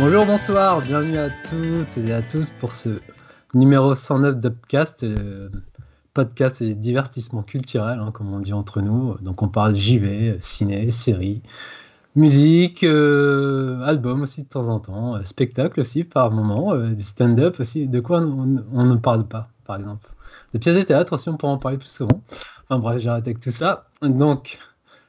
Bonjour, 0.00 0.26
bonsoir, 0.26 0.80
bienvenue 0.80 1.18
à 1.18 1.28
toutes 1.28 1.98
et 1.98 2.12
à 2.12 2.22
tous 2.22 2.50
pour 2.60 2.72
ce 2.72 3.00
numéro 3.52 3.96
109 3.96 4.36
d'Upcast, 4.36 5.04
podcast 6.14 6.62
et 6.62 6.76
divertissement 6.76 7.42
culturel, 7.42 7.98
hein, 7.98 8.12
comme 8.12 8.32
on 8.32 8.38
dit 8.38 8.52
entre 8.52 8.80
nous. 8.80 9.18
Donc 9.18 9.42
on 9.42 9.48
parle 9.48 9.74
JV, 9.74 10.36
ciné, 10.38 10.92
série, 10.92 11.42
musique, 12.14 12.84
euh, 12.84 13.82
album 13.82 14.22
aussi 14.22 14.44
de 14.44 14.48
temps 14.48 14.68
en 14.68 14.78
temps, 14.78 15.16
euh, 15.16 15.24
spectacle 15.24 15.80
aussi 15.80 16.04
par 16.04 16.30
moment, 16.30 16.74
euh, 16.74 16.94
stand-up 17.00 17.58
aussi. 17.58 17.88
De 17.88 17.98
quoi 17.98 18.20
on, 18.20 18.84
ne 18.84 18.96
parle 18.96 19.26
pas, 19.26 19.48
par 19.64 19.76
exemple? 19.76 20.06
De 20.54 20.58
pièces 20.58 20.76
de 20.76 20.82
théâtre 20.82 21.14
aussi, 21.14 21.28
on 21.28 21.36
pourrait 21.36 21.52
en 21.52 21.58
parler 21.58 21.78
plus 21.78 21.90
souvent. 21.90 22.22
Enfin 22.68 22.78
bref, 22.78 23.00
j'arrête 23.00 23.26
avec 23.26 23.40
tout 23.40 23.50
ça. 23.50 23.88
Donc, 24.02 24.60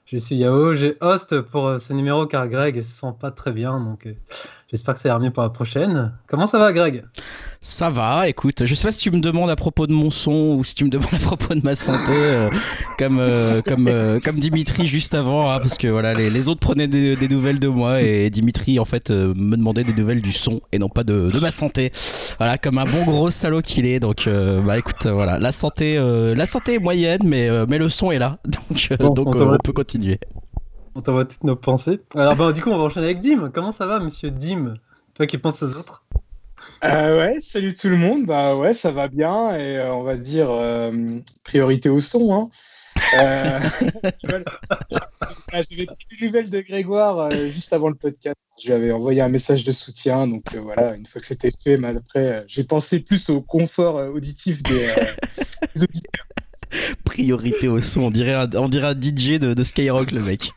je 0.06 0.18
suis 0.18 0.38
Yao, 0.38 0.74
j'ai 0.74 0.98
host 1.02 1.40
pour 1.42 1.80
ce 1.80 1.94
numéro 1.94 2.26
car 2.26 2.50
Greg 2.50 2.82
se 2.82 2.92
sent 2.92 3.14
pas 3.20 3.30
très 3.30 3.52
bien, 3.52 3.80
donc 3.80 4.08
euh, 4.08 4.14
j'espère 4.72 4.94
que 4.94 5.00
ça 5.00 5.10
ira 5.10 5.20
mieux 5.20 5.32
pour 5.32 5.44
la 5.44 5.50
prochaine. 5.50 6.14
Comment 6.28 6.48
ça 6.48 6.60
va 6.60 6.72
Greg? 6.72 7.04
Ça 7.62 7.90
va, 7.90 8.30
écoute, 8.30 8.66
je 8.66 8.74
sais 8.74 8.86
pas 8.86 8.92
si 8.94 9.00
tu 9.00 9.12
me 9.12 9.20
demandes 9.20 9.50
à 9.50 9.58
propos 9.58 9.86
de 9.86 9.92
mon 9.92 10.10
son 10.10 10.56
ou 10.58 10.64
si 10.64 10.76
tu 10.76 10.86
me 10.86 10.90
demandes 10.90 11.14
à 11.14 11.20
propos 11.20 11.54
de 11.54 11.62
ma 11.62 11.76
santé, 11.76 12.14
euh, 12.16 12.50
comme, 12.98 13.20
euh, 13.20 13.62
comme, 13.62 13.90
euh, 13.90 14.22
comme 14.24 14.38
Dimitri 14.38 14.86
juste 14.86 15.14
avant, 15.14 15.52
hein, 15.52 15.60
parce 15.60 15.78
que 15.78 15.88
voilà, 15.88 16.14
les, 16.14 16.30
les 16.30 16.48
autres 16.48 16.62
prenaient 16.62 16.88
des, 16.88 17.18
des 17.18 17.28
nouvelles 17.28 17.60
de 17.60 17.68
moi 17.68 18.02
et 18.02 18.30
Dimitri 18.30 18.80
en 18.80 18.86
fait 18.86 19.10
me 19.10 19.58
demandait 19.58 19.84
des 19.84 19.94
nouvelles 19.94 20.22
du 20.22 20.32
son 20.32 20.62
et 20.72 20.80
non 20.80 20.88
pas 20.88 21.04
de, 21.04 21.30
de 21.30 21.40
ma 21.40 21.52
santé. 21.52 21.92
Voilà, 22.38 22.58
comme 22.58 22.78
un 22.78 22.86
bon 22.86 23.04
gros 23.04 23.30
salaud 23.30 23.62
qu'il 23.62 23.86
est, 23.86 24.00
donc 24.00 24.30
bah 24.66 24.78
écoute, 24.78 25.06
voilà, 25.08 25.38
la 25.38 25.52
santé, 25.52 25.98
la 25.98 26.46
santé 26.46 26.76
est 26.76 26.80
moyenne, 26.80 27.24
mais, 27.26 27.50
mais 27.68 27.78
le 27.78 27.90
son 27.90 28.12
est 28.12 28.20
là, 28.20 28.38
donc, 28.46 28.90
Bon, 29.00 29.10
donc 29.10 29.36
on 29.36 29.58
peut 29.58 29.74
continuer. 29.74 30.20
On 30.96 31.02
t'envoie 31.02 31.26
toutes 31.26 31.44
nos 31.44 31.56
pensées. 31.56 32.00
Alors 32.16 32.36
bah, 32.36 32.52
du 32.52 32.62
coup, 32.62 32.70
on 32.70 32.78
va 32.78 32.84
enchaîner 32.84 33.08
avec 33.08 33.20
Dim. 33.20 33.52
Comment 33.54 33.72
ça 33.72 33.86
va, 33.86 34.00
monsieur 34.00 34.32
Dim? 34.32 34.76
Toi 35.14 35.26
qui 35.26 35.38
penses 35.38 35.64
aux 35.64 35.76
autres? 35.76 36.04
Euh, 36.84 37.20
ouais, 37.20 37.40
salut 37.40 37.74
tout 37.74 37.90
le 37.90 37.98
monde. 37.98 38.26
Bah 38.26 38.56
ouais, 38.56 38.74
ça 38.74 38.92
va 38.92 39.08
bien 39.08 39.56
et 39.56 39.78
euh, 39.78 39.94
on 39.94 40.04
va 40.04 40.16
dire 40.16 40.48
euh, 40.50 40.92
priorité 41.44 41.90
au 41.90 42.02
son. 42.02 42.34
Hein. 42.34 42.50
Voilà. 44.24 44.46
J'avais 45.54 45.86
pris 45.86 46.18
des 46.20 46.26
nouvelles 46.28 46.50
de 46.50 46.62
Grégoire 46.62 47.20
euh, 47.20 47.48
juste 47.48 47.74
avant 47.74 47.90
le 47.90 47.96
podcast. 47.96 48.36
Je 48.62 48.68
lui 48.68 48.74
avais 48.74 48.92
envoyé 48.92 49.22
un 49.22 49.30
message 49.30 49.64
de 49.64 49.72
soutien. 49.72 50.28
Donc 50.28 50.44
euh, 50.54 50.60
voilà, 50.60 50.96
une 50.96 51.06
fois 51.06 51.22
que 51.22 51.28
c'était 51.28 51.52
fait, 51.52 51.78
mais 51.78 51.88
après, 51.88 52.20
euh, 52.20 52.42
j'ai 52.48 52.64
pensé 52.64 53.00
plus 53.00 53.30
au 53.30 53.42
confort 53.42 53.98
euh, 53.98 54.10
auditif 54.10 54.62
des, 54.64 54.90
euh, 54.90 55.06
des 55.76 55.84
auditeurs. 55.84 56.26
Priorité 57.04 57.68
au 57.68 57.82
son, 57.82 58.02
on 58.04 58.12
dirait 58.12 58.34
un, 58.34 58.48
on 58.56 58.70
dirait 58.70 58.88
un 58.88 59.00
DJ 59.00 59.40
de, 59.40 59.54
de 59.54 59.64
Skyrock 59.64 60.12
le 60.12 60.22
mec. 60.22 60.52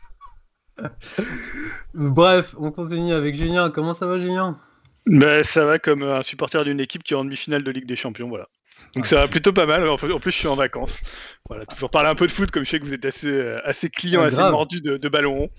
Bref, 1.93 2.55
on 2.59 2.71
continue 2.71 3.13
avec 3.13 3.35
Julien. 3.35 3.69
Comment 3.69 3.93
ça 3.93 4.07
va, 4.07 4.19
Julien? 4.19 4.59
Ben, 5.05 5.43
ça 5.43 5.65
va 5.65 5.79
comme 5.79 6.03
un 6.03 6.23
supporter 6.23 6.63
d'une 6.63 6.79
équipe 6.79 7.03
qui 7.03 7.13
est 7.13 7.17
en 7.17 7.23
demi-finale 7.25 7.63
de 7.63 7.71
Ligue 7.71 7.85
des 7.85 7.95
Champions, 7.95 8.29
voilà. 8.29 8.47
Donc 8.95 9.05
ça 9.05 9.17
va 9.17 9.27
plutôt 9.27 9.53
pas 9.53 9.65
mal. 9.65 9.87
En 9.87 9.97
plus, 9.97 10.11
en 10.13 10.19
plus, 10.19 10.31
je 10.31 10.37
suis 10.37 10.47
en 10.47 10.55
vacances. 10.55 11.01
Voilà, 11.49 11.65
toujours 11.65 11.89
parler 11.89 12.09
un 12.09 12.15
peu 12.15 12.25
de 12.27 12.31
foot, 12.31 12.51
comme 12.51 12.63
je 12.63 12.69
sais 12.69 12.79
que 12.79 12.85
vous 12.85 12.93
êtes 12.93 13.05
assez, 13.05 13.27
euh, 13.27 13.59
assez 13.67 13.89
client, 13.89 14.21
assez 14.23 14.37
mordu 14.37 14.81
de, 14.81 14.97
de 14.97 15.09
ballon. 15.09 15.49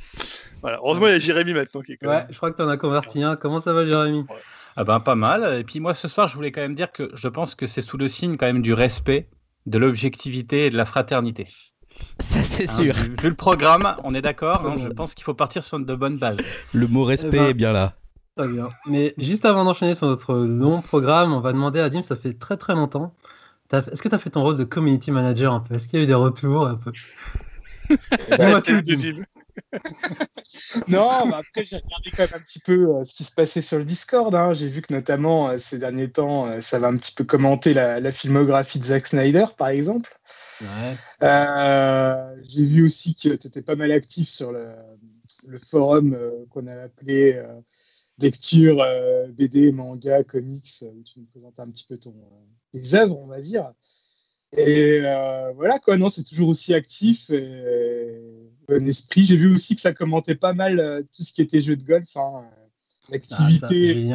Voilà. 0.63 0.79
Heureusement, 0.79 1.07
il 1.09 1.13
y 1.13 1.17
a 1.17 1.19
Jérémy 1.19 1.53
maintenant 1.53 1.83
qui 1.83 1.93
est 1.93 1.97
quand 1.97 2.09
Ouais, 2.09 2.19
même. 2.21 2.27
je 2.31 2.37
crois 2.37 2.51
que 2.51 2.57
t'en 2.57 2.69
as 2.69 2.77
converti 2.77 3.23
un. 3.23 3.37
Comment 3.37 3.61
ça 3.61 3.73
va, 3.73 3.85
Jérémy? 3.85 4.25
Ah 4.77 4.83
ben 4.85 4.99
pas 4.99 5.15
mal. 5.15 5.59
Et 5.61 5.63
puis 5.65 5.79
moi 5.79 5.95
ce 5.95 6.09
soir 6.09 6.27
je 6.27 6.35
voulais 6.35 6.51
quand 6.51 6.61
même 6.61 6.75
dire 6.75 6.91
que 6.91 7.09
je 7.15 7.29
pense 7.29 7.55
que 7.55 7.65
c'est 7.67 7.81
sous 7.81 7.97
le 7.97 8.09
signe 8.09 8.37
quand 8.37 8.47
même 8.47 8.61
du 8.63 8.73
respect, 8.75 9.29
de 9.67 9.79
l'objectivité 9.79 10.67
et 10.67 10.71
de 10.71 10.77
la 10.77 10.85
fraternité. 10.85 11.47
Ça 12.21 12.43
c'est 12.45 12.65
Hein, 12.65 12.67
sûr. 12.85 12.95
vu, 12.95 13.17
vu 13.21 13.29
le 13.29 13.35
programme, 13.35 13.97
on 14.05 14.11
est 14.11 14.23
d'accord. 14.23 14.67
hein, 14.67 14.75
je 14.81 14.89
pense 14.89 15.15
qu'il 15.15 15.25
faut 15.25 15.35
partir 15.35 15.65
sur 15.65 15.79
de 15.79 15.95
bonnes 15.95 16.17
bases. 16.19 16.39
Le 16.73 16.87
mot 16.87 17.05
respect 17.05 17.29
Eh 17.29 17.37
ben, 17.37 17.49
est 17.49 17.55
bien 17.55 17.73
là. 17.73 17.95
Très 18.37 18.49
bien. 18.49 18.69
Mais 18.89 19.15
juste 19.19 19.45
avant 19.45 19.65
d'enchaîner 19.65 19.95
sur 19.95 20.07
notre 20.09 20.35
long 20.35 20.81
programme, 20.81 21.33
on 21.33 21.41
va 21.41 21.53
demander 21.53 21.81
à 21.81 21.89
Dim, 21.91 22.03
ça 22.03 22.17
fait 22.17 22.35
très 22.35 22.57
très 22.57 22.75
longtemps. 22.75 23.15
T'as- 23.69 23.83
Est-ce 23.93 24.03
que 24.03 24.09
tu 24.09 24.15
as 24.15 24.19
fait 24.19 24.31
ton 24.31 24.43
rôle 24.43 24.57
de 24.57 24.65
community 24.65 25.11
manager 25.11 25.53
un 25.53 25.61
peu? 25.61 25.75
Est-ce 25.75 25.89
qu'il 25.89 25.99
y 25.99 26.03
a 26.03 26.05
eu 26.05 26.07
des 26.09 26.15
retours 26.15 26.67
un 26.67 26.75
peu? 26.77 26.93
Dis-moi 28.39 28.61
tout, 28.63 28.81
Dim. 28.81 29.25
Non, 30.89 31.29
bah 31.29 31.39
après, 31.39 31.65
j'ai 31.65 31.77
regardé 31.77 32.11
quand 32.17 32.23
même 32.25 32.31
un 32.35 32.41
petit 32.41 32.59
peu 32.59 32.73
euh, 32.97 33.05
ce 33.05 33.15
qui 33.15 33.25
se 33.25 33.33
passait 33.33 33.61
sur 33.61 33.79
le 33.79 33.85
Discord. 33.85 34.35
hein. 34.35 34.53
J'ai 34.55 34.69
vu 34.69 34.83
que 34.83 34.93
notamment 34.93 35.49
euh, 35.49 35.59
ces 35.59 35.79
derniers 35.79 36.11
temps, 36.11 36.47
euh, 36.47 36.61
ça 36.61 36.79
va 36.79 36.89
un 36.89 36.97
petit 36.97 37.15
peu 37.15 37.25
commenter 37.25 37.75
la, 37.75 38.01
la 38.01 38.11
filmographie 38.13 38.79
de 38.79 38.85
Zack 38.85 39.07
Snyder, 39.07 39.47
par 39.57 39.69
exemple. 39.69 40.19
Ouais. 40.61 40.97
Euh, 41.23 42.37
j'ai 42.43 42.65
vu 42.65 42.85
aussi 42.85 43.15
que 43.15 43.35
tu 43.35 43.47
étais 43.47 43.63
pas 43.63 43.77
mal 43.77 43.93
actif 43.93 44.29
sur 44.29 44.53
le, 44.53 44.75
le 45.49 45.59
forum 45.59 46.15
euh, 46.15 46.45
qu'on 46.51 46.67
a 46.67 46.75
appelé 46.75 47.35
euh, 47.35 47.61
lecture 48.19 48.81
euh, 48.81 49.27
BD, 49.29 49.73
manga, 49.73 50.23
comics, 50.25 50.83
où 50.83 51.03
tu 51.03 51.21
nous 51.21 51.27
présentes 51.27 51.59
un 51.59 51.69
petit 51.71 51.85
peu 51.87 51.97
ton, 51.97 52.11
euh, 52.11 52.45
tes 52.73 52.95
œuvres, 52.95 53.19
on 53.19 53.27
va 53.27 53.41
dire. 53.41 53.73
Et 54.57 55.01
euh, 55.03 55.53
voilà, 55.57 55.79
quoi, 55.81 55.97
non, 55.97 56.09
c'est 56.09 56.23
toujours 56.23 56.49
aussi 56.49 56.75
actif 56.75 57.31
et 57.31 58.23
bon 58.69 58.87
esprit. 58.87 59.25
J'ai 59.25 59.37
vu 59.37 59.53
aussi 59.53 59.75
que 59.75 59.81
ça 59.81 59.93
commentait 59.93 60.37
pas 60.37 60.55
mal 60.55 60.79
euh, 60.79 61.03
tout 61.15 61.25
ce 61.25 61.33
qui 61.33 61.43
était 61.43 61.61
jeu 61.61 61.77
de 61.77 61.85
golf, 61.85 62.17
hein, 62.17 62.45
euh, 62.45 62.65
Ah, 63.13 63.19
ça, 63.29 63.45
l'activité. 63.45 63.91
Il. 63.91 64.15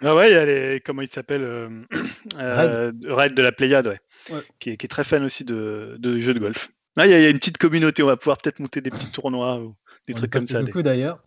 Ah 0.00 0.14
ouais, 0.14 0.30
il 0.30 0.32
y 0.32 0.36
a 0.36 0.44
les. 0.46 0.80
Comment 0.80 1.02
il 1.02 1.10
s'appelle 1.10 1.86
euh, 2.38 2.92
Red 3.08 3.34
de 3.34 3.42
la 3.42 3.52
Pléiade, 3.52 3.86
ouais. 3.86 4.00
Ouais. 4.32 4.40
Qui, 4.58 4.70
est, 4.70 4.76
qui 4.76 4.86
est 4.86 4.88
très 4.88 5.04
fan 5.04 5.24
aussi 5.24 5.44
de, 5.44 5.96
de 5.98 6.18
jeux 6.20 6.34
de 6.34 6.40
golf. 6.40 6.70
Là, 6.96 7.06
il 7.06 7.10
y, 7.10 7.14
a- 7.14 7.18
il 7.18 7.22
y 7.22 7.26
a 7.26 7.30
une 7.30 7.38
petite 7.38 7.58
communauté. 7.58 8.02
On 8.02 8.06
va 8.06 8.16
pouvoir 8.16 8.38
peut-être 8.38 8.58
monter 8.60 8.80
des 8.80 8.90
petits 8.90 9.10
tournois 9.10 9.58
ou 9.60 9.74
des 10.06 10.14
On 10.14 10.16
trucs 10.18 10.32
comme 10.32 10.46
ça. 10.48 10.62
beaucoup 10.62 10.82
d'ailleurs. 10.82 11.18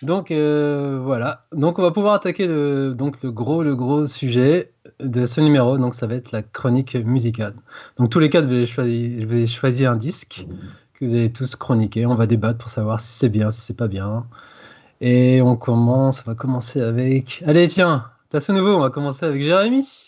Donc 0.00 0.30
euh, 0.30 1.00
voilà. 1.02 1.46
Donc 1.52 1.78
on 1.80 1.82
va 1.82 1.90
pouvoir 1.90 2.14
attaquer 2.14 2.46
le, 2.46 2.94
donc 2.94 3.20
le 3.22 3.32
gros 3.32 3.64
le 3.64 3.74
gros 3.74 4.06
sujet 4.06 4.72
de 5.00 5.26
ce 5.26 5.40
numéro. 5.40 5.76
Donc 5.76 5.94
ça 5.94 6.06
va 6.06 6.14
être 6.14 6.30
la 6.32 6.42
chronique 6.42 6.94
musicale. 6.94 7.54
Donc 7.98 8.08
tous 8.10 8.20
les 8.20 8.30
quatre, 8.30 8.48
je 8.48 8.80
vais 9.26 9.46
choisir 9.46 9.90
un 9.90 9.96
disque 9.96 10.46
que 10.94 11.04
vous 11.04 11.14
allez 11.14 11.32
tous 11.32 11.56
chroniquer. 11.56 12.06
On 12.06 12.14
va 12.14 12.26
débattre 12.26 12.58
pour 12.58 12.70
savoir 12.70 13.00
si 13.00 13.12
c'est 13.18 13.28
bien, 13.28 13.50
si 13.50 13.60
c'est 13.60 13.76
pas 13.76 13.88
bien. 13.88 14.24
Et 15.00 15.42
on 15.42 15.56
commence. 15.56 16.22
On 16.26 16.30
va 16.30 16.34
commencer 16.36 16.80
avec. 16.80 17.42
Allez 17.46 17.66
tiens, 17.68 18.04
t'as 18.30 18.38
ce 18.40 18.52
nouveau. 18.52 18.76
On 18.76 18.80
va 18.80 18.90
commencer 18.90 19.26
avec 19.26 19.42
Jérémy. 19.42 20.07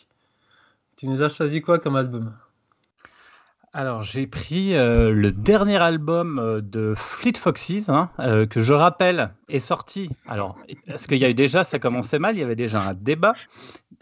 Tu 1.01 1.09
nous 1.09 1.23
as 1.23 1.31
choisi 1.31 1.63
quoi 1.63 1.79
comme 1.79 1.97
album? 1.97 2.35
Alors 3.73 4.03
j'ai 4.03 4.27
pris 4.27 4.77
euh, 4.77 5.13
le 5.13 5.33
dernier 5.33 5.79
album 5.79 6.39
euh, 6.39 6.61
de 6.61 6.93
Fleet 6.95 7.39
Foxes, 7.39 7.89
hein, 7.89 8.11
euh, 8.19 8.45
que 8.45 8.61
je 8.61 8.75
rappelle 8.75 9.33
est 9.49 9.61
sorti. 9.61 10.11
Alors, 10.29 10.59
est-ce 10.87 11.09
qu'il 11.09 11.17
y 11.17 11.25
a 11.25 11.31
eu 11.31 11.35
déjà, 11.35 11.65
ça 11.65 11.79
commençait 11.79 12.19
mal, 12.19 12.37
il 12.37 12.41
y 12.41 12.43
avait 12.43 12.55
déjà 12.55 12.83
un 12.83 12.93
débat. 12.93 13.33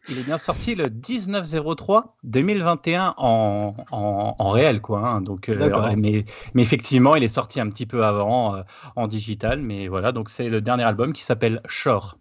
Il 0.09 0.19
est 0.19 0.25
bien 0.25 0.38
sorti 0.38 0.75
le 0.75 0.88
19-03-2021 0.88 3.15
en, 3.16 3.76
en, 3.92 4.34
en 4.36 4.50
réel, 4.50 4.80
quoi. 4.80 5.09
hein. 5.09 5.20
donc, 5.20 5.50
euh, 5.50 5.94
mais, 5.97 6.25
mais 6.54 6.62
effectivement, 6.62 7.15
il 7.15 7.22
est 7.22 7.28
sorti 7.28 7.60
un 7.60 7.70
petit 7.70 7.86
peu 7.86 8.04
avant 8.04 8.65
en 8.97 9.06
digital. 9.06 9.60
Mais 9.60 9.86
voilà, 9.86 10.10
donc 10.10 10.30
c'est 10.30 10.48
le 10.48 10.60
dernier 10.60 10.82
album 10.82 11.12
qui 11.12 11.22
s'appelle 11.22 11.62
Shore. 11.69 12.19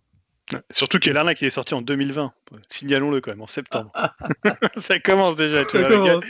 Surtout 0.71 0.99
qu'il 0.99 1.09
y 1.09 1.11
a 1.11 1.13
l'arnaque 1.13 1.37
qui 1.37 1.45
est 1.45 1.49
sorti 1.49 1.73
en 1.73 1.81
2020. 1.81 2.31
Signalons-le 2.69 3.21
quand 3.21 3.31
même, 3.31 3.41
en 3.41 3.47
septembre. 3.47 3.91
ça 4.77 4.99
commence 4.99 5.35
déjà, 5.35 5.65
tu 5.65 5.77
vois. 5.77 5.89
commence. 5.89 6.23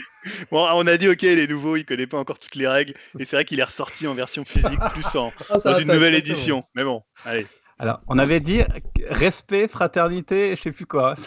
Bon, 0.50 0.66
on 0.72 0.86
a 0.86 0.96
dit, 0.96 1.08
ok, 1.08 1.22
il 1.22 1.38
est 1.38 1.46
nouveau, 1.46 1.76
il 1.76 1.84
connaît 1.84 2.06
pas 2.06 2.18
encore 2.18 2.38
toutes 2.38 2.56
les 2.56 2.66
règles. 2.66 2.94
Et 3.18 3.24
c'est 3.24 3.36
vrai 3.36 3.44
qu'il 3.44 3.60
est 3.60 3.64
ressorti 3.64 4.06
en 4.06 4.14
version 4.14 4.44
physique, 4.44 4.80
plus 4.92 5.16
en, 5.16 5.32
Ah, 5.48 5.58
dans 5.58 5.74
une 5.74 5.92
nouvelle 5.92 6.14
édition. 6.14 6.62
Mais 6.74 6.84
bon, 6.84 7.02
allez. 7.24 7.46
Alors, 7.78 8.00
on 8.08 8.18
avait 8.18 8.40
dit 8.40 8.62
respect, 9.08 9.68
fraternité, 9.68 10.56
je 10.56 10.62
sais 10.62 10.72
plus 10.72 10.86
quoi. 10.86 11.14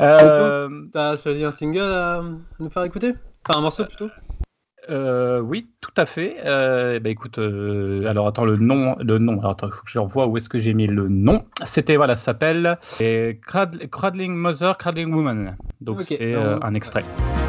Euh, 0.00 0.68
T'as 0.92 1.16
choisi 1.16 1.44
un 1.44 1.50
single 1.50 1.80
à 1.80 2.22
nous 2.58 2.68
faire 2.68 2.84
écouter? 2.84 3.14
Enfin 3.48 3.60
un 3.60 3.62
morceau 3.62 3.86
plutôt? 3.86 4.10
Euh, 4.90 5.40
oui, 5.40 5.68
tout 5.80 5.92
à 5.96 6.06
fait. 6.06 6.36
Euh, 6.44 6.94
eh 6.96 7.00
ben, 7.00 7.10
écoute, 7.10 7.38
euh, 7.38 8.06
alors 8.06 8.26
attends 8.26 8.44
le 8.44 8.56
nom, 8.56 8.96
le 9.00 9.18
nom. 9.18 9.38
Alors 9.38 9.52
attends, 9.52 9.66
il 9.68 9.72
faut 9.72 9.82
que 9.84 9.90
je 9.90 9.98
revoie 9.98 10.26
où 10.26 10.36
est-ce 10.36 10.48
que 10.48 10.58
j'ai 10.58 10.74
mis 10.74 10.86
le 10.86 11.08
nom. 11.08 11.44
C'était 11.64 11.96
voilà, 11.96 12.16
ça 12.16 12.24
s'appelle 12.24 12.78
Crad- 13.46 13.88
Cradling 13.90 14.34
Mother, 14.34 14.76
Cradling 14.78 15.12
Woman. 15.12 15.56
Donc 15.80 16.02
c'est 16.02 16.34
un 16.34 16.74
extrait. 16.74 17.02
It 17.02 17.47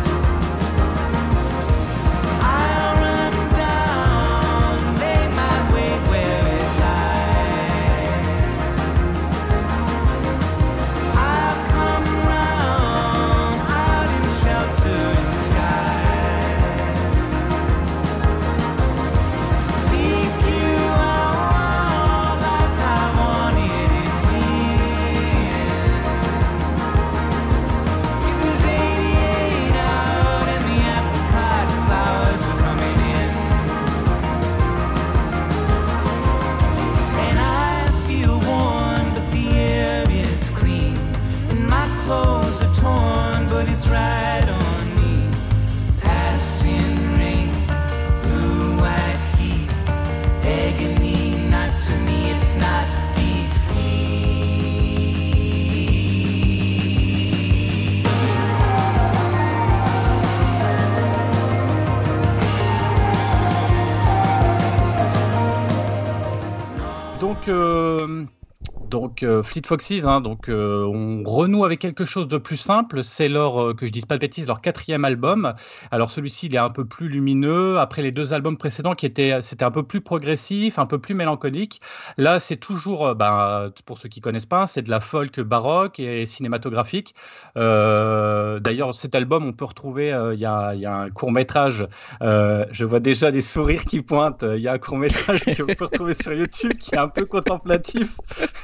donc 69.24 69.44
Fleet 69.44 69.66
Foxes, 69.66 70.06
hein, 70.06 70.21
donc 70.21 70.45
on 70.50 71.08
renoue 71.25 71.66
avec 71.66 71.80
quelque 71.80 72.06
chose 72.06 72.27
de 72.27 72.38
plus 72.38 72.57
simple. 72.57 73.04
C'est 73.04 73.30
leur, 73.30 73.75
que 73.75 73.86
je 73.86 73.92
dise 73.92 74.06
pas 74.06 74.16
de 74.16 74.21
bêtises, 74.21 74.48
leur 74.48 74.62
quatrième 74.62 75.06
album. 75.06 75.54
Alors 75.92 76.12
celui-ci, 76.12 76.48
il 76.48 76.56
est 76.56 76.60
un 76.60 76.69
peu 76.69 76.86
plus 76.86 77.07
lumineux. 77.07 77.80
Après 77.80 78.01
les 78.01 78.12
deux 78.12 78.33
albums 78.33 78.57
précédents, 78.57 78.95
qui 78.95 79.06
étaient, 79.06 79.42
c'était 79.42 79.66
un 79.66 79.71
peu 79.71 79.83
plus 79.83 80.01
progressif, 80.01 80.80
un 80.80 80.86
peu 80.86 81.00
plus 81.00 81.13
mélancolique. 81.13 81.81
Là, 82.18 82.39
c'est 82.39 82.57
toujours, 82.57 83.16
ben, 83.16 83.71
pour 83.86 83.98
ceux 83.98 84.10
qui 84.10 84.21
connaissent 84.21 84.45
pas, 84.45 84.68
c'est 84.68 84.81
de 84.81 84.89
la 84.89 85.00
folk 85.00 85.39
baroque 85.39 86.00
et 86.00 86.25
cinématographique. 86.25 87.13
D'ailleurs, 87.56 88.95
cet 88.95 89.16
album, 89.16 89.45
on 89.45 89.54
peut 89.54 89.66
retrouver, 89.66 90.07
il 90.33 90.39
y, 90.39 90.45
a, 90.45 90.74
y, 90.74 90.86
a, 90.86 90.95
un 90.95 91.10
court 91.10 91.31
métrage. 91.31 91.88
je 92.21 92.86
vois 92.86 93.00
déjà 93.00 93.31
des 93.31 93.42
sourires 93.42 93.86
qui 93.86 94.01
pointent. 94.01 94.44
Il 94.44 94.62
y 94.62 94.68
a 94.68 94.74
un 94.74 94.80
court 94.80 94.98
métrage 94.98 95.44
vous 95.62 95.75
pouvez 95.75 95.86
retrouver 95.86 96.13
sur 96.13 96.33
YouTube 96.33 96.74
qui 96.80 96.95
est 96.95 97.00
un 97.00 97.07
peu 97.07 97.25
contemplatif. 97.25 98.16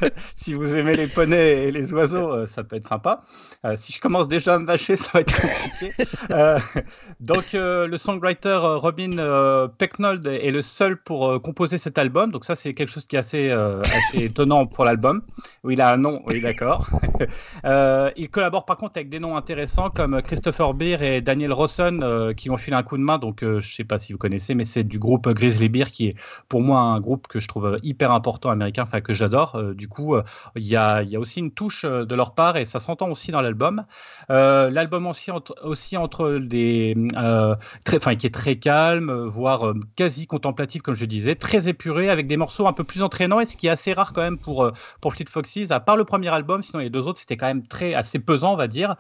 si 0.36 0.54
vous 0.54 0.76
aimez 0.76 0.94
les 0.94 1.08
poneys 1.08 1.68
et 1.68 1.72
les 1.72 1.94
oiseaux, 1.94 2.32
euh, 2.32 2.45
ça 2.46 2.64
peut 2.64 2.76
être 2.76 2.88
sympa. 2.88 3.22
Euh, 3.66 3.74
si 3.76 3.94
je 3.94 4.00
commence 4.00 4.28
déjà 4.28 4.56
à 4.56 4.60
me 4.60 4.66
vacher, 4.66 4.96
ça 4.98 5.10
va 5.14 5.22
être 5.22 5.34
compliqué. 5.34 5.94
Euh, 6.32 6.60
donc, 7.20 7.54
le 7.54 7.98
songwriter 7.98 8.58
Robin 8.62 9.70
Pecknold 9.78 10.26
est 10.28 10.52
le 10.52 10.62
seul 10.62 10.98
pour 10.98 11.42
composer 11.42 11.78
cet 11.78 11.98
album. 11.98 12.32
Donc, 12.32 12.46
ça, 12.46 12.56
c'est 12.56 12.74
quelque 12.74 12.92
chose 12.92 13.06
qui 13.08 13.16
est 13.16 13.20
assez, 13.20 13.52
assez 13.52 14.24
étonnant 14.26 14.66
pour 14.66 14.86
l'album. 14.86 15.22
Oui, 15.64 15.74
il 15.74 15.82
a 15.82 15.92
un 15.92 15.98
nom, 15.98 16.22
oui, 16.28 16.42
d'accord. 16.42 16.90
il 18.16 18.30
collabore 18.30 18.66
par 18.66 18.78
contre 18.78 18.94
avec 18.98 19.10
des 19.10 19.20
noms 19.20 19.36
intéressants 19.36 19.90
comme 19.90 20.22
Christopher 20.22 20.74
Beer 20.74 21.02
et 21.02 21.22
Daniel 21.22 21.54
Rawson 21.54 22.34
qui 22.36 22.50
ont 22.50 22.58
filé 22.58 22.76
un 22.76 22.84
coup 22.84 22.98
de 22.98 23.04
main. 23.04 23.18
Donc, 23.18 23.40
je 23.42 23.56
ne 23.56 23.60
sais 23.62 23.84
pas 23.84 23.98
si 23.98 24.14
vous 24.14 24.20
connaissez, 24.20 24.56
mais 24.56 24.66
c'est 24.66 24.84
du 24.84 25.00
groupe 25.00 25.28
Grizzly 25.30 25.70
Beer 25.70 25.86
qui 25.92 26.08
est 26.08 26.16
pour 26.50 26.62
moi 26.62 26.80
un 26.80 27.00
groupe 27.00 27.28
que 27.28 27.40
je 27.40 27.48
trouve 27.48 27.80
hyper 27.84 28.12
important 28.12 28.50
américain, 28.50 28.84
enfin 28.84 29.02
que 29.02 29.14
j'adore. 29.14 29.62
du 29.74 29.88
coup, 29.88 30.16
il 30.56 30.66
y 30.66 30.76
a, 30.76 31.04
y, 31.04 31.16
a, 31.16 31.20
aussi 31.20 31.40
une 31.40 31.52
touche 31.52 31.86
de 31.86 32.16
leur 32.16 32.35
part 32.36 32.58
et 32.58 32.66
ça 32.66 32.80
s'entend 32.80 33.10
aussi 33.10 33.32
dans 33.32 33.42
l'album. 33.42 33.86
l'album 34.30 35.08
aussi, 35.08 35.32
entre, 35.32 35.56
aussi 35.64 35.98
entre 35.98 36.40
des, 36.40 36.96
très, 37.84 37.98
enfin 37.98 38.16
qui 38.16 38.28
est 38.28 38.34
très 38.34 38.58
calme, 38.58 39.12
voire 39.26 39.74
quasi 39.96 40.28
contemplatif 40.28 40.82
comme 40.82 40.96
je 40.96 41.06
disais, 41.06 41.36
très 41.36 41.68
épuré 41.68 42.10
avec 42.10 42.28
des 42.28 42.38
morceaux 42.38 42.68
un 42.68 42.74
peu 42.74 42.84
plus 42.84 43.04
entraînants 43.04 43.40
et 43.40 43.46
ce 43.46 43.58
qui 43.58 43.68
est 43.68 43.72
assez 43.72 43.94
rare 43.94 44.14
quand 44.14 44.22
même 44.22 44.38
pour 44.38 44.72
pour 45.02 45.14
Fleet 45.14 45.26
Foxes. 45.30 45.72
À 45.72 45.80
part 45.80 45.98
le 45.98 46.06
premier 46.06 46.30
album, 46.30 46.62
sinon 46.62 46.80
les 46.80 46.90
deux 46.90 47.08
autres 47.08 47.20
c'était 47.20 47.38
quand 47.38 47.48
même 47.48 47.66
très 47.68 47.94
assez 47.94 48.20
pesant, 48.20 48.54
on 48.54 48.58
va 48.58 48.68
dire. 48.68 48.96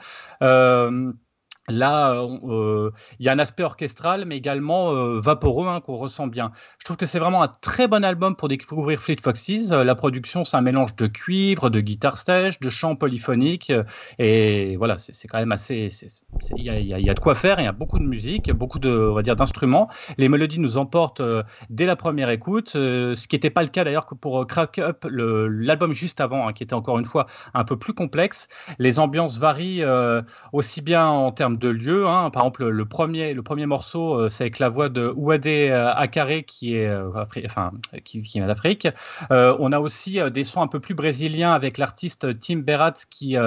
Là, 1.68 2.14
euh, 2.14 2.92
il 3.20 3.26
y 3.26 3.30
a 3.30 3.32
un 3.32 3.40
aspect 3.40 3.64
orchestral, 3.64 4.26
mais 4.26 4.38
également 4.38 4.92
euh, 4.92 5.20
vaporeux 5.20 5.68
hein, 5.68 5.82
qu'on 5.82 5.96
ressent 5.96 6.28
bien. 6.28 6.52
Je 6.78 6.86
trouve 6.86 6.98
que 6.98 7.08
c'est 7.08 7.18
vraiment 7.18 7.42
un 7.42 7.48
très 7.48 7.88
bon 7.88 8.04
album 8.04 8.36
pour 8.36 8.50
découvrir 8.50 9.00
Fleet 9.00 9.18
Foxes. 9.20 9.72
Euh, 9.72 9.84
la 9.84 9.96
production, 9.96 10.44
c'est 10.44 10.58
un 10.58 10.62
mélange 10.62 10.96
de 10.96 11.08
cuivre, 11.08 11.72
de 11.72 11.80
guitare 11.80 12.20
stage, 12.20 12.60
de 12.60 12.70
chants 12.70 12.96
polyphoniques. 12.96 13.74
et 14.20 14.78
voilà, 14.78 15.00
c'est 15.00 15.28
quand 15.28 15.40
même 15.40 15.52
assez. 15.52 15.90
Il 16.56 16.64
y, 16.64 17.10
a 17.10 17.14
de 17.14 17.20
quoi 17.20 17.34
faire. 17.34 17.60
Il 17.60 17.64
y 17.64 17.68
a 17.68 17.72
beaucoup 17.72 17.98
de 17.98 18.06
musique, 18.06 18.52
beaucoup 18.52 18.78
de, 18.78 18.90
on 18.90 19.16
va 19.16 19.24
dire, 19.24 19.36
d'instruments. 19.36 19.90
Les 20.20 20.30
mélodies 20.30 20.60
nous 20.60 20.78
emportent 20.78 21.24
dès 21.72 21.88
la 21.88 21.96
première 21.96 22.30
écoute, 22.30 22.72
ce 22.74 23.28
qui 23.28 23.36
n'était 23.36 23.50
pas 23.50 23.64
le 23.64 23.70
cas 23.70 23.84
d'ailleurs 23.84 24.06
que 24.06 24.14
pour 24.14 24.46
Crack 24.46 24.78
Up, 24.78 25.06
l'album 25.10 25.94
juste 25.94 26.22
avant, 26.22 26.48
hein, 26.48 26.54
qui 26.54 26.62
était 26.62 26.76
encore 26.76 27.00
une 27.00 27.06
fois 27.06 27.26
un 27.56 27.64
peu 27.64 27.78
plus 27.78 27.94
complexe. 27.94 28.48
Les 28.78 29.00
ambiances 29.00 29.40
varient 29.40 29.84
aussi 30.54 30.82
bien 30.82 31.08
en 31.08 31.32
termes 31.32 31.55
de 31.56 31.69
lieux. 31.69 32.07
Hein. 32.07 32.30
Par 32.30 32.44
exemple, 32.44 32.68
le 32.68 32.86
premier, 32.86 33.34
le 33.34 33.44
premier 33.44 33.66
morceau, 33.66 34.19
euh, 34.19 34.30
c'est 34.30 34.44
avec 34.44 34.60
la 34.60 34.69
voix 34.69 34.90
de 34.90 35.12
Ouadé 35.16 35.69
euh, 35.72 35.94
Akare, 35.94 36.46
qui 36.46 36.75
est, 36.75 36.88
euh, 36.88 37.10
enfin, 37.46 37.72
qui, 38.04 38.19
vient 38.22 38.48
d'Afrique. 38.48 38.88
on 39.30 39.72
a 39.72 39.80
aussi 39.80 40.19
des 40.31 40.44
sons 40.44 40.62
un 40.62 40.68
peu 40.68 40.80
plus 40.80 40.94
brésiliens 40.94 41.54
avec 41.54 41.78
l'artiste 41.78 42.40
Tim 42.40 42.57
Berat 42.57 42.94
qui, 43.10 43.38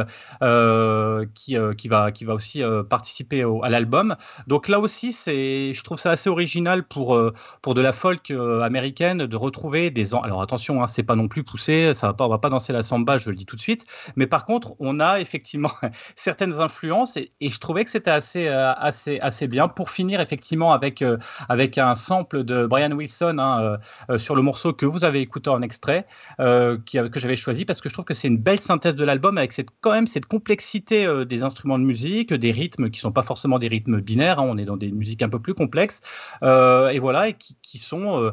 qui, 1.34 1.56
qui, 1.76 1.88
va, 1.88 2.12
qui 2.12 2.24
va 2.24 2.34
aussi 2.34 2.62
participer 2.88 3.44
à 3.62 3.68
l'album. 3.68 4.16
Donc 4.46 4.68
là 4.68 4.80
aussi, 4.80 5.12
je 5.12 5.82
trouve 5.82 5.98
ça 5.98 6.10
assez 6.10 6.30
original 6.30 6.84
pour, 6.84 7.18
pour 7.62 7.74
de 7.74 7.80
la 7.80 7.92
folk 7.92 8.30
américaine 8.30 9.26
de 9.26 9.36
retrouver 9.36 9.90
des. 9.90 10.14
Alors 10.14 10.42
attention, 10.42 10.82
hein, 10.82 10.86
c'est 10.86 11.02
pas 11.02 11.16
non 11.16 11.28
plus 11.28 11.44
poussé, 11.44 11.92
ça 11.94 12.08
va 12.08 12.14
pas, 12.14 12.26
on 12.26 12.30
va 12.30 12.38
pas 12.38 12.50
danser 12.50 12.72
la 12.72 12.82
samba, 12.82 13.18
je 13.18 13.30
le 13.30 13.36
dis 13.36 13.46
tout 13.46 13.56
de 13.56 13.60
suite. 13.60 13.86
Mais 14.16 14.26
par 14.26 14.44
contre, 14.44 14.74
on 14.78 15.00
a 15.00 15.20
effectivement 15.20 15.72
certaines 16.16 16.60
influences 16.60 17.16
et, 17.16 17.32
et 17.40 17.50
je 17.50 17.58
trouvais 17.58 17.84
que 17.84 17.90
c'était 17.90 17.97
assez, 18.06 18.46
euh, 18.46 18.72
assez, 18.74 19.18
assez 19.20 19.48
bien. 19.48 19.68
Pour 19.68 19.90
finir, 19.90 20.20
effectivement, 20.20 20.72
avec, 20.72 21.02
euh, 21.02 21.16
avec 21.48 21.78
un 21.78 21.94
sample 21.94 22.44
de 22.44 22.66
Brian 22.66 22.92
Wilson 22.92 23.36
hein, 23.38 23.78
euh, 24.10 24.18
sur 24.18 24.36
le 24.36 24.42
morceau 24.42 24.72
que 24.72 24.86
vous 24.86 25.04
avez 25.04 25.20
écouté 25.20 25.50
en 25.50 25.62
extrait, 25.62 26.06
que 26.38 27.10
j'avais 27.16 27.36
choisi, 27.36 27.64
parce 27.64 27.80
que 27.80 27.88
je 27.88 27.94
trouve 27.94 28.04
que 28.04 28.14
c'est 28.14 28.28
une 28.28 28.38
belle 28.38 28.60
synthèse 28.60 28.94
de 28.94 29.04
l'album 29.04 29.38
avec 29.38 29.52
cette, 29.52 29.68
quand 29.80 29.92
même 29.92 30.06
cette 30.06 30.26
complexité 30.26 31.06
des 31.24 31.42
instruments 31.42 31.78
de 31.78 31.84
musique, 31.84 32.32
des 32.32 32.52
rythmes 32.52 32.90
qui 32.90 33.00
sont 33.00 33.12
pas 33.12 33.22
forcément 33.22 33.58
des 33.58 33.68
rythmes 33.68 34.00
binaires, 34.00 34.38
hein. 34.38 34.46
on 34.48 34.58
est 34.58 34.64
dans 34.64 34.76
des 34.76 34.92
musiques 34.92 35.22
un 35.22 35.28
peu 35.28 35.40
plus 35.40 35.54
complexes, 35.54 36.00
et 36.42 36.98
voilà, 36.98 37.28
et 37.28 37.34
qui 37.34 37.78
sont 37.78 38.32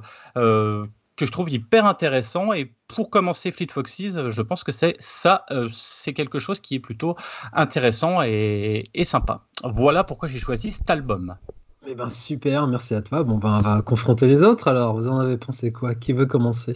que 1.15 1.25
je 1.25 1.31
trouve 1.31 1.50
hyper 1.50 1.85
intéressant. 1.85 2.53
Et 2.53 2.73
pour 2.88 3.09
commencer 3.09 3.51
Fleet 3.51 3.67
Foxes, 3.71 4.29
je 4.29 4.41
pense 4.41 4.63
que 4.63 4.71
c'est 4.71 4.95
ça, 5.00 5.45
euh, 5.51 5.67
c'est 5.71 6.13
quelque 6.13 6.39
chose 6.39 6.59
qui 6.59 6.75
est 6.75 6.79
plutôt 6.79 7.15
intéressant 7.53 8.21
et, 8.21 8.89
et 8.93 9.03
sympa. 9.03 9.41
Voilà 9.63 10.03
pourquoi 10.03 10.27
j'ai 10.27 10.39
choisi 10.39 10.72
cet 10.72 10.89
album. 10.89 11.36
Eh 11.88 11.93
ben 11.93 12.10
super, 12.10 12.67
merci 12.67 12.95
à 12.95 13.01
toi. 13.01 13.24
Bon 13.24 13.38
ben 13.38 13.60
on 13.60 13.62
va 13.62 13.81
confronter 13.81 14.27
les 14.27 14.41
autres 14.41 14.67
alors. 14.67 14.95
Vous 14.95 15.07
en 15.07 15.19
avez 15.19 15.38
pensé 15.38 15.72
quoi? 15.72 15.93
Qui 15.93 16.13
veut 16.13 16.25
commencer? 16.25 16.75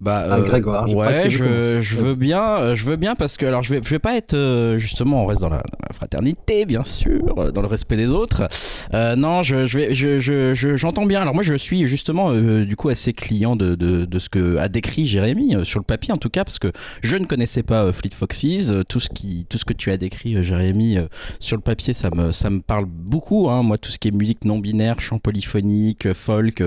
Bah, 0.00 0.28
ah, 0.30 0.40
Grégoire, 0.42 0.88
ouais, 0.94 1.28
je, 1.28 1.80
je, 1.80 1.96
veux 1.96 2.14
bien, 2.14 2.40
euh, 2.40 2.76
je 2.76 2.84
veux 2.84 2.94
bien 2.94 3.16
parce 3.16 3.36
que 3.36 3.44
alors 3.44 3.64
je 3.64 3.74
vais, 3.74 3.80
je 3.82 3.88
vais 3.88 3.98
pas 3.98 4.16
être 4.16 4.34
euh, 4.34 4.78
justement, 4.78 5.24
on 5.24 5.26
reste 5.26 5.40
dans 5.40 5.48
la, 5.48 5.60
fraternité, 5.92 6.66
bien 6.66 6.84
sûr, 6.84 7.36
euh, 7.36 7.50
dans 7.50 7.62
le 7.62 7.66
respect 7.66 7.96
des 7.96 8.12
autres. 8.12 8.48
Euh, 8.94 9.16
non, 9.16 9.42
je, 9.42 9.66
je 9.66 9.76
vais, 9.78 9.94
je, 9.96 10.20
je, 10.20 10.76
j'entends 10.76 11.04
bien. 11.04 11.20
Alors 11.20 11.34
moi, 11.34 11.42
je 11.42 11.54
suis 11.54 11.84
justement 11.88 12.32
du 12.32 12.76
coup 12.76 12.90
assez 12.90 13.12
client 13.12 13.56
de, 13.56 13.74
de, 13.74 14.04
de, 14.04 14.18
ce 14.20 14.28
que 14.28 14.56
a 14.58 14.68
décrit 14.68 15.04
Jérémy 15.04 15.56
sur 15.64 15.80
le 15.80 15.84
papier 15.84 16.12
en 16.12 16.16
tout 16.16 16.30
cas, 16.30 16.44
parce 16.44 16.60
que 16.60 16.70
je 17.02 17.16
ne 17.16 17.24
connaissais 17.24 17.64
pas 17.64 17.92
Fleet 17.92 18.14
Foxes. 18.14 18.72
Tout 18.88 19.00
ce 19.00 19.08
qui, 19.08 19.46
tout 19.48 19.58
ce 19.58 19.64
que 19.64 19.72
tu 19.72 19.90
as 19.90 19.96
décrit, 19.96 20.44
Jérémy, 20.44 20.98
sur 21.40 21.56
le 21.56 21.62
papier, 21.62 21.92
ça 21.92 22.10
me, 22.14 22.30
ça 22.30 22.50
me 22.50 22.60
parle 22.60 22.84
beaucoup. 22.86 23.50
Hein. 23.50 23.64
Moi, 23.64 23.78
tout 23.78 23.90
ce 23.90 23.98
qui 23.98 24.06
est 24.06 24.12
musique 24.12 24.44
non 24.44 24.60
binaire, 24.60 25.00
chant 25.00 25.18
polyphonique, 25.18 26.12
folk, 26.12 26.62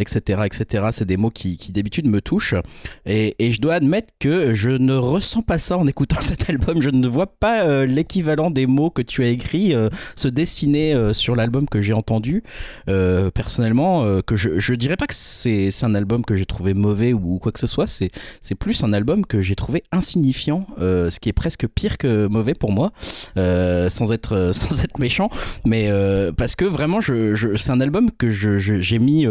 etc., 0.00 0.40
etc., 0.46 0.86
c'est 0.90 1.06
des 1.06 1.16
mots 1.16 1.30
qui, 1.30 1.56
qui 1.56 1.70
d'habitude 1.70 2.08
me 2.08 2.20
touchent. 2.20 2.56
Et, 3.06 3.34
je 3.52 3.60
dois 3.60 3.74
admettre 3.74 4.12
que 4.18 4.54
je 4.54 4.70
ne 4.70 4.94
ressens 4.94 5.42
pas 5.42 5.58
ça 5.58 5.76
en 5.78 5.86
écoutant 5.86 6.20
cet 6.20 6.48
album. 6.48 6.80
Je 6.80 6.90
ne 6.90 7.06
vois 7.06 7.26
pas 7.26 7.64
euh, 7.64 7.86
l'équivalent 7.86 8.50
des 8.50 8.66
mots 8.66 8.90
que 8.90 9.02
tu 9.02 9.22
as 9.22 9.28
écrits 9.28 9.74
euh, 9.74 9.88
se 10.16 10.28
dessiner 10.28 10.94
euh, 10.94 11.12
sur 11.12 11.36
l'album 11.36 11.68
que 11.68 11.80
j'ai 11.80 11.92
entendu. 11.92 12.42
personnellement, 12.86 14.20
que 14.22 14.36
je, 14.36 14.58
je 14.58 14.74
dirais 14.74 14.96
pas 14.96 15.06
que 15.06 15.14
c'est 15.14 15.70
un 15.82 15.94
album 15.94 16.24
que 16.24 16.34
j'ai 16.34 16.46
trouvé 16.46 16.74
mauvais 16.74 17.12
ou, 17.12 17.38
quoi 17.38 17.52
que 17.52 17.60
ce 17.60 17.66
soit. 17.66 17.86
C'est 17.86 18.54
plus 18.54 18.84
un 18.84 18.92
album 18.92 19.26
que 19.26 19.40
j'ai 19.40 19.54
trouvé 19.54 19.82
insignifiant, 19.92 20.66
ce 20.78 21.18
qui 21.20 21.28
est 21.28 21.34
presque 21.34 21.66
pire 21.66 21.98
que 21.98 22.26
mauvais 22.26 22.54
pour 22.54 22.72
moi, 22.72 22.92
sans 23.36 24.12
être 24.12 24.50
sans 24.52 24.82
être 24.82 24.98
méchant. 24.98 25.30
Mais 25.64 25.90
parce 26.36 26.56
que 26.56 26.64
vraiment, 26.64 27.00
c'est 27.00 27.70
un 27.70 27.80
album 27.80 28.10
que 28.10 28.30
j'ai 28.30 28.98
mis 28.98 29.26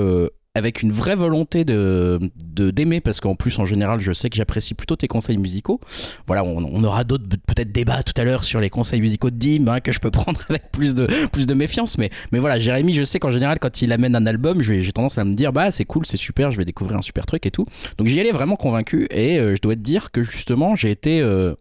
avec 0.55 0.83
une 0.83 0.91
vraie 0.91 1.15
volonté 1.15 1.65
de 1.65 2.19
d'aimer 2.53 3.01
parce 3.01 3.19
qu'en 3.19 3.33
plus 3.33 3.57
en 3.57 3.65
général 3.65 3.99
je 3.99 4.13
sais 4.13 4.29
que 4.29 4.35
j'apprécie 4.35 4.75
plutôt 4.75 4.95
tes 4.95 5.07
conseils 5.07 5.37
musicaux. 5.37 5.79
Voilà 6.27 6.43
on, 6.43 6.83
aura 6.83 7.03
d'autres 7.03 7.23
peut-être 7.27 7.71
débats 7.71 8.03
tout 8.03 8.13
à 8.17 8.23
l'heure 8.23 8.43
sur 8.43 8.59
les 8.59 8.69
conseils 8.69 9.01
musicaux 9.01 9.31
de 9.31 9.35
Dim 9.35 9.67
hein, 9.67 9.79
que 9.79 9.91
je 9.91 9.99
peux 9.99 10.11
prendre 10.11 10.39
avec 10.49 10.71
plus 10.71 10.93
de 10.93 11.07
plus 11.29 11.47
de 11.47 11.55
méfiance 11.55 11.97
mais 11.97 12.11
mais 12.31 12.37
voilà 12.37 12.59
Jérémy 12.59 12.93
je 12.93 13.03
sais 13.03 13.17
qu'en 13.17 13.31
général 13.31 13.57
quand 13.57 13.81
il 13.81 13.91
amène 13.91 14.15
un 14.15 14.27
album 14.27 14.61
j'ai 14.61 14.91
tendance 14.91 15.17
à 15.17 15.23
me 15.23 15.33
dire 15.33 15.51
bah 15.53 15.71
c'est 15.71 15.85
cool 15.85 16.05
c'est 16.05 16.17
super 16.17 16.51
je 16.51 16.57
vais 16.57 16.65
découvrir 16.65 16.97
un 16.97 17.01
super 17.01 17.25
truc 17.25 17.47
et 17.47 17.51
tout. 17.51 17.65
Donc 17.97 18.07
j'y 18.07 18.19
allais 18.19 18.31
vraiment 18.31 18.55
convaincu 18.55 19.07
et 19.09 19.39
euh, 19.39 19.55
je 19.55 19.61
dois 19.61 19.75
te 19.75 19.81
dire 19.81 20.11
que 20.11 20.21
justement 20.21 20.75
j'ai 20.75 20.91
été 20.91 21.21
euh, 21.21 21.55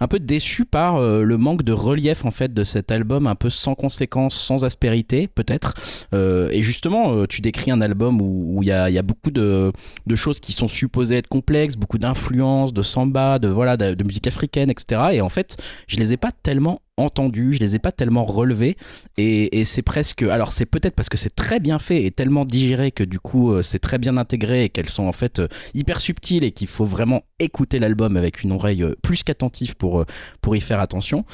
un 0.00 0.08
peu 0.08 0.18
déçu 0.18 0.64
par 0.64 0.96
euh, 0.96 1.22
le 1.22 1.38
manque 1.38 1.62
de 1.62 1.72
relief 1.72 2.24
en 2.24 2.32
fait 2.32 2.52
de 2.52 2.64
cet 2.64 2.90
album 2.90 3.28
un 3.28 3.36
peu 3.36 3.50
sans 3.50 3.76
conséquence 3.76 4.34
sans 4.34 4.64
aspérité 4.64 5.28
peut-être. 5.28 5.74
Et 6.12 6.62
justement 6.62 7.26
tu 7.26 7.40
décris 7.40 7.70
un 7.70 7.80
album 7.80 8.20
où 8.20 8.31
où 8.32 8.62
il 8.62 8.68
y 8.68 8.72
a, 8.72 9.02
beaucoup 9.02 9.30
de, 9.30 9.72
choses 10.14 10.40
qui 10.40 10.52
sont 10.52 10.68
supposées 10.68 11.16
être 11.16 11.28
complexes, 11.28 11.76
beaucoup 11.76 11.98
d'influences, 11.98 12.72
de 12.72 12.82
samba, 12.82 13.38
de, 13.38 13.48
voilà, 13.48 13.76
de, 13.76 14.04
musique 14.04 14.26
africaine, 14.26 14.70
etc. 14.70 15.00
Et 15.12 15.20
en 15.20 15.28
fait, 15.28 15.56
je 15.86 15.96
les 15.96 16.12
ai 16.12 16.16
pas 16.16 16.32
tellement 16.32 16.80
entendus, 16.96 17.54
je 17.54 17.60
les 17.60 17.74
ai 17.74 17.78
pas 17.78 17.92
tellement 17.92 18.24
relevés 18.24 18.76
et, 19.16 19.64
c'est 19.64 19.82
presque 19.82 20.22
alors 20.22 20.52
c'est 20.52 20.66
peut-être 20.66 20.94
parce 20.94 21.08
que 21.08 21.16
c'est 21.16 21.34
très 21.34 21.60
bien 21.60 21.78
fait 21.78 22.04
et 22.04 22.10
tellement 22.10 22.44
digéré 22.44 22.90
que 22.90 23.04
du 23.04 23.20
coup 23.20 23.62
c'est 23.62 23.78
très 23.78 23.98
bien 23.98 24.16
intégré 24.16 24.64
et 24.64 24.68
qu'elles 24.68 24.88
sont 24.88 25.04
en 25.04 25.12
fait 25.12 25.40
hyper 25.72 26.00
subtiles 26.00 26.44
et 26.44 26.50
qu'il 26.50 26.66
faut 26.66 26.84
vraiment 26.84 27.22
écouter 27.38 27.78
l'album 27.78 28.16
avec 28.16 28.42
une 28.42 28.52
oreille 28.52 28.84
plus 29.02 29.22
qu'attentive 29.22 29.76
pour 29.76 30.04
pour 30.40 30.56
y 30.56 30.60
faire 30.60 30.80
attention. 30.80 31.24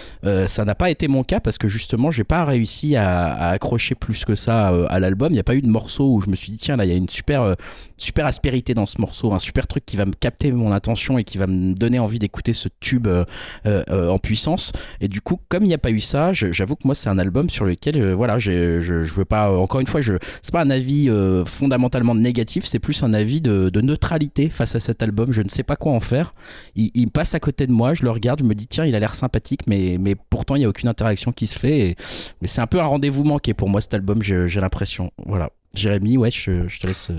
ça 0.46 0.64
n'a 0.64 0.74
pas 0.74 0.90
été 0.90 1.08
mon 1.08 1.24
cas 1.24 1.40
parce 1.40 1.58
que 1.58 1.68
justement 1.68 2.10
j'ai 2.10 2.24
pas 2.24 2.44
réussi 2.44 2.96
à, 2.96 3.48
accrocher 3.48 3.94
plus 3.94 4.24
que 4.24 4.34
ça 4.34 4.68
à 4.68 5.00
l'album. 5.00 5.30
Il 5.30 5.34
n'y 5.34 5.40
a 5.40 5.44
pas 5.44 5.54
eu 5.54 5.62
de 5.62 5.68
morceau 5.68 6.12
où 6.12 6.20
je 6.20 6.30
me 6.30 6.36
suis 6.36 6.52
dit 6.52 6.58
tiens 6.58 6.76
là 6.76 6.84
il 6.84 6.90
y 6.90 6.94
a 6.94 6.96
une 6.96 7.08
super 7.08 7.56
super 7.98 8.26
aspérité 8.26 8.74
dans 8.74 8.86
ce 8.86 9.00
morceau, 9.00 9.32
un 9.32 9.38
super 9.38 9.66
truc 9.66 9.84
qui 9.84 9.96
va 9.96 10.06
me 10.06 10.12
capter 10.12 10.52
mon 10.52 10.72
attention 10.72 11.18
et 11.18 11.24
qui 11.24 11.36
va 11.36 11.46
me 11.46 11.74
donner 11.74 11.98
envie 11.98 12.18
d'écouter 12.18 12.52
ce 12.52 12.68
tube 12.80 13.06
euh, 13.06 13.24
euh, 13.66 14.08
en 14.08 14.18
puissance. 14.18 14.72
Et 15.00 15.08
du 15.08 15.20
coup, 15.20 15.38
comme 15.48 15.64
il 15.64 15.68
n'y 15.68 15.74
a 15.74 15.78
pas 15.78 15.90
eu 15.90 16.00
ça, 16.00 16.32
j'avoue 16.32 16.76
que 16.76 16.86
moi, 16.86 16.94
c'est 16.94 17.08
un 17.08 17.18
album 17.18 17.50
sur 17.50 17.64
lequel, 17.64 18.00
euh, 18.00 18.14
voilà, 18.14 18.38
je, 18.38 18.80
je 18.80 19.14
veux 19.14 19.24
pas, 19.24 19.50
encore 19.50 19.80
une 19.80 19.86
fois, 19.86 20.00
je, 20.00 20.14
c'est 20.42 20.52
pas 20.52 20.62
un 20.62 20.70
avis 20.70 21.10
fondamentalement 21.44 22.14
négatif, 22.14 22.64
c'est 22.64 22.78
plus 22.78 23.02
un 23.02 23.12
avis 23.12 23.40
de, 23.40 23.80
neutralité 23.80 24.48
face 24.48 24.74
à 24.74 24.80
cet 24.80 25.02
album. 25.02 25.32
Je 25.32 25.42
ne 25.42 25.48
sais 25.48 25.62
pas 25.62 25.76
quoi 25.76 25.92
en 25.92 26.00
faire. 26.00 26.34
Il, 26.74 27.10
passe 27.10 27.34
à 27.34 27.40
côté 27.40 27.66
de 27.66 27.72
moi, 27.72 27.94
je 27.94 28.04
le 28.04 28.10
regarde, 28.10 28.40
je 28.40 28.44
me 28.44 28.54
dis, 28.54 28.66
tiens, 28.66 28.84
il 28.84 28.94
a 28.94 29.00
l'air 29.00 29.14
sympathique, 29.14 29.62
mais, 29.66 29.96
mais 29.98 30.14
pourtant, 30.14 30.56
il 30.56 30.60
n'y 30.60 30.64
a 30.64 30.68
aucune 30.68 30.88
interaction 30.88 31.32
qui 31.32 31.46
se 31.46 31.58
fait. 31.58 31.96
mais 32.40 32.48
c'est 32.48 32.60
un 32.60 32.66
peu 32.66 32.80
un 32.80 32.84
rendez-vous 32.84 33.24
manqué 33.24 33.54
pour 33.54 33.68
moi, 33.68 33.80
cet 33.80 33.94
album, 33.94 34.22
j'ai 34.22 34.60
l'impression. 34.60 35.10
Voilà. 35.26 35.50
Jérémy, 35.74 36.16
ouais, 36.16 36.30
je 36.30 36.78
te 36.78 36.86
laisse. 36.86 37.10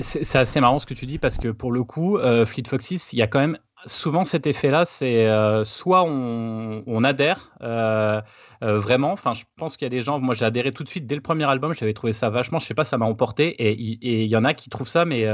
C'est 0.00 0.36
assez 0.36 0.60
marrant 0.60 0.78
ce 0.78 0.86
que 0.86 0.94
tu 0.94 1.06
dis 1.06 1.18
parce 1.18 1.38
que 1.38 1.48
pour 1.48 1.72
le 1.72 1.84
coup, 1.84 2.18
Fleet 2.46 2.64
Foxes, 2.66 3.12
il 3.12 3.18
y 3.18 3.22
a 3.22 3.26
quand 3.26 3.40
même 3.40 3.58
souvent 3.86 4.24
cet 4.24 4.46
effet-là, 4.46 4.84
c'est 4.84 5.26
euh, 5.26 5.64
soit 5.64 6.04
on, 6.04 7.04
adhère 7.04 7.50
euh, 7.62 7.70
euh, 7.70 8.20
vraiment. 8.62 9.12
Enfin, 9.12 9.32
je 9.32 9.44
pense 9.56 9.76
qu'il 9.76 9.86
y 9.86 9.86
a 9.86 9.90
des 9.90 10.00
gens. 10.00 10.18
Moi, 10.20 10.34
j'ai 10.34 10.44
adhéré 10.44 10.72
tout 10.72 10.84
de 10.84 10.88
suite 10.88 11.06
dès 11.06 11.14
le 11.14 11.20
premier 11.20 11.44
album. 11.44 11.74
J'avais 11.74 11.94
trouvé 11.94 12.12
ça 12.12 12.30
vachement. 12.30 12.58
Je 12.58 12.66
sais 12.66 12.74
pas, 12.74 12.84
ça 12.84 12.98
m'a 12.98 13.06
emporté. 13.06 13.48
Et 13.48 13.72
il 13.72 14.28
y 14.28 14.36
en 14.36 14.44
a 14.44 14.54
qui 14.54 14.70
trouvent 14.70 14.88
ça 14.88 15.04
mais 15.04 15.26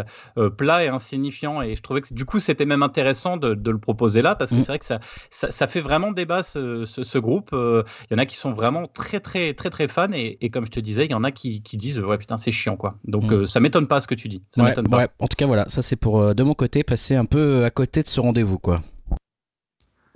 plat 0.56 0.84
et 0.84 0.88
insignifiant. 0.88 1.62
Et 1.62 1.76
je 1.76 1.82
trouvais 1.82 2.00
que 2.00 2.12
du 2.12 2.24
coup, 2.24 2.40
c'était 2.40 2.66
même 2.66 2.82
intéressant 2.82 3.36
de, 3.36 3.70
le 3.70 3.78
proposer 3.78 4.22
là 4.22 4.34
parce 4.34 4.50
que 4.50 4.56
mmh. 4.56 4.60
c'est 4.60 4.66
vrai 4.66 4.78
que 4.78 4.84
ça, 4.86 5.00
ça, 5.30 5.66
fait 5.66 5.80
vraiment 5.80 6.12
débat 6.12 6.42
ce, 6.42 7.18
groupe. 7.18 7.50
Il 7.52 8.12
y 8.12 8.14
en 8.14 8.18
a 8.18 8.26
qui 8.26 8.36
sont 8.36 8.52
vraiment 8.52 8.86
très 8.86 9.20
très 9.20 9.54
très 9.54 9.70
très 9.70 9.88
fans. 9.88 10.12
Et, 10.12 10.50
comme 10.50 10.66
je 10.66 10.70
te 10.70 10.80
disais, 10.80 11.06
il 11.06 11.10
y 11.10 11.14
en 11.14 11.24
a 11.24 11.32
qui, 11.32 11.60
disent 11.60 11.98
ouais 11.98 12.18
putain 12.18 12.36
c'est 12.36 12.52
chiant 12.52 12.76
quoi. 12.76 12.96
Donc 13.04 13.24
mmh. 13.24 13.46
ça 13.46 13.60
m'étonne 13.60 13.86
pas 13.86 14.00
ce 14.00 14.06
que 14.06 14.14
tu 14.14 14.28
dis. 14.28 14.42
Ça 14.54 14.62
m'étonne 14.62 14.88
pas. 14.88 15.08
En 15.18 15.28
tout 15.28 15.36
cas 15.36 15.46
voilà, 15.46 15.64
ça 15.68 15.82
c'est 15.82 15.96
pour 15.96 16.34
de 16.34 16.42
mon 16.42 16.54
côté 16.54 16.84
passer 16.84 17.16
un 17.16 17.24
peu 17.24 17.64
à 17.64 17.70
côté 17.70 18.02
de 18.02 18.08
ce 18.08 18.20
rendez 18.20 18.42
vous 18.42 18.58
quoi. 18.58 18.80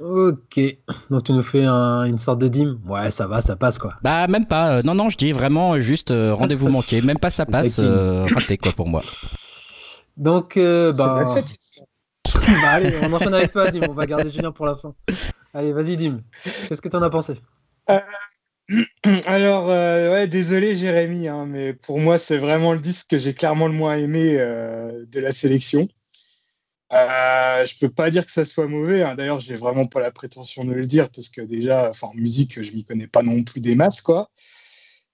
Ok, 0.00 0.58
donc 1.10 1.24
tu 1.24 1.32
nous 1.32 1.42
fais 1.42 1.66
une 1.66 2.16
sorte 2.16 2.38
de 2.38 2.48
dîme 2.48 2.80
Ouais, 2.86 3.10
ça 3.10 3.26
va, 3.26 3.42
ça 3.42 3.54
passe 3.54 3.78
quoi. 3.78 3.92
Bah, 4.02 4.26
même 4.28 4.46
pas. 4.46 4.78
Euh, 4.78 4.82
non, 4.82 4.94
non, 4.94 5.10
je 5.10 5.18
dis 5.18 5.30
vraiment 5.30 5.78
juste 5.78 6.10
euh, 6.10 6.32
rendez-vous 6.32 6.68
manqué. 6.70 7.02
Même 7.02 7.18
pas 7.18 7.28
ça 7.28 7.44
passe, 7.44 7.80
euh, 7.80 8.26
raté 8.34 8.56
quoi 8.56 8.72
pour 8.72 8.88
moi. 8.88 9.02
Donc, 10.16 10.56
bah. 10.56 10.92
bah. 10.96 11.34
allez, 12.68 12.94
on 13.02 13.12
enchaîne 13.12 13.34
avec 13.34 13.52
toi, 13.52 13.70
Dim. 13.70 13.82
On 13.90 13.92
va 13.92 14.06
garder 14.06 14.30
Julien 14.30 14.52
pour 14.52 14.64
la 14.64 14.74
fin. 14.74 14.94
Allez, 15.52 15.74
vas-y, 15.74 15.98
Dim. 15.98 16.22
Qu'est-ce 16.44 16.80
que 16.80 16.88
t'en 16.88 17.02
as 17.02 17.10
pensé? 17.10 17.34
Alors, 19.26 19.66
ouais, 19.66 20.26
désolé 20.28 20.76
Jérémy, 20.76 21.28
hein, 21.28 21.44
mais 21.46 21.74
pour 21.74 21.98
moi, 21.98 22.16
c'est 22.16 22.38
vraiment 22.38 22.72
le 22.72 22.80
disque 22.80 23.10
que 23.10 23.18
j'ai 23.18 23.34
clairement 23.34 23.66
le 23.66 23.74
moins 23.74 23.96
aimé 23.96 24.38
de 24.38 25.20
la 25.20 25.32
sélection. 25.32 25.88
Euh, 26.92 27.64
je 27.64 27.78
peux 27.78 27.88
pas 27.88 28.10
dire 28.10 28.26
que 28.26 28.32
ça 28.32 28.44
soit 28.44 28.66
mauvais. 28.66 29.02
Hein. 29.02 29.14
D'ailleurs, 29.14 29.38
j'ai 29.38 29.56
vraiment 29.56 29.86
pas 29.86 30.00
la 30.00 30.10
prétention 30.10 30.64
de 30.64 30.72
le 30.72 30.86
dire 30.86 31.08
parce 31.10 31.28
que 31.28 31.40
déjà, 31.40 31.92
en 32.02 32.14
musique, 32.14 32.62
je 32.62 32.72
m'y 32.72 32.84
connais 32.84 33.06
pas 33.06 33.22
non 33.22 33.42
plus 33.44 33.60
des 33.60 33.74
masses, 33.74 34.00
quoi. 34.00 34.30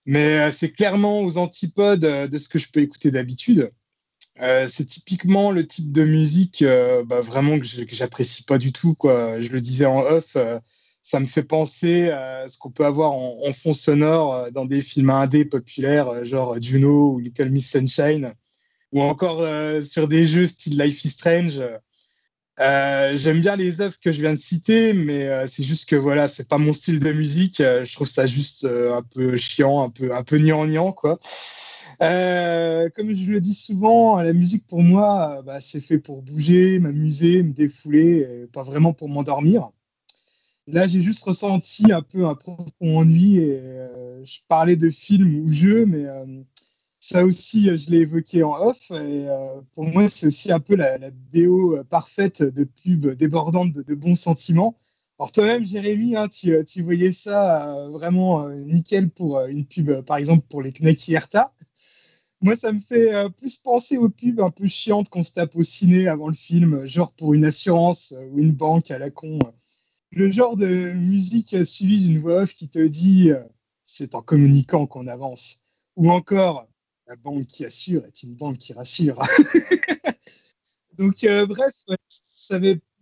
Mais 0.06 0.38
euh, 0.38 0.50
c'est 0.50 0.70
clairement 0.70 1.20
aux 1.20 1.36
antipodes 1.36 2.04
euh, 2.04 2.28
de 2.28 2.38
ce 2.38 2.48
que 2.48 2.58
je 2.58 2.68
peux 2.70 2.80
écouter 2.80 3.10
d'habitude. 3.10 3.72
Euh, 4.40 4.68
c'est 4.68 4.86
typiquement 4.86 5.50
le 5.50 5.66
type 5.66 5.92
de 5.92 6.04
musique 6.04 6.62
bah, 7.06 7.20
vraiment 7.20 7.58
que 7.58 7.64
j'apprécie 7.64 8.42
pas 8.44 8.58
du 8.58 8.72
tout, 8.72 8.94
quoi. 8.94 9.40
Je 9.40 9.50
le 9.50 9.60
disais 9.60 9.86
en 9.86 10.00
off, 10.00 10.36
ça 11.02 11.20
me 11.20 11.26
fait 11.26 11.42
penser 11.42 12.10
à 12.10 12.46
ce 12.46 12.58
qu'on 12.58 12.70
peut 12.70 12.84
avoir 12.84 13.12
en, 13.12 13.38
en, 13.46 13.52
fond 13.54 13.72
sonore 13.72 14.50
dans 14.52 14.66
des 14.66 14.82
films 14.82 15.08
indés 15.08 15.46
populaires, 15.46 16.24
genre 16.26 16.60
Juno 16.60 17.12
ou 17.12 17.18
Little 17.18 17.48
Miss 17.48 17.70
Sunshine 17.70 18.34
ou 18.92 19.02
encore 19.02 19.40
euh, 19.40 19.82
sur 19.82 20.08
des 20.08 20.26
jeux 20.26 20.46
style 20.46 20.80
Life 20.80 21.04
is 21.04 21.10
Strange. 21.10 21.62
Euh, 22.58 23.16
j'aime 23.16 23.40
bien 23.40 23.56
les 23.56 23.82
œuvres 23.82 23.98
que 24.00 24.12
je 24.12 24.20
viens 24.20 24.32
de 24.32 24.38
citer, 24.38 24.94
mais 24.94 25.26
euh, 25.28 25.46
c'est 25.46 25.62
juste 25.62 25.88
que 25.88 25.96
voilà, 25.96 26.26
c'est 26.28 26.48
pas 26.48 26.56
mon 26.58 26.72
style 26.72 27.00
de 27.00 27.12
musique. 27.12 27.58
je 27.58 27.92
trouve 27.92 28.08
ça 28.08 28.26
juste 28.26 28.64
un 28.64 29.02
peu 29.02 29.36
chiant, 29.36 29.82
un 29.82 29.90
peu 29.90 30.14
un 30.14 30.22
peu 30.22 30.38
gnangnan 30.38 30.92
quoi. 30.92 31.18
comme 31.98 33.14
je 33.14 33.30
le 33.30 33.40
dis 33.40 33.54
souvent, 33.54 34.20
la 34.22 34.32
musique 34.32 34.66
pour 34.66 34.82
moi, 34.82 35.42
bah, 35.44 35.60
c'est 35.60 35.80
fait 35.80 35.98
pour 35.98 36.22
bouger, 36.22 36.78
m'amuser, 36.78 37.42
me 37.42 37.52
défouler, 37.52 38.46
pas 38.52 38.62
vraiment 38.62 38.92
pour 38.92 39.08
m'endormir. 39.08 39.70
Là, 40.68 40.88
j'ai 40.88 41.00
juste 41.00 41.22
ressenti 41.22 41.92
un 41.92 42.02
peu 42.02 42.26
un 42.26 42.34
profond 42.34 42.66
ennui 42.80 43.38
et 43.38 43.60
je 44.24 44.38
parlais 44.48 44.76
de 44.76 44.88
films 44.88 45.44
ou 45.44 45.52
jeux, 45.52 45.84
mais 45.86 46.06
ça 47.08 47.24
aussi, 47.24 47.70
euh, 47.70 47.76
je 47.76 47.90
l'ai 47.90 47.98
évoqué 47.98 48.42
en 48.42 48.54
off. 48.60 48.90
Et 48.90 49.28
euh, 49.28 49.60
pour 49.72 49.84
moi, 49.84 50.08
c'est 50.08 50.26
aussi 50.26 50.50
un 50.50 50.58
peu 50.58 50.74
la, 50.74 50.98
BO 51.32 51.76
euh, 51.76 51.84
parfaite 51.84 52.42
de 52.42 52.64
pub 52.64 53.06
débordante 53.06 53.72
de, 53.72 53.94
bons 53.94 54.16
sentiments. 54.16 54.76
Alors 55.18 55.30
toi-même, 55.30 55.64
Jérémy, 55.64 56.16
hein, 56.16 56.28
tu, 56.28 56.82
voyais 56.82 57.12
ça 57.12 57.88
vraiment 57.90 58.50
nickel 58.50 59.08
pour 59.08 59.40
une 59.46 59.64
pub, 59.64 60.02
par 60.02 60.18
exemple 60.18 60.44
pour 60.50 60.60
les 60.60 60.72
Knacky 60.72 61.14
Herta. 61.14 61.54
Moi, 62.42 62.54
ça 62.54 62.70
me 62.70 62.80
fait 62.80 63.30
plus 63.38 63.56
penser 63.56 63.96
aux 63.96 64.10
pubs 64.10 64.40
un 64.40 64.50
peu 64.50 64.66
chiantes 64.66 65.08
qu'on 65.08 65.24
se 65.24 65.32
tape 65.32 65.56
au 65.56 65.62
ciné 65.62 66.06
avant 66.06 66.28
le 66.28 66.34
film, 66.34 66.84
genre 66.84 67.12
pour 67.12 67.32
une 67.32 67.46
assurance 67.46 68.12
ou 68.30 68.40
une 68.40 68.52
banque 68.52 68.90
à 68.90 68.98
la 68.98 69.08
con. 69.08 69.38
Le 70.10 70.30
genre 70.30 70.54
de 70.54 70.92
musique 70.92 71.64
suivie 71.64 72.06
d'une 72.06 72.20
voix 72.20 72.42
off 72.42 72.52
qui 72.52 72.68
te 72.68 72.86
dit 72.86 73.30
c'est 73.84 74.14
en 74.14 74.20
communiquant 74.20 74.86
qu'on 74.86 75.06
avance. 75.06 75.62
Ou 75.96 76.10
encore 76.10 76.68
la 77.06 77.16
banque 77.16 77.46
qui 77.46 77.64
assure 77.64 78.04
est 78.06 78.22
une 78.22 78.34
banque 78.34 78.58
qui 78.58 78.72
rassure. 78.72 79.20
Donc, 80.98 81.24
euh, 81.24 81.46
bref, 81.46 81.74
je 81.88 81.96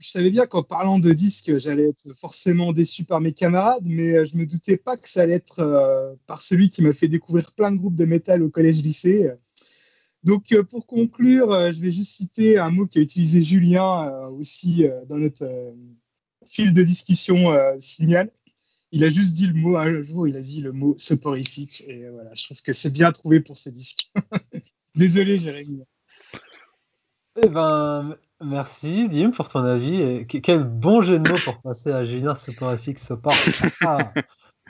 savais, 0.09 0.31
bien 0.31 0.47
qu'en 0.47 0.63
parlant 0.63 0.99
de 0.99 1.13
disques, 1.13 1.57
j'allais 1.59 1.91
être 1.91 2.13
forcément 2.13 2.73
déçu 2.73 3.05
par 3.05 3.21
mes 3.21 3.33
camarades, 3.33 3.85
mais 3.85 4.17
euh, 4.17 4.25
je 4.25 4.37
me 4.37 4.47
doutais 4.47 4.77
pas 4.77 4.97
que 4.97 5.09
ça 5.09 5.23
allait 5.23 5.35
être 5.35 5.61
euh, 5.61 6.13
par 6.27 6.43
celui 6.43 6.71
qui 6.71 6.83
m'a 6.83 6.93
fait 6.93 7.09
découvrir 7.09 7.53
plein 7.53 7.71
de 7.71 7.77
groupes 7.77 7.95
de 7.95 8.05
métal 8.05 8.43
au 8.43 8.51
collège-lycée. 8.51 9.31
Donc, 10.25 10.55
pour 10.71 10.87
conclure, 10.87 11.71
je 11.71 11.79
vais 11.81 11.91
juste 11.91 12.13
citer 12.13 12.59
un 12.59 12.71
mot 12.71 12.87
qu'a 12.87 13.01
utilisé 13.01 13.43
Julien 13.43 14.27
aussi 14.29 14.87
dans 15.07 15.19
notre 15.19 15.47
fil 16.47 16.73
de 16.73 16.83
discussion 16.83 17.55
signal 17.79 18.31
il 18.95 19.03
a 19.03 19.09
juste 19.09 19.35
dit 19.35 19.49
le 19.49 19.55
mot 19.55 19.77
un 19.77 20.01
jour, 20.03 20.29
il 20.29 20.37
a 20.37 20.41
dit 20.41 20.61
le 20.61 20.71
mot 20.71 20.95
soporifique. 20.97 21.83
Et 21.89 22.09
voilà, 22.11 22.31
je 22.33 22.45
trouve 22.45 22.63
que 22.63 22.73
c'est 22.73 22.93
bien 22.93 23.11
trouvé 23.11 23.41
pour 23.41 23.57
ces 23.57 23.73
disques. 23.73 24.13
Désolé, 24.95 25.37
Jérémy. 25.39 25.83
Eh 27.43 27.49
ben, 27.49 28.17
merci, 28.41 29.09
Dim, 29.09 29.33
pour 29.33 29.49
ton 29.49 29.65
avis. 29.65 30.25
quel 30.29 30.63
bon 30.63 31.03
jeu 31.03 31.19
de 31.19 31.29
mots 31.29 31.41
pour 31.45 31.61
passer 31.61 31.91
à 31.91 32.05
Julien 32.05 32.37
soporifique, 32.37 33.01
sopor. 33.01 33.35
Ah, 33.85 34.13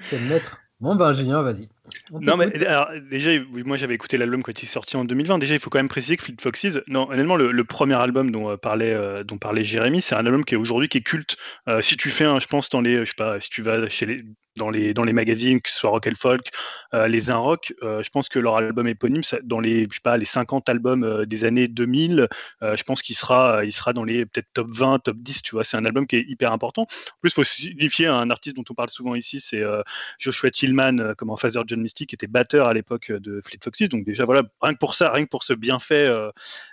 quel 0.08 0.24
maître. 0.24 0.58
Bon, 0.80 0.94
ben, 0.94 1.12
Julien, 1.12 1.42
vas-y. 1.42 1.68
Non, 2.10 2.36
mais 2.36 2.66
alors, 2.66 2.88
déjà, 3.10 3.30
moi 3.64 3.76
j'avais 3.76 3.94
écouté 3.94 4.16
l'album 4.16 4.42
quand 4.42 4.62
il 4.62 4.64
est 4.64 4.68
sorti 4.68 4.96
en 4.96 5.04
2020. 5.04 5.38
Déjà, 5.38 5.54
il 5.54 5.60
faut 5.60 5.70
quand 5.70 5.78
même 5.78 5.88
préciser 5.88 6.16
que 6.16 6.24
Fleet 6.24 6.36
Foxes, 6.40 6.80
non, 6.86 7.10
honnêtement, 7.10 7.36
le, 7.36 7.64
premier 7.64 7.94
album 7.94 8.30
dont 8.30 8.50
euh, 8.50 8.56
parlait, 8.56 8.92
euh, 8.92 9.24
dont 9.24 9.38
parlait 9.38 9.64
Jérémy, 9.64 10.00
c'est 10.00 10.14
un 10.14 10.24
album 10.24 10.44
qui 10.44 10.54
est 10.54 10.58
aujourd'hui 10.58 10.88
qui 10.88 10.98
est 10.98 11.02
culte. 11.02 11.36
Euh, 11.68 11.80
si 11.80 11.96
tu 11.96 12.10
fais 12.10 12.24
un, 12.24 12.38
je 12.38 12.46
pense, 12.46 12.70
dans 12.70 12.80
les, 12.80 13.00
je 13.00 13.10
sais 13.10 13.16
pas, 13.16 13.40
si 13.40 13.50
tu 13.50 13.62
vas 13.62 13.88
chez 13.88 14.06
les, 14.06 14.24
dans 14.56 14.70
les, 14.70 14.94
dans 14.94 15.02
les 15.02 15.12
magazines, 15.12 15.60
que 15.60 15.68
ce 15.68 15.76
soit 15.76 15.90
Rock 15.90 16.06
and 16.06 16.16
Folk, 16.16 16.46
les 16.92 17.28
Un 17.28 17.38
Rock, 17.38 17.74
je 17.82 18.08
pense 18.10 18.28
que 18.28 18.38
leur 18.38 18.56
album 18.56 18.86
éponyme, 18.86 19.22
dans 19.42 19.58
les, 19.58 19.88
je 19.90 19.94
sais 19.94 20.00
pas, 20.00 20.16
les 20.16 20.24
50 20.24 20.68
albums 20.68 21.24
des 21.26 21.44
années 21.44 21.66
2000, 21.66 22.28
je 22.62 22.82
pense 22.84 23.02
qu'il 23.02 23.16
sera, 23.16 23.64
il 23.64 23.72
sera 23.72 23.92
dans 23.92 24.04
les 24.04 24.26
peut-être 24.26 24.46
top 24.54 24.68
20, 24.70 25.00
top 25.00 25.16
10, 25.16 25.42
tu 25.42 25.56
vois, 25.56 25.64
c'est 25.64 25.76
un 25.76 25.84
album 25.84 26.06
qui 26.06 26.14
est 26.14 26.24
hyper 26.28 26.52
important. 26.52 26.82
En 26.82 27.18
plus, 27.20 27.30
il 27.30 27.34
faut 27.34 27.42
signifier 27.42 28.06
un 28.06 28.30
artiste 28.30 28.54
dont 28.54 28.62
on 28.70 28.74
parle 28.74 28.90
souvent 28.90 29.16
ici, 29.16 29.40
c'est 29.40 29.64
Joshua 30.20 30.52
Tillman, 30.52 31.14
comme 31.18 31.30
en 31.30 31.36
Father 31.36 31.62
John 31.74 31.86
qui 31.86 32.14
était 32.14 32.26
batteur 32.26 32.66
à 32.66 32.74
l'époque 32.74 33.12
de 33.12 33.40
Fleet 33.44 33.58
Foxes. 33.62 33.88
Donc 33.88 34.04
déjà, 34.04 34.24
voilà, 34.24 34.42
rien 34.60 34.74
que 34.74 34.78
pour 34.78 34.94
ça, 34.94 35.10
rien 35.10 35.24
que 35.24 35.30
pour 35.30 35.42
ce 35.42 35.52
bienfait 35.52 36.10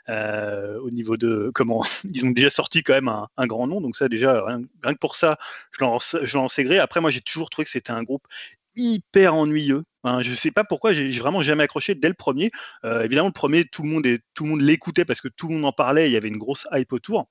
au 0.08 0.90
niveau 0.92 1.18
de, 1.18 1.52
comment, 1.54 1.84
ils 2.14 2.26
ont 2.26 2.32
déjà 2.32 2.50
sorti 2.50 2.84
quand 2.84 2.94
même 2.94 3.10
un, 3.10 3.48
grand 3.48 3.68
nom. 3.68 3.82
Donc 3.82 3.96
ça, 3.96 4.08
déjà, 4.08 4.44
rien, 4.46 4.94
que 4.94 5.00
pour 5.00 5.16
ça, 5.16 5.38
je 5.72 6.36
l'en 6.36 6.48
sais 6.48 6.64
gré. 6.64 6.80
Après, 6.80 7.02
moi, 7.02 7.10
j'ai 7.10 7.22
toujours 7.22 7.50
trouvé 7.50 7.66
que 7.66 7.72
c'était 7.72 7.92
un 7.92 8.04
groupe 8.04 8.28
hyper 8.76 9.36
ennuyeux. 9.36 9.84
je 10.06 10.30
ne 10.30 10.36
sais 10.36 10.52
pas 10.52 10.64
pourquoi, 10.64 10.94
j'ai 10.94 11.10
vraiment 11.12 11.42
jamais 11.42 11.64
accroché 11.64 11.96
dès 11.96 12.08
le 12.08 12.14
premier. 12.14 12.52
Euh, 12.86 13.04
évidemment, 13.04 13.28
le 13.28 13.34
premier, 13.34 13.66
tout 13.66 13.84
le 13.84 13.90
monde, 13.90 14.08
tout 14.34 14.44
le 14.44 14.50
monde 14.52 14.62
l'écoutait 14.62 15.06
parce 15.06 15.22
que 15.22 15.28
tout 15.28 15.48
le 15.48 15.56
monde 15.56 15.66
en 15.66 15.74
parlait, 15.74 16.10
il 16.10 16.14
y 16.14 16.18
avait 16.18 16.28
une 16.28 16.38
grosse 16.38 16.68
hype 16.72 16.94
autour. 16.94 17.28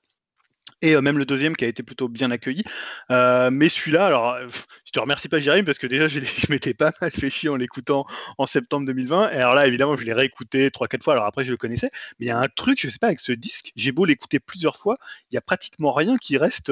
Et 0.81 0.99
même 0.99 1.17
le 1.17 1.25
deuxième 1.25 1.55
qui 1.55 1.65
a 1.65 1.67
été 1.67 1.83
plutôt 1.83 2.07
bien 2.07 2.31
accueilli. 2.31 2.63
mais 3.09 3.69
celui-là, 3.69 4.07
alors, 4.07 4.37
je 4.85 4.91
te 4.91 4.99
remercie 4.99 5.29
pas, 5.29 5.39
Jérémy, 5.39 5.63
parce 5.63 5.77
que 5.77 5.87
déjà, 5.87 6.07
je, 6.07 6.19
m'étais 6.49 6.73
pas 6.73 6.91
mal 6.99 7.11
fait 7.11 7.29
chier 7.29 7.49
en 7.49 7.55
l'écoutant 7.55 8.05
en 8.37 8.47
septembre 8.47 8.87
2020. 8.87 9.31
Et 9.31 9.35
alors 9.35 9.53
là, 9.53 9.67
évidemment, 9.67 9.95
je 9.95 10.03
l'ai 10.03 10.13
réécouté 10.13 10.69
3-4 10.69 11.03
fois. 11.03 11.13
Alors 11.13 11.25
après, 11.25 11.43
je 11.43 11.51
le 11.51 11.57
connaissais. 11.57 11.91
Mais 12.19 12.25
il 12.25 12.29
y 12.29 12.31
a 12.31 12.39
un 12.39 12.47
truc, 12.47 12.79
je 12.81 12.89
sais 12.89 12.99
pas, 12.99 13.07
avec 13.07 13.19
ce 13.19 13.31
disque, 13.31 13.71
j'ai 13.75 13.91
beau 13.91 14.05
l'écouter 14.05 14.39
plusieurs 14.39 14.75
fois, 14.75 14.97
il 15.31 15.35
y 15.35 15.37
a 15.37 15.41
pratiquement 15.41 15.93
rien 15.93 16.17
qui 16.17 16.37
reste, 16.37 16.71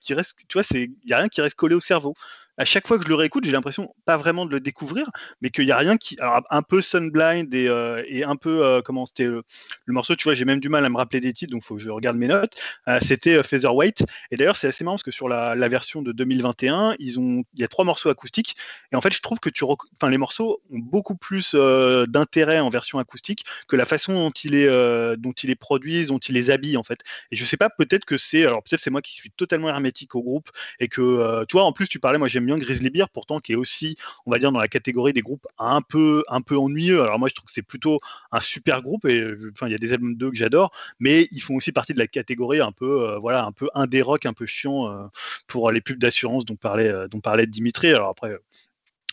qui 0.00 0.14
reste 0.14 0.36
tu 0.48 0.58
vois, 0.58 0.66
il 0.74 0.90
y 1.04 1.12
a 1.12 1.18
rien 1.18 1.28
qui 1.28 1.40
reste 1.40 1.54
collé 1.54 1.74
au 1.74 1.80
cerveau 1.80 2.14
à 2.58 2.64
chaque 2.64 2.86
fois 2.86 2.98
que 2.98 3.04
je 3.04 3.08
le 3.08 3.14
réécoute, 3.14 3.44
j'ai 3.44 3.52
l'impression 3.52 3.94
pas 4.04 4.16
vraiment 4.16 4.46
de 4.46 4.50
le 4.50 4.60
découvrir, 4.60 5.10
mais 5.40 5.50
qu'il 5.50 5.66
n'y 5.66 5.72
a 5.72 5.76
rien 5.76 5.96
qui. 5.96 6.18
Alors, 6.20 6.42
un 6.50 6.62
peu 6.62 6.80
Sunblind 6.80 7.52
et, 7.54 7.68
euh, 7.68 8.02
et 8.08 8.24
un 8.24 8.36
peu. 8.36 8.64
Euh, 8.64 8.80
comment 8.82 9.06
c'était 9.06 9.24
le, 9.26 9.42
morceau, 9.88 10.16
tu 10.16 10.24
vois, 10.24 10.34
j'ai 10.34 10.44
même 10.44 10.60
du 10.60 10.68
mal 10.68 10.84
à 10.84 10.88
me 10.88 10.96
rappeler 10.96 11.20
des 11.20 11.32
titres, 11.32 11.52
donc 11.52 11.62
faut 11.62 11.76
que 11.76 11.80
je 11.80 11.90
regarde 11.90 12.16
mes 12.16 12.28
notes. 12.28 12.54
Euh, 12.88 12.98
c'était 13.00 13.42
Featherweight. 13.42 14.04
Et 14.30 14.36
d'ailleurs, 14.36 14.56
c'est 14.56 14.68
assez 14.68 14.84
marrant 14.84 14.94
parce 14.94 15.02
que 15.02 15.10
sur 15.10 15.28
la, 15.28 15.54
version 15.68 16.00
de 16.00 16.12
2021, 16.12 16.94
ils 17.00 17.18
ont, 17.18 17.42
il 17.54 17.60
y 17.60 17.64
a 17.64 17.68
trois 17.68 17.84
morceaux 17.84 18.08
acoustiques. 18.08 18.54
Et 18.92 18.96
en 18.96 19.00
fait, 19.00 19.12
je 19.12 19.20
trouve 19.20 19.40
que 19.40 19.50
tu 19.50 19.64
enfin, 19.64 20.08
les 20.08 20.18
morceaux 20.18 20.62
ont 20.70 20.78
beaucoup 20.78 21.16
plus 21.16 21.54
d'intérêt 21.54 22.60
en 22.60 22.70
version 22.70 23.00
acoustique 23.00 23.44
que 23.66 23.74
la 23.74 23.84
façon 23.84 24.14
dont 24.14 24.30
il 24.30 24.54
est, 24.54 25.16
dont 25.16 25.32
il 25.32 25.50
est 25.50 25.56
produit, 25.56 26.06
dont 26.06 26.18
il 26.18 26.34
les 26.34 26.50
habille, 26.50 26.76
en 26.76 26.84
fait. 26.84 27.00
Et 27.32 27.36
je 27.36 27.44
sais 27.44 27.56
pas, 27.56 27.68
peut-être 27.68 28.04
que 28.04 28.16
c'est. 28.16 28.46
Alors, 28.46 28.62
peut-être 28.62 28.80
c'est 28.80 28.90
moi 28.90 29.02
qui 29.02 29.14
suis 29.14 29.30
totalement 29.30 29.68
hermétique 29.68 30.14
au 30.14 30.22
groupe 30.22 30.50
et 30.78 30.86
que, 30.86 31.44
tu 31.46 31.52
vois, 31.52 31.64
en 31.64 31.72
plus, 31.72 31.88
tu 31.88 31.98
parlais, 31.98 32.18
moi, 32.18 32.28
j'aime 32.28 32.45
bien 32.46 32.58
Grizzly 32.58 32.90
pourtant 33.12 33.40
qui 33.40 33.52
est 33.52 33.56
aussi, 33.56 33.96
on 34.24 34.30
va 34.30 34.38
dire, 34.38 34.52
dans 34.52 34.60
la 34.60 34.68
catégorie 34.68 35.12
des 35.12 35.20
groupes 35.20 35.46
un 35.58 35.82
peu, 35.82 36.24
un 36.28 36.40
peu 36.40 36.56
ennuyeux. 36.56 37.02
Alors 37.02 37.18
moi, 37.18 37.28
je 37.28 37.34
trouve 37.34 37.46
que 37.46 37.52
c'est 37.52 37.62
plutôt 37.62 38.00
un 38.32 38.40
super 38.40 38.82
groupe 38.82 39.04
et 39.06 39.24
enfin, 39.52 39.66
il 39.68 39.72
y 39.72 39.74
a 39.74 39.78
des 39.78 39.92
albums 39.92 40.16
d'eux 40.16 40.30
que 40.30 40.36
j'adore, 40.36 40.72
mais 41.00 41.28
ils 41.32 41.40
font 41.40 41.56
aussi 41.56 41.72
partie 41.72 41.94
de 41.94 41.98
la 41.98 42.06
catégorie 42.06 42.60
un 42.60 42.72
peu, 42.72 43.08
euh, 43.08 43.18
voilà, 43.18 43.44
un 43.44 43.52
peu 43.52 43.68
indé 43.74 44.02
rock, 44.02 44.26
un 44.26 44.32
peu 44.32 44.46
chiant 44.46 44.90
euh, 44.90 45.06
pour 45.46 45.70
les 45.70 45.80
pubs 45.80 45.98
d'assurance 45.98 46.44
dont 46.44 46.56
parlait, 46.56 46.88
euh, 46.88 47.08
dont 47.08 47.20
parlait 47.20 47.46
Dimitri. 47.46 47.88
Alors 47.92 48.10
après, 48.10 48.36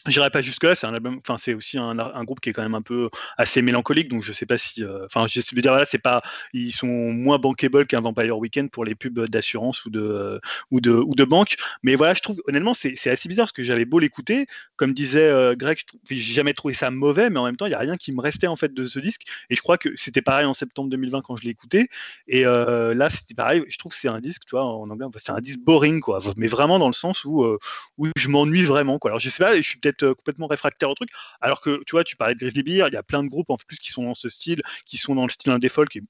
J'irai 0.07 0.29
pas 0.29 0.41
jusque 0.41 0.65
là, 0.65 0.75
c'est 0.75 1.53
aussi 1.53 1.77
un, 1.77 2.23
groupe 2.25 2.41
qui 2.41 2.49
est 2.49 2.53
quand 2.53 2.61
même 2.61 2.75
un 2.75 2.81
peu 2.81 3.09
assez 3.37 3.61
mélancolique, 3.61 4.09
donc 4.09 4.21
je 4.21 4.33
sais 4.33 4.45
pas 4.45 4.57
si, 4.57 4.83
euh, 4.83 5.05
enfin 5.05 5.27
je 5.27 5.41
veux 5.55 5.61
dire 5.61 5.73
là 5.73 5.85
c'est 5.85 5.97
pas, 5.97 6.21
ils 6.51 6.73
sont 6.73 6.87
moins 6.87 7.39
bankable 7.39 7.87
qu'un 7.87 8.01
Vampire 8.01 8.37
Weekend 8.37 8.69
pour 8.69 8.83
les 8.83 8.95
pubs 8.95 9.27
d'assurance 9.27 9.85
ou 9.85 9.89
de 9.89 10.41
ou 10.71 10.81
de 10.81 10.91
ou 10.91 11.15
de 11.15 11.23
banque, 11.23 11.55
mais 11.83 11.95
voilà 11.95 12.13
je 12.13 12.19
trouve 12.19 12.41
honnêtement 12.49 12.73
c'est 12.73 13.09
assez 13.09 13.29
bizarre 13.29 13.45
parce 13.45 13.53
que 13.53 13.63
j'avais 13.63 13.85
beau 13.85 13.99
l'écouter, 13.99 14.45
comme 14.75 14.93
disait 14.93 15.21
euh, 15.21 15.55
Greg, 15.55 15.79
j'ai 16.09 16.33
jamais 16.33 16.53
trouvé 16.53 16.73
ça 16.73 16.91
mauvais, 16.91 17.29
mais 17.29 17.39
en 17.39 17.45
même 17.45 17.55
temps 17.55 17.67
il 17.67 17.71
y 17.71 17.75
a 17.75 17.79
rien 17.79 17.95
qui 17.95 18.11
me 18.11 18.19
restait 18.19 18.47
en 18.47 18.57
fait 18.57 18.73
de 18.73 18.83
ce 18.83 18.99
disque, 18.99 19.21
et 19.49 19.55
je 19.55 19.61
crois 19.61 19.77
que 19.77 19.89
c'était 19.95 20.21
pareil 20.21 20.45
en 20.45 20.53
septembre 20.53 20.89
2020 20.89 21.21
quand 21.21 21.37
je 21.37 21.43
l'ai 21.45 21.51
écouté, 21.51 21.87
et 22.27 22.45
euh, 22.45 22.93
là 22.93 23.09
c'était 23.09 23.35
pareil, 23.35 23.63
je 23.69 23.77
trouve 23.77 23.93
que 23.93 23.97
c'est 23.97 24.09
un 24.09 24.19
disque, 24.19 24.41
tu 24.45 24.51
vois 24.51 24.65
en 24.65 24.89
anglais 24.89 25.07
c'est 25.17 25.31
un 25.31 25.39
disque 25.39 25.59
boring 25.59 26.01
quoi, 26.01 26.19
mais 26.35 26.47
vraiment 26.47 26.77
dans 26.77 26.87
le 26.87 26.93
sens 26.93 27.23
où 27.23 27.45
où 27.97 28.07
je 28.17 28.27
m'ennuie 28.27 28.63
vraiment 28.63 28.99
quoi. 28.99 29.11
Alors 29.11 29.19
je 29.19 29.29
sais 29.29 29.41
pas, 29.41 29.55
je 29.55 29.61
suis 29.61 29.79
peut-être 29.79 29.92
euh, 30.01 30.15
complètement 30.15 30.47
réfractaire 30.47 30.89
au 30.89 30.95
truc. 30.95 31.09
Alors 31.41 31.61
que 31.61 31.83
tu 31.85 31.91
vois, 31.91 32.03
tu 32.03 32.15
parlais 32.15 32.33
de 32.33 32.39
Grizzly 32.39 32.63
Beer, 32.63 32.85
il 32.87 32.93
y 32.93 32.97
a 32.97 33.03
plein 33.03 33.23
de 33.23 33.29
groupes 33.29 33.49
en 33.49 33.57
plus 33.57 33.77
qui 33.77 33.91
sont 33.91 34.03
dans 34.03 34.13
ce 34.13 34.29
style, 34.29 34.61
qui 34.85 34.97
sont 34.97 35.13
dans 35.13 35.23
le 35.23 35.29
style 35.29 35.51
indé 35.51 35.69
folk 35.69 35.95
et, 35.95 36.01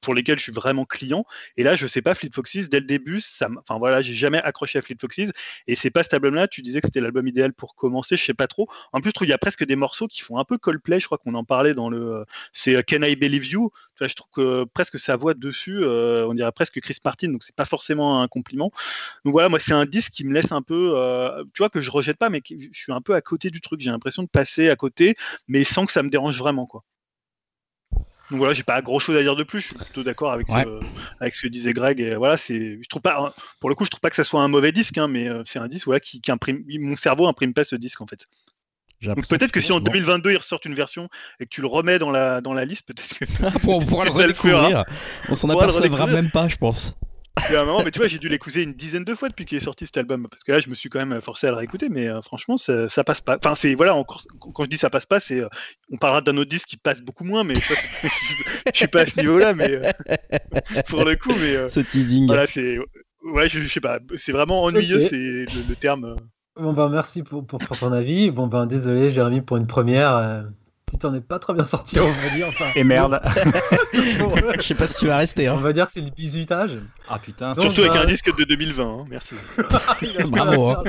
pour 0.00 0.14
lesquels 0.14 0.38
je 0.38 0.44
suis 0.44 0.52
vraiment 0.52 0.84
client. 0.84 1.24
Et 1.56 1.62
là, 1.62 1.74
je 1.74 1.86
sais 1.86 2.02
pas, 2.02 2.14
Fleet 2.14 2.30
Foxes, 2.32 2.68
dès 2.68 2.80
le 2.80 2.86
début, 2.86 3.20
ça, 3.20 3.48
enfin 3.58 3.78
voilà, 3.78 4.00
j'ai 4.02 4.14
jamais 4.14 4.40
accroché 4.42 4.78
à 4.78 4.82
Fleet 4.82 4.96
Foxes. 5.00 5.32
Et 5.66 5.74
c'est 5.74 5.90
pas 5.90 6.02
cet 6.02 6.14
album-là. 6.14 6.48
Tu 6.48 6.62
disais 6.62 6.80
que 6.80 6.86
c'était 6.86 7.00
l'album 7.00 7.26
idéal 7.26 7.52
pour 7.52 7.74
commencer, 7.74 8.16
je 8.16 8.24
sais 8.24 8.34
pas 8.34 8.46
trop. 8.46 8.68
En 8.92 9.00
plus, 9.00 9.12
je 9.18 9.24
il 9.24 9.28
y 9.28 9.32
a 9.32 9.38
presque 9.38 9.64
des 9.64 9.76
morceaux 9.76 10.08
qui 10.08 10.20
font 10.20 10.38
un 10.38 10.44
peu 10.44 10.58
Coldplay. 10.58 11.00
Je 11.00 11.06
crois 11.06 11.18
qu'on 11.18 11.34
en 11.34 11.44
parlait 11.44 11.74
dans 11.74 11.88
le, 11.88 12.14
euh, 12.14 12.24
c'est 12.52 12.76
euh, 12.76 12.82
Can 12.86 13.02
I 13.02 13.16
Believe 13.16 13.46
You? 13.46 13.70
Je 14.00 14.14
trouve 14.14 14.30
que 14.34 14.64
presque 14.64 14.98
sa 14.98 15.16
voix 15.16 15.34
dessus, 15.34 15.84
on 15.84 16.34
dirait 16.34 16.50
presque 16.52 16.80
Chris 16.80 16.96
Martin. 17.04 17.28
Donc 17.28 17.44
c'est 17.44 17.54
pas 17.54 17.64
forcément 17.64 18.20
un 18.20 18.28
compliment. 18.28 18.72
Donc 19.24 19.32
voilà, 19.32 19.48
moi 19.48 19.60
c'est 19.60 19.74
un 19.74 19.86
disque 19.86 20.12
qui 20.12 20.24
me 20.24 20.34
laisse 20.34 20.50
un 20.50 20.62
peu, 20.62 20.92
tu 21.54 21.58
vois, 21.58 21.70
que 21.70 21.80
je 21.80 21.90
rejette 21.90 22.16
pas, 22.16 22.28
mais 22.28 22.40
je 22.44 22.68
suis 22.72 22.92
un 22.92 23.00
peu 23.00 23.14
à 23.14 23.20
côté 23.32 23.50
du 23.50 23.62
truc. 23.62 23.80
J'ai 23.80 23.90
l'impression 23.90 24.22
de 24.22 24.28
passer 24.28 24.68
à 24.68 24.76
côté, 24.76 25.16
mais 25.48 25.64
sans 25.64 25.86
que 25.86 25.92
ça 25.92 26.02
me 26.02 26.10
dérange 26.10 26.38
vraiment, 26.38 26.66
quoi. 26.66 26.84
Donc 28.30 28.38
voilà, 28.38 28.54
j'ai 28.54 28.62
pas 28.62 28.80
grand 28.80 28.98
chose 28.98 29.16
à 29.16 29.22
dire 29.22 29.36
de 29.36 29.42
plus. 29.42 29.60
Je 29.60 29.66
suis 29.68 29.76
plutôt 29.76 30.02
d'accord 30.02 30.32
avec, 30.32 30.48
euh, 30.48 30.80
avec 31.20 31.34
ce 31.34 31.42
que 31.42 31.48
disait 31.48 31.72
Greg. 31.72 32.00
Et 32.00 32.14
voilà, 32.14 32.36
c'est, 32.36 32.78
je 32.82 32.88
trouve 32.88 33.02
pas, 33.02 33.34
pour 33.60 33.68
le 33.68 33.74
coup, 33.74 33.84
je 33.84 33.90
trouve 33.90 34.00
pas 34.00 34.10
que 34.10 34.16
ça 34.16 34.24
soit 34.24 34.42
un 34.42 34.48
mauvais 34.48 34.72
disque, 34.72 34.96
hein, 34.98 35.08
mais 35.08 35.28
euh, 35.28 35.42
c'est 35.44 35.58
un 35.58 35.68
disque 35.68 35.86
voilà, 35.86 36.00
qui, 36.00 36.20
imprime, 36.28 36.64
mon 36.80 36.96
cerveau 36.96 37.26
imprime 37.26 37.52
pas 37.52 37.64
ce 37.64 37.76
disque 37.76 38.00
en 38.00 38.06
fait. 38.06 38.26
Donc 39.02 39.26
peut-être 39.26 39.50
que, 39.50 39.60
si 39.60 39.72
en 39.72 39.80
2022 39.80 40.30
ils 40.30 40.36
ressortent 40.36 40.64
une 40.64 40.76
version 40.76 41.08
et 41.40 41.44
que 41.44 41.50
tu 41.50 41.60
le 41.60 41.66
remets 41.66 41.98
dans 41.98 42.10
la, 42.10 42.40
dans 42.40 42.54
la 42.54 42.64
liste, 42.64 42.86
peut-être 42.86 43.18
que. 43.18 43.24
on 43.68 43.80
pourra 43.80 44.04
le 44.04 44.10
redécouvrir. 44.12 44.84
On 45.28 45.34
s'en 45.34 45.48
apercevra 45.50 46.06
même 46.06 46.30
pas, 46.30 46.48
je 46.48 46.56
pense 46.56 46.94
mais 47.84 47.90
tu 47.90 47.98
vois, 47.98 48.08
j'ai 48.08 48.18
dû 48.18 48.28
l'écouter 48.28 48.62
une 48.62 48.74
dizaine 48.74 49.04
de 49.04 49.14
fois 49.14 49.28
depuis 49.28 49.44
qu'il 49.44 49.58
est 49.58 49.62
sorti 49.62 49.86
cet 49.86 49.96
album. 49.96 50.26
Parce 50.30 50.42
que 50.44 50.52
là, 50.52 50.58
je 50.58 50.68
me 50.68 50.74
suis 50.74 50.88
quand 50.88 51.04
même 51.04 51.20
forcé 51.20 51.46
à 51.46 51.50
le 51.50 51.56
réécouter, 51.56 51.88
mais 51.88 52.08
euh, 52.08 52.20
franchement, 52.20 52.56
ça, 52.56 52.88
ça, 52.88 53.04
passe 53.04 53.20
pas. 53.20 53.36
Enfin, 53.36 53.54
c'est 53.54 53.74
voilà, 53.74 53.94
encore, 53.94 54.22
quand 54.54 54.64
je 54.64 54.68
dis 54.68 54.78
ça 54.78 54.90
passe 54.90 55.06
pas, 55.06 55.20
c'est. 55.20 55.40
Euh, 55.40 55.48
on 55.90 55.96
parlera 55.96 56.20
d'un 56.20 56.36
autre 56.36 56.50
disque 56.50 56.68
qui 56.68 56.76
passe 56.76 57.00
beaucoup 57.00 57.24
moins, 57.24 57.44
mais 57.44 57.54
je, 57.54 57.60
je 58.72 58.76
suis 58.78 58.86
pas 58.88 59.02
à 59.02 59.06
ce 59.06 59.20
niveau-là, 59.20 59.54
mais 59.54 59.70
euh, 59.70 60.82
pour 60.88 61.04
le 61.04 61.16
coup, 61.16 61.32
mais. 61.32 61.68
ce 61.68 61.80
teasing. 61.80 62.26
Voilà, 62.26 62.46
c'est. 62.52 62.78
Ouais, 63.24 63.48
je, 63.48 63.66
sais 63.68 63.80
pas, 63.80 64.00
c'est 64.16 64.32
vraiment 64.32 64.64
ennuyeux, 64.64 65.00
c'est 65.00 65.16
le, 65.16 65.74
terme. 65.76 66.16
Bon 66.56 66.72
ben 66.72 66.88
merci 66.88 67.22
pour, 67.22 67.46
pour, 67.46 67.60
pour, 67.60 67.78
ton 67.78 67.92
avis. 67.92 68.32
Bon 68.32 68.48
ben 68.48 68.66
désolé 68.66 69.12
Jérémy 69.12 69.40
pour 69.42 69.56
une 69.56 69.68
première 69.68 70.44
tu 70.92 70.98
t'en 70.98 71.14
es 71.14 71.22
pas 71.22 71.38
très 71.38 71.54
bien 71.54 71.64
sorti, 71.64 71.98
on 71.98 72.06
va 72.06 72.28
dire. 72.34 72.48
Et 72.76 72.84
merde. 72.84 73.20
Je 73.94 74.60
sais 74.60 74.74
pas 74.74 74.86
si 74.86 75.00
tu 75.00 75.06
vas 75.06 75.16
rester. 75.16 75.46
Hein. 75.46 75.54
On 75.56 75.60
va 75.62 75.72
dire 75.72 75.86
que 75.86 75.92
c'est 75.92 76.02
le 76.02 76.10
bisutage. 76.10 76.78
Ah 77.08 77.18
putain. 77.18 77.54
Surtout 77.54 77.80
avec 77.80 77.96
un 77.96 78.04
disque 78.04 78.36
de 78.36 78.44
2020, 78.44 78.84
hein. 78.84 79.04
merci. 79.08 79.34
Bravo. 80.26 80.68
Hein. 80.68 80.84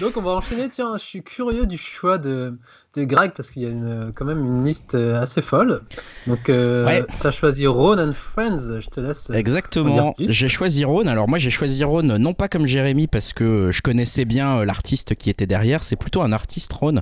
Donc 0.00 0.16
on 0.16 0.22
va 0.22 0.32
enchaîner. 0.32 0.68
Tiens, 0.68 0.96
je 0.98 1.04
suis 1.04 1.22
curieux 1.22 1.66
du 1.66 1.78
choix 1.78 2.18
de, 2.18 2.58
de 2.94 3.04
Greg 3.04 3.32
parce 3.36 3.50
qu'il 3.50 3.62
y 3.62 3.66
a 3.66 4.10
quand 4.14 4.24
même 4.24 4.44
une 4.44 4.64
liste 4.64 4.94
euh, 4.94 5.20
assez 5.20 5.42
folle. 5.42 5.82
Donc, 6.26 6.48
euh, 6.48 7.02
tu 7.20 7.26
as 7.26 7.30
choisi 7.30 7.66
Ron 7.66 7.98
and 7.98 8.12
Friends. 8.14 8.80
Je 8.80 8.88
te 8.88 9.00
laisse. 9.00 9.28
Euh, 9.30 9.34
Exactement. 9.34 10.14
J'ai 10.18 10.48
choisi 10.48 10.84
Ron. 10.84 11.06
Alors, 11.06 11.28
moi, 11.28 11.38
j'ai 11.38 11.50
choisi 11.50 11.84
Ron 11.84 12.02
non 12.02 12.32
pas 12.32 12.48
comme 12.48 12.66
Jérémy 12.66 13.06
parce 13.06 13.32
que 13.32 13.70
je 13.70 13.82
connaissais 13.82 14.24
bien 14.24 14.64
l'artiste 14.64 15.14
qui 15.14 15.28
était 15.28 15.46
derrière. 15.46 15.82
C'est 15.82 15.96
plutôt 15.96 16.22
un 16.22 16.32
artiste 16.32 16.72
Ron 16.72 16.96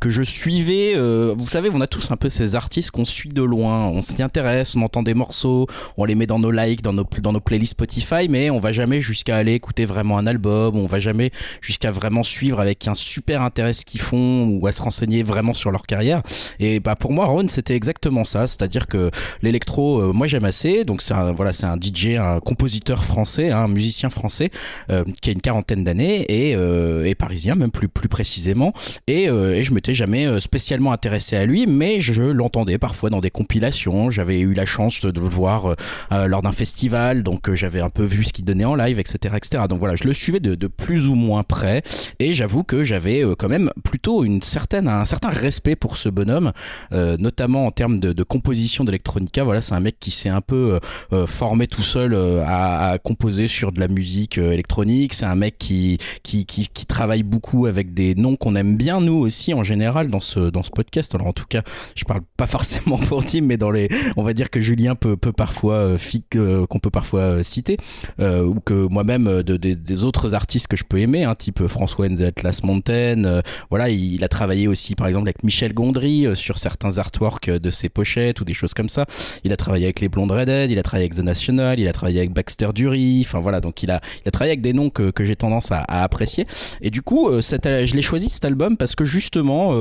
que 0.00 0.10
je 0.10 0.22
suivais. 0.22 0.94
vous 0.96 1.46
savez, 1.46 1.70
on 1.72 1.80
a 1.80 1.86
tous 1.86 2.10
un 2.10 2.16
peu 2.16 2.28
ces 2.28 2.54
artistes 2.54 2.90
qu'on 2.92 3.04
suit 3.04 3.30
de 3.30 3.42
loin. 3.42 3.86
On 3.86 4.00
s'y 4.00 4.22
intéresse, 4.22 4.76
on 4.76 4.82
entend 4.82 5.02
des 5.02 5.14
morceaux, 5.14 5.66
on 5.96 6.04
les 6.04 6.14
met 6.14 6.26
dans 6.26 6.38
nos 6.38 6.50
likes, 6.50 6.82
dans 6.82 6.92
nos, 6.92 7.06
dans 7.20 7.32
nos 7.32 7.40
playlists 7.40 7.72
Spotify, 7.72 8.28
mais 8.28 8.50
on 8.50 8.60
va 8.60 8.70
jamais 8.70 9.00
jusqu'à 9.00 9.36
aller 9.36 9.54
écouter 9.54 9.84
vraiment 9.84 10.18
un 10.18 10.26
album. 10.26 10.76
On 10.76 10.86
va 10.86 11.00
jamais 11.00 11.32
jusqu'à 11.60 11.90
vraiment 11.90 12.22
suivre 12.22 12.60
avec 12.60 12.86
un 12.86 12.94
super 12.94 13.42
intérêt 13.42 13.72
ce 13.72 13.84
qu'ils 13.84 14.00
font 14.00 14.46
ou 14.46 14.66
à 14.66 14.72
se 14.72 14.82
renseigner 14.82 15.22
vraiment 15.22 15.31
sur 15.52 15.70
leur 15.70 15.86
carrière. 15.86 16.22
Et 16.60 16.78
bah 16.78 16.94
pour 16.94 17.12
moi, 17.12 17.26
Ron, 17.26 17.48
c'était 17.48 17.74
exactement 17.74 18.24
ça. 18.24 18.46
C'est-à-dire 18.46 18.86
que 18.86 19.10
l'électro, 19.42 20.00
euh, 20.00 20.12
moi 20.12 20.26
j'aime 20.26 20.44
assez. 20.44 20.84
Donc 20.84 21.02
c'est 21.02 21.14
un, 21.14 21.32
voilà, 21.32 21.52
c'est 21.52 21.66
un 21.66 21.76
DJ, 21.76 22.16
un 22.18 22.40
compositeur 22.40 23.04
français, 23.04 23.50
un 23.50 23.68
musicien 23.68 24.10
français 24.10 24.50
euh, 24.90 25.04
qui 25.20 25.30
a 25.30 25.32
une 25.32 25.40
quarantaine 25.40 25.82
d'années 25.84 26.24
et, 26.28 26.54
euh, 26.54 27.04
et, 27.04 27.14
parisien, 27.14 27.54
même 27.54 27.70
plus, 27.70 27.88
plus 27.88 28.08
précisément. 28.08 28.72
Et, 29.06 29.24
et 29.24 29.64
je 29.64 29.74
m'étais 29.74 29.94
jamais 29.94 30.40
spécialement 30.40 30.92
intéressé 30.92 31.36
à 31.36 31.46
lui, 31.46 31.66
mais 31.66 32.00
je 32.00 32.22
l'entendais 32.22 32.78
parfois 32.78 33.10
dans 33.10 33.20
des 33.20 33.30
compilations. 33.30 34.10
J'avais 34.10 34.40
eu 34.40 34.52
la 34.52 34.66
chance 34.66 35.00
de, 35.00 35.20
le 35.20 35.28
voir 35.28 35.74
lors 36.10 36.42
d'un 36.42 36.52
festival, 36.52 37.22
donc 37.22 37.52
j'avais 37.54 37.80
un 37.80 37.90
peu 37.90 38.04
vu 38.04 38.24
ce 38.24 38.32
qu'il 38.32 38.44
donnait 38.44 38.64
en 38.64 38.74
live, 38.74 38.98
etc., 38.98 39.34
etc. 39.36 39.64
Donc 39.68 39.78
voilà, 39.78 39.94
je 39.94 40.04
le 40.04 40.12
suivais 40.12 40.40
de, 40.40 40.54
de 40.54 40.66
plus 40.66 41.06
ou 41.06 41.14
moins 41.14 41.42
près. 41.42 41.82
Et 42.18 42.34
j'avoue 42.34 42.64
que 42.64 42.84
j'avais 42.84 43.22
quand 43.38 43.48
même 43.48 43.70
plutôt 43.84 44.24
une 44.24 44.42
certaine, 44.42 44.88
un 44.88 45.04
certain 45.04 45.21
respect 45.30 45.76
pour 45.76 45.96
ce 45.96 46.08
bonhomme, 46.08 46.52
euh, 46.92 47.16
notamment 47.18 47.66
en 47.66 47.70
termes 47.70 47.98
de, 47.98 48.22
composition 48.22 48.84
d'électronica. 48.84 49.44
Voilà, 49.44 49.60
c'est 49.60 49.74
un 49.74 49.80
mec 49.80 49.96
qui 49.98 50.10
s'est 50.10 50.28
un 50.28 50.40
peu 50.40 50.74
euh, 50.74 50.80
euh, 51.12 51.26
formé 51.26 51.66
tout 51.66 51.82
seul 51.82 52.14
à, 52.46 52.98
composer 53.02 53.48
sur 53.48 53.72
de 53.72 53.80
la 53.80 53.88
musique 53.88 54.38
électronique. 54.38 55.14
C'est 55.14 55.26
un 55.26 55.34
mec 55.34 55.58
qui, 55.58 55.98
qui, 56.22 56.46
travaille 56.86 57.22
beaucoup 57.22 57.66
avec 57.66 57.94
des 57.94 58.14
noms 58.14 58.36
qu'on 58.36 58.54
aime 58.54 58.76
bien, 58.76 59.00
nous 59.00 59.14
aussi, 59.14 59.54
en 59.54 59.62
général, 59.62 60.10
dans 60.10 60.20
ce, 60.20 60.50
dans 60.50 60.62
ce 60.62 60.70
podcast. 60.70 61.14
Alors, 61.14 61.28
en 61.28 61.32
tout 61.32 61.46
cas, 61.48 61.62
je 61.96 62.04
parle 62.04 62.20
pas 62.36 62.46
forcément 62.46 62.98
pour 63.08 63.24
Tim, 63.24 63.42
mais 63.42 63.56
dans 63.56 63.70
les, 63.70 63.88
on 64.16 64.22
va 64.22 64.34
dire 64.34 64.50
que 64.50 64.60
Julien 64.60 64.94
peut, 64.94 65.16
peut 65.16 65.32
parfois, 65.32 65.96
qu'on 66.30 66.78
peut 66.78 66.90
parfois 66.90 67.42
citer, 67.42 67.76
ou 68.20 68.60
que 68.64 68.86
moi-même, 68.88 69.42
de, 69.42 69.56
des 69.56 70.04
autres 70.04 70.34
artistes 70.34 70.66
que 70.66 70.76
je 70.76 70.84
peux 70.84 70.98
aimer, 70.98 71.24
hein, 71.24 71.34
type 71.34 71.66
François 71.66 72.06
Enz 72.06 72.22
Atlas 72.22 72.62
Mountain, 72.62 73.42
voilà, 73.70 73.88
il, 73.88 74.14
il, 74.14 74.24
a 74.24 74.28
travaillé 74.28 74.68
aussi, 74.68 74.94
par 74.94 75.06
exemple, 75.06 75.11
avec 75.20 75.44
Michel 75.44 75.74
Gondry 75.74 76.26
euh, 76.26 76.34
sur 76.34 76.58
certains 76.58 76.98
artworks 76.98 77.48
euh, 77.48 77.58
de 77.58 77.70
ses 77.70 77.88
pochettes 77.88 78.40
ou 78.40 78.44
des 78.44 78.54
choses 78.54 78.74
comme 78.74 78.88
ça. 78.88 79.06
Il 79.44 79.52
a 79.52 79.56
travaillé 79.56 79.84
avec 79.84 80.00
les 80.00 80.08
Blondes 80.08 80.32
Redhead, 80.32 80.70
il 80.70 80.78
a 80.78 80.82
travaillé 80.82 81.06
avec 81.06 81.16
The 81.16 81.24
National, 81.24 81.78
il 81.78 81.86
a 81.88 81.92
travaillé 81.92 82.20
avec 82.20 82.32
Baxter 82.32 82.68
Dury. 82.74 83.22
Enfin 83.26 83.40
voilà, 83.40 83.60
donc 83.60 83.82
il 83.82 83.90
a, 83.90 84.00
il 84.24 84.28
a 84.28 84.30
travaillé 84.30 84.52
avec 84.52 84.62
des 84.62 84.72
noms 84.72 84.90
que, 84.90 85.12
j'ai 85.22 85.36
tendance 85.36 85.70
à, 85.70 85.82
apprécier. 85.82 86.46
Et 86.80 86.90
du 86.90 87.02
coup, 87.02 87.28
euh, 87.28 87.40
je 87.40 87.94
l'ai 87.94 88.02
choisi 88.02 88.28
cet 88.28 88.44
album 88.44 88.76
parce 88.76 88.96
que 88.96 89.04
justement, 89.04 89.74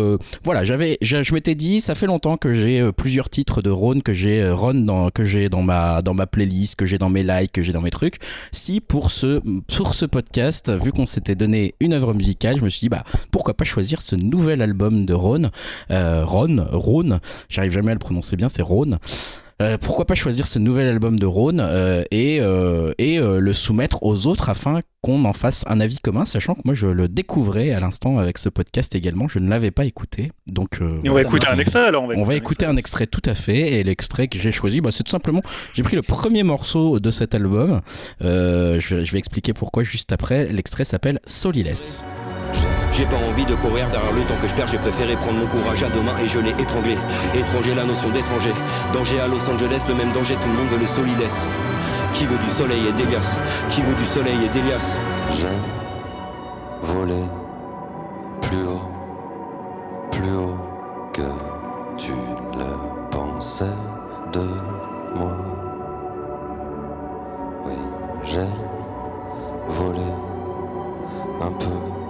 voilà, 0.43 0.63
j'avais, 0.63 0.97
je, 1.01 1.23
je 1.23 1.33
m'étais 1.33 1.55
dit, 1.55 1.79
ça 1.79 1.95
fait 1.95 2.05
longtemps 2.05 2.37
que 2.37 2.53
j'ai 2.53 2.91
plusieurs 2.95 3.29
titres 3.29 3.61
de 3.61 3.69
Rhône 3.69 4.03
que 4.03 4.13
j'ai 4.13 4.49
Ron 4.49 4.73
dans 4.73 5.09
que 5.09 5.25
j'ai 5.25 5.49
dans 5.49 5.63
ma 5.63 6.01
dans 6.01 6.13
ma 6.13 6.27
playlist, 6.27 6.75
que 6.75 6.85
j'ai 6.85 6.97
dans 6.97 7.09
mes 7.09 7.23
likes, 7.23 7.53
que 7.53 7.61
j'ai 7.61 7.73
dans 7.73 7.81
mes 7.81 7.91
trucs. 7.91 8.17
Si 8.51 8.81
pour 8.81 9.11
ce 9.11 9.41
pour 9.75 9.95
ce 9.95 10.05
podcast, 10.05 10.71
vu 10.71 10.91
qu'on 10.91 11.05
s'était 11.05 11.35
donné 11.35 11.73
une 11.79 11.93
œuvre 11.93 12.13
musicale, 12.13 12.57
je 12.57 12.63
me 12.63 12.69
suis 12.69 12.81
dit 12.81 12.89
bah 12.89 13.03
pourquoi 13.31 13.53
pas 13.53 13.65
choisir 13.65 14.01
ce 14.01 14.15
nouvel 14.15 14.61
album 14.61 15.05
de 15.05 15.13
Rhône, 15.21 15.51
Ron, 15.89 16.65
Rhône, 16.71 17.19
j'arrive 17.49 17.71
jamais 17.71 17.91
à 17.91 17.95
le 17.95 17.99
prononcer 17.99 18.35
bien, 18.35 18.49
c'est 18.49 18.61
Rhône. 18.61 18.99
Euh, 19.61 19.77
pourquoi 19.77 20.05
pas 20.05 20.15
choisir 20.15 20.47
ce 20.47 20.57
nouvel 20.57 20.87
album 20.87 21.19
de 21.19 21.25
Rhône 21.25 21.59
euh, 21.61 22.03
et, 22.09 22.39
euh, 22.41 22.93
et 22.97 23.19
le 23.19 23.53
soumettre 23.53 24.03
aux 24.03 24.25
autres 24.25 24.49
afin 24.49 24.81
qu'on 25.01 25.25
en 25.25 25.33
fasse 25.33 25.63
un 25.67 25.79
avis 25.79 25.97
commun, 25.97 26.25
sachant 26.25 26.55
que 26.55 26.61
moi 26.65 26.73
je 26.73 26.87
le 26.87 27.07
découvrais 27.07 27.71
à 27.71 27.79
l'instant 27.79 28.17
avec 28.17 28.37
ce 28.37 28.49
podcast 28.49 28.95
également, 28.95 29.27
je 29.27 29.39
ne 29.39 29.49
l'avais 29.49 29.71
pas 29.71 29.85
écouté. 29.85 30.31
Donc, 30.47 30.79
on 30.81 31.13
va 31.13 31.21
écouter 31.21 31.47
un 31.51 31.59
extrait 31.59 31.85
alors. 31.85 32.03
On 32.03 32.23
va, 32.23 32.35
écouter, 32.35 32.65
un, 32.65 32.77
extrait. 32.77 33.07
tout 33.07 33.21
à 33.25 33.35
fait, 33.35 33.73
et 33.73 33.83
l'extrait 33.83 34.27
que 34.27 34.37
j'ai 34.39 34.51
choisi, 34.51 34.81
bah, 34.81 34.91
c'est 34.91 35.03
tout 35.03 35.11
simplement, 35.11 35.41
j'ai 35.73 35.83
pris 35.83 35.95
le 35.95 36.01
premier 36.01 36.43
morceau 36.43 36.99
de 36.99 37.11
cet 37.11 37.35
album, 37.35 37.81
je, 38.21 38.77
je, 38.79 39.11
vais 39.11 39.17
expliquer 39.19 39.53
pourquoi 39.53 39.83
juste 39.83 40.11
après, 40.11 40.47
l'extrait 40.47 40.83
s'appelle 40.83 41.19
Soliless. 41.25 42.01
J'ai 42.93 43.05
pas 43.05 43.15
envie 43.15 43.45
de 43.45 43.55
courir 43.55 43.89
derrière 43.89 44.11
le 44.11 44.23
temps 44.23 44.35
que 44.41 44.47
je 44.47 44.53
perds, 44.53 44.67
j'ai 44.67 44.77
préféré 44.77 45.15
prendre 45.15 45.39
mon 45.39 45.47
courage 45.47 45.81
à 45.81 45.89
deux 45.89 46.01
mains 46.01 46.17
et 46.23 46.27
je 46.27 46.39
l'ai 46.39 46.51
étranglé. 46.51 46.97
Étranger, 47.33 47.73
la 47.73 47.85
notion 47.85 48.09
d'étranger. 48.09 48.53
Danger 48.93 49.19
à 49.21 49.27
Los 49.27 49.49
Angeles, 49.49 49.83
le 49.87 49.95
même 49.95 50.11
danger, 50.11 50.35
tout 50.35 50.47
le 50.49 50.53
monde 50.53 50.67
veut 50.69 50.79
le 50.79 50.87
solilès. 50.87 51.47
Qui 52.13 52.25
veut 52.25 52.37
du 52.37 52.49
soleil 52.49 52.87
et 52.87 52.91
d'Elias? 52.91 53.37
Qui 53.69 53.81
veut 53.81 53.95
du 53.95 54.05
soleil 54.05 54.37
et 54.45 54.49
d'Elias? 54.49 54.97
J'ai 55.31 55.47
volé 56.81 57.23
plus 58.41 58.65
haut, 58.67 58.91
plus 60.11 60.35
haut 60.35 60.57
que 61.13 61.31
tu 61.95 62.13
le 62.53 63.09
pensais 63.09 63.65
de 64.33 64.47
moi. 65.15 65.37
Oui, 67.65 67.73
j'ai 68.23 68.39
volé 69.69 70.01
un 71.41 71.51
peu 71.53 72.00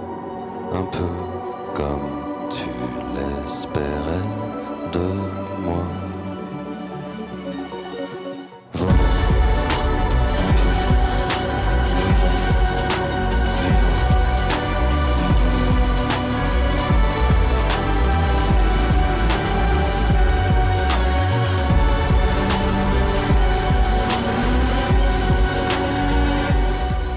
un 0.74 0.84
peu 0.84 1.04
comme 1.74 2.48
tu 2.50 2.70
l'espérais 3.14 4.28
de 4.92 5.06
moi. 5.64 5.84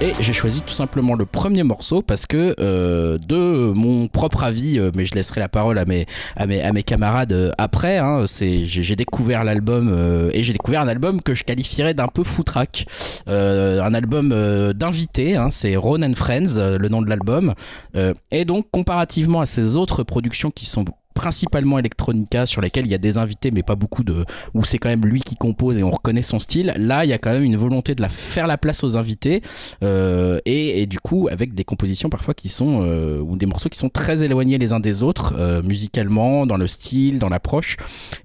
Et 0.06 0.12
j'ai 0.20 0.32
choisi 0.32 0.62
tout 0.62 0.72
simplement 0.72 1.16
le 1.16 1.26
premier 1.26 1.64
morceau 1.64 2.00
parce 2.00 2.26
que 2.26 2.54
euh, 2.60 3.18
de 3.26 3.72
mon 3.72 4.06
propre 4.06 4.44
avis, 4.44 4.78
euh, 4.78 4.92
mais 4.94 5.04
je 5.04 5.16
laisserai 5.16 5.40
la 5.40 5.48
parole 5.48 5.80
à 5.80 5.84
mes 5.84 6.06
à 6.36 6.46
mes, 6.46 6.62
à 6.62 6.72
mes 6.72 6.84
camarades 6.84 7.32
euh, 7.32 7.50
après. 7.58 7.98
Hein, 7.98 8.24
j'ai 8.28 8.94
découvert 8.94 9.42
l'album 9.42 10.30
et 10.32 10.44
j'ai 10.44 10.52
découvert 10.52 10.82
un 10.82 10.86
album 10.86 11.20
que 11.20 11.34
je 11.34 11.42
qualifierais 11.42 11.92
d'un 11.92 12.06
peu 12.06 12.22
foutraque, 12.22 12.86
un 13.26 13.94
album 13.94 14.28
d'invité. 14.74 15.34
Hein, 15.34 15.50
c'est 15.50 15.74
Ron 15.74 16.04
and 16.04 16.14
Friends, 16.14 16.56
le 16.56 16.88
nom 16.88 17.02
de 17.02 17.10
l'album. 17.10 17.54
et 18.30 18.44
donc 18.44 18.70
comparativement 18.70 19.40
à 19.40 19.46
ces 19.46 19.76
autres 19.76 20.04
productions 20.04 20.52
qui 20.52 20.66
sont 20.66 20.84
principalement 21.16 21.78
Electronica 21.78 22.44
sur 22.46 22.60
lesquels 22.60 22.84
il 22.84 22.92
y 22.92 22.94
a 22.94 22.98
des 22.98 23.16
invités 23.16 23.50
mais 23.50 23.62
pas 23.62 23.74
beaucoup 23.74 24.04
de 24.04 24.24
où 24.54 24.64
c'est 24.64 24.78
quand 24.78 24.90
même 24.90 25.04
lui 25.04 25.20
qui 25.22 25.34
compose 25.34 25.78
et 25.78 25.82
on 25.82 25.90
reconnaît 25.90 26.22
son 26.22 26.38
style. 26.38 26.74
Là 26.76 27.04
il 27.04 27.08
y 27.08 27.12
a 27.14 27.18
quand 27.18 27.32
même 27.32 27.42
une 27.42 27.56
volonté 27.56 27.94
de 27.94 28.02
la 28.02 28.10
faire 28.10 28.46
la 28.46 28.58
place 28.58 28.84
aux 28.84 28.96
invités 28.96 29.42
euh, 29.82 30.38
et, 30.44 30.86
du 30.86 31.00
coup 31.00 31.28
avec 31.30 31.54
des 31.54 31.64
compositions 31.64 32.10
parfois 32.10 32.34
qui 32.34 32.50
sont 32.50 32.82
euh, 32.82 33.18
ou 33.20 33.36
des 33.36 33.46
morceaux 33.46 33.70
qui 33.70 33.78
sont 33.78 33.88
très 33.88 34.22
éloignés 34.22 34.58
les 34.58 34.72
uns 34.74 34.78
des 34.78 35.02
autres 35.02 35.34
euh, 35.38 35.62
musicalement 35.62 36.44
dans 36.44 36.58
le 36.58 36.66
style 36.66 37.18
dans 37.18 37.30
l'approche 37.30 37.76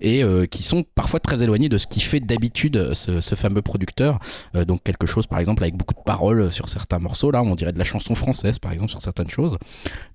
et 0.02 0.24
qui 0.50 0.64
sont 0.64 0.84
parfois 0.96 1.20
très 1.20 1.42
éloignés 1.44 1.70
de 1.70 1.78
ce 1.78 1.88
qui 1.88 2.02
fait 2.02 2.20
d'habitude 2.20 2.94
ce, 2.94 3.22
ce, 3.22 3.36
fameux 3.36 3.62
producteur. 3.62 4.20
Donc 4.54 4.84
quelque 4.84 5.08
chose 5.08 5.26
par 5.28 5.40
exemple 5.40 5.64
avec 5.64 5.76
beaucoup 5.76 5.94
de 5.94 6.04
paroles 6.06 6.52
sur 6.52 6.68
certains 6.68 7.00
morceaux 7.00 7.32
là 7.32 7.42
on 7.42 7.56
dirait 7.56 7.72
de 7.72 7.80
la 7.80 7.86
chanson 7.86 8.16
française 8.16 8.60
par 8.60 8.74
exemple 8.74 8.92
sur 8.92 9.02
certaines 9.02 9.30
choses. 9.30 9.58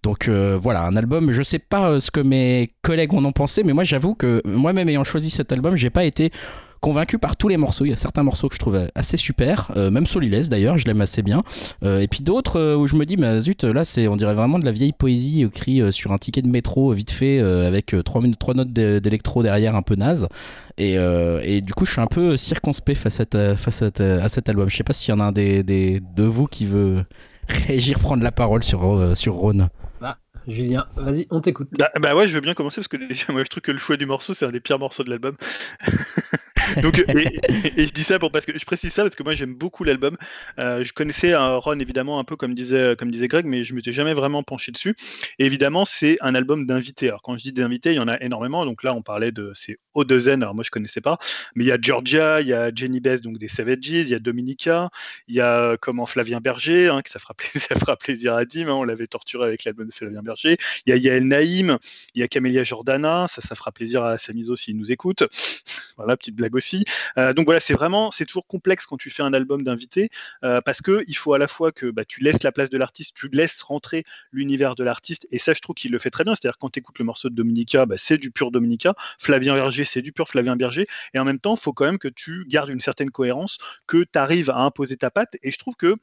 Donc 0.03 0.29
voilà 0.29 0.83
un 0.83 0.97
album 0.97 1.31
je 1.31 1.43
sais 1.43 1.59
pas 1.59 1.99
ce 2.01 2.11
que 2.11 2.21
mes 2.21 2.66
collègues 2.83 3.15
en 3.15 3.25
ont 3.25 3.33
pensé, 3.33 3.63
mais 3.65 3.73
moi 3.73 3.85
j'avoue 3.85 4.15
que 4.15 4.43
moi-même 4.45 4.89
ayant 4.89 5.05
choisi 5.05 5.31
cet 5.31 5.53
album, 5.53 5.77
j'ai 5.77 5.91
pas 5.91 6.05
été 6.05 6.31
convaincu 6.81 7.19
par 7.19 7.37
tous 7.37 7.49
les 7.49 7.57
morceaux. 7.57 7.85
Il 7.85 7.91
y 7.91 7.93
a 7.93 7.97
certains 7.97 8.23
morceaux 8.23 8.49
que 8.49 8.55
je 8.55 8.61
trouve 8.61 8.89
assez 8.95 9.17
super, 9.17 9.73
euh, 9.77 9.91
même 9.91 10.07
Solilès 10.07 10.49
d'ailleurs, 10.49 10.79
je 10.79 10.87
l'aime 10.87 11.01
assez 11.01 11.23
bien. 11.23 11.43
Euh, 11.85 12.01
et 12.01 12.07
puis 12.07 12.21
d'autres 12.21 12.61
euh, 12.61 12.77
où 12.77 12.87
je 12.87 12.97
me 12.97 13.05
dis, 13.05 13.17
mais 13.17 13.41
zut, 13.41 13.65
là 13.65 13.85
c'est, 13.85 14.09
on 14.09 14.17
dirait 14.17 14.35
vraiment 14.35 14.59
de 14.59 14.65
la 14.65 14.73
vieille 14.73 14.93
poésie 14.93 15.43
écrite 15.43 15.91
sur 15.91 16.13
un 16.13 16.19
ticket 16.19 16.43
de 16.43 16.49
métro 16.49 16.93
vite 16.93 17.11
fait 17.11 17.41
avec 17.41 17.95
trois, 18.05 18.23
notes 18.55 18.73
d'électro 18.73 19.43
derrière 19.43 19.75
un 19.75 19.83
peu 19.83 19.97
naze. 19.97 20.29
Et, 20.79 21.61
du 21.61 21.75
coup, 21.75 21.85
je 21.85 21.93
suis 21.93 22.01
un 22.01 22.07
peu 22.07 22.37
circonspect 22.37 22.99
face 22.99 23.21
à, 23.21 23.57
face 23.57 23.83
à, 23.83 24.29
cet 24.29 24.49
album. 24.49 24.69
Je 24.69 24.77
sais 24.77 24.85
pas 24.85 24.93
s'il 24.93 25.13
y 25.13 25.17
en 25.17 25.21
a 25.21 25.25
un 25.25 25.33
des, 25.33 25.63
des, 25.63 26.01
de 26.15 26.25
vous 26.25 26.47
qui 26.47 26.67
veut 26.67 27.05
réagir, 27.49 27.99
prendre 27.99 28.23
la 28.23 28.33
parole 28.33 28.63
sur, 28.63 29.17
sur 29.17 29.35
Rhône. 29.35 29.69
Julien, 30.47 30.87
vas-y, 30.95 31.27
on 31.31 31.41
t'écoute. 31.41 31.69
Bah, 31.79 31.91
bah, 32.01 32.15
ouais, 32.15 32.29
je 32.29 32.35
veux 32.35 32.41
bien 32.41 32.55
commencer 32.55 32.77
parce 32.77 32.89
que 32.89 32.97
déjà, 32.97 33.33
moi 33.33 33.43
je 33.43 33.49
trouve 33.49 33.63
que 33.63 33.73
le 33.73 33.79
choix 33.79 33.97
du 33.97 34.07
morceau, 34.07 34.33
c'est 34.33 34.45
un 34.45 34.51
des 34.51 34.61
pires 34.61 34.79
morceaux 34.79 35.03
de 35.03 35.11
l'album. 35.11 35.37
Donc, 36.83 36.99
et, 36.99 37.87
je 37.87 37.93
dis 37.93 38.05
ça 38.05 38.19
pour 38.19 38.33
parce 38.33 38.45
que 38.47 38.59
je 38.59 38.65
précise 38.65 38.93
ça 38.93 39.03
parce 39.03 39.15
que 39.15 39.23
moi 39.23 39.35
j'aime 39.35 39.55
beaucoup 39.55 39.85
l'album. 39.85 40.17
Euh, 40.59 40.85
je 40.85 40.93
connaissais 40.93 41.33
un 41.33 41.57
Ron 41.57 41.79
évidemment 41.79 42.19
un 42.19 42.25
peu 42.25 42.37
comme 42.37 42.55
disait 42.55 42.97
comme 42.97 43.11
disait 43.11 43.29
Greg, 43.29 43.47
mais 43.47 43.65
je 43.65 43.75
m'étais 43.75 43.93
jamais 43.93 44.15
vraiment 44.15 44.43
penché 44.43 44.73
dessus. 44.73 44.95
Et 45.39 45.47
évidemment, 45.47 45.85
c'est 45.85 46.19
un 46.21 46.35
album 46.35 46.67
d'invités. 46.67 47.09
Alors 47.09 47.23
quand 47.23 47.37
je 47.37 47.43
dis 47.43 47.53
d'invités, 47.53 47.93
il 47.93 47.97
y 47.97 48.01
en 48.01 48.09
a 48.09 48.21
énormément. 48.21 48.65
Donc 48.65 48.83
là, 48.83 48.95
on 48.95 49.03
parlait 49.03 49.33
de 49.33 49.53
c'est 49.55 49.79
O2N. 49.95 50.43
Alors 50.43 50.55
moi 50.55 50.65
je 50.65 50.71
connaissais 50.71 51.01
pas, 51.01 51.19
mais 51.55 51.65
il 51.65 51.69
y 51.69 51.73
a 51.73 51.79
Georgia, 51.81 52.41
il 52.41 52.49
y 52.49 52.53
a 52.53 52.71
Jenny 52.75 53.01
Bess 53.01 53.23
donc 53.23 53.39
des 53.39 53.49
Savages, 53.49 53.79
il 53.83 54.09
y 54.09 54.15
a 54.15 54.19
Dominica, 54.19 54.91
il 55.29 55.35
y 55.35 55.41
a 55.41 55.77
comment 55.81 56.07
Flavien 56.07 56.41
Berger, 56.41 56.89
hein, 56.89 57.03
que 57.03 57.11
ça 57.11 57.19
fera 57.19 57.35
plaisir, 57.35 57.61
ça 57.69 57.77
fera 57.77 57.97
plaisir 57.97 58.35
à 58.35 58.45
Dim. 58.45 58.69
Hein, 58.69 58.75
on 58.75 58.85
l'avait 58.85 59.07
torturé 59.07 59.47
avec 59.47 59.65
l'album 59.65 59.87
de 59.87 59.95
Flavien 59.95 60.23
Berger. 60.23 60.36
Il 60.45 60.57
y 60.87 60.93
a 60.93 60.97
Yael 60.97 61.27
Naïm, 61.27 61.79
il 62.15 62.21
y 62.21 62.23
a 62.23 62.29
Camélia 62.29 62.63
Jordana. 62.63 63.27
Ça, 63.29 63.43
ça 63.43 63.55
fera 63.55 63.73
plaisir 63.73 64.05
à 64.05 64.19
Samizo 64.19 64.57
s'il 64.57 64.77
nous 64.77 64.93
écoute. 64.93 65.25
Voilà, 65.97 66.15
petite 66.15 66.37
blague 66.37 66.55
aussi. 66.55 66.85
Euh, 67.17 67.33
donc 67.33 67.47
voilà, 67.47 67.59
c'est 67.59 67.73
vraiment, 67.73 68.11
c'est 68.11 68.27
toujours 68.27 68.47
complexe 68.47 68.85
quand 68.85 68.99
tu 68.99 69.09
fais 69.09 69.23
un 69.23 69.33
album 69.33 69.63
d'invité 69.63 70.11
euh, 70.45 70.61
parce 70.61 70.83
que 70.83 71.03
il 71.07 71.17
faut 71.17 71.33
à 71.33 71.39
la 71.39 71.49
fois 71.49 71.73
que 71.73 71.87
bah, 71.87 72.05
tu 72.05 72.23
laisses 72.23 72.43
la 72.43 72.53
place 72.53 72.69
de 72.69 72.77
l'artiste, 72.77 73.15
tu 73.15 73.29
laisses 73.33 73.63
rentrer 73.63 74.05
l'univers 74.31 74.75
de 74.75 74.85
l'artiste, 74.85 75.27
et 75.31 75.39
ça, 75.39 75.55
je 75.55 75.61
trouve 75.61 75.75
qu'il 75.75 75.93
le 75.93 75.99
fait 75.99 76.11
très 76.11 76.25
bien. 76.25 76.35
C'est-à-dire 76.35 76.59
quand 76.59 76.71
tu 76.71 76.81
écoutes 76.81 76.99
le 76.99 77.05
morceau 77.07 77.31
de 77.31 77.35
Dominica, 77.35 77.87
bah, 77.87 77.97
c'est 77.97 78.19
du 78.19 78.31
pur 78.31 78.51
Dominica. 78.51 78.95
Flavien 79.19 79.55
Berger, 79.55 79.85
c'est 79.85 80.03
du 80.03 80.13
pur 80.13 80.29
Flavien 80.29 80.57
Berger, 80.57 80.87
et 81.15 81.19
en 81.19 81.25
même 81.25 81.41
temps, 81.41 81.55
il 81.55 81.61
faut 81.61 81.73
quand 81.73 81.87
même 81.87 81.99
que 81.99 82.09
tu 82.09 82.45
gardes 82.47 82.69
une 82.69 82.81
certaine 82.81 83.11
cohérence, 83.11 83.59
que 83.87 84.05
tu 84.05 84.19
arrives 84.19 84.51
à 84.51 84.59
imposer 84.59 84.97
ta 84.97 85.11
patte. 85.11 85.37
Et 85.43 85.51
je 85.51 85.59
trouve 85.59 85.77
que 85.77 85.97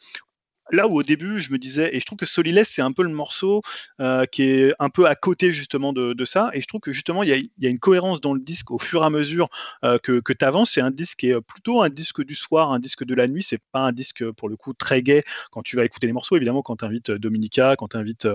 là 0.71 0.87
où 0.87 0.97
au 0.97 1.03
début 1.03 1.39
je 1.39 1.51
me 1.51 1.57
disais, 1.57 1.95
et 1.95 1.99
je 1.99 2.05
trouve 2.05 2.17
que 2.17 2.25
Soliless 2.25 2.69
c'est 2.69 2.81
un 2.81 2.91
peu 2.91 3.03
le 3.03 3.09
morceau 3.09 3.61
euh, 3.99 4.25
qui 4.25 4.43
est 4.43 4.73
un 4.79 4.89
peu 4.89 5.07
à 5.07 5.15
côté 5.15 5.51
justement 5.51 5.93
de, 5.93 6.25
ça, 6.25 6.51
et 6.53 6.61
je 6.61 6.67
trouve 6.67 6.81
que 6.81 6.93
justement 6.93 7.23
il 7.23 7.49
y 7.57 7.67
a, 7.67 7.69
une 7.69 7.79
cohérence 7.79 8.21
dans 8.21 8.33
le 8.33 8.39
disque 8.39 8.71
au 8.71 8.79
fur 8.79 9.03
et 9.03 9.05
à 9.05 9.09
mesure 9.09 9.49
euh, 9.83 9.97
que, 9.97 10.19
que 10.19 10.33
tu 10.33 10.45
avances. 10.45 10.71
C'est 10.71 10.81
un 10.81 10.91
disque 10.91 11.19
qui 11.19 11.29
est 11.29 11.41
plutôt 11.41 11.81
un 11.81 11.89
disque 11.89 12.23
du 12.23 12.35
soir, 12.35 12.71
un 12.71 12.79
disque 12.79 13.03
de 13.03 13.13
la 13.13 13.27
nuit, 13.27 13.43
c'est 13.43 13.61
pas 13.71 13.81
un 13.81 13.91
disque 13.91 14.29
pour 14.31 14.49
le 14.49 14.55
coup 14.55 14.73
très 14.73 15.01
gai 15.01 15.23
quand 15.51 15.61
tu 15.61 15.75
vas 15.75 15.85
écouter 15.85 16.07
les 16.07 16.13
morceaux. 16.13 16.35
Évidemment, 16.35 16.61
quand 16.61 16.77
tu 16.77 16.85
invites 16.85 17.11
Dominica, 17.11 17.75
quand 17.75 17.89
tu 17.89 17.97
invites 17.97 18.27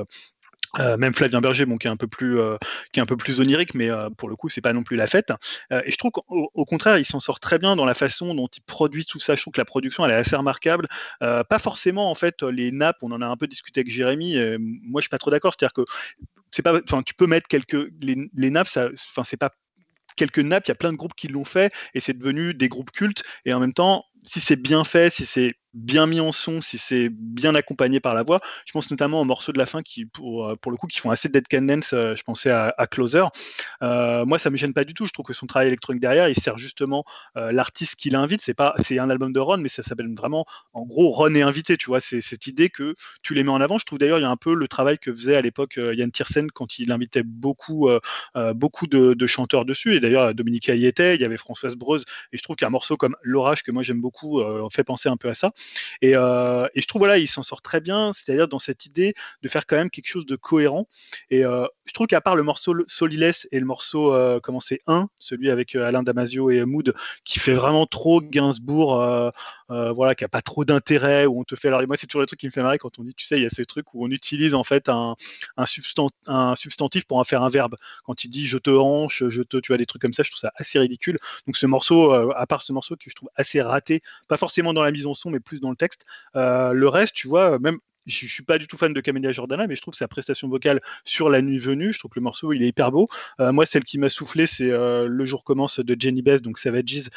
euh, 0.78 0.96
même 0.96 1.14
Flavien 1.14 1.40
Berger, 1.40 1.66
bon, 1.66 1.76
qui 1.76 1.86
est 1.86 1.90
un 1.90 1.96
peu 1.96 2.06
plus, 2.06 2.38
euh, 2.38 2.56
qui 2.92 3.00
est 3.00 3.02
un 3.02 3.06
peu 3.06 3.16
plus 3.16 3.40
onirique, 3.40 3.74
mais 3.74 3.90
euh, 3.90 4.10
pour 4.10 4.28
le 4.28 4.36
coup, 4.36 4.48
c'est 4.48 4.60
pas 4.60 4.72
non 4.72 4.82
plus 4.82 4.96
la 4.96 5.06
fête. 5.06 5.32
et 5.70 5.90
je 5.90 5.96
trouve 5.96 6.10
qu'au 6.10 6.64
contraire, 6.64 6.98
il 6.98 7.04
s'en 7.04 7.20
sort 7.20 7.40
très 7.40 7.58
bien 7.58 7.76
dans 7.76 7.84
la 7.84 7.94
façon 7.94 8.34
dont 8.34 8.48
il 8.48 8.62
produit 8.62 9.04
tout 9.04 9.18
ça. 9.18 9.34
Je 9.34 9.40
trouve 9.40 9.52
que 9.52 9.60
la 9.60 9.64
production, 9.64 10.04
elle 10.04 10.12
est 10.12 10.14
assez 10.14 10.36
remarquable. 10.36 10.88
pas 11.20 11.58
forcément, 11.58 12.10
en 12.10 12.14
fait, 12.14 12.42
les 12.42 12.72
nappes. 12.72 12.98
On 13.02 13.12
en 13.12 13.22
a 13.22 13.26
un 13.26 13.36
peu 13.36 13.46
discuté 13.46 13.80
avec 13.80 13.92
Jérémy. 13.92 14.36
moi, 14.58 15.00
je 15.00 15.04
suis 15.04 15.10
pas 15.10 15.18
trop 15.18 15.30
d'accord. 15.30 15.54
C'est-à-dire 15.58 15.74
que 15.74 15.84
c'est 16.50 16.62
pas, 16.62 16.80
enfin, 16.82 17.02
tu 17.02 17.14
peux 17.14 17.26
mettre 17.26 17.48
quelques 17.48 17.90
les, 18.00 18.30
les 18.34 18.50
nappes, 18.50 18.68
enfin, 18.68 19.24
c'est 19.24 19.36
pas 19.36 19.50
quelques 20.16 20.38
nappes. 20.40 20.66
Il 20.66 20.70
y 20.70 20.72
a 20.72 20.76
plein 20.76 20.92
de 20.92 20.96
groupes 20.96 21.14
qui 21.14 21.28
l'ont 21.28 21.44
fait 21.44 21.72
et 21.94 22.00
c'est 22.00 22.16
devenu 22.16 22.54
des 22.54 22.68
groupes 22.68 22.90
cultes. 22.90 23.22
Et 23.44 23.52
en 23.52 23.60
même 23.60 23.74
temps, 23.74 24.04
si 24.24 24.40
c'est 24.40 24.56
bien 24.56 24.84
fait, 24.84 25.10
si 25.10 25.26
c'est 25.26 25.54
bien 25.74 26.06
mis 26.06 26.20
en 26.20 26.32
son, 26.32 26.60
si 26.60 26.78
c'est 26.78 27.08
bien 27.10 27.54
accompagné 27.54 28.00
par 28.00 28.14
la 28.14 28.22
voix. 28.22 28.40
Je 28.66 28.72
pense 28.72 28.90
notamment 28.90 29.20
aux 29.20 29.24
morceaux 29.24 29.52
de 29.52 29.58
la 29.58 29.66
fin 29.66 29.82
qui, 29.82 30.06
pour, 30.06 30.56
pour 30.60 30.72
le 30.72 30.78
coup, 30.78 30.86
qui 30.86 30.98
font 30.98 31.10
assez 31.10 31.28
dead 31.28 31.46
cadence. 31.46 31.90
je 31.92 32.22
pensais 32.22 32.50
à, 32.50 32.74
Closer. 32.90 33.24
moi, 33.80 34.38
ça 34.38 34.50
me 34.50 34.56
gêne 34.56 34.72
pas 34.72 34.84
du 34.84 34.94
tout. 34.94 35.06
Je 35.06 35.12
trouve 35.12 35.26
que 35.26 35.32
son 35.32 35.46
travail 35.46 35.68
électronique 35.68 36.00
derrière, 36.00 36.28
il 36.28 36.34
sert 36.34 36.56
justement 36.56 37.04
l'artiste 37.34 37.96
qui 37.96 38.10
l'invite. 38.10 38.40
C'est 38.42 38.54
pas, 38.54 38.74
c'est 38.80 38.98
un 38.98 39.10
album 39.10 39.32
de 39.32 39.40
Ron, 39.40 39.58
mais 39.58 39.68
ça 39.68 39.82
s'appelle 39.82 40.12
vraiment, 40.14 40.46
en 40.72 40.84
gros, 40.84 41.10
Ron 41.10 41.34
est 41.34 41.42
invité. 41.42 41.76
Tu 41.76 41.86
vois, 41.86 42.00
c'est 42.00 42.20
cette 42.20 42.46
idée 42.46 42.70
que 42.70 42.94
tu 43.22 43.34
les 43.34 43.44
mets 43.44 43.50
en 43.50 43.60
avant. 43.60 43.78
Je 43.78 43.84
trouve 43.84 43.98
d'ailleurs, 43.98 44.18
il 44.18 44.22
y 44.22 44.26
a 44.26 44.30
un 44.30 44.36
peu 44.36 44.54
le 44.54 44.68
travail 44.68 44.98
que 44.98 45.12
faisait 45.12 45.36
à 45.36 45.40
l'époque 45.40 45.76
Yann 45.76 46.10
Tiersen 46.10 46.50
quand 46.50 46.78
il 46.78 46.92
invitait 46.92 47.22
beaucoup, 47.22 47.88
beaucoup 48.54 48.86
de, 48.86 49.26
chanteurs 49.26 49.64
dessus. 49.64 49.96
Et 49.96 50.00
d'ailleurs, 50.00 50.34
Dominique 50.34 50.68
y 50.68 50.86
était, 50.86 51.14
il 51.14 51.20
y 51.20 51.24
avait 51.24 51.36
Françoise 51.36 51.76
Breuse. 51.76 52.04
Et 52.32 52.36
je 52.36 52.42
trouve 52.42 52.56
qu'un 52.56 52.70
morceau 52.70 52.96
comme 52.96 53.16
L'Orage, 53.22 53.62
que 53.62 53.70
moi 53.70 53.82
j'aime 53.82 54.00
beaucoup, 54.00 54.42
fait 54.70 54.84
penser 54.84 55.08
un 55.08 55.16
peu 55.16 55.28
à 55.28 55.34
ça. 55.34 55.52
Et, 56.02 56.12
je 56.12 56.86
trouve, 56.86 57.00
voilà, 57.00 57.18
il 57.18 57.26
s'en 57.26 57.42
sort 57.42 57.62
très 57.62 57.80
bien, 57.80 58.12
c'est-à-dire 58.12 58.48
dans 58.48 58.58
cette 58.58 58.86
idée 58.86 59.14
de 59.42 59.48
faire 59.48 59.66
quand 59.66 59.76
même 59.76 59.90
quelque 59.90 60.08
chose 60.08 60.26
de 60.26 60.36
cohérent. 60.36 60.88
Et 61.30 61.42
je 61.42 61.92
trouve 61.92 62.06
qu'à 62.06 62.20
part 62.20 62.36
le 62.36 62.42
morceau 62.42 62.74
Soliless 62.86 63.48
et 63.52 63.60
le 63.60 63.66
morceau, 63.66 64.14
comment 64.42 64.60
c'est 64.60 64.80
1, 64.86 65.08
celui 65.18 65.50
avec 65.50 65.74
Alain 65.74 66.02
Damasio 66.02 66.50
et 66.50 66.64
Mood, 66.64 66.94
qui 67.24 67.38
fait 67.38 67.54
vraiment 67.54 67.86
trop 67.86 68.20
Gainsbourg, 68.20 69.32
voilà, 69.68 70.14
qui 70.14 70.24
a 70.24 70.28
pas 70.28 70.42
trop 70.42 70.64
d'intérêt, 70.64 71.26
où 71.26 71.40
on 71.40 71.44
te 71.44 71.54
fait. 71.54 71.68
Alors, 71.68 71.82
moi, 71.86 71.96
c'est 71.96 72.06
toujours 72.06 72.20
le 72.20 72.26
truc 72.26 72.40
qui 72.40 72.46
me 72.46 72.52
fait 72.52 72.62
marrer 72.62 72.78
quand 72.78 72.98
on 72.98 73.04
dit, 73.04 73.14
tu 73.14 73.26
sais, 73.26 73.38
il 73.38 73.42
y 73.42 73.46
a 73.46 73.50
ce 73.50 73.62
truc 73.62 73.94
où 73.94 74.04
on 74.04 74.10
utilise 74.10 74.54
en 74.54 74.64
fait 74.64 74.88
un, 74.88 75.16
un, 75.56 76.54
substantif 76.54 77.04
pour 77.06 77.18
en 77.18 77.24
faire 77.24 77.42
un 77.42 77.48
verbe. 77.48 77.76
Quand 78.04 78.24
il 78.24 78.28
dit 78.28 78.46
je 78.46 78.58
te 78.58 78.70
hanche, 78.70 79.24
je 79.28 79.42
te, 79.42 79.56
tu 79.58 79.68
vois, 79.68 79.78
des 79.78 79.86
trucs 79.86 80.02
comme 80.02 80.12
ça, 80.12 80.22
je 80.22 80.30
trouve 80.30 80.40
ça 80.40 80.52
assez 80.56 80.78
ridicule. 80.78 81.18
Donc, 81.46 81.56
ce 81.56 81.66
morceau, 81.66 82.12
à 82.12 82.46
part 82.46 82.62
ce 82.62 82.72
morceau 82.72 82.96
que 82.96 83.10
je 83.10 83.14
trouve 83.14 83.30
assez 83.36 83.60
raté, 83.60 84.02
pas 84.26 84.36
forcément 84.36 84.72
dans 84.72 84.82
la 84.82 84.90
mise 84.90 85.06
en 85.06 85.14
son, 85.14 85.30
mais 85.30 85.40
plus 85.48 85.60
dans 85.60 85.70
le 85.70 85.76
texte, 85.76 86.04
le 86.34 86.86
reste, 86.86 87.14
tu 87.14 87.28
vois, 87.28 87.58
même 87.58 87.78
je, 88.06 88.26
suis 88.26 88.42
pas 88.42 88.58
du 88.58 88.66
tout 88.66 88.76
fan 88.76 88.92
de 88.92 89.00
Camélia 89.00 89.32
Jordana, 89.32 89.66
mais 89.66 89.74
je 89.74 89.82
trouve 89.82 89.94
sa 89.94 90.08
prestation 90.08 90.48
vocale 90.48 90.80
sur 91.04 91.28
La 91.28 91.42
Nuit 91.42 91.58
Venue, 91.58 91.92
je 91.92 91.98
trouve 91.98 92.10
que 92.10 92.18
le 92.18 92.24
morceau 92.24 92.52
il 92.52 92.62
est 92.62 92.68
hyper 92.68 92.90
beau. 92.90 93.08
moi, 93.38 93.66
celle 93.66 93.84
qui 93.84 93.98
m'a 93.98 94.08
soufflé, 94.08 94.46
c'est 94.46 94.68
Le 94.70 95.24
jour 95.24 95.44
commence 95.44 95.80
de 95.80 95.96
Jenny 95.98 96.22
Bess, 96.22 96.42
donc 96.42 96.58
Savages 96.58 97.10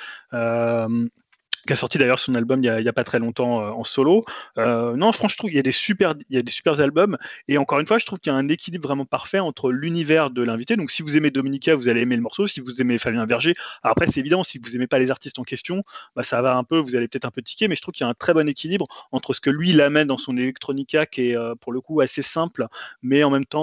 qui 1.66 1.74
a 1.74 1.76
sorti 1.76 1.98
d'ailleurs 1.98 2.20
son 2.20 2.36
album 2.36 2.64
il 2.64 2.72
n'y 2.72 2.88
a, 2.88 2.94
pas 2.94 3.04
très 3.04 3.20
longtemps 3.20 3.62
euh, 3.62 3.72
en 3.72 3.84
solo. 3.84 4.24
Euh, 4.58 4.96
non, 4.96 5.12
franchement, 5.12 5.30
je 5.30 5.38
trouve 5.38 5.50
qu'il 5.50 5.58
y 5.58 5.60
a 5.60 5.64
des 5.64 5.72
super, 5.72 6.14
y 6.30 6.38
a 6.38 6.42
des 6.42 6.52
super 6.52 6.80
albums. 6.82 7.18
Et 7.48 7.58
encore 7.58 7.80
une 7.80 7.86
fois, 7.86 7.98
je 8.00 8.06
trouve 8.06 8.20
qu'il 8.20 8.32
y 8.32 8.36
a 8.36 8.38
un 8.38 8.48
équilibre 8.48 8.88
vraiment 8.88 9.06
parfait 9.06 9.40
entre 9.40 9.72
l'univers 9.72 10.32
de 10.32 10.42
l'invité. 10.44 10.76
Donc, 10.76 10.92
si 10.92 11.02
vous 11.02 11.16
aimez 11.18 11.32
Dominica, 11.32 11.76
vous 11.76 11.88
allez 11.88 12.02
aimer 12.02 12.16
le 12.16 12.22
morceau. 12.22 12.48
Si 12.48 12.60
vous 12.60 12.82
aimez 12.82 12.98
Fabien 12.98 13.26
Verger, 13.26 13.56
après, 13.84 14.08
c'est 14.08 14.20
évident, 14.20 14.44
si 14.44 14.60
vous 14.60 14.76
aimez 14.76 14.88
pas 14.88 15.00
les 15.00 15.12
artistes 15.12 15.40
en 15.40 15.44
question, 15.44 15.84
bah, 16.16 16.24
ça 16.24 16.42
va 16.42 16.56
un 16.56 16.64
peu, 16.64 16.78
vous 16.78 16.96
allez 16.96 17.08
peut-être 17.08 17.26
un 17.26 17.32
peu 17.32 17.42
tiquer. 17.42 17.68
Mais 17.68 17.76
je 17.76 17.82
trouve 17.82 17.94
qu'il 17.94 18.04
y 18.04 18.08
a 18.08 18.10
un 18.10 18.16
très 18.16 18.34
bon 18.34 18.48
équilibre 18.48 18.88
entre 19.12 19.34
ce 19.34 19.42
que 19.42 19.50
lui, 19.50 19.70
il 19.70 19.82
amène 19.82 20.08
dans 20.08 20.18
son 20.18 20.38
electronica, 20.38 21.06
qui 21.06 21.30
est 21.30 21.38
euh, 21.38 21.56
pour 21.56 21.74
le 21.74 21.82
coup 21.82 22.02
assez 22.02 22.22
simple, 22.22 22.66
mais 23.02 23.24
en 23.24 23.30
même 23.30 23.46
temps, 23.46 23.62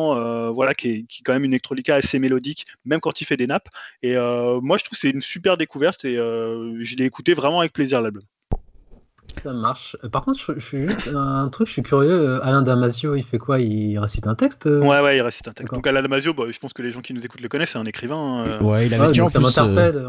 voilà, 0.52 0.74
qui 0.74 0.88
est, 0.90 1.02
qui 1.08 1.20
est, 1.20 1.24
quand 1.24 1.32
même 1.32 1.44
une 1.44 1.52
electronica 1.52 1.96
assez 1.96 2.18
mélodique, 2.18 2.66
même 2.84 3.00
quand 3.00 3.20
il 3.20 3.24
fait 3.24 3.37
des 3.37 3.46
nappes. 3.46 3.68
Et 4.02 4.16
moi, 4.16 4.76
je 4.76 4.84
trouve 4.84 4.96
que 4.96 5.00
c'est 5.00 5.11
une 5.11 5.20
super 5.20 5.56
découverte 5.56 6.04
et 6.04 6.14
je 6.14 6.96
l'ai 6.96 7.04
écouté 7.04 7.34
vraiment 7.34 7.61
avec 7.61 7.72
plaisir 7.72 7.88
l'album. 7.94 8.22
Ça 9.42 9.53
marche. 9.53 9.96
Euh, 10.03 10.09
par 10.09 10.24
contre, 10.24 10.38
je, 10.57 10.61
suis 10.61 10.88
juste 10.88 11.14
un 11.14 11.48
truc, 11.48 11.68
je 11.68 11.72
suis 11.72 11.83
curieux. 11.83 12.11
Euh, 12.11 12.44
Alain 12.44 12.62
Damasio, 12.62 13.14
il 13.14 13.22
fait 13.22 13.38
quoi? 13.38 13.61
Il 13.61 13.98
récite 13.98 14.27
un 14.27 14.35
texte 14.35 14.66
euh? 14.66 14.81
Ouais, 14.81 15.01
ouais, 15.01 15.16
il 15.16 15.20
récite 15.20 15.46
un 15.48 15.53
texte. 15.53 15.72
Donc 15.72 15.87
Alain 15.87 16.03
Damasio, 16.03 16.35
bah, 16.35 16.44
je 16.51 16.59
pense 16.59 16.72
que 16.72 16.83
les 16.83 16.90
gens 16.90 17.01
qui 17.01 17.14
nous 17.14 17.24
écoutent 17.24 17.40
le 17.40 17.48
connaissent, 17.48 17.70
c'est 17.70 17.79
un 17.79 17.87
écrivain. 17.87 18.59
Ouais, 18.61 18.87
il 18.87 18.94
avait, 18.94 19.09
déjà, 19.09 19.27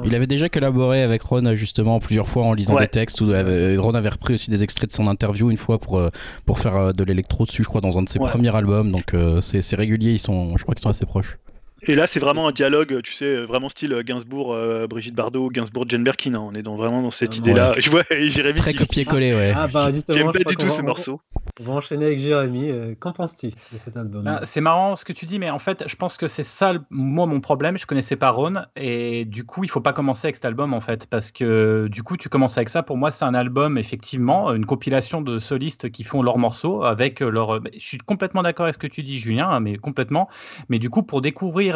il 0.03 0.15
avait 0.15 0.27
déjà 0.27 0.49
collaboré 0.49 1.03
avec 1.03 1.21
Ron 1.21 1.53
justement 1.55 1.99
plusieurs 1.99 2.27
fois 2.27 2.45
en 2.45 2.53
lisant 2.53 2.75
des 2.77 2.87
textes. 2.87 3.21
Où, 3.21 3.27
Ron 3.27 3.93
avait 3.93 4.09
repris 4.09 4.33
aussi 4.33 4.49
des 4.49 4.63
extraits 4.63 4.89
de 4.89 4.95
son 4.95 5.07
interview 5.07 5.51
une 5.51 5.57
fois 5.57 5.77
pour, 5.79 6.01
pour 6.45 6.59
faire 6.59 6.93
de 6.93 7.03
l'électro 7.03 7.45
dessus, 7.45 7.63
je 7.63 7.69
crois, 7.69 7.81
dans 7.81 7.97
un 7.97 8.03
de 8.03 8.09
ses 8.09 8.19
premiers 8.19 8.55
albums. 8.55 8.91
Donc 8.91 9.15
c'est 9.41 9.75
régulier, 9.75 10.11
ils 10.11 10.19
sont, 10.19 10.57
je 10.57 10.63
crois 10.63 10.73
qu'ils 10.73 10.83
sont 10.83 10.89
assez 10.89 11.05
proches. 11.05 11.37
Et 11.83 11.95
là, 11.95 12.07
c'est 12.07 12.19
vraiment 12.19 12.47
un 12.47 12.51
dialogue, 12.51 13.01
tu 13.03 13.13
sais, 13.13 13.37
vraiment 13.37 13.69
style 13.69 14.01
Gainsbourg, 14.05 14.53
euh, 14.53 14.87
Brigitte 14.87 15.15
Bardot, 15.15 15.49
Gainsbourg, 15.49 15.85
Jane 15.87 16.03
Birkin. 16.03 16.35
Hein. 16.35 16.41
On 16.43 16.53
est 16.53 16.61
dans, 16.61 16.75
vraiment 16.75 17.01
dans 17.01 17.11
cette 17.11 17.33
ah, 17.33 17.37
idée-là. 17.37 17.75
Ouais. 17.91 18.21
Jérémy. 18.29 18.59
Très 18.59 18.73
copié-collé, 18.73 19.33
ouais. 19.33 19.53
Ah, 19.55 19.67
bah, 19.67 19.89
J'aime 19.91 20.31
pas 20.31 20.39
du 20.39 20.55
tout 20.55 20.69
ces 20.69 20.81
morceaux. 20.81 21.21
On 21.59 21.63
va 21.63 21.73
enchaîner 21.73 22.05
avec 22.05 22.19
Jérémy. 22.19 22.69
Euh, 22.69 22.95
qu'en 22.99 23.13
penses-tu 23.13 23.47
de 23.47 23.77
cet 23.77 23.95
album? 23.95 24.25
Ah, 24.27 24.41
C'est 24.43 24.61
marrant 24.61 24.95
ce 24.95 25.05
que 25.05 25.13
tu 25.13 25.25
dis, 25.25 25.39
mais 25.39 25.49
en 25.49 25.59
fait, 25.59 25.85
je 25.87 25.95
pense 25.95 26.17
que 26.17 26.27
c'est 26.27 26.43
ça, 26.43 26.73
moi, 26.89 27.25
mon 27.25 27.39
problème. 27.39 27.77
Je 27.77 27.85
connaissais 27.85 28.15
pas 28.15 28.31
Ron. 28.31 28.63
Et 28.75 29.25
du 29.25 29.45
coup, 29.45 29.63
il 29.63 29.69
faut 29.69 29.81
pas 29.81 29.93
commencer 29.93 30.27
avec 30.27 30.35
cet 30.35 30.45
album, 30.45 30.73
en 30.73 30.81
fait. 30.81 31.07
Parce 31.07 31.31
que 31.31 31.87
du 31.89 32.03
coup, 32.03 32.17
tu 32.17 32.29
commences 32.29 32.57
avec 32.57 32.69
ça. 32.69 32.83
Pour 32.83 32.97
moi, 32.97 33.11
c'est 33.11 33.25
un 33.25 33.33
album, 33.33 33.77
effectivement, 33.77 34.53
une 34.53 34.65
compilation 34.65 35.21
de 35.21 35.39
solistes 35.39 35.89
qui 35.91 36.03
font 36.03 36.23
leurs 36.23 36.37
morceaux 36.37 36.83
avec 36.83 37.21
leur. 37.21 37.61
Je 37.73 37.79
suis 37.79 37.97
complètement 37.97 38.43
d'accord 38.43 38.65
avec 38.65 38.75
ce 38.75 38.79
que 38.79 38.87
tu 38.87 39.03
dis, 39.03 39.17
Julien, 39.17 39.59
mais 39.59 39.77
complètement. 39.77 40.29
Mais 40.67 40.79
du 40.79 40.89
coup, 40.89 41.03
pour 41.03 41.21
découvrir. 41.21 41.68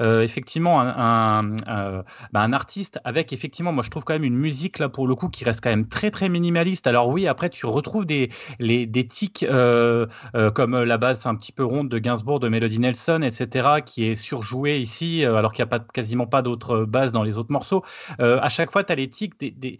Euh, 0.00 0.22
effectivement 0.22 0.80
un, 0.80 1.56
euh, 1.68 2.02
bah, 2.32 2.40
un, 2.40 2.52
artiste 2.52 3.00
avec 3.04 3.32
effectivement, 3.32 3.72
moi 3.72 3.82
je 3.82 3.90
trouve 3.90 4.04
quand 4.04 4.14
même 4.14 4.24
une 4.24 4.36
musique 4.36 4.78
là 4.78 4.88
pour 4.88 5.06
le 5.06 5.14
coup 5.14 5.28
qui 5.28 5.44
reste 5.44 5.60
quand 5.62 5.70
même 5.70 5.88
très 5.88 6.10
très 6.10 6.28
minimaliste. 6.28 6.86
Alors 6.86 7.08
oui, 7.08 7.26
après 7.26 7.50
tu 7.50 7.66
retrouves 7.66 8.06
des, 8.06 8.30
les, 8.58 8.86
des 8.86 9.06
tics 9.06 9.44
euh, 9.48 10.06
comme 10.54 10.82
la 10.82 10.98
base 10.98 11.26
un 11.26 11.34
petit 11.34 11.52
peu 11.52 11.64
ronde 11.64 11.88
de 11.88 11.98
Gainsbourg, 11.98 12.40
de 12.40 12.48
Melody 12.48 12.78
Nelson, 12.78 13.22
etc., 13.22 13.68
qui 13.84 14.04
est 14.04 14.14
surjouée 14.14 14.80
ici, 14.80 15.24
alors 15.24 15.52
qu'il 15.52 15.64
n'y 15.64 15.68
a 15.68 15.78
pas, 15.78 15.80
quasiment 15.80 16.26
pas 16.26 16.42
d'autres 16.42 16.84
bases 16.84 17.12
dans 17.12 17.22
les 17.22 17.38
autres 17.38 17.52
morceaux. 17.52 17.84
à 18.18 18.48
chaque 18.48 18.70
fois, 18.70 18.84
tu 18.84 18.92
as 18.92 18.96
les 18.96 19.08
tics 19.08 19.38
des, 19.38 19.50
des, 19.50 19.78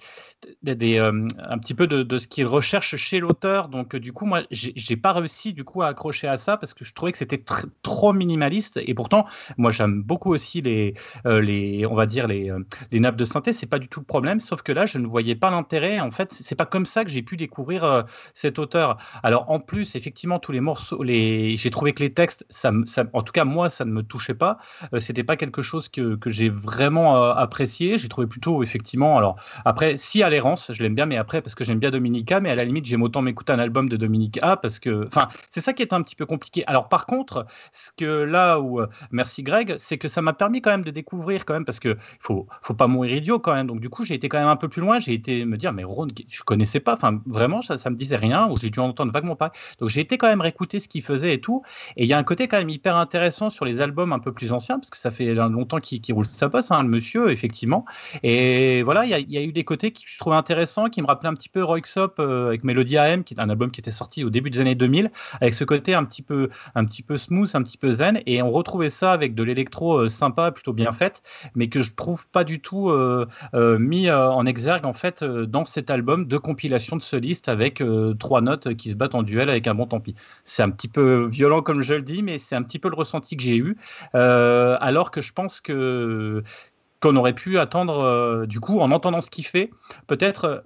des 0.74 0.98
un 0.98 1.59
petit 1.59 1.74
peu 1.74 1.87
de, 1.87 2.03
de 2.03 2.18
ce 2.18 2.29
qu'il 2.29 2.46
recherche 2.46 2.96
chez 2.96 3.20
l'auteur. 3.20 3.68
Donc 3.68 3.96
du 3.96 4.12
coup, 4.12 4.27
moi, 4.27 4.42
j'ai 4.50 4.96
pas 4.96 5.12
réussi 5.12 5.53
du 5.53 5.64
coup 5.64 5.83
à 5.83 5.88
accrocher 5.88 6.29
à 6.29 6.37
ça 6.37 6.57
parce 6.57 6.74
que 6.74 6.85
je 6.85 6.92
trouvais 6.92 7.12
que 7.12 7.18
c'était 7.18 7.42
trop 7.83 8.12
minimaliste. 8.12 8.81
Et 8.85 8.94
pourtant, 8.94 9.27
moi 9.58 9.70
j'aime 9.70 10.02
beaucoup 10.02 10.32
aussi 10.32 10.60
les, 10.62 10.94
euh, 11.26 11.40
les 11.40 11.86
on 11.86 11.94
va 11.94 12.06
dire 12.06 12.26
les, 12.26 12.50
euh, 12.50 12.60
les 12.92 13.00
nappes 13.00 13.16
de 13.16 13.24
synthèse, 13.24 13.58
c'est 13.58 13.66
pas 13.66 13.78
du 13.78 13.88
tout 13.88 14.00
le 14.00 14.06
problème. 14.06 14.40
Sauf 14.40 14.62
que 14.62 14.72
là, 14.72 14.86
je 14.86 14.98
ne 14.98 15.06
voyais 15.06 15.34
pas 15.34 15.50
l'intérêt. 15.50 16.00
En 16.00 16.10
fait, 16.10 16.32
c'est 16.32 16.54
pas 16.54 16.66
comme 16.66 16.86
ça 16.86 17.04
que 17.04 17.10
j'ai 17.10 17.22
pu 17.22 17.36
découvrir 17.36 17.84
euh, 17.84 18.02
cet 18.34 18.58
auteur. 18.58 18.98
Alors 19.22 19.50
en 19.50 19.60
plus, 19.60 19.96
effectivement, 19.96 20.38
tous 20.38 20.52
les 20.52 20.60
morceaux, 20.60 21.02
les, 21.02 21.56
j'ai 21.56 21.70
trouvé 21.70 21.92
que 21.92 22.02
les 22.02 22.12
textes, 22.12 22.46
ça, 22.50 22.72
ça, 22.86 23.04
en 23.12 23.22
tout 23.22 23.32
cas 23.32 23.44
moi, 23.44 23.70
ça 23.70 23.84
ne 23.84 23.90
me 23.92 24.02
touchait 24.02 24.34
pas. 24.34 24.58
C'était 24.98 25.24
pas 25.24 25.36
quelque 25.36 25.62
chose 25.62 25.88
que, 25.88 26.16
que 26.16 26.30
j'ai 26.30 26.48
vraiment 26.48 27.14
apprécié. 27.32 27.98
J'ai 27.98 28.08
trouvé 28.08 28.26
plutôt 28.26 28.62
effectivement. 28.62 29.16
Alors 29.18 29.36
après, 29.64 29.96
si 29.96 30.22
à 30.22 30.30
l'errance, 30.30 30.72
je 30.72 30.82
l'aime 30.82 30.94
bien, 30.94 31.06
mais 31.06 31.16
après 31.16 31.42
parce 31.42 31.54
que 31.54 31.64
j'aime 31.64 31.78
bien 31.78 31.90
Dominica, 31.90 32.40
mais 32.40 32.50
à 32.50 32.54
la 32.54 32.64
limite, 32.64 32.86
j'aime 32.86 33.02
autant 33.02 33.22
m'écouter 33.22 33.52
un 33.52 33.58
album 33.58 33.88
de 33.88 33.96
Dominica 33.96 34.56
parce 34.56 34.78
que, 34.78 35.06
enfin, 35.06 35.28
c'est 35.50 35.60
ça 35.60 35.72
qui 35.72 35.82
est 35.82 35.92
un 35.92 36.02
petit 36.02 36.16
peu 36.16 36.26
compliqué. 36.26 36.64
Alors 36.66 36.88
par 36.88 37.06
contre, 37.06 37.46
ce 37.72 37.90
que 37.96 38.04
là 38.04 38.60
où 38.60 38.80
merci 39.10 39.42
Greg, 39.44 39.74
c'est 39.78 39.98
que 39.98 40.09
ça 40.09 40.22
m'a 40.22 40.33
permis 40.33 40.61
quand 40.61 40.70
même 40.70 40.83
de 40.83 40.90
découvrir 40.90 41.44
quand 41.44 41.54
même 41.54 41.64
parce 41.64 41.80
que 41.80 41.96
faut 42.20 42.46
faut 42.62 42.74
pas 42.74 42.87
mourir 42.87 43.14
idiot 43.16 43.38
quand 43.38 43.54
même. 43.54 43.66
Donc 43.66 43.80
du 43.80 43.88
coup, 43.88 44.04
j'ai 44.04 44.14
été 44.14 44.28
quand 44.28 44.38
même 44.38 44.48
un 44.48 44.57
peu 44.57 44.68
plus 44.68 44.80
loin. 44.80 44.98
J'ai 44.98 45.12
été 45.12 45.44
me 45.44 45.57
dire 45.57 45.72
mais 45.72 45.85
Ron, 45.85 46.09
je 46.28 46.42
connaissais 46.42 46.80
pas. 46.80 46.94
Enfin 46.94 47.20
vraiment, 47.26 47.62
ça, 47.62 47.78
ça 47.78 47.90
me 47.90 47.96
disait 47.96 48.16
rien 48.16 48.48
ou 48.50 48.59
j'ai 48.59 48.70
dû 48.70 48.80
entendre 48.80 49.12
vaguement 49.12 49.37
parler. 49.37 49.52
Donc 49.78 49.90
j'ai 49.90 50.00
été 50.00 50.18
quand 50.18 50.28
même 50.28 50.40
réécouter 50.40 50.80
ce 50.80 50.88
qu'il 50.88 51.02
faisait 51.02 51.35
et 51.35 51.40
tout. 51.40 51.62
Et 51.96 52.04
il 52.04 52.09
y 52.09 52.12
a 52.12 52.18
un 52.18 52.24
côté 52.24 52.48
quand 52.48 52.59
même 52.59 52.70
hyper 52.70 52.96
intéressant 52.96 53.50
sur 53.50 53.64
les 53.64 53.80
albums 53.80 54.12
un 54.12 54.18
peu 54.18 54.33
plus 54.33 54.52
anciens 54.52 54.78
parce 54.78 54.90
que 54.90 54.96
ça 54.96 55.11
fait 55.11 55.35
longtemps 55.35 55.80
qu'il 55.80 56.14
roule 56.14 56.24
sa 56.24 56.48
bosse, 56.48 56.70
hein, 56.70 56.83
le 56.83 56.88
monsieur 56.88 57.30
effectivement. 57.30 57.85
Et 58.22 58.83
voilà, 58.83 59.04
il 59.04 59.30
y, 59.30 59.38
a, 59.38 59.42
eu 59.42 59.52
des 59.52 59.64
côtés 59.64 59.92
que 59.92 60.00
je 60.04 60.18
trouvais 60.18 60.37
intéressants, 60.37 60.88
qui 60.88 61.02
me 61.02 61.07
rappelaient 61.07 61.28
un 61.28 61.35
petit 61.35 61.48
peu 61.48 61.62
Roy 61.62 61.80
Xop 61.80 62.18
euh, 62.18 62.48
avec 62.48 62.64
Melody 62.64 62.96
AM, 62.96 63.24
qui 63.24 63.35
est 63.35 63.40
un 63.40 63.50
album 63.50 63.70
qui 63.70 63.80
était 63.80 63.90
sorti 63.90 64.24
au 64.24 64.30
début 64.30 64.50
des 64.50 64.61
années 64.61 64.74
2000, 64.74 65.11
avec 65.40 65.54
ce 65.54 65.64
côté 65.64 65.94
un 65.94 66.04
petit 66.04 66.22
peu 66.22 66.48
un 66.74 66.85
petit 66.85 67.02
peu 67.02 67.16
smooth, 67.16 67.50
un 67.54 67.62
petit 67.62 67.78
peu 67.78 67.92
zen. 67.92 68.20
Et 68.26 68.42
on 68.42 68.50
retrouvait 68.50 68.90
ça 68.90 69.12
avec 69.12 69.33
de 69.34 69.42
l'électro 69.42 69.98
euh, 69.98 70.08
sympa, 70.08 70.50
plutôt 70.50 70.72
bien 70.72 70.92
faite, 70.92 71.22
mais 71.54 71.68
que 71.68 71.82
je 71.82 71.92
trouve 71.94 72.26
pas 72.28 72.44
du 72.44 72.60
tout 72.60 72.90
euh, 72.90 73.26
euh, 73.54 73.78
mis 73.78 74.10
en 74.10 74.46
exergue 74.46 74.86
en 74.86 74.92
fait 74.92 75.24
dans 75.24 75.64
cet 75.64 75.90
album 75.90 76.26
de 76.26 76.38
compilation 76.38 76.96
de 76.96 77.02
solistes 77.02 77.48
avec 77.48 77.82
trois 78.18 78.40
notes 78.40 78.74
qui 78.74 78.90
se 78.90 78.96
battent 78.96 79.14
en 79.14 79.22
duel 79.22 79.48
avec 79.48 79.66
un 79.66 79.74
bon 79.74 79.86
tant 79.86 80.00
pis. 80.00 80.14
C'est 80.44 80.62
un 80.62 80.70
petit 80.70 80.88
peu 80.88 81.26
violent 81.26 81.62
comme 81.62 81.82
je 81.82 81.94
le 81.94 82.02
dis, 82.02 82.22
mais 82.22 82.38
c'est 82.38 82.54
un 82.54 82.62
petit 82.62 82.78
peu 82.78 82.88
le 82.88 82.96
ressenti 82.96 83.36
que 83.36 83.42
j'ai 83.42 83.56
eu, 83.56 83.76
alors 84.12 85.10
que 85.10 85.20
je 85.20 85.32
pense 85.32 85.60
que 85.60 86.42
qu'on 87.00 87.16
aurait 87.16 87.34
pu 87.34 87.58
attendre, 87.58 88.46
du 88.46 88.60
coup, 88.60 88.80
en 88.80 88.90
entendant 88.90 89.20
ce 89.20 89.30
qu'il 89.30 89.46
fait, 89.46 89.70
peut-être 90.06 90.64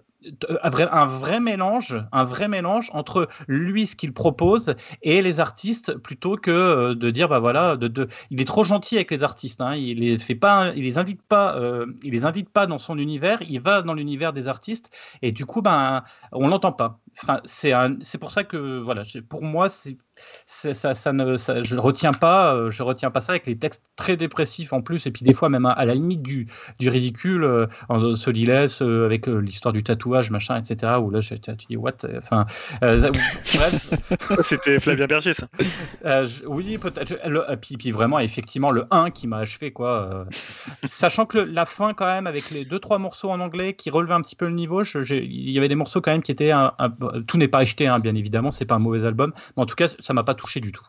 un 0.63 1.07
vrai, 1.07 1.41
mélange, 1.41 1.97
un 2.13 2.25
vrai 2.25 2.49
mélange 2.49 2.91
entre 2.93 3.29
lui 3.47 3.87
ce 3.87 3.95
qu'il 3.95 4.13
propose 4.13 4.75
et 5.03 5.23
les 5.23 5.39
artistes 5.39 5.95
plutôt 5.95 6.37
que 6.37 6.51
euh, 6.51 6.95
de 6.95 7.11
dire 7.11 7.29
bah 7.29 7.39
voilà 7.39 7.77
de, 7.77 7.87
de 7.87 8.09
il 8.31 8.41
est 8.41 8.45
trop 8.45 8.65
gentil 8.65 8.97
avec 8.97 9.11
les 9.13 9.23
artistes 9.23 9.61
hein, 9.61 9.77
il 9.77 10.01
les 10.01 10.19
fait 10.19 10.35
pas 10.35 10.73
il 10.75 10.83
les 10.83 10.99
invite 10.99 11.23
pas 11.23 11.57
euh, 11.57 11.87
il 12.03 12.13
les 12.13 12.25
invite 12.25 12.51
pas 12.51 12.67
dans 12.67 12.79
son 12.79 12.99
univers 12.99 13.41
il 13.43 13.61
va 13.61 13.83
dans 13.83 13.95
l'univers 13.95 14.33
des 14.33 14.49
artistes 14.49 14.91
et 15.23 15.31
du 15.31 15.47
coup 15.47 15.63
ben 15.63 16.03
on 16.33 16.49
l'entend 16.49 16.73
pas. 16.73 17.01
C'est 17.45 17.73
c'est 18.03 18.19
pour 18.19 18.33
ça 18.33 18.45
que 18.45 18.81
voilà 18.81 19.05
pour 19.29 19.43
moi 19.43 19.69
c'est 19.69 19.99
ça, 20.47 20.95
ça, 20.95 21.13
ne, 21.13 21.37
je 21.37 21.75
ne 21.75 21.81
retiens 21.81 22.13
pas, 22.13 22.55
euh, 22.55 22.71
je 22.71 22.83
retiens 22.83 23.11
pas 23.11 23.21
ça 23.21 23.33
avec 23.33 23.47
les 23.47 23.59
textes 23.59 23.83
très 23.97 24.17
dépressifs 24.17 24.73
en 24.73 24.81
plus, 24.81 25.07
et 25.07 25.11
puis 25.11 25.25
des 25.25 25.35
fois 25.35 25.49
même 25.49 25.67
à, 25.67 25.85
la 25.85 25.95
limite 25.95 26.23
du, 26.23 26.47
du 26.79 26.89
ridicule, 26.89 27.45
euh, 27.45 27.67
en 27.89 28.15
Solilès, 28.15 28.83
euh, 28.83 29.05
avec 29.05 29.27
l'histoire 29.27 29.73
du 29.73 29.83
tatou 29.83 29.99
tatouage, 29.99 30.31
machin, 30.31 30.57
etc. 30.57 30.93
Où 31.01 31.11
là, 31.11 31.21
tu 31.21 31.39
dis 31.69 31.77
what 31.77 31.93
Enfin, 32.17 32.47
euh, 32.83 33.11
C'était 34.41 34.81
Flavien 34.81 35.07
Berger, 35.07 35.33
ça. 35.33 35.47
Euh, 36.05 36.27
oui, 36.47 36.79
peut-être. 36.79 37.15
Puis, 37.61 37.77
puis, 37.77 37.91
vraiment, 37.91 38.19
effectivement, 38.19 38.71
le 38.71 38.87
1 38.91 39.11
qui 39.11 39.27
m'a 39.27 39.39
achevé, 39.39 39.73
quoi. 39.73 40.27
sachant 40.89 41.27
que 41.27 41.39
la 41.39 41.67
fin, 41.67 41.95
quand 41.95 42.07
même, 42.07 42.27
avec 42.27 42.51
les 42.51 42.65
deux 42.65 42.79
trois 42.79 42.99
morceaux 42.99 43.31
en 43.31 43.41
anglais 43.41 43.75
qui 43.75 43.91
relevaient 43.91 44.15
un 44.15 44.23
petit 44.23 44.37
peu 44.37 44.47
le 44.47 44.53
niveau, 44.55 44.83
il 44.83 45.51
y 45.51 45.59
avait 45.59 45.69
des 45.69 45.75
morceaux 45.75 46.01
quand 46.01 46.13
même 46.13 46.23
qui 46.23 46.33
étaient. 46.33 46.51
Un, 46.51 46.73
tout 47.27 47.39
n'est 47.39 47.49
pas 47.49 47.59
acheté, 47.59 47.87
hein, 47.87 47.99
bien 47.99 48.15
évidemment, 48.15 48.51
c'est 48.51 48.65
pas 48.65 48.77
un 48.77 48.81
mauvais 48.81 49.05
album, 49.05 49.33
mais 49.57 49.63
en 49.63 49.67
tout 49.67 49.77
cas, 49.77 49.89
ça 50.09 50.15
m'a 50.15 50.25
pas 50.25 50.35
touché 50.35 50.61
du 50.61 50.73
tout. 50.73 50.87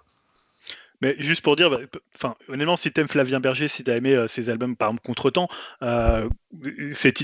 Mais 1.01 1.13
juste 1.17 1.41
pour 1.41 1.57
dire, 1.57 1.69
bah, 1.69 1.79
enfin, 2.15 2.35
honnêtement, 2.47 2.77
si 2.77 2.89
t'aimes 2.91 3.09
Flavien 3.09 3.41
Berger, 3.41 3.67
si 3.67 3.83
t'as 3.83 3.97
aimé 3.97 4.15
euh, 4.15 4.29
ses 4.29 4.49
albums, 4.49 4.77
par 4.77 4.87
exemple 4.89 5.05
Contretemps, 5.05 5.49
euh, 5.81 6.29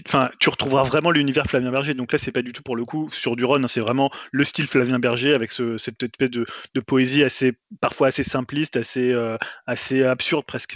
enfin, 0.06 0.30
tu 0.40 0.50
retrouveras 0.50 0.84
vraiment 0.84 1.12
l'univers 1.12 1.46
Flavien 1.46 1.72
Berger. 1.72 1.94
Donc 1.94 2.12
là, 2.12 2.18
c'est 2.18 2.34
pas 2.34 2.42
du 2.42 2.52
tout 2.52 2.64
pour 2.64 2.76
le 2.76 2.84
coup 2.84 3.10
sur 3.12 3.38
du 3.38 3.46
run, 3.46 3.64
hein, 3.64 3.68
c'est 3.70 3.80
vraiment 3.80 4.12
le 4.32 4.44
style 4.44 4.68
Flavien 4.68 5.00
Berger 5.00 5.34
avec 5.34 5.54
ce, 5.54 5.78
cette 5.78 6.04
espèce 6.04 6.32
de, 6.32 6.46
de, 6.74 6.80
poésie 6.82 7.24
assez, 7.24 7.54
parfois 7.80 8.08
assez 8.08 8.24
simpliste, 8.24 8.76
assez, 8.76 9.14
euh, 9.14 9.38
assez 9.66 10.04
absurde 10.04 10.46
presque. 10.46 10.76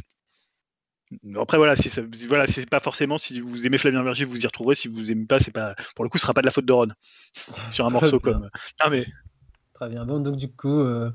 Après 1.37 1.57
voilà, 1.57 1.75
si 1.75 1.89
ça, 1.89 2.01
voilà, 2.29 2.47
c'est 2.47 2.69
pas 2.69 2.79
forcément 2.79 3.17
si 3.17 3.41
vous 3.41 3.65
aimez 3.65 3.77
Flavien 3.77 4.03
Berger, 4.03 4.23
vous 4.23 4.39
y 4.39 4.45
retrouverez. 4.45 4.75
Si 4.75 4.87
vous 4.87 5.11
aimez 5.11 5.25
pas, 5.25 5.39
c'est 5.41 5.51
pas 5.51 5.75
pour 5.95 6.05
le 6.05 6.09
coup, 6.09 6.17
ce 6.17 6.23
sera 6.23 6.33
pas 6.33 6.41
de 6.41 6.47
la 6.47 6.51
faute 6.51 6.65
de 6.65 6.73
Ron 6.73 6.87
sur 7.71 7.85
un 7.85 7.89
morceau 7.89 8.19
comme. 8.21 8.49
Non 8.83 8.89
mais. 8.89 9.05
Très 9.79 9.89
bien. 9.89 10.03
Bon, 10.03 10.19
donc 10.19 10.35
du 10.35 10.49
coup, 10.49 10.81
euh, 10.81 11.09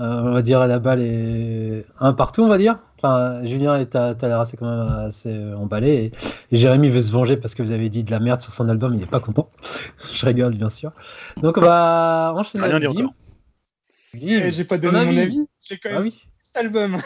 euh, 0.00 0.22
on 0.22 0.32
va 0.32 0.42
dire 0.42 0.60
à 0.60 0.66
la 0.66 0.80
balle 0.80 1.00
est 1.00 1.86
un 2.00 2.12
partout, 2.12 2.42
on 2.42 2.48
va 2.48 2.58
dire. 2.58 2.76
Enfin, 2.98 3.44
Julien, 3.44 3.84
t'as 3.84 4.14
as, 4.20 4.26
l'air 4.26 4.40
assez 4.40 4.56
quand 4.56 4.66
même 4.66 5.06
assez 5.06 5.32
euh, 5.32 5.56
emballé. 5.56 6.10
Et, 6.50 6.56
Jérémy 6.56 6.88
veut 6.88 7.00
se 7.00 7.12
venger 7.12 7.36
parce 7.36 7.54
que 7.54 7.62
vous 7.62 7.70
avez 7.70 7.88
dit 7.88 8.02
de 8.02 8.10
la 8.10 8.18
merde 8.18 8.40
sur 8.40 8.52
son 8.52 8.68
album, 8.68 8.94
il 8.94 9.02
est 9.04 9.06
pas 9.06 9.20
content. 9.20 9.48
Je 10.12 10.26
rigole, 10.26 10.56
bien 10.56 10.68
sûr. 10.68 10.90
Donc 11.40 11.56
on 11.56 11.60
va 11.60 12.32
enchaîner 12.34 12.64
avec 12.64 12.90
Dim. 12.90 13.10
Eh, 14.14 14.50
j'ai 14.50 14.64
pas 14.64 14.78
donné 14.78 15.04
mon 15.04 15.16
avis. 15.16 15.46
J'ai 15.60 15.78
quand 15.78 15.90
ah 15.92 16.00
même 16.00 16.10
ah 16.10 16.16
oui. 16.16 16.20
cet 16.40 16.56
album. 16.56 16.96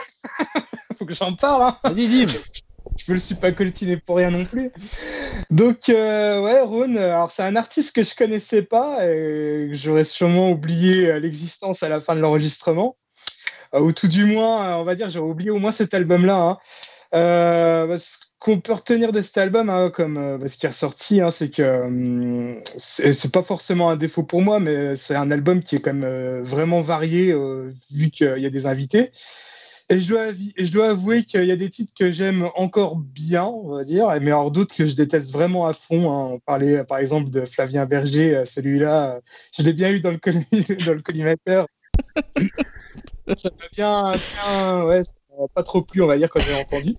Faut 0.98 1.04
que 1.04 1.14
j'en 1.14 1.34
parle. 1.34 1.64
Hein. 1.64 1.76
Vas-y, 1.84 2.24
Dim. 2.24 2.32
je 2.98 3.10
me 3.10 3.14
le 3.14 3.20
suis 3.20 3.34
pas 3.34 3.52
coltiné 3.52 3.96
pour 3.96 4.16
rien 4.16 4.30
non 4.30 4.44
plus. 4.44 4.70
Donc, 5.50 5.88
euh, 5.88 6.40
ouais, 6.40 6.60
Ron, 6.60 6.96
alors 6.96 7.30
c'est 7.30 7.42
un 7.42 7.56
artiste 7.56 7.94
que 7.94 8.02
je 8.02 8.14
connaissais 8.14 8.62
pas 8.62 9.06
et 9.06 9.68
que 9.70 9.74
j'aurais 9.74 10.04
sûrement 10.04 10.50
oublié 10.50 11.18
l'existence 11.20 11.82
à 11.82 11.88
la 11.88 12.00
fin 12.00 12.14
de 12.14 12.20
l'enregistrement. 12.20 12.96
Euh, 13.74 13.80
ou 13.80 13.92
tout 13.92 14.08
du 14.08 14.24
moins, 14.24 14.76
on 14.78 14.84
va 14.84 14.94
dire, 14.94 15.10
j'aurais 15.10 15.30
oublié 15.30 15.50
au 15.50 15.58
moins 15.58 15.72
cet 15.72 15.94
album-là. 15.94 16.36
Hein. 16.36 16.58
Euh, 17.14 17.98
qu'on 18.38 18.60
peut 18.60 18.74
retenir 18.74 19.12
de 19.12 19.22
cet 19.22 19.38
album, 19.38 19.70
hein, 19.70 19.90
comme 19.90 20.46
ce 20.46 20.58
qui 20.58 20.66
est 20.66 20.68
ressorti, 20.68 21.20
hein, 21.22 21.30
c'est 21.30 21.48
que 21.48 22.58
c'est 22.76 23.32
pas 23.32 23.42
forcément 23.42 23.88
un 23.88 23.96
défaut 23.96 24.22
pour 24.22 24.42
moi, 24.42 24.60
mais 24.60 24.96
c'est 24.96 25.14
un 25.14 25.30
album 25.30 25.62
qui 25.62 25.76
est 25.76 25.80
quand 25.80 25.94
même 25.94 26.42
vraiment 26.42 26.82
varié 26.82 27.34
vu 27.90 28.10
qu'il 28.10 28.36
y 28.36 28.44
a 28.44 28.50
des 28.50 28.66
invités. 28.66 29.12
Et 29.90 29.98
je 29.98 30.08
dois, 30.08 30.32
je 30.56 30.72
dois 30.72 30.90
avouer 30.90 31.24
qu'il 31.24 31.44
y 31.44 31.52
a 31.52 31.56
des 31.56 31.68
titres 31.68 31.92
que 31.98 32.10
j'aime 32.10 32.48
encore 32.54 32.96
bien, 32.96 33.44
on 33.44 33.76
va 33.76 33.84
dire, 33.84 34.08
mais 34.22 34.28
alors 34.28 34.50
d'autres 34.50 34.74
que 34.74 34.86
je 34.86 34.94
déteste 34.94 35.30
vraiment 35.30 35.66
à 35.66 35.74
fond. 35.74 36.10
Hein. 36.10 36.28
On 36.32 36.38
parlait 36.38 36.84
par 36.84 36.98
exemple 36.98 37.30
de 37.30 37.44
Flavien 37.44 37.84
Berger, 37.84 38.34
euh, 38.34 38.44
celui-là, 38.46 39.20
je 39.56 39.62
l'ai 39.62 39.74
bien 39.74 39.90
eu 39.90 40.00
dans 40.00 40.10
le, 40.10 40.18
dans 40.86 40.94
le 40.94 41.02
collimateur. 41.02 41.66
ça 43.36 43.50
m'a 43.58 43.68
bien, 43.72 44.12
bien 44.12 44.84
ouais, 44.86 45.04
ça 45.04 45.12
pas 45.54 45.62
trop 45.62 45.82
plu, 45.82 46.02
on 46.02 46.06
va 46.06 46.16
dire, 46.16 46.30
quand 46.30 46.40
j'ai 46.40 46.54
entendu. 46.54 46.96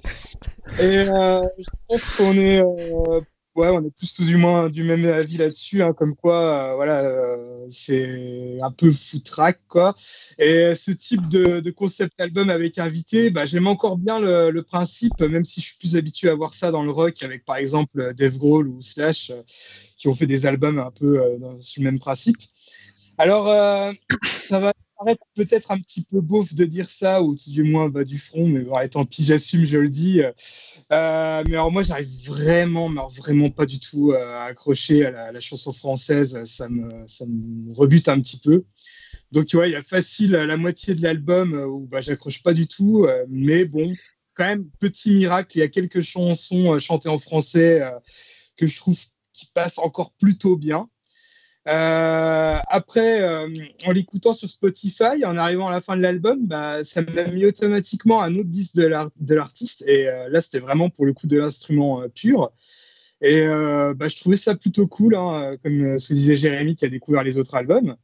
Et 0.79 1.07
euh, 1.07 1.41
je 1.57 1.69
pense 1.87 2.09
qu'on 2.09 2.33
est 2.33 2.59
euh, 2.59 3.21
ouais, 3.55 3.69
on 3.69 3.85
est 3.85 3.91
plus 3.91 4.13
tout 4.13 4.23
du 4.23 4.37
moins 4.37 4.69
du 4.69 4.83
même 4.83 5.05
avis 5.05 5.37
là-dessus, 5.37 5.81
hein, 5.81 5.93
comme 5.93 6.15
quoi, 6.15 6.35
euh, 6.35 6.75
voilà, 6.75 6.99
euh, 7.01 7.65
c'est 7.69 8.57
un 8.61 8.71
peu 8.71 8.91
foutraque, 8.91 9.61
quoi. 9.67 9.95
Et 10.37 10.75
ce 10.75 10.91
type 10.91 11.27
de, 11.29 11.69
concept 11.71 12.19
album 12.19 12.49
avec 12.49 12.77
invité, 12.77 13.31
bah, 13.31 13.45
j'aime 13.45 13.67
encore 13.67 13.97
bien 13.97 14.19
le, 14.19 14.63
principe, 14.63 15.19
même 15.21 15.45
si 15.45 15.61
je 15.61 15.67
suis 15.67 15.77
plus 15.77 15.95
habitué 15.95 16.29
à 16.29 16.35
voir 16.35 16.53
ça 16.53 16.71
dans 16.71 16.83
le 16.83 16.91
rock 16.91 17.21
avec, 17.23 17.45
par 17.45 17.57
exemple, 17.57 18.13
Dave 18.15 18.37
Grohl 18.37 18.67
ou 18.67 18.81
Slash, 18.81 19.29
euh, 19.29 19.41
qui 19.97 20.07
ont 20.07 20.15
fait 20.15 20.27
des 20.27 20.45
albums 20.45 20.79
un 20.79 20.91
peu 20.91 21.21
sur 21.61 21.81
le 21.81 21.85
même 21.85 21.99
principe. 21.99 22.37
Alors, 23.17 23.45
ça 24.23 24.59
va 24.59 24.73
paraître 24.97 25.23
peut-être 25.35 25.71
un 25.71 25.79
petit 25.79 26.03
peu 26.03 26.21
beauf 26.21 26.53
de 26.53 26.65
dire 26.65 26.89
ça, 26.89 27.21
ou 27.21 27.35
du 27.35 27.63
moins 27.63 27.89
bah, 27.89 28.03
du 28.03 28.17
front, 28.17 28.47
mais 28.47 28.61
bon, 28.61 28.75
tant 28.89 29.05
pis, 29.05 29.23
j'assume, 29.23 29.65
je 29.65 29.77
le 29.77 29.89
dis. 29.89 30.21
Euh, 30.21 31.43
mais 31.47 31.53
alors 31.53 31.71
moi, 31.71 31.83
j'arrive 31.83 32.09
vraiment, 32.25 32.89
mais 32.89 33.01
vraiment 33.15 33.49
pas 33.49 33.65
du 33.65 33.79
tout 33.79 34.11
euh, 34.11 34.37
à 34.37 34.45
accrocher 34.45 35.05
à 35.05 35.31
la, 35.31 35.39
chanson 35.39 35.73
française. 35.73 36.43
Ça 36.45 36.69
me, 36.69 37.07
ça 37.07 37.25
me 37.27 37.73
rebute 37.73 38.09
un 38.09 38.19
petit 38.19 38.37
peu. 38.37 38.63
Donc, 39.31 39.45
tu 39.45 39.57
vois, 39.57 39.67
il 39.67 39.73
y 39.73 39.75
a 39.75 39.83
facile 39.83 40.31
la 40.31 40.57
moitié 40.57 40.95
de 40.95 41.01
l'album 41.01 41.53
où 41.53 41.87
bah, 41.87 42.01
j'accroche 42.01 42.43
pas 42.43 42.53
du 42.53 42.67
tout. 42.67 43.05
Euh, 43.05 43.25
mais 43.29 43.65
bon, 43.65 43.95
quand 44.33 44.45
même, 44.45 44.69
petit 44.79 45.11
miracle, 45.11 45.57
il 45.57 45.59
y 45.59 45.63
a 45.63 45.67
quelques 45.67 46.01
chansons 46.01 46.77
chantées 46.79 47.09
en 47.09 47.19
français 47.19 47.81
que 48.57 48.65
je 48.65 48.77
trouve 48.77 48.99
qui 49.33 49.47
passent 49.47 49.79
encore 49.79 50.11
plutôt 50.13 50.55
bien. 50.55 50.89
Euh, 51.67 52.57
après, 52.67 53.21
euh, 53.21 53.47
en 53.87 53.91
l'écoutant 53.91 54.33
sur 54.33 54.49
Spotify, 54.49 55.25
en 55.25 55.35
arrivant 55.37 55.67
à 55.67 55.71
la 55.71 55.81
fin 55.81 55.97
de 55.97 56.01
l'album, 56.01 56.45
bah, 56.45 56.83
ça 56.83 57.01
m'a 57.01 57.25
mis 57.25 57.45
automatiquement 57.45 58.21
un 58.21 58.35
autre 58.35 58.49
disque 58.49 58.75
de 58.75 59.33
l'artiste. 59.33 59.83
Et 59.87 60.07
euh, 60.07 60.29
là, 60.29 60.41
c'était 60.41 60.59
vraiment 60.59 60.89
pour 60.89 61.05
le 61.05 61.13
coup 61.13 61.27
de 61.27 61.37
l'instrument 61.37 62.03
pur. 62.13 62.51
Et 63.21 63.47
bah, 63.95 64.07
je 64.07 64.17
trouvais 64.17 64.35
ça 64.35 64.55
plutôt 64.55 64.87
cool, 64.87 65.15
hein, 65.15 65.55
comme 65.63 65.97
ce 65.97 66.09
que 66.09 66.13
disait 66.13 66.35
Jérémy 66.35 66.75
qui 66.75 66.85
a 66.85 66.89
découvert 66.89 67.23
les 67.23 67.37
autres 67.37 67.55
albums. 67.55 67.95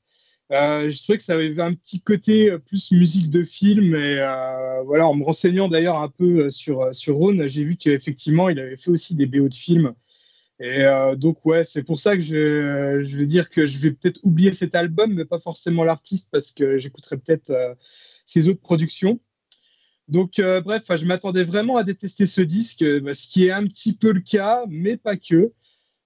je 0.50 1.04
trouvais 1.04 1.18
que 1.18 1.24
ça 1.24 1.34
avait 1.34 1.62
un 1.62 1.74
petit 1.74 2.02
côté 2.02 2.58
plus 2.66 2.92
musique 2.92 3.30
de 3.30 3.44
film. 3.44 3.96
Et 3.96 4.16
voilà, 4.86 5.08
en 5.08 5.14
me 5.14 5.24
renseignant 5.24 5.68
d'ailleurs 5.68 6.00
un 6.00 6.10
peu 6.10 6.50
sur, 6.50 6.96
sur 6.96 7.18
Ron, 7.18 7.46
j'ai 7.46 7.64
vu 7.66 7.76
qu'effectivement, 7.76 8.50
il 8.50 8.60
avait 8.60 8.78
fait 8.78 8.90
aussi 8.90 9.16
des 9.16 9.28
BO 9.28 9.48
de 9.48 9.54
films. 9.54 9.94
Et 10.62 10.84
euh, 10.84 11.16
donc, 11.16 11.44
ouais, 11.44 11.64
c'est 11.64 11.82
pour 11.82 12.00
ça 12.00 12.16
que 12.16 12.22
je, 12.22 13.02
je, 13.02 13.18
vais 13.18 13.26
dire 13.26 13.50
que 13.50 13.66
je 13.66 13.80
vais 13.80 13.90
peut-être 13.92 14.20
oublier 14.22 14.54
cet 14.54 14.76
album, 14.76 15.12
mais 15.12 15.26
pas 15.26 15.40
forcément 15.40 15.84
l'artiste, 15.84 16.30
parce 16.32 16.52
que 16.52 16.78
j'écouterai 16.78 17.18
peut-être 17.18 17.50
euh, 17.50 17.74
ses 18.28 18.48
autres 18.48 18.62
productions. 18.62 19.20
Donc, 20.08 20.38
euh, 20.38 20.62
bref, 20.62 20.84
je 20.88 21.06
m'attendais 21.06 21.44
vraiment 21.44 21.78
à 21.78 21.84
détester 21.84 22.28
ce 22.28 22.42
disque, 22.42 22.86
bah, 23.02 23.16
ce 23.16 23.28
qui 23.28 23.48
est 23.48 23.52
un 23.52 23.66
petit 23.66 23.94
peu 23.94 24.12
le 24.12 24.20
cas, 24.20 24.64
mais 24.70 24.98
pas 24.98 25.18
que. 25.18 25.52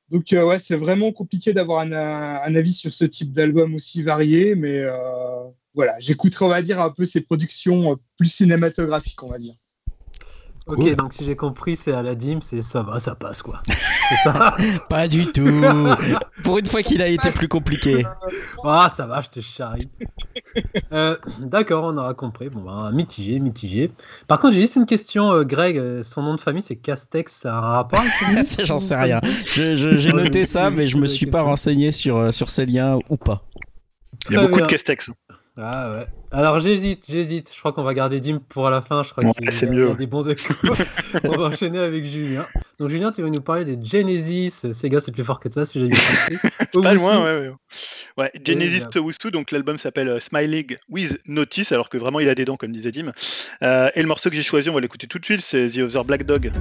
Donc, 0.10 0.28
ouais, 0.32 0.60
c'est 0.60 0.78
vraiment 0.78 1.12
compliqué 1.12 1.52
d'avoir 1.52 1.82
un, 1.82 1.92
un, 1.92 2.56
avis 2.56 2.74
sur 2.74 2.94
ce 2.94 3.04
type 3.04 3.34
d'album 3.34 3.76
aussi 3.76 4.04
varié, 4.04 4.56
mais 4.56 4.86
voilà, 5.74 6.00
j'écouterai, 6.00 6.46
on 6.46 6.50
va 6.50 6.62
dire, 6.62 6.80
un 6.80 6.92
peu 6.92 7.06
ses 7.06 7.22
productions 7.22 7.98
plus 8.18 8.32
cinématographiques, 8.32 9.22
on 9.24 9.30
va 9.30 9.40
dire. 9.40 9.56
Ok, 10.68 10.96
donc 10.96 11.14
si 11.14 11.26
j'ai 11.26 11.36
compris, 11.36 11.76
c'est 11.76 11.92
Aladdin, 11.92 12.40
c'est 12.42 12.64
ça 12.64 12.82
va, 12.82 13.00
ça 13.00 13.14
passe 13.16 13.42
quoi. 13.44 13.62
C'est 14.10 14.30
ça 14.30 14.56
Pas 14.90 15.08
du 15.08 15.32
tout. 15.32 15.64
Pour 16.44 16.60
une 16.60 16.66
fois 16.66 16.82
qu'il 16.84 17.02
a 17.02 17.08
été 17.08 17.32
plus 17.32 17.48
compliqué. 17.48 18.06
Ah, 18.64 18.92
ça 18.96 19.06
va, 19.06 19.22
je 19.22 19.30
te 19.30 19.40
charrie. 19.40 19.90
Euh, 20.92 21.18
d'accord, 21.40 21.84
on 21.86 21.98
aura 21.98 22.14
compris. 22.14 22.50
Bon, 22.50 22.62
bah, 22.62 22.92
mitigé, 22.94 23.40
mitigé. 23.40 23.92
Par 24.28 24.40
contre, 24.40 24.54
j'ai 24.54 24.62
juste 24.62 24.76
une 24.76 24.86
question, 24.86 25.32
euh, 25.32 25.44
Greg. 25.44 25.78
Euh, 25.78 26.04
son 26.04 26.22
nom 26.22 26.36
de 26.36 26.42
famille, 26.42 26.62
c'est 26.62 26.76
Castex. 26.76 27.34
Ça 27.34 27.56
a 27.56 27.58
un 27.58 27.72
rapport 27.72 28.02
J'en 28.64 28.80
sais 28.80 28.96
rien. 28.96 29.20
J'ai 29.54 30.14
noté 30.14 30.46
ça, 30.46 30.70
mais 30.70 30.88
je 30.88 30.98
me 30.98 31.08
suis 31.08 31.26
pas 31.26 31.42
renseigné 31.42 31.92
sur, 31.92 32.34
sur 32.34 32.50
ces 32.50 32.66
liens 32.66 33.00
ou 33.10 33.18
pas. 33.18 33.44
Il 34.30 34.36
y 34.36 34.38
a 34.38 34.48
beaucoup 34.48 34.62
de 34.62 34.68
Castex. 34.68 35.12
Ah 35.58 35.94
ouais. 35.94 36.06
Alors 36.32 36.60
j'hésite, 36.60 37.06
j'hésite. 37.10 37.52
Je 37.54 37.60
crois 37.60 37.72
qu'on 37.72 37.84
va 37.84 37.94
garder 37.94 38.20
Dim 38.20 38.40
pour 38.50 38.70
la 38.70 38.82
fin. 38.82 39.04
Je 39.04 39.12
crois 39.12 39.24
qu'il 39.24 39.46
y 39.46 39.82
a 39.82 39.94
des 39.94 40.08
bons 40.08 40.28
échos. 40.28 40.54
On 41.24 41.38
va 41.38 41.46
enchaîner 41.46 41.80
avec 41.80 42.04
Julien. 42.06 42.46
Donc 42.78 42.90
Julien, 42.90 43.14
tu 43.14 43.22
vas 43.22 43.30
nous 43.30 43.42
parler 43.42 43.64
de 43.64 43.86
Genesis. 43.86 44.74
Sega, 44.74 45.00
c'est 45.00 45.14
plus 45.14 45.24
fort 45.24 45.40
que 45.40 45.48
toi, 45.48 45.66
si 45.66 45.80
j'ai 45.80 45.88
bien 45.88 46.00
compris. 46.00 46.38
Pas 46.84 46.94
loin, 46.94 47.24
ouais, 47.24 47.48
ouais. 47.48 47.54
ouais 48.18 48.32
Genesis 48.46 48.84
Owusu, 48.98 49.32
donc 49.32 49.52
l'album 49.52 49.78
s'appelle 49.78 50.10
euh, 50.10 50.20
Smiling 50.20 50.76
with 50.90 51.22
Notice, 51.26 51.72
alors 51.72 51.90
que 51.90 51.98
vraiment 51.98 52.20
il 52.20 52.28
a 52.28 52.36
des 52.36 52.44
dents, 52.44 52.58
comme 52.58 52.74
disait 52.74 52.92
Dim. 52.92 53.14
Euh, 53.64 53.90
et 53.96 54.02
le 54.02 54.08
morceau 54.10 54.30
que 54.30 54.36
j'ai 54.36 54.44
choisi, 54.44 54.70
on 54.70 54.74
va 54.74 54.82
l'écouter 54.82 55.08
tout 55.08 55.20
de 55.20 55.26
suite, 55.26 55.42
c'est 55.42 55.70
The 55.70 55.78
Other 55.78 56.04
Black 56.04 56.26
Dog. 56.26 56.52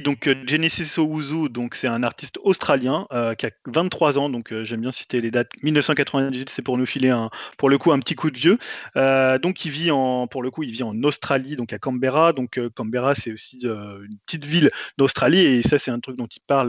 Donc 0.00 0.26
euh, 0.26 0.34
Genesis 0.46 0.98
Owuzu, 0.98 1.48
donc 1.48 1.74
c'est 1.74 1.88
un 1.88 2.02
artiste 2.02 2.35
australien 2.46 3.06
euh, 3.12 3.34
qui 3.34 3.44
a 3.46 3.50
23 3.66 4.18
ans, 4.18 4.30
donc 4.30 4.52
euh, 4.52 4.62
j'aime 4.62 4.80
bien 4.80 4.92
citer 4.92 5.20
les 5.20 5.32
dates. 5.32 5.50
1998, 5.62 6.48
c'est 6.48 6.62
pour 6.62 6.78
nous 6.78 6.86
filer 6.86 7.10
un, 7.10 7.28
pour 7.58 7.68
le 7.68 7.76
coup 7.76 7.90
un 7.90 7.98
petit 7.98 8.14
coup 8.14 8.30
de 8.30 8.38
vieux. 8.38 8.56
Euh, 8.96 9.38
donc 9.38 9.64
il 9.64 9.72
vit 9.72 9.90
en, 9.90 10.28
pour 10.28 10.44
le 10.44 10.50
coup, 10.52 10.62
il 10.62 10.70
vit 10.70 10.84
en 10.84 11.02
Australie, 11.02 11.56
donc 11.56 11.72
à 11.72 11.78
Canberra. 11.78 12.32
Donc 12.32 12.60
Canberra, 12.74 13.16
c'est 13.16 13.32
aussi 13.32 13.58
une 13.62 14.16
petite 14.26 14.46
ville 14.46 14.70
d'Australie 14.96 15.40
et 15.40 15.62
ça 15.62 15.76
c'est 15.76 15.90
un 15.90 15.98
truc 15.98 16.16
dont 16.16 16.26
il 16.26 16.40
parle, 16.46 16.68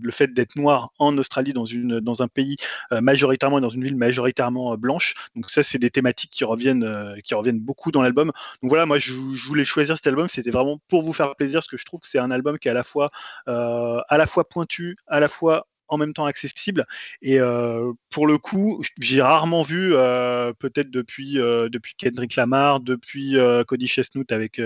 le 0.00 0.10
fait 0.12 0.32
d'être 0.32 0.54
noir 0.54 0.90
en 1.00 1.18
Australie 1.18 1.52
dans 1.52 1.64
une, 1.64 1.98
dans 1.98 2.22
un 2.22 2.28
pays 2.28 2.56
majoritairement 2.92 3.60
dans 3.60 3.68
une 3.68 3.82
ville 3.82 3.96
majoritairement 3.96 4.76
blanche. 4.76 5.14
Donc 5.34 5.50
ça 5.50 5.64
c'est 5.64 5.78
des 5.78 5.90
thématiques 5.90 6.30
qui 6.30 6.44
reviennent, 6.44 7.14
qui 7.24 7.34
reviennent 7.34 7.58
beaucoup 7.58 7.90
dans 7.90 8.02
l'album. 8.02 8.30
Donc 8.62 8.68
voilà, 8.68 8.86
moi 8.86 8.98
je, 8.98 9.12
voulais 9.12 9.64
choisir 9.64 9.96
cet 9.96 10.06
album, 10.06 10.28
c'était 10.28 10.50
vraiment 10.50 10.80
pour 10.88 11.02
vous 11.02 11.12
faire 11.12 11.34
plaisir, 11.34 11.58
parce 11.58 11.68
que 11.68 11.76
je 11.76 11.84
trouve 11.84 12.00
que 12.00 12.06
c'est 12.06 12.20
un 12.20 12.30
album 12.30 12.58
qui 12.58 12.68
est 12.68 12.70
à 12.70 12.74
la 12.74 12.84
fois, 12.84 13.10
à 13.46 14.16
la 14.16 14.26
fois 14.26 14.48
pointu, 14.48 14.96
à 15.10 15.20
la 15.20 15.28
fois 15.28 15.66
en 15.90 15.98
même 15.98 16.14
temps 16.14 16.24
accessible. 16.24 16.86
Et 17.20 17.38
euh, 17.40 17.92
pour 18.10 18.26
le 18.26 18.38
coup, 18.38 18.82
j'ai 18.98 19.20
rarement 19.20 19.62
vu, 19.62 19.94
euh, 19.94 20.52
peut-être 20.58 20.90
depuis, 20.90 21.38
euh, 21.38 21.68
depuis 21.68 21.94
Kendrick 21.96 22.36
Lamar, 22.36 22.80
depuis 22.80 23.36
Cody 23.66 23.86
Chestnut 23.86 24.30
avec 24.32 24.60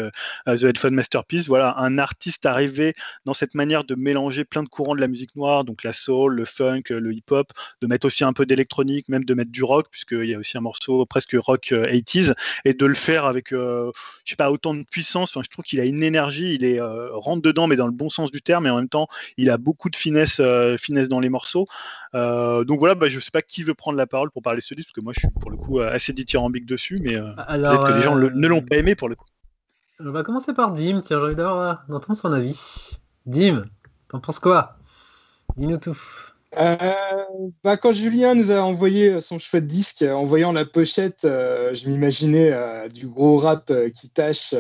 The 0.47 0.63
Headphone 0.63 0.95
Masterpiece, 0.95 1.49
voilà, 1.49 1.75
un 1.79 1.99
artiste 1.99 2.47
arrivé 2.47 2.95
dans 3.25 3.33
cette 3.33 3.55
manière 3.55 3.85
de 3.85 3.95
mélanger 3.95 4.45
plein 4.45 4.63
de 4.63 4.69
courants 4.69 4.95
de 4.95 5.01
la 5.01 5.09
musique 5.09 5.35
noire, 5.35 5.65
donc 5.65 5.83
la 5.83 5.93
soul, 5.93 6.35
le 6.35 6.45
funk, 6.45 6.83
le 6.91 7.13
hip-hop, 7.13 7.51
de 7.81 7.87
mettre 7.87 8.07
aussi 8.07 8.25
un 8.25 8.33
peu 8.33 8.47
d'électronique, 8.47 9.09
même 9.09 9.25
de 9.25 9.35
mettre 9.35 9.51
du 9.51 9.65
rock, 9.65 9.87
puisqu'il 9.91 10.27
y 10.27 10.35
a 10.35 10.39
aussi 10.39 10.59
un 10.59 10.61
morceau 10.61 11.07
presque 11.07 11.37
rock 11.39 11.73
euh, 11.73 11.87
80s, 11.87 12.35
et 12.65 12.75
de 12.75 12.87
le 12.87 12.95
faire 12.95 13.25
avec, 13.25 13.51
je 13.51 13.91
sais 14.27 14.37
pas, 14.37 14.51
autant 14.51 14.75
de 14.75 14.85
puissance. 14.85 15.31
Enfin, 15.31 15.43
je 15.43 15.49
trouve 15.49 15.65
qu'il 15.65 15.81
a 15.81 15.85
une 15.85 16.03
énergie, 16.03 16.55
il 16.55 16.65
est 16.65 16.81
rentre 16.81 17.43
dedans, 17.43 17.67
mais 17.67 17.77
dans 17.77 17.87
le 17.87 17.93
bon 17.93 18.09
sens 18.09 18.31
du 18.31 18.43
terme, 18.43 18.67
et 18.67 18.71
en 18.71 18.77
même 18.77 18.89
temps, 18.89 19.09
il 19.37 19.51
a 19.51 19.57
beaucoup 19.57 19.89
de 19.89 19.97
finesse, 19.97 20.41
finesse 20.79 21.09
dans 21.09 21.14
les 21.21 21.29
morceaux. 21.29 21.67
Euh, 22.15 22.65
donc 22.65 22.79
voilà, 22.79 22.95
bah, 22.95 23.09
je 23.09 23.21
sais 23.21 23.31
pas 23.31 23.43
qui 23.43 23.63
veut 23.63 23.75
prendre 23.75 23.97
la 23.99 24.07
parole 24.07 24.31
pour 24.31 24.43
parler 24.43 24.59
de 24.61 24.65
ce 24.65 24.75
disque, 24.75 24.89
parce 24.89 24.95
que 24.95 25.01
moi, 25.01 25.13
je 25.13 25.21
suis 25.21 25.29
pour 25.41 25.51
le 25.51 25.57
coup 25.57 25.81
assez 25.81 26.13
dithyrambique 26.13 26.67
dessus, 26.67 26.99
mais 27.03 27.15
euh, 27.15 27.31
Alors, 27.47 27.73
peut-être 27.85 27.89
que 27.93 27.97
les 27.99 28.03
gens 28.03 28.17
euh, 28.17 28.21
le- 28.21 28.31
ne 28.31 28.47
l'ont 28.49 28.63
pas 28.63 28.77
aimé 28.77 28.95
pour 28.95 29.09
le 29.09 29.15
coup. 29.17 29.27
On 30.01 30.11
va 30.11 30.23
commencer 30.23 30.53
par 30.55 30.73
Dim. 30.73 31.01
Tiens, 31.01 31.19
j'ai 31.21 31.25
envie 31.27 31.37
d'avoir- 31.37 31.85
d'entendre 31.89 32.19
son 32.19 32.33
avis. 32.33 32.99
Dim, 33.27 33.65
t'en 34.09 34.19
penses 34.21 34.39
quoi? 34.41 34.77
Dis-nous 35.57 35.79
tout. 35.79 35.97
Euh, 36.59 36.77
bah, 37.65 37.77
quand 37.77 37.93
Julien 37.93 38.35
nous 38.35 38.51
a 38.53 38.61
envoyé 38.61 39.21
son 39.21 39.39
chouette 39.41 39.67
disque, 39.67 40.03
euh, 40.03 40.13
en 40.13 40.25
voyant 40.25 40.53
la 40.53 40.65
pochette, 40.65 41.25
euh, 41.25 41.75
je 41.75 41.89
m'imaginais 41.89 42.51
euh, 42.53 42.89
du 42.89 43.09
gros 43.09 43.37
rap 43.39 43.71
euh, 43.71 43.89
qui 43.91 44.09
tâche. 44.09 44.55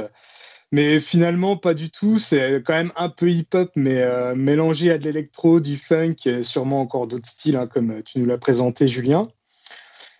Euh, 0.72 0.72
mais 0.72 1.00
finalement, 1.00 1.56
pas 1.56 1.74
du 1.74 1.90
tout. 1.90 2.18
C'est 2.18 2.62
quand 2.64 2.74
même 2.74 2.92
un 2.96 3.08
peu 3.08 3.30
hip-hop, 3.30 3.70
mais 3.76 4.02
euh, 4.02 4.34
mélangé 4.34 4.90
à 4.90 4.98
de 4.98 5.04
l'électro, 5.04 5.60
du 5.60 5.76
funk, 5.76 6.14
et 6.26 6.42
sûrement 6.42 6.80
encore 6.80 7.06
d'autres 7.06 7.28
styles, 7.28 7.56
hein, 7.56 7.66
comme 7.66 8.02
tu 8.02 8.18
nous 8.18 8.26
l'as 8.26 8.38
présenté, 8.38 8.88
Julien. 8.88 9.28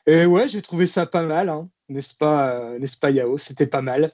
Et 0.07 0.27
ouais, 0.27 0.49
j'ai 0.49 0.63
trouvé 0.63 0.87
ça 0.87 1.07
pas 1.07 1.23
mal, 1.23 1.49
hein. 1.49 1.69
n'est-ce 1.89 2.15
pas, 2.15 2.51
euh, 2.51 2.79
n'est-ce 2.79 2.99
pas, 2.99 3.11
Yao? 3.11 3.39
C'était 3.39 3.67
pas 3.67 3.83
mal. 3.83 4.13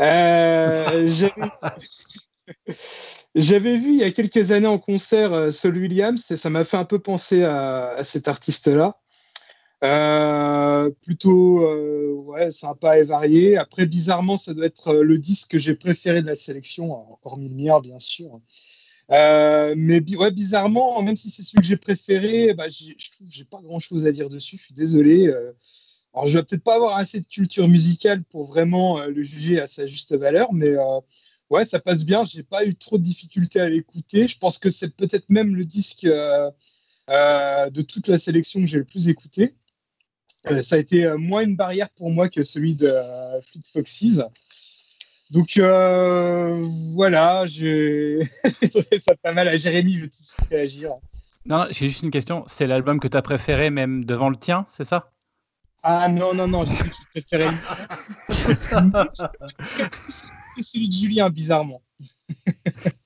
Euh, 0.00 1.06
j'avais- 3.34 3.76
vu 3.76 3.88
il 3.88 3.96
y 3.96 4.04
a 4.04 4.12
quelques 4.12 4.52
années 4.52 4.66
en 4.66 4.78
concert 4.78 5.32
euh, 5.32 5.50
Saul 5.50 5.76
Williams 5.76 6.30
et 6.30 6.36
ça 6.36 6.50
m'a 6.50 6.64
fait 6.64 6.76
un 6.76 6.84
peu 6.84 7.00
penser 7.00 7.44
à 7.44 8.02
cet 8.04 8.28
artiste-là. 8.28 8.96
Euh, 9.84 10.90
plutôt 11.02 11.60
euh, 11.60 12.14
ouais, 12.14 12.50
sympa 12.50 12.98
et 12.98 13.02
varié. 13.02 13.58
Après, 13.58 13.84
bizarrement, 13.86 14.38
ça 14.38 14.54
doit 14.54 14.64
être 14.64 14.88
euh, 14.88 15.02
le 15.02 15.18
disque 15.18 15.50
que 15.50 15.58
j'ai 15.58 15.74
préféré 15.74 16.22
de 16.22 16.26
la 16.26 16.36
sélection, 16.36 17.18
hormis 17.22 17.50
le 17.50 17.54
mien, 17.54 17.80
bien 17.80 17.98
sûr. 17.98 18.40
Euh, 19.10 19.74
mais 19.76 20.02
ouais, 20.16 20.30
bizarrement, 20.30 21.02
même 21.02 21.16
si 21.16 21.30
c'est 21.30 21.42
celui 21.42 21.60
que 21.60 21.66
j'ai 21.66 21.76
préféré, 21.76 22.54
bah, 22.54 22.68
je 22.68 22.94
trouve 23.10 23.28
que 23.28 23.34
j'ai 23.34 23.44
pas 23.44 23.60
grand-chose 23.60 24.06
à 24.06 24.12
dire 24.12 24.30
dessus. 24.30 24.56
Je 24.56 24.62
suis 24.64 24.74
désolé. 24.74 25.28
alors, 26.14 26.26
je 26.26 26.38
vais 26.38 26.44
peut-être 26.44 26.64
pas 26.64 26.76
avoir 26.76 26.96
assez 26.96 27.20
de 27.20 27.26
culture 27.26 27.68
musicale 27.68 28.24
pour 28.24 28.44
vraiment 28.44 29.04
le 29.04 29.22
juger 29.22 29.60
à 29.60 29.66
sa 29.66 29.84
juste 29.84 30.16
valeur, 30.16 30.52
mais 30.54 30.72
ouais, 31.50 31.66
ça 31.66 31.78
passe 31.80 32.04
bien. 32.06 32.24
J'ai 32.24 32.42
pas 32.42 32.64
eu 32.64 32.74
trop 32.74 32.96
de 32.96 33.02
difficultés 33.02 33.60
à 33.60 33.68
l'écouter. 33.68 34.28
Je 34.28 34.38
pense 34.38 34.56
que 34.58 34.70
c'est 34.70 34.96
peut-être 34.96 35.28
même 35.28 35.54
le 35.54 35.66
disque 35.66 36.06
de 36.06 37.82
toute 37.82 38.08
la 38.08 38.18
sélection 38.18 38.60
que 38.60 38.66
j'ai 38.66 38.78
le 38.78 38.84
plus 38.84 39.08
écouté. 39.08 39.54
Euh, 40.50 40.62
ça 40.62 40.76
a 40.76 40.78
été 40.78 41.04
euh, 41.04 41.16
moins 41.16 41.42
une 41.42 41.56
barrière 41.56 41.88
pour 41.90 42.10
moi 42.10 42.28
que 42.28 42.42
celui 42.42 42.74
de 42.74 42.86
euh, 42.86 43.40
Fleet 43.40 43.62
Foxes. 43.72 44.20
Donc 45.30 45.58
voilà, 46.94 47.46
j'ai 47.46 48.18
trouvé 48.70 48.98
ça 48.98 49.16
pas 49.16 49.32
mal. 49.32 49.48
À 49.48 49.56
Jérémy, 49.56 49.94
je 49.94 50.00
veux 50.00 50.08
tout 50.08 50.18
de 50.18 50.24
suite 50.24 50.48
réagir. 50.50 50.90
Non, 51.46 51.66
j'ai 51.70 51.88
juste 51.88 52.02
une 52.02 52.10
question. 52.10 52.44
C'est 52.46 52.66
l'album 52.66 53.00
que 53.00 53.08
tu 53.08 53.16
as 53.16 53.22
préféré 53.22 53.70
même 53.70 54.04
devant 54.04 54.28
le 54.28 54.36
tien, 54.36 54.66
c'est 54.70 54.84
ça? 54.84 55.10
Ah 55.82 56.08
non, 56.08 56.34
non, 56.34 56.46
non, 56.46 56.64
j'ai 56.64 56.74
préférais 57.10 57.50
C'est 58.28 58.54
celui 60.62 60.88
de 60.88 60.94
Julien, 60.94 61.30
bizarrement. 61.30 61.82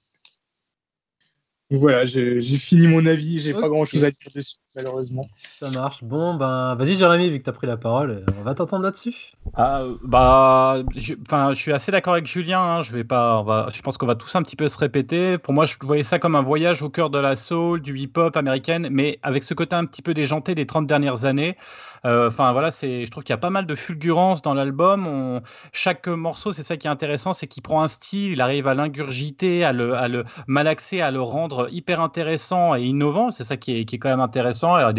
Voilà, 1.70 2.06
j'ai 2.06 2.40
fini 2.40 2.86
mon 2.86 3.04
avis, 3.04 3.40
j'ai 3.40 3.52
pas 3.52 3.68
grand 3.68 3.84
chose 3.84 4.02
à 4.02 4.10
dire 4.10 4.30
dessus, 4.34 4.56
malheureusement. 4.78 5.26
Ça 5.36 5.68
marche. 5.70 6.04
Bon, 6.04 6.34
ben, 6.34 6.76
vas-y, 6.76 6.94
Jérémy, 6.94 7.30
vu 7.30 7.38
que 7.40 7.44
t'as 7.44 7.52
pris 7.52 7.66
la 7.66 7.76
parole, 7.76 8.10
euh, 8.10 8.32
on 8.40 8.44
va 8.44 8.54
t'entendre 8.54 8.84
là-dessus. 8.84 9.32
Ah, 9.54 9.80
euh, 9.80 9.94
bah, 10.04 10.76
je, 10.96 11.14
enfin, 11.26 11.52
je 11.52 11.58
suis 11.58 11.72
assez 11.72 11.90
d'accord 11.90 12.12
avec 12.12 12.26
Julien. 12.26 12.60
hein, 12.60 12.82
je 12.82 12.92
vais 12.92 13.04
pas, 13.04 13.38
on 13.40 13.42
va, 13.44 13.68
je 13.74 13.82
pense 13.82 13.98
qu'on 13.98 14.06
va 14.06 14.14
tous 14.14 14.34
un 14.36 14.42
petit 14.42 14.56
peu 14.56 14.68
se 14.68 14.78
répéter. 14.78 15.36
Pour 15.38 15.52
moi, 15.52 15.66
je 15.66 15.74
voyais 15.82 16.04
ça 16.04 16.18
comme 16.18 16.36
un 16.36 16.42
voyage 16.42 16.82
au 16.82 16.90
cœur 16.90 17.10
de 17.10 17.18
la 17.18 17.34
soul, 17.34 17.80
du 17.82 17.98
hip-hop 17.98 18.36
américaine, 18.36 18.88
mais 18.90 19.18
avec 19.22 19.42
ce 19.42 19.54
côté 19.54 19.74
un 19.74 19.84
petit 19.84 20.02
peu 20.02 20.14
déjanté 20.14 20.54
des 20.54 20.66
30 20.66 20.86
dernières 20.86 21.24
années. 21.24 21.56
Euh, 22.04 22.28
Enfin 22.28 22.52
voilà, 22.52 22.70
c'est, 22.70 23.04
je 23.06 23.10
trouve 23.10 23.24
qu'il 23.24 23.32
y 23.32 23.34
a 23.34 23.38
pas 23.38 23.50
mal 23.50 23.66
de 23.66 23.74
fulgurance 23.74 24.40
dans 24.42 24.54
l'album. 24.54 25.40
Chaque 25.72 26.06
morceau, 26.06 26.52
c'est 26.52 26.62
ça 26.62 26.76
qui 26.76 26.86
est 26.86 26.90
intéressant, 26.90 27.32
c'est 27.32 27.46
qu'il 27.48 27.62
prend 27.62 27.82
un 27.82 27.88
style, 27.88 28.32
il 28.32 28.40
arrive 28.40 28.68
à 28.68 28.74
l'ingurgiter, 28.74 29.64
à 29.64 29.72
le, 29.72 29.94
à 29.94 30.06
le 30.06 30.24
malaxer, 30.46 31.00
à 31.00 31.10
le 31.10 31.20
rendre 31.20 31.68
hyper 31.72 32.00
intéressant 32.00 32.76
et 32.76 32.82
innovant. 32.84 33.30
C'est 33.30 33.44
ça 33.44 33.56
qui 33.56 33.76
est, 33.80 33.84
qui 33.84 33.96
est 33.96 33.98
quand 33.98 34.10
même 34.10 34.20
intéressant. 34.20 34.67
Il 34.76 34.82
y 34.82 34.84
a 34.84 34.92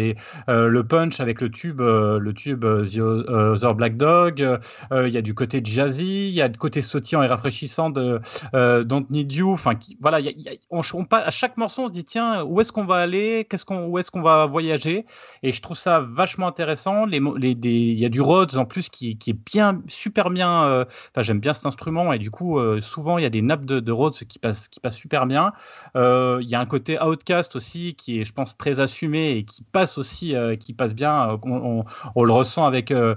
le 0.68 0.82
punch 0.84 1.20
avec 1.20 1.40
le 1.40 1.50
tube, 1.50 1.80
euh, 1.80 2.18
le 2.18 2.32
tube 2.32 2.64
euh, 2.64 2.84
The 2.84 2.98
euh, 2.98 3.54
Other 3.54 3.74
Black 3.74 3.96
Dog. 3.96 4.58
Il 4.92 5.08
y 5.08 5.16
a 5.16 5.22
du 5.22 5.34
côté 5.34 5.60
jazzy, 5.62 6.28
il 6.28 6.34
y 6.34 6.42
a 6.42 6.48
du 6.48 6.58
côté 6.58 6.82
sautillant 6.82 7.22
et 7.22 7.26
rafraîchissant 7.26 7.90
de 7.90 8.20
Don't 8.52 9.06
Need 9.10 9.32
You. 9.32 9.52
Enfin, 9.52 9.72
voilà, 10.00 10.18
a- 10.18 11.16
à 11.16 11.30
chaque 11.30 11.56
morceau, 11.56 11.82
on 11.82 11.88
se 11.88 11.92
dit 11.92 12.04
tiens, 12.04 12.42
où 12.44 12.60
est-ce 12.60 12.72
qu'on 12.72 12.84
va 12.84 12.96
aller? 12.96 13.46
Où 13.70 13.98
est-ce 13.98 14.10
qu'on 14.10 14.22
va 14.22 14.46
voyager? 14.46 15.06
Et 15.42 15.52
je 15.52 15.62
trouve 15.62 15.76
ça 15.76 16.00
vachement 16.00 16.48
intéressant. 16.48 17.06
Il 17.06 17.98
y 17.98 18.04
a 18.04 18.08
du 18.08 18.20
Rhodes 18.20 18.56
en 18.56 18.64
plus 18.64 18.88
qui, 18.88 19.18
est 19.26 19.32
bien, 19.32 19.82
super 19.88 20.30
bien. 20.30 20.86
j'aime 21.18 21.40
bien 21.40 21.52
cet 21.52 21.66
instrument 21.66 22.12
et 22.12 22.18
du 22.18 22.30
coup, 22.30 22.58
souvent 22.80 23.18
il 23.18 23.22
y 23.22 23.26
a 23.26 23.30
des 23.30 23.42
nappes 23.42 23.64
de, 23.64 23.80
de 23.80 23.92
Rhodes 23.92 24.14
qui 24.14 24.38
passent, 24.38 24.70
super 24.90 25.26
bien. 25.26 25.52
Il 25.94 26.48
y 26.48 26.54
a 26.54 26.60
un 26.60 26.66
côté 26.66 27.00
outcast 27.00 27.56
aussi 27.56 27.94
qui 27.94 28.20
est, 28.20 28.24
je 28.24 28.32
pense, 28.32 28.56
très 28.56 28.80
assumé 28.80 29.32
et 29.32 29.44
qui 29.50 29.62
passe 29.64 29.98
aussi, 29.98 30.34
euh, 30.36 30.56
qui 30.56 30.72
passe 30.72 30.94
bien. 30.94 31.30
Euh, 31.30 31.36
On, 31.42 31.80
on- 31.80 31.84
on 32.14 32.24
le 32.24 32.32
ressent 32.32 32.64
avec 32.66 32.90
euh, 32.92 33.14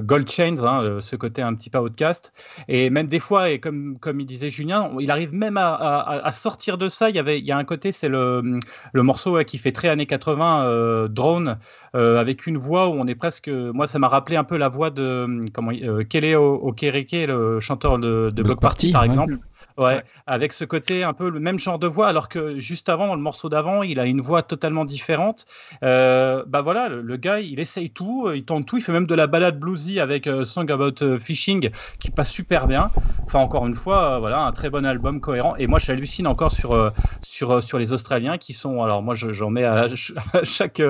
Gold 0.00 0.28
Chains, 0.30 0.62
hein, 0.64 0.98
ce 1.00 1.16
côté 1.16 1.42
un 1.42 1.54
petit 1.54 1.70
peu 1.70 1.78
outcast. 1.78 2.32
Et 2.68 2.90
même 2.90 3.06
des 3.08 3.20
fois, 3.20 3.50
et 3.50 3.58
comme, 3.58 3.98
comme 3.98 4.20
il 4.20 4.26
disait 4.26 4.50
Julien, 4.50 4.90
il 5.00 5.10
arrive 5.10 5.34
même 5.34 5.56
à, 5.56 5.74
à- 5.74 6.26
à 6.26 6.32
sortir 6.32 6.78
de 6.78 6.88
ça. 6.88 7.10
Il 7.10 7.16
y, 7.16 7.18
avait, 7.18 7.38
il 7.38 7.46
y 7.46 7.52
a 7.52 7.56
un 7.58 7.64
côté, 7.64 7.92
c'est 7.92 8.08
le, 8.08 8.58
le 8.92 9.02
morceau 9.02 9.32
ouais, 9.32 9.44
qui 9.44 9.58
fait 9.58 9.72
très 9.72 9.88
années 9.88 10.06
80, 10.06 10.64
euh, 10.66 11.08
Drone, 11.08 11.58
euh, 11.94 12.18
avec 12.18 12.46
une 12.46 12.56
voix 12.56 12.88
où 12.88 12.92
on 12.92 13.06
est 13.06 13.14
presque. 13.14 13.48
Moi, 13.48 13.86
ça 13.86 13.98
m'a 13.98 14.08
rappelé 14.08 14.36
un 14.36 14.44
peu 14.44 14.56
la 14.56 14.68
voix 14.68 14.90
de 14.90 15.44
comment 15.52 15.72
euh, 15.72 16.04
Kelly 16.04 16.34
Okereke, 16.34 17.26
le 17.28 17.60
chanteur 17.60 17.98
de, 17.98 18.30
de 18.34 18.42
Block 18.42 18.60
Party, 18.60 18.92
par 18.92 19.02
ouais. 19.02 19.06
exemple. 19.08 19.38
Ouais, 19.78 20.02
avec 20.26 20.52
ce 20.52 20.64
côté 20.64 21.02
un 21.02 21.12
peu 21.12 21.28
le 21.30 21.40
même 21.40 21.58
genre 21.58 21.78
de 21.78 21.86
voix, 21.86 22.08
alors 22.08 22.28
que 22.28 22.58
juste 22.58 22.88
avant, 22.88 23.06
dans 23.06 23.14
le 23.14 23.20
morceau 23.22 23.48
d'avant, 23.48 23.82
il 23.82 23.98
a 23.98 24.06
une 24.06 24.20
voix 24.20 24.42
totalement 24.42 24.84
différente. 24.84 25.46
Euh, 25.82 26.44
bah 26.46 26.60
voilà, 26.62 26.88
le, 26.88 27.00
le 27.02 27.16
gars, 27.16 27.40
il 27.40 27.58
essaye 27.60 27.90
tout, 27.90 28.26
euh, 28.26 28.36
il 28.36 28.44
tente 28.44 28.66
tout, 28.66 28.76
il 28.76 28.82
fait 28.82 28.92
même 28.92 29.06
de 29.06 29.14
la 29.14 29.26
balade 29.26 29.58
bluesy 29.58 30.00
avec 30.00 30.26
euh, 30.26 30.44
Song 30.44 30.70
About 30.70 31.02
euh, 31.02 31.18
Fishing 31.18 31.70
qui 32.00 32.10
passe 32.10 32.30
super 32.30 32.66
bien. 32.66 32.90
Enfin, 33.26 33.38
encore 33.38 33.66
une 33.66 33.74
fois, 33.74 34.16
euh, 34.16 34.18
voilà, 34.18 34.44
un 34.44 34.52
très 34.52 34.68
bon 34.68 34.84
album 34.84 35.20
cohérent. 35.20 35.56
Et 35.56 35.66
moi, 35.66 35.78
j'hallucine 35.78 36.26
encore 36.26 36.52
sur, 36.52 36.92
sur, 37.20 37.62
sur 37.62 37.78
les 37.78 37.92
Australiens 37.92 38.36
qui 38.38 38.52
sont. 38.52 38.82
Alors, 38.82 39.02
moi, 39.02 39.14
je- 39.14 39.32
j'en 39.32 39.48
mets 39.50 39.64
à, 39.64 39.88
ch- 39.88 40.12
à 40.34 40.44
chaque, 40.44 40.82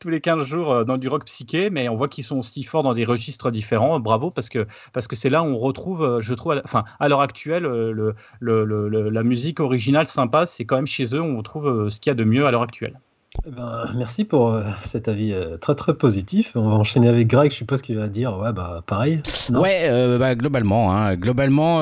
tous 0.00 0.08
les 0.08 0.20
15 0.20 0.44
jours 0.46 0.84
dans 0.84 0.96
du 0.98 1.08
rock 1.08 1.24
psyché, 1.26 1.70
mais 1.70 1.88
on 1.88 1.94
voit 1.94 2.08
qu'ils 2.08 2.24
sont 2.24 2.38
aussi 2.38 2.62
forts 2.64 2.82
dans 2.82 2.94
des 2.94 3.04
registres 3.04 3.50
différents. 3.50 4.00
Bravo, 4.00 4.30
parce 4.30 4.48
que 4.48 4.66
parce 4.92 5.06
que 5.06 5.16
c'est 5.16 5.30
là 5.30 5.42
où 5.42 5.46
on 5.46 5.58
retrouve, 5.58 6.20
je 6.20 6.34
trouve, 6.34 6.52
à 6.52 6.62
enfin, 6.64 6.84
à 7.00 7.08
l'heure 7.08 7.20
actuelle, 7.20 7.62
le, 7.64 8.14
le- 8.40 8.64
la 9.10 9.22
musique 9.22 9.60
originale 9.60 10.06
sympa, 10.06 10.46
c'est 10.46 10.64
quand 10.64 10.76
même 10.76 10.86
chez 10.86 11.14
eux 11.14 11.20
on 11.22 11.42
trouve 11.42 11.68
euh, 11.68 11.90
ce 11.90 12.00
qu'il 12.00 12.10
y 12.10 12.12
a 12.12 12.14
de 12.14 12.24
mieux 12.24 12.46
à 12.46 12.50
l'heure 12.50 12.62
actuelle. 12.62 13.00
Eh 13.46 13.50
ben, 13.50 13.84
merci 13.96 14.24
pour 14.24 14.54
euh, 14.54 14.62
cet 14.86 15.08
avis 15.08 15.32
euh, 15.32 15.56
très 15.56 15.74
très 15.74 15.94
positif. 15.94 16.52
On 16.54 16.68
va 16.68 16.76
enchaîner 16.76 17.08
avec 17.08 17.26
Greg, 17.26 17.50
je 17.50 17.56
suppose 17.56 17.82
qu'il 17.82 17.96
va 17.96 18.08
dire 18.08 18.38
ouais 18.38 18.52
bah 18.52 18.82
pareil. 18.86 19.20
Ouais, 19.50 19.82
euh, 19.84 20.18
bah, 20.18 20.34
globalement, 20.34 20.94
hein, 20.94 21.16
globalement, 21.16 21.80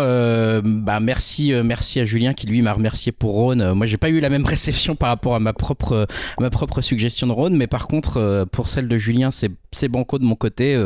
bah 0.62 1.00
merci, 1.00 1.52
merci 1.62 2.00
à 2.00 2.04
Julien 2.04 2.32
qui 2.32 2.46
lui 2.46 2.62
m'a 2.62 2.72
remercié 2.72 3.12
pour 3.12 3.32
Rhône. 3.32 3.72
Moi, 3.74 3.86
j'ai 3.86 3.98
pas 3.98 4.08
eu 4.08 4.20
la 4.20 4.30
même 4.30 4.46
réception 4.46 4.96
par 4.96 5.10
rapport 5.10 5.34
à 5.34 5.40
ma 5.40 5.52
propre, 5.52 6.06
ma 6.40 6.50
propre 6.50 6.80
suggestion 6.80 7.26
de 7.26 7.32
Rhône, 7.32 7.56
mais 7.56 7.66
par 7.66 7.86
contre, 7.86 8.46
pour 8.50 8.68
celle 8.68 8.88
de 8.88 8.96
Julien, 8.96 9.30
c'est 9.30 9.88
banco 9.88 10.18
de 10.18 10.24
mon 10.24 10.34
côté. 10.34 10.80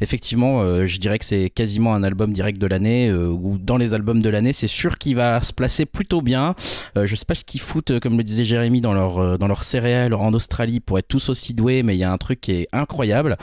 Effectivement, 0.00 0.86
je 0.86 0.98
dirais 0.98 1.18
que 1.18 1.24
c'est 1.24 1.50
quasiment 1.50 1.94
un 1.94 2.02
album 2.02 2.32
direct 2.32 2.60
de 2.60 2.66
l'année 2.66 3.12
ou 3.12 3.58
dans 3.58 3.78
les 3.78 3.94
albums 3.94 4.22
de 4.22 4.28
l'année. 4.28 4.52
C'est 4.52 4.66
sûr 4.66 4.98
qu'il 4.98 5.16
va 5.16 5.40
se 5.40 5.52
placer 5.52 5.86
plutôt 5.86 6.20
bien. 6.20 6.54
Je 6.94 7.14
sais 7.14 7.24
pas 7.24 7.34
ce 7.34 7.44
qu'ils 7.44 7.60
foutent, 7.60 7.98
comme 8.00 8.16
le 8.16 8.22
disait 8.22 8.44
Jérémy, 8.44 8.80
dans 8.80 8.92
leur 8.92 9.38
dans 9.38 9.48
leur 9.48 9.64
céréales 9.64 10.09
en 10.14 10.32
Australie 10.34 10.80
pour 10.80 10.98
être 10.98 11.08
tous 11.08 11.28
aussi 11.28 11.54
doués, 11.54 11.82
mais 11.82 11.96
il 11.96 11.98
y 11.98 12.04
a 12.04 12.12
un 12.12 12.18
truc 12.18 12.40
qui 12.40 12.52
est 12.52 12.68
incroyable. 12.72 13.36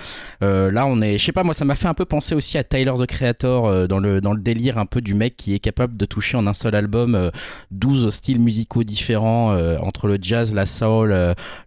Euh, 0.43 0.71
là, 0.71 0.85
on 0.85 1.01
est, 1.01 1.17
je 1.17 1.25
sais 1.25 1.31
pas, 1.31 1.43
moi, 1.43 1.53
ça 1.53 1.65
m'a 1.65 1.75
fait 1.75 1.87
un 1.87 1.93
peu 1.93 2.05
penser 2.05 2.35
aussi 2.35 2.57
à 2.57 2.63
Tyler 2.63 2.93
the 2.97 3.05
Creator 3.05 3.65
euh, 3.65 3.87
dans 3.87 3.99
le 3.99 4.21
dans 4.21 4.33
le 4.33 4.41
délire 4.41 4.77
un 4.77 4.85
peu 4.85 5.01
du 5.01 5.13
mec 5.13 5.35
qui 5.37 5.53
est 5.53 5.59
capable 5.59 5.97
de 5.97 6.05
toucher 6.05 6.37
en 6.37 6.47
un 6.47 6.53
seul 6.53 6.75
album 6.75 7.15
euh, 7.15 7.29
12 7.71 8.09
styles 8.09 8.39
musicaux 8.39 8.83
différents 8.83 9.51
euh, 9.51 9.77
entre 9.79 10.07
le 10.07 10.17
jazz, 10.21 10.53
la 10.53 10.65
soul, 10.65 11.15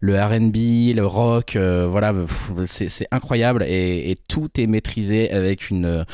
le 0.01 0.14
R&B, 0.14 0.94
le 0.94 1.03
rock. 1.05 1.57
voilà, 1.57 2.12
c'est 2.66 3.07
incroyable 3.11 3.64
et 3.66 4.16
tout 4.28 4.48
est 4.59 4.66
maîtrisé 4.66 5.30
avec 5.30 5.70
une 5.70 6.05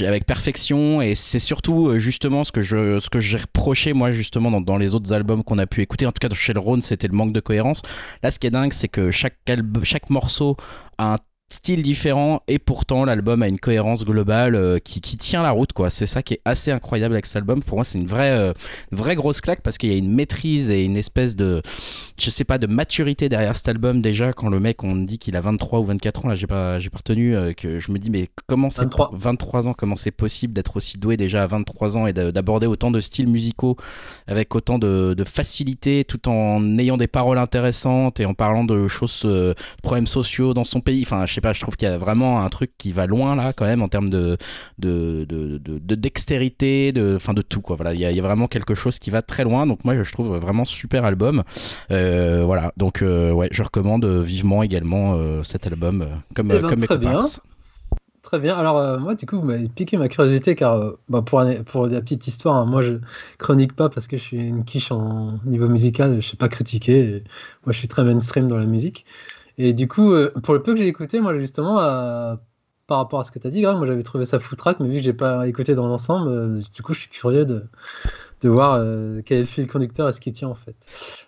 avec 0.00 0.26
perfection. 0.26 1.00
Et 1.02 1.14
c'est 1.14 1.38
surtout 1.38 1.88
euh, 1.88 1.98
justement 1.98 2.44
ce 2.44 2.52
que 2.52 2.62
je 2.62 2.98
ce 3.00 3.08
que 3.08 3.20
j'ai 3.20 3.38
reproché 3.38 3.92
moi 3.92 4.12
justement 4.12 4.50
dans, 4.50 4.60
dans 4.60 4.76
les 4.76 4.94
autres 4.94 5.12
albums 5.12 5.44
qu'on 5.44 5.58
a 5.58 5.66
pu 5.66 5.82
écouter. 5.82 6.06
En 6.06 6.12
tout 6.12 6.26
cas 6.26 6.34
chez 6.34 6.52
le 6.52 6.60
Rhône 6.60 6.80
c'était 6.80 7.08
le 7.08 7.14
manque 7.14 7.32
de 7.32 7.40
cohérence. 7.40 7.82
Là 8.22 8.30
ce 8.30 8.38
qui 8.38 8.46
est 8.46 8.50
dingue 8.50 8.72
c'est 8.72 8.88
que 8.88 9.10
chaque 9.10 9.38
chaque 9.82 10.10
morceau 10.10 10.56
a 10.98 11.14
un 11.14 11.18
style 11.54 11.82
différent 11.82 12.42
et 12.48 12.58
pourtant 12.58 13.04
l'album 13.04 13.42
a 13.42 13.48
une 13.48 13.58
cohérence 13.58 14.04
globale 14.04 14.54
euh, 14.56 14.78
qui, 14.78 15.00
qui 15.00 15.16
tient 15.16 15.42
la 15.42 15.50
route 15.52 15.72
quoi. 15.72 15.90
C'est 15.90 16.06
ça 16.06 16.22
qui 16.22 16.34
est 16.34 16.40
assez 16.44 16.70
incroyable 16.70 17.14
avec 17.14 17.26
cet 17.26 17.36
album. 17.36 17.62
Pour 17.62 17.76
moi 17.78 17.84
c'est 17.84 17.98
une 17.98 18.06
vraie 18.06 18.30
euh, 18.32 18.52
vraie 18.92 19.14
grosse 19.14 19.40
claque 19.40 19.62
parce 19.62 19.78
qu'il 19.78 19.90
y 19.90 19.94
a 19.94 19.98
une 19.98 20.12
maîtrise 20.12 20.70
et 20.70 20.84
une 20.84 20.96
espèce 20.96 21.36
de 21.36 21.62
je 22.20 22.30
sais 22.30 22.44
pas 22.44 22.58
de 22.58 22.66
maturité 22.66 23.28
derrière 23.28 23.56
cet 23.56 23.68
album 23.68 24.00
déjà 24.02 24.32
quand 24.32 24.48
le 24.48 24.60
mec 24.60 24.84
on 24.84 24.94
dit 24.96 25.18
qu'il 25.18 25.36
a 25.36 25.40
23 25.40 25.80
ou 25.80 25.84
24 25.84 26.24
ans 26.26 26.28
là 26.28 26.34
j'ai 26.34 26.46
pas 26.46 26.78
j'ai 26.78 26.90
pas 26.90 26.98
retenu 26.98 27.34
euh, 27.36 27.52
que 27.52 27.80
je 27.80 27.90
me 27.92 27.98
dis 27.98 28.10
mais 28.10 28.28
comment 28.46 28.70
c'est 28.70 28.82
23. 28.84 29.10
23 29.12 29.68
ans 29.68 29.74
comment 29.74 29.96
c'est 29.96 30.10
possible 30.10 30.52
d'être 30.52 30.76
aussi 30.76 30.98
doué 30.98 31.16
déjà 31.16 31.42
à 31.42 31.46
23 31.46 31.96
ans 31.96 32.06
et 32.06 32.12
de- 32.12 32.30
d'aborder 32.30 32.66
autant 32.66 32.90
de 32.90 33.00
styles 33.00 33.28
musicaux 33.28 33.76
avec 34.26 34.54
autant 34.54 34.78
de, 34.78 35.14
de 35.16 35.24
facilité 35.24 36.04
tout 36.04 36.28
en 36.28 36.78
ayant 36.78 36.96
des 36.96 37.06
paroles 37.08 37.38
intéressantes 37.38 38.20
et 38.20 38.26
en 38.26 38.34
parlant 38.34 38.64
de 38.64 38.88
choses 38.88 39.26
problèmes 39.82 40.06
sociaux 40.06 40.54
dans 40.54 40.64
son 40.64 40.80
pays. 40.80 41.02
Enfin 41.02 41.26
je 41.26 41.34
sais 41.34 41.40
pas 41.44 41.52
je 41.52 41.60
trouve 41.60 41.76
qu'il 41.76 41.86
y 41.88 41.92
a 41.92 41.98
vraiment 41.98 42.42
un 42.42 42.48
truc 42.48 42.72
qui 42.78 42.90
va 42.90 43.06
loin 43.06 43.36
là 43.36 43.52
quand 43.52 43.66
même 43.66 43.82
en 43.82 43.88
termes 43.88 44.08
de 44.08 44.38
de, 44.78 45.26
de, 45.28 45.58
de, 45.58 45.78
de 45.78 45.94
dextérité 45.94 46.90
de 46.92 47.16
enfin 47.16 47.34
de 47.34 47.42
tout 47.42 47.60
quoi 47.60 47.76
voilà 47.76 47.92
il 47.92 48.00
y, 48.00 48.06
a, 48.06 48.10
il 48.10 48.16
y 48.16 48.20
a 48.20 48.22
vraiment 48.22 48.48
quelque 48.48 48.74
chose 48.74 48.98
qui 48.98 49.10
va 49.10 49.20
très 49.20 49.44
loin 49.44 49.66
donc 49.66 49.84
moi 49.84 49.94
je 50.02 50.10
trouve 50.10 50.36
vraiment 50.38 50.64
super 50.64 51.04
album 51.04 51.42
euh, 51.90 52.42
voilà 52.46 52.72
donc 52.78 53.02
euh, 53.02 53.30
ouais 53.30 53.48
je 53.52 53.62
recommande 53.62 54.06
vivement 54.06 54.62
également 54.62 55.14
euh, 55.14 55.42
cet 55.42 55.66
album 55.66 56.06
comme 56.34 56.50
Eh 56.50 56.60
ben, 56.60 56.68
comme 56.68 56.80
mes 56.80 56.86
très 56.86 56.98
bien. 56.98 57.20
Très 58.22 58.38
bien. 58.40 58.56
Alors, 58.56 58.98
moi, 59.00 59.14
du 59.14 59.26
coup, 59.26 59.38
vous 59.38 59.44
m'avez 59.44 59.68
piqué 59.68 59.98
ma 59.98 60.08
curiosité 60.08 60.54
car, 60.54 60.94
bah, 61.10 61.20
pour, 61.20 61.44
pour 61.66 61.86
la 61.86 62.00
petite 62.00 62.26
histoire, 62.26 62.56
hein, 62.56 62.64
moi, 62.64 62.82
je 62.82 62.94
chronique 63.36 63.76
pas 63.76 63.90
parce 63.90 64.06
que 64.06 64.16
je 64.16 64.22
suis 64.22 64.38
une 64.38 64.64
quiche 64.64 64.90
en 64.90 65.38
niveau 65.44 65.68
musical, 65.68 66.22
je 66.22 66.28
sais 66.30 66.36
pas 66.38 66.48
critiquer. 66.48 66.98
et 67.00 67.24
moi, 67.66 67.74
je 67.74 67.78
suis 67.78 67.86
très 67.86 68.02
mainstream 68.02 68.48
dans 68.48 68.56
la 68.56 68.64
musique. 68.64 69.04
Et 69.58 69.72
du 69.72 69.88
coup, 69.88 70.12
euh, 70.12 70.32
pour 70.42 70.54
le 70.54 70.62
peu 70.62 70.72
que 70.74 70.80
j'ai 70.80 70.86
écouté, 70.88 71.20
moi, 71.20 71.38
justement, 71.38 71.80
euh, 71.80 72.34
par 72.86 72.98
rapport 72.98 73.20
à 73.20 73.24
ce 73.24 73.32
que 73.32 73.38
tu 73.38 73.46
as 73.46 73.50
dit, 73.50 73.62
moi, 73.62 73.86
j'avais 73.86 74.02
trouvé 74.02 74.24
ça 74.24 74.40
foutraque, 74.40 74.80
mais 74.80 74.88
vu 74.88 74.96
que 74.96 75.02
j'ai 75.02 75.12
pas 75.12 75.46
écouté 75.48 75.74
dans 75.74 75.86
l'ensemble, 75.86 76.28
euh, 76.28 76.60
du 76.74 76.82
coup, 76.82 76.94
je 76.94 77.00
suis 77.00 77.10
curieux 77.10 77.46
de, 77.46 77.64
de 78.42 78.48
voir 78.48 78.80
quel 79.24 79.38
est 79.38 79.40
le 79.40 79.46
fil 79.46 79.66
conducteur 79.68 80.08
et 80.08 80.12
ce 80.12 80.20
qui 80.20 80.32
tient, 80.32 80.48
en 80.48 80.54
fait. 80.54 80.76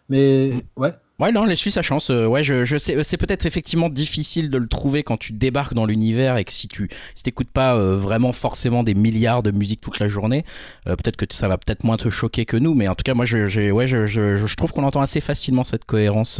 Mais, 0.09 0.67
ouais. 0.77 0.95
Ouais, 1.19 1.33
non, 1.33 1.47
les 1.47 1.57
Suisses, 1.57 1.73
sa 1.75 1.83
chance. 1.83 2.11
Euh, 2.11 2.27
ouais, 2.27 2.45
je, 2.45 2.67
je 2.67 2.77
sais, 2.77 3.03
c'est 3.03 3.17
peut-être 3.17 3.47
effectivement 3.47 3.89
difficile 3.89 4.51
de 4.51 4.59
le 4.59 4.67
trouver 4.69 5.03
quand 5.03 5.17
tu 5.17 5.33
débarques 5.33 5.73
dans 5.73 5.87
l'univers 5.87 6.37
et 6.37 6.45
que 6.45 6.53
si 6.53 6.69
tu 6.69 6.91
si 7.15 7.23
t'écoutes 7.23 7.49
pas 7.49 7.75
euh, 7.75 7.97
vraiment 7.97 8.33
forcément 8.33 8.83
des 8.83 8.93
milliards 8.95 9.43
de 9.43 9.51
musique 9.51 9.81
toute 9.81 9.99
la 9.99 10.09
journée, 10.09 10.45
euh, 10.87 10.95
peut-être 10.95 11.17
que 11.17 11.25
ça 11.35 11.49
va 11.49 11.57
peut-être 11.57 11.85
moins 11.85 11.97
te 11.97 12.11
choquer 12.11 12.45
que 12.45 12.59
nous. 12.59 12.75
Mais 12.75 12.87
en 12.87 12.95
tout 12.95 13.03
cas, 13.03 13.15
moi, 13.15 13.25
je, 13.25 13.47
j'ai- 13.47 13.71
ouais, 13.73 13.87
je, 13.87 14.05
je, 14.07 14.37
je 14.37 14.57
trouve 14.57 14.73
qu'on 14.75 14.85
entend 14.85 15.01
assez 15.01 15.23
facilement 15.23 15.65
cette 15.65 15.87
cohérence 15.87 16.39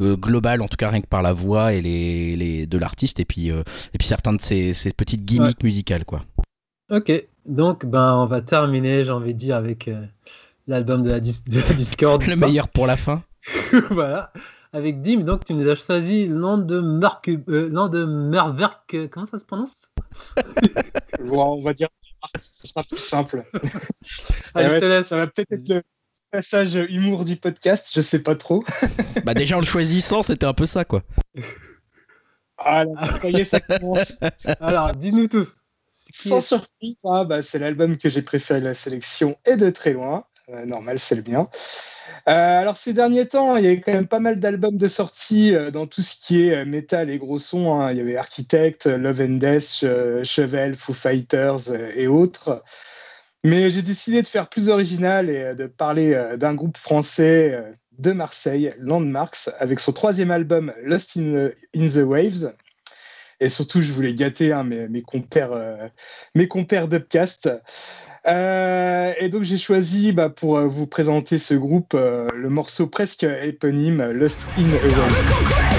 globale, 0.00 0.60
en 0.60 0.68
tout 0.68 0.76
cas 0.76 0.90
rien 0.90 1.00
que 1.00 1.06
par 1.06 1.22
la 1.22 1.32
voix 1.32 1.72
et 1.72 1.80
les, 1.80 2.36
les 2.36 2.66
de 2.66 2.76
l'artiste 2.76 3.20
et 3.20 3.24
puis 3.24 3.48
et 3.48 3.54
puis 3.98 4.06
certains 4.06 4.34
de 4.34 4.40
ces, 4.42 4.74
ces 4.74 4.90
petites 4.92 5.24
gimmicks 5.24 5.62
musicales, 5.64 6.04
quoi. 6.04 6.24
Ok, 6.90 7.10
donc 7.46 7.86
ben 7.86 8.16
on 8.16 8.26
va 8.26 8.42
terminer, 8.42 9.02
j'ai 9.04 9.12
envie 9.12 9.32
de 9.32 9.38
dire, 9.38 9.56
avec 9.56 9.88
l'album 10.66 11.02
de 11.02 11.08
la, 11.10 11.20
dis- 11.20 11.40
de 11.46 11.60
la 11.60 11.72
Discord. 11.74 12.22
Le 12.26 12.36
meilleur 12.36 12.68
pour 12.68 12.86
la 12.86 12.98
fin. 12.98 13.22
voilà. 13.90 14.32
Avec 14.72 15.00
Dim, 15.00 15.20
donc 15.20 15.44
tu 15.44 15.54
nous 15.54 15.68
as 15.68 15.74
choisi 15.74 16.28
Land 16.28 16.58
de 16.58 16.76
euh, 16.76 17.88
de 17.88 18.04
Merwerk, 18.04 18.94
euh, 18.94 19.08
comment 19.08 19.26
ça 19.26 19.38
se 19.38 19.44
prononce? 19.44 19.88
Bon, 21.20 21.58
on 21.58 21.60
va 21.60 21.74
dire 21.74 21.88
ce 22.38 22.66
sera 22.66 22.82
plus 22.84 22.98
simple. 22.98 23.44
Allez, 24.54 24.68
Eh 24.68 24.72
je 24.74 24.78
te 24.78 24.84
ouais, 24.84 25.02
ça-. 25.02 25.02
Ça 25.02 25.16
va 25.16 25.26
peut-être 25.26 25.52
être 25.52 25.68
le 25.68 25.82
passage 26.30 26.74
humour 26.74 27.24
du 27.24 27.36
podcast, 27.36 27.90
je 27.94 28.00
sais 28.00 28.22
pas 28.22 28.36
trop. 28.36 28.64
Bah 29.24 29.34
déjà 29.34 29.56
en 29.56 29.60
le 29.60 29.66
choisissant, 29.66 30.22
c'était 30.22 30.46
un 30.46 30.54
peu 30.54 30.66
ça, 30.66 30.84
quoi. 30.84 31.02
Ah, 32.58 32.84
là, 32.84 33.18
ça 33.20 33.30
y 33.30 33.36
est, 33.36 33.44
ça 33.44 33.60
commence. 33.60 34.18
Alors, 34.60 34.94
dis-nous 34.94 35.28
tout. 35.28 35.46
Sans 36.12 36.40
surprise, 36.40 36.96
hein, 37.04 37.24
bah, 37.24 37.42
c'est 37.42 37.58
l'album 37.58 37.96
que 37.96 38.08
j'ai 38.08 38.22
préféré 38.22 38.60
de 38.60 38.66
la 38.66 38.74
sélection 38.74 39.36
et 39.46 39.56
de 39.56 39.70
très 39.70 39.92
loin. 39.92 40.24
Euh, 40.52 40.64
normal, 40.66 40.98
c'est 40.98 41.14
le 41.14 41.22
mien. 41.30 41.48
Euh, 42.28 42.60
alors, 42.60 42.76
ces 42.76 42.92
derniers 42.92 43.26
temps, 43.26 43.56
il 43.56 43.64
y 43.64 43.68
a 43.68 43.72
eu 43.72 43.80
quand 43.80 43.92
même 43.92 44.08
pas 44.08 44.18
mal 44.20 44.40
d'albums 44.40 44.76
de 44.76 44.88
sortie 44.88 45.54
euh, 45.54 45.70
dans 45.70 45.86
tout 45.86 46.02
ce 46.02 46.16
qui 46.16 46.42
est 46.48 46.54
euh, 46.56 46.64
métal 46.64 47.10
et 47.10 47.18
gros 47.18 47.38
sons. 47.38 47.80
hein. 47.80 47.92
Il 47.92 47.98
y 47.98 48.00
avait 48.00 48.16
Architect, 48.16 48.86
Love 48.86 49.20
and 49.20 49.38
Death, 49.38 49.84
Chevel, 50.24 50.74
Foo 50.74 50.92
Fighters 50.92 51.72
et 51.96 52.06
autres. 52.08 52.62
Mais 53.44 53.70
j'ai 53.70 53.82
décidé 53.82 54.22
de 54.22 54.28
faire 54.28 54.48
plus 54.48 54.68
original 54.68 55.30
et 55.30 55.54
de 55.54 55.66
parler 55.66 56.34
d'un 56.36 56.54
groupe 56.54 56.76
français 56.76 57.58
de 57.98 58.12
Marseille, 58.12 58.74
Landmarks, 58.78 59.48
avec 59.58 59.80
son 59.80 59.92
troisième 59.92 60.30
album 60.30 60.74
Lost 60.82 61.16
in 61.16 61.48
the, 61.74 61.96
Waves. 61.96 62.52
Et 63.40 63.48
surtout, 63.48 63.80
je 63.80 63.92
voulais 63.92 64.12
gâter 64.12 64.52
hein, 64.52 64.64
mes, 64.64 64.88
mes 64.88 65.00
compères, 65.00 65.52
mes 66.34 66.48
compères 66.48 66.86
d'Upcast. 66.86 67.48
Euh, 68.26 69.12
et 69.18 69.28
donc, 69.28 69.44
j'ai 69.44 69.58
choisi 69.58 70.12
bah, 70.12 70.28
pour 70.28 70.58
euh, 70.58 70.66
vous 70.66 70.86
présenter 70.86 71.38
ce 71.38 71.54
groupe 71.54 71.94
euh, 71.94 72.28
le 72.34 72.48
morceau 72.48 72.86
presque 72.86 73.24
éponyme 73.24 74.10
Lost 74.10 74.46
in 74.58 74.68
a 74.68 74.86
Wave. 74.86 75.69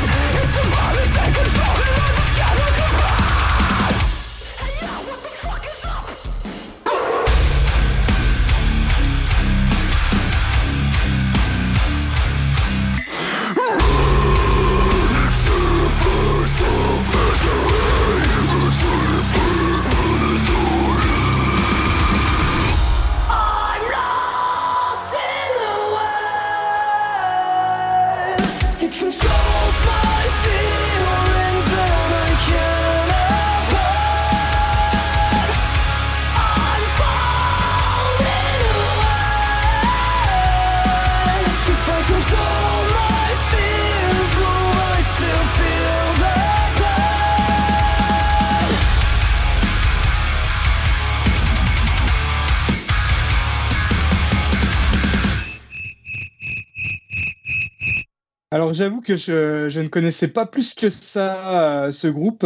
J'avoue 58.82 59.01
que 59.01 59.15
je, 59.15 59.69
je 59.69 59.79
ne 59.79 59.88
connaissais 59.89 60.27
pas 60.29 60.47
plus 60.47 60.73
que 60.73 60.89
ça 60.89 61.86
euh, 61.86 61.91
ce 61.91 62.07
groupe. 62.07 62.45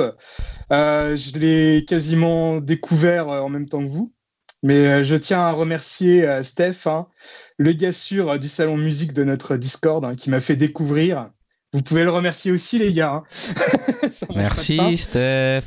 Euh, 0.71 1.15
je 1.15 1.39
l'ai 1.39 1.85
quasiment 1.85 2.59
découvert 2.59 3.29
euh, 3.29 3.39
en 3.39 3.47
même 3.47 3.69
temps 3.69 3.81
que 3.81 3.89
vous. 3.89 4.13
Mais 4.63 5.01
je 5.03 5.15
tiens 5.15 5.39
à 5.41 5.51
remercier 5.51 6.27
Steph, 6.43 6.87
hein, 6.87 7.07
le 7.57 7.71
gars 7.71 7.91
sûr 7.93 8.37
du 8.39 8.49
salon 8.49 8.77
musique 8.77 9.13
de 9.13 9.23
notre 9.23 9.55
Discord, 9.57 10.03
hein, 10.03 10.15
qui 10.15 10.29
m'a 10.29 10.39
fait 10.41 10.55
découvrir. 10.55 11.29
Vous 11.71 11.81
pouvez 11.81 12.03
le 12.03 12.09
remercier 12.09 12.51
aussi, 12.51 12.79
les 12.79 12.91
gars. 12.91 13.13
hein. 13.13 13.23
Merci 14.35 14.97
Steph. 14.97 15.61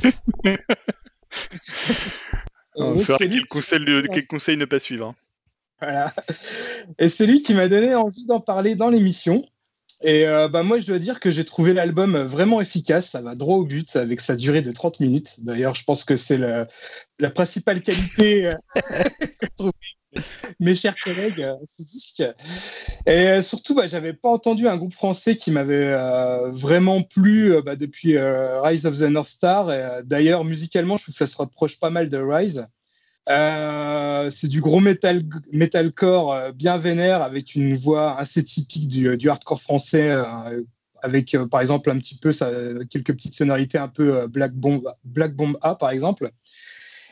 On 2.76 2.92
lui 2.94 3.04
quel 3.18 3.46
conseil, 3.46 3.78
de- 3.84 4.02
quel 4.12 4.26
conseil 4.26 4.56
ne 4.56 4.64
pas 4.64 4.78
suivre. 4.78 5.08
hein. 5.08 5.14
Voilà. 5.80 6.12
Et 6.98 7.08
c'est 7.08 7.26
lui 7.26 7.40
qui 7.40 7.54
m'a 7.54 7.68
donné 7.68 7.94
envie 7.94 8.26
d'en 8.26 8.40
parler 8.40 8.74
dans 8.74 8.90
l'émission. 8.90 9.44
Et 10.02 10.26
euh, 10.26 10.48
bah, 10.48 10.62
moi, 10.62 10.78
je 10.78 10.86
dois 10.86 10.98
dire 10.98 11.18
que 11.18 11.30
j'ai 11.30 11.44
trouvé 11.44 11.74
l'album 11.74 12.16
vraiment 12.18 12.60
efficace. 12.60 13.10
Ça 13.10 13.20
va 13.20 13.34
droit 13.34 13.56
au 13.56 13.64
but 13.64 13.96
avec 13.96 14.20
sa 14.20 14.36
durée 14.36 14.62
de 14.62 14.70
30 14.70 15.00
minutes. 15.00 15.36
D'ailleurs, 15.44 15.74
je 15.74 15.84
pense 15.84 16.04
que 16.04 16.16
c'est 16.16 16.38
la 16.38 17.30
principale 17.30 17.82
qualité 17.82 18.46
euh, 18.46 18.52
que 19.40 19.46
trouvent 19.56 19.72
mes 20.60 20.74
chers 20.74 20.94
collègues 20.94 21.40
euh, 21.40 21.54
ce 21.68 21.82
disque. 21.82 22.22
Et 23.06 23.28
euh, 23.28 23.42
surtout, 23.42 23.74
bah, 23.74 23.88
j'avais 23.88 24.12
pas 24.12 24.28
entendu 24.28 24.68
un 24.68 24.76
groupe 24.76 24.94
français 24.94 25.36
qui 25.36 25.50
m'avait 25.50 25.94
vraiment 26.50 27.02
plu 27.02 27.60
bah, 27.62 27.74
depuis 27.74 28.16
Rise 28.18 28.86
of 28.86 28.98
the 28.98 29.02
North 29.02 29.28
Star. 29.28 30.02
D'ailleurs, 30.04 30.44
musicalement, 30.44 30.96
je 30.96 31.04
trouve 31.04 31.14
que 31.14 31.18
ça 31.18 31.26
se 31.26 31.36
rapproche 31.36 31.78
pas 31.78 31.90
mal 31.90 32.08
de 32.08 32.18
Rise. 32.18 32.66
Euh, 33.28 34.30
c'est 34.30 34.48
du 34.48 34.60
gros 34.60 34.80
metal, 34.80 35.22
metalcore 35.52 36.32
euh, 36.32 36.52
bien 36.52 36.78
vénère 36.78 37.22
avec 37.22 37.54
une 37.54 37.76
voix 37.76 38.18
assez 38.18 38.42
typique 38.42 38.88
du, 38.88 39.16
du 39.18 39.28
hardcore 39.28 39.60
français, 39.60 40.10
euh, 40.10 40.62
avec 41.02 41.34
euh, 41.34 41.46
par 41.46 41.60
exemple 41.60 41.90
un 41.90 41.98
petit 41.98 42.16
peu 42.16 42.32
ça, 42.32 42.50
quelques 42.90 43.12
petites 43.12 43.34
sonorités 43.34 43.78
un 43.78 43.88
peu 43.88 44.16
euh, 44.16 44.28
Black 44.28 44.54
Bomb, 44.54 44.82
Black 45.04 45.34
Bomb 45.34 45.56
A 45.62 45.74
par 45.74 45.90
exemple. 45.90 46.30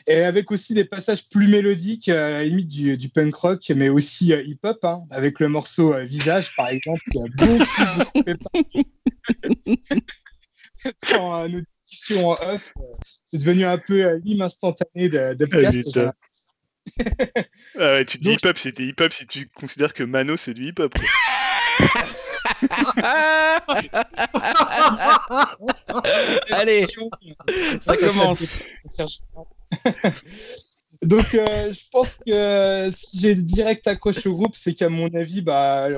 Et 0.09 0.23
avec 0.23 0.51
aussi 0.51 0.73
des 0.73 0.85
passages 0.85 1.27
plus 1.27 1.49
mélodiques, 1.49 2.07
euh, 2.07 2.27
à 2.27 2.29
la 2.31 2.45
limite 2.45 2.69
du, 2.69 2.95
du 2.95 3.09
punk 3.09 3.35
rock, 3.35 3.71
mais 3.75 3.89
aussi 3.89 4.31
euh, 4.31 4.41
hip-hop, 4.41 4.79
hein, 4.85 4.99
avec 5.11 5.41
le 5.41 5.49
morceau 5.49 5.93
euh, 5.93 6.05
Visage 6.05 6.55
par 6.55 6.69
exemple, 6.69 7.01
qui 7.11 7.19
a 7.19 7.25
beaucoup, 7.35 7.65
beaucoup 8.15 8.89
euh, 11.13 11.47
nos 11.49 11.61
discussions 11.85 12.29
en 12.29 12.33
off, 12.33 12.71
euh, 12.77 12.83
c'est 13.27 13.37
devenu 13.37 13.65
un 13.65 13.77
peu 13.77 14.03
euh, 14.03 14.19
l'hymne 14.23 14.41
instantané 14.41 15.09
de, 15.09 15.33
de 15.35 15.45
Ah. 15.45 16.13
Ah 17.77 17.79
ouais, 17.79 18.05
tu 18.05 18.17
dis 18.17 18.29
Donc- 18.29 18.39
hip-hop, 18.39 18.57
c'était 18.57 18.83
hip-hop 18.83 19.11
si 19.11 19.27
tu 19.27 19.47
considères 19.49 19.93
que 19.93 20.03
Mano 20.03 20.37
c'est 20.37 20.53
du 20.53 20.67
hip-hop. 20.69 20.93
Allez, 26.51 26.85
ça 27.81 27.95
commence. 27.97 28.59
Donc, 31.03 31.35
euh, 31.35 31.71
je 31.71 31.81
pense 31.91 32.17
que 32.25 32.89
si 32.91 33.19
j'ai 33.19 33.35
direct 33.35 33.87
accroché 33.87 34.29
au 34.29 34.35
groupe, 34.35 34.55
c'est 34.55 34.73
qu'à 34.73 34.89
mon 34.89 35.07
avis, 35.13 35.41
bah, 35.41 35.89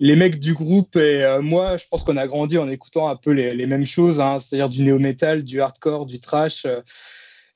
les 0.00 0.16
mecs 0.16 0.38
du 0.38 0.54
groupe 0.54 0.96
et 0.96 1.24
euh, 1.24 1.40
moi, 1.40 1.76
je 1.78 1.86
pense 1.90 2.02
qu'on 2.02 2.16
a 2.16 2.26
grandi 2.26 2.58
en 2.58 2.68
écoutant 2.68 3.08
un 3.08 3.16
peu 3.16 3.30
les, 3.30 3.66
mêmes 3.66 3.86
choses, 3.86 4.20
hein, 4.20 4.38
c'est-à-dire 4.38 4.68
du 4.68 4.82
néo-metal, 4.82 5.44
du 5.44 5.60
hardcore, 5.60 6.06
du 6.06 6.20
trash. 6.20 6.66
euh, 6.66 6.80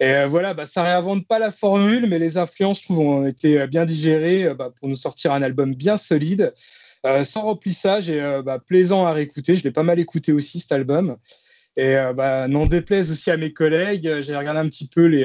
et 0.00 0.26
voilà, 0.26 0.54
bah, 0.54 0.66
ça 0.66 0.82
réinvente 0.82 1.26
pas 1.26 1.38
la 1.38 1.50
formule, 1.50 2.06
mais 2.08 2.18
les 2.18 2.36
influences, 2.38 2.80
je 2.80 2.84
trouve, 2.84 2.98
ont 3.00 3.26
été 3.26 3.66
bien 3.66 3.86
digérées 3.86 4.52
bah, 4.54 4.70
pour 4.78 4.88
nous 4.88 4.96
sortir 4.96 5.32
un 5.32 5.42
album 5.42 5.74
bien 5.74 5.96
solide, 5.96 6.52
sans 7.22 7.42
remplissage 7.42 8.10
et 8.10 8.20
bah, 8.44 8.58
plaisant 8.58 9.06
à 9.06 9.12
réécouter. 9.12 9.54
Je 9.54 9.64
l'ai 9.64 9.70
pas 9.70 9.84
mal 9.84 9.98
écouté 9.98 10.32
aussi, 10.32 10.60
cet 10.60 10.72
album. 10.72 11.16
Et 11.78 11.96
bah, 12.14 12.46
n'en 12.46 12.66
déplaise 12.66 13.10
aussi 13.10 13.30
à 13.30 13.38
mes 13.38 13.54
collègues, 13.54 14.20
j'ai 14.20 14.36
regardé 14.36 14.60
un 14.60 14.68
petit 14.68 14.86
peu 14.86 15.06
les, 15.06 15.24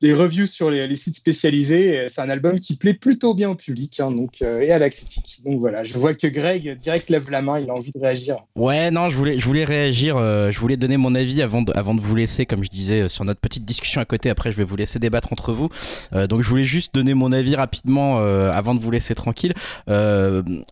les 0.00 0.14
reviews 0.14 0.46
sur 0.46 0.70
les, 0.70 0.96
sites 0.96 1.16
spécialisés. 1.16 2.06
C'est 2.08 2.20
un 2.20 2.30
album 2.30 2.58
qui 2.60 2.76
plaît 2.76 2.94
plutôt 2.94 3.34
bien 3.34 3.50
au 3.50 3.54
public 3.54 4.00
hein, 4.00 4.10
donc, 4.10 4.42
euh, 4.42 4.60
et 4.60 4.70
à 4.70 4.78
la 4.78 4.90
critique. 4.90 5.40
Donc 5.44 5.58
voilà, 5.60 5.82
je 5.84 5.96
vois 5.98 6.14
que 6.14 6.26
Greg 6.26 6.76
direct 6.76 7.10
lève 7.10 7.30
la 7.30 7.42
main, 7.42 7.58
il 7.58 7.70
a 7.70 7.74
envie 7.74 7.90
de 7.90 7.98
réagir. 7.98 8.36
Ouais, 8.56 8.90
non, 8.90 9.08
je 9.08 9.16
voulais, 9.16 9.38
je 9.38 9.44
voulais 9.44 9.64
réagir, 9.64 10.16
euh, 10.16 10.50
je 10.50 10.58
voulais 10.58 10.76
donner 10.76 10.96
mon 10.96 11.14
avis 11.14 11.42
avant 11.42 11.62
de, 11.62 11.72
avant 11.76 11.94
de 11.94 12.00
vous 12.00 12.14
laisser, 12.14 12.46
comme 12.46 12.62
je 12.62 12.68
disais, 12.68 13.02
euh, 13.02 13.08
sur 13.08 13.24
notre 13.24 13.40
petite 13.40 13.64
discussion 13.64 14.00
à 14.00 14.04
côté. 14.04 14.30
Après, 14.30 14.52
je 14.52 14.56
vais 14.56 14.64
vous 14.64 14.76
laisser 14.76 14.98
débattre 14.98 15.32
entre 15.32 15.52
vous. 15.52 15.68
Donc, 16.28 16.42
je 16.42 16.48
voulais 16.48 16.64
juste 16.64 16.94
donner 16.94 17.14
mon 17.14 17.32
avis 17.32 17.54
rapidement 17.56 18.18
avant 18.18 18.74
de 18.74 18.80
vous 18.80 18.90
laisser 18.90 19.14
tranquille. 19.14 19.54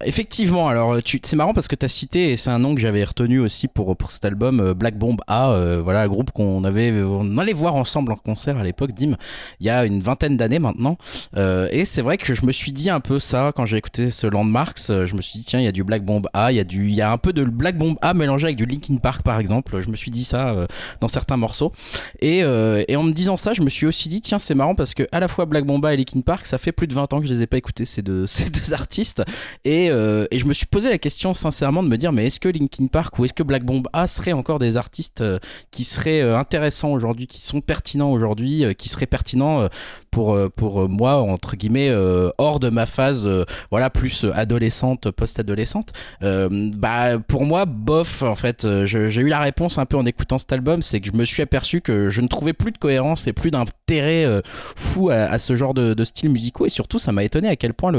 Effectivement, 0.05 0.69
alors, 0.69 0.99
c'est 1.05 1.37
marrant 1.37 1.55
parce 1.55 1.69
que 1.69 1.75
tu 1.77 1.85
as 1.85 1.89
cité, 1.89 2.31
et 2.31 2.37
c'est 2.37 2.51
un 2.51 2.59
nom 2.59 2.75
que 2.75 2.81
j'avais 2.81 3.05
retenu 3.05 3.41
aussi 3.41 3.69
pour, 3.69 3.97
pour 3.97 4.11
cet 4.11 4.25
album, 4.25 4.73
Black 4.75 4.99
Bomb 4.99 5.17
A, 5.27 5.81
voilà, 5.83 6.05
le 6.05 6.09
groupe 6.09 6.31
qu'on 6.31 6.65
avait, 6.65 6.93
on 7.03 7.39
allait 7.39 7.53
voir 7.53 7.75
ensemble 7.75 8.13
en 8.13 8.17
concert 8.17 8.57
à 8.57 8.65
l'époque, 8.65 8.93
Dim, 8.93 9.16
il 9.61 9.67
y 9.67 9.71
a 9.71 9.85
une 9.85 10.01
vingtaine 10.01 10.37
d'années 10.37 10.59
maintenant. 10.59 10.97
Euh, 11.37 11.69
et 11.71 11.85
c'est 11.85 12.03
vrai 12.03 12.17
que 12.19 12.35
je 12.35 12.45
me 12.45 12.53
suis 12.53 12.73
dit 12.73 12.91
un 12.91 13.01
peu 13.01 13.19
ça 13.19 13.53
quand 13.55 13.67
j'ai 13.67 13.77
écouté 13.77 14.11
ce 14.11 14.27
Landmarks. 14.27 14.91
euh, 14.91 15.07
Je 15.07 15.15
me 15.15 15.23
suis 15.23 15.39
dit, 15.39 15.45
tiens, 15.45 15.61
il 15.61 15.65
y 15.65 15.69
a 15.69 15.73
du 15.73 15.85
Black 15.85 16.05
Bomb 16.05 16.23
A, 16.33 16.53
il 16.53 16.57
y, 16.57 16.61
a 16.61 16.65
du, 16.65 16.91
y 16.91 17.01
a 17.01 17.11
un 17.11 17.19
peu 17.19 17.33
de 17.33 17.45
Black 17.45 17.77
Bomb 17.79 17.97
A 18.03 18.15
mélangé 18.15 18.47
avec 18.47 18.57
du 18.57 18.67
Linkin 18.67 18.97
Park 18.97 19.23
par 19.23 19.39
exemple. 19.39 19.81
Je 19.81 19.89
me 19.89 19.97
suis 19.97 20.11
dit 20.11 20.25
ça 20.25 20.51
euh, 20.51 20.67
dans 21.01 21.09
certains 21.09 21.37
morceaux. 21.37 21.73
Et, 22.21 22.45
en 22.45 23.03
me 23.03 23.13
disant 23.13 23.37
ça, 23.37 23.53
je 23.53 23.61
me 23.63 23.69
suis 23.69 23.87
aussi 23.87 24.09
dit, 24.09 24.21
tiens, 24.23 24.39
c'est 24.39 24.55
marrant 24.55 24.75
parce 24.75 24.95
que 24.95 25.07
à 25.13 25.21
la 25.21 25.29
fois 25.29 25.45
Black 25.45 25.67
Bomba 25.67 25.93
et 25.93 25.97
Linkin 25.97 26.23
Park, 26.23 26.47
ça 26.47 26.57
fait 26.59 26.73
plus 26.73 26.87
de 26.87 26.95
20 26.95 27.13
ans 27.13 27.21
que 27.21 27.27
je 27.27 27.33
les 27.33 27.43
ai 27.43 27.47
pas 27.47 27.59
écoutés, 27.59 27.85
ces 27.85 28.01
deux, 28.03 28.27
ces 28.27 28.49
deux 28.51 28.73
artistes. 28.73 29.23
Et, 29.65 29.87
et 29.87 30.39
je 30.39 30.45
me 30.47 30.53
suis 30.53 30.67
posé 30.67 30.89
la 30.89 30.99
question 30.99 31.35
sincèrement 31.35 31.83
de 31.83 31.89
me 31.89 31.97
dire, 31.97 32.13
mais 32.13 32.27
est-ce 32.27 32.41
que 32.41 32.49
Linkin 32.49 32.87
Park 32.87 33.19
ou 33.19 33.25
est-ce 33.25 33.35
que 33.35 33.43
Black 33.43 33.65
Bomba 33.65 34.07
seraient 34.07 34.33
encore 34.33 34.59
des 34.59 34.77
artistes 34.77 35.23
qui 35.71 35.85
seraient 35.85 36.23
intéressants 36.23 36.93
aujourd'hui, 36.93 37.27
qui 37.27 37.41
sont 37.41 37.61
pertinents 37.61 38.11
aujourd'hui, 38.11 38.65
qui 38.77 38.89
seraient 38.89 39.06
pertinents 39.07 39.63
euh, 39.63 39.69
pour, 40.17 40.33
euh, 40.33 40.49
pour 40.49 40.81
euh, 40.81 40.89
moi, 40.89 41.17
entre 41.17 41.57
guillemets, 41.57 41.91
euh, 41.91 42.31
hors 42.39 42.59
de 42.59 42.71
ma 42.71 42.87
phase, 42.87 43.29
voilà, 43.71 43.91
plus 43.91 44.25
adolescente, 44.33 45.11
post-adolescente. 45.11 45.93
Bah, 46.23 47.19
pour 47.19 47.45
moi, 47.45 47.67
bof, 47.67 48.23
en 48.23 48.35
fait, 48.35 48.67
j'ai 48.87 49.21
eu 49.21 49.29
la 49.29 49.41
réponse 49.41 49.77
un 49.77 49.85
peu 49.85 49.99
en 49.99 50.07
écoutant 50.07 50.39
cet 50.39 50.53
album, 50.53 50.81
c'est 50.81 51.01
que 51.01 51.09
je 51.09 51.13
me 51.13 51.27
suis 51.27 51.43
aperçu 51.43 51.83
que 51.83 52.09
je 52.09 52.23
ne 52.23 52.29
trouvais 52.29 52.55
plus 52.55 52.73
de 52.73 52.79
cohérence 52.79 53.27
et 53.27 53.35
plus 53.35 53.51
d'intérêt 53.51 54.41
fou 54.75 55.11
à, 55.11 55.37
ce 55.39 55.55
genre 55.55 55.75
de, 55.75 55.93
de 55.93 56.05
styles 56.05 56.31
musicaux. 56.31 56.65
Et 56.65 56.71
surtout, 56.71 56.99
ça 56.99 57.13
m'a 57.13 57.23
étonné 57.23 57.49
à 57.49 57.57
quel 57.57 57.75
point 57.75 57.93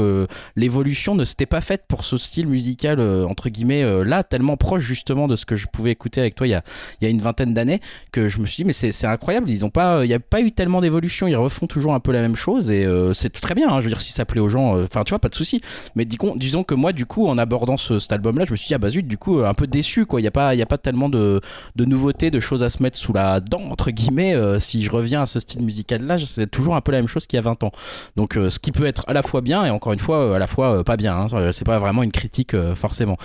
l'évolution 0.56 1.14
ne 1.14 1.24
s'était 1.24 1.46
pas 1.46 1.60
faite 1.60 1.84
pour 1.86 2.04
ce 2.04 2.16
style 2.16 2.48
musical, 2.48 3.00
entre 3.00 3.48
guillemets, 3.48 3.84
là, 4.04 4.24
tellement 4.24 4.56
proche 4.56 4.82
justement 4.82 5.28
de 5.28 5.36
ce 5.36 5.46
que 5.46 5.54
je 5.54 5.68
pouvais 5.72 5.92
écouter 5.92 6.20
avec 6.20 6.34
toi 6.34 6.48
il 6.48 6.50
y 6.50 6.54
a, 6.54 6.64
il 7.00 7.04
y 7.04 7.06
a 7.06 7.10
une 7.10 7.20
vingtaine 7.20 7.54
d'années, 7.54 7.80
que 8.10 8.28
je 8.28 8.40
me 8.40 8.46
suis 8.46 8.64
dit, 8.64 8.66
mais 8.66 8.72
c'est 8.72 9.06
incroyable, 9.06 9.48
ils 9.48 9.64
ont 9.64 9.70
pas, 9.70 10.04
il 10.04 10.08
n'y 10.08 10.14
a 10.14 10.20
pas 10.20 10.40
eu 10.40 10.50
tellement 10.50 10.80
d'évolution, 10.80 11.28
ils 11.28 11.36
refont 11.36 11.68
toujours 11.68 11.94
un 11.94 12.00
peu 12.00 12.07
la 12.12 12.20
même 12.20 12.36
chose 12.36 12.70
et 12.70 12.84
euh, 12.84 13.12
c'est 13.14 13.30
très 13.30 13.54
bien, 13.54 13.68
hein, 13.70 13.80
je 13.80 13.84
veux 13.84 13.90
dire, 13.90 14.00
si 14.00 14.12
ça 14.12 14.24
plaît 14.24 14.40
aux 14.40 14.48
gens, 14.48 14.76
euh, 14.76 14.84
enfin, 14.84 15.04
tu 15.04 15.10
vois, 15.10 15.18
pas 15.18 15.28
de 15.28 15.34
souci. 15.34 15.60
Mais 15.94 16.04
disons, 16.04 16.64
que 16.64 16.74
moi, 16.74 16.92
du 16.92 17.06
coup, 17.06 17.26
en 17.28 17.38
abordant 17.38 17.76
ce, 17.76 17.98
cet 17.98 18.12
album-là, 18.12 18.44
je 18.46 18.50
me 18.52 18.56
suis 18.56 18.68
dit, 18.68 18.74
ah 18.74 18.78
bah 18.78 18.90
zut, 18.90 19.06
du 19.06 19.18
coup, 19.18 19.40
euh, 19.40 19.46
un 19.48 19.54
peu 19.54 19.66
déçu, 19.66 20.06
quoi. 20.06 20.20
Il 20.20 20.24
n'y 20.24 20.28
a, 20.28 20.32
pas- 20.32 20.54
y 20.54 20.62
a 20.62 20.66
pas 20.66 20.78
tellement 20.78 21.08
de, 21.08 21.40
nouveautés, 21.76 22.30
de 22.30 22.40
choses 22.40 22.62
à 22.62 22.70
se 22.70 22.82
mettre 22.82 22.98
sous 22.98 23.12
la 23.12 23.40
dent, 23.40 23.62
entre 23.70 23.90
guillemets. 23.90 24.34
si 24.58 24.82
je 24.82 24.90
reviens 24.90 25.22
à 25.22 25.26
ce 25.26 25.40
style 25.40 25.62
musical-là, 25.62 26.16
c'est 26.26 26.50
toujours 26.50 26.74
un 26.76 26.80
peu 26.80 26.92
la 26.92 26.98
même 26.98 27.08
chose 27.08 27.26
qu'il 27.26 27.36
y 27.36 27.40
a 27.40 27.42
20 27.42 27.64
ans. 27.64 27.72
Donc, 28.16 28.34
ce 28.34 28.58
qui 28.58 28.72
peut 28.72 28.86
être 28.86 29.04
à 29.08 29.12
la 29.12 29.22
fois 29.22 29.40
bien 29.40 29.64
et 29.64 29.70
encore 29.70 29.92
une 29.92 29.98
fois, 29.98 30.36
à 30.36 30.38
la 30.38 30.46
fois 30.46 30.84
pas 30.84 30.96
bien. 30.96 31.16
hein. 31.16 31.50
c'est 31.52 31.64
pas 31.64 31.78
vraiment 31.78 32.02
une 32.02 32.12
critique, 32.12 32.54
forcément. 32.74 33.16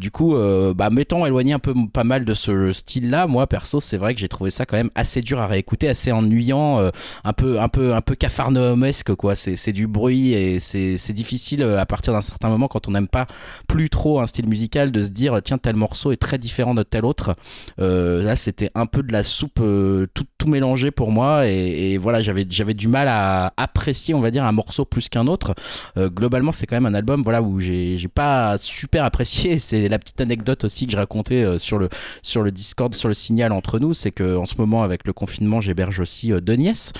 Du 0.00 0.10
coup, 0.10 0.34
bah, 0.74 0.90
m'étant 0.90 1.26
éloigné 1.26 1.52
un 1.52 1.58
peu 1.58 1.74
pas 1.92 2.04
mal 2.04 2.24
de 2.24 2.34
ce 2.34 2.72
style-là, 2.72 3.26
moi, 3.26 3.46
perso, 3.46 3.80
c'est 3.80 3.96
vrai 3.96 4.14
que 4.14 4.20
j'ai 4.20 4.28
trouvé 4.28 4.50
ça 4.50 4.66
quand 4.66 4.76
même 4.76 4.90
assez 4.94 5.20
dur 5.20 5.40
à 5.40 5.46
réécouter, 5.46 5.88
assez 5.88 6.12
ennuyant, 6.12 6.80
un 7.24 7.32
peu, 7.32 7.60
un 7.60 7.68
peu, 7.68 7.94
un 7.94 8.00
peu 8.00 8.14
cafarnaumesque, 8.30 9.14
quoi. 9.16 9.34
C'est, 9.34 9.72
du 9.72 9.88
bruit 9.88 10.32
et 10.32 10.60
c'est, 10.60 11.12
difficile 11.12 11.62
euh, 11.64 11.80
à 11.80 11.86
partir 11.86 12.12
d'un 12.12 12.20
certain 12.20 12.48
moment 12.48 12.68
quand 12.68 12.86
on 12.86 12.92
n'aime 12.92 13.08
pas 13.08 13.26
plus 13.66 13.90
trop 13.90 14.20
un 14.20 14.26
style 14.26 14.46
musical 14.46 14.92
de 14.92 15.02
se 15.02 15.10
dire 15.10 15.40
tiens 15.42 15.58
tel 15.58 15.74
morceau 15.74 16.12
est 16.12 16.16
très 16.16 16.38
différent 16.38 16.74
de 16.74 16.84
tel 16.84 17.04
autre. 17.04 17.34
Euh, 17.80 18.22
là, 18.22 18.36
c'était 18.36 18.70
un 18.76 18.86
peu 18.86 19.02
de 19.02 19.12
la 19.12 19.24
soupe 19.24 19.58
euh, 19.60 20.06
tout, 20.14 20.24
tout 20.38 20.46
mélangé 20.46 20.92
pour 20.92 21.10
moi 21.10 21.48
et, 21.48 21.98
voilà, 21.98 22.22
j'avais, 22.22 22.44
du 22.44 22.88
mal 22.88 23.08
à 23.08 23.52
apprécier, 23.56 24.14
on 24.14 24.20
va 24.20 24.30
dire, 24.30 24.44
un 24.44 24.52
morceau 24.52 24.84
plus 24.84 25.08
qu'un 25.08 25.26
autre. 25.26 25.54
Globalement, 25.96 26.52
c'est 26.52 26.66
quand 26.66 26.76
même 26.76 26.86
un 26.86 26.94
album, 26.94 27.22
voilà, 27.22 27.42
où 27.42 27.58
j'ai, 27.58 27.98
pas 28.14 28.56
super 28.58 29.04
apprécié. 29.04 29.58
C'est 29.70 29.88
la 29.88 29.98
petite 29.98 30.20
anecdote 30.20 30.64
aussi 30.64 30.86
que 30.86 30.92
je 30.92 30.96
racontais 30.96 31.58
sur 31.58 31.78
le 31.78 31.88
sur 32.22 32.42
le 32.42 32.50
Discord, 32.50 32.94
sur 32.94 33.08
le 33.08 33.14
signal 33.14 33.52
entre 33.52 33.78
nous, 33.78 33.94
c'est 33.94 34.10
que 34.10 34.36
en 34.36 34.46
ce 34.46 34.54
moment 34.58 34.82
avec 34.82 35.06
le 35.06 35.12
confinement, 35.12 35.60
j'héberge 35.60 36.00
aussi 36.00 36.32
deux 36.40 36.54
nièces 36.54 36.92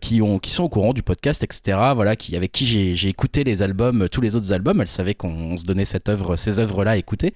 qui 0.00 0.22
ont 0.22 0.38
qui 0.38 0.50
sont 0.50 0.61
au 0.64 0.68
courant 0.68 0.92
du 0.92 1.02
podcast, 1.02 1.42
etc. 1.42 1.78
Voilà, 1.94 2.16
qui 2.16 2.36
avec 2.36 2.52
qui 2.52 2.66
j'ai, 2.66 2.94
j'ai 2.94 3.08
écouté 3.08 3.44
les 3.44 3.62
albums, 3.62 4.08
tous 4.08 4.20
les 4.20 4.36
autres 4.36 4.52
albums. 4.52 4.80
Elles 4.80 4.88
savaient 4.88 5.14
qu'on 5.14 5.56
se 5.56 5.64
donnait 5.64 5.84
cette 5.84 6.08
œuvre, 6.08 6.36
ces 6.36 6.60
œuvres-là 6.60 6.92
à 6.92 6.96
écouter. 6.96 7.32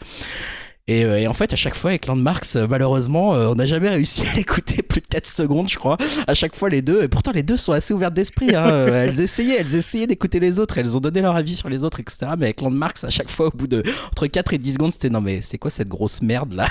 Et, 0.89 1.05
euh, 1.05 1.18
et 1.18 1.27
en 1.27 1.33
fait, 1.33 1.53
à 1.53 1.57
chaque 1.57 1.74
fois, 1.74 1.91
avec 1.91 2.07
Landmarks, 2.07 2.55
euh, 2.55 2.68
malheureusement, 2.70 3.35
euh, 3.35 3.49
on 3.49 3.57
n'a 3.57 3.66
jamais 3.66 3.89
réussi 3.89 4.24
à 4.27 4.33
l'écouter 4.37 4.83
plus 4.83 5.01
de 5.01 5.07
4 5.09 5.27
secondes, 5.27 5.68
je 5.68 5.77
crois. 5.77 5.97
À 6.29 6.35
chaque 6.35 6.55
fois, 6.55 6.68
les 6.68 6.81
deux. 6.81 7.03
Et 7.03 7.09
pourtant, 7.09 7.33
les 7.33 7.43
deux 7.43 7.57
sont 7.57 7.72
assez 7.72 7.93
ouvertes 7.93 8.14
d'esprit. 8.14 8.55
Hein. 8.55 8.70
Euh, 8.70 9.05
elles 9.07 9.20
essayaient, 9.20 9.57
elles 9.59 9.74
essayaient 9.74 10.07
d'écouter 10.07 10.39
les 10.39 10.61
autres. 10.61 10.79
Elles 10.79 10.97
ont 10.97 11.01
donné 11.01 11.20
leur 11.20 11.35
avis 11.35 11.57
sur 11.57 11.68
les 11.68 11.85
autres, 11.85 11.99
etc. 11.99 12.18
Mais 12.39 12.47
avec 12.47 12.61
Landmarks, 12.61 13.03
à 13.03 13.11
chaque 13.11 13.31
fois, 13.31 13.49
au 13.49 13.51
bout 13.51 13.66
de 13.66 13.83
entre 14.12 14.29
4 14.29 14.55
et 14.55 14.59
10 14.59 14.74
secondes, 14.74 14.93
c'était 14.93 15.11
non, 15.11 15.20
mais 15.20 15.41
c'est 15.41 15.59
quoi 15.59 15.72
cette 15.72 15.89
grosse 15.89 16.22
merde 16.22 16.53
là? 16.53 16.66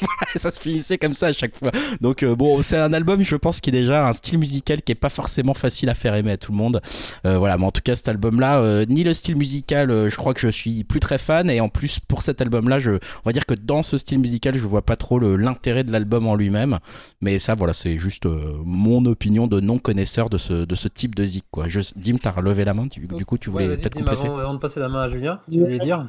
Voilà, 0.00 0.32
Ça 0.36 0.50
se 0.50 0.58
finissait 0.60 0.98
comme 0.98 1.14
ça 1.14 1.26
à 1.28 1.32
chaque 1.32 1.56
fois. 1.56 1.70
Donc, 2.00 2.22
euh, 2.22 2.34
bon, 2.34 2.62
c'est 2.62 2.76
un 2.78 2.92
album, 2.92 3.22
je 3.22 3.36
pense, 3.36 3.60
qui 3.60 3.70
est 3.70 3.72
déjà 3.72 4.06
un 4.06 4.12
style 4.12 4.38
musical 4.38 4.82
qui 4.82 4.92
est 4.92 4.96
pas 4.96 5.08
forcément 5.08 5.54
facile 5.54 5.88
à 5.90 5.94
faire 5.94 6.14
aimer 6.14 6.32
à 6.32 6.36
tout 6.36 6.52
le 6.52 6.58
monde. 6.58 6.80
Euh, 7.26 7.38
voilà, 7.38 7.58
mais 7.58 7.64
en 7.64 7.70
tout 7.70 7.82
cas, 7.82 7.94
cet 7.94 8.08
album-là, 8.08 8.58
euh, 8.60 8.84
ni 8.88 9.04
le 9.04 9.14
style 9.14 9.36
musical, 9.36 9.90
euh, 9.90 10.08
je 10.10 10.16
crois 10.16 10.34
que 10.34 10.40
je 10.40 10.48
suis 10.48 10.84
plus 10.84 11.00
très 11.00 11.18
fan. 11.18 11.50
Et 11.50 11.60
en 11.60 11.68
plus, 11.68 12.00
pour 12.00 12.22
cet 12.22 12.40
album-là, 12.40 12.78
je, 12.80 12.92
on 12.92 12.98
va 13.26 13.32
dire 13.32 13.46
que 13.46 13.54
dans 13.54 13.82
ce 13.82 13.98
style 13.98 14.18
musical, 14.18 14.54
je 14.54 14.66
vois 14.66 14.82
pas 14.82 14.96
trop 14.96 15.18
l'intérêt 15.18 15.84
de 15.84 15.92
l'album 15.92 16.26
en 16.26 16.34
lui-même. 16.34 16.78
Mais 17.20 17.38
ça, 17.38 17.54
voilà, 17.54 17.72
c'est 17.72 17.98
juste 17.98 18.26
euh, 18.26 18.54
mon 18.64 19.04
opinion 19.06 19.46
de 19.46 19.60
non-connaisseur 19.60 20.30
de 20.30 20.38
ce, 20.38 20.64
de 20.64 20.74
ce 20.74 20.88
type 20.88 21.14
de 21.14 21.24
zik, 21.24 21.44
quoi. 21.50 21.68
Je, 21.68 21.80
Dim, 21.96 22.16
t'as 22.20 22.30
relevé 22.30 22.64
la 22.64 22.74
main, 22.74 22.88
tu- 22.88 23.00
du 23.06 23.24
coup, 23.24 23.38
tu 23.38 23.50
voulais 23.50 23.68
Ouais, 23.68 23.76
peut-être 23.76 23.94
compléter 23.94 24.26
avant, 24.26 24.38
avant 24.38 24.54
de 24.54 24.58
passer 24.58 24.80
la 24.80 24.88
main 24.88 25.02
à 25.02 25.08
Julien, 25.08 25.40
tu 25.50 25.58
voulais 25.60 25.78
dire 25.78 26.06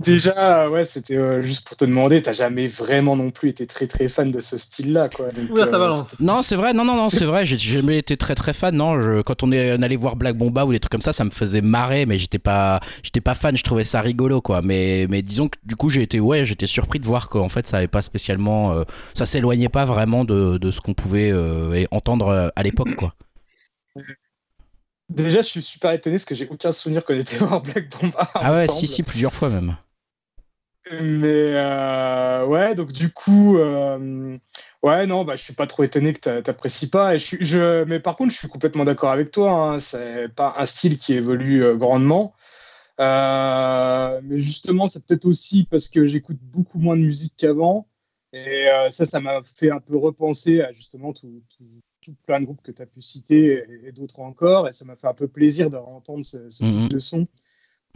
Déjà, 0.00 0.68
ouais, 0.68 0.84
c'était 0.84 1.16
euh, 1.16 1.42
juste 1.42 1.66
pour 1.66 1.76
te 1.76 1.84
demander, 1.84 2.22
t'as 2.22 2.32
jamais 2.32 2.66
vraiment 2.66 3.14
non 3.14 3.30
plus 3.30 3.50
été 3.50 3.66
très 3.66 3.86
très 3.86 4.08
fan 4.08 4.32
de 4.32 4.40
ce 4.40 4.58
style-là, 4.58 5.08
quoi. 5.08 5.30
Donc, 5.30 5.50
Oula, 5.50 5.66
ça 5.66 5.76
euh, 5.76 5.78
balance. 5.78 6.20
Non, 6.20 6.42
c'est 6.42 6.56
vrai, 6.56 6.72
non, 6.72 6.84
non, 6.84 6.96
non, 6.96 7.06
c'est 7.06 7.24
vrai, 7.24 7.46
j'ai 7.46 7.58
jamais 7.58 7.98
été 7.98 8.16
très 8.16 8.34
très 8.34 8.52
fan, 8.52 8.74
non, 8.74 9.00
je, 9.00 9.22
quand 9.22 9.42
on 9.42 9.52
est 9.52 9.76
on 9.78 9.82
allait 9.82 9.96
voir 9.96 10.16
Black 10.16 10.36
Bomba 10.36 10.64
ou 10.64 10.72
des 10.72 10.80
trucs 10.80 10.90
comme 10.90 11.02
ça, 11.02 11.12
ça 11.12 11.24
me 11.24 11.30
faisait 11.30 11.60
marrer, 11.60 12.06
mais 12.06 12.18
j'étais 12.18 12.40
pas, 12.40 12.80
j'étais 13.02 13.20
pas 13.20 13.34
fan, 13.34 13.56
je 13.56 13.62
trouvais 13.62 13.84
ça 13.84 14.00
rigolo, 14.00 14.40
quoi, 14.40 14.60
mais, 14.62 15.06
mais 15.08 15.22
disons 15.22 15.48
que 15.48 15.58
du 15.64 15.76
coup, 15.76 15.88
j'ai 15.88 16.02
été, 16.02 16.18
ouais, 16.18 16.44
j'étais 16.44 16.66
surpris 16.66 16.98
de 16.98 17.06
voir 17.06 17.28
qu'en 17.28 17.48
fait, 17.48 17.66
ça 17.66 17.76
avait 17.76 17.86
pas 17.88 18.02
spécialement, 18.02 18.72
euh, 18.72 18.84
ça 19.14 19.26
s'éloignait 19.26 19.68
pas 19.68 19.84
vraiment 19.84 20.24
de, 20.24 20.58
de 20.58 20.70
ce 20.70 20.80
qu'on 20.80 20.94
pouvait 20.94 21.30
euh, 21.30 21.84
entendre 21.92 22.50
à 22.56 22.62
l'époque, 22.62 22.96
quoi. 22.96 23.14
Déjà, 25.14 25.42
je 25.42 25.46
suis 25.48 25.62
super 25.62 25.92
étonné 25.92 26.16
parce 26.16 26.24
que 26.24 26.34
j'ai 26.34 26.48
aucun 26.48 26.72
souvenir 26.72 27.04
qu'on 27.04 27.14
était 27.14 27.36
voir 27.36 27.60
Black 27.62 27.90
Bomba. 27.90 28.28
Ah 28.34 28.52
ouais, 28.52 28.64
ensemble. 28.64 28.78
si, 28.80 28.88
si, 28.88 29.02
plusieurs 29.02 29.32
fois 29.32 29.50
même. 29.50 29.76
Mais 30.90 31.54
euh, 31.54 32.44
ouais, 32.46 32.74
donc 32.74 32.92
du 32.92 33.12
coup, 33.12 33.56
euh, 33.56 34.36
ouais, 34.82 35.06
non, 35.06 35.24
bah, 35.24 35.36
je 35.36 35.42
suis 35.42 35.52
pas 35.52 35.66
trop 35.66 35.84
étonné 35.84 36.12
que 36.12 36.20
t'a- 36.20 36.42
t'apprécies 36.42 36.88
pas. 36.88 37.14
Et 37.14 37.18
je, 37.18 37.84
mais 37.84 38.00
par 38.00 38.16
contre, 38.16 38.32
je 38.32 38.38
suis 38.38 38.48
complètement 38.48 38.84
d'accord 38.84 39.10
avec 39.10 39.30
toi. 39.30 39.52
Hein, 39.52 39.80
c'est 39.80 40.28
pas 40.34 40.54
un 40.58 40.66
style 40.66 40.96
qui 40.96 41.14
évolue 41.14 41.62
euh, 41.62 41.76
grandement. 41.76 42.34
Mais 42.98 44.38
justement, 44.38 44.88
c'est 44.88 45.04
peut-être 45.04 45.26
aussi 45.26 45.66
parce 45.70 45.88
que 45.88 46.06
j'écoute 46.06 46.38
beaucoup 46.40 46.78
moins 46.78 46.96
de 46.96 47.02
musique 47.02 47.34
qu'avant. 47.36 47.86
Et 48.32 48.66
ça, 48.90 49.04
ça 49.04 49.20
m'a 49.20 49.40
fait 49.42 49.70
un 49.70 49.80
peu 49.80 49.96
repenser 49.96 50.62
à 50.62 50.72
justement 50.72 51.12
tout, 51.12 51.42
tout, 51.56 51.64
tout 52.02 52.14
plein 52.26 52.40
de 52.40 52.44
groupes 52.44 52.62
que 52.62 52.72
tu 52.72 52.82
as 52.82 52.86
pu 52.86 53.00
citer 53.00 53.64
et, 53.84 53.88
et 53.88 53.92
d'autres 53.92 54.20
encore. 54.20 54.68
Et 54.68 54.72
ça 54.72 54.84
m'a 54.84 54.94
fait 54.96 55.06
un 55.06 55.14
peu 55.14 55.28
plaisir 55.28 55.70
de 55.70 55.76
entendre 55.76 56.24
ce, 56.24 56.50
ce 56.50 56.64
Mhm. 56.64 56.70
type 56.70 56.88
de 56.88 56.98
son. 56.98 57.26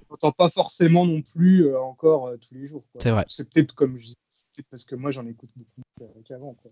On 0.08 0.12
n'entend 0.14 0.32
pas 0.32 0.48
forcément 0.50 1.04
non 1.06 1.20
plus 1.22 1.66
euh, 1.66 1.80
encore 1.80 2.28
euh, 2.28 2.36
tous 2.36 2.54
les 2.54 2.66
jours. 2.66 2.84
C'est 3.00 3.10
vrai. 3.10 3.24
C'est 3.26 3.48
peut-être 3.50 3.74
comme 3.74 3.96
je 3.96 4.08
peut-être 4.54 4.68
parce 4.70 4.84
que 4.84 4.94
moi 4.94 5.10
j'en 5.10 5.26
écoute 5.26 5.50
beaucoup 5.56 5.82
moins 6.00 6.22
qu'avant. 6.24 6.54
quoi. 6.54 6.70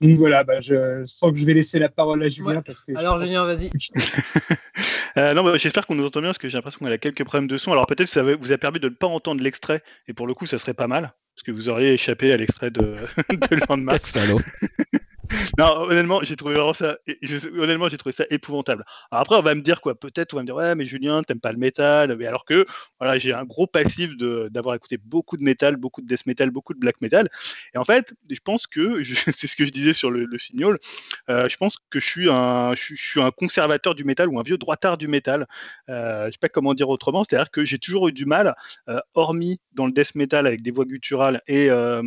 Donc 0.00 0.16
voilà, 0.16 0.44
bah, 0.44 0.60
je 0.60 1.04
sens 1.06 1.32
que 1.32 1.38
je 1.38 1.44
vais 1.44 1.54
laisser 1.54 1.78
la 1.78 1.88
parole 1.88 2.22
à 2.22 2.28
Julien 2.28 2.56
Ouais. 2.56 2.62
parce 2.62 2.82
que 2.82 2.92
je 2.92 2.98
Alors, 2.98 3.22
Julien, 3.24 3.44
vas-y. 3.44 3.70
Euh, 5.16 5.34
non, 5.34 5.42
bah, 5.42 5.56
j'espère 5.56 5.84
qu'on 5.86 5.96
nous 5.96 6.06
entend 6.06 6.20
bien 6.20 6.28
parce 6.28 6.38
que 6.38 6.48
j'ai 6.48 6.56
l'impression 6.58 6.78
qu'on 6.78 6.86
a 6.86 6.98
quelques 6.98 7.24
problèmes 7.24 7.48
de 7.48 7.56
son. 7.56 7.72
Alors 7.72 7.86
peut-être 7.86 8.06
que 8.06 8.12
ça 8.14 8.22
vous 8.22 8.52
a 8.52 8.58
permis 8.58 8.78
de 8.78 8.88
ne 8.88 8.94
pas 8.94 9.08
entendre 9.08 9.42
l'extrait 9.42 9.82
et 10.06 10.12
pour 10.12 10.28
le 10.28 10.34
coup, 10.34 10.46
ça 10.46 10.58
serait 10.58 10.74
pas 10.74 10.86
mal 10.86 11.12
parce 11.34 11.42
que 11.44 11.50
vous 11.50 11.68
auriez 11.68 11.92
échappé 11.94 12.30
à 12.32 12.36
l'extrait 12.36 12.70
de, 12.70 12.94
de 13.30 13.56
Landmark. 13.68 14.00
Salaud. 14.06 14.38
Non, 15.58 15.82
honnêtement, 15.82 16.20
j'ai 16.22 16.36
trouvé 16.36 16.56
ça. 16.74 16.96
honnêtement, 17.58 17.88
j'ai 17.88 17.98
trouvé 17.98 18.14
ça 18.14 18.24
épouvantable. 18.30 18.84
Après, 19.10 19.36
on 19.36 19.42
va 19.42 19.54
me 19.54 19.60
dire 19.60 19.80
quoi 19.80 19.94
Peut-être, 19.98 20.34
on 20.34 20.36
va 20.36 20.42
me 20.42 20.46
dire 20.46 20.54
ouais, 20.54 20.74
mais 20.74 20.86
Julien, 20.86 21.22
t'aimes 21.22 21.40
pas 21.40 21.52
le 21.52 21.58
métal. 21.58 22.16
Mais 22.16 22.26
alors 22.26 22.44
que, 22.44 22.64
voilà, 22.98 23.18
j'ai 23.18 23.32
un 23.32 23.44
gros 23.44 23.66
passif 23.66 24.16
d'avoir 24.16 24.74
écouté 24.74 24.98
beaucoup 24.98 25.36
de 25.36 25.42
métal, 25.42 25.76
beaucoup 25.76 26.00
de 26.00 26.06
death 26.06 26.26
metal, 26.26 26.50
beaucoup 26.50 26.74
de 26.74 26.78
black 26.78 27.00
metal. 27.00 27.28
Et 27.74 27.78
en 27.78 27.84
fait, 27.84 28.14
je 28.30 28.40
pense 28.42 28.66
que 28.66 29.02
c'est 29.34 29.46
ce 29.46 29.56
que 29.56 29.64
je 29.64 29.70
disais 29.70 29.92
sur 29.92 30.10
le, 30.10 30.24
le 30.24 30.38
signal. 30.38 30.76
euh, 31.30 31.48
je 31.48 31.56
pense 31.56 31.76
que 31.90 32.00
je 32.00 32.06
suis 32.06 32.30
un, 32.30 32.74
je, 32.74 32.94
je 32.94 33.02
suis 33.10 33.20
un 33.20 33.30
conservateur 33.30 33.94
du 33.94 34.04
métal 34.04 34.28
ou 34.28 34.38
un 34.38 34.42
vieux 34.42 34.58
droitard 34.58 34.98
du 34.98 35.08
métal. 35.08 35.46
Euh, 35.88 36.26
je 36.26 36.32
sais 36.32 36.38
pas 36.40 36.48
comment 36.48 36.74
dire 36.74 36.88
autrement. 36.88 37.24
C'est-à-dire 37.24 37.50
que 37.50 37.64
j'ai 37.64 37.78
toujours 37.78 38.08
eu 38.08 38.12
du 38.12 38.24
mal, 38.26 38.54
euh, 38.88 39.00
hormis 39.14 39.60
dans 39.72 39.86
le 39.86 39.92
death 39.92 40.14
metal 40.14 40.46
avec 40.46 40.62
des 40.62 40.70
voix 40.70 40.84
gutturales 40.84 41.42
et 41.46 41.70
euh, 41.70 42.02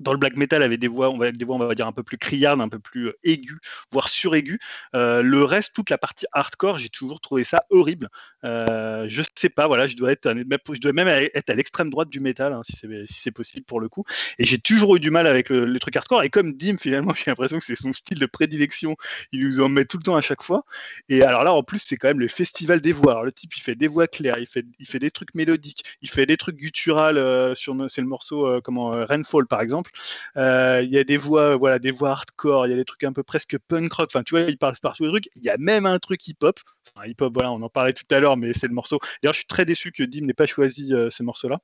dans 0.00 0.12
le 0.12 0.18
black 0.18 0.36
metal 0.36 0.62
avec 0.62 0.80
des 0.80 0.88
voix, 0.88 1.12
des 1.32 1.44
voix, 1.44 1.56
on 1.56 1.58
va 1.58 1.74
dire 1.74 1.86
un 1.86 1.92
peu 1.92 2.02
plus 2.02 2.18
criardes, 2.18 2.60
un 2.60 2.68
peu 2.68 2.78
plus 2.78 3.08
euh, 3.08 3.18
aiguës, 3.24 3.58
voire 3.90 4.08
suraigus. 4.08 4.58
Euh, 4.94 5.22
le 5.22 5.44
reste, 5.44 5.72
toute 5.74 5.90
la 5.90 5.98
partie 5.98 6.26
hardcore, 6.32 6.78
j'ai 6.78 6.88
toujours 6.88 7.20
trouvé 7.20 7.44
ça 7.44 7.64
horrible. 7.70 8.08
Euh, 8.44 9.06
je 9.08 9.22
sais 9.34 9.48
pas, 9.48 9.66
voilà, 9.66 9.86
je 9.86 9.96
dois 9.96 10.12
être, 10.12 10.34
je 10.72 10.80
dois 10.80 10.92
même 10.92 11.08
être 11.08 11.50
à 11.50 11.54
l'extrême 11.54 11.90
droite 11.90 12.08
du 12.08 12.20
métal, 12.20 12.52
hein, 12.52 12.62
si 12.64 12.76
c'est 12.76 12.88
si 13.06 13.20
c'est 13.20 13.30
possible 13.30 13.64
pour 13.66 13.80
le 13.80 13.88
coup. 13.88 14.04
Et 14.38 14.44
j'ai 14.44 14.58
toujours 14.58 14.96
eu 14.96 15.00
du 15.00 15.10
mal 15.10 15.26
avec 15.26 15.48
le, 15.48 15.64
le 15.64 15.78
truc 15.78 15.96
hardcore. 15.96 16.22
Et 16.22 16.30
comme 16.30 16.54
Dim, 16.54 16.76
finalement, 16.78 17.14
j'ai 17.14 17.30
l'impression 17.30 17.58
que 17.58 17.64
c'est 17.64 17.76
son 17.76 17.92
style 17.92 18.18
de 18.18 18.26
prédilection. 18.26 18.96
Il 19.32 19.44
nous 19.44 19.60
en 19.60 19.68
met 19.68 19.84
tout 19.84 19.98
le 19.98 20.02
temps 20.02 20.16
à 20.16 20.20
chaque 20.20 20.42
fois. 20.42 20.64
Et 21.08 21.22
alors 21.22 21.44
là, 21.44 21.52
en 21.52 21.62
plus, 21.62 21.80
c'est 21.84 21.96
quand 21.96 22.08
même 22.08 22.20
le 22.20 22.28
festival 22.28 22.80
des 22.80 22.92
voix. 22.92 23.22
Le 23.24 23.32
type, 23.32 23.56
il 23.56 23.60
fait 23.60 23.74
des 23.74 23.88
voix 23.88 24.06
claires, 24.06 24.38
il 24.38 24.46
fait, 24.46 24.64
des 24.98 25.10
trucs 25.10 25.34
mélodiques, 25.34 25.84
il 26.02 26.10
fait 26.10 26.26
des 26.26 26.36
trucs 26.36 26.56
gutturales. 26.56 27.18
euh, 27.18 27.54
sur 27.54 27.74
c'est 27.88 28.00
le 28.00 28.06
morceau 28.06 28.60
comment 28.62 28.90
Rainfall 28.90 29.46
par 29.46 29.60
exemple. 29.60 29.87
Euh, 30.36 30.80
Il 30.82 30.90
y 30.90 30.98
a 30.98 31.04
des 31.04 31.16
voix, 31.16 31.56
voilà, 31.56 31.78
des 31.78 31.90
voix 31.90 32.10
hardcore. 32.10 32.66
Il 32.66 32.70
y 32.70 32.72
a 32.72 32.76
des 32.76 32.84
trucs 32.84 33.04
un 33.04 33.12
peu 33.12 33.22
presque 33.22 33.58
punk 33.68 33.92
rock. 33.92 34.10
Enfin, 34.12 34.22
tu 34.22 34.34
vois, 34.34 34.42
il 34.42 34.58
passe 34.58 34.80
par 34.80 34.94
tous 34.94 35.04
les 35.04 35.10
trucs. 35.10 35.28
Il 35.36 35.42
y 35.42 35.50
a 35.50 35.56
même 35.58 35.86
un 35.86 35.98
truc 35.98 36.26
hip 36.28 36.36
hop. 36.42 36.60
Enfin, 36.94 37.06
hip 37.08 37.16
hop, 37.20 37.32
voilà, 37.34 37.52
on 37.52 37.62
en 37.62 37.68
parlait 37.68 37.92
tout 37.92 38.04
à 38.10 38.20
l'heure, 38.20 38.36
mais 38.36 38.52
c'est 38.52 38.68
le 38.68 38.74
morceau. 38.74 38.98
D'ailleurs, 39.22 39.34
je 39.34 39.38
suis 39.38 39.46
très 39.46 39.64
déçu 39.64 39.92
que 39.92 40.02
Dim 40.02 40.26
n'ait 40.26 40.34
pas 40.34 40.46
choisi 40.46 40.94
euh, 40.94 41.10
ce 41.10 41.22
morceau-là. 41.22 41.58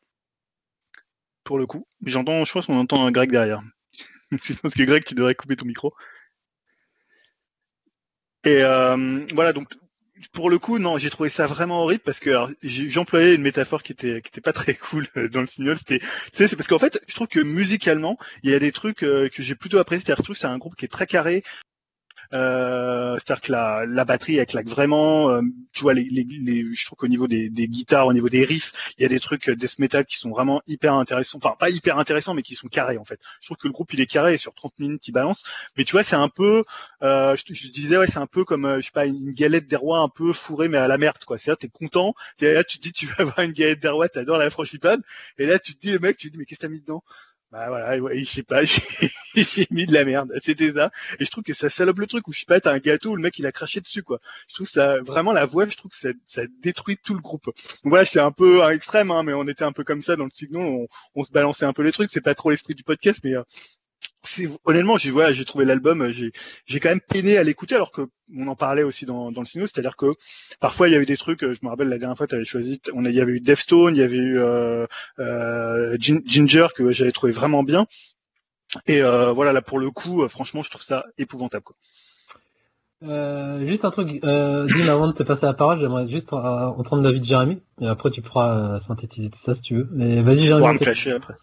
Pour 1.44 1.58
le 1.58 1.66
coup, 1.66 1.86
j'entends, 2.04 2.44
je 2.44 2.52
pense 2.52 2.66
qu'on 2.66 2.78
entend 2.78 3.06
un 3.06 3.10
Greg 3.10 3.30
derrière. 3.30 3.60
je 4.32 4.52
pense 4.54 4.74
que 4.74 4.82
Greg, 4.82 5.04
tu 5.04 5.14
devrais 5.14 5.34
couper 5.34 5.56
ton 5.56 5.66
micro. 5.66 5.94
Et 8.44 8.62
euh, 8.62 9.26
voilà, 9.34 9.52
donc 9.52 9.68
pour 10.32 10.50
le 10.50 10.58
coup, 10.58 10.78
non, 10.78 10.98
j'ai 10.98 11.10
trouvé 11.10 11.28
ça 11.28 11.46
vraiment 11.46 11.82
horrible 11.82 12.02
parce 12.04 12.20
que 12.20 12.30
j'employais 12.62 13.34
une 13.34 13.42
métaphore 13.42 13.82
qui 13.82 13.92
était 13.92 14.22
qui 14.22 14.28
était 14.28 14.40
pas 14.40 14.52
très 14.52 14.74
cool 14.90 15.06
euh, 15.16 15.28
dans 15.28 15.40
le 15.40 15.46
signal. 15.46 15.76
C'était, 15.76 16.00
c'est 16.32 16.56
parce 16.56 16.68
qu'en 16.68 16.78
fait, 16.78 17.00
je 17.08 17.14
trouve 17.14 17.28
que 17.28 17.40
musicalement, 17.40 18.18
il 18.42 18.50
y 18.50 18.54
a 18.54 18.58
des 18.58 18.72
trucs 18.72 19.02
euh, 19.02 19.28
que 19.28 19.42
j'ai 19.42 19.54
plutôt 19.54 19.78
apprécié. 19.78 20.04
C'est-à-dire, 20.06 20.22
je 20.22 20.24
trouve 20.24 20.36
que 20.36 20.40
c'est 20.40 20.46
un 20.46 20.58
groupe 20.58 20.76
qui 20.76 20.84
est 20.84 20.88
très 20.88 21.06
carré. 21.06 21.42
Euh, 22.34 23.14
c'est-à-dire 23.14 23.40
que 23.42 23.52
la, 23.52 23.86
la 23.86 24.04
batterie 24.04 24.36
elle 24.38 24.46
claque 24.46 24.66
vraiment. 24.68 25.30
euh, 25.30 25.40
tu 25.72 25.82
vois, 25.82 25.94
les, 25.94 26.04
les, 26.04 26.24
les- 26.24 26.74
je 26.74 26.84
trouve 26.86 26.96
qu'au 26.98 27.06
niveau 27.08 27.28
des, 27.28 27.48
des 27.48 27.68
guitares, 27.68 28.06
au 28.08 28.12
niveau 28.12 28.28
des 28.28 28.44
riffs, 28.44 28.72
il 28.98 29.02
y 29.02 29.04
a 29.04 29.08
des 29.08 29.20
trucs 29.20 29.48
euh, 29.50 29.56
death 29.56 29.78
metal 29.78 30.04
qui 30.04 30.16
sont 30.18 30.30
vraiment 30.30 30.60
hyper 30.66 30.94
intéressants. 30.94 31.38
Enfin, 31.38 31.54
pas 31.58 31.70
hyper 31.70 31.96
intéressants, 31.98 32.34
mais 32.34 32.42
qui 32.42 32.54
sont 32.56 32.66
carrés 32.68 32.98
en 32.98 33.04
fait. 33.04 33.20
Je 33.40 33.46
trouve 33.46 33.56
que 33.58 33.68
le 33.68 33.72
groupe 33.72 33.92
il 33.94 34.00
est 34.00 34.06
carré 34.06 34.34
et 34.34 34.36
sur 34.36 34.52
30 34.54 34.76
minutes 34.80 35.06
il 35.08 35.12
balance. 35.12 35.44
Mais 35.76 35.84
tu 35.84 35.92
vois, 35.92 36.02
c'est 36.02 36.16
un 36.16 36.28
peu, 36.28 36.64
euh, 37.02 37.36
je, 37.36 37.54
je 37.54 37.68
disais 37.68 37.96
ouais, 37.96 38.06
c'est 38.06 38.18
un 38.18 38.26
peu 38.26 38.44
comme 38.44 38.64
euh, 38.64 38.76
je 38.80 38.86
sais 38.86 38.90
pas 38.92 39.06
une 39.06 39.32
galette 39.32 39.68
des 39.68 39.76
rois 39.76 39.98
un 40.00 40.08
peu 40.08 40.32
fourrée 40.32 40.68
mais 40.68 40.78
à 40.78 40.88
la 40.88 40.98
merde 40.98 41.18
quoi. 41.24 41.38
C'est-à-dire 41.38 41.58
t'es 41.58 41.68
content, 41.68 42.14
t'es 42.36 42.52
là 42.54 42.64
tu 42.64 42.78
te 42.78 42.82
dis 42.82 42.92
tu 42.92 43.06
vas 43.06 43.14
avoir 43.20 43.40
une 43.40 43.52
galette 43.52 43.80
des 43.80 43.88
rois, 43.88 44.08
t'adores 44.08 44.38
la 44.38 44.50
frangipane, 44.50 45.02
et 45.38 45.46
là 45.46 45.58
tu 45.58 45.74
te 45.74 45.80
dis 45.80 45.92
le 45.92 45.98
mec, 46.00 46.16
tu 46.16 46.28
te 46.28 46.32
dis 46.32 46.38
mais 46.38 46.44
qu'est-ce 46.46 46.60
que 46.60 46.66
t'as 46.66 46.72
mis 46.72 46.80
dedans? 46.80 47.02
Bah 47.54 47.68
voilà, 47.68 47.96
ouais, 48.02 48.18
je 48.18 48.28
sais 48.28 48.42
pas, 48.42 48.62
j'ai 49.36 49.68
mis 49.70 49.86
de 49.86 49.92
la 49.92 50.04
merde, 50.04 50.32
c'était 50.42 50.72
ça. 50.72 50.90
Et 51.20 51.24
je 51.24 51.30
trouve 51.30 51.44
que 51.44 51.52
ça 51.52 51.70
salope 51.70 52.00
le 52.00 52.08
truc, 52.08 52.26
ou 52.26 52.32
je 52.32 52.40
sais 52.40 52.46
pas, 52.46 52.58
t'as 52.58 52.72
un 52.72 52.80
gâteau 52.80 53.12
où 53.12 53.16
le 53.16 53.22
mec 53.22 53.38
il 53.38 53.46
a 53.46 53.52
craché 53.52 53.80
dessus, 53.80 54.02
quoi. 54.02 54.18
Je 54.48 54.54
trouve 54.54 54.66
ça, 54.66 54.96
vraiment 55.02 55.30
la 55.30 55.46
voix, 55.46 55.68
je 55.68 55.76
trouve 55.76 55.92
que 55.92 55.96
ça, 55.96 56.08
ça 56.26 56.42
détruit 56.62 56.98
tout 57.00 57.14
le 57.14 57.20
groupe. 57.20 57.44
Donc 57.44 57.54
voilà, 57.84 58.04
c'est 58.04 58.18
un 58.18 58.32
peu 58.32 58.64
un 58.64 58.70
extrême, 58.70 59.12
hein, 59.12 59.22
mais 59.22 59.34
on 59.34 59.46
était 59.46 59.62
un 59.62 59.70
peu 59.70 59.84
comme 59.84 60.02
ça 60.02 60.16
dans 60.16 60.24
le 60.24 60.30
signal, 60.34 60.62
on, 60.62 60.88
on 61.14 61.22
se 61.22 61.30
balançait 61.30 61.64
un 61.64 61.72
peu 61.72 61.82
les 61.82 61.92
trucs, 61.92 62.10
c'est 62.10 62.20
pas 62.20 62.34
trop 62.34 62.50
l'esprit 62.50 62.74
du 62.74 62.82
podcast, 62.82 63.20
mais 63.22 63.36
euh, 63.36 63.44
honnêtement, 64.64 64.96
j'ai 64.96 65.10
voilà, 65.10 65.32
j'ai 65.32 65.44
trouvé 65.44 65.64
l'album, 65.64 66.02
euh, 66.02 66.12
j'ai 66.12 66.30
j'ai 66.66 66.80
quand 66.80 66.88
même 66.88 67.00
peiné 67.00 67.36
à 67.38 67.42
l'écouter, 67.42 67.74
alors 67.74 67.92
que 67.92 68.02
on 68.36 68.46
en 68.48 68.56
parlait 68.56 68.82
aussi 68.82 69.06
dans, 69.06 69.30
dans 69.32 69.40
le 69.40 69.46
signal, 69.46 69.68
c'est-à-dire 69.68 69.96
que 69.96 70.06
parfois 70.60 70.88
il 70.88 70.92
y 70.92 70.96
a 70.96 71.00
eu 71.00 71.06
des 71.06 71.16
trucs, 71.16 71.42
euh, 71.44 71.54
je 71.54 71.60
me 71.62 71.70
rappelle 71.70 71.88
la 71.88 71.98
dernière 71.98 72.16
fois, 72.16 72.26
tu 72.26 72.34
avais 72.34 72.44
choisi, 72.44 72.80
on 72.92 73.04
a, 73.04 73.10
il 73.10 73.14
y 73.14 73.20
avait 73.20 73.32
eu 73.32 73.40
Defstone, 73.40 73.94
il 73.94 73.98
y 74.00 74.02
avait 74.02 74.16
eu 74.16 74.38
euh, 74.38 74.86
euh, 75.18 75.96
Gin- 75.98 76.22
Ginger 76.26 76.68
que 76.74 76.90
j'avais 76.92 77.12
trouvé 77.12 77.32
vraiment 77.32 77.62
bien. 77.62 77.86
Et 78.86 79.02
euh, 79.02 79.30
voilà, 79.32 79.52
là 79.52 79.62
pour 79.62 79.78
le 79.78 79.90
coup, 79.90 80.22
euh, 80.22 80.28
franchement, 80.28 80.62
je 80.62 80.70
trouve 80.70 80.82
ça 80.82 81.04
épouvantable. 81.18 81.62
Quoi. 81.64 81.76
Euh, 83.02 83.66
juste 83.66 83.84
un 83.84 83.90
truc, 83.90 84.20
euh, 84.24 84.66
Dim, 84.66 84.88
avant 84.88 85.06
de 85.06 85.12
te 85.12 85.22
passer 85.22 85.44
la 85.46 85.52
parole, 85.52 85.78
j'aimerais 85.78 86.08
juste 86.08 86.32
euh, 86.32 86.36
entendre 86.36 87.02
l'avis 87.02 87.20
de 87.20 87.24
Jérémy. 87.26 87.62
Et 87.80 87.86
après, 87.86 88.10
tu 88.10 88.22
pourras 88.22 88.76
euh, 88.76 88.78
synthétiser 88.78 89.28
tout 89.30 89.38
ça 89.38 89.54
si 89.54 89.62
tu 89.62 89.76
veux. 89.76 89.88
Mais 89.92 90.22
vas-y, 90.22 90.46
Jérémy. 90.46 90.78
clasher 90.78 91.12
après. 91.12 91.34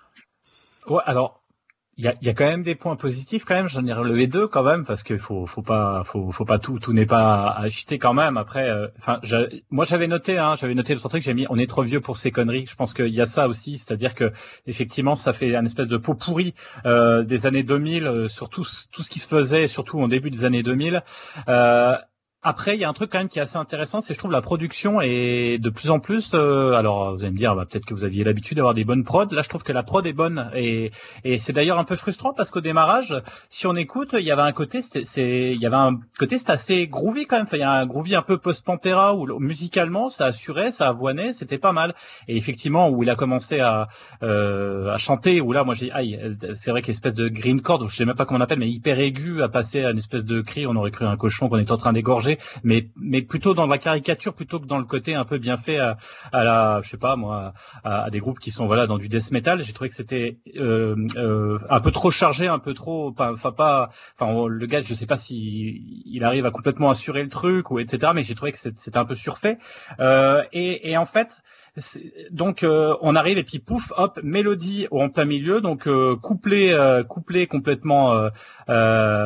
Ouais, 0.88 1.02
alors, 1.06 1.41
il 1.98 2.06
y 2.06 2.08
a, 2.08 2.14
y 2.22 2.30
a, 2.30 2.34
quand 2.34 2.46
même 2.46 2.64
des 2.64 2.76
points 2.76 2.96
positifs 2.96 3.44
quand 3.46 3.54
même. 3.54 3.68
J'en 3.68 3.86
ai 3.86 3.94
relevé 3.94 4.28
deux 4.28 4.48
quand 4.48 4.64
même 4.64 4.86
parce 4.86 5.04
qu'il 5.04 5.20
faut, 5.20 5.46
faut 5.46 5.62
pas, 5.62 6.04
faut, 6.06 6.32
faut 6.32 6.46
pas 6.46 6.58
tout, 6.58 6.80
tout 6.80 6.94
n'est 6.94 7.06
pas 7.06 7.48
à 7.48 7.64
acheter 7.64 8.00
quand 8.00 8.14
même. 8.14 8.38
Après, 8.38 8.70
euh, 8.70 8.88
enfin, 8.98 9.20
moi 9.70 9.86
j'avais 9.86 10.08
noté, 10.08 10.38
hein, 10.38 10.56
j'avais 10.58 10.74
noté 10.74 10.94
le 10.94 11.00
truc, 11.00 11.22
j'ai 11.22 11.34
mis, 11.34 11.46
on 11.50 11.58
est 11.58 11.68
trop 11.68 11.84
vieux 11.84 12.02
pour 12.02 12.18
ces 12.18 12.32
conneries. 12.32 12.66
Je 12.66 12.76
pense 12.76 12.94
qu'il 12.94 13.14
y 13.14 13.22
a 13.22 13.26
ça 13.26 13.48
aussi, 13.48 13.78
c'est-à-dire 13.78 14.16
que 14.16 14.32
effectivement, 14.68 15.16
ça 15.16 15.34
fait 15.34 15.56
un 15.56 15.66
espèce 15.66 15.88
de 15.88 15.98
pot 15.98 16.16
pourri 16.16 16.54
euh, 16.86 17.24
des 17.24 17.46
années 17.46 17.64
2000 17.64 18.08
euh, 18.08 18.28
sur 18.28 18.50
tout, 18.50 18.66
tout, 18.92 19.04
ce 19.04 19.10
qui 19.10 19.20
se 19.20 19.28
faisait, 19.28 19.68
surtout 19.68 20.00
en 20.02 20.08
début 20.08 20.32
des 20.32 20.46
années 20.46 20.64
2000. 20.64 21.04
Euh, 21.50 21.98
après, 22.44 22.76
il 22.76 22.80
y 22.80 22.84
a 22.84 22.90
un 22.90 22.94
truc 22.94 23.12
quand 23.12 23.20
même 23.20 23.30
qui 23.30 23.38
est 23.38 23.42
assez 23.44 23.58
intéressant, 23.58 24.02
c'est 24.02 24.16
je 24.16 24.20
trouve 24.20 24.32
la 24.32 24.42
production 24.42 25.00
est 25.00 25.60
de 25.60 25.70
plus 25.70 25.92
en 25.92 26.00
plus. 26.00 26.32
Euh, 26.34 26.74
alors, 26.74 27.14
vous 27.14 27.22
allez 27.22 27.32
me 27.32 27.38
dire, 27.38 27.56
bah, 27.56 27.68
peut-être 27.70 27.86
que 27.86 27.94
vous 27.94 28.04
aviez 28.04 28.24
l'habitude 28.24 28.58
d'avoir 28.58 28.74
des 28.74 28.84
bonnes 28.84 29.04
prods. 29.04 29.28
Là, 29.30 29.44
je 29.44 29.50
trouve 29.50 29.62
que 29.62 29.72
la 29.72 29.84
prod 29.84 30.04
est 30.08 30.14
bonne 30.14 30.50
et, 30.56 30.92
et 31.24 31.38
c'est 31.38 31.54
d'ailleurs 31.54 31.78
un 31.78 31.84
peu 31.84 31.96
frustrant 31.96 32.34
parce 32.34 32.50
qu'au 32.50 32.62
démarrage, 32.62 33.16
si 33.50 33.68
on 33.68 33.76
écoute, 33.76 34.16
il 34.18 34.26
y 34.26 34.32
avait 34.32 34.42
un 34.42 34.54
côté, 34.54 34.82
c'est, 34.82 35.52
il 35.54 35.62
y 35.62 35.68
avait 35.68 35.76
un 35.76 36.00
côté, 36.18 36.38
assez 36.48 36.88
groovy 36.88 37.28
quand 37.28 37.38
même. 37.38 37.48
Il 37.54 37.60
y 37.60 37.62
a 37.62 37.74
un 37.74 37.86
groovy 37.86 38.16
un 38.16 38.24
peu 38.24 38.40
post-Pantera 38.40 39.16
où 39.16 39.40
musicalement, 39.40 40.10
ça 40.10 40.26
assurait, 40.26 40.72
ça 40.72 40.88
avoinait, 40.88 41.34
c'était 41.34 41.60
pas 41.60 41.74
mal. 41.74 41.94
Et 42.28 42.38
effectivement, 42.38 42.90
où 42.90 43.04
il 43.04 43.10
a 43.12 43.16
commencé 43.16 43.60
à, 43.60 43.88
euh, 44.24 44.92
à 44.92 44.98
chanter, 44.98 45.42
où 45.42 45.52
là, 45.52 45.64
moi, 45.64 45.76
j'ai, 45.76 45.92
aïe, 45.92 46.20
c'est 46.56 46.72
vrai 46.72 46.82
qu'espèce 46.82 47.14
de 47.14 47.28
green 47.28 47.62
chord, 47.62 47.88
je 47.88 47.96
sais 47.96 48.06
même 48.06 48.16
pas 48.16 48.26
comment 48.26 48.40
on 48.40 48.44
appelle, 48.44 48.60
mais 48.60 48.70
hyper 48.70 49.00
aigu, 49.00 49.44
à 49.44 49.48
passer 49.50 49.86
à 49.86 49.92
une 49.92 50.00
espèce 50.00 50.26
de 50.26 50.42
cri, 50.42 50.66
on 50.66 50.76
aurait 50.76 50.90
cru 50.90 51.06
un 51.06 51.18
cochon 51.18 51.48
qu'on 51.48 51.60
était 51.60 51.72
en 51.72 51.78
train 51.78 51.94
d'égorger 51.94 52.31
mais 52.64 52.90
mais 52.96 53.22
plutôt 53.22 53.54
dans 53.54 53.68
la 53.68 53.78
caricature 53.78 54.34
plutôt 54.34 54.60
que 54.60 54.66
dans 54.66 54.78
le 54.78 54.86
côté 54.86 55.16
un 55.16 55.26
peu 55.26 55.38
bien 55.38 55.58
fait 55.58 55.80
à, 55.80 55.98
à 56.32 56.44
la, 56.44 56.82
je 56.84 56.90
sais 56.90 56.98
pas 56.98 57.16
moi, 57.16 57.54
à, 57.84 58.10
des 58.10 58.20
groupes 58.20 58.40
qui 58.40 58.52
sont 58.52 58.66
voilà 58.66 58.88
dans 58.88 58.98
du 58.98 59.08
death 59.08 59.32
metal. 59.32 59.62
J'ai 59.62 59.74
trouvé 59.74 59.90
que 59.90 59.96
c'était 59.96 60.38
euh, 60.58 60.96
euh, 61.16 61.60
un 61.70 61.80
peu 61.80 61.92
trop 61.92 62.12
chargé, 62.12 62.48
un 62.48 62.60
peu 62.60 62.74
trop, 62.74 63.14
enfin 63.18 63.52
pas, 63.52 63.90
enfin 64.18 64.48
le 64.48 64.66
gars, 64.66 64.82
je 64.82 64.94
sais 64.94 65.06
pas 65.06 65.18
si 65.18 66.04
il 66.06 66.24
arrive 66.24 66.46
à 66.46 66.52
complètement 66.52 66.90
assurer 66.90 67.24
le 67.24 67.30
truc 67.30 67.72
ou 67.72 67.80
etc. 67.80 68.12
Mais 68.16 68.24
j'ai 68.24 68.36
trouvé 68.36 68.52
que 68.52 68.58
c'était 68.58 68.98
un 68.98 69.06
peu 69.06 69.16
surfait. 69.16 69.58
Euh, 70.00 70.44
et, 70.54 70.92
et 70.92 70.98
en 70.98 71.06
fait, 71.06 71.42
donc 72.32 72.64
euh, 72.64 72.96
on 73.02 73.16
arrive 73.16 73.38
et 73.38 73.44
puis 73.44 73.60
pouf, 73.60 73.94
hop, 73.96 74.20
mélodie 74.24 74.88
en 74.92 75.10
plein 75.10 75.24
milieu, 75.24 75.62
donc 75.62 75.88
euh, 75.88 76.18
couplet, 76.18 76.74
euh, 76.74 77.04
complètement, 77.04 78.30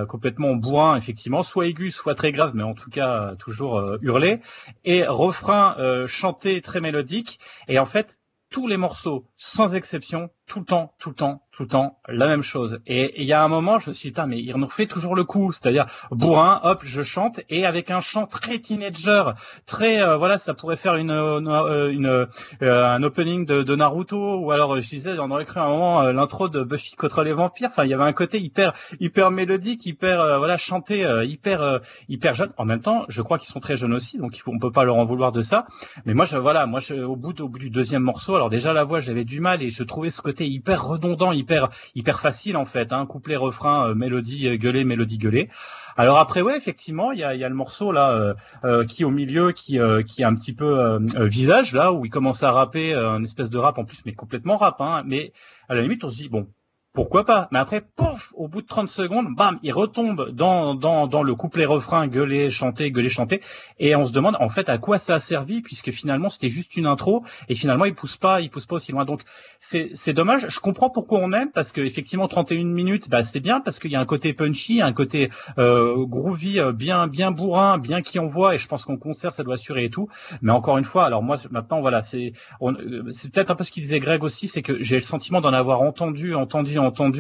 complètement 0.07 0.55
bourrin 0.55 0.95
effectivement, 0.95 1.43
soit 1.43 1.67
aigu, 1.67 1.91
soit 1.91 2.15
très 2.15 2.31
grave, 2.31 2.51
mais 2.53 2.63
en 2.63 2.73
tout 2.73 2.89
cas 2.89 3.35
toujours 3.39 3.97
hurlé, 4.01 4.41
et 4.83 5.05
refrain 5.05 5.75
chanté 6.07 6.61
très 6.61 6.81
mélodique. 6.81 7.39
Et 7.67 7.79
en 7.79 7.85
fait, 7.85 8.17
tous 8.49 8.67
les 8.67 8.77
morceaux, 8.77 9.25
sans 9.37 9.75
exception, 9.75 10.29
tout 10.47 10.59
le 10.59 10.65
temps, 10.65 10.93
tout 10.99 11.09
le 11.09 11.15
temps, 11.15 11.41
tout 11.51 11.63
le 11.63 11.69
temps 11.69 11.97
la 12.07 12.27
même 12.27 12.43
chose. 12.43 12.79
Et 12.85 13.21
il 13.21 13.25
y 13.25 13.33
a 13.33 13.43
un 13.43 13.47
moment, 13.47 13.79
je 13.79 13.89
me 13.89 13.93
suis 13.93 14.11
dit, 14.11 14.21
mais 14.27 14.39
il 14.39 14.55
nous 14.55 14.69
fait 14.69 14.85
toujours 14.85 15.15
le 15.15 15.23
coup, 15.23 15.51
c'est-à-dire 15.51 15.85
bourrin, 16.11 16.59
hop, 16.63 16.81
je 16.83 17.01
chante 17.01 17.41
et 17.49 17.65
avec 17.65 17.89
un 17.89 17.99
chant 17.99 18.27
très 18.27 18.59
teenager, 18.59 19.23
très 19.65 20.01
euh, 20.01 20.17
voilà, 20.17 20.37
ça 20.37 20.53
pourrait 20.53 20.75
faire 20.75 20.95
une, 20.95 21.11
euh, 21.11 21.91
une, 21.91 22.27
euh, 22.61 22.85
un 22.85 23.01
opening 23.03 23.45
de, 23.45 23.63
de, 23.63 23.75
Naruto 23.75 24.37
ou 24.37 24.51
alors 24.51 24.79
je 24.79 24.87
disais, 24.87 25.17
on 25.19 25.31
aurait 25.31 25.45
cru 25.45 25.59
un 25.59 25.67
moment 25.67 26.01
l'intro 26.03 26.47
de 26.47 26.63
Buffy 26.63 26.95
contre 26.95 27.23
les 27.23 27.33
vampires. 27.33 27.69
Enfin, 27.71 27.85
il 27.85 27.89
y 27.89 27.93
avait 27.93 28.03
un 28.03 28.13
côté 28.13 28.39
hyper 28.39 28.73
hyper 28.99 29.31
mélodique, 29.31 29.85
hyper 29.85 30.37
voilà 30.37 30.57
chanté, 30.57 31.05
hyper 31.23 31.81
hyper 32.07 32.33
jeune. 32.33 32.51
En 32.57 32.65
même 32.65 32.81
temps, 32.81 33.05
je 33.07 33.21
crois 33.21 33.39
qu'ils 33.39 33.51
sont 33.51 33.59
très 33.59 33.75
jeunes 33.75 33.93
aussi, 33.93 34.17
donc 34.17 34.37
il 34.37 34.41
faut, 34.41 34.51
on 34.51 34.59
peut 34.59 34.71
pas 34.71 34.83
leur 34.83 34.97
en 34.97 35.05
vouloir 35.05 35.31
de 35.31 35.41
ça. 35.41 35.65
Mais 36.05 36.13
moi, 36.13 36.25
je 36.25 36.37
voilà, 36.37 36.65
moi, 36.65 36.79
je, 36.79 36.95
au 36.95 37.15
bout 37.15 37.39
au 37.41 37.49
bout 37.49 37.59
du 37.59 37.69
deuxième 37.69 38.03
morceau, 38.03 38.35
alors 38.35 38.49
déjà 38.49 38.73
la 38.73 38.83
voix, 38.83 38.99
j'avais 38.99 39.25
du 39.25 39.39
mal 39.39 39.63
et 39.63 39.69
je 39.69 39.83
trouvais 39.83 40.09
ce 40.09 40.21
côté 40.21 40.34
hyper 40.41 40.85
redondant, 40.85 41.31
hyper 41.31 41.69
hyper 41.95 42.19
facile 42.19 42.57
en 42.57 42.65
fait, 42.65 42.93
hein, 42.93 43.05
couplet 43.05 43.35
refrain, 43.35 43.89
euh, 43.89 43.95
mélodie 43.95 44.47
euh, 44.47 44.57
gueulée, 44.57 44.83
mélodie 44.83 45.17
gueulée. 45.17 45.49
Alors 45.97 46.17
après 46.17 46.41
ouais 46.41 46.57
effectivement 46.57 47.13
il 47.13 47.19
y 47.19 47.23
a, 47.23 47.35
y 47.35 47.43
a, 47.45 47.49
le 47.49 47.55
morceau 47.55 47.93
là 47.93 48.35
euh, 48.65 48.85
qui 48.85 49.05
au 49.05 49.11
milieu 49.11 49.53
qui 49.53 49.79
qui 50.05 50.23
a 50.23 50.27
un 50.27 50.35
petit 50.35 50.53
peu 50.53 50.99
visage 51.25 51.71
là 51.71 51.93
où 51.93 52.03
il 52.03 52.09
commence 52.09 52.43
à 52.43 52.51
rapper 52.51 52.93
un 52.93 53.23
espèce 53.23 53.49
de 53.49 53.57
rap 53.57 53.77
en 53.77 53.85
plus 53.85 53.99
mais 54.05 54.11
complètement 54.11 54.57
rap 54.57 54.81
hein, 54.81 55.03
mais 55.05 55.31
à 55.69 55.75
la 55.75 55.81
limite 55.81 56.03
on 56.03 56.09
se 56.09 56.17
dit 56.17 56.27
bon 56.27 56.49
pourquoi 56.95 57.25
pas 57.25 57.47
Mais 57.51 57.59
après, 57.59 57.81
pouf, 57.81 58.33
au 58.35 58.47
bout 58.47 58.61
de 58.61 58.67
30 58.67 58.89
secondes, 58.89 59.27
bam, 59.35 59.59
il 59.61 59.71
retombe 59.71 60.31
dans, 60.31 60.73
dans, 60.73 61.05
dans 61.05 61.21
le 61.21 61.35
couplet 61.35 61.65
refrain, 61.65 62.07
gueuler, 62.07 62.49
chanter, 62.49 62.89
gueuler, 62.89 63.09
chanter, 63.09 63.41
et 63.79 63.95
on 63.95 64.05
se 64.05 64.13
demande 64.13 64.35
en 64.39 64.49
fait 64.49 64.69
à 64.69 64.79
quoi 64.79 64.97
ça 64.97 65.15
a 65.15 65.19
servi, 65.19 65.61
puisque 65.61 65.91
finalement 65.91 66.29
c'était 66.29 66.49
juste 66.49 66.75
une 66.75 66.87
intro, 66.87 67.23
et 67.49 67.55
finalement 67.55 67.85
il 67.85 67.93
pousse 67.93 68.17
pas, 68.17 68.41
il 68.41 68.49
pousse 68.49 68.65
pas 68.65 68.75
aussi 68.75 68.91
loin. 68.91 69.05
Donc 69.05 69.21
c'est, 69.59 69.91
c'est 69.93 70.13
dommage. 70.13 70.47
Je 70.49 70.59
comprends 70.59 70.89
pourquoi 70.89 71.19
on 71.21 71.31
aime, 71.33 71.51
parce 71.51 71.71
que 71.71 71.81
effectivement 71.81 72.27
31 72.27 72.63
minutes, 72.63 73.09
bah 73.09 73.21
c'est 73.21 73.41
bien, 73.41 73.59
parce 73.59 73.79
qu'il 73.79 73.91
y 73.91 73.95
a 73.95 73.99
un 73.99 74.05
côté 74.05 74.33
punchy, 74.33 74.81
un 74.81 74.93
côté 74.93 75.29
euh, 75.59 76.05
groovy, 76.05 76.59
euh, 76.59 76.71
bien 76.71 77.07
bien 77.07 77.31
bourrin, 77.31 77.77
bien 77.77 78.01
qui 78.01 78.17
envoie, 78.17 78.55
et 78.55 78.57
je 78.57 78.67
pense 78.67 78.85
qu'en 78.85 78.97
concert 78.97 79.31
ça 79.31 79.43
doit 79.43 79.55
assurer 79.55 79.85
et 79.85 79.89
tout. 79.89 80.07
Mais 80.41 80.51
encore 80.51 80.77
une 80.77 80.85
fois, 80.85 81.05
alors 81.05 81.21
moi 81.21 81.35
maintenant 81.51 81.81
voilà, 81.81 82.01
c'est, 82.01 82.33
euh, 82.61 83.03
c'est 83.11 83.31
peut-être 83.31 83.51
un 83.51 83.55
peu 83.55 83.63
ce 83.63 83.71
qu'il 83.71 83.83
disait 83.83 83.99
Greg 83.99 84.23
aussi, 84.23 84.47
c'est 84.47 84.61
que 84.61 84.81
j'ai 84.81 84.95
le 84.95 85.01
sentiment 85.01 85.41
d'en 85.41 85.53
avoir 85.53 85.81
entendu, 85.81 86.33
entendu 86.33 86.55
entendu 86.55 86.79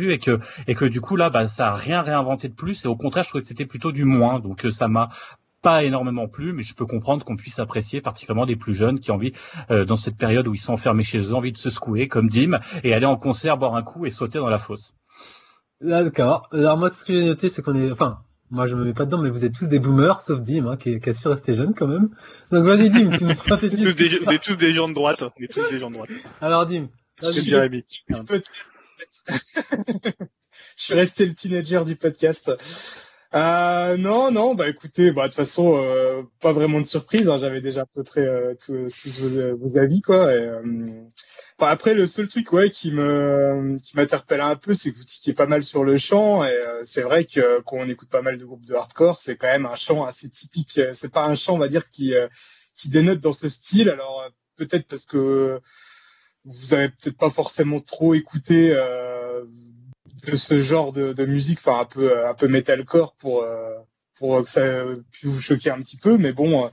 et 0.09 0.19
que 0.19 0.39
et 0.67 0.75
que 0.75 0.85
du 0.85 1.01
coup 1.01 1.15
là 1.15 1.29
bah 1.29 1.47
ça 1.47 1.69
a 1.69 1.75
rien 1.75 2.01
réinventé 2.01 2.47
de 2.49 2.53
plus 2.53 2.85
et 2.85 2.87
au 2.87 2.95
contraire 2.95 3.23
je 3.23 3.29
trouvais 3.29 3.41
que 3.41 3.47
c'était 3.47 3.65
plutôt 3.65 3.91
du 3.91 4.05
moins 4.05 4.39
donc 4.39 4.65
euh, 4.65 4.71
ça 4.71 4.87
m'a 4.87 5.09
pas 5.65 5.83
énormément 5.83 6.27
plu, 6.27 6.53
mais 6.53 6.61
je 6.61 6.75
peux 6.75 6.85
comprendre 6.85 7.25
qu'on 7.25 7.35
puisse 7.35 7.57
apprécier 7.57 7.99
particulièrement 7.99 8.45
des 8.45 8.55
plus 8.55 8.75
jeunes 8.75 8.99
qui 8.99 9.09
ont 9.09 9.15
envie, 9.15 9.33
euh, 9.71 9.83
dans 9.83 9.97
cette 9.97 10.15
période 10.15 10.47
où 10.47 10.53
ils 10.53 10.59
sont 10.59 10.73
enfermés 10.73 11.01
chez 11.01 11.17
eux, 11.17 11.33
envie 11.33 11.51
de 11.51 11.57
se 11.57 11.71
secouer 11.71 12.07
comme 12.07 12.29
Dim 12.29 12.59
et 12.83 12.93
aller 12.93 13.07
en 13.07 13.17
concert, 13.17 13.57
boire 13.57 13.75
un 13.75 13.81
coup 13.81 14.05
et 14.05 14.11
sauter 14.11 14.37
dans 14.37 14.47
la 14.47 14.59
fosse. 14.59 14.93
D'accord. 15.81 16.47
Alors 16.51 16.77
moi, 16.77 16.91
ce 16.91 17.03
que 17.03 17.17
j'ai 17.17 17.25
noté, 17.25 17.49
c'est 17.49 17.63
qu'on 17.63 17.73
est, 17.73 17.91
enfin, 17.91 18.19
moi 18.51 18.67
je 18.67 18.75
me 18.75 18.85
mets 18.85 18.93
pas 18.93 19.05
dedans, 19.05 19.17
mais 19.17 19.31
vous 19.31 19.43
êtes 19.43 19.55
tous 19.55 19.67
des 19.67 19.79
boomers, 19.79 20.21
sauf 20.21 20.39
Dim, 20.39 20.67
hein, 20.67 20.77
qui, 20.77 20.99
qui 20.99 21.09
a 21.09 21.13
su 21.13 21.27
rester 21.29 21.55
jeune 21.55 21.73
quand 21.73 21.87
même. 21.87 22.09
Donc 22.51 22.63
vas-y 22.65 22.91
Dim, 22.91 23.17
tu 23.17 23.23
nous 23.23 23.33
stratégies. 23.33 23.87
On 24.27 24.31
est 24.31 24.43
tous 24.43 24.57
des 24.57 24.75
gens 24.75 24.87
de 24.87 24.93
droite. 24.93 25.17
On 25.23 25.43
est 25.43 25.51
tous 25.51 25.67
des 25.71 25.79
gens 25.79 25.89
de 25.89 25.95
droite. 25.95 26.11
Alors 26.41 26.67
Dim. 26.67 26.89
C'est 27.21 27.41
Jérémy. 27.41 27.81
je 28.07 28.15
suis 30.75 30.93
resté 30.93 31.25
le 31.25 31.33
teenager 31.33 31.83
du 31.85 31.95
podcast. 31.95 32.51
Euh, 33.33 33.97
non, 33.97 34.31
non, 34.31 34.55
bah 34.55 34.69
écoutez, 34.69 35.11
bah 35.11 35.23
de 35.23 35.27
toute 35.27 35.35
façon, 35.35 35.75
euh, 35.75 36.23
pas 36.39 36.53
vraiment 36.53 36.79
de 36.79 36.85
surprise. 36.85 37.27
Hein, 37.27 37.37
J'avais 37.37 37.59
déjà 37.59 37.81
à 37.81 37.85
peu 37.85 38.03
près 38.03 38.21
euh, 38.21 38.53
tous 38.65 39.19
vos, 39.19 39.77
avis, 39.77 40.01
quoi. 40.01 40.27
Euh, 40.27 40.61
après, 41.59 41.95
le 41.95 42.07
seul 42.07 42.27
truc, 42.29 42.53
ouais, 42.53 42.69
qui 42.69 42.91
me 42.91 43.77
qui 43.83 43.97
m'interpelle 43.97 44.41
un 44.41 44.55
peu, 44.55 44.73
c'est 44.73 44.91
que 44.91 44.97
vous 44.97 45.03
tiquez 45.03 45.33
pas 45.33 45.47
mal 45.47 45.65
sur 45.65 45.83
le 45.83 45.97
chant. 45.97 46.45
Et 46.45 46.55
c'est 46.83 47.01
vrai 47.01 47.25
que 47.25 47.61
quand 47.61 47.77
on 47.77 47.89
écoute 47.89 48.09
pas 48.09 48.21
mal 48.21 48.37
de 48.37 48.45
groupes 48.45 48.65
de 48.65 48.75
hardcore, 48.75 49.19
c'est 49.19 49.35
quand 49.35 49.47
même 49.47 49.65
un 49.65 49.75
chant 49.75 50.05
assez 50.05 50.29
typique. 50.29 50.79
C'est 50.93 51.11
pas 51.11 51.25
un 51.25 51.35
chant, 51.35 51.55
on 51.55 51.59
va 51.59 51.67
dire, 51.67 51.89
qui 51.91 52.13
dénote 52.85 53.19
dans 53.19 53.33
ce 53.33 53.49
style. 53.49 53.89
Alors 53.89 54.29
peut-être 54.55 54.87
parce 54.87 55.05
que 55.05 55.59
vous 56.45 56.73
avez 56.73 56.89
peut-être 56.89 57.17
pas 57.17 57.29
forcément 57.29 57.79
trop 57.79 58.13
écouté 58.13 58.71
euh, 58.71 59.45
de 60.25 60.35
ce 60.35 60.61
genre 60.61 60.91
de, 60.91 61.25
musique, 61.25 61.59
enfin 61.59 61.81
un 61.81 61.85
peu 61.85 62.25
un 62.27 62.33
peu 62.33 62.47
metalcore 62.47 63.13
pour 63.15 63.43
euh, 63.43 63.73
pour 64.17 64.43
que 64.43 64.49
ça 64.49 64.83
puisse 65.11 65.29
vous 65.29 65.41
choquer 65.41 65.71
un 65.71 65.81
petit 65.81 65.97
peu, 65.97 66.17
mais 66.17 66.33
bon, 66.33 66.65
euh, 66.65 66.69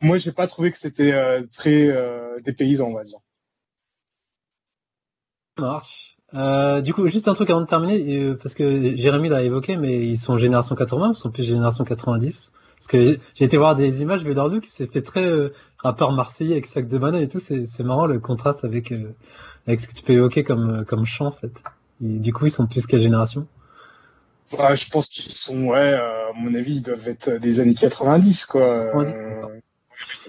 moi 0.00 0.16
j'ai 0.16 0.32
pas 0.32 0.46
trouvé 0.46 0.70
que 0.70 0.78
c'était 0.78 1.12
euh, 1.12 1.42
très 1.52 1.88
dépaysant, 2.42 2.88
on 2.88 2.94
va 2.94 3.04
dire. 3.04 3.18
Ça 5.56 5.62
marche. 5.62 6.82
du 6.82 6.92
coup, 6.92 7.06
juste 7.08 7.28
un 7.28 7.34
truc 7.34 7.50
avant 7.50 7.62
de 7.62 7.66
terminer, 7.66 8.34
parce 8.34 8.54
que 8.54 8.96
Jérémy 8.96 9.28
l'a 9.28 9.42
évoqué, 9.42 9.76
mais 9.76 10.06
ils 10.06 10.18
sont 10.18 10.38
génération 10.38 10.74
80, 10.74 11.12
ils 11.14 11.16
sont 11.16 11.30
plus 11.30 11.44
génération 11.44 11.84
90. 11.84 12.50
Parce 12.76 12.88
que 12.88 13.18
j'ai 13.34 13.44
été 13.44 13.56
voir 13.56 13.74
des 13.74 14.02
images, 14.02 14.24
mais 14.24 14.34
leur 14.34 14.48
look 14.48 14.64
s'est 14.64 14.86
fait 14.86 15.02
très 15.02 15.24
euh, 15.24 15.52
rappeur 15.78 16.12
marseillais 16.12 16.52
avec 16.52 16.66
sac 16.66 16.88
de 16.88 16.98
banane 16.98 17.22
et 17.22 17.28
tout. 17.28 17.40
C'est 17.40 17.80
marrant 17.80 18.06
le 18.06 18.18
contraste 18.20 18.64
avec 18.64 18.92
euh, 18.92 19.14
avec 19.66 19.80
ce 19.80 19.88
que 19.88 19.94
tu 19.94 20.02
peux 20.02 20.12
évoquer 20.12 20.44
comme 20.44 20.84
comme 20.84 21.04
chant 21.06 21.26
en 21.26 21.32
fait. 21.32 21.62
Et 22.04 22.18
du 22.18 22.32
coup, 22.32 22.46
ils 22.46 22.50
sont 22.50 22.66
plus 22.66 22.86
quelle 22.86 23.00
génération? 23.00 23.46
Ouais, 24.52 24.76
Je 24.76 24.88
pense 24.90 25.08
qu'ils 25.08 25.32
sont, 25.32 25.66
ouais, 25.68 25.78
euh, 25.78 26.30
à 26.30 26.32
mon 26.36 26.54
avis, 26.54 26.76
ils 26.76 26.82
doivent 26.82 27.08
être 27.08 27.30
des 27.38 27.60
années 27.60 27.74
90 27.74 28.46
quoi. 28.46 28.84
90, 28.92 29.18
ils 29.18 29.40
doivent 29.40 29.60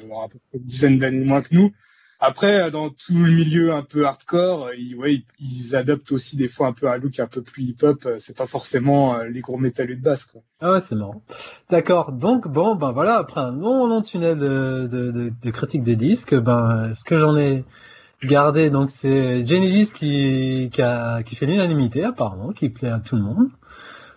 avoir 0.03 0.23
à 0.23 0.29
peu 0.29 0.39
près 0.49 0.59
une 0.59 0.63
dizaine 0.65 0.97
d'années 0.97 1.25
moins 1.25 1.41
que 1.41 1.53
nous. 1.53 1.71
Après, 2.19 2.61
euh, 2.61 2.69
dans 2.71 2.89
tout 2.89 3.13
le 3.13 3.31
milieu 3.31 3.73
un 3.73 3.83
peu 3.83 4.05
hardcore, 4.07 4.69
ils, 4.75 4.95
ouais, 4.95 5.23
ils, 5.39 5.75
adoptent 5.75 6.11
aussi 6.11 6.35
des 6.35 6.47
fois 6.47 6.67
un 6.67 6.73
peu 6.73 6.89
un 6.89 6.97
look 6.97 7.19
un 7.19 7.27
peu 7.27 7.41
plus 7.41 7.63
hip-hop. 7.63 8.05
Euh, 8.05 8.15
c'est 8.17 8.35
pas 8.35 8.47
forcément 8.47 9.15
euh, 9.15 9.25
les 9.25 9.41
gros 9.41 9.57
métalleux 9.57 9.95
de 9.95 10.01
base, 10.01 10.25
quoi. 10.25 10.41
Ah 10.59 10.71
ouais, 10.71 10.79
c'est 10.79 10.95
marrant. 10.95 11.21
D'accord. 11.69 12.11
Donc 12.11 12.47
bon, 12.47 12.75
ben 12.75 12.91
voilà, 12.91 13.17
après 13.17 13.41
un 13.41 13.51
long, 13.51 13.85
long 13.85 14.01
tunnel 14.01 14.37
de, 14.37 14.87
de, 14.91 15.11
de, 15.11 15.33
de 15.41 15.51
critique 15.51 15.83
de 15.83 15.93
disques, 15.93 16.33
ben 16.33 16.93
ce 16.95 17.03
que 17.03 17.17
j'en 17.17 17.37
ai 17.37 17.63
gardé, 18.23 18.71
donc 18.71 18.89
c'est 18.89 19.45
Genesis 19.45 19.93
qui, 19.93 20.71
qui, 20.73 20.81
a, 20.81 21.21
qui 21.21 21.35
fait 21.35 21.45
l'unanimité 21.45 22.03
apparemment, 22.03 22.51
qui 22.51 22.69
plaît 22.69 22.89
à 22.89 22.99
tout 22.99 23.15
le 23.15 23.21
monde. 23.21 23.49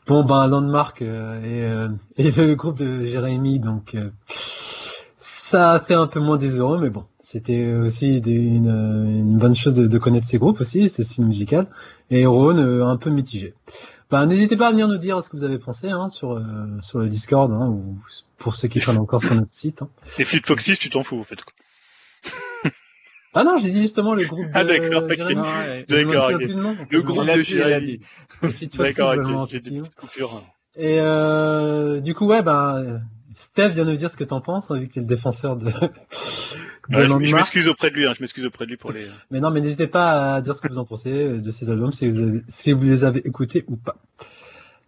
Bon, 0.06 0.24
ben 0.24 0.46
Landmark 0.46 1.02
et, 1.02 1.84
et 2.16 2.30
le 2.30 2.54
groupe 2.54 2.78
de 2.78 3.04
Jérémy, 3.04 3.60
donc 3.60 3.94
ça 5.18 5.72
a 5.72 5.80
fait 5.80 5.94
un 5.94 6.06
peu 6.06 6.20
moins 6.20 6.38
des 6.38 6.56
euros, 6.56 6.78
mais 6.78 6.88
bon, 6.88 7.04
c'était 7.32 7.64
aussi 7.74 8.20
des- 8.20 8.32
une, 8.32 8.68
une 8.68 9.38
bonne 9.38 9.54
chose 9.54 9.74
de, 9.76 9.86
de 9.86 9.98
connaître 9.98 10.26
ces 10.26 10.38
groupes 10.38 10.60
aussi, 10.60 10.88
ce 10.90 11.04
style 11.04 11.24
musical. 11.26 11.68
Et 12.10 12.26
Rhône, 12.26 12.58
euh, 12.58 12.84
un 12.84 12.96
peu 12.96 13.08
mitigé. 13.10 13.54
Bah, 14.10 14.26
n'hésitez 14.26 14.56
pas 14.56 14.66
à 14.66 14.70
venir 14.72 14.88
nous 14.88 14.96
dire 14.98 15.22
ce 15.22 15.28
que 15.28 15.36
vous 15.36 15.44
avez 15.44 15.58
pensé 15.58 15.88
hein, 15.90 16.08
sur, 16.08 16.32
euh, 16.32 16.42
sur 16.82 16.98
le 16.98 17.08
Discord, 17.08 17.52
hein, 17.52 17.68
ou 17.68 17.96
pour 18.38 18.56
ceux 18.56 18.66
qui 18.66 18.80
traînent 18.84 18.98
encore 18.98 19.22
sur 19.22 19.36
notre 19.36 19.48
site. 19.48 19.82
hein. 19.82 19.88
Les 20.18 20.24
Flip 20.24 20.44
tu 20.80 20.90
t'en 20.90 21.04
fous, 21.04 21.20
en 21.20 21.24
fait. 21.24 21.38
Ah 23.32 23.44
non, 23.44 23.58
j'ai 23.58 23.70
dit 23.70 23.80
justement 23.80 24.14
le 24.14 24.24
groupe 24.26 24.46
de 24.50 24.50
Ah, 24.54 24.64
d'accord, 24.64 25.04
ok. 25.04 25.14
Jérémy. 25.14 25.36
Non, 25.36 25.42
ouais. 25.42 25.86
Je 25.88 25.94
me 25.94 26.04
D'accord, 26.12 26.22
souviens 26.24 26.36
ok. 26.36 26.44
plus 26.46 26.54
de 26.56 26.60
nom. 26.60 26.76
Le 26.90 27.02
groupe 27.02 27.26
de 27.26 27.42
Jérémy. 27.44 28.00
D'accord, 28.42 29.14
ok. 29.14 29.50
J'ai 29.52 29.60
des 29.60 29.70
petites 29.78 29.94
coupures. 29.94 30.42
Et 30.74 30.96
euh, 30.98 32.00
du 32.00 32.12
coup, 32.14 32.26
ouais, 32.26 32.42
ben, 32.42 33.02
Steph 33.34 33.68
vient 33.70 33.84
nous 33.84 33.94
dire 33.94 34.10
ce 34.10 34.16
que 34.16 34.24
t'en 34.24 34.40
penses, 34.40 34.72
hein, 34.72 34.78
vu 34.80 34.88
que 34.88 34.94
t'es 34.94 35.00
le 35.00 35.06
défenseur 35.06 35.54
de, 35.56 35.70
de 36.88 36.96
Ouais, 36.96 37.08
je 37.26 37.34
m'excuse 37.36 37.68
auprès 37.68 37.90
de 37.90 37.94
lui, 37.96 38.06
hein, 38.06 38.12
je 38.16 38.22
m'excuse 38.22 38.46
auprès 38.46 38.64
de 38.64 38.70
lui 38.70 38.76
pour 38.76 38.92
les. 38.92 39.06
Mais 39.30 39.40
non, 39.40 39.50
mais 39.50 39.60
n'hésitez 39.60 39.86
pas 39.86 40.34
à 40.34 40.40
dire 40.40 40.54
ce 40.54 40.60
que 40.60 40.68
vous 40.68 40.78
en 40.78 40.84
pensez 40.84 41.12
euh, 41.12 41.40
de 41.40 41.50
ces 41.50 41.70
albums, 41.70 41.90
si 41.92 42.08
vous, 42.08 42.18
avez- 42.20 42.42
si 42.48 42.72
vous 42.72 42.82
les 42.84 43.04
avez 43.04 43.20
écoutés 43.26 43.64
ou 43.68 43.76
pas. 43.76 43.96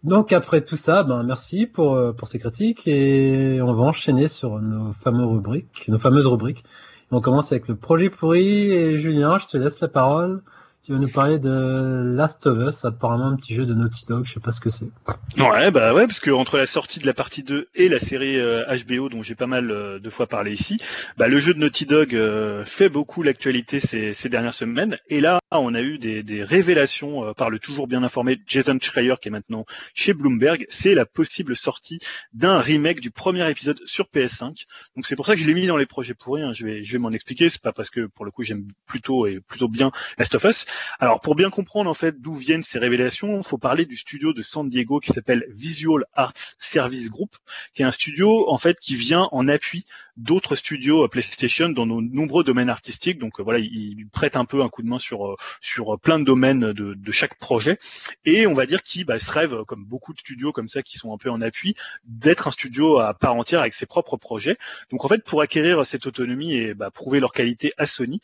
Donc 0.03 0.33
après 0.33 0.61
tout 0.61 0.75
ça, 0.75 1.03
ben 1.03 1.23
merci 1.23 1.65
pour 1.65 1.95
euh, 1.95 2.11
pour 2.11 2.27
ces 2.27 2.37
critiques 2.39 2.87
et 2.87 3.61
on 3.61 3.73
va 3.73 3.83
enchaîner 3.83 4.27
sur 4.27 4.59
nos 4.59 4.91
fameuses 5.01 5.27
rubriques, 5.27 5.85
nos 5.87 5.99
fameuses 5.99 6.27
rubriques. 6.27 6.63
On 7.11 7.21
commence 7.21 7.51
avec 7.51 7.67
le 7.69 7.75
projet 7.75 8.09
pourri 8.09 8.71
et 8.73 8.97
Julien, 8.97 9.37
je 9.37 9.45
te 9.45 9.55
laisse 9.57 9.79
la 9.79 9.87
parole. 9.87 10.41
Tu 10.85 10.91
vas 10.91 10.99
nous 10.99 11.07
parler 11.07 11.39
de 11.39 12.13
Last 12.13 12.45
of 12.45 12.57
Us, 12.67 12.83
apparemment 12.83 13.27
un 13.27 13.37
petit 13.37 13.53
jeu 13.53 13.65
de 13.65 13.73
Naughty 13.73 14.05
Dog, 14.05 14.25
je 14.25 14.33
sais 14.33 14.41
pas 14.41 14.51
ce 14.51 14.59
que 14.59 14.69
c'est. 14.69 14.89
Ouais, 15.37 15.71
bah 15.71 15.93
ouais, 15.93 16.07
parce 16.07 16.19
que 16.19 16.29
entre 16.29 16.57
la 16.57 16.65
sortie 16.65 16.99
de 16.99 17.05
la 17.05 17.13
partie 17.13 17.41
2 17.41 17.69
et 17.73 17.87
la 17.87 17.99
série 17.99 18.37
euh, 18.37 18.65
HBO 18.85 19.07
dont 19.07 19.21
j'ai 19.21 19.33
pas 19.33 19.47
mal 19.47 19.71
euh, 19.71 19.99
de 19.99 20.09
fois 20.09 20.27
parlé 20.27 20.51
ici, 20.51 20.81
bah 21.15 21.29
le 21.29 21.39
jeu 21.39 21.53
de 21.53 21.59
Naughty 21.59 21.85
Dog 21.85 22.13
euh, 22.13 22.65
fait 22.65 22.89
beaucoup 22.89 23.23
l'actualité 23.23 23.79
ces, 23.79 24.27
dernières 24.27 24.53
semaines. 24.53 24.97
Et 25.07 25.21
là, 25.21 25.39
on 25.51 25.73
a 25.73 25.79
eu 25.79 25.99
des, 25.99 26.43
révélations 26.43 27.29
euh, 27.29 27.33
par 27.33 27.49
le 27.49 27.59
toujours 27.59 27.87
bien 27.87 28.03
informé 28.03 28.41
Jason 28.45 28.77
Schreier 28.81 29.15
qui 29.21 29.29
est 29.29 29.31
maintenant 29.31 29.65
chez 29.93 30.13
Bloomberg. 30.13 30.65
C'est 30.67 30.95
la 30.95 31.05
possible 31.05 31.55
sortie 31.55 31.99
d'un 32.33 32.59
remake 32.59 32.99
du 32.99 33.09
premier 33.09 33.49
épisode 33.49 33.79
sur 33.85 34.07
PS5. 34.13 34.65
Donc 34.97 35.05
c'est 35.05 35.15
pour 35.15 35.27
ça 35.27 35.35
que 35.35 35.39
je 35.39 35.47
l'ai 35.47 35.53
mis 35.53 35.65
dans 35.65 35.77
les 35.77 35.85
projets 35.85 36.13
pourris. 36.13 36.41
hein. 36.41 36.51
Je 36.51 36.65
vais, 36.65 36.83
je 36.83 36.91
vais 36.91 36.99
m'en 36.99 37.11
expliquer. 37.11 37.47
C'est 37.47 37.61
pas 37.61 37.71
parce 37.71 37.89
que 37.89 38.05
pour 38.07 38.25
le 38.25 38.31
coup 38.31 38.43
j'aime 38.43 38.67
plutôt 38.85 39.27
et 39.27 39.39
plutôt 39.39 39.69
bien 39.69 39.93
Last 40.17 40.35
of 40.35 40.43
Us. 40.43 40.65
Alors 40.99 41.21
pour 41.21 41.35
bien 41.35 41.49
comprendre 41.49 41.89
en 41.89 41.93
fait 41.93 42.21
d'où 42.21 42.33
viennent 42.33 42.61
ces 42.61 42.79
révélations, 42.79 43.37
il 43.37 43.43
faut 43.43 43.57
parler 43.57 43.85
du 43.85 43.97
studio 43.97 44.33
de 44.33 44.41
San 44.41 44.69
Diego 44.69 44.99
qui 44.99 45.11
s'appelle 45.11 45.45
Visual 45.49 46.05
Arts 46.13 46.55
Service 46.57 47.09
Group, 47.09 47.35
qui 47.73 47.81
est 47.81 47.85
un 47.85 47.91
studio 47.91 48.49
en 48.49 48.57
fait 48.57 48.79
qui 48.79 48.95
vient 48.95 49.29
en 49.31 49.47
appui 49.47 49.85
d'autres 50.17 50.55
studios 50.55 51.05
euh, 51.05 51.07
PlayStation 51.07 51.69
dans 51.69 51.85
nos 51.85 52.01
nombreux 52.01 52.43
domaines 52.43 52.69
artistiques. 52.69 53.17
Donc 53.17 53.39
euh, 53.39 53.43
voilà, 53.43 53.59
il, 53.59 53.73
il 53.99 54.07
prête 54.07 54.35
un 54.35 54.45
peu 54.45 54.61
un 54.61 54.69
coup 54.69 54.83
de 54.83 54.87
main 54.87 54.99
sur 54.99 55.27
euh, 55.27 55.35
sur 55.59 55.99
plein 55.99 56.19
de 56.19 56.25
domaines 56.25 56.73
de, 56.73 57.11
chaque 57.11 57.37
projet. 57.37 57.77
Et 58.25 58.47
on 58.47 58.53
va 58.53 58.65
dire 58.65 58.83
qu'il 58.83 59.05
bah, 59.05 59.19
se 59.19 59.31
rêve, 59.31 59.53
euh, 59.53 59.63
comme 59.63 59.85
beaucoup 59.85 60.13
de 60.13 60.19
studios 60.19 60.51
comme 60.51 60.67
ça 60.67 60.81
qui 60.81 60.97
sont 60.97 61.13
un 61.13 61.17
peu 61.17 61.29
en 61.29 61.41
appui, 61.41 61.75
d'être 62.05 62.47
un 62.47 62.51
studio 62.51 62.99
à 62.99 63.13
part 63.13 63.35
entière 63.35 63.61
avec 63.61 63.73
ses 63.73 63.85
propres 63.85 64.17
projets. 64.17 64.57
Donc 64.91 65.05
en 65.05 65.07
fait, 65.07 65.23
pour 65.23 65.41
acquérir 65.41 65.85
cette 65.85 66.05
autonomie 66.05 66.53
et 66.53 66.73
bah, 66.73 66.91
prouver 66.91 67.19
leur 67.19 67.33
qualité 67.33 67.73
à 67.77 67.85
Sony, 67.85 68.21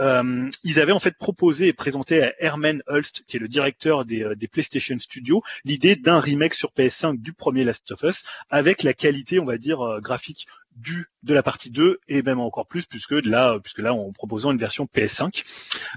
euh, 0.00 0.48
ils 0.64 0.80
avaient 0.80 0.92
en 0.92 0.98
fait 0.98 1.16
proposé 1.16 1.68
et 1.68 1.72
présenté 1.72 2.22
à 2.22 2.32
Herman 2.38 2.82
Hulst, 2.88 3.24
qui 3.26 3.36
est 3.36 3.40
le 3.40 3.48
directeur 3.48 4.04
des, 4.04 4.22
euh, 4.22 4.34
des 4.34 4.48
PlayStation 4.48 4.98
Studios, 4.98 5.42
l'idée 5.64 5.96
d'un 5.96 6.20
remake 6.20 6.54
sur 6.54 6.70
PS5 6.70 7.20
du 7.20 7.32
premier 7.32 7.64
Last 7.64 7.90
of 7.92 8.02
Us, 8.02 8.24
avec 8.50 8.82
la 8.82 8.94
qualité, 8.94 9.38
on 9.38 9.44
va 9.44 9.58
dire, 9.58 9.80
euh, 9.80 10.00
graphique 10.00 10.46
du 10.80 11.06
de 11.22 11.34
la 11.34 11.42
partie 11.42 11.70
2 11.70 12.00
et 12.08 12.22
même 12.22 12.40
encore 12.40 12.66
plus 12.66 12.86
puisque 12.86 13.12
là 13.12 13.58
puisque 13.62 13.80
là 13.80 13.92
en 13.92 14.10
proposant 14.12 14.52
une 14.52 14.58
version 14.58 14.88
PS5 14.94 15.44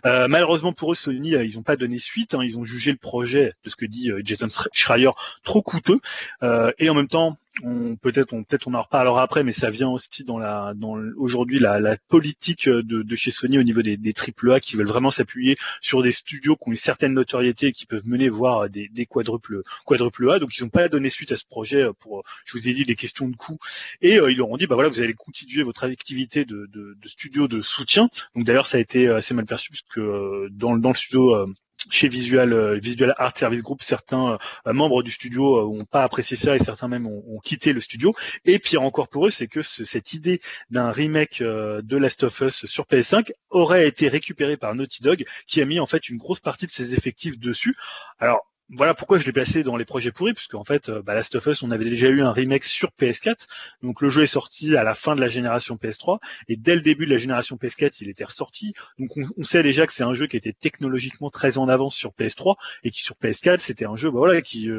Euh, 0.05 0.27
malheureusement 0.27 0.73
pour 0.73 0.91
eux 0.91 0.95
Sony 0.95 1.35
euh, 1.35 1.45
ils 1.45 1.55
n'ont 1.55 1.63
pas 1.63 1.77
donné 1.77 1.97
suite 1.97 2.33
hein, 2.33 2.43
ils 2.43 2.57
ont 2.57 2.65
jugé 2.65 2.91
le 2.91 2.97
projet 2.97 3.53
de 3.63 3.69
ce 3.69 3.75
que 3.75 3.85
dit 3.85 4.11
euh, 4.11 4.21
Jason 4.23 4.47
Schreier 4.73 5.11
trop 5.43 5.61
coûteux. 5.61 5.99
Euh, 6.41 6.71
et 6.77 6.89
en 6.89 6.93
même 6.93 7.07
temps 7.07 7.37
on 7.63 7.95
peut-être 7.95 8.33
on 8.33 8.43
peut-être 8.43 8.67
on 8.67 8.73
en 8.73 8.81
reparlera 8.81 9.21
après 9.21 9.43
mais 9.43 9.51
ça 9.51 9.69
vient 9.69 9.89
aussi 9.89 10.23
dans 10.23 10.39
la 10.39 10.73
dans 10.75 10.97
aujourd'hui 11.17 11.59
la, 11.59 11.79
la 11.79 11.97
politique 12.09 12.67
de, 12.67 13.03
de 13.03 13.15
chez 13.15 13.31
Sony 13.31 13.59
au 13.59 13.63
niveau 13.63 13.81
des, 13.81 13.95
des 13.95 14.13
AAA 14.13 14.59
qui 14.59 14.75
veulent 14.75 14.87
vraiment 14.87 15.11
s'appuyer 15.11 15.57
sur 15.79 16.01
des 16.01 16.11
studios 16.11 16.55
qui 16.55 16.69
ont 16.69 16.71
une 16.71 16.77
certaine 16.77 17.13
notoriété 17.13 17.67
et 17.67 17.71
qui 17.71 17.85
peuvent 17.85 18.07
mener 18.07 18.29
voir 18.29 18.69
des, 18.69 18.89
des 18.89 19.05
quadruples 19.05 19.61
quadruple 19.85 20.29
A. 20.31 20.39
Donc 20.39 20.57
ils 20.57 20.63
n'ont 20.63 20.69
pas 20.69 20.89
donné 20.89 21.09
suite 21.09 21.31
à 21.31 21.37
ce 21.37 21.45
projet 21.45 21.83
euh, 21.83 21.93
pour 21.93 22.23
je 22.45 22.57
vous 22.57 22.67
ai 22.67 22.73
dit 22.73 22.85
des 22.85 22.95
questions 22.95 23.27
de 23.27 23.35
coûts. 23.35 23.59
Et 24.01 24.19
euh, 24.19 24.31
ils 24.31 24.37
leur 24.37 24.49
ont 24.49 24.57
dit 24.57 24.67
bah 24.67 24.72
voilà 24.75 24.89
vous 24.89 24.99
allez 25.01 25.13
continuer 25.13 25.63
votre 25.63 25.83
activité 25.85 26.45
de, 26.45 26.69
studio 27.05 27.47
de 27.47 27.61
soutien 27.61 28.09
donc 28.35 28.45
d'ailleurs 28.45 28.65
ça 28.65 28.77
a 28.77 28.81
été 28.81 29.07
assez 29.07 29.33
mal 29.33 29.45
perçu 29.45 29.69
puisque 29.69 29.97
euh, 29.99 30.47
dans, 30.51 30.73
le- 30.73 30.93
studio 30.93 31.35
euh, 31.35 31.45
chez 31.89 32.07
Visual 32.07 32.53
euh, 32.53 32.79
Art 33.17 33.37
Service 33.37 33.61
Group, 33.61 33.81
certains 33.83 34.37
euh, 34.67 34.73
membres 34.73 35.03
du 35.03 35.11
studio 35.11 35.57
euh, 35.57 35.63
ont 35.63 35.83
pas 35.85 36.03
apprécié 36.03 36.37
ça 36.37 36.55
et 36.55 36.59
certains 36.59 36.87
même 36.87 37.07
ont, 37.07 37.39
quitté 37.43 37.73
le 37.73 37.81
studio. 37.81 38.13
Et 38.45 38.57
pire 38.59 38.83
encore 38.83 39.09
pour 39.09 39.27
eux, 39.27 39.29
c'est 39.29 39.47
que 39.47 39.61
ce- 39.61 39.83
cette 39.83 40.13
idée 40.13 40.39
d'un 40.69 40.91
remake 40.91 41.41
euh, 41.41 41.81
de 41.81 41.97
Last 41.97 42.23
of 42.23 42.39
Us 42.41 42.65
sur 42.67 42.85
PS5 42.85 43.31
aurait 43.49 43.87
été 43.87 44.07
récupérée 44.07 44.55
par 44.55 44.75
Naughty 44.75 45.01
Dog, 45.03 45.25
qui 45.47 45.61
a 45.61 45.65
mis 45.65 45.79
en 45.79 45.85
fait 45.85 46.07
une 46.07 46.17
grosse 46.17 46.39
partie 46.39 46.67
de 46.67 46.71
ses 46.71 46.93
effectifs 46.93 47.37
dessus. 47.39 47.75
Alors 48.19 48.45
voilà 48.69 48.93
pourquoi 48.93 49.19
je 49.19 49.25
l'ai 49.25 49.31
placé 49.31 49.63
dans 49.63 49.75
les 49.75 49.85
projets 49.85 50.11
pourris, 50.11 50.33
puisque 50.33 50.55
en 50.55 50.63
fait, 50.63 50.89
euh, 50.89 51.01
bah, 51.01 51.13
Last 51.13 51.35
of 51.35 51.45
Us, 51.47 51.63
on 51.63 51.71
avait 51.71 51.85
déjà 51.85 52.07
eu 52.07 52.21
un 52.21 52.31
remake 52.31 52.63
sur 52.63 52.91
PS4, 52.99 53.47
donc 53.81 54.01
le 54.01 54.09
jeu 54.09 54.23
est 54.23 54.27
sorti 54.27 54.75
à 54.75 54.83
la 54.83 54.95
fin 54.95 55.15
de 55.15 55.21
la 55.21 55.27
génération 55.27 55.75
PS3, 55.75 56.19
et 56.47 56.55
dès 56.55 56.75
le 56.75 56.81
début 56.81 57.05
de 57.05 57.11
la 57.11 57.17
génération 57.17 57.55
PS4, 57.55 57.97
il 58.01 58.09
était 58.09 58.23
ressorti. 58.23 58.73
Donc 58.99 59.11
on, 59.37 59.43
sait 59.43 59.63
déjà 59.63 59.85
que 59.85 59.93
c'est 59.93 60.03
un 60.03 60.13
jeu 60.13 60.27
qui 60.27 60.37
était 60.37 60.53
technologiquement 60.53 61.29
très 61.29 61.57
en 61.57 61.67
avance 61.67 61.95
sur 61.95 62.11
PS3, 62.11 62.55
et 62.83 62.91
qui 62.91 63.03
sur 63.03 63.15
PS4, 63.21 63.59
c'était 63.59 63.85
un 63.85 63.95
jeu, 63.95 64.09
bah, 64.09 64.19
euh, 64.27 64.41
qui 64.41 64.69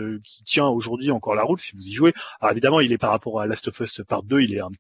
tient 0.45 0.67
aujourd'hui 0.67 1.11
encore 1.11 1.35
la 1.35 1.43
route 1.43 1.61
si 1.61 1.77
vous 1.77 1.87
y 1.87 1.93
jouez. 1.93 2.13
Alors 2.41 2.53
évidemment, 2.53 2.81
il 2.81 2.93
est 2.93 2.99
par 2.99 3.11
rapport 3.11 3.41
à 3.41 3.47
Last 3.47 3.69
of 3.69 3.81
Us 3.81 4.03
Part 4.09 4.23
2, 4.23 4.41
il 4.41 4.55
est 4.55 4.61
un 4.61 4.71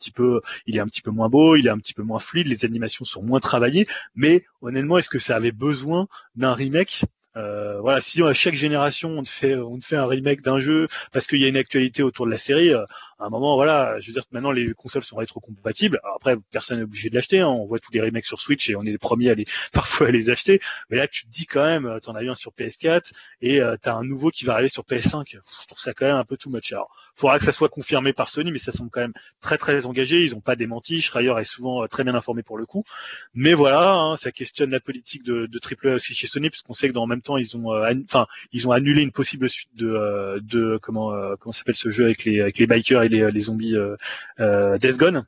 il 0.66 0.76
est 0.76 0.80
un 0.80 0.86
petit 0.86 1.02
peu 1.02 1.10
moins 1.10 1.28
beau, 1.28 1.56
il 1.56 1.66
est 1.66 1.70
un 1.70 1.78
petit 1.78 1.94
peu 1.94 2.02
moins 2.02 2.18
fluide, 2.18 2.48
les 2.48 2.64
animations 2.64 3.04
sont 3.04 3.22
moins 3.22 3.40
travaillées, 3.40 3.86
mais 4.14 4.44
honnêtement, 4.60 4.98
est-ce 4.98 5.10
que 5.10 5.18
ça 5.18 5.36
avait 5.36 5.52
besoin 5.52 6.08
d'un 6.36 6.54
remake? 6.54 7.04
Euh, 7.36 7.80
voilà, 7.80 8.00
si 8.00 8.22
à 8.22 8.32
chaque 8.32 8.54
génération 8.54 9.10
on 9.18 9.22
te 9.24 9.28
fait 9.28 9.56
on 9.56 9.78
te 9.78 9.84
fait 9.84 9.96
un 9.96 10.06
remake 10.06 10.40
d'un 10.42 10.58
jeu 10.58 10.86
parce 11.12 11.26
qu'il 11.26 11.40
y 11.40 11.44
a 11.44 11.48
une 11.48 11.56
actualité 11.56 12.02
autour 12.02 12.26
de 12.26 12.30
la 12.30 12.38
série, 12.38 12.72
euh, 12.72 12.84
à 13.24 13.28
un 13.28 13.30
moment 13.30 13.56
voilà, 13.56 13.98
je 14.00 14.08
veux 14.08 14.12
dire 14.12 14.24
que 14.24 14.28
maintenant 14.32 14.50
les 14.50 14.74
consoles 14.74 15.02
sont 15.02 15.16
rétrocompatibles. 15.16 15.98
Après 16.14 16.36
personne 16.50 16.78
n'est 16.78 16.84
obligé 16.84 17.08
de 17.08 17.14
l'acheter, 17.14 17.40
hein. 17.40 17.48
on 17.48 17.64
voit 17.64 17.78
tous 17.78 17.90
les 17.90 18.02
remakes 18.02 18.26
sur 18.26 18.38
Switch 18.38 18.68
et 18.68 18.76
on 18.76 18.82
est 18.82 18.90
les 18.90 18.98
premiers 18.98 19.30
à 19.30 19.34
les 19.34 19.46
parfois 19.72 20.08
à 20.08 20.10
les 20.10 20.28
acheter. 20.28 20.60
Mais 20.90 20.98
là 20.98 21.08
tu 21.08 21.24
te 21.24 21.30
dis 21.30 21.46
quand 21.46 21.64
même, 21.64 21.86
euh, 21.86 21.98
t'en 22.00 22.14
as 22.14 22.22
eu 22.22 22.28
un 22.28 22.34
sur 22.34 22.52
PS4 22.52 23.12
et 23.40 23.62
euh, 23.62 23.76
t'as 23.80 23.94
un 23.94 24.04
nouveau 24.04 24.30
qui 24.30 24.44
va 24.44 24.52
arriver 24.52 24.68
sur 24.68 24.82
PS5. 24.82 25.24
Pff, 25.24 25.40
Je 25.62 25.66
trouve 25.66 25.78
ça 25.78 25.94
quand 25.94 26.04
même 26.04 26.16
un 26.16 26.24
peu 26.24 26.36
too 26.36 26.50
much. 26.50 26.70
Alors 26.72 26.94
faudra 27.14 27.38
que 27.38 27.46
ça 27.46 27.52
soit 27.52 27.70
confirmé 27.70 28.12
par 28.12 28.28
Sony, 28.28 28.52
mais 28.52 28.58
ça 28.58 28.72
semble 28.72 28.90
quand 28.90 29.00
même 29.00 29.14
très 29.40 29.56
très 29.56 29.86
engagé. 29.86 30.22
Ils 30.22 30.34
ont 30.34 30.42
pas 30.42 30.54
démenti. 30.54 31.00
Schreier 31.00 31.32
est 31.38 31.44
souvent 31.44 31.82
euh, 31.82 31.86
très 31.86 32.04
bien 32.04 32.14
informé 32.14 32.42
pour 32.42 32.58
le 32.58 32.66
coup. 32.66 32.84
Mais 33.32 33.54
voilà, 33.54 33.94
hein, 33.94 34.16
ça 34.16 34.32
questionne 34.32 34.68
la 34.68 34.80
politique 34.80 35.22
de, 35.22 35.46
de 35.46 35.60
AAA 35.60 35.94
aussi 35.94 36.14
chez 36.14 36.26
Sony, 36.26 36.50
puisqu'on 36.50 36.74
sait 36.74 36.88
que 36.88 36.92
dans 36.92 37.04
en 37.04 37.06
même 37.06 37.22
temps 37.22 37.38
ils 37.38 37.56
ont, 37.56 37.72
euh, 37.72 37.94
enfin, 38.04 38.26
ils 38.52 38.68
ont 38.68 38.72
annulé 38.72 39.00
une 39.00 39.12
possible 39.12 39.48
suite 39.48 39.74
de, 39.74 40.40
de 40.42 40.78
comment, 40.82 41.12
comment 41.38 41.52
s'appelle 41.52 41.74
ce 41.74 41.88
jeu 41.88 42.04
avec 42.04 42.24
les, 42.24 42.40
avec 42.40 42.58
les 42.58 42.66
bikers 42.66 43.02
et 43.02 43.08
les, 43.20 43.30
les 43.30 43.40
zombies, 43.40 43.76
euh, 43.76 43.96
euh, 44.40 44.78
Death 44.78 44.96
Gone. 44.98 45.24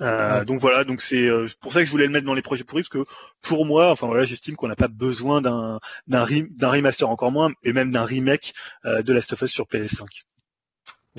Euh, 0.00 0.40
Ouais. 0.40 0.44
Donc 0.46 0.58
voilà, 0.60 0.82
donc 0.84 1.02
c'est 1.02 1.26
euh, 1.28 1.46
pour 1.60 1.72
ça 1.72 1.80
que 1.80 1.86
je 1.86 1.90
voulais 1.90 2.06
le 2.06 2.12
mettre 2.12 2.26
dans 2.26 2.34
les 2.34 2.42
projets 2.42 2.64
pourris 2.64 2.82
parce 2.82 2.88
que 2.88 3.04
pour 3.42 3.64
moi, 3.66 3.90
enfin 3.90 4.06
voilà, 4.06 4.24
j'estime 4.24 4.56
qu'on 4.56 4.66
n'a 4.66 4.74
pas 4.76 4.88
besoin 4.88 5.40
d'un 5.42 5.78
d'un 6.08 6.24
re- 6.24 6.48
d'un 6.56 6.70
remaster 6.70 7.08
encore 7.08 7.30
moins 7.30 7.52
et 7.62 7.72
même 7.72 7.92
d'un 7.92 8.04
remake 8.04 8.54
euh, 8.86 9.02
de 9.02 9.12
Last 9.12 9.32
of 9.34 9.42
Us 9.42 9.50
sur 9.52 9.66
PS5. 9.66 10.06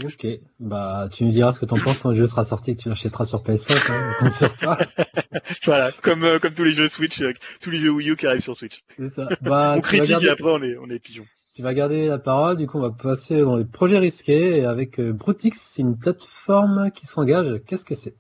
Ok, 0.04 0.28
bah 0.60 1.08
tu 1.10 1.24
nous 1.24 1.32
diras 1.32 1.54
ce 1.54 1.60
que 1.60 1.66
t'en 1.66 1.80
penses 1.80 2.00
quand 2.00 2.10
le 2.10 2.18
jeu 2.18 2.28
sera 2.28 2.44
sorti 2.44 2.72
et 2.72 2.76
que 2.76 2.82
tu 2.82 2.90
l'achèteras 2.90 3.24
sur 3.24 3.42
PS5. 3.44 3.80
Hein, 4.20 4.30
sur 4.30 4.54
toi. 4.58 4.78
voilà, 5.64 5.92
comme 6.02 6.26
euh, 6.26 6.40
comme 6.40 6.54
tous 6.54 6.66
les 6.66 6.74
jeux 6.74 6.90
Switch, 6.90 7.22
euh, 7.22 7.32
tous 7.62 7.70
les 7.70 7.78
jeux 7.80 7.92
Wii 7.92 8.10
U 8.10 8.16
qui 8.18 8.28
arrivent 8.28 8.42
sur 8.42 8.58
Switch. 8.58 8.82
C'est 8.98 9.08
ça. 9.08 9.30
Bah, 9.42 9.76
on 9.78 9.82
critique 9.82 10.22
et 10.22 10.30
après 10.30 10.50
on 10.50 10.62
est 10.64 10.76
on 10.78 10.90
est 10.90 11.00
pigeon. 11.00 11.26
Tu 11.56 11.62
vas 11.62 11.74
garder 11.74 12.08
la 12.08 12.18
parole, 12.18 12.58
du 12.58 12.68
coup 12.68 12.80
on 12.80 12.82
va 12.82 12.92
passer 12.92 13.40
dans 13.40 13.56
les 13.56 13.64
projets 13.64 13.98
risqués 13.98 14.66
avec 14.66 15.00
euh, 15.00 15.14
Brutix, 15.14 15.58
c'est 15.58 15.84
une 15.84 15.98
plateforme 15.98 16.92
qui 16.92 17.06
s'engage. 17.06 17.62
Qu'est-ce 17.66 17.86
que 17.86 17.96
c'est? 17.96 18.14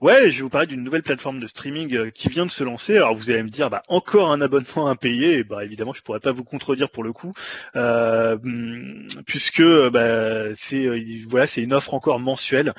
Ouais, 0.00 0.30
je 0.30 0.36
vais 0.36 0.42
vous 0.42 0.50
parler 0.50 0.66
d'une 0.66 0.82
nouvelle 0.82 1.02
plateforme 1.02 1.40
de 1.40 1.46
streaming 1.46 1.94
euh, 1.94 2.10
qui 2.10 2.28
vient 2.28 2.46
de 2.46 2.50
se 2.50 2.64
lancer. 2.64 2.96
Alors 2.96 3.14
vous 3.14 3.30
allez 3.30 3.42
me 3.42 3.48
dire, 3.48 3.70
bah 3.70 3.82
encore 3.88 4.30
un 4.30 4.40
abonnement 4.40 4.94
payer. 4.96 5.38
Et 5.38 5.44
bah 5.44 5.64
évidemment, 5.64 5.92
je 5.92 6.02
pourrais 6.02 6.20
pas 6.20 6.32
vous 6.32 6.44
contredire 6.44 6.90
pour 6.90 7.04
le 7.04 7.12
coup, 7.12 7.32
euh, 7.74 8.36
puisque 9.26 9.62
bah, 9.62 10.54
c'est 10.54 10.86
euh, 10.86 11.04
voilà, 11.28 11.46
c'est 11.46 11.62
une 11.62 11.72
offre 11.72 11.94
encore 11.94 12.20
mensuelle 12.20 12.74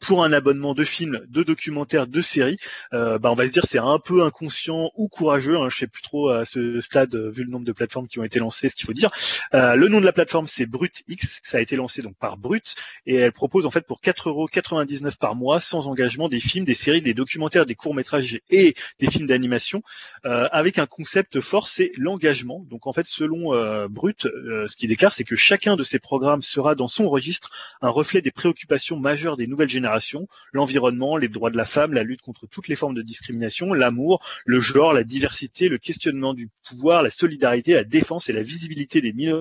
pour 0.00 0.24
un 0.24 0.32
abonnement 0.32 0.74
de 0.74 0.84
films, 0.84 1.20
de 1.28 1.42
documentaires, 1.42 2.06
de 2.06 2.20
séries. 2.20 2.58
Bah 2.92 3.18
on 3.24 3.34
va 3.34 3.46
se 3.46 3.52
dire 3.52 3.64
c'est 3.66 3.78
un 3.78 3.98
peu 3.98 4.24
inconscient 4.24 4.90
ou 4.94 5.08
courageux. 5.08 5.56
Hein, 5.56 5.68
je 5.68 5.76
sais 5.76 5.86
plus 5.86 6.02
trop 6.02 6.30
à 6.30 6.44
ce 6.44 6.80
stade, 6.80 7.14
vu 7.14 7.44
le 7.44 7.50
nombre 7.50 7.66
de 7.66 7.72
plateformes 7.72 8.08
qui 8.08 8.18
ont 8.18 8.24
été 8.24 8.38
lancées, 8.38 8.68
ce 8.68 8.76
qu'il 8.76 8.86
faut 8.86 8.92
dire. 8.92 9.10
Euh, 9.52 9.74
le 9.74 9.88
nom 9.88 10.00
de 10.00 10.04
la 10.04 10.12
plateforme 10.12 10.46
c'est 10.46 10.66
BrutX, 10.66 11.40
ça 11.42 11.58
a 11.58 11.60
été 11.60 11.74
lancé 11.74 12.02
donc 12.02 12.16
par 12.16 12.36
Brut 12.36 12.76
et 13.06 13.16
elle 13.16 13.32
propose 13.32 13.66
en 13.66 13.70
fait 13.70 13.84
pour 13.84 14.00
4,99€ 14.00 15.18
par 15.18 15.34
mois 15.34 15.58
sans 15.58 15.88
engagement 15.88 16.28
des 16.28 16.38
films, 16.38 16.64
des 16.64 16.74
séries, 16.74 17.02
des 17.02 17.14
documentaires, 17.14 17.66
des 17.66 17.74
courts 17.74 17.94
métrages 17.94 18.40
et 18.48 18.74
des 19.00 19.10
films 19.10 19.26
d'animation 19.26 19.82
euh, 20.24 20.48
avec 20.52 20.78
un 20.78 20.86
concept 20.86 21.40
fort, 21.40 21.66
c'est 21.66 21.90
l'engagement. 21.96 22.64
Donc 22.70 22.86
en 22.86 22.92
fait 22.92 23.06
selon 23.06 23.52
euh, 23.52 23.88
Brut, 23.88 24.26
euh, 24.26 24.68
ce 24.68 24.76
qu'il 24.76 24.88
déclare 24.88 25.12
c'est 25.12 25.24
que 25.24 25.36
chacun 25.36 25.74
de 25.74 25.82
ces 25.82 25.98
programmes 25.98 26.42
sera 26.42 26.76
dans 26.76 26.88
son 26.88 27.08
registre 27.08 27.50
un 27.80 27.88
reflet 27.88 28.22
des 28.22 28.30
préoccupations 28.30 28.98
majeures 28.98 29.36
des 29.36 29.48
nouvelles 29.48 29.68
générations, 29.68 30.28
l'environnement, 30.52 31.16
les 31.16 31.28
droits 31.28 31.50
de 31.50 31.56
la 31.56 31.64
femme, 31.64 31.92
la 31.92 32.04
lutte 32.04 32.22
contre 32.22 32.46
toutes 32.46 32.68
les 32.68 32.76
formes 32.76 32.94
de 32.94 33.02
discrimination, 33.02 33.72
l'amour, 33.72 34.24
le 34.44 34.60
genre, 34.60 34.92
la 34.92 35.02
diversité, 35.02 35.68
le 35.68 35.78
questionnement 35.78 36.34
du 36.34 36.48
pouvoir, 36.68 37.02
la 37.02 37.10
solidarité, 37.10 37.74
la 37.74 37.84
défense 37.84 38.28
et 38.28 38.32
la 38.32 38.42
visibilité 38.42 39.00
des 39.00 39.12
minorités. 39.12 39.39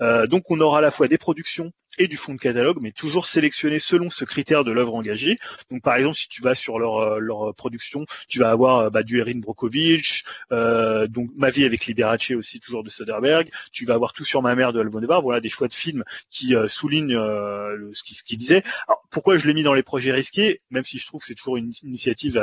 Euh, 0.00 0.26
donc 0.26 0.50
on 0.50 0.60
aura 0.60 0.78
à 0.78 0.80
la 0.80 0.90
fois 0.90 1.08
des 1.08 1.18
productions 1.18 1.72
et 1.98 2.08
du 2.08 2.16
fond 2.16 2.34
de 2.34 2.38
catalogue, 2.38 2.78
mais 2.80 2.92
toujours 2.92 3.26
sélectionné 3.26 3.78
selon 3.78 4.10
ce 4.10 4.24
critère 4.24 4.64
de 4.64 4.72
l'œuvre 4.72 4.94
engagée. 4.94 5.38
Donc 5.70 5.82
par 5.82 5.96
exemple, 5.96 6.16
si 6.16 6.28
tu 6.28 6.42
vas 6.42 6.54
sur 6.54 6.78
leur, 6.78 6.98
euh, 6.98 7.18
leur 7.18 7.54
production, 7.54 8.04
tu 8.28 8.38
vas 8.38 8.50
avoir 8.50 8.76
euh, 8.76 8.90
bah, 8.90 9.02
du 9.02 9.20
Erin 9.20 9.38
Brokovich, 9.38 10.24
euh, 10.52 11.06
donc 11.06 11.30
Ma 11.36 11.50
vie 11.50 11.64
avec 11.64 11.86
Liberace 11.86 12.30
aussi, 12.32 12.60
toujours 12.60 12.84
de 12.84 12.88
Soderbergh. 12.88 13.50
Tu 13.72 13.84
vas 13.84 13.94
avoir 13.94 14.12
tout 14.12 14.24
sur 14.24 14.42
ma 14.42 14.54
mère 14.54 14.72
de 14.72 14.80
Almodovar. 14.80 15.22
Voilà 15.22 15.40
des 15.40 15.48
choix 15.48 15.68
de 15.68 15.74
films 15.74 16.04
qui 16.30 16.54
euh, 16.54 16.66
soulignent 16.66 17.16
euh, 17.16 17.90
ce 17.92 18.02
qu'il 18.02 18.16
ce 18.16 18.22
qu'il 18.22 18.38
disait. 18.38 18.62
Alors, 18.88 19.02
pourquoi 19.10 19.38
je 19.38 19.46
l'ai 19.46 19.54
mis 19.54 19.62
dans 19.62 19.74
les 19.74 19.82
projets 19.82 20.12
risqués, 20.12 20.60
même 20.70 20.84
si 20.84 20.98
je 20.98 21.06
trouve 21.06 21.20
que 21.20 21.26
c'est 21.26 21.34
toujours 21.34 21.56
une 21.56 21.72
initiative 21.82 22.38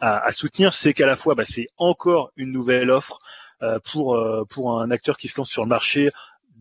à, 0.00 0.32
soutenir, 0.32 0.72
c'est 0.72 0.94
qu'à 0.94 1.06
la 1.06 1.16
fois 1.16 1.34
bah, 1.34 1.44
c'est 1.44 1.66
encore 1.76 2.32
une 2.36 2.52
nouvelle 2.52 2.90
offre 2.90 3.18
euh, 3.18 3.49
pour 3.84 4.16
euh, 4.16 4.44
pour 4.48 4.80
un 4.80 4.90
acteur 4.90 5.16
qui 5.16 5.28
se 5.28 5.38
lance 5.38 5.50
sur 5.50 5.62
le 5.62 5.68
marché 5.68 6.10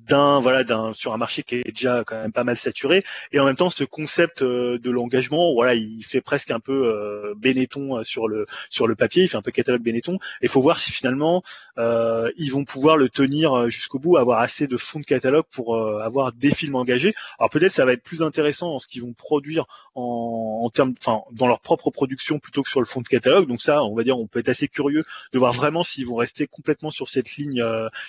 d'un 0.07 0.39
voilà 0.39 0.63
d'un 0.63 0.93
sur 0.93 1.13
un 1.13 1.17
marché 1.17 1.43
qui 1.43 1.55
est 1.55 1.71
déjà 1.71 2.03
quand 2.05 2.15
même 2.15 2.31
pas 2.31 2.43
mal 2.43 2.57
saturé. 2.57 3.03
Et 3.31 3.39
en 3.39 3.45
même 3.45 3.55
temps 3.55 3.69
ce 3.69 3.83
concept 3.83 4.41
euh, 4.41 4.77
de 4.79 4.89
l'engagement 4.89 5.53
voilà 5.53 5.75
il 5.75 6.03
fait 6.03 6.21
presque 6.21 6.51
un 6.51 6.59
peu 6.59 6.87
euh, 6.87 7.33
Benetton 7.35 7.97
euh, 7.97 8.03
sur 8.03 8.27
le 8.27 8.45
sur 8.69 8.87
le 8.87 8.95
papier. 8.95 9.23
Il 9.23 9.27
fait 9.27 9.37
un 9.37 9.41
peu 9.41 9.51
catalogue 9.51 9.81
Benetton. 9.81 10.17
Et 10.41 10.47
faut 10.47 10.61
voir 10.61 10.79
si 10.79 10.91
finalement 10.91 11.43
euh, 11.77 12.31
ils 12.37 12.51
vont 12.51 12.65
pouvoir 12.65 12.97
le 12.97 13.09
tenir 13.09 13.53
euh, 13.53 13.67
jusqu'au 13.67 13.99
bout 13.99 14.17
avoir 14.17 14.39
assez 14.39 14.67
de 14.67 14.77
fonds 14.77 14.99
de 14.99 15.05
catalogue 15.05 15.45
pour 15.51 15.77
avoir 16.01 16.33
des 16.33 16.51
films 16.51 16.75
engagés. 16.75 17.13
Alors 17.39 17.49
peut-être 17.49 17.71
ça 17.71 17.85
va 17.85 17.93
être 17.93 18.03
plus 18.03 18.21
intéressant 18.21 18.71
dans 18.71 18.79
ce 18.79 18.87
qu'ils 18.87 19.01
vont 19.01 19.13
produire 19.13 19.65
en, 19.95 20.61
en 20.63 20.69
termes 20.69 20.93
enfin 20.99 21.21
dans 21.31 21.47
leur 21.47 21.59
propre 21.59 21.91
production 21.91 22.39
plutôt 22.39 22.63
que 22.63 22.69
sur 22.69 22.79
le 22.79 22.85
fond 22.85 23.01
de 23.01 23.07
catalogue. 23.07 23.47
Donc 23.47 23.61
ça 23.61 23.83
on 23.83 23.95
va 23.95 24.03
dire 24.03 24.17
on 24.17 24.27
peut 24.27 24.39
être 24.39 24.49
assez 24.49 24.67
curieux 24.67 25.03
de 25.33 25.39
voir 25.39 25.53
vraiment 25.53 25.83
s'ils 25.83 26.05
vont 26.05 26.15
rester 26.15 26.47
complètement 26.47 26.89
sur 26.89 27.07
cette 27.07 27.35
ligne 27.35 27.63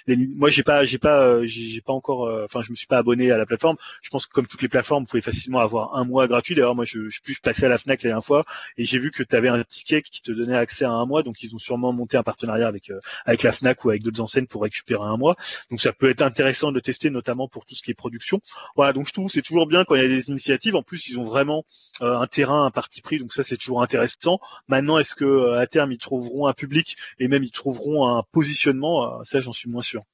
les 0.06 0.16
moi 0.16 0.48
j'ai 0.50 0.62
pas 0.62 0.84
j'ai 0.84 0.98
pas 0.98 1.44
j'ai 1.44 1.79
pas 1.80 1.92
encore 1.92 2.26
euh, 2.26 2.44
enfin 2.44 2.60
je 2.62 2.70
me 2.70 2.76
suis 2.76 2.86
pas 2.86 2.98
abonné 2.98 3.30
à 3.30 3.36
la 3.38 3.46
plateforme. 3.46 3.76
Je 4.02 4.08
pense 4.10 4.26
que 4.26 4.32
comme 4.32 4.46
toutes 4.46 4.62
les 4.62 4.68
plateformes 4.68 5.04
vous 5.04 5.08
pouvez 5.08 5.20
facilement 5.22 5.60
avoir 5.60 5.96
un 5.96 6.04
mois 6.04 6.26
gratuit. 6.26 6.54
D'ailleurs 6.54 6.74
moi 6.74 6.84
je 6.84 7.08
je, 7.08 7.20
je 7.24 7.40
passais 7.40 7.66
à 7.66 7.68
la 7.68 7.78
Fnac 7.78 8.02
la 8.02 8.10
dernière 8.10 8.24
fois 8.24 8.44
et 8.76 8.84
j'ai 8.84 8.98
vu 8.98 9.10
que 9.10 9.22
tu 9.22 9.36
avais 9.36 9.48
un 9.48 9.62
ticket 9.64 10.02
qui 10.02 10.22
te 10.22 10.32
donnait 10.32 10.56
accès 10.56 10.84
à 10.84 10.90
un 10.90 11.06
mois. 11.06 11.22
Donc 11.22 11.42
ils 11.42 11.54
ont 11.54 11.58
sûrement 11.58 11.92
monté 11.92 12.16
un 12.16 12.22
partenariat 12.22 12.66
avec 12.68 12.90
euh, 12.90 13.00
avec 13.26 13.42
la 13.42 13.52
Fnac 13.52 13.84
ou 13.84 13.90
avec 13.90 14.02
d'autres 14.02 14.20
enseignes 14.20 14.46
pour 14.46 14.62
récupérer 14.62 15.04
un 15.04 15.16
mois. 15.16 15.36
Donc 15.70 15.80
ça 15.80 15.92
peut 15.92 16.10
être 16.10 16.22
intéressant 16.22 16.72
de 16.72 16.80
tester 16.80 17.10
notamment 17.10 17.48
pour 17.48 17.64
tout 17.64 17.74
ce 17.74 17.82
qui 17.82 17.90
est 17.90 17.94
production. 17.94 18.40
Voilà 18.76 18.92
donc 18.92 19.06
je 19.06 19.12
trouve 19.12 19.30
c'est 19.30 19.42
toujours 19.42 19.66
bien 19.66 19.84
quand 19.84 19.94
il 19.94 20.02
y 20.02 20.04
a 20.04 20.08
des 20.08 20.28
initiatives. 20.30 20.76
En 20.76 20.82
plus 20.82 21.08
ils 21.08 21.18
ont 21.18 21.24
vraiment 21.24 21.64
euh, 22.02 22.18
un 22.18 22.26
terrain 22.26 22.64
un 22.64 22.70
parti 22.70 23.00
pris. 23.00 23.18
Donc 23.18 23.32
ça 23.32 23.42
c'est 23.42 23.56
toujours 23.56 23.82
intéressant. 23.82 24.40
Maintenant 24.68 24.98
est-ce 24.98 25.14
que 25.14 25.54
à 25.54 25.66
terme 25.66 25.92
ils 25.92 25.98
trouveront 25.98 26.46
un 26.46 26.52
public 26.54 26.96
et 27.18 27.28
même 27.28 27.44
ils 27.44 27.52
trouveront 27.52 28.08
un 28.08 28.22
positionnement? 28.32 29.22
Ça 29.24 29.40
j'en 29.40 29.52
suis 29.52 29.70
moins 29.70 29.82
sûr 29.82 30.04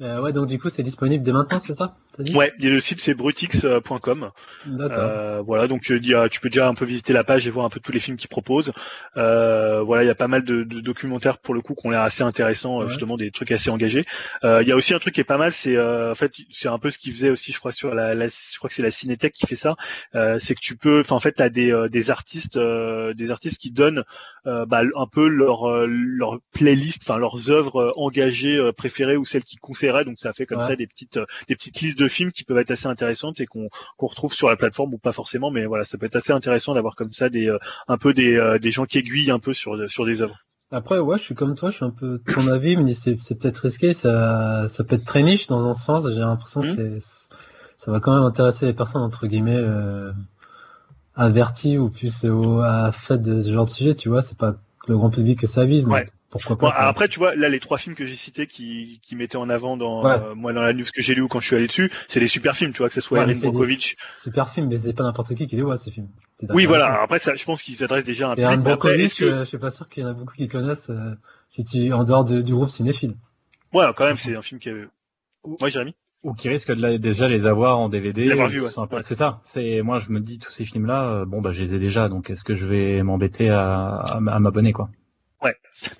ouais, 0.00 0.32
donc 0.32 0.46
du 0.46 0.58
coup, 0.58 0.68
c'est 0.68 0.82
disponible 0.82 1.24
dès 1.24 1.32
maintenant, 1.32 1.58
c'est 1.58 1.74
ça? 1.74 1.96
Ouais, 2.18 2.52
et 2.60 2.68
le 2.70 2.80
site 2.80 3.00
c'est 3.00 3.14
brutix.com. 3.14 4.30
Euh, 4.68 5.40
voilà, 5.42 5.68
donc 5.68 5.90
euh, 5.90 5.98
y 6.02 6.14
a- 6.14 6.28
tu 6.28 6.40
peux 6.40 6.48
déjà 6.48 6.68
un 6.68 6.74
peu 6.74 6.84
visiter 6.84 7.12
la 7.12 7.24
page 7.24 7.46
et 7.46 7.50
voir 7.50 7.66
un 7.66 7.70
peu 7.70 7.80
tous 7.80 7.92
les 7.92 7.98
films 7.98 8.16
qu'ils 8.16 8.28
proposent. 8.28 8.72
Euh, 9.16 9.82
voilà, 9.82 10.04
il 10.04 10.06
y 10.06 10.10
a 10.10 10.14
pas 10.14 10.28
mal 10.28 10.44
de, 10.44 10.62
de 10.64 10.80
documentaires 10.80 11.38
pour 11.38 11.54
le 11.54 11.60
coup 11.60 11.74
qui 11.74 11.86
ont 11.86 11.90
l'air 11.90 12.00
assez 12.02 12.22
intéressants, 12.22 12.78
Ouais. 12.80 12.88
justement 12.88 13.16
des 13.16 13.30
trucs 13.30 13.52
assez 13.52 13.70
engagés. 13.70 14.04
Euh, 14.44 14.62
Il 14.62 14.68
y 14.68 14.72
a 14.72 14.76
aussi 14.76 14.94
un 14.94 14.98
truc 14.98 15.14
qui 15.14 15.20
est 15.20 15.24
pas 15.24 15.38
mal, 15.38 15.52
c'est 15.52 15.78
en 15.78 16.14
fait 16.14 16.32
c'est 16.50 16.68
un 16.68 16.78
peu 16.78 16.90
ce 16.90 16.98
qu'ils 16.98 17.12
faisaient 17.12 17.30
aussi, 17.30 17.52
je 17.52 17.58
crois 17.58 17.72
sur 17.72 17.94
la, 17.94 18.14
la- 18.14 18.26
je 18.28 18.58
crois 18.58 18.68
que 18.68 18.74
c'est 18.74 18.82
la 18.82 18.90
Cinétech 18.90 19.32
qui 19.32 19.46
fait 19.46 19.56
ça. 19.56 19.76
C'est 20.38 20.54
que 20.54 20.60
tu 20.60 20.76
peux, 20.76 21.00
enfin 21.00 21.16
en 21.16 21.20
fait 21.20 21.32
t'as 21.32 21.48
des 21.48 21.74
des 21.90 22.10
artistes, 22.10 22.58
des 22.58 23.30
artistes 23.30 23.58
qui 23.60 23.70
donnent 23.70 24.04
bah, 24.44 24.82
un 24.96 25.06
peu 25.06 25.26
leur 25.28 25.86
leur 25.86 26.38
playlist, 26.52 27.02
enfin 27.02 27.18
leurs 27.18 27.50
œuvres 27.50 27.92
engagées 27.96 28.70
préférées 28.76 29.16
ou 29.16 29.24
celles 29.24 29.44
qu'ils 29.44 29.60
conseilleraient. 29.60 30.04
Donc 30.04 30.18
ça 30.18 30.32
fait 30.32 30.46
comme 30.46 30.58
Ouais. 30.58 30.66
ça 30.68 30.76
des 30.76 30.86
petites 30.86 31.18
des 31.48 31.56
petites 31.56 31.80
listes 31.80 31.98
de 31.98 32.05
films 32.08 32.32
qui 32.32 32.44
peuvent 32.44 32.58
être 32.58 32.70
assez 32.70 32.86
intéressantes 32.86 33.40
et 33.40 33.46
qu'on 33.46 33.68
qu'on 33.96 34.06
retrouve 34.06 34.32
sur 34.32 34.48
la 34.48 34.56
plateforme 34.56 34.94
ou 34.94 34.98
pas 34.98 35.12
forcément, 35.12 35.50
mais 35.50 35.64
voilà, 35.66 35.84
ça 35.84 35.98
peut 35.98 36.06
être 36.06 36.16
assez 36.16 36.32
intéressant 36.32 36.74
d'avoir 36.74 36.96
comme 36.96 37.12
ça 37.12 37.28
des 37.28 37.48
euh, 37.48 37.58
un 37.88 37.98
peu 37.98 38.12
des 38.14 38.36
euh, 38.36 38.58
des 38.58 38.70
gens 38.70 38.84
qui 38.84 38.98
aiguillent 38.98 39.30
un 39.30 39.38
peu 39.38 39.52
sur 39.52 39.88
sur 39.90 40.04
des 40.06 40.22
œuvres. 40.22 40.36
Après, 40.72 40.98
ouais, 40.98 41.16
je 41.18 41.22
suis 41.22 41.34
comme 41.36 41.54
toi, 41.54 41.70
je 41.70 41.76
suis 41.76 41.84
un 41.84 41.90
peu 41.90 42.18
de 42.26 42.32
ton 42.32 42.48
avis, 42.48 42.76
mais 42.76 42.92
c'est 42.94 43.16
c'est 43.20 43.36
peut-être 43.38 43.58
risqué, 43.58 43.92
ça, 43.92 44.66
ça 44.68 44.82
peut 44.84 44.96
être 44.96 45.04
très 45.04 45.22
niche 45.22 45.46
dans 45.46 45.66
un 45.68 45.72
sens. 45.74 46.08
J'ai 46.08 46.18
l'impression 46.18 46.60
que 46.62 46.66
Mhm. 46.66 46.74
c'est, 46.74 46.98
ça 47.78 47.92
va 47.92 48.00
quand 48.00 48.12
même 48.14 48.24
intéresser 48.24 48.66
les 48.66 48.72
personnes 48.72 49.02
entre 49.02 49.26
guillemets 49.28 49.54
euh, 49.60 50.10
averties 51.14 51.78
ou 51.78 51.88
plus 51.90 52.24
au, 52.24 52.60
à 52.60 52.90
fait 52.92 53.18
de 53.18 53.40
ce 53.40 53.50
genre 53.50 53.64
de 53.66 53.70
sujet. 53.70 53.94
Tu 53.94 54.08
vois, 54.08 54.22
c'est 54.22 54.36
pas 54.38 54.56
le 54.88 54.96
grand 54.96 55.10
public 55.10 55.38
que 55.40 55.46
ça 55.46 55.64
vise. 55.64 55.84
donc 55.84 55.94
Ouais. 55.94 56.10
Pourquoi 56.38 56.56
pas 56.58 56.66
Bon, 56.66 56.72
ça- 56.72 56.88
après, 56.88 57.08
tu 57.08 57.18
vois, 57.18 57.34
là, 57.34 57.48
les 57.48 57.60
trois 57.60 57.78
films 57.78 57.94
que 57.94 58.04
j'ai 58.04 58.14
cités 58.16 58.46
qui, 58.46 59.00
qui 59.02 59.16
mettaient 59.16 59.36
en 59.36 59.48
avant 59.50 59.76
dans 59.76 60.04
Ouais. 60.04 60.12
euh, 60.12 60.34
moi 60.34 60.52
dans 60.52 60.60
la 60.62 60.72
news 60.72 60.84
que 60.94 61.02
j'ai 61.02 61.14
lu 61.14 61.22
ou 61.22 61.28
quand 61.28 61.40
je 61.40 61.46
suis 61.46 61.56
allé 61.56 61.66
dessus, 61.66 61.90
c'est 62.08 62.20
des 62.20 62.28
super 62.28 62.56
films, 62.56 62.72
tu 62.72 62.78
vois, 62.78 62.88
que 62.88 62.94
ce 62.94 63.00
soit 63.00 63.20
Erin 63.20 63.34
c'est 63.34 63.46
des 63.46 63.52
Brockovich. 63.52 63.94
super 64.10 64.48
film, 64.50 64.68
mais 64.68 64.78
c'est 64.78 64.92
pas 64.94 65.02
n'importe 65.04 65.34
qui 65.34 65.46
qui 65.46 65.56
les 65.56 65.62
voit 65.62 65.76
ces 65.76 65.90
films. 65.90 66.08
Oui, 66.50 66.66
voilà. 66.66 66.90
moi 66.90 67.02
Après, 67.02 67.18
ça, 67.18 67.34
je 67.34 67.44
pense 67.44 67.62
qu'ils 67.62 67.76
s'adressent 67.76 68.04
déjà 68.04 68.28
à 68.28 68.32
un 68.32 68.34
public. 68.34 68.50
après, 68.50 68.62
Brockovich, 68.62 69.14
que... 69.18 69.24
euh, 69.24 69.38
je 69.40 69.44
suis 69.48 69.58
pas 69.58 69.70
sûr 69.70 69.88
qu'il 69.88 70.02
y 70.02 70.06
en 70.06 70.10
a 70.10 70.14
beaucoup 70.14 70.34
qui 70.34 70.48
connaissent 70.48 70.90
euh, 70.90 71.14
si 71.48 71.64
tu 71.64 71.92
en 71.92 72.04
dehors 72.04 72.24
de- 72.24 72.40
du 72.42 72.52
groupe 72.52 72.68
cinéphile. 72.70 73.14
Ouais, 73.72 73.84
quand 73.96 74.04
même, 74.04 74.16
c'est 74.16 74.34
un 74.36 74.42
film 74.42 74.60
qui 74.60 74.68
avait. 74.70 74.86
Ouais, 75.44 75.70
Jérémy. 75.70 75.94
Ou 76.22 76.34
qui 76.34 76.48
risquent 76.48 76.72
de 76.74 76.82
la- 76.82 76.98
déjà 76.98 77.28
les 77.28 77.46
avoir 77.46 77.78
en 77.78 77.88
DVD. 77.88 78.32
Ouais. 78.34 79.02
C'est 79.02 79.14
ça. 79.14 79.38
C'est 79.44 79.80
moi 79.82 79.98
je 80.00 80.10
me 80.10 80.18
dis 80.18 80.38
tous 80.40 80.50
ces 80.50 80.64
films-là, 80.64 81.04
euh, 81.08 81.24
bon 81.24 81.40
bah 81.40 81.52
je 81.52 81.62
les 81.62 81.76
ai 81.76 81.78
déjà, 81.78 82.08
donc 82.08 82.30
est-ce 82.30 82.42
que 82.42 82.54
je 82.54 82.66
vais 82.66 83.02
m'embêter 83.04 83.48
à, 83.48 83.86
à, 83.96 84.16
m- 84.18 84.26
à 84.28 84.40
m'abonner 84.40 84.72
quoi? 84.72 84.88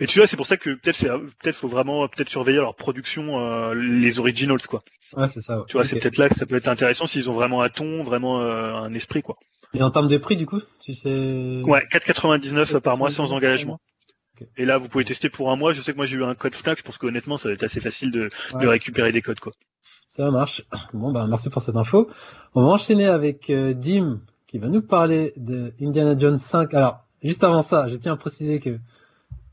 Mais 0.00 0.06
tu 0.06 0.18
vois, 0.18 0.26
c'est 0.26 0.36
pour 0.36 0.46
ça 0.46 0.56
que 0.56 0.70
peut-être, 0.74 1.52
faut 1.56 1.68
vraiment 1.68 2.08
peut-être 2.08 2.28
surveiller 2.30 2.58
leur 2.58 2.74
production, 2.74 3.38
euh, 3.40 3.74
les 3.74 4.18
originals, 4.18 4.60
quoi. 4.68 4.82
Ouais, 5.16 5.28
c'est 5.28 5.40
ça. 5.40 5.58
ouais. 5.58 5.64
Tu 5.68 5.74
vois, 5.74 5.84
c'est 5.84 5.98
peut-être 5.98 6.16
là 6.16 6.28
que 6.28 6.34
ça 6.34 6.46
peut 6.46 6.56
être 6.56 6.68
intéressant 6.68 7.06
s'ils 7.06 7.28
ont 7.28 7.34
vraiment 7.34 7.62
un 7.62 7.68
ton, 7.68 8.02
vraiment 8.02 8.40
euh, 8.40 8.72
un 8.74 8.92
esprit, 8.94 9.22
quoi. 9.22 9.36
Et 9.74 9.82
en 9.82 9.90
termes 9.90 10.08
de 10.08 10.16
prix, 10.16 10.36
du 10.36 10.46
coup, 10.46 10.60
tu 10.80 10.94
sais? 10.94 11.62
Ouais, 11.64 11.82
4,99 11.92 12.80
par 12.80 12.96
mois 12.96 13.10
sans 13.10 13.32
engagement. 13.32 13.78
Et 14.56 14.64
là, 14.64 14.78
vous 14.78 14.88
pouvez 14.88 15.04
tester 15.04 15.28
pour 15.30 15.50
un 15.50 15.56
mois. 15.56 15.72
Je 15.72 15.80
sais 15.80 15.92
que 15.92 15.96
moi, 15.96 16.06
j'ai 16.06 16.16
eu 16.16 16.24
un 16.24 16.34
code 16.34 16.54
Fnac. 16.54 16.78
Je 16.78 16.82
pense 16.82 16.98
qu'honnêtement, 16.98 17.36
ça 17.36 17.48
va 17.48 17.54
être 17.54 17.62
assez 17.62 17.80
facile 17.80 18.10
de, 18.10 18.30
de 18.52 18.56
Ouais. 18.58 18.66
récupérer 18.68 19.12
des 19.12 19.22
codes, 19.22 19.40
quoi. 19.40 19.52
Ça 20.08 20.30
marche. 20.30 20.62
Bon, 20.94 21.12
bah, 21.12 21.26
merci 21.28 21.50
pour 21.50 21.62
cette 21.62 21.76
info. 21.76 22.08
On 22.54 22.62
va 22.62 22.68
enchaîner 22.68 23.06
avec 23.06 23.50
euh, 23.50 23.74
Dim, 23.74 24.20
qui 24.46 24.58
va 24.58 24.68
nous 24.68 24.82
parler 24.82 25.32
de 25.36 25.72
Indiana 25.80 26.16
Jones 26.18 26.38
5. 26.38 26.72
Alors, 26.74 27.04
juste 27.22 27.44
avant 27.44 27.62
ça, 27.62 27.88
je 27.88 27.96
tiens 27.96 28.14
à 28.14 28.16
préciser 28.16 28.60
que 28.60 28.78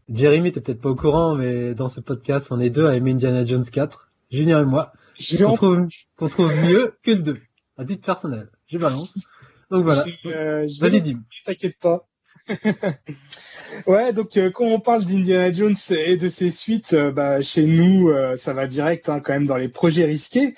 Jérémy, 0.10 0.52
t'es 0.52 0.62
peut-être 0.62 0.82
pas 0.82 0.90
au 0.90 0.96
courant, 0.96 1.36
mais 1.36 1.74
dans 1.74 1.88
ce 1.88 2.00
podcast, 2.02 2.48
on 2.52 2.60
est 2.60 2.70
deux 2.70 2.88
à 2.88 2.96
aimer 2.96 3.12
Indiana 3.12 3.46
Jones 3.46 3.64
4, 3.64 4.10
Junior 4.32 4.62
et 4.62 4.66
moi, 4.66 4.94
qu'on 5.38 5.54
trouve, 5.54 5.88
qu'on 6.18 6.28
trouve 6.30 6.54
mieux 6.66 6.96
que 7.04 7.12
le 7.12 7.20
2, 7.20 7.38
à 7.78 7.86
titre 7.86 8.06
personnel. 8.06 8.50
Je 8.68 8.78
balance. 8.78 9.18
Donc 9.72 9.86
voilà. 9.86 10.04
euh, 10.26 10.68
Vas-y, 10.80 11.02
Dim. 11.02 11.20
T'inquiète 11.46 11.78
pas. 11.80 12.08
ouais, 13.88 14.12
donc 14.14 14.38
euh, 14.38 14.50
quand 14.52 14.66
on 14.66 14.80
parle 14.80 15.06
d'Indiana 15.06 15.54
Jones 15.54 15.76
et 15.92 16.18
de 16.18 16.30
ses 16.30 16.50
suites, 16.50 16.94
euh, 16.94 17.12
bah, 17.12 17.42
chez 17.42 17.66
nous, 17.66 18.10
euh, 18.10 18.36
ça 18.36 18.54
va 18.54 18.68
direct 18.68 19.08
hein, 19.10 19.20
quand 19.20 19.34
même 19.34 19.46
dans 19.46 19.58
les 19.58 19.70
projets 19.70 20.06
risqués. 20.06 20.56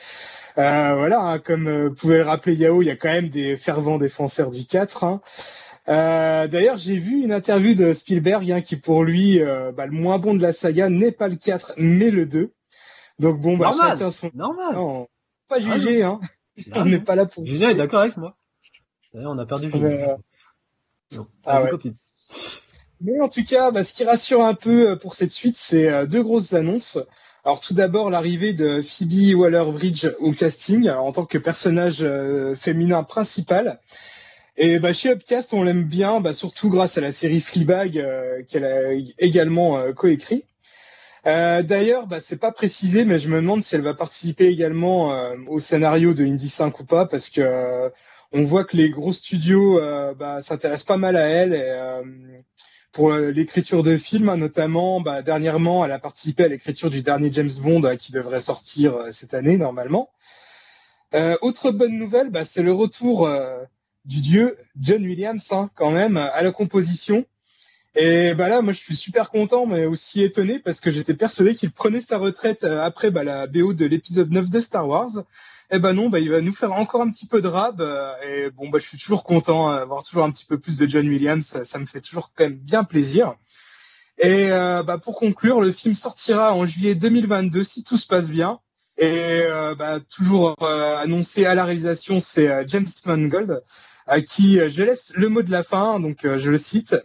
Euh, 0.58 0.94
voilà, 0.96 1.20
hein, 1.22 1.40
comme 1.40 1.94
pouvait 1.96 2.20
le 2.20 2.24
rappeler 2.24 2.56
Yao, 2.56 2.82
il 2.82 2.86
y 2.86 2.90
a 2.92 2.96
quand 2.96 3.12
même 3.12 3.28
des 3.30 3.58
fervents 3.58 3.98
défenseurs 4.00 4.52
du 4.52 4.66
4. 4.66 5.04
hein. 5.04 5.22
Euh, 5.88 6.48
D'ailleurs, 6.48 6.78
j'ai 6.78 6.98
vu 6.98 7.24
une 7.24 7.32
interview 7.32 7.76
de 7.76 7.94
Spielberg 7.94 8.52
hein, 8.52 8.62
qui, 8.62 8.76
pour 8.76 9.04
lui, 9.04 9.42
euh, 9.42 9.72
bah, 9.72 9.86
le 9.86 9.92
moins 9.94 10.18
bon 10.18 10.34
de 10.34 10.42
la 10.42 10.52
saga 10.52 10.90
n'est 10.90 11.12
pas 11.12 11.28
le 11.28 11.36
4, 11.36 11.74
mais 11.78 12.10
le 12.10 12.26
2. 12.26 12.52
Donc 13.20 13.40
bon, 13.40 13.58
bah, 13.58 13.70
Normal. 13.70 13.92
chacun 13.92 14.12
son... 14.12 14.32
Normal. 14.34 14.74
Non, 14.74 15.08
pas 15.48 15.60
juger, 15.60 16.04
hein. 16.04 16.20
on 16.68 16.70
Normal. 16.76 16.90
n'est 16.92 17.00
pas 17.00 17.16
là 17.16 17.26
pour... 17.26 17.46
Junior 17.46 17.70
est 17.70 17.76
d'accord 17.76 18.02
avec 18.02 18.18
moi. 18.18 18.36
D'ailleurs, 19.14 19.32
on 19.32 19.38
a 19.38 19.46
perdu 19.46 19.70
Junior. 19.72 20.20
Euh, 21.14 21.22
ah 21.46 21.64
ouais. 21.64 21.70
continue. 21.70 21.96
Mais 23.02 23.20
en 23.22 23.30
tout 23.30 23.44
cas, 23.44 23.72
bah, 23.72 23.84
ce 23.84 23.94
qui 23.94 24.04
rassure 24.04 24.44
un 24.44 24.56
peu 24.56 24.92
euh, 24.92 24.96
pour 24.96 25.14
cette 25.14 25.30
suite, 25.30 25.56
c'est 25.56 26.08
deux 26.08 26.24
grosses 26.24 26.54
annonces. 26.54 26.98
Alors 27.44 27.60
tout 27.60 27.76
d'abord 27.76 28.10
l'arrivée 28.10 28.54
de 28.54 28.82
Phoebe 28.82 29.38
Waller-Bridge 29.38 30.08
au 30.20 30.32
casting 30.32 30.90
en 30.90 31.12
tant 31.12 31.28
que 31.28 31.38
personnage 31.38 32.04
féminin 32.56 33.04
principal. 33.04 33.80
Et 34.58 34.80
bah, 34.80 34.94
chez 34.94 35.12
Upcast, 35.12 35.54
on 35.54 35.64
l'aime 35.64 35.84
bien, 35.84 36.22
bah, 36.22 36.32
surtout 36.34 36.70
grâce 36.70 36.98
à 36.98 37.02
la 37.02 37.12
série 37.12 37.42
Fleabag 37.42 37.98
euh, 37.98 38.42
qu'elle 38.48 38.64
a 38.64 38.94
également 39.20 39.78
euh, 39.78 39.92
coécrit. 39.92 40.46
Euh, 41.28 41.62
D'ailleurs, 41.62 42.08
bah, 42.08 42.22
c'est 42.22 42.40
pas 42.40 42.54
précisé, 42.54 43.04
mais 43.04 43.20
je 43.20 43.28
me 43.28 43.38
demande 43.38 43.62
si 43.62 43.76
elle 43.76 43.82
va 43.82 43.94
participer 43.94 44.46
également 44.46 45.14
euh, 45.14 45.36
au 45.48 45.60
scénario 45.60 46.14
de 46.14 46.24
Indy 46.24 46.48
5 46.48 46.80
ou 46.80 46.86
pas, 46.86 47.06
parce 47.06 47.30
que 47.30 47.42
euh, 47.42 47.90
on 48.32 48.46
voit 48.46 48.64
que 48.64 48.78
les 48.78 48.90
gros 48.90 49.12
studios 49.12 49.80
euh, 49.80 50.14
bah, 50.14 50.42
s'intéressent 50.42 50.86
pas 50.86 50.98
mal 50.98 51.18
à 51.18 51.28
elle. 51.28 51.54
Et, 51.54 52.44
pour 52.94 53.12
l'écriture 53.12 53.84
de 53.84 53.98
films, 53.98 54.30
hein, 54.30 54.38
notamment, 54.38 55.02
bah, 55.02 55.22
dernièrement, 55.22 55.84
elle 55.84 55.92
a 55.92 56.00
participé 56.00 56.46
à 56.46 56.48
l'écriture 56.48 56.90
du 56.90 57.02
dernier 57.02 57.30
James 57.34 57.52
Bond 57.60 57.82
qui 57.98 58.14
devrait 58.14 58.40
sortir 58.40 58.96
cette 59.12 59.34
année 59.34 59.58
normalement. 59.58 60.12
Euh, 61.16 61.38
autre 61.42 61.72
bonne 61.72 61.98
nouvelle, 61.98 62.30
bah, 62.30 62.44
c'est 62.46 62.64
le 62.64 62.74
retour 62.74 63.28
euh, 63.28 63.64
du 64.06 64.22
dieu 64.22 64.58
John 64.80 65.04
Williams, 65.04 65.52
hein, 65.52 65.70
quand 65.76 65.92
même, 65.92 66.18
à 66.18 66.42
la 66.42 66.52
composition. 66.52 67.26
Et 67.96 68.34
bah 68.34 68.50
là, 68.50 68.62
moi, 68.62 68.74
je 68.74 68.80
suis 68.80 68.96
super 68.96 69.30
content, 69.30 69.66
mais 69.66 69.86
aussi 69.86 70.22
étonné 70.22 70.60
parce 70.60 70.82
que 70.82 70.92
j'étais 70.92 71.14
persuadé 71.14 71.56
qu'il 71.56 71.72
prenait 71.72 72.02
sa 72.02 72.18
retraite 72.18 72.66
euh, 72.66 72.84
après 72.84 73.10
bah, 73.10 73.24
la 73.24 73.48
BO 73.48 73.74
de 73.74 73.86
l'épisode 73.86 74.32
9 74.32 74.50
de 74.50 74.60
Star 74.60 74.88
Wars. 74.88 75.24
Et 75.72 75.80
ben 75.80 75.94
non, 75.94 76.10
bah, 76.10 76.20
il 76.20 76.30
va 76.30 76.42
nous 76.42 76.54
faire 76.54 76.74
encore 76.74 77.02
un 77.02 77.10
petit 77.10 77.26
peu 77.26 77.40
de 77.40 77.48
rab. 77.48 77.80
euh, 77.80 78.12
et 78.28 78.50
bon, 78.52 78.68
bah, 78.70 78.80
je 78.80 78.88
suis 78.88 78.98
toujours 78.98 79.24
content 79.24 79.74
d'avoir 79.74 80.04
toujours 80.04 80.26
un 80.26 80.32
petit 80.32 80.46
peu 80.46 80.60
plus 80.60 80.78
de 80.78 80.88
John 80.88 81.08
Williams. 81.08 81.64
Ça, 81.64 81.80
me 81.80 81.86
fait 81.86 82.02
toujours 82.02 82.32
quand 82.36 82.44
même 82.44 82.58
bien 82.58 82.84
plaisir. 82.84 83.36
Et 84.18 84.52
euh, 84.52 84.84
bah, 84.84 84.98
pour 84.98 85.18
conclure, 85.18 85.62
le 85.62 85.72
film 85.72 85.96
sortira 85.96 86.54
en 86.54 86.66
juillet 86.66 86.96
2022 86.96 87.64
si 87.64 87.86
tout 87.86 87.98
se 87.98 88.08
passe 88.08 88.30
bien. 88.30 88.60
Et 88.98 89.44
bah, 89.78 90.00
toujours 90.00 90.56
annoncé 90.62 91.46
à 91.46 91.54
la 91.54 91.66
réalisation, 91.66 92.22
c'est 92.22 92.66
James 92.68 92.88
Mangold, 93.06 93.62
à 94.08 94.22
qui 94.22 94.60
euh, 94.60 94.70
je 94.70 94.84
laisse 94.84 95.14
le 95.16 95.30
mot 95.30 95.42
de 95.42 95.52
la 95.52 95.64
fin. 95.64 96.00
Donc 96.00 96.26
euh, 96.26 96.38
je 96.38 96.52
le 96.52 96.58
cite. 96.58 96.96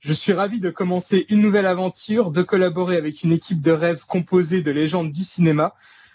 Je 0.00 0.12
suis 0.12 0.32
ravi 0.32 0.60
de 0.60 0.70
commencer 0.70 1.26
une 1.28 1.40
nouvelle 1.40 1.66
aventure, 1.66 2.30
de 2.30 2.42
collaborer 2.42 2.96
avec 2.96 3.24
une 3.24 3.32
équipe 3.32 3.60
de 3.60 3.72
rêve 3.72 4.04
composée 4.06 4.62
de 4.62 4.70
légendes 4.70 5.12
du 5.12 5.24
cinéma, 5.24 5.74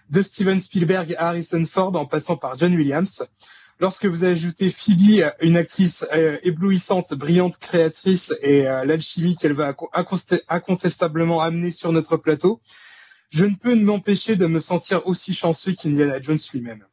de 0.09 0.21
Steven 0.21 0.61
Spielberg 0.61 1.15
à 1.17 1.29
Harrison 1.29 1.65
Ford 1.69 1.93
en 1.95 2.05
passant 2.05 2.37
par 2.37 2.57
John 2.57 2.73
Williams. 2.73 3.25
Lorsque 3.79 4.05
vous 4.05 4.23
ajoutez 4.23 4.69
Phoebe, 4.69 5.31
une 5.41 5.57
actrice 5.57 6.05
euh, 6.13 6.37
éblouissante, 6.43 7.13
brillante, 7.13 7.57
créatrice, 7.57 8.33
et 8.41 8.67
euh, 8.67 8.85
l'alchimie 8.85 9.35
qu'elle 9.35 9.53
va 9.53 9.75
incontestablement 10.47 11.41
amener 11.41 11.71
sur 11.71 11.91
notre 11.91 12.15
plateau, 12.15 12.61
je 13.31 13.45
ne 13.45 13.55
peux 13.55 13.75
m'empêcher 13.75 14.35
de 14.35 14.45
me 14.45 14.59
sentir 14.59 15.05
aussi 15.07 15.33
chanceux 15.33 15.73
qu'Indiana 15.73 16.21
Jones 16.21 16.37
lui-même. 16.53 16.85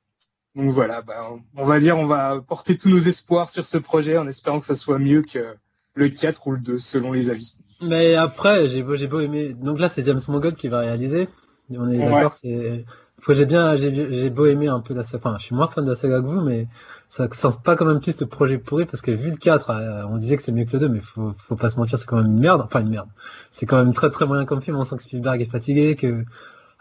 Donc 0.60 0.72
voilà, 0.74 1.02
bah, 1.02 1.14
on 1.56 1.64
va 1.64 1.80
dire, 1.80 1.96
on 1.96 2.06
va 2.06 2.40
porter 2.46 2.76
tous 2.76 2.90
nos 2.90 2.98
espoirs 2.98 3.48
sur 3.50 3.66
ce 3.66 3.78
projet 3.78 4.18
en 4.18 4.26
espérant 4.26 4.60
que 4.60 4.66
ça 4.66 4.76
soit 4.76 4.98
mieux 4.98 5.22
que 5.22 5.54
le 5.94 6.08
4 6.08 6.46
ou 6.46 6.52
le 6.52 6.58
2, 6.58 6.78
selon 6.78 7.12
les 7.12 7.30
avis. 7.30 7.54
Mais 7.82 8.14
après, 8.14 8.68
j'ai 8.68 8.82
beau, 8.82 8.96
j'ai 8.96 9.06
beau 9.06 9.20
aimer. 9.20 9.54
Donc 9.54 9.78
là, 9.78 9.88
c'est 9.88 10.04
James 10.04 10.20
Mangold 10.28 10.56
qui 10.56 10.68
va 10.68 10.80
réaliser. 10.80 11.28
On 11.70 11.88
est 11.90 11.98
Ouais. 11.98 12.10
d'accord, 12.10 12.32
c'est. 12.32 12.84
J'ai 13.28 13.44
bien, 13.44 13.76
j'ai, 13.76 14.30
beau 14.30 14.46
aimer 14.46 14.68
un 14.68 14.80
peu 14.80 14.94
la 14.94 15.04
saga. 15.04 15.18
Enfin, 15.18 15.36
je 15.38 15.44
suis 15.44 15.54
moins 15.54 15.68
fan 15.68 15.84
de 15.84 15.90
la 15.90 15.96
saga 15.96 16.20
que 16.20 16.26
vous, 16.26 16.40
mais 16.40 16.68
ça 17.08 17.28
sent 17.30 17.48
pas 17.62 17.76
quand 17.76 17.84
même 17.84 18.00
plus 18.00 18.16
de 18.16 18.24
projet 18.24 18.56
pourri 18.56 18.86
parce 18.86 19.02
que 19.02 19.10
vu 19.10 19.30
le 19.30 19.36
4, 19.36 19.70
euh, 19.70 20.04
on 20.08 20.16
disait 20.16 20.36
que 20.38 20.42
c'est 20.42 20.52
mieux 20.52 20.64
que 20.64 20.72
le 20.72 20.78
2, 20.80 20.88
mais 20.88 21.00
faut, 21.00 21.34
faut 21.36 21.56
pas 21.56 21.68
se 21.68 21.78
mentir, 21.78 21.98
c'est 21.98 22.06
quand 22.06 22.16
même 22.16 22.32
une 22.32 22.40
merde. 22.40 22.62
Enfin, 22.64 22.80
une 22.80 22.88
merde. 22.88 23.08
C'est 23.50 23.66
quand 23.66 23.76
même 23.82 23.92
très 23.92 24.08
très 24.10 24.26
moyen 24.26 24.46
comme 24.46 24.62
film. 24.62 24.76
On 24.78 24.84
sent 24.84 24.96
que 24.96 25.02
Spielberg 25.02 25.40
est 25.42 25.50
fatigué, 25.50 25.96
que 25.96 26.24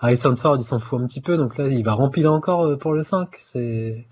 Harrison 0.02 0.36
Ford 0.36 0.56
il 0.58 0.64
s'en 0.64 0.80
fout 0.80 1.02
un 1.02 1.06
petit 1.08 1.22
peu. 1.22 1.38
Donc 1.38 1.58
là, 1.58 1.68
il 1.68 1.84
va 1.84 1.94
remplir 1.94 2.32
encore 2.32 2.66
euh, 2.66 2.78
pour 2.78 2.94
le 2.94 3.04
5. 3.04 3.30
C'est, 3.38 4.06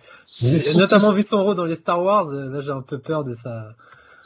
notamment 0.76 1.12
vu 1.14 1.24
son 1.24 1.44
rôle 1.44 1.56
dans 1.56 1.66
les 1.66 1.76
Star 1.76 2.04
Wars, 2.04 2.28
euh, 2.28 2.50
là 2.50 2.62
j'ai 2.62 2.72
un 2.72 2.82
peu 2.82 3.00
peur 3.00 3.24
de 3.24 3.34
ça. 3.34 3.74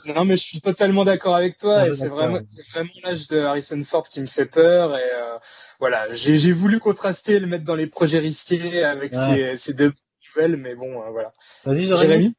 Non, 0.06 0.26
mais 0.26 0.36
je 0.36 0.42
suis 0.42 0.62
totalement 0.62 1.06
d'accord 1.06 1.36
avec 1.36 1.60
toi. 1.60 1.84
Ouais, 1.84 1.90
et 1.90 1.96
c'est 1.96 2.08
vraiment, 2.08 2.40
c'est 2.44 2.68
vraiment 2.72 2.90
l'âge 3.04 3.28
de 3.28 3.40
Harrison 3.40 3.84
Ford 3.84 4.08
qui 4.08 4.20
me 4.20 4.26
fait 4.26 4.48
peur. 4.48 4.98
Et 4.98 5.02
euh, 5.02 5.38
voilà, 5.80 6.12
j'ai 6.14 6.38
j'ai 6.38 6.52
voulu 6.52 6.80
contraster, 6.80 7.40
le 7.40 7.46
mettre 7.46 7.66
dans 7.66 7.76
les 7.76 7.88
projets 7.88 8.20
risqués 8.20 8.84
avec 8.84 9.12
Ouais. 9.14 9.18
ces, 9.18 9.58
ces 9.58 9.74
deux 9.76 9.94
nouvelles, 10.36 10.58
mais 10.58 10.74
bon, 10.74 11.02
euh, 11.04 11.12
voilà. 11.12 11.32
Vas-y, 11.66 11.86
Jérémy? 11.88 12.34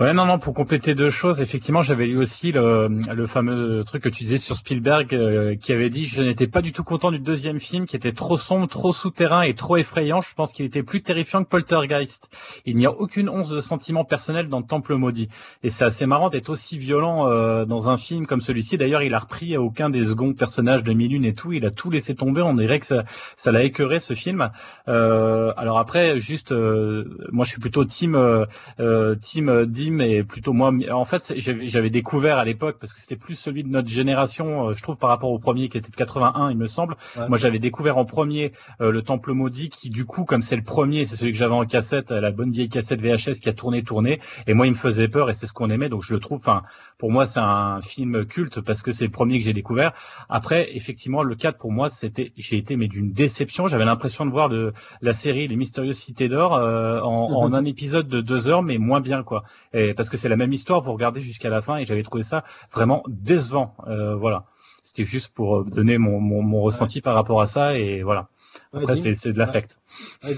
Ouais, 0.00 0.12
non, 0.14 0.24
non, 0.26 0.38
pour 0.38 0.54
compléter 0.54 0.94
deux 0.94 1.10
choses, 1.10 1.40
effectivement, 1.40 1.82
j'avais 1.82 2.06
lu 2.06 2.16
aussi 2.16 2.50
le, 2.50 2.88
le 2.88 3.26
fameux 3.26 3.84
truc 3.84 4.02
que 4.02 4.08
tu 4.08 4.24
disais 4.24 4.38
sur 4.38 4.56
Spielberg, 4.56 5.14
euh, 5.14 5.54
qui 5.54 5.72
avait 5.72 5.90
dit 5.90 6.06
je 6.06 6.22
n'étais 6.22 6.46
pas 6.46 6.62
du 6.62 6.72
tout 6.72 6.82
content 6.82 7.10
du 7.10 7.18
deuxième 7.18 7.60
film, 7.60 7.86
qui 7.86 7.96
était 7.96 8.12
trop 8.12 8.36
sombre, 8.36 8.66
trop 8.68 8.92
souterrain 8.92 9.42
et 9.42 9.54
trop 9.54 9.76
effrayant. 9.76 10.20
Je 10.20 10.34
pense 10.34 10.52
qu'il 10.52 10.66
était 10.66 10.82
plus 10.82 11.02
terrifiant 11.02 11.44
que 11.44 11.48
Poltergeist. 11.48 12.30
Il 12.64 12.76
n'y 12.76 12.86
a 12.86 12.90
aucune 12.90 13.28
once 13.28 13.48
de 13.50 13.60
sentiment 13.60 14.04
personnel 14.04 14.48
dans 14.48 14.62
Temple 14.62 14.94
maudit. 14.94 15.28
Et 15.62 15.70
c'est 15.70 15.84
assez 15.84 16.06
marrant 16.06 16.30
d'être 16.30 16.48
aussi 16.48 16.78
violent 16.78 17.28
euh, 17.28 17.64
dans 17.64 17.90
un 17.90 17.96
film 17.96 18.26
comme 18.26 18.40
celui-ci. 18.40 18.78
D'ailleurs, 18.78 19.02
il 19.02 19.14
a 19.14 19.18
repris 19.18 19.56
aucun 19.56 19.90
des 19.90 20.04
seconds 20.04 20.32
personnages 20.32 20.84
de 20.84 20.92
Milune 20.92 21.24
et 21.24 21.34
tout. 21.34 21.52
Il 21.52 21.64
a 21.66 21.70
tout 21.70 21.90
laissé 21.90 22.14
tomber. 22.14 22.42
On 22.42 22.54
dirait 22.54 22.78
que 22.80 22.86
ça, 22.86 23.04
ça 23.36 23.52
l'a 23.52 23.62
écœuré 23.62 24.00
ce 24.00 24.14
film. 24.14 24.50
Euh, 24.88 25.52
alors 25.56 25.78
après, 25.78 26.18
juste, 26.18 26.52
euh, 26.52 27.04
moi, 27.30 27.44
je 27.44 27.50
suis 27.50 27.60
plutôt 27.60 27.84
team. 27.84 28.14
euh, 28.14 28.46
euh, 28.80 29.14
team 29.16 29.66
Dim 29.72 29.98
et 30.00 30.22
plutôt 30.22 30.52
moi 30.52 30.72
en 30.92 31.04
fait 31.04 31.32
j'avais 31.36 31.90
découvert 31.90 32.38
à 32.38 32.44
l'époque 32.44 32.76
parce 32.80 32.92
que 32.92 33.00
c'était 33.00 33.16
plus 33.16 33.34
celui 33.34 33.64
de 33.64 33.68
notre 33.68 33.88
génération 33.88 34.68
euh, 34.68 34.74
je 34.74 34.82
trouve 34.82 34.98
par 34.98 35.08
rapport 35.10 35.30
au 35.30 35.38
premier 35.38 35.68
qui 35.68 35.78
était 35.78 35.90
de 35.90 35.96
81 35.96 36.50
il 36.50 36.56
me 36.56 36.66
semble 36.66 36.96
Ouais. 37.16 37.28
moi 37.28 37.38
j'avais 37.38 37.58
découvert 37.58 37.98
en 37.98 38.04
premier 38.04 38.52
euh, 38.80 38.90
le 38.92 39.02
Temple 39.02 39.32
maudit 39.32 39.68
qui 39.70 39.90
du 39.90 40.04
coup 40.04 40.24
comme 40.24 40.42
c'est 40.42 40.56
le 40.56 40.62
premier 40.62 41.04
c'est 41.06 41.16
celui 41.16 41.32
que 41.32 41.38
j'avais 41.38 41.54
en 41.54 41.64
cassette 41.64 42.12
euh, 42.12 42.20
la 42.20 42.30
bonne 42.30 42.50
vieille 42.50 42.68
cassette 42.68 43.00
VHS 43.00 43.40
qui 43.40 43.48
a 43.48 43.52
tourné 43.52 43.82
tourné 43.82 44.20
et 44.46 44.54
moi 44.54 44.66
il 44.66 44.70
me 44.70 44.76
faisait 44.76 45.08
peur 45.08 45.30
et 45.30 45.34
c'est 45.34 45.46
ce 45.46 45.52
qu'on 45.52 45.70
aimait 45.70 45.88
donc 45.88 46.02
je 46.04 46.12
le 46.14 46.20
trouve 46.20 46.38
enfin 46.38 46.62
pour 46.98 47.10
moi 47.10 47.26
c'est 47.26 47.40
un 47.40 47.80
film 47.82 48.24
culte 48.26 48.60
parce 48.60 48.82
que 48.82 48.92
c'est 48.92 49.06
le 49.06 49.10
premier 49.10 49.38
que 49.38 49.44
j'ai 49.44 49.52
découvert 49.52 49.92
après 50.28 50.68
effectivement 50.76 51.22
le 51.22 51.34
4 51.34 51.58
pour 51.58 51.72
moi 51.72 51.88
c'était 51.90 52.32
j'ai 52.36 52.56
été 52.56 52.76
mais 52.76 52.88
d'une 52.88 53.12
déception 53.12 53.66
j'avais 53.66 53.84
l'impression 53.84 54.26
de 54.26 54.30
voir 54.30 54.48
le 54.48 54.72
la 55.00 55.12
série 55.12 55.48
Les 55.48 55.56
Mystérieuses 55.56 55.96
Cités 55.98 56.28
d'Or 56.28 56.54
euh, 56.54 57.00
en, 57.00 57.32
en 57.32 57.52
un 57.54 57.64
épisode 57.64 58.08
de 58.08 58.20
deux 58.20 58.48
heures, 58.48 58.62
mais 58.62 58.78
moins 58.78 59.00
bien 59.00 59.22
quoi. 59.22 59.44
Et, 59.72 59.94
parce 59.94 60.10
que 60.10 60.16
c'est 60.16 60.28
la 60.28 60.36
même 60.36 60.52
histoire, 60.52 60.80
vous 60.80 60.92
regardez 60.92 61.20
jusqu'à 61.20 61.50
la 61.50 61.62
fin 61.62 61.76
et 61.76 61.84
j'avais 61.84 62.02
trouvé 62.02 62.22
ça 62.22 62.44
vraiment 62.72 63.02
décevant. 63.08 63.74
Euh, 63.86 64.14
voilà, 64.14 64.44
c'était 64.82 65.04
juste 65.04 65.32
pour 65.34 65.58
euh, 65.58 65.64
donner 65.64 65.98
mon, 65.98 66.20
mon, 66.20 66.42
mon 66.42 66.62
ressenti 66.62 67.00
par 67.00 67.14
rapport 67.14 67.40
à 67.40 67.46
ça 67.46 67.78
et 67.78 68.02
voilà. 68.02 68.28
Après 68.72 68.94
Ouais, 68.94 69.00
c'est 69.00 69.14
c'est 69.14 69.32
de 69.32 69.38
l'affect. 69.38 69.78
Ouais, 70.24 70.34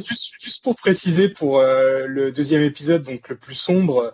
juste, 0.00 0.32
juste 0.40 0.64
pour 0.64 0.74
préciser 0.74 1.28
pour 1.28 1.60
euh, 1.60 2.06
le 2.06 2.32
deuxième 2.32 2.62
épisode, 2.62 3.02
donc 3.02 3.28
le 3.28 3.36
plus 3.36 3.54
sombre, 3.54 4.12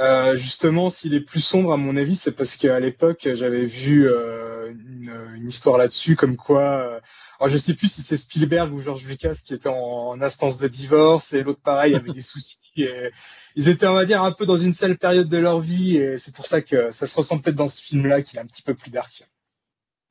euh, 0.00 0.34
justement, 0.34 0.88
s'il 0.88 1.14
est 1.14 1.20
plus 1.20 1.40
sombre, 1.44 1.74
à 1.74 1.76
mon 1.76 1.96
avis, 1.96 2.16
c'est 2.16 2.32
parce 2.32 2.56
qu'à 2.56 2.80
l'époque, 2.80 3.28
j'avais 3.34 3.66
vu 3.66 4.08
euh, 4.08 4.70
une, 4.70 5.14
une 5.36 5.46
histoire 5.46 5.76
là-dessus, 5.76 6.16
comme 6.16 6.36
quoi, 6.36 6.62
euh, 6.62 7.00
alors 7.38 7.50
je 7.50 7.58
sais 7.58 7.74
plus 7.74 7.92
si 7.92 8.00
c'est 8.00 8.16
Spielberg 8.16 8.72
ou 8.72 8.80
George 8.80 9.04
Lucas 9.04 9.36
qui 9.44 9.52
était 9.52 9.68
en, 9.68 9.74
en 9.74 10.22
instance 10.22 10.58
de 10.58 10.68
divorce 10.68 11.34
et 11.34 11.42
l'autre 11.42 11.60
pareil 11.62 11.94
avait 11.94 12.12
des 12.12 12.22
soucis. 12.22 12.70
Et 12.76 13.10
ils 13.56 13.68
étaient, 13.68 13.86
on 13.86 13.94
va 13.94 14.04
dire, 14.06 14.22
un 14.22 14.32
peu 14.32 14.46
dans 14.46 14.56
une 14.56 14.72
seule 14.72 14.96
période 14.96 15.28
de 15.28 15.38
leur 15.38 15.58
vie 15.58 15.96
et 15.96 16.18
c'est 16.18 16.34
pour 16.34 16.46
ça 16.46 16.62
que 16.62 16.90
ça 16.90 17.06
se 17.06 17.16
ressent 17.16 17.38
peut-être 17.38 17.56
dans 17.56 17.68
ce 17.68 17.82
film-là, 17.82 18.22
qu'il 18.22 18.38
est 18.38 18.42
un 18.42 18.46
petit 18.46 18.62
peu 18.62 18.74
plus 18.74 18.90
dark. 18.90 19.24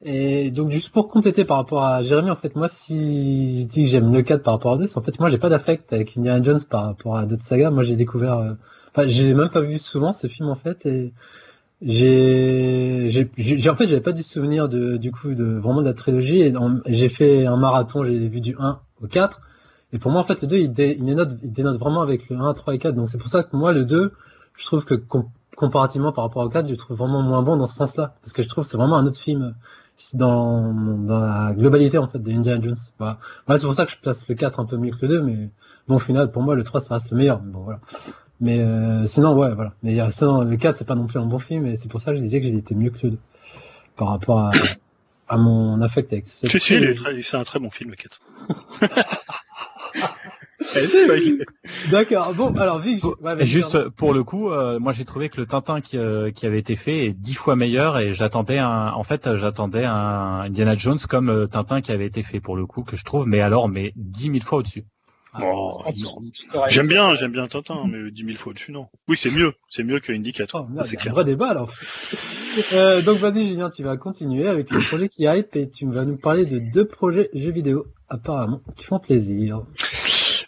Et 0.01 0.49
donc 0.51 0.71
juste 0.71 0.89
pour 0.91 1.09
compléter 1.09 1.43
par 1.43 1.57
rapport 1.57 1.83
à 1.83 2.01
Jérémy, 2.03 2.29
en 2.29 2.37
fait 2.37 2.55
moi 2.55 2.69
si 2.69 3.61
je 3.61 3.67
dis 3.67 3.83
que 3.83 3.89
j'aime 3.89 4.13
le 4.13 4.21
4 4.21 4.41
par 4.43 4.53
rapport 4.53 4.73
à 4.73 4.77
2, 4.77 4.85
c'est 4.85 4.97
en 4.97 5.01
fait 5.01 5.19
moi 5.19 5.29
j'ai 5.29 5.37
pas 5.37 5.49
d'affect 5.49 5.91
avec 5.91 6.17
Indiana 6.17 6.41
Jones 6.41 6.61
par 6.69 6.85
rapport 6.85 7.17
à 7.17 7.25
d'autres 7.25 7.43
sagas. 7.43 7.69
Moi 7.69 7.83
j'ai 7.83 7.97
découvert, 7.97 8.37
euh, 8.37 8.53
enfin 8.95 9.07
j'ai 9.07 9.33
même 9.33 9.49
pas 9.49 9.61
vu 9.61 9.77
souvent 9.77 10.13
ce 10.13 10.27
film 10.27 10.47
en 10.47 10.55
fait 10.55 10.85
et 10.85 11.11
j'ai, 11.81 13.09
en 13.69 13.75
fait 13.75 13.87
j'avais 13.87 14.01
pas 14.01 14.13
du 14.13 14.23
souvenir 14.23 14.69
de 14.69 14.95
du 14.95 15.11
coup 15.11 15.33
de 15.33 15.43
vraiment 15.43 15.81
de 15.81 15.87
la 15.87 15.93
trilogie. 15.93 16.39
Et 16.41 16.53
j'ai 16.87 17.09
fait 17.09 17.45
un 17.45 17.57
marathon, 17.57 18.05
j'ai 18.05 18.29
vu 18.29 18.39
du 18.39 18.55
1 18.57 18.79
au 19.03 19.07
4 19.07 19.41
et 19.91 19.99
pour 19.99 20.11
moi 20.11 20.21
en 20.21 20.23
fait 20.23 20.41
le 20.41 20.47
2 20.47 20.57
il, 20.59 20.71
dé, 20.71 20.97
il 20.97 21.51
dénote, 21.51 21.77
vraiment 21.77 22.01
avec 22.01 22.29
le 22.29 22.37
1, 22.37 22.53
3 22.53 22.75
et 22.75 22.77
4 22.77 22.95
donc 22.95 23.09
c'est 23.09 23.17
pour 23.17 23.29
ça 23.29 23.43
que 23.43 23.53
moi 23.57 23.73
le 23.73 23.83
2 23.83 24.13
je 24.55 24.65
trouve 24.65 24.85
que 24.85 24.95
comparativement 25.59 26.13
par 26.13 26.23
rapport 26.23 26.45
au 26.45 26.49
4 26.49 26.65
je 26.67 26.71
le 26.71 26.77
trouve 26.77 26.97
vraiment 26.97 27.21
moins 27.21 27.43
bon 27.43 27.57
dans 27.57 27.67
ce 27.67 27.75
sens-là 27.75 28.15
parce 28.21 28.31
que 28.31 28.41
je 28.41 28.47
trouve 28.47 28.63
que 28.63 28.69
c'est 28.69 28.77
vraiment 28.77 28.95
un 28.95 29.05
autre 29.05 29.19
film 29.19 29.53
dans, 30.13 30.73
dans 30.73 31.19
la 31.19 31.53
globalité 31.53 31.97
en 31.97 32.07
fait 32.07 32.19
de 32.19 32.31
Indiana 32.31 32.63
Jones. 32.63 32.77
Voilà, 32.97 33.17
Voilà, 33.45 33.59
c'est 33.59 33.65
pour 33.65 33.75
ça 33.75 33.85
que 33.85 33.91
je 33.91 33.97
place 33.97 34.27
le 34.29 34.35
4 34.35 34.61
un 34.61 34.65
peu 34.65 34.77
mieux 34.77 34.91
que 34.91 35.01
le 35.01 35.09
2, 35.09 35.21
mais 35.21 35.49
bon 35.87 35.95
au 35.95 35.99
final 35.99 36.31
pour 36.31 36.41
moi 36.41 36.55
le 36.55 36.63
3 36.63 36.79
ça 36.79 36.93
reste 36.95 37.11
le 37.11 37.17
meilleur. 37.17 37.41
Mais 37.43 37.51
bon 37.51 37.59
voilà. 37.59 37.81
Mais 38.39 38.61
euh, 38.61 39.05
sinon 39.05 39.37
ouais 39.37 39.53
voilà. 39.53 39.73
Mais 39.83 39.99
euh, 39.99 40.09
sinon 40.09 40.43
le 40.43 40.55
4 40.55 40.77
c'est 40.77 40.87
pas 40.87 40.95
non 40.95 41.07
plus 41.07 41.19
un 41.19 41.25
bon 41.25 41.39
film 41.39 41.65
et 41.65 41.75
c'est 41.75 41.89
pour 41.89 41.99
ça 41.99 42.11
que 42.11 42.17
je 42.17 42.21
disais 42.21 42.39
que 42.39 42.47
été 42.47 42.73
mieux 42.73 42.89
que 42.89 42.99
le 43.03 43.11
2 43.11 43.17
par 43.97 44.07
rapport 44.07 44.39
à, 44.39 44.51
à 45.27 45.35
mon 45.35 45.81
affect 45.81 46.13
avec 46.13 46.25
cette 46.25 46.51
Si, 46.51 46.59
si, 46.61 47.25
c'est 47.29 47.37
un 47.37 47.43
très 47.43 47.59
bon 47.59 47.69
film, 47.69 47.89
le 47.89 47.97
4. 47.97 48.19
D'accord. 51.91 52.33
Bon 52.33 52.55
alors 52.55 52.81
ouais, 52.83 53.45
juste 53.45 53.71
pardon. 53.71 53.91
pour 53.95 54.13
le 54.13 54.23
coup, 54.23 54.51
euh, 54.51 54.79
moi 54.79 54.91
j'ai 54.91 55.05
trouvé 55.05 55.29
que 55.29 55.39
le 55.39 55.47
Tintin 55.47 55.81
qui, 55.81 55.97
euh, 55.97 56.31
qui 56.31 56.45
avait 56.45 56.59
été 56.59 56.75
fait 56.75 57.05
est 57.05 57.13
dix 57.13 57.35
fois 57.35 57.55
meilleur 57.55 57.97
et 57.97 58.13
j'attendais 58.13 58.57
un, 58.57 58.91
en 58.93 59.03
fait 59.03 59.35
j'attendais 59.35 59.85
un 59.85 60.41
Indiana 60.41 60.73
Jones 60.75 60.99
comme 61.07 61.29
euh, 61.29 61.47
Tintin 61.47 61.81
qui 61.81 61.91
avait 61.91 62.05
été 62.05 62.23
fait 62.23 62.39
pour 62.39 62.55
le 62.55 62.65
coup 62.65 62.83
que 62.83 62.95
je 62.95 63.03
trouve, 63.03 63.27
mais 63.27 63.39
alors 63.39 63.69
mais 63.69 63.93
dix 63.95 64.29
mille 64.29 64.43
fois 64.43 64.59
au-dessus. 64.59 64.85
Oh, 65.39 65.79
Ah, 65.85 65.91
correct. 66.51 66.73
J'aime 66.73 66.87
bien, 66.87 67.15
j'aime 67.15 67.31
bien 67.31 67.47
Tintin, 67.47 67.83
mais 67.87 68.09
10 68.09 68.25
000 68.25 68.37
fois 68.37 68.49
au-dessus, 68.49 68.71
non. 68.71 68.87
Oui, 69.07 69.15
c'est 69.15 69.29
mieux, 69.29 69.53
c'est 69.69 69.83
mieux 69.83 69.99
que 69.99 70.11
Indy 70.11 70.31
4. 70.31 70.55
Oh, 70.55 70.81
c'est 70.83 71.07
un 71.07 71.11
vrai 71.11 71.23
débat 71.23 71.49
alors. 71.49 71.71
Euh, 72.73 73.01
donc 73.01 73.19
vas-y 73.19 73.47
Julien, 73.47 73.69
tu 73.69 73.83
vas 73.83 73.95
continuer 73.95 74.47
avec 74.47 74.71
les 74.71 74.83
projets 74.87 75.07
qui 75.07 75.25
hype 75.25 75.55
et 75.55 75.69
tu 75.69 75.85
vas 75.85 76.05
nous 76.05 76.17
parler 76.17 76.45
de 76.45 76.57
deux 76.73 76.85
projets 76.85 77.29
jeux 77.33 77.51
vidéo 77.51 77.85
apparemment 78.09 78.61
qui 78.75 78.85
font 78.85 78.97
plaisir. 78.99 79.61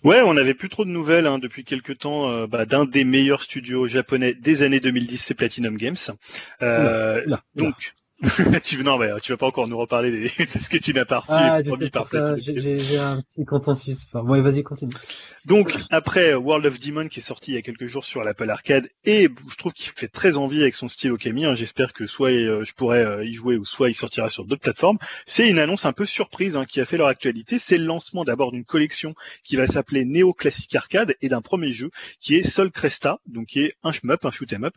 Ouais, 0.04 0.22
on 0.22 0.34
n'avait 0.34 0.54
plus 0.54 0.70
trop 0.70 0.84
de 0.84 0.90
nouvelles 0.90 1.28
hein, 1.28 1.38
depuis 1.38 1.64
quelques 1.64 2.00
temps 2.00 2.30
euh, 2.30 2.48
bah, 2.48 2.66
d'un 2.66 2.86
des 2.86 3.04
meilleurs 3.04 3.44
studios 3.44 3.88
japonais 3.88 4.34
des 4.34 4.64
années 4.64 4.80
2010, 4.80 5.18
c'est 5.18 5.34
Platinum 5.36 5.78
Games. 5.78 5.96
Euh, 6.62 7.24
donc, 7.56 7.94
tu, 8.64 8.84
non, 8.84 8.98
mais 8.98 9.10
tu 9.22 9.32
vas 9.32 9.38
pas 9.38 9.48
encore 9.48 9.68
nous 9.68 9.78
reparler 9.78 10.12
des- 10.12 10.46
de 10.46 10.60
ce 10.60 10.70
que 10.70 10.78
tu 10.78 10.94
n'as 10.94 11.06
pas 11.06 11.20
reçu 11.20 11.32
ah, 11.34 11.62
je 11.64 11.72
sais 11.72 11.90
par 11.90 12.08
ça, 12.08 12.36
j'ai 12.40 13.00
un 13.00 13.22
petit 13.22 13.46
consensus. 13.46 14.06
Enfin, 14.12 14.24
ouais, 14.26 14.42
vas-y, 14.42 14.64
continue. 14.64 14.94
Donc 15.46 15.76
après 15.90 16.36
World 16.36 16.66
of 16.68 16.80
Demon 16.80 17.08
qui 17.08 17.20
est 17.20 17.24
sorti 17.24 17.52
il 17.52 17.56
y 17.56 17.58
a 17.58 17.64
quelques 17.64 17.88
jours 17.88 18.06
sur 18.06 18.24
l'Apple 18.24 18.50
Arcade 18.50 18.90
et 19.06 19.28
je 19.50 19.56
trouve 19.56 19.74
qu'il 19.74 19.90
fait 19.90 20.08
très 20.08 20.38
envie 20.38 20.62
avec 20.62 20.76
son 20.76 20.88
style 20.88 21.12
Okami. 21.14 21.46
hein. 21.46 21.54
J'espère 21.56 21.94
que 21.94 22.06
soit 22.06 22.30
euh, 22.30 22.64
je 22.64 22.74
pourrais 22.74 23.04
euh, 23.04 23.26
y 23.26 23.34
jouer 23.34 23.58
ou 23.58 23.66
soit 23.66 23.90
il 23.90 23.96
sortira 23.96 24.30
sur 24.30 24.46
d'autres 24.46 24.62
plateformes. 24.62 25.00
C'est 25.26 25.50
une 25.50 25.58
annonce 25.58 25.86
un 25.86 25.94
peu 25.94 26.06
surprise 26.06 26.58
hein, 26.58 26.66
qui 26.66 26.80
a 26.80 26.86
fait 26.86 26.98
leur 26.98 27.08
actualité. 27.08 27.58
C'est 27.58 27.80
le 27.80 27.86
lancement 27.86 28.24
d'abord 28.24 28.52
d'une 28.52 28.66
collection 28.66 29.16
qui 29.44 29.56
va 29.56 29.66
s'appeler 29.66 30.06
Neo 30.06 30.32
Classic 30.34 30.74
Arcade 30.76 31.16
et 31.24 31.30
d'un 31.30 31.42
premier 31.42 31.72
jeu 31.72 31.90
qui 32.20 32.36
est 32.36 32.44
Sol 32.44 32.70
Cresta, 32.70 33.20
donc 33.26 33.48
qui 33.48 33.62
est 33.62 33.74
un 33.84 33.92
shmup, 33.92 34.24
un 34.26 34.30
shoot 34.32 34.52
'em 34.54 34.66
up. 34.66 34.76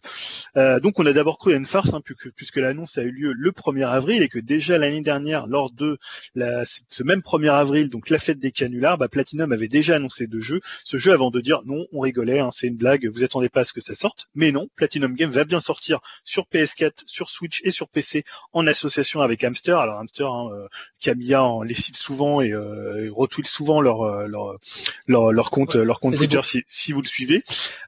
Euh, 0.56 0.80
donc 0.80 0.98
on 0.98 1.04
a 1.04 1.12
d'abord 1.12 1.36
cru 1.36 1.52
à 1.52 1.56
une 1.56 1.66
farce 1.66 1.92
hein, 1.92 2.00
puisque, 2.02 2.30
puisque 2.32 2.56
l'annonce 2.56 2.96
a 2.96 3.02
eu 3.02 3.10
lieu 3.10 3.33
le 3.36 3.50
1er 3.50 3.86
avril 3.86 4.22
et 4.22 4.28
que 4.28 4.38
déjà 4.38 4.78
l'année 4.78 5.02
dernière 5.02 5.46
lors 5.46 5.70
de 5.70 5.98
la, 6.34 6.64
ce 6.64 7.02
même 7.02 7.20
1er 7.20 7.50
avril, 7.50 7.90
donc 7.90 8.10
la 8.10 8.18
fête 8.18 8.38
des 8.38 8.52
canulars, 8.52 8.98
bah, 8.98 9.08
Platinum 9.08 9.52
avait 9.52 9.68
déjà 9.68 9.96
annoncé 9.96 10.26
deux 10.26 10.40
jeux 10.40 10.60
ce 10.84 10.96
jeu 10.96 11.12
avant 11.12 11.30
de 11.30 11.40
dire 11.40 11.62
non, 11.64 11.86
on 11.92 12.00
rigolait, 12.00 12.38
hein, 12.38 12.50
c'est 12.50 12.68
une 12.68 12.76
blague, 12.76 13.06
vous 13.06 13.24
attendez 13.24 13.48
pas 13.48 13.60
à 13.60 13.64
ce 13.64 13.72
que 13.72 13.80
ça 13.80 13.94
sorte. 13.94 14.28
Mais 14.34 14.52
non, 14.52 14.68
Platinum 14.76 15.14
Game 15.14 15.30
va 15.30 15.44
bien 15.44 15.60
sortir 15.60 16.00
sur 16.24 16.44
PS4, 16.44 17.02
sur 17.06 17.30
Switch 17.30 17.60
et 17.64 17.70
sur 17.70 17.88
PC 17.88 18.24
en 18.52 18.66
association 18.66 19.20
avec 19.20 19.44
Hamster. 19.44 19.78
Alors 19.78 19.98
Hamster, 19.98 20.26
hein, 20.26 20.50
euh, 20.52 20.68
Camilla 21.00 21.44
en 21.44 21.62
les 21.62 21.74
cite 21.74 21.96
souvent 21.96 22.40
et, 22.40 22.52
euh, 22.52 23.06
et 23.06 23.08
retweet 23.08 23.46
souvent 23.46 23.80
leur 23.80 24.02
euh, 24.02 24.26
leur 24.26 24.58
leur, 25.06 25.32
leur 25.32 25.50
compte 25.50 25.74
Ouais, 25.74 25.84
leur 25.84 25.98
compte 26.00 26.16
Twitter 26.16 26.40
si, 26.46 26.62
si 26.68 26.92
vous 26.92 27.00
le 27.00 27.06
suivez. 27.06 27.42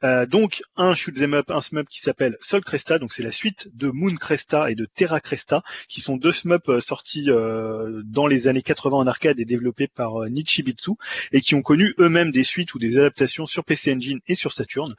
Euh, 0.05 0.27
donc 0.27 0.62
un 0.77 0.94
shoot 0.94 1.14
'em 1.20 1.35
up, 1.35 1.51
un 1.51 1.60
shmup 1.60 1.89
qui 1.89 2.01
s'appelle 2.01 2.36
Sol 2.40 2.62
Cresta, 2.62 2.98
donc 2.98 3.12
c'est 3.12 3.23
la 3.23 3.32
suite 3.32 3.68
de 3.74 3.90
Moon 3.90 4.14
Cresta 4.16 4.70
et 4.70 4.74
de 4.74 4.86
Terra 4.86 5.20
Cresta, 5.20 5.35
qui 5.88 6.00
sont 6.00 6.16
deux 6.16 6.32
shmups 6.32 6.68
euh, 6.68 6.80
sortis 6.80 7.26
euh, 7.28 8.02
dans 8.04 8.26
les 8.26 8.48
années 8.48 8.62
80 8.62 8.96
en 8.96 9.06
arcade 9.06 9.38
et 9.40 9.44
développés 9.44 9.88
par 9.88 10.22
euh, 10.22 10.28
Nichibitsu 10.28 10.92
et 11.32 11.40
qui 11.40 11.54
ont 11.54 11.62
connu 11.62 11.94
eux-mêmes 11.98 12.30
des 12.30 12.44
suites 12.44 12.74
ou 12.74 12.78
des 12.78 12.98
adaptations 12.98 13.46
sur 13.46 13.64
PC 13.64 13.94
Engine 13.94 14.20
et 14.26 14.34
sur 14.34 14.52
Saturn. 14.52 14.94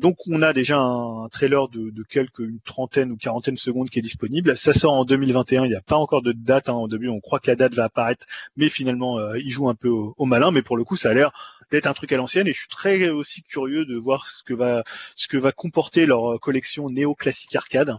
Donc 0.00 0.16
on 0.26 0.42
a 0.42 0.52
déjà 0.52 0.78
un 0.78 1.28
trailer 1.28 1.68
de, 1.68 1.90
de 1.90 2.02
quelques 2.02 2.38
une 2.38 2.60
trentaine 2.60 3.12
ou 3.12 3.16
quarantaine 3.16 3.54
de 3.54 3.58
secondes 3.58 3.90
qui 3.90 3.98
est 3.98 4.02
disponible. 4.02 4.56
Ça 4.56 4.72
sort 4.72 4.94
en 4.94 5.04
2021, 5.04 5.64
il 5.64 5.68
n'y 5.68 5.74
a 5.74 5.80
pas 5.80 5.96
encore 5.96 6.22
de 6.22 6.32
date. 6.32 6.68
Hein. 6.68 6.86
Début, 6.88 7.08
on 7.08 7.20
croit 7.20 7.40
que 7.40 7.48
la 7.48 7.56
date 7.56 7.74
va 7.74 7.84
apparaître, 7.84 8.26
mais 8.56 8.68
finalement, 8.68 9.18
euh, 9.18 9.38
il 9.38 9.50
joue 9.50 9.68
un 9.68 9.74
peu 9.74 9.88
au, 9.88 10.14
au 10.16 10.24
malin. 10.24 10.50
Mais 10.50 10.62
pour 10.62 10.76
le 10.76 10.84
coup, 10.84 10.96
ça 10.96 11.10
a 11.10 11.14
l'air 11.14 11.32
d'être 11.70 11.86
un 11.86 11.92
truc 11.92 12.12
à 12.12 12.16
l'ancienne 12.16 12.46
et 12.46 12.52
je 12.52 12.60
suis 12.60 12.68
très 12.68 13.10
aussi 13.10 13.42
curieux 13.42 13.84
de 13.84 13.96
voir 13.96 14.28
ce 14.28 14.42
que 14.42 14.54
va 14.54 14.84
ce 15.16 15.28
que 15.28 15.36
va 15.36 15.52
comporter 15.52 16.06
leur 16.06 16.40
collection 16.40 16.88
néo 16.88 17.14
classique 17.14 17.54
arcade. 17.54 17.94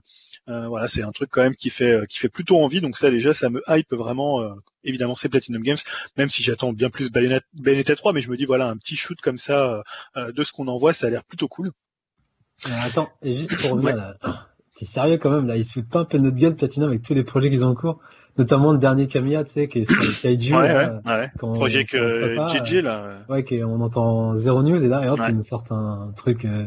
Euh, 0.50 0.68
voilà, 0.68 0.88
c'est 0.88 1.04
un 1.04 1.12
truc 1.12 1.30
quand 1.32 1.42
même 1.44 1.56
qui 1.56 1.70
fait 1.70 1.92
euh, 1.92 2.06
qui 2.08 2.18
fait 2.18 2.30
plutôt 2.30 2.58
envie. 2.60 2.82
Donc 2.82 2.98
ça 2.98 3.12
déjà, 3.12 3.34
ça 3.34 3.50
me 3.50 3.62
hype 3.68 3.94
vraiment. 3.94 4.42
euh, 4.42 4.50
évidemment, 4.84 5.14
c'est 5.16 5.30
Platinum 5.30 5.62
Games, 5.62 5.78
même 6.18 6.30
si 6.30 6.42
j'attends 6.44 6.74
bien 6.74 6.90
plus 6.90 7.12
Bayonetta, 7.12 7.46
Bayonetta 7.54 7.96
3, 7.96 8.14
mais 8.14 8.22
je 8.22 8.30
me 8.32 8.38
dis 8.38 8.46
voilà, 8.46 8.68
un 8.70 8.78
petit 8.78 8.96
shoot 8.96 9.20
comme 9.22 9.38
ça 9.38 9.84
de 10.16 10.44
ce 10.44 10.52
qu'on 10.52 10.68
envoie, 10.68 10.92
ça 10.94 11.08
a 11.08 11.10
l'air 11.10 11.24
plutôt 11.24 11.48
cool. 11.48 11.72
Attends, 12.86 13.10
et 13.22 13.38
juste 13.38 13.60
pour 13.62 13.72
revenir 13.72 13.96
là, 13.96 14.16
t'es 14.78 14.86
sérieux 14.86 15.18
quand 15.18 15.30
même 15.32 15.48
là, 15.48 15.56
ils 15.58 15.64
se 15.66 15.74
foutent 15.74 15.90
pas 15.90 16.00
un 16.00 16.06
peu 16.06 16.18
de 16.18 16.24
notre 16.24 16.38
gueule 16.38 16.56
Platinum 16.56 16.90
avec 16.90 17.04
tous 17.04 17.14
les 17.14 17.24
projets 17.24 17.50
qu'ils 17.50 17.64
ont 17.66 17.70
en 17.70 17.76
cours, 17.76 18.00
notamment 18.38 18.72
le 18.74 18.80
dernier 18.80 19.08
Camilla, 19.08 19.44
tu 19.44 19.52
sais, 19.52 19.68
qui 19.68 19.80
est 19.80 19.86
sur 19.86 20.02
le 20.02 20.20
Kaiju. 20.22 20.52
là, 20.62 21.02
ouais. 21.06 21.30
qu'on- 21.40 21.54
Projet 21.54 21.86
qu'on 21.86 21.98
que 22.00 22.48
JJ 22.66 22.82
là. 22.82 23.20
Ouais, 23.30 23.44
qui- 23.44 23.64
on 23.64 23.80
entend 23.82 24.36
zéro 24.36 24.64
news 24.64 24.84
et 24.84 24.88
là, 24.88 25.06
et 25.06 25.10
hop, 25.10 25.20
Ouais. 25.20 25.30
ils 25.30 25.36
nous 25.36 25.42
sortent 25.44 25.72
un 25.72 26.12
truc 26.18 26.46
euh, 26.46 26.66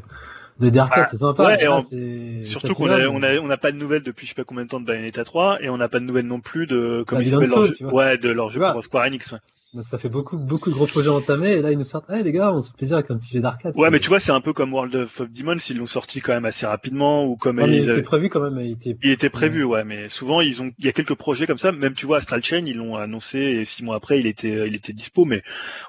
de 0.60 0.68
Dark 0.68 0.94
Bah, 0.96 1.06
c'est 1.10 1.16
sympa. 1.16 1.46
ouais, 1.46 1.58
c'est 1.82 2.46
Surtout 2.46 2.74
qu'on 2.74 2.86
a, 2.86 2.96
Platinum. 2.96 3.16
on 3.16 3.22
a, 3.22 3.34
on 3.40 3.46
n'a 3.46 3.56
pas 3.56 3.72
de 3.72 3.76
nouvelles 3.76 4.02
depuis 4.02 4.26
je 4.26 4.30
sais 4.30 4.34
pas 4.34 4.44
combien 4.44 4.64
de 4.64 4.68
temps 4.68 4.80
de 4.80 4.86
Bayonetta 4.86 5.24
3 5.24 5.62
et 5.62 5.68
on 5.68 5.76
n'a 5.76 5.88
pas 5.88 5.98
de 6.00 6.04
nouvelles 6.04 6.26
non 6.26 6.40
plus 6.40 6.66
de 6.66 7.04
comment 7.06 7.20
il 7.20 7.30
Babylon 7.30 7.44
s'appelle 7.44 7.48
leur 7.50 7.58
Soul, 7.58 7.68
jeu- 7.68 7.74
tu 7.76 7.84
vois. 7.84 7.92
ouais 7.94 8.18
de 8.18 8.30
leur 8.30 8.48
jeu 8.50 8.60
pour 8.72 8.84
Square 8.84 9.04
Enix. 9.06 9.32
Ouais, 9.32 9.38
Donc 9.74 9.86
ça 9.86 9.96
fait 9.96 10.10
beaucoup, 10.10 10.36
beaucoup 10.36 10.68
de 10.68 10.74
gros 10.74 10.86
projets 10.86 11.08
entamés 11.08 11.52
et 11.52 11.62
là 11.62 11.72
ils 11.72 11.78
nous 11.78 11.84
sortent, 11.84 12.10
hey 12.10 12.22
les 12.22 12.32
gars, 12.32 12.52
on 12.52 12.60
se 12.60 12.68
fait 12.70 12.76
plaisir 12.76 12.96
avec 12.98 13.10
un 13.10 13.16
petit 13.16 13.32
jeu 13.32 13.40
d'arcade. 13.40 13.74
ouais 13.76 13.88
mais 13.88 14.00
tu 14.00 14.08
vois 14.08 14.20
c'est 14.20 14.30
un 14.32 14.42
peu 14.42 14.52
comme 14.52 14.74
World 14.74 14.94
of 14.94 15.22
Demons 15.30 15.56
ils 15.70 15.78
l'ont 15.78 15.86
sorti 15.86 16.20
quand 16.20 16.34
même 16.34 16.44
assez 16.44 16.66
rapidement 16.66 17.24
ou 17.24 17.36
comme 17.36 17.56
mais 17.56 17.64
ils 17.68 17.74
il 17.76 17.82
avaient- 17.88 17.92
était 18.00 18.02
prévu 18.02 18.28
quand 18.28 18.40
même, 18.40 18.60
il 18.62 18.72
était. 18.72 18.98
Il 19.02 19.10
était 19.10 19.30
prévu, 19.30 19.64
ouais, 19.64 19.82
mais 19.84 20.10
souvent 20.10 20.42
ils 20.42 20.60
ont, 20.60 20.72
il 20.78 20.84
y 20.84 20.88
a 20.88 20.92
quelques 20.92 21.14
projets 21.14 21.46
comme 21.46 21.56
ça. 21.56 21.72
Même 21.72 21.94
tu 21.94 22.04
vois, 22.04 22.18
Astral 22.18 22.42
Chain, 22.42 22.64
ils 22.66 22.76
l'ont 22.76 22.96
annoncé 22.96 23.38
et 23.38 23.64
six 23.64 23.82
mois 23.82 23.96
après, 23.96 24.20
il 24.20 24.26
était, 24.26 24.68
il 24.68 24.74
était 24.74 24.92
dispo. 24.92 25.24
Mais 25.24 25.42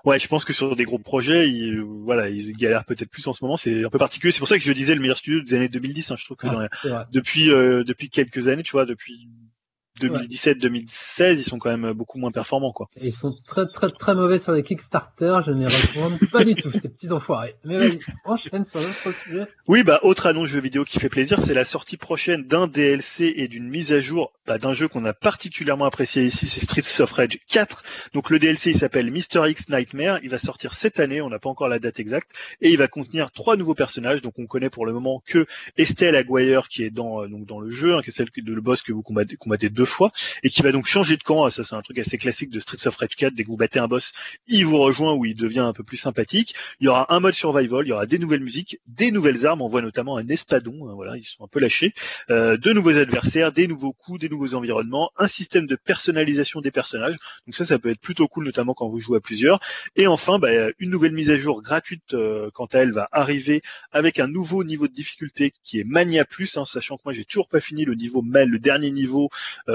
ouais, 0.05 0.17
je 0.17 0.27
pense 0.29 0.45
que 0.45 0.53
sur 0.53 0.75
des 0.77 0.85
gros 0.85 0.97
projets, 0.99 1.49
ils, 1.49 1.81
voilà, 1.81 2.29
ils 2.29 2.53
galèrent 2.55 2.85
peut-être 2.85 3.09
plus 3.09 3.27
en 3.27 3.33
ce 3.33 3.43
moment. 3.43 3.57
C'est 3.57 3.83
un 3.83 3.89
peu 3.89 3.97
particulier. 3.97 4.31
C'est 4.31 4.39
pour 4.39 4.47
ça 4.47 4.57
que 4.57 4.63
je 4.63 4.71
disais 4.71 4.95
le 4.95 5.01
meilleur 5.01 5.17
studio 5.17 5.41
des 5.41 5.55
années 5.55 5.67
2010. 5.67 6.11
hein. 6.11 6.15
Je 6.17 6.23
trouve 6.23 6.37
que 6.37 6.47
Ah, 6.47 7.07
depuis, 7.11 7.51
euh, 7.51 7.83
depuis 7.83 8.09
quelques 8.09 8.47
années, 8.47 8.63
tu 8.63 8.71
vois, 8.71 8.85
depuis 8.85 9.27
2017-2016, 10.01 11.33
ils 11.39 11.43
sont 11.43 11.59
quand 11.59 11.75
même 11.75 11.93
beaucoup 11.93 12.17
moins 12.19 12.31
performants, 12.31 12.71
quoi. 12.71 12.89
Et 13.01 13.07
Ils 13.07 13.13
sont 13.13 13.35
très 13.47 13.67
très 13.67 13.89
très 13.89 14.15
mauvais 14.15 14.39
sur 14.39 14.53
les 14.53 14.63
Kickstarter, 14.63 15.39
je 15.45 15.51
ne 15.51 15.59
les 15.59 15.65
recommande 15.75 16.19
pas 16.31 16.43
du 16.43 16.55
tout, 16.55 16.71
ces 16.71 16.89
petits 16.89 17.11
enfoirés. 17.11 17.55
Mais 17.63 17.77
vas-y, 17.77 17.99
enchaîne 18.25 18.65
sur 18.65 18.81
l'autre 18.81 19.11
sujet. 19.13 19.45
Oui, 19.67 19.83
bah 19.83 19.99
autre 20.03 20.25
annonce 20.27 20.49
jeu 20.49 20.59
vidéo 20.59 20.83
qui 20.85 20.99
fait 20.99 21.09
plaisir, 21.09 21.39
c'est 21.43 21.53
la 21.53 21.65
sortie 21.65 21.97
prochaine 21.97 22.43
d'un 22.43 22.67
DLC 22.67 23.33
et 23.37 23.47
d'une 23.47 23.67
mise 23.69 23.93
à 23.93 23.99
jour 23.99 24.31
bah, 24.47 24.57
d'un 24.57 24.73
jeu 24.73 24.87
qu'on 24.87 25.05
a 25.05 25.13
particulièrement 25.13 25.85
apprécié 25.85 26.23
ici, 26.23 26.47
c'est 26.47 26.59
Streets 26.61 27.01
of 27.01 27.11
Rage 27.11 27.39
4. 27.47 27.83
Donc 28.13 28.29
le 28.29 28.39
DLC 28.39 28.71
il 28.71 28.77
s'appelle 28.77 29.11
Mr 29.11 29.47
X 29.49 29.69
Nightmare, 29.69 30.19
il 30.23 30.29
va 30.29 30.37
sortir 30.37 30.73
cette 30.73 30.99
année, 30.99 31.21
on 31.21 31.29
n'a 31.29 31.39
pas 31.39 31.49
encore 31.49 31.67
la 31.67 31.79
date 31.79 31.99
exacte, 31.99 32.31
et 32.61 32.69
il 32.69 32.77
va 32.77 32.87
contenir 32.87 33.31
trois 33.31 33.55
nouveaux 33.57 33.75
personnages. 33.75 34.21
Donc 34.21 34.33
on 34.39 34.45
connaît 34.47 34.69
pour 34.69 34.85
le 34.85 34.93
moment 34.93 35.21
que 35.25 35.45
Estelle 35.77 36.15
Aguirre 36.15 36.67
qui 36.67 36.83
est 36.83 36.89
dans 36.89 37.23
euh, 37.23 37.27
donc 37.27 37.45
dans 37.45 37.59
le 37.59 37.69
jeu, 37.71 37.95
hein, 37.95 38.01
qui 38.01 38.09
est 38.09 38.13
celle 38.13 38.31
que- 38.31 38.41
de 38.41 38.53
le 38.53 38.61
boss 38.61 38.81
que 38.81 38.91
vous 38.91 39.01
combattez, 39.03 39.35
combattez 39.37 39.69
deux 39.69 39.82
fois, 39.85 40.11
et 40.43 40.49
qui 40.49 40.61
va 40.61 40.71
donc 40.71 40.85
changer 40.85 41.17
de 41.17 41.23
camp. 41.23 41.45
Ah, 41.45 41.49
Ça 41.49 41.63
c'est 41.63 41.75
un 41.75 41.81
truc 41.81 41.99
assez 41.99 42.17
classique 42.17 42.49
de 42.49 42.59
Streets 42.59 42.87
of 42.87 42.95
Rage 42.97 43.15
4. 43.15 43.33
Dès 43.33 43.43
que 43.43 43.49
vous 43.49 43.57
battez 43.57 43.79
un 43.79 43.87
boss, 43.87 44.13
il 44.47 44.65
vous 44.65 44.77
rejoint 44.77 45.13
ou 45.13 45.25
il 45.25 45.35
devient 45.35 45.59
un 45.59 45.73
peu 45.73 45.83
plus 45.83 45.97
sympathique. 45.97 46.55
Il 46.79 46.85
y 46.85 46.87
aura 46.87 47.13
un 47.13 47.19
mode 47.19 47.33
survival, 47.33 47.85
il 47.85 47.89
y 47.89 47.91
aura 47.91 48.05
des 48.05 48.19
nouvelles 48.19 48.41
musiques, 48.41 48.79
des 48.87 49.11
nouvelles 49.11 49.45
armes. 49.45 49.61
On 49.61 49.67
voit 49.67 49.81
notamment 49.81 50.17
un 50.17 50.27
espadon, 50.27 50.89
hein, 50.89 50.93
voilà, 50.95 51.17
ils 51.17 51.23
sont 51.23 51.43
un 51.43 51.47
peu 51.47 51.59
lâchés. 51.59 51.93
Euh, 52.29 52.57
de 52.57 52.71
nouveaux 52.73 52.97
adversaires, 52.97 53.51
des 53.51 53.67
nouveaux 53.67 53.93
coups, 53.93 54.19
des 54.19 54.29
nouveaux 54.29 54.53
environnements, 54.55 55.11
un 55.17 55.27
système 55.27 55.67
de 55.67 55.75
personnalisation 55.75 56.61
des 56.61 56.71
personnages. 56.71 57.15
Donc 57.47 57.55
ça, 57.55 57.65
ça 57.65 57.79
peut 57.79 57.89
être 57.89 58.01
plutôt 58.01 58.27
cool, 58.27 58.45
notamment 58.45 58.73
quand 58.73 58.89
vous 58.89 58.99
jouez 58.99 59.17
à 59.17 59.21
plusieurs. 59.21 59.59
Et 59.95 60.07
enfin, 60.07 60.39
bah, 60.39 60.49
une 60.79 60.89
nouvelle 60.89 61.13
mise 61.13 61.31
à 61.31 61.37
jour 61.37 61.61
gratuite, 61.61 62.13
euh, 62.13 62.49
quant 62.53 62.65
à 62.65 62.79
elle, 62.79 62.91
va 62.91 63.07
arriver 63.11 63.61
avec 63.91 64.19
un 64.19 64.27
nouveau 64.27 64.63
niveau 64.63 64.87
de 64.87 64.93
difficulté 64.93 65.51
qui 65.63 65.79
est 65.79 65.83
Mania 65.83 66.25
Plus, 66.25 66.57
hein, 66.57 66.65
sachant 66.65 66.97
que 66.97 67.03
moi 67.05 67.13
j'ai 67.13 67.25
toujours 67.25 67.47
pas 67.47 67.59
fini 67.59 67.85
le 67.85 67.95
niveau 67.95 68.23
le 68.23 68.59
dernier 68.59 68.91
niveau 68.91 69.29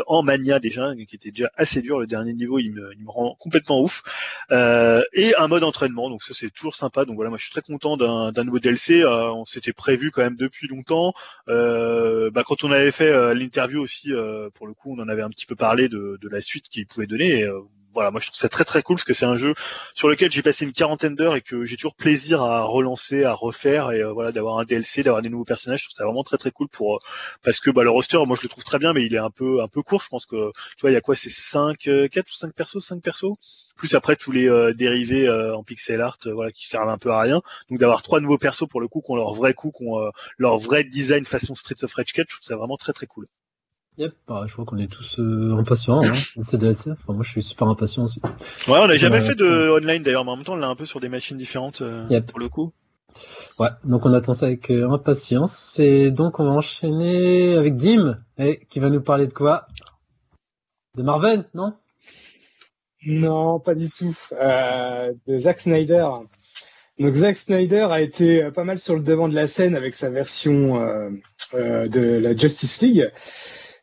en 0.06 0.22
Mania 0.22 0.58
déjà, 0.58 0.94
qui 0.94 1.16
était 1.16 1.30
déjà 1.30 1.50
assez 1.56 1.82
dur. 1.82 1.98
Le 1.98 2.06
dernier 2.06 2.34
niveau, 2.34 2.58
il 2.58 2.72
me, 2.72 2.90
rend 3.06 3.36
complètement 3.38 3.80
ouf. 3.80 4.02
Euh, 4.50 5.02
et 5.12 5.34
un 5.36 5.48
mode 5.48 5.64
entraînement, 5.64 6.10
donc 6.10 6.22
ça 6.22 6.34
c'est 6.34 6.50
toujours 6.50 6.74
sympa. 6.74 7.04
Donc 7.04 7.16
voilà, 7.16 7.30
moi 7.30 7.38
je 7.38 7.44
suis 7.44 7.52
très 7.52 7.62
content 7.62 7.96
d'un 7.96 8.44
nouveau 8.44 8.58
DLC. 8.58 9.02
Euh, 9.02 9.32
on 9.32 9.44
s'était 9.44 9.72
prévu 9.72 10.10
quand 10.10 10.22
même 10.22 10.36
depuis 10.36 10.68
longtemps. 10.68 11.12
Euh, 11.48 12.30
bah, 12.30 12.42
quand 12.46 12.64
on 12.64 12.72
avait 12.72 12.90
fait 12.90 13.10
euh, 13.10 13.34
l'interview 13.34 13.80
aussi, 13.80 14.12
euh, 14.12 14.50
pour 14.50 14.66
le 14.66 14.74
coup, 14.74 14.94
on 14.96 15.02
en 15.02 15.08
avait 15.08 15.22
un 15.22 15.30
petit 15.30 15.46
peu 15.46 15.56
parlé 15.56 15.88
de, 15.88 16.18
la 16.30 16.40
suite 16.40 16.68
qu'il 16.68 16.86
pouvait 16.86 17.06
donner. 17.06 17.42
Euh, 17.42 17.60
voilà, 17.94 18.10
moi 18.10 18.20
je 18.20 18.26
trouve 18.26 18.38
ça 18.38 18.48
très 18.48 18.64
très 18.64 18.82
cool 18.82 18.96
parce 18.96 19.04
que 19.04 19.14
c'est 19.14 19.26
un 19.26 19.36
jeu 19.36 19.54
sur 19.94 20.08
lequel 20.08 20.30
j'ai 20.30 20.42
passé 20.42 20.64
une 20.64 20.72
quarantaine 20.72 21.14
d'heures 21.14 21.36
et 21.36 21.40
que 21.40 21.64
j'ai 21.64 21.76
toujours 21.76 21.94
plaisir 21.94 22.42
à 22.42 22.62
relancer, 22.62 23.24
à 23.24 23.32
refaire 23.32 23.92
et 23.92 24.00
euh, 24.00 24.12
voilà 24.12 24.32
d'avoir 24.32 24.58
un 24.58 24.64
DLC, 24.64 25.02
d'avoir 25.02 25.22
des 25.22 25.28
nouveaux 25.28 25.44
personnages. 25.44 25.80
Je 25.80 25.84
trouve 25.86 25.96
ça 25.96 26.04
vraiment 26.04 26.24
très 26.24 26.38
très 26.38 26.50
cool 26.50 26.68
pour 26.68 26.96
euh, 26.96 26.98
parce 27.42 27.60
que 27.60 27.70
bah, 27.70 27.84
le 27.84 27.90
roster, 27.90 28.18
moi 28.26 28.36
je 28.36 28.42
le 28.42 28.48
trouve 28.48 28.64
très 28.64 28.78
bien, 28.78 28.92
mais 28.92 29.04
il 29.04 29.14
est 29.14 29.18
un 29.18 29.30
peu 29.30 29.62
un 29.62 29.68
peu 29.68 29.82
court. 29.82 30.02
Je 30.02 30.08
pense 30.08 30.26
que 30.26 30.52
tu 30.76 30.82
vois, 30.82 30.90
il 30.90 30.94
y 30.94 30.96
a 30.96 31.00
quoi, 31.00 31.14
c'est 31.14 31.30
5, 31.30 31.78
4 32.10 32.26
ou 32.26 32.34
5 32.34 32.54
persos, 32.54 32.80
5 32.80 33.02
persos? 33.02 33.34
Plus 33.76 33.94
après 33.94 34.16
tous 34.16 34.32
les 34.32 34.48
euh, 34.48 34.74
dérivés 34.74 35.28
euh, 35.28 35.56
en 35.56 35.62
pixel 35.62 36.00
art 36.00 36.18
euh, 36.26 36.34
voilà 36.34 36.50
qui 36.50 36.66
servent 36.66 36.88
un 36.88 36.98
peu 36.98 37.10
à 37.10 37.20
rien 37.20 37.42
donc 37.70 37.78
d'avoir 37.78 38.02
trois 38.02 38.20
nouveaux 38.20 38.38
persos 38.38 38.66
pour 38.68 38.80
le 38.80 38.88
coup 38.88 39.00
qui 39.00 39.12
ont 39.12 39.16
leur 39.16 39.32
vrai 39.34 39.54
coup 39.54 39.70
qui 39.70 39.84
ont 39.84 40.00
euh, 40.00 40.10
leur 40.36 40.58
vrai 40.58 40.84
design 40.84 41.24
façon 41.24 41.54
Streets 41.54 41.84
of 41.84 41.94
Rage 41.94 42.12
4 42.12 42.28
je 42.28 42.34
trouve 42.36 42.46
ça 42.46 42.56
vraiment 42.56 42.76
très 42.76 42.92
très 42.92 43.06
cool 43.06 43.26
Yep, 43.98 44.12
bah, 44.28 44.44
je 44.46 44.52
crois 44.52 44.64
qu'on 44.64 44.78
est 44.78 44.86
tous 44.86 45.18
euh, 45.18 45.56
impatients 45.58 46.02
hein, 46.04 46.22
DLC. 46.52 46.92
Enfin, 46.92 47.14
moi 47.14 47.24
je 47.24 47.30
suis 47.30 47.42
super 47.42 47.66
impatient 47.68 48.04
aussi. 48.04 48.20
ouais 48.68 48.78
on 48.80 48.86
n'a 48.86 48.96
jamais 48.96 49.18
Ouais, 49.18 49.26
fait 49.26 49.34
de 49.34 49.70
online 49.70 50.02
d'ailleurs 50.04 50.24
mais 50.24 50.30
en 50.30 50.36
même 50.36 50.44
temps 50.44 50.52
on 50.54 50.56
l'a 50.56 50.68
un 50.68 50.76
peu 50.76 50.86
sur 50.86 51.00
des 51.00 51.08
machines 51.08 51.36
différentes 51.36 51.82
euh, 51.82 52.04
Yep. 52.08 52.26
pour 52.30 52.38
le 52.38 52.48
coup 52.48 52.72
Ouais, 53.58 53.70
donc 53.84 54.06
on 54.06 54.12
attend 54.12 54.34
ça 54.34 54.46
avec 54.46 54.70
euh, 54.70 54.88
impatience. 54.88 55.78
Et 55.80 56.12
donc 56.12 56.38
on 56.38 56.44
va 56.44 56.50
enchaîner 56.52 57.56
avec 57.56 57.74
Dim, 57.74 58.18
et 58.38 58.60
qui 58.70 58.78
va 58.78 58.90
nous 58.90 59.00
parler 59.00 59.26
de 59.26 59.32
quoi? 59.32 59.66
De 60.96 61.02
Marvel, 61.02 61.44
non? 61.54 61.74
Non, 63.06 63.58
pas 63.60 63.74
du 63.74 63.90
tout. 63.90 64.16
Euh, 64.32 65.12
de 65.26 65.38
Zack 65.38 65.60
Snyder. 65.60 66.06
Donc 66.98 67.14
Zack 67.14 67.36
Snyder 67.36 67.88
a 67.90 68.00
été 68.00 68.42
euh, 68.44 68.50
pas 68.50 68.64
mal 68.64 68.78
sur 68.78 68.94
le 68.94 69.02
devant 69.02 69.28
de 69.28 69.34
la 69.34 69.46
scène 69.46 69.74
avec 69.74 69.94
sa 69.94 70.10
version 70.10 70.80
euh, 70.82 71.10
euh, 71.54 71.88
de 71.88 72.00
la 72.18 72.36
Justice 72.36 72.80
League. 72.82 73.10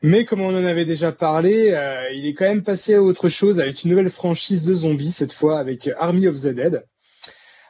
Mais 0.02 0.26
comme 0.26 0.42
on 0.42 0.56
en 0.56 0.66
avait 0.66 0.86
déjà 0.86 1.12
parlé, 1.12 1.72
euh, 1.72 2.10
il 2.14 2.28
est 2.28 2.34
quand 2.34 2.46
même 2.46 2.64
passé 2.64 2.96
à 2.96 3.02
autre 3.02 3.30
chose 3.30 3.60
avec 3.60 3.84
une 3.84 3.92
nouvelle 3.92 4.10
franchise 4.10 4.66
de 4.66 4.76
zombies, 4.76 5.12
cette 5.12 5.34
fois 5.34 5.60
avec 5.60 5.90
Army 5.98 6.28
of 6.28 6.36
the 6.42 6.48
Dead. 6.48 6.84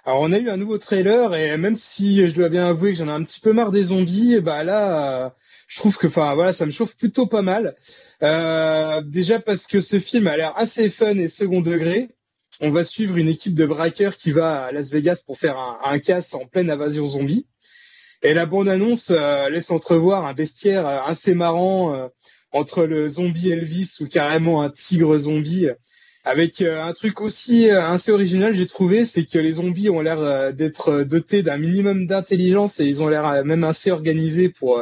Alors 0.05 0.21
on 0.21 0.31
a 0.31 0.37
eu 0.37 0.49
un 0.49 0.57
nouveau 0.57 0.77
trailer 0.77 1.33
et 1.33 1.57
même 1.57 1.75
si 1.75 2.27
je 2.27 2.35
dois 2.35 2.49
bien 2.49 2.67
avouer 2.67 2.91
que 2.91 2.97
j'en 2.97 3.07
ai 3.07 3.11
un 3.11 3.23
petit 3.23 3.39
peu 3.39 3.53
marre 3.53 3.71
des 3.71 3.83
zombies, 3.83 4.39
bah 4.39 4.63
là, 4.63 5.25
euh, 5.25 5.29
je 5.67 5.79
trouve 5.79 5.97
que, 5.97 6.07
enfin 6.07 6.35
voilà, 6.35 6.53
ça 6.53 6.65
me 6.65 6.71
chauffe 6.71 6.95
plutôt 6.95 7.25
pas 7.25 7.41
mal. 7.41 7.75
Euh, 8.21 9.01
déjà 9.01 9.39
parce 9.39 9.65
que 9.65 9.81
ce 9.81 9.99
film 9.99 10.27
a 10.27 10.37
l'air 10.37 10.53
assez 10.57 10.89
fun 10.89 11.15
et 11.15 11.27
second 11.27 11.61
degré. 11.61 12.09
On 12.61 12.69
va 12.69 12.83
suivre 12.83 13.17
une 13.17 13.27
équipe 13.27 13.55
de 13.55 13.65
braqueurs 13.65 14.15
qui 14.15 14.31
va 14.31 14.65
à 14.65 14.71
Las 14.71 14.91
Vegas 14.91 15.21
pour 15.25 15.37
faire 15.37 15.57
un, 15.57 15.79
un 15.83 15.99
casse 15.99 16.33
en 16.33 16.45
pleine 16.45 16.69
invasion 16.69 17.07
zombie. 17.07 17.47
Et 18.25 18.33
la 18.33 18.47
bande-annonce 18.47 19.11
euh, 19.11 19.49
laisse 19.51 19.69
entrevoir 19.69 20.25
un 20.25 20.33
bestiaire 20.33 20.87
euh, 20.87 20.97
assez 21.05 21.35
marrant 21.35 21.93
euh, 21.93 22.07
entre 22.51 22.85
le 22.85 23.07
zombie 23.07 23.51
Elvis 23.51 23.97
ou 23.99 24.07
carrément 24.07 24.63
un 24.63 24.71
tigre 24.71 25.15
zombie. 25.15 25.67
Avec 26.23 26.61
un 26.61 26.91
truc 26.93 27.21
aussi 27.21 27.69
assez 27.69 28.11
original, 28.11 28.51
j'ai 28.51 28.65
trouvé, 28.65 29.05
c'est 29.05 29.25
que 29.25 29.37
les 29.37 29.51
zombies 29.51 29.91
ont 29.91 30.01
l'air 30.01 30.53
d'être 30.53 31.03
dotés 31.03 31.43
d'un 31.43 31.57
minimum 31.57 32.07
d'intelligence 32.07 32.79
et 32.79 32.85
ils 32.85 33.03
ont 33.03 33.09
l'air 33.09 33.45
même 33.45 33.63
assez 33.63 33.91
organisés 33.91 34.49
pour 34.49 34.81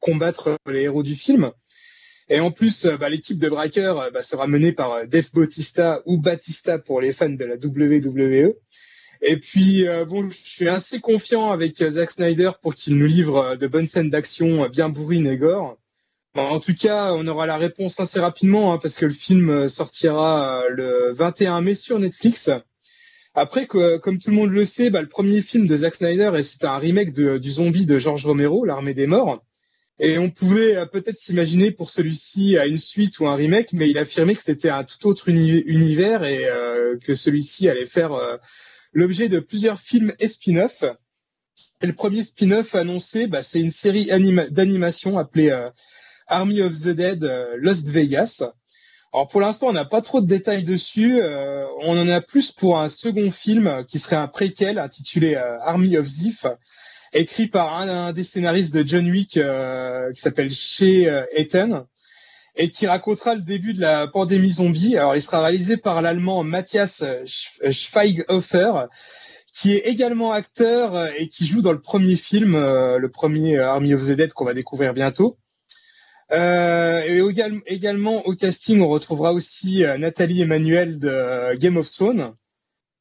combattre 0.00 0.58
les 0.66 0.82
héros 0.82 1.02
du 1.02 1.14
film. 1.14 1.50
Et 2.28 2.40
en 2.40 2.50
plus, 2.50 2.84
bah, 2.84 3.08
l'équipe 3.08 3.38
de 3.38 3.48
braqueurs 3.48 4.10
bah, 4.12 4.22
sera 4.22 4.46
menée 4.46 4.72
par 4.72 5.06
Dave 5.06 5.30
Bautista 5.32 6.02
ou 6.04 6.20
Batista 6.20 6.78
pour 6.78 7.00
les 7.00 7.14
fans 7.14 7.30
de 7.30 7.44
la 7.46 7.54
WWE. 7.54 8.52
Et 9.22 9.36
puis, 9.38 9.86
euh, 9.86 10.04
bon, 10.04 10.28
je 10.30 10.36
suis 10.36 10.68
assez 10.68 11.00
confiant 11.00 11.50
avec 11.50 11.80
euh, 11.80 11.90
Zack 11.90 12.10
Snyder 12.10 12.50
pour 12.62 12.74
qu'il 12.74 12.96
nous 12.96 13.06
livre 13.06 13.36
euh, 13.38 13.56
de 13.56 13.66
bonnes 13.66 13.86
scènes 13.86 14.10
d'action 14.10 14.68
bien 14.68 14.88
bourrines 14.88 15.26
et 15.26 15.36
gore. 15.38 15.78
En 16.34 16.60
tout 16.60 16.74
cas, 16.74 17.14
on 17.14 17.26
aura 17.28 17.46
la 17.46 17.56
réponse 17.56 17.98
assez 17.98 18.20
rapidement 18.20 18.72
hein, 18.74 18.78
parce 18.80 18.96
que 18.96 19.06
le 19.06 19.12
film 19.12 19.68
sortira 19.68 20.64
le 20.68 21.10
21 21.12 21.62
mai 21.62 21.74
sur 21.74 21.98
Netflix. 21.98 22.50
Après, 23.34 23.66
comme 23.66 24.18
tout 24.18 24.28
le 24.30 24.36
monde 24.36 24.50
le 24.50 24.66
sait, 24.66 24.90
bah, 24.90 25.00
le 25.00 25.08
premier 25.08 25.40
film 25.40 25.66
de 25.66 25.76
Zack 25.76 25.94
Snyder, 25.94 26.32
et 26.36 26.42
c'était 26.42 26.66
un 26.66 26.76
remake 26.76 27.12
du 27.14 27.50
zombie 27.50 27.86
de 27.86 27.98
George 27.98 28.26
Romero, 28.26 28.66
L'Armée 28.66 28.92
des 28.92 29.06
Morts. 29.06 29.42
Et 29.98 30.18
on 30.18 30.28
pouvait 30.28 30.76
peut-être 30.92 31.16
s'imaginer 31.16 31.70
pour 31.70 31.88
celui-ci 31.88 32.58
à 32.58 32.66
une 32.66 32.76
suite 32.78 33.18
ou 33.18 33.28
un 33.28 33.34
remake, 33.34 33.72
mais 33.72 33.88
il 33.88 33.96
affirmait 33.96 34.34
que 34.34 34.42
c'était 34.42 34.68
un 34.68 34.84
tout 34.84 35.06
autre 35.08 35.30
uni- 35.30 35.62
univers 35.66 36.22
et 36.24 36.46
que 37.02 37.14
celui-ci 37.14 37.68
allait 37.70 37.86
faire 37.86 38.12
l'objet 38.92 39.28
de 39.28 39.40
plusieurs 39.40 39.80
films 39.80 40.12
et 40.18 40.28
spin-off. 40.28 40.84
Et 41.82 41.86
le 41.86 41.92
premier 41.92 42.22
spin-off 42.22 42.74
annoncé, 42.74 43.26
bah, 43.26 43.42
c'est 43.42 43.60
une 43.60 43.70
série 43.70 44.10
anima- 44.10 44.48
d'animation 44.50 45.18
appelée 45.18 45.50
euh, 45.50 45.70
Army 46.26 46.60
of 46.62 46.74
the 46.74 46.88
Dead 46.88 47.24
euh, 47.24 47.56
Lost 47.58 47.88
Vegas. 47.88 48.42
Alors 49.12 49.28
pour 49.28 49.40
l'instant, 49.40 49.68
on 49.68 49.72
n'a 49.72 49.84
pas 49.84 50.02
trop 50.02 50.20
de 50.20 50.26
détails 50.26 50.64
dessus. 50.64 51.20
Euh, 51.20 51.64
on 51.80 51.98
en 51.98 52.08
a 52.08 52.20
plus 52.20 52.52
pour 52.52 52.78
un 52.78 52.88
second 52.88 53.30
film 53.30 53.84
qui 53.88 53.98
serait 53.98 54.16
un 54.16 54.28
préquel 54.28 54.78
intitulé 54.78 55.36
Army 55.36 55.96
of 55.96 56.06
Zif, 56.06 56.46
écrit 57.12 57.46
par 57.46 57.74
un, 57.74 58.12
des 58.12 58.24
scénaristes 58.24 58.74
de 58.74 58.86
John 58.86 59.08
Wick 59.10 59.40
qui 60.14 60.20
s'appelle 60.20 60.50
Shea 60.50 61.26
Hayton 61.34 61.86
et 62.56 62.70
qui 62.70 62.86
racontera 62.86 63.34
le 63.34 63.42
début 63.42 63.74
de 63.74 63.80
la 63.80 64.06
pandémie 64.06 64.50
zombie. 64.52 64.96
Alors 64.96 65.14
il 65.14 65.22
sera 65.22 65.40
réalisé 65.42 65.76
par 65.76 66.02
l'allemand 66.02 66.42
Matthias 66.42 67.02
Sch- 67.24 67.70
Schweighofer 67.70 68.86
qui 69.58 69.74
est 69.74 69.86
également 69.86 70.32
acteur 70.32 70.94
euh, 70.94 71.08
et 71.16 71.28
qui 71.28 71.46
joue 71.46 71.62
dans 71.62 71.72
le 71.72 71.80
premier 71.80 72.16
film, 72.16 72.54
euh, 72.54 72.98
le 72.98 73.10
premier 73.10 73.56
euh, 73.56 73.68
Army 73.70 73.94
of 73.94 74.06
the 74.06 74.12
Dead 74.12 74.32
qu'on 74.32 74.44
va 74.44 74.52
découvrir 74.54 74.92
bientôt. 74.92 75.38
Euh, 76.32 77.02
et 77.06 77.20
égal- 77.20 77.62
également 77.66 78.26
au 78.26 78.34
casting, 78.34 78.80
on 78.82 78.88
retrouvera 78.88 79.32
aussi 79.32 79.84
euh, 79.84 79.96
Nathalie 79.96 80.42
Emmanuel 80.42 80.98
de 80.98 81.08
euh, 81.08 81.56
Game 81.56 81.76
of 81.76 81.90
Thrones. 81.90 82.34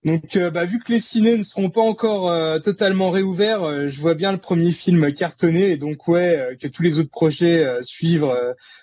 Donc, 0.05 0.35
euh, 0.35 0.51
bah, 0.51 0.65
vu 0.65 0.79
que 0.79 0.91
les 0.91 0.99
ciné 0.99 1.35
ne 1.35 1.41
seront 1.41 1.71
pas 1.71 1.81
encore 1.81 2.29
euh, 2.29 2.59
totalement 2.59 3.09
réouverts, 3.09 3.63
euh, 3.63 3.87
je 3.87 3.99
vois 3.99 4.13
bien 4.13 4.31
le 4.31 4.37
premier 4.37 4.71
film 4.71 5.11
cartonner 5.11 5.71
et 5.71 5.77
donc 5.77 6.07
ouais 6.07 6.55
que 6.61 6.67
tous 6.67 6.83
les 6.83 6.99
autres 6.99 7.09
projets 7.09 7.63
euh, 7.63 7.81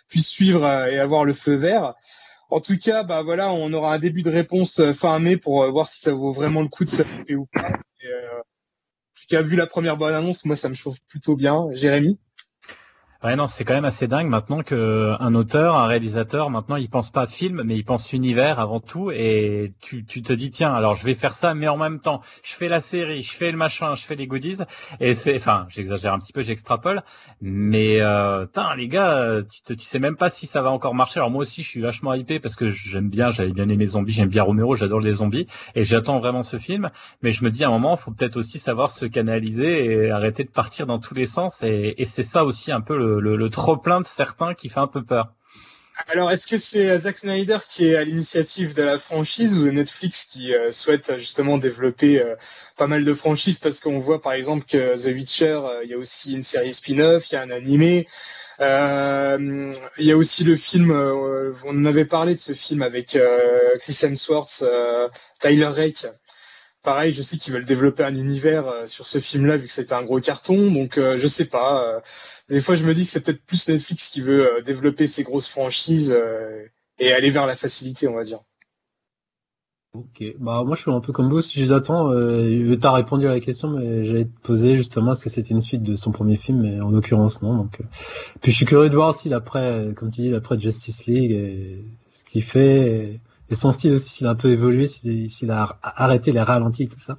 puissent 0.09 0.29
suivre 0.29 0.67
et 0.89 0.99
avoir 0.99 1.25
le 1.25 1.33
feu 1.33 1.55
vert. 1.55 1.95
En 2.51 2.61
tout 2.61 2.77
cas, 2.77 3.05
bah 3.05 3.23
voilà, 3.23 3.53
on 3.53 3.73
aura 3.73 3.95
un 3.95 3.99
début 4.01 4.23
de 4.23 4.31
réponse 4.31 4.83
fin 4.95 5.21
mai 5.21 5.37
pour 5.37 5.71
voir 5.71 5.89
si 5.89 6.01
ça 6.01 6.13
vaut 6.13 6.33
vraiment 6.33 6.61
le 6.61 6.69
coup 6.69 6.85
de 6.85 6.91
se 6.91 7.03
ou 7.35 7.47
pas. 7.47 7.69
Et, 8.03 8.09
en 8.09 9.15
tout 9.15 9.27
cas, 9.31 9.43
vu 9.43 9.55
la 9.55 9.67
première 9.67 9.97
bonne 9.97 10.15
annonce, 10.15 10.45
moi 10.45 10.57
ça 10.57 10.69
me 10.69 10.75
chauffe 10.75 10.99
plutôt 11.09 11.37
bien. 11.37 11.69
Jérémy? 11.71 12.19
Ouais, 13.25 13.37
non, 13.37 13.47
c'est 13.47 13.63
quand 13.65 13.75
même 13.75 13.85
assez 13.85 14.09
dingue 14.09 14.27
maintenant 14.27 14.65
que 14.65 15.15
un 15.21 15.35
auteur, 15.37 15.77
un 15.77 15.87
réalisateur, 15.87 16.51
maintenant, 16.51 16.75
il 16.75 16.91
pense 16.91 17.11
pas 17.13 17.29
film, 17.29 17.63
mais 17.65 17.77
il 17.77 17.85
pense 17.85 18.13
univers 18.13 18.59
avant 18.59 18.81
tout. 18.81 19.13
Et 19.13 19.75
tu, 19.81 20.05
tu 20.05 20.23
te 20.23 20.33
dis, 20.33 20.51
tiens, 20.51 20.75
alors 20.75 20.97
je 20.97 21.05
vais 21.05 21.15
faire 21.15 21.33
ça, 21.35 21.55
mais 21.55 21.69
en 21.69 21.77
même 21.77 22.01
temps, 22.01 22.21
je 22.45 22.53
fais 22.55 22.67
la 22.67 22.81
série, 22.81 23.23
je 23.23 23.31
fais 23.33 23.53
le 23.53 23.57
machin, 23.57 23.95
je 23.95 24.03
fais 24.05 24.17
les 24.17 24.27
goodies. 24.27 24.59
Et 24.99 25.15
c'est, 25.15 25.37
enfin, 25.37 25.67
j'exagère 25.69 26.13
un 26.15 26.19
petit 26.19 26.33
peu, 26.33 26.43
j'extrapole. 26.43 27.05
Mais, 27.41 28.01
euh, 28.01 28.45
les 28.77 28.89
gars, 28.89 29.43
tu, 29.49 29.63
te- 29.63 29.75
tu 29.75 29.85
sais 29.87 30.01
même 30.01 30.17
pas 30.17 30.29
si 30.29 30.49
ça 30.49 30.61
va 30.63 30.71
encore 30.73 30.95
marcher. 30.97 31.21
Alors 31.21 31.31
moi 31.31 31.43
aussi, 31.43 31.63
je 31.63 31.69
suis 31.69 31.81
vachement 31.81 32.15
hypé 32.15 32.41
parce 32.41 32.57
que 32.57 32.71
j'aime 32.71 33.09
bien, 33.09 33.31
j'avais 33.31 33.53
bien 33.53 33.69
aimé 33.69 33.85
Zombies, 33.85 34.13
j'aime 34.13 34.31
bien 34.31 34.43
Romero, 34.43 34.75
j'adore 34.75 34.99
les 35.01 35.13
zombies. 35.13 35.47
Et 35.77 35.85
j'attends 35.85 36.19
vraiment 36.19 36.43
ce 36.43 36.59
film. 36.59 36.91
Mais 37.23 37.31
je 37.31 37.45
me 37.45 37.51
dis, 37.53 37.63
à 37.63 37.69
un 37.69 37.71
moment, 37.71 37.97
faut 37.97 38.11
peut-être 38.11 38.37
aussi 38.37 38.59
savoir 38.59 38.91
se 38.91 39.07
canaliser 39.07 39.85
et 40.07 40.11
arrêter 40.11 40.43
de 40.43 40.51
partir 40.51 40.87
dans 40.89 40.99
tous 40.99 41.15
les 41.15 41.27
sens. 41.27 41.63
Et, 41.63 41.95
et 41.99 42.05
c'est 42.05 42.25
ça 42.25 42.45
aussi 42.45 42.73
un 42.73 42.81
peu 42.81 42.97
le, 42.99 43.12
le, 43.21 43.37
le 43.37 43.51
trop-plein 43.51 44.01
de 44.01 44.07
certains 44.07 44.55
qui 44.55 44.69
fait 44.69 44.81
un 44.81 44.87
peu 44.87 45.05
peur. 45.05 45.33
Alors, 46.09 46.31
est-ce 46.31 46.47
que 46.47 46.57
c'est 46.57 46.97
Zack 46.97 47.19
Snyder 47.19 47.59
qui 47.69 47.89
est 47.89 47.97
à 47.97 48.03
l'initiative 48.03 48.75
de 48.75 48.83
la 48.83 48.99
franchise 48.99 49.59
ou 49.59 49.71
Netflix 49.71 50.25
qui 50.25 50.55
euh, 50.55 50.73
souhaite 50.73 51.11
euh, 51.11 51.19
justement 51.19 51.59
développer 51.59 52.21
euh, 52.21 52.35
pas 52.79 52.87
mal 52.87 53.05
de 53.05 53.13
franchises? 53.13 53.59
Parce 53.59 53.79
qu'on 53.79 54.01
voit 54.01 54.21
par 54.23 54.33
exemple 54.33 54.65
que 54.67 54.97
The 54.97 55.15
Witcher, 55.15 55.61
euh, 55.63 55.85
il 55.85 55.91
y 55.91 55.95
a 55.95 55.99
aussi 55.99 56.33
une 56.35 56.43
série 56.43 56.73
spin-off, 56.73 57.31
il 57.31 57.35
y 57.35 57.37
a 57.37 57.43
un 57.43 57.51
animé. 57.51 58.07
Euh, 58.61 59.73
Il 59.99 60.07
y 60.07 60.13
a 60.13 60.17
aussi 60.17 60.45
le 60.45 60.57
film, 60.57 60.93
euh, 60.93 61.53
on 61.65 61.77
en 61.77 61.85
avait 61.85 62.07
parlé 62.07 62.35
de 62.35 62.41
ce 62.41 62.55
film 62.55 62.81
avec 62.81 63.15
euh, 63.15 63.39
Chris 63.81 63.99
Hemsworth, 64.03 64.63
euh, 64.63 65.09
Tyler 65.41 65.67
Rake. 65.67 66.07
Pareil, 66.83 67.13
je 67.13 67.23
sais 67.23 67.37
qu'ils 67.37 67.53
veulent 67.53 67.65
développer 67.65 68.03
un 68.03 68.17
univers 68.17 68.67
euh, 68.67 68.87
sur 68.87 69.07
ce 69.07 69.21
film-là 69.21 69.57
vu 69.57 69.67
que 69.67 69.73
c'était 69.73 69.93
un 69.93 70.03
gros 70.03 70.21
carton. 70.21 70.71
Donc, 70.71 70.99
euh, 70.99 71.17
je 71.17 71.29
sais 71.29 71.45
pas. 71.45 72.03
Des 72.53 72.61
fois, 72.61 72.75
je 72.75 72.85
me 72.85 72.93
dis 72.93 73.05
que 73.05 73.11
c'est 73.11 73.23
peut-être 73.25 73.45
plus 73.47 73.67
Netflix 73.69 74.11
qui 74.11 74.21
veut 74.21 74.47
euh, 74.47 74.61
développer 74.61 75.07
ses 75.07 75.23
grosses 75.23 75.49
franchises 75.49 76.13
euh, 76.15 76.67
et 76.99 77.13
aller 77.13 77.31
vers 77.31 77.47
la 77.47 77.57
facilité, 77.57 78.09
on 78.09 78.15
va 78.15 78.25
dire. 78.25 78.41
Ok, 79.95 80.23
bah 80.39 80.63
moi 80.65 80.75
je 80.75 80.83
suis 80.83 80.91
un 80.91 81.01
peu 81.01 81.13
comme 81.13 81.29
vous, 81.29 81.43
si 81.43 81.67
j'attends, 81.67 82.13
euh, 82.13 82.77
t'as 82.77 82.93
répondu 82.93 83.27
à 83.27 83.31
la 83.31 83.41
question, 83.41 83.69
mais 83.69 84.05
j'allais 84.05 84.25
te 84.25 84.41
poser 84.43 84.77
justement 84.77 85.13
est-ce 85.13 85.23
que 85.23 85.29
c'était 85.29 85.51
une 85.51 85.61
suite 85.61 85.83
de 85.83 85.95
son 85.97 86.13
premier 86.13 86.37
film, 86.37 86.63
mais 86.63 86.81
en 86.81 86.91
l'occurrence 86.91 87.43
non. 87.43 87.55
Donc, 87.57 87.81
euh, 87.81 87.85
puis 88.41 88.53
je 88.53 88.57
suis 88.57 88.65
curieux 88.65 88.89
de 88.89 88.95
voir 88.95 89.11
aussi 89.11 89.29
l'après, 89.29 89.89
comme 89.97 90.11
tu 90.11 90.23
dis, 90.23 90.29
l'après 90.31 90.59
Justice 90.59 91.07
League, 91.07 91.33
et 91.33 91.85
ce 92.11 92.25
qu'il 92.25 92.43
fait, 92.43 93.21
et, 93.51 93.55
son 93.55 93.71
style 93.71 93.93
aussi, 93.93 94.09
s'il 94.09 94.27
a 94.27 94.31
un 94.31 94.35
peu 94.35 94.51
évolué, 94.51 94.87
s'il 94.87 95.51
a 95.51 95.63
ar- 95.63 95.79
arrêté 95.83 96.33
les 96.33 96.41
ralentis, 96.41 96.89
tout 96.89 96.99
ça. 96.99 97.19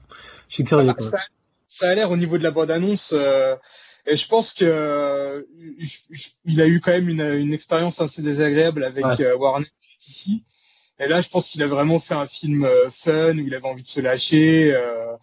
Je 0.50 0.56
suis 0.56 0.64
curieux. 0.64 0.90
Ah, 0.90 0.96
ça, 1.00 1.20
ça 1.68 1.90
a 1.90 1.96
l'air 1.96 2.10
au 2.10 2.18
niveau 2.18 2.40
de 2.40 2.44
la 2.44 2.50
bande-annonce. 2.52 3.14
euh, 3.16 3.56
et 4.06 4.16
je 4.16 4.28
pense 4.28 4.54
que 4.54 4.66
euh, 4.66 5.42
je- 5.80 5.98
je- 6.12 6.30
il 6.46 6.62
a 6.62 6.68
eu 6.68 6.80
quand 6.82 6.92
même 6.92 7.10
une, 7.10 7.22
une 7.22 7.54
expérience 7.54 8.02
assez 8.02 8.22
désagréable 8.22 8.84
avec 8.84 9.06
Ouais. 9.06 9.22
euh, 9.22 9.38
Warner 9.38 9.68
ici. 10.08 10.44
Et 11.00 11.08
là, 11.08 11.22
je 11.22 11.30
pense 11.30 11.48
qu'il 11.50 11.64
a 11.64 11.68
vraiment 11.68 12.00
fait 12.00 12.14
un 12.14 12.26
film 12.28 12.66
euh, 12.66 12.90
fun 12.92 13.38
où 13.38 13.48
il 13.48 13.54
avait 13.56 13.68
envie 13.68 13.82
de 13.82 13.88
se 13.88 14.00
lâcher. 14.02 14.74
euh, 14.74 15.16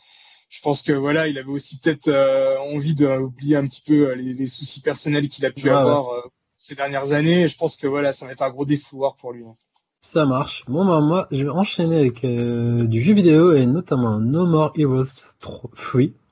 je 0.48 0.60
pense 0.62 0.82
que 0.82 0.92
voilà, 0.92 1.28
il 1.28 1.38
avait 1.38 1.48
aussi 1.50 1.78
peut-être 1.78 2.08
euh, 2.08 2.58
envie 2.74 2.94
d'oublier 2.96 3.54
un 3.56 3.66
petit 3.68 3.82
peu 3.86 4.12
les, 4.14 4.32
les 4.32 4.46
soucis 4.46 4.80
personnels 4.80 5.28
qu'il 5.28 5.46
a 5.46 5.52
pu 5.52 5.66
Ouais, 5.66 5.70
avoir 5.70 6.08
euh, 6.12 6.20
ces 6.56 6.74
dernières 6.74 7.12
années. 7.12 7.42
Et 7.42 7.48
je 7.48 7.56
pense 7.56 7.76
que 7.76 7.86
voilà, 7.86 8.12
ça 8.12 8.26
va 8.26 8.32
être 8.32 8.42
un 8.42 8.50
gros 8.50 8.64
défouloir 8.64 9.14
pour 9.16 9.32
lui. 9.32 9.44
hein. 9.44 9.54
Ça 10.02 10.24
marche. 10.24 10.64
Bon 10.66 10.84
bah 10.86 11.00
moi 11.00 11.28
je 11.30 11.44
vais 11.44 11.50
enchaîner 11.50 11.96
avec 11.98 12.24
euh, 12.24 12.84
du 12.86 13.02
jeu 13.02 13.12
vidéo 13.14 13.54
et 13.54 13.66
notamment 13.66 14.18
No 14.18 14.46
More 14.46 14.72
Heroes 14.76 15.34
3, 15.40 15.70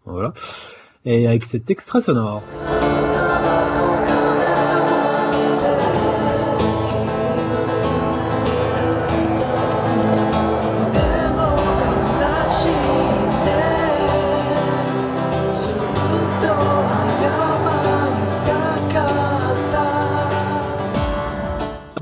voilà. 0.06 0.32
Et 1.04 1.26
avec 1.26 1.44
cet 1.44 1.70
extrait 1.70 2.00
sonore. 2.00 2.42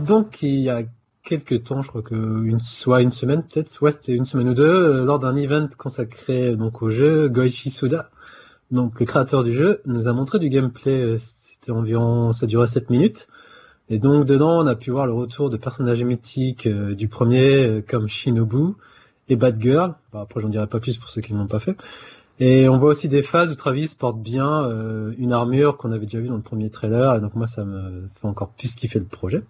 Donc 0.06 0.42
il 0.42 0.60
y 0.60 0.70
a 0.70 0.82
quelques 1.24 1.64
temps, 1.64 1.82
je 1.82 1.88
crois 1.88 2.02
que 2.02 2.14
une, 2.14 2.60
soit 2.60 3.02
une 3.02 3.10
semaine 3.10 3.42
peut-être, 3.42 3.68
soit 3.68 3.90
c'était 3.90 4.14
une 4.14 4.24
semaine 4.24 4.48
ou 4.48 4.54
deux, 4.54 4.62
euh, 4.64 5.04
lors 5.04 5.18
d'un 5.18 5.34
event 5.34 5.68
consacré 5.76 6.54
donc 6.54 6.80
au 6.80 6.90
jeu, 6.90 7.28
Goichi 7.28 7.70
Suda, 7.70 8.10
donc 8.70 8.98
le 9.00 9.06
créateur 9.06 9.44
du 9.44 9.52
jeu, 9.52 9.80
nous 9.86 10.08
a 10.08 10.12
montré 10.12 10.38
du 10.38 10.48
gameplay. 10.48 11.00
euh, 11.00 11.16
C'était 11.18 11.72
environ, 11.72 12.32
ça 12.32 12.46
durait 12.46 12.66
7 12.66 12.90
minutes. 12.90 13.28
Et 13.88 13.98
donc 13.98 14.26
dedans, 14.26 14.62
on 14.62 14.66
a 14.66 14.74
pu 14.74 14.90
voir 14.90 15.06
le 15.06 15.12
retour 15.12 15.48
de 15.50 15.56
personnages 15.56 16.02
mythiques 16.02 16.66
euh, 16.66 16.94
du 16.94 17.08
premier, 17.08 17.64
euh, 17.64 17.82
comme 17.86 18.08
Shinobu 18.08 18.74
et 19.28 19.36
Batgirl. 19.36 19.94
Bon, 20.12 20.20
après, 20.20 20.40
j'en 20.40 20.48
dirai 20.48 20.66
pas 20.66 20.80
plus 20.80 20.96
pour 20.98 21.10
ceux 21.10 21.20
qui 21.20 21.34
ne 21.34 21.38
l'ont 21.38 21.46
pas 21.46 21.60
fait. 21.60 21.76
Et 22.38 22.68
on 22.68 22.76
voit 22.78 22.90
aussi 22.90 23.08
des 23.08 23.22
phases 23.22 23.50
où 23.52 23.54
Travis 23.54 23.94
porte 23.98 24.18
bien 24.20 24.64
euh, 24.64 25.12
une 25.18 25.32
armure 25.32 25.76
qu'on 25.78 25.92
avait 25.92 26.04
déjà 26.04 26.20
vue 26.20 26.28
dans 26.28 26.36
le 26.36 26.42
premier 26.42 26.68
trailer. 26.70 27.14
Et 27.14 27.20
donc 27.20 27.34
moi, 27.34 27.46
ça 27.46 27.64
me 27.64 28.08
fait 28.20 28.26
encore 28.28 28.50
plus 28.50 28.74
kiffer 28.74 28.98
le 28.98 29.06
projet. 29.06 29.42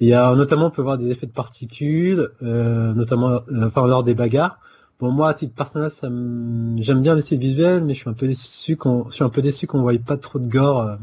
Il 0.00 0.08
y 0.08 0.14
a 0.14 0.34
notamment, 0.34 0.66
on 0.66 0.70
peut 0.70 0.82
voir 0.82 0.98
des 0.98 1.10
effets 1.10 1.26
de 1.26 1.32
particules, 1.32 2.30
euh, 2.42 2.92
notamment 2.94 3.30
euh, 3.30 3.66
enfin, 3.66 3.86
lors 3.86 4.02
des 4.04 4.14
bagarres. 4.14 4.58
Bon, 5.00 5.10
moi, 5.10 5.28
à 5.30 5.34
titre 5.34 5.54
personnel, 5.54 5.90
ça 5.90 6.08
me- 6.08 6.80
j'aime 6.80 7.02
bien 7.02 7.14
le 7.14 7.20
style 7.20 7.38
visuel, 7.38 7.84
mais 7.84 7.94
je 7.94 8.00
suis 8.00 8.10
un 8.10 8.14
peu 8.14 8.26
déçu 8.28 8.76
qu'on, 8.76 9.08
je 9.10 9.14
suis 9.16 9.24
un 9.24 9.28
peu 9.28 9.42
déçu 9.42 9.66
qu'on 9.66 9.82
voyait 9.82 9.98
pas 9.98 10.16
trop 10.16 10.38
de 10.38 10.46
gore, 10.46 10.80
euh, 10.82 10.96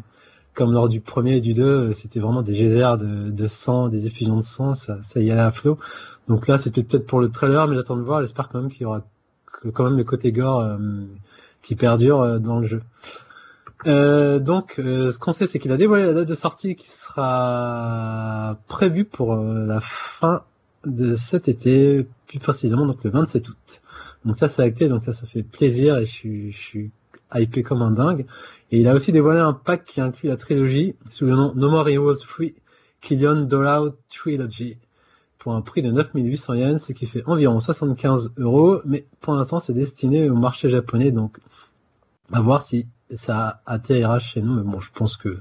comme 0.54 0.72
lors 0.72 0.90
du 0.90 1.02
premier 1.02 1.38
et 1.38 1.42
du 1.42 1.54
deux. 1.54 1.92
C'était 1.94 2.20
vraiment 2.20 2.42
des 2.42 2.54
geysers 2.54 2.98
de, 2.98 3.30
de 3.32 3.48
sang, 3.48 3.90
des 3.90 4.08
effusions 4.08 4.38
de 4.38 4.42
sang, 4.42 4.74
ça, 4.76 5.02
ça 5.04 5.20
y 5.22 5.30
allait 5.32 5.42
à 5.42 5.52
flot. 5.52 5.78
Donc 6.28 6.48
là, 6.48 6.58
c'était 6.58 6.84
peut-être 6.84 7.06
pour 7.06 7.20
le 7.20 7.30
trailer, 7.30 7.68
mais 7.68 7.76
j'attends 7.76 7.98
de 7.98 8.02
voir. 8.02 8.22
J'espère 8.22 8.48
quand 8.50 8.62
même 8.62 8.72
qu'il 8.72 8.84
y 8.84 8.86
aura 8.86 9.04
quand 9.74 9.84
même 9.84 9.98
le 9.98 10.04
côté 10.06 10.32
gore 10.32 10.62
euh, 10.62 10.78
qui 11.62 11.76
perdure 11.76 12.22
euh, 12.22 12.40
dans 12.40 12.60
le 12.60 12.68
jeu. 12.68 12.82
Euh, 13.88 14.40
donc, 14.40 14.76
ce 14.78 15.18
qu'on 15.20 15.32
sait, 15.32 15.48
c'est 15.48 15.60
qu'il 15.60 15.72
a 15.72 15.78
dévoilé 15.78 16.06
la 16.06 16.14
date 16.14 16.28
de 16.28 16.36
sortie 16.36 16.76
qui 16.76 16.90
sera 16.90 18.58
prévue 18.68 19.06
pour 19.06 19.36
la 19.36 19.82
fin 19.82 20.44
de 20.86 21.16
cet 21.16 21.48
été, 21.48 22.08
plus 22.28 22.40
précisément 22.40 22.86
donc 22.86 23.04
le 23.04 23.12
27 23.12 23.50
août. 23.50 23.82
Donc 24.26 24.36
ça, 24.36 24.48
c'est 24.48 24.64
acté, 24.64 24.88
donc 24.88 25.02
ça, 25.02 25.14
ça 25.14 25.28
fait 25.28 25.44
plaisir 25.44 25.98
et 25.98 26.06
je 26.06 26.12
suis, 26.12 26.52
je 26.52 26.58
suis 26.58 26.92
hypé 27.34 27.64
comme 27.64 27.82
un 27.82 27.92
dingue. 27.92 28.26
Et 28.72 28.80
il 28.80 28.88
a 28.88 28.94
aussi 28.94 29.12
dévoilé 29.12 29.40
un 29.40 29.54
pack 29.54 29.86
qui 29.86 30.02
inclut 30.02 30.30
la 30.30 30.38
trilogie 30.38 30.96
sous 31.10 31.26
le 31.26 31.36
nom 31.36 31.54
No 31.56 31.70
More 31.70 31.90
Heroes 31.90 32.24
Free 32.26 32.56
Killian 33.02 33.42
Dollar 33.42 33.92
Trilogy 34.10 34.78
pour 35.40 35.56
un 35.56 35.62
prix 35.62 35.82
de 35.82 35.92
9800 35.92 36.54
yens, 36.54 36.86
ce 36.86 36.94
qui 36.94 37.08
fait 37.08 37.24
environ 37.26 37.60
75 37.60 38.34
euros. 38.38 38.82
Mais 38.86 39.06
pour 39.22 39.34
l'instant, 39.34 39.60
c'est 39.60 39.74
destiné 39.74 40.30
au 40.30 40.36
marché 40.36 40.70
japonais, 40.70 41.12
donc 41.12 41.40
à 42.32 42.42
voir 42.42 42.62
si 42.62 42.86
ça 43.12 43.62
atterrira 43.66 44.20
chez 44.20 44.42
nous. 44.42 44.56
Mais 44.56 44.64
bon, 44.64 44.80
je 44.80 44.92
pense 44.94 45.18
que 45.18 45.40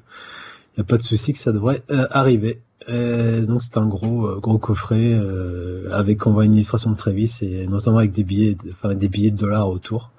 y 0.79 0.81
a 0.81 0.85
pas 0.85 0.97
de 0.97 1.03
souci 1.03 1.33
que 1.33 1.39
ça 1.39 1.53
devrait 1.53 1.83
euh, 1.91 2.07
arriver. 2.11 2.63
Euh, 2.89 3.45
donc 3.45 3.63
c'est 3.63 3.77
un 3.77 3.87
gros 3.87 4.27
euh, 4.27 4.41
gros 4.41 4.59
coffret 4.59 5.13
euh, 5.13 5.89
avec 5.93 6.27
on 6.27 6.33
voit 6.33 6.47
une 6.47 6.55
illustration 6.55 6.91
de 6.91 6.97
Travis 6.97 7.39
et 7.43 7.67
notamment 7.67 7.99
avec 7.99 8.13
des 8.13 8.25
billets 8.25 8.55
de- 8.55 8.71
enfin 8.71 8.95
des 8.95 9.09
billets 9.09 9.31
de 9.31 9.37
dollars 9.37 9.69
autour. 9.69 10.11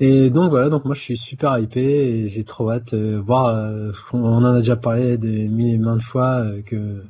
Et 0.00 0.30
donc 0.30 0.50
voilà, 0.50 0.68
donc 0.68 0.84
moi 0.84 0.94
je 0.94 1.00
suis 1.00 1.16
super 1.16 1.58
hypé 1.58 1.80
et 1.82 2.28
j'ai 2.28 2.42
trop 2.44 2.70
hâte 2.70 2.94
euh, 2.94 3.20
voir 3.24 3.48
euh, 3.48 3.92
on 4.12 4.24
en 4.24 4.44
a 4.44 4.58
déjà 4.58 4.74
parlé 4.76 5.16
des 5.18 5.46
mille 5.46 5.74
et 5.74 5.78
maintes 5.78 6.02
fois 6.02 6.40
euh, 6.44 6.62
que 6.62 7.02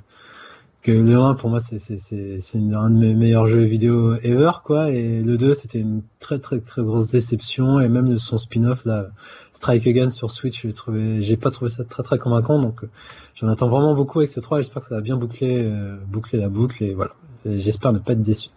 que 0.82 0.92
le 0.92 1.18
1 1.18 1.34
pour 1.34 1.50
moi 1.50 1.60
c'est 1.60 1.78
c'est 1.78 1.98
c'est 1.98 2.38
c'est 2.40 2.58
un 2.58 2.90
de 2.90 2.98
mes 2.98 3.14
meilleurs 3.14 3.46
jeux 3.46 3.64
vidéo 3.64 4.14
ever 4.22 4.52
quoi. 4.64 4.90
Et 4.90 5.20
le 5.20 5.36
2 5.36 5.52
c'était 5.54 5.80
une 5.80 6.02
très 6.18 6.38
très 6.38 6.60
très 6.60 6.82
grosse 6.82 7.10
déception. 7.10 7.80
Et 7.80 7.88
même 7.88 8.16
son 8.16 8.38
spin-off 8.38 8.84
là 8.84 9.10
Strike 9.52 9.86
Again 9.86 10.08
sur 10.08 10.30
Switch 10.30 10.62
j'ai 10.62 10.72
trouvé 10.72 11.20
j'ai 11.20 11.36
pas 11.36 11.50
trouvé 11.50 11.70
ça 11.70 11.84
très 11.84 12.02
très 12.02 12.18
convaincant. 12.18 12.60
Donc 12.60 12.82
euh, 12.82 12.88
j'en 13.34 13.48
attends 13.48 13.68
vraiment 13.68 13.94
beaucoup 13.94 14.20
avec 14.20 14.30
ce 14.30 14.40
3 14.40 14.60
j'espère 14.60 14.82
que 14.82 14.88
ça 14.88 14.94
va 14.94 15.00
bien 15.02 15.16
boucler 15.16 15.64
euh, 15.64 15.96
boucler 16.08 16.38
la 16.38 16.48
boucle. 16.48 16.82
Et 16.82 16.94
voilà. 16.94 17.12
J'espère 17.44 17.92
ne 17.92 17.98
pas 17.98 18.12
être 18.12 18.22
déçu. 18.22 18.48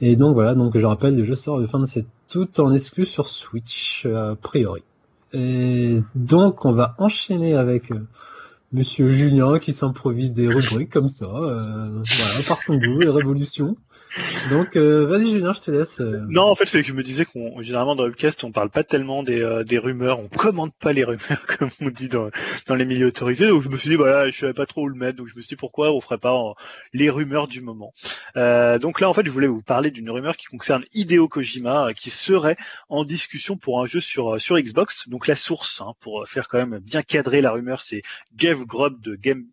Et 0.00 0.16
donc 0.16 0.34
voilà. 0.34 0.54
Donc 0.54 0.76
je 0.76 0.86
rappelle 0.86 1.16
le 1.16 1.24
jeu 1.24 1.34
sort 1.36 1.58
le 1.58 1.68
fin 1.68 1.78
de 1.78 1.86
cet 1.86 2.06
août 2.34 2.58
en 2.58 2.72
exclu 2.72 3.04
sur 3.04 3.28
Switch 3.28 4.06
a 4.06 4.34
priori. 4.34 4.82
Et 5.32 5.98
donc 6.14 6.64
on 6.64 6.72
va 6.72 6.94
enchaîner 6.98 7.54
avec 7.54 7.92
euh, 7.92 8.06
Monsieur 8.70 9.10
Julien 9.10 9.58
qui 9.58 9.72
s'improvise 9.72 10.34
des 10.34 10.46
rubriques 10.46 10.90
comme 10.90 11.08
ça, 11.08 11.26
euh, 11.26 11.88
voilà, 11.88 12.46
par 12.46 12.58
son 12.58 12.76
goût, 12.76 12.98
les 12.98 13.08
révolutions. 13.08 13.76
Donc, 14.50 14.76
euh, 14.76 15.06
vas-y 15.06 15.30
Julien, 15.30 15.52
je 15.52 15.60
te 15.60 15.70
laisse. 15.70 16.00
euh. 16.00 16.24
Non, 16.28 16.44
en 16.44 16.54
fait, 16.56 16.66
c'est 16.66 16.80
que 16.82 16.88
je 16.88 16.92
me 16.94 17.02
disais 17.02 17.24
qu'on 17.24 17.60
généralement 17.62 17.94
dans 17.94 18.04
webcast, 18.04 18.44
on 18.44 18.52
parle 18.52 18.70
pas 18.70 18.82
tellement 18.84 19.22
des, 19.22 19.40
euh, 19.40 19.64
des 19.64 19.78
rumeurs, 19.78 20.18
on 20.20 20.28
commande 20.28 20.72
pas 20.74 20.92
les 20.92 21.04
rumeurs 21.04 21.46
comme 21.58 21.68
on 21.80 21.90
dit 21.90 22.08
dans, 22.08 22.30
dans 22.66 22.74
les 22.74 22.84
milieux 22.84 23.06
autorisés. 23.08 23.48
Donc 23.48 23.62
je 23.62 23.68
me 23.68 23.76
suis 23.76 23.90
dit 23.90 23.96
voilà, 23.96 24.28
je 24.30 24.38
savais 24.38 24.52
pas 24.54 24.66
trop 24.66 24.82
où 24.82 24.88
le 24.88 24.94
mettre, 24.94 25.18
donc 25.18 25.28
je 25.28 25.34
me 25.36 25.40
suis 25.40 25.48
dit 25.50 25.56
pourquoi 25.56 25.92
on 25.92 26.00
ferait 26.00 26.18
pas 26.18 26.34
euh, 26.34 26.52
les 26.92 27.10
rumeurs 27.10 27.48
du 27.48 27.60
moment. 27.60 27.92
Donc 28.34 29.00
là, 29.00 29.08
en 29.08 29.12
fait, 29.12 29.24
je 29.26 29.30
voulais 29.30 29.46
vous 29.46 29.62
parler 29.62 29.90
d'une 29.90 30.10
rumeur 30.10 30.36
qui 30.36 30.46
concerne 30.46 30.84
Hideo 30.94 31.28
Kojima, 31.28 31.92
qui 31.94 32.10
serait 32.10 32.56
en 32.88 33.04
discussion 33.04 33.56
pour 33.56 33.80
un 33.80 33.86
jeu 33.86 34.00
sur 34.00 34.40
sur 34.40 34.58
Xbox. 34.58 35.08
Donc 35.08 35.26
la 35.26 35.34
source, 35.34 35.80
hein, 35.80 35.92
pour 36.00 36.26
faire 36.26 36.48
quand 36.48 36.58
même 36.58 36.78
bien 36.78 37.02
cadrer 37.02 37.40
la 37.40 37.50
rumeur, 37.50 37.80
c'est 37.80 38.02
Jeff 38.36 38.58
Grubb 38.64 39.00
de 39.02 39.16
Game, 39.16 39.44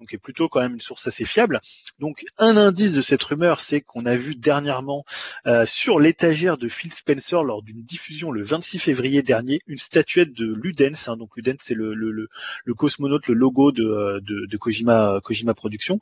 Donc 0.00 0.14
est 0.14 0.18
plutôt 0.18 0.48
quand 0.48 0.60
même 0.60 0.74
une 0.74 0.80
source 0.80 1.06
assez 1.06 1.24
fiable. 1.24 1.60
Donc 1.98 2.24
un 2.38 2.56
indice 2.56 2.94
de 2.94 3.00
cette 3.00 3.22
rumeur, 3.22 3.60
c'est 3.60 3.80
qu'on 3.80 4.06
a 4.06 4.16
vu 4.16 4.34
dernièrement 4.34 5.04
euh, 5.46 5.64
sur 5.64 5.98
l'étagère 5.98 6.58
de 6.58 6.68
Phil 6.68 6.92
Spencer 6.92 7.42
lors 7.42 7.62
d'une 7.62 7.82
diffusion 7.82 8.30
le 8.30 8.42
26 8.42 8.78
février 8.78 9.22
dernier 9.22 9.60
une 9.66 9.78
statuette 9.78 10.32
de 10.32 10.52
Ludens. 10.52 11.08
hein. 11.08 11.16
donc 11.16 11.36
Ludens 11.36 11.58
c'est 11.60 11.74
le, 11.74 11.94
le, 11.94 12.28
le, 12.64 12.74
cosmonaute, 12.74 13.28
le 13.28 13.34
logo 13.34 13.72
de, 13.72 13.84
euh, 13.84 14.58
Kojima 14.58 15.20
Kojima 15.22 15.54
Productions. 15.54 16.00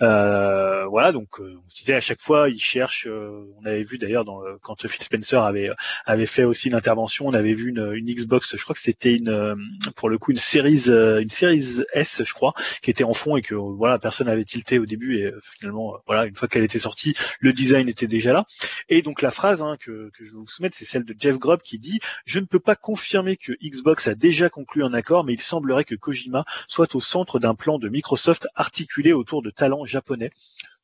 Euh, 0.00 0.84
voilà, 0.86 1.12
donc 1.12 1.40
on 1.40 1.68
se 1.68 1.76
disait 1.76 1.94
à 1.94 2.00
chaque 2.00 2.20
fois 2.20 2.48
il 2.48 2.60
cherche. 2.60 3.08
on 3.08 3.64
avait 3.64 3.82
vu 3.82 3.98
d'ailleurs 3.98 4.24
quand 4.62 4.86
Phil 4.86 5.02
Spencer 5.02 5.40
avait 5.42 6.26
fait 6.26 6.44
aussi 6.44 6.68
une 6.68 6.74
intervention, 6.74 7.26
on 7.26 7.34
avait 7.34 7.54
vu 7.54 7.70
une, 7.70 8.12
Xbox, 8.12 8.56
je 8.56 8.62
crois 8.62 8.74
que 8.74 8.80
c'était 8.80 9.14
une 9.14 9.56
pour 9.96 10.08
le 10.08 10.18
coup 10.18 10.32
une 10.32 10.36
série 10.36 10.88
une 10.88 11.28
série 11.28 11.62
S, 11.92 12.22
je 12.24 12.32
crois, 12.32 12.54
qui 12.82 12.90
était 12.90 13.04
en 13.04 13.14
fond 13.14 13.36
et 13.36 13.42
que 13.42 13.54
voilà 13.54 13.98
personne 13.98 14.28
avait 14.28 14.44
tilté 14.44 14.78
au 14.78 14.86
début 14.86 15.18
et 15.18 15.26
euh, 15.26 15.40
finalement 15.42 15.94
euh, 15.94 15.98
voilà 16.06 16.26
une 16.26 16.34
fois 16.34 16.48
qu'elle 16.48 16.64
était 16.64 16.78
sortie, 16.78 17.14
le 17.40 17.52
design 17.52 17.88
était 17.88 18.06
déjà 18.06 18.32
là. 18.32 18.44
Et 18.88 19.02
donc 19.02 19.22
la 19.22 19.30
phrase 19.30 19.62
hein, 19.62 19.76
que, 19.78 20.10
que 20.16 20.24
je 20.24 20.30
vais 20.30 20.38
vous 20.38 20.46
soumettre, 20.46 20.76
c'est 20.76 20.84
celle 20.84 21.04
de 21.04 21.14
Jeff 21.18 21.38
Grubb 21.38 21.62
qui 21.62 21.78
dit 21.78 22.00
je 22.24 22.38
ne 22.38 22.44
peux 22.44 22.60
pas 22.60 22.76
confirmer 22.76 23.36
que 23.36 23.52
Xbox 23.62 24.08
a 24.08 24.14
déjà 24.14 24.48
conclu 24.48 24.84
un 24.84 24.94
accord, 24.94 25.24
mais 25.24 25.34
il 25.34 25.40
semblerait 25.40 25.84
que 25.84 25.94
Kojima 25.94 26.44
soit 26.66 26.94
au 26.94 27.00
centre 27.00 27.38
d'un 27.38 27.54
plan 27.54 27.78
de 27.78 27.88
Microsoft 27.88 28.48
articulé 28.54 29.12
autour 29.12 29.42
de 29.42 29.50
talents 29.50 29.84
japonais. 29.84 30.30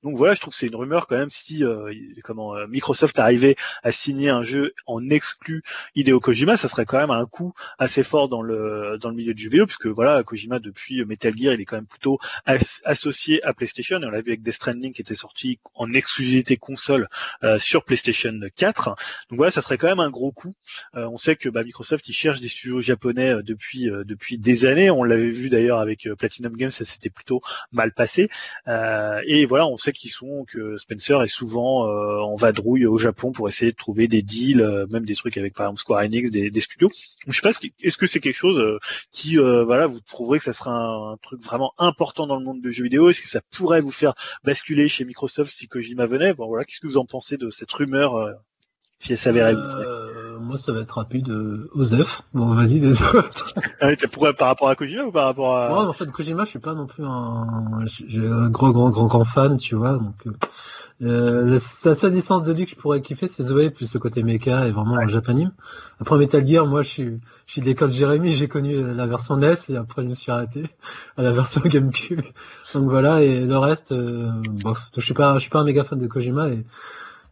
Donc 0.05 0.17
voilà, 0.17 0.35
je 0.35 0.41
trouve 0.41 0.53
que 0.53 0.59
c'est 0.59 0.69
une 0.69 0.77
rumeur 0.77 1.09
quand 1.09 1.17
même 1.17 1.31
si 1.31 1.65
euh, 1.65 1.93
comment 2.23 2.55
euh, 2.55 2.67
Microsoft 2.69 3.19
arrivait 3.19 3.57
à 3.83 3.91
signer 3.91 4.31
un 4.31 4.45
jeu 4.45 4.73
en 4.87 5.09
exclu 5.09 5.63
Hideo 5.97 6.21
Kojima, 6.21 6.57
ça 6.57 6.69
serait 6.69 6.85
quand 6.87 6.99
même 6.99 7.11
un 7.11 7.27
coup 7.27 7.53
assez 7.79 8.05
fort 8.05 8.29
dans 8.29 8.41
le 8.41 8.97
dans 9.01 9.09
le 9.09 9.17
milieu 9.17 9.35
du 9.35 9.43
jeu 9.43 9.51
vidéo 9.51 9.67
puisque 9.67 9.89
voilà 9.89 10.23
Kojima 10.23 10.61
depuis 10.61 11.05
Metal 11.05 11.37
Gear, 11.37 11.55
il 11.55 11.61
est 11.61 11.65
quand 11.65 11.77
même 11.77 11.87
plutôt 11.87 12.19
as- 12.47 12.81
associé 12.85 13.43
à 13.43 13.53
PlayStation 13.55 14.01
et 14.01 14.05
on 14.07 14.11
l'a 14.11 14.21
vu 14.21 14.31
avec 14.31 14.43
Death 14.43 14.55
Stranding 14.55 14.93
qui 14.93 15.01
était 15.03 15.17
sorti 15.17 15.59
en 15.75 15.93
exclusivité 15.93 16.57
console 16.57 17.09
euh, 17.43 17.59
sur 17.59 17.85
PlayStation 17.85 18.39
4. 18.55 18.85
Donc 19.31 19.37
voilà, 19.37 19.51
ça 19.51 19.63
serait 19.63 19.79
quand 19.79 19.89
même 19.89 20.01
un 20.01 20.11
gros 20.11 20.31
coup. 20.31 20.55
Euh, 20.95 21.09
on 21.09 21.17
sait 21.17 21.35
que 21.35 21.49
bah, 21.49 21.65
Microsoft 21.65 22.09
il 22.09 22.13
cherche 22.13 22.41
des 22.41 22.49
studios 22.49 22.81
japonais 22.81 23.31
euh, 23.31 23.43
depuis 23.43 23.91
euh, 23.91 24.05
depuis 24.05 24.39
des 24.39 24.65
années. 24.65 24.91
On 24.91 25.03
l'avait 25.03 25.29
vu 25.29 25.49
d'ailleurs 25.49 25.81
avec 25.81 26.09
Platinum 26.19 26.57
Games, 26.57 26.71
ça 26.71 26.85
s'était 26.85 27.11
plutôt 27.11 27.41
mal 27.73 27.93
passé. 27.93 28.29
Et 29.27 29.45
voilà, 29.45 29.67
on 29.67 29.77
sait 29.77 29.88
qu'ils 29.93 30.11
sont 30.11 30.45
que 30.47 30.77
Spencer 30.77 31.23
est 31.23 31.27
souvent 31.27 31.87
euh, 31.87 32.21
en 32.21 32.37
vadrouille 32.37 32.87
au 32.87 32.99
Japon 32.99 33.33
pour 33.33 33.49
essayer 33.49 33.73
de 33.73 33.77
trouver 33.77 34.09
des 34.09 34.23
deals, 34.23 34.61
euh, 34.61 34.87
même 34.89 35.05
des 35.05 35.15
trucs 35.15 35.37
avec 35.37 35.55
par 35.55 35.67
exemple 35.67 35.81
Square 35.81 36.01
Enix, 36.01 36.31
des, 36.31 36.51
des 36.51 36.61
studios. 36.61 36.89
Donc, 36.89 36.95
je 37.27 37.33
sais 37.33 37.43
pas, 37.43 37.51
est-ce 37.83 37.97
que 37.97 38.07
c'est 38.07 38.21
quelque 38.21 38.35
chose 38.35 38.59
euh, 38.59 38.79
qui, 39.11 39.39
euh, 39.39 39.65
voilà, 39.65 39.87
vous 39.87 40.01
trouverez 40.01 40.39
que 40.39 40.45
ça 40.45 40.53
sera 40.53 40.73
un, 40.73 41.13
un 41.13 41.17
truc 41.17 41.41
vraiment 41.43 41.73
important 41.79 42.27
dans 42.27 42.39
le 42.39 42.45
monde 42.45 42.61
du 42.61 42.73
jeu 42.73 42.85
vidéo? 42.85 43.11
Est-ce 43.11 43.23
que 43.23 43.29
ça 43.29 43.41
pourrait 43.51 43.81
vous 43.81 43.91
faire 43.91 44.15
basculer 44.45 44.89
chez 44.89 45.05
Microsoft 45.05 45.51
si 45.51 45.69
Kojima 45.69 46.07
venait? 46.07 46.35
Bon, 46.35 46.47
voilà, 46.47 46.65
qu'est-ce 46.65 46.81
que 46.81 46.87
vous 46.87 46.99
en 46.99 47.07
pensez 47.07 47.37
de 47.37 47.51
cette 47.51 47.73
rumeur 47.73 48.17
euh, 48.17 48.33
si 48.99 49.13
elle 49.13 49.19
s'avérait 49.19 49.55
moi, 50.49 50.57
ça 50.57 50.73
va 50.73 50.81
être 50.81 50.97
rapide. 50.97 51.29
Euh, 51.29 51.71
Osef. 51.75 52.23
Bon, 52.33 52.55
vas-y, 52.55 52.81
les 52.81 53.03
autres. 53.03 53.53
Ah, 53.81 53.91
pourquoi 54.11 54.33
par 54.33 54.49
rapport 54.49 54.69
à 54.69 54.75
Kojima 54.75 55.05
ou 55.05 55.13
par 55.13 55.27
rapport 55.27 55.57
à 55.57 55.69
Moi, 55.69 55.87
en 55.87 55.93
fait, 55.93 56.11
Kojima, 56.11 56.45
je 56.45 56.51
suis 56.51 56.59
pas 56.59 56.75
non 56.75 56.87
plus 56.87 57.05
un, 57.05 57.85
j'ai 57.87 58.27
un 58.27 58.49
gros, 58.49 58.73
grand, 58.73 58.91
grand, 58.91 59.07
grand 59.07 59.25
fan, 59.25 59.59
tu 59.59 59.77
vois. 59.77 59.99
Donc, 59.99 60.27
euh, 60.27 60.33
euh, 61.01 61.45
la, 61.45 61.59
seule 61.61 62.13
licence 62.13 62.43
de 62.43 62.53
lui 62.53 62.65
que 62.65 62.73
je 62.73 62.77
pourrais 62.77 63.01
kiffer, 63.01 63.29
c'est 63.29 63.43
Zoé, 63.43 63.71
plus 63.71 63.87
ce 63.87 63.99
côté 63.99 64.23
mecha 64.23 64.67
et 64.67 64.73
vraiment 64.73 64.97
un 64.97 65.07
japanime. 65.07 65.53
Après 66.01 66.17
Metal 66.17 66.45
Gear, 66.45 66.67
moi, 66.67 66.83
je 66.83 66.89
suis, 66.89 67.21
je 67.47 67.53
suis 67.53 67.61
de 67.61 67.67
l'école 67.67 67.93
Jérémy, 67.93 68.33
j'ai 68.33 68.49
connu 68.49 68.77
euh, 68.77 68.95
la 68.95 69.07
version 69.07 69.37
NES 69.37 69.55
et 69.69 69.77
après, 69.77 70.03
je 70.03 70.09
me 70.09 70.15
suis 70.15 70.33
arrêté 70.33 70.65
à 71.17 71.23
la 71.23 71.33
version 71.33 71.61
GameCube. 71.65 72.23
Donc 72.75 72.91
voilà, 72.91 73.23
et 73.23 73.45
le 73.45 73.59
reste, 73.59 73.93
euh, 73.93 74.31
bof. 74.63 74.91
Je 74.97 75.01
suis 75.01 75.15
pas, 75.15 75.35
je 75.35 75.41
suis 75.41 75.51
pas 75.51 75.61
un 75.61 75.65
méga 75.65 75.85
fan 75.85 75.99
de 75.99 76.07
Kojima 76.07 76.49
et 76.49 76.65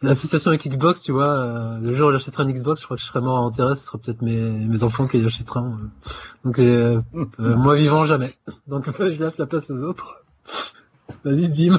l'association 0.02 0.50
avec 0.50 0.66
Xbox, 0.66 1.02
tu 1.02 1.12
vois, 1.12 1.28
euh, 1.28 1.78
le 1.78 1.94
jour 1.94 2.08
où 2.08 2.12
j'achèterai 2.12 2.42
un 2.44 2.50
Xbox, 2.50 2.80
je 2.80 2.84
crois 2.86 2.96
que 2.96 3.02
je 3.02 3.06
serais 3.08 3.20
mort 3.20 3.38
en 3.38 3.48
intérêt, 3.48 3.74
ce 3.74 3.84
sera 3.84 3.98
peut-être 3.98 4.22
mes, 4.22 4.32
mes 4.32 4.82
enfants 4.82 5.06
qui 5.06 5.18
l'achèteront. 5.18 5.72
euh. 5.72 5.90
Donc, 6.44 6.58
euh, 6.58 7.00
euh, 7.40 7.56
moi 7.56 7.76
vivant, 7.76 8.06
jamais. 8.06 8.34
Donc, 8.66 8.86
je 8.98 9.22
laisse 9.22 9.38
la 9.38 9.46
place 9.46 9.70
aux 9.70 9.82
autres. 9.82 10.22
Vas-y, 11.24 11.48
Dim. 11.48 11.78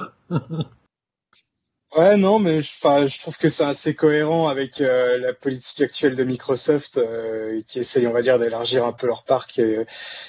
Ouais, 1.96 2.18
non, 2.18 2.38
mais 2.38 2.62
je, 2.62 2.74
enfin, 2.76 3.08
je 3.08 3.18
trouve 3.20 3.38
que 3.38 3.50
c'est 3.50 3.64
assez 3.64 3.96
cohérent 3.96 4.50
avec 4.50 4.82
euh, 4.82 5.18
la 5.20 5.34
politique 5.34 5.82
actuelle 5.82 6.16
de 6.16 6.24
Microsoft, 6.24 6.98
euh, 6.98 7.62
qui 7.66 7.80
essaye, 7.80 8.06
on 8.08 8.14
va 8.14 8.22
dire, 8.22 8.38
d'élargir 8.40 8.86
un 8.86 8.92
peu 8.92 9.08
leur 9.08 9.24
parc, 9.24 9.58
et, 9.60 9.86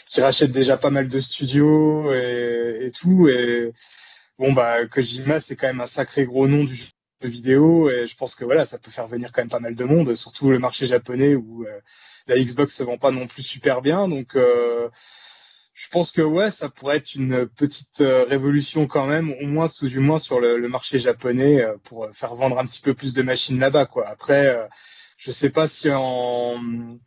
qui 0.09 0.21
rachète 0.21 0.53
déjà 0.53 0.77
pas 0.77 0.91
mal 0.91 1.09
de 1.09 1.19
studios 1.19 2.13
et, 2.13 2.87
et 2.87 2.91
tout. 2.93 3.29
Et 3.29 3.73
bon, 4.39 4.53
bah, 4.53 4.87
Kojima, 4.87 5.41
c'est 5.41 5.57
quand 5.57 5.67
même 5.67 5.81
un 5.81 5.87
sacré 5.87 6.25
gros 6.27 6.47
nom 6.47 6.65
du 6.65 6.75
jeu 6.75 6.87
vidéo, 7.27 7.91
et 7.91 8.07
je 8.07 8.17
pense 8.17 8.35
que 8.35 8.45
voilà, 8.45 8.65
ça 8.65 8.79
peut 8.79 8.91
faire 8.91 9.09
venir 9.09 9.33
quand 9.33 9.43
même 9.43 9.51
pas 9.51 9.61
mal 9.61 9.75
de 9.75 9.85
monde, 9.85 10.15
surtout 10.15 10.51
le 10.51 10.59
marché 10.59 10.87
japonais 10.87 11.35
où 11.35 11.65
euh, 11.65 11.81
la 12.27 12.39
Xbox 12.39 12.75
se 12.75 12.83
vend 12.83 12.99
pas 12.99 13.11
non 13.11 13.27
plus 13.27 13.43
super 13.43 13.83
bien. 13.83 14.09
Donc, 14.09 14.37
euh, 14.37 14.89
je 15.75 15.89
pense 15.89 16.13
que 16.13 16.23
ouais, 16.23 16.51
ça 16.51 16.69
pourrait 16.69 16.99
être 16.99 17.15
une 17.15 17.47
petite 17.47 18.01
euh, 18.01 18.25
révolution 18.25 18.87
quand 18.87 19.07
même, 19.07 19.33
au 19.41 19.47
moins 19.47 19.67
ou 19.83 19.89
du 19.89 19.99
moins 19.99 20.19
sur 20.19 20.41
le, 20.41 20.61
marché 20.69 20.99
japonais 20.99 21.65
pour 21.85 22.09
faire 22.13 22.35
vendre 22.35 22.59
un 22.59 22.67
petit 22.67 22.81
peu 22.81 22.95
plus 22.95 23.15
de 23.15 23.23
machines 23.23 23.59
là-bas. 23.59 23.87
Quoi. 23.87 24.07
Après, 24.09 24.57
je 25.17 25.31
sais 25.31 25.51
pas 25.51 25.69
si 25.69 25.91
en 25.91 26.99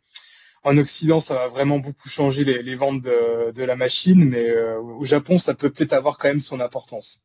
en 0.64 0.78
Occident 0.78 1.18
ça 1.18 1.34
va 1.34 1.46
vraiment 1.48 1.78
beaucoup 1.80 2.08
changer 2.08 2.44
les, 2.44 2.74
ventes 2.76 3.02
de, 3.02 3.50
de 3.50 3.64
la 3.64 3.74
machine, 3.76 4.24
mais 4.24 4.52
au 4.78 5.04
Japon 5.04 5.38
ça 5.38 5.54
peut 5.54 5.70
peut-être 5.70 5.92
avoir 5.92 6.18
quand 6.18 6.28
même 6.28 6.40
son 6.40 6.60
importance. 6.60 7.22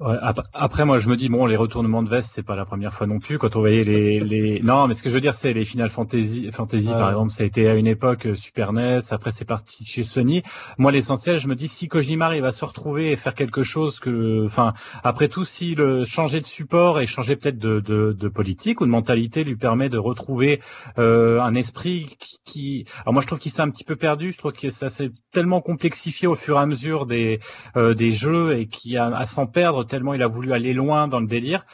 Ouais, 0.00 0.16
ap- 0.22 0.40
après, 0.54 0.86
moi, 0.86 0.96
je 0.96 1.10
me 1.10 1.16
dis 1.16 1.28
bon, 1.28 1.44
les 1.44 1.56
retournements 1.56 2.02
de 2.02 2.08
veste, 2.08 2.30
c'est 2.32 2.42
pas 2.42 2.56
la 2.56 2.64
première 2.64 2.94
fois 2.94 3.06
non 3.06 3.18
plus. 3.18 3.36
Quand 3.36 3.54
on 3.56 3.60
voyait 3.60 3.84
les, 3.84 4.18
les... 4.24 4.60
non, 4.60 4.86
mais 4.88 4.94
ce 4.94 5.02
que 5.02 5.10
je 5.10 5.14
veux 5.14 5.20
dire, 5.20 5.34
c'est 5.34 5.52
les 5.52 5.66
Final 5.66 5.90
Fantasy, 5.90 6.50
Fantasy 6.52 6.88
Ouais. 6.88 6.94
par 6.94 7.10
exemple, 7.10 7.30
ça 7.32 7.42
a 7.42 7.46
été 7.46 7.68
à 7.68 7.74
une 7.74 7.86
époque 7.86 8.26
euh, 8.26 8.34
Super 8.34 8.72
NES. 8.72 9.00
Après, 9.10 9.30
c'est 9.30 9.44
parti 9.44 9.84
chez 9.84 10.02
Sony. 10.02 10.42
Moi, 10.78 10.90
l'essentiel, 10.90 11.36
je 11.38 11.48
me 11.48 11.54
dis 11.54 11.68
si 11.68 11.86
Kojima 11.86 12.24
arrive 12.24 12.46
à 12.46 12.50
se 12.50 12.64
retrouver 12.64 13.12
et 13.12 13.16
faire 13.16 13.34
quelque 13.34 13.62
chose 13.62 14.00
que, 14.00 14.42
enfin, 14.46 14.72
après 15.04 15.28
tout, 15.28 15.44
si 15.44 15.74
le 15.74 16.04
changer 16.04 16.40
de 16.40 16.46
support 16.46 16.98
et 16.98 17.04
changer 17.04 17.36
peut-être 17.36 17.58
de, 17.58 17.80
de, 17.80 18.16
de 18.18 18.28
politique 18.28 18.80
ou 18.80 18.86
de 18.86 18.90
mentalité 18.90 19.44
lui 19.44 19.56
permet 19.56 19.90
de 19.90 19.98
retrouver 19.98 20.62
euh, 20.98 21.42
un 21.42 21.54
esprit 21.54 22.16
qui, 22.18 22.38
qui- 22.46 22.84
alors 23.02 23.12
moi, 23.12 23.20
je 23.20 23.26
trouve 23.26 23.38
qu'il 23.38 23.52
s'est 23.52 23.60
un 23.60 23.68
petit 23.70 23.84
peu 23.84 23.96
perdu. 23.96 24.32
Je 24.32 24.38
trouve 24.38 24.52
que 24.52 24.70
ça 24.70 24.88
s'est 24.88 25.10
tellement 25.30 25.60
complexifié 25.60 26.26
au 26.26 26.36
fur 26.36 26.56
et 26.56 26.60
à 26.60 26.64
mesure 26.66 27.04
des 27.04 27.38
euh, 27.76 27.92
des 27.92 28.12
jeux 28.12 28.56
et 28.58 28.66
qui 28.66 28.96
a 28.96 29.14
à 29.14 29.26
s'en 29.26 29.46
perdre 29.46 29.84
tellement 29.90 30.14
il 30.14 30.22
a 30.22 30.28
voulu 30.28 30.52
aller 30.52 30.72
loin 30.72 31.08
dans 31.08 31.20
le 31.20 31.26
délire. 31.26 31.66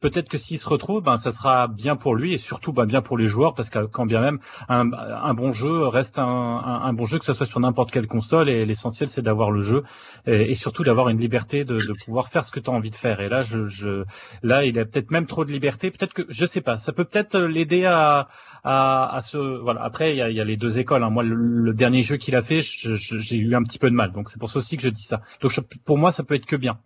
Peut-être 0.00 0.28
que 0.28 0.38
s'il 0.38 0.58
se 0.58 0.68
retrouve, 0.68 1.02
ben 1.02 1.16
ça 1.16 1.30
sera 1.30 1.68
bien 1.68 1.94
pour 1.96 2.14
lui 2.16 2.34
et 2.34 2.38
surtout 2.38 2.72
ben, 2.72 2.86
bien 2.86 3.02
pour 3.02 3.16
les 3.18 3.28
joueurs 3.28 3.54
parce 3.54 3.70
que 3.70 3.84
quand 3.86 4.06
bien 4.06 4.20
même 4.20 4.38
un, 4.68 4.90
un 4.92 5.34
bon 5.34 5.52
jeu 5.52 5.86
reste 5.86 6.18
un, 6.18 6.24
un, 6.24 6.92
bon 6.92 7.04
jeu 7.04 7.18
que 7.18 7.24
ce 7.24 7.32
soit 7.32 7.46
sur 7.46 7.60
n'importe 7.60 7.90
quelle 7.90 8.06
console 8.06 8.48
et 8.48 8.64
l'essentiel 8.64 9.08
c'est 9.08 9.22
d'avoir 9.22 9.50
le 9.50 9.60
jeu 9.60 9.84
et, 10.26 10.54
surtout 10.54 10.82
d'avoir 10.82 11.08
une 11.10 11.18
liberté 11.18 11.64
de, 11.64 11.78
pouvoir 12.04 12.28
faire 12.28 12.44
ce 12.44 12.50
que 12.52 12.60
tu 12.60 12.70
as 12.70 12.72
envie 12.72 12.90
de 12.90 12.96
faire. 12.96 13.20
Et 13.20 13.28
là 13.28 13.42
je, 13.42 13.62
je 13.64 14.04
là 14.42 14.64
il 14.64 14.78
a 14.80 14.84
peut-être 14.84 15.10
même 15.10 15.26
trop 15.26 15.44
de 15.44 15.52
liberté. 15.52 15.90
Peut-être 15.90 16.14
que 16.14 16.22
je 16.28 16.44
sais 16.46 16.62
pas, 16.62 16.78
ça 16.78 16.92
peut 16.92 17.04
peut-être 17.04 17.38
l'aider 17.38 17.84
à 17.84 18.28
à, 18.64 19.14
à 19.16 19.20
se 19.20 19.38
voilà. 19.38 19.82
Après 19.82 20.12
il 20.12 20.16
y 20.16 20.22
a, 20.22 20.30
y 20.30 20.40
a 20.40 20.44
les 20.44 20.56
deux 20.56 20.78
écoles. 20.78 21.02
hein. 21.02 21.10
Moi 21.10 21.22
le, 21.22 21.72
dernier 21.74 22.02
jeu 22.02 22.16
qu'il 22.16 22.34
a 22.34 22.42
fait, 22.42 22.60
j'ai 22.60 23.36
eu 23.36 23.54
un 23.54 23.62
petit 23.62 23.78
peu 23.78 23.90
de 23.90 23.94
mal. 23.94 24.12
Donc 24.12 24.30
c'est 24.30 24.38
pour 24.38 24.50
ça 24.50 24.58
aussi 24.58 24.76
que 24.76 24.82
je 24.82 24.88
dis 24.88 25.02
ça. 25.02 25.20
Donc 25.40 25.52
pour 25.84 25.98
moi 25.98 26.12
ça 26.12 26.24
peut 26.24 26.34
être 26.34 26.46
que 26.46 26.56
bien. 26.56 26.78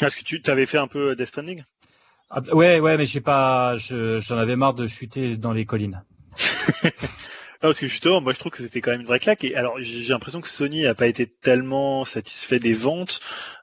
Est-ce 0.00 0.16
que 0.16 0.24
tu 0.24 0.42
t'avais 0.42 0.66
fait 0.66 0.78
un 0.78 0.88
peu 0.88 1.14
Death 1.16 1.26
Stranding? 1.28 1.62
Ah, 2.30 2.40
ouais, 2.52 2.80
ouais, 2.80 2.96
mais 2.96 3.06
j'ai 3.06 3.20
pas, 3.20 3.76
je- 3.76 4.18
j'en 4.18 4.38
avais 4.38 4.56
marre 4.56 4.74
de 4.74 4.86
chuter 4.86 5.36
dans 5.36 5.52
les 5.52 5.66
collines. 5.66 6.02
Non, 7.62 7.70
parce 7.70 7.80
que 7.80 7.88
justement, 7.88 8.20
moi 8.20 8.34
je 8.34 8.38
trouve 8.38 8.52
que 8.52 8.62
c'était 8.62 8.82
quand 8.82 8.90
même 8.90 9.00
une 9.00 9.06
vraie 9.06 9.20
claque. 9.20 9.42
Et 9.42 9.54
alors 9.56 9.76
j'ai 9.78 10.12
l'impression 10.12 10.42
que 10.42 10.48
Sony 10.50 10.84
a 10.86 10.94
pas 10.94 11.06
été 11.06 11.26
tellement 11.26 12.04
satisfait 12.04 12.58
des 12.58 12.74
ventes, 12.74 13.20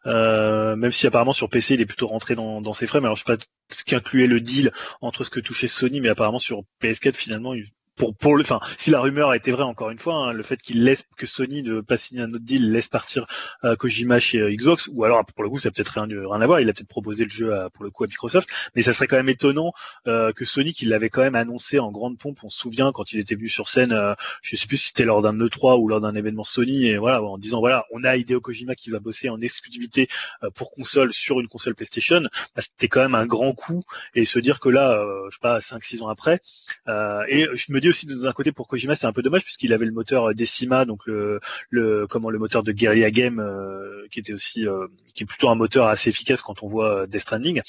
euh, 0.08 0.76
même 0.76 0.90
si 0.90 1.06
apparemment 1.06 1.34
sur 1.34 1.50
PC 1.50 1.76
il 1.76 1.82
est 1.82 1.86
plutôt 1.86 2.08
rentré 2.08 2.34
dans, 2.34 2.62
dans 2.62 2.74
ses 2.74 2.88
frais. 2.88 3.00
Mais 3.00 3.06
alors 3.06 3.16
je 3.18 3.24
sais 3.26 3.38
pas 3.38 3.44
ce 3.70 3.84
qui 3.84 3.94
incluait 3.94 4.26
le 4.26 4.42
deal 4.42 4.72
entre 5.02 5.24
ce 5.24 5.30
que 5.30 5.40
touchait 5.40 5.68
Sony, 5.68 6.02
mais 6.02 6.10
apparemment 6.10 6.40
sur 6.40 6.64
PS4 6.82 7.14
finalement, 7.16 7.54
il- 7.54 7.68
pour 7.96 8.16
pour 8.16 8.36
le, 8.36 8.44
enfin 8.44 8.60
si 8.78 8.90
la 8.90 9.00
rumeur 9.00 9.30
a 9.30 9.36
été 9.36 9.52
vraie 9.52 9.64
encore 9.64 9.90
une 9.90 10.00
fois, 10.00 10.16
hein, 10.16 10.34
le 10.34 10.44
fait 10.44 10.62
qu'il 10.62 10.84
laisse 10.84 11.04
que 11.18 11.26
Sony 11.26 11.64
ne 11.64 11.82
pas 11.82 11.98
signer 11.98 12.22
un 12.22 12.34
autre 12.34 12.44
deal 12.44 12.72
laisse 12.72 12.88
partir 12.88 13.28
euh, 13.64 13.76
Kojima 13.76 14.20
chez 14.20 14.40
euh, 14.40 14.54
Xbox, 14.54 14.90
ou 14.92 15.04
alors 15.04 15.26
pour 15.26 15.44
le 15.44 15.50
coup 15.50 15.60
ça 15.60 15.72
peut-être 15.72 15.90
rien, 15.90 16.08
rien 16.08 16.42
à 16.42 16.46
voir, 16.46 16.60
il 16.60 16.70
a 16.70 16.74
peut-être 16.74 16.88
proposé 16.88 17.24
le 17.24 17.30
jeu 17.30 17.54
à, 17.54 17.70
pour 17.70 17.84
le 17.84 17.92
coup 17.92 18.04
à 18.04 18.08
Microsoft, 18.08 18.50
mais 18.76 18.82
ça 18.82 18.94
serait 18.94 19.08
quand 19.08 19.18
même 19.18 19.30
étonnant 19.30 19.74
euh, 20.08 20.32
que 20.34 20.46
Sony 20.46 20.74
qui 20.74 20.86
l'avait 20.86 21.10
quand 21.10 21.22
même 21.22 21.36
annoncé 21.36 21.80
en 21.80 21.92
grande 21.92 22.18
pompe, 22.18 22.40
on 22.44 22.50
se 22.50 22.60
souvient 22.60 22.92
quand 22.92 23.12
il 23.14 23.20
était 23.20 23.36
venu 23.36 23.48
sur 23.48 23.68
scène, 23.68 23.92
euh, 23.92 24.14
je 24.42 24.56
sais 24.56 24.68
plus 24.68 24.78
si 24.78 24.88
c'était 24.90 25.06
lors 25.06 25.22
d'un 25.22 25.34
E3 25.34 25.80
ou 25.80 25.88
lors 25.88 26.02
d'un 26.02 26.16
événement 26.16 26.44
Sony, 26.44 26.88
et 26.88 26.98
voilà, 26.98 27.22
en 27.22 27.38
disant 27.38 27.60
voilà, 27.60 27.86
on 27.92 28.04
a 28.04 28.16
Hideo 28.16 28.40
Kojima 28.42 28.76
qui 28.76 28.90
va 28.90 29.00
bosser 29.00 29.30
en 29.30 29.42
exclusivité 29.42 30.08
euh, 30.44 30.50
pour 30.52 30.72
console 30.72 31.12
sur 31.14 31.40
une 31.40 31.48
console 31.48 31.76
PlayStation, 31.76 32.22
bah, 32.56 32.62
c'était 32.62 32.88
quand 32.88 33.02
même 33.02 33.16
un 33.16 33.26
grand 33.26 33.54
coup, 33.54 33.84
et 34.16 34.26
se 34.26 34.40
dire 34.40 34.60
que 34.60 34.70
là, 34.70 34.94
euh, 34.94 35.30
je 35.30 35.36
sais 35.36 35.42
pas, 35.42 35.60
5-6 35.60 36.04
ans 36.04 36.10
après, 36.10 36.40
euh, 36.88 37.24
et 37.28 37.48
je 37.54 37.72
me 37.72 37.81
dis 37.82 37.90
aussi 37.90 38.06
d'un 38.06 38.32
côté 38.32 38.52
pour 38.52 38.68
Kojima 38.68 38.96
c'est 38.96 39.08
un 39.08 39.14
peu 39.14 39.22
dommage 39.22 39.44
puisqu'il 39.44 39.74
avait 39.74 39.86
le 39.86 39.92
moteur 39.92 40.30
euh, 40.30 40.34
Decima, 40.34 40.86
donc 40.86 41.06
le, 41.06 41.40
le 41.70 42.08
comment 42.08 42.30
le 42.30 42.40
moteur 42.40 42.64
de 42.64 42.72
Guerrilla 42.72 43.12
Game, 43.12 43.40
euh, 43.40 44.08
qui 44.12 44.20
était 44.20 44.34
aussi 44.34 44.68
euh, 44.68 44.88
qui 45.14 45.24
est 45.24 45.26
plutôt 45.26 45.50
un 45.50 45.56
moteur 45.56 45.88
assez 45.88 46.10
efficace 46.10 46.42
quand 46.42 46.64
on 46.64 46.68
voit 46.68 47.02
euh, 47.02 47.08
Death 47.08 47.22
Stranding. 47.22 47.62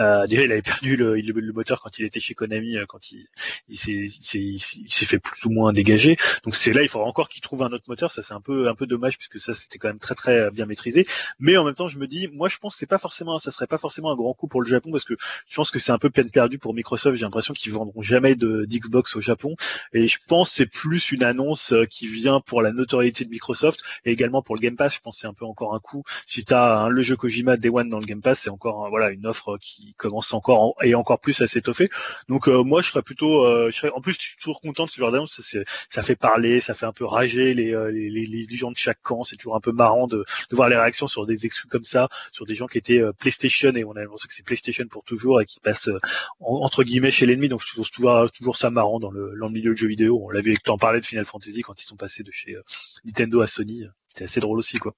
Euh, 0.00 0.26
déjà 0.26 0.42
il 0.42 0.52
avait 0.52 0.62
perdu 0.62 0.96
le, 0.96 1.16
le, 1.16 1.52
moteur 1.52 1.80
quand 1.80 1.98
il 1.98 2.04
était 2.04 2.20
chez 2.20 2.34
Konami, 2.34 2.76
euh, 2.76 2.86
quand 2.86 3.10
il 3.12 3.26
il 3.68 4.58
s'est 4.58 5.06
fait 5.06 5.18
plus 5.18 5.44
ou 5.44 5.50
moins 5.50 5.72
dégager. 5.72 6.16
Donc 6.44 6.54
c'est 6.54 6.72
là 6.72 6.82
il 6.82 6.88
faudra 6.88 7.06
encore 7.06 7.28
qu'il 7.28 7.42
trouve 7.42 7.62
un 7.62 7.72
autre 7.72 7.84
moteur. 7.88 8.10
Ça 8.10 8.22
c'est 8.22 8.34
un 8.34 8.40
peu 8.40 8.68
un 8.68 8.74
peu 8.74 8.86
dommage 8.86 9.18
puisque 9.18 9.38
ça 9.38 9.54
c'était 9.54 9.78
quand 9.78 9.88
même 9.88 9.98
très 9.98 10.14
très 10.14 10.50
bien 10.50 10.66
maîtrisé. 10.66 11.06
Mais 11.38 11.56
en 11.56 11.64
même 11.64 11.74
temps 11.74 11.88
je 11.88 11.98
me 11.98 12.06
dis 12.06 12.28
moi 12.28 12.48
je 12.48 12.58
pense 12.58 12.74
que 12.74 12.78
c'est 12.78 12.86
pas 12.86 12.98
forcément 12.98 13.38
ça 13.38 13.50
serait 13.50 13.66
pas 13.66 13.78
forcément 13.78 14.12
un 14.12 14.16
grand 14.16 14.34
coup 14.34 14.48
pour 14.48 14.62
le 14.62 14.68
Japon 14.68 14.90
parce 14.90 15.04
que 15.04 15.14
je 15.46 15.54
pense 15.54 15.70
que 15.70 15.78
c'est 15.78 15.92
un 15.92 15.98
peu 15.98 16.10
peine 16.10 16.30
perdue 16.30 16.58
pour 16.58 16.74
Microsoft. 16.74 17.16
J'ai 17.16 17.24
l'impression 17.24 17.54
qu'ils 17.54 17.72
vendront 17.72 18.00
jamais 18.00 18.34
de 18.34 18.64
d'Xbox 18.64 19.16
au 19.16 19.20
Japon. 19.20 19.55
Et 19.92 20.06
je 20.06 20.18
pense 20.26 20.50
c'est 20.50 20.66
plus 20.66 21.12
une 21.12 21.22
annonce 21.22 21.72
euh, 21.72 21.84
qui 21.86 22.06
vient 22.06 22.40
pour 22.40 22.62
la 22.62 22.72
notoriété 22.72 23.24
de 23.24 23.30
Microsoft 23.30 23.80
et 24.04 24.12
également 24.12 24.42
pour 24.42 24.54
le 24.56 24.60
Game 24.60 24.76
Pass. 24.76 24.94
Je 24.94 25.00
pense 25.00 25.18
c'est 25.18 25.26
un 25.26 25.34
peu 25.34 25.44
encore 25.44 25.74
un 25.74 25.80
coup. 25.80 26.04
Si 26.26 26.44
tu 26.44 26.54
as 26.54 26.88
le 26.90 27.02
jeu 27.02 27.16
Kojima 27.16 27.56
Day 27.56 27.68
One 27.68 27.88
dans 27.88 28.00
le 28.00 28.06
Game 28.06 28.22
Pass, 28.22 28.40
c'est 28.40 28.50
encore 28.50 28.86
euh, 28.86 28.88
voilà 28.88 29.10
une 29.10 29.26
offre 29.26 29.58
qui 29.60 29.94
commence 29.96 30.32
encore 30.34 30.60
en- 30.62 30.74
et 30.82 30.94
encore 30.94 31.20
plus 31.20 31.40
à 31.40 31.46
s'étoffer. 31.46 31.88
Donc 32.28 32.48
euh, 32.48 32.62
moi 32.62 32.82
je 32.82 32.88
serais 32.90 33.02
plutôt, 33.02 33.44
euh, 33.44 33.68
je 33.70 33.76
serais, 33.76 33.90
en 33.90 34.00
plus 34.00 34.14
je 34.14 34.20
suis 34.20 34.36
toujours 34.36 34.60
content 34.60 34.84
de 34.84 34.90
ce 34.90 34.96
genre 35.00 35.12
d'annonce. 35.12 35.40
Ça, 35.88 36.02
fait 36.02 36.16
parler, 36.16 36.60
ça 36.60 36.74
fait 36.74 36.86
un 36.86 36.92
peu 36.92 37.04
rager 37.04 37.54
les, 37.54 37.74
euh, 37.74 37.90
les, 37.90 38.10
les, 38.26 38.56
gens 38.56 38.70
de 38.70 38.76
chaque 38.76 39.00
camp. 39.02 39.22
C'est 39.22 39.36
toujours 39.36 39.56
un 39.56 39.60
peu 39.60 39.72
marrant 39.72 40.06
de, 40.06 40.24
de 40.50 40.56
voir 40.56 40.68
les 40.68 40.76
réactions 40.76 41.06
sur 41.06 41.26
des 41.26 41.46
exclus 41.46 41.68
comme 41.68 41.84
ça, 41.84 42.08
sur 42.32 42.46
des 42.46 42.54
gens 42.54 42.66
qui 42.66 42.78
étaient 42.78 43.00
euh, 43.00 43.12
PlayStation 43.12 43.72
et 43.74 43.84
on 43.84 43.92
a 43.92 44.00
l'impression 44.00 44.26
que 44.28 44.34
c'est 44.34 44.44
PlayStation 44.44 44.84
pour 44.88 45.04
toujours 45.04 45.40
et 45.40 45.46
qui 45.46 45.60
passent 45.60 45.88
euh, 45.88 45.98
en- 46.40 46.60
entre 46.64 46.84
guillemets 46.84 47.10
chez 47.10 47.26
l'ennemi. 47.26 47.48
Donc 47.48 47.62
je 47.64 47.72
trouve 47.72 47.90
toujours, 47.90 48.30
toujours 48.32 48.56
ça 48.56 48.70
marrant 48.70 48.98
dans 49.00 49.10
le, 49.10 49.32
dans 49.46 49.52
le 49.52 49.58
milieu 49.58 49.70
de 49.72 49.76
jeux 49.76 49.86
vidéo. 49.88 50.20
On 50.24 50.30
l'avait 50.30 50.56
t'en 50.56 50.76
parlais 50.76 51.00
de 51.00 51.04
Final 51.04 51.24
Fantasy 51.24 51.62
quand 51.62 51.80
ils 51.80 51.86
sont 51.86 51.96
passés 51.96 52.22
de 52.24 52.30
chez 52.32 52.56
euh, 52.56 52.62
Nintendo 53.04 53.40
à 53.40 53.46
Sony. 53.46 53.84
C'était 54.08 54.24
assez 54.24 54.40
drôle 54.40 54.58
aussi 54.58 54.78
quoi. 54.78 54.94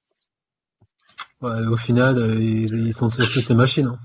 Ouais, 1.42 1.66
au 1.66 1.76
final, 1.76 2.18
euh, 2.18 2.34
ils, 2.40 2.86
ils 2.86 2.94
sont 2.94 3.10
sur 3.10 3.30
toutes 3.30 3.48
les 3.48 3.54
machines. 3.54 3.86
Hein. 3.86 3.98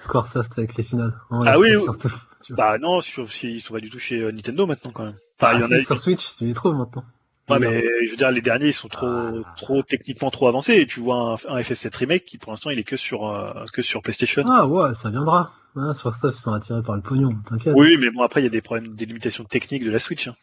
Squaresoft 0.00 0.58
avec 0.58 0.76
les 0.76 0.82
finales. 0.84 1.14
Ouais, 1.30 1.46
Ah 1.48 1.58
oui, 1.58 1.80
surtout. 1.80 2.12
Bah 2.50 2.76
non, 2.78 3.00
sur, 3.00 3.28
ils 3.44 3.62
sont 3.62 3.74
pas 3.74 3.80
du 3.80 3.88
tout 3.88 4.00
chez 4.00 4.20
euh, 4.20 4.32
Nintendo 4.32 4.66
maintenant 4.66 4.90
quand 4.90 5.04
même. 5.04 5.14
Enfin, 5.38 5.52
Ah, 5.52 5.54
il 5.54 5.60
y 5.60 5.64
en 5.64 5.68
si, 5.68 5.74
a. 5.74 5.84
sur 5.84 5.98
Switch, 5.98 6.36
tu 6.36 6.44
les 6.46 6.54
trouves 6.54 6.74
maintenant. 6.74 7.04
Ouais, 7.50 7.58
mais 7.58 7.82
je 8.06 8.10
veux 8.12 8.16
dire, 8.16 8.30
les 8.30 8.40
derniers, 8.40 8.68
ils 8.68 8.72
sont 8.72 8.88
trop, 8.88 9.06
Ah. 9.06 9.32
trop 9.56 9.82
techniquement 9.82 10.30
trop 10.30 10.46
avancés. 10.48 10.74
Et 10.74 10.86
tu 10.86 11.00
vois 11.00 11.16
un, 11.48 11.56
un 11.56 11.60
FF7 11.60 11.94
remake 11.96 12.24
qui, 12.24 12.38
pour 12.38 12.52
l'instant, 12.52 12.70
il 12.70 12.78
est 12.78 12.84
que 12.84 12.96
sur, 12.96 13.28
euh, 13.28 13.52
que 13.72 13.82
sur 13.82 14.00
PlayStation. 14.00 14.44
Ah 14.48 14.66
ouais, 14.66 14.94
ça 14.94 15.10
viendra. 15.10 15.50
Ah, 15.76 15.92
Squaresoft, 15.94 16.38
ils 16.38 16.42
sont 16.42 16.52
attirés 16.52 16.82
par 16.82 16.94
le 16.96 17.02
pognon, 17.02 17.34
t'inquiète. 17.48 17.74
Oui, 17.76 17.96
mais 17.98 18.10
bon, 18.10 18.22
après, 18.22 18.40
il 18.40 18.44
y 18.44 18.46
a 18.46 18.50
des 18.50 18.60
problèmes, 18.62 18.94
des 18.94 19.06
limitations 19.06 19.44
techniques 19.44 19.84
de 19.84 19.90
la 19.90 19.98
Switch. 19.98 20.28
hein. 20.28 20.34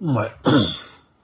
Ouais. 0.00 0.30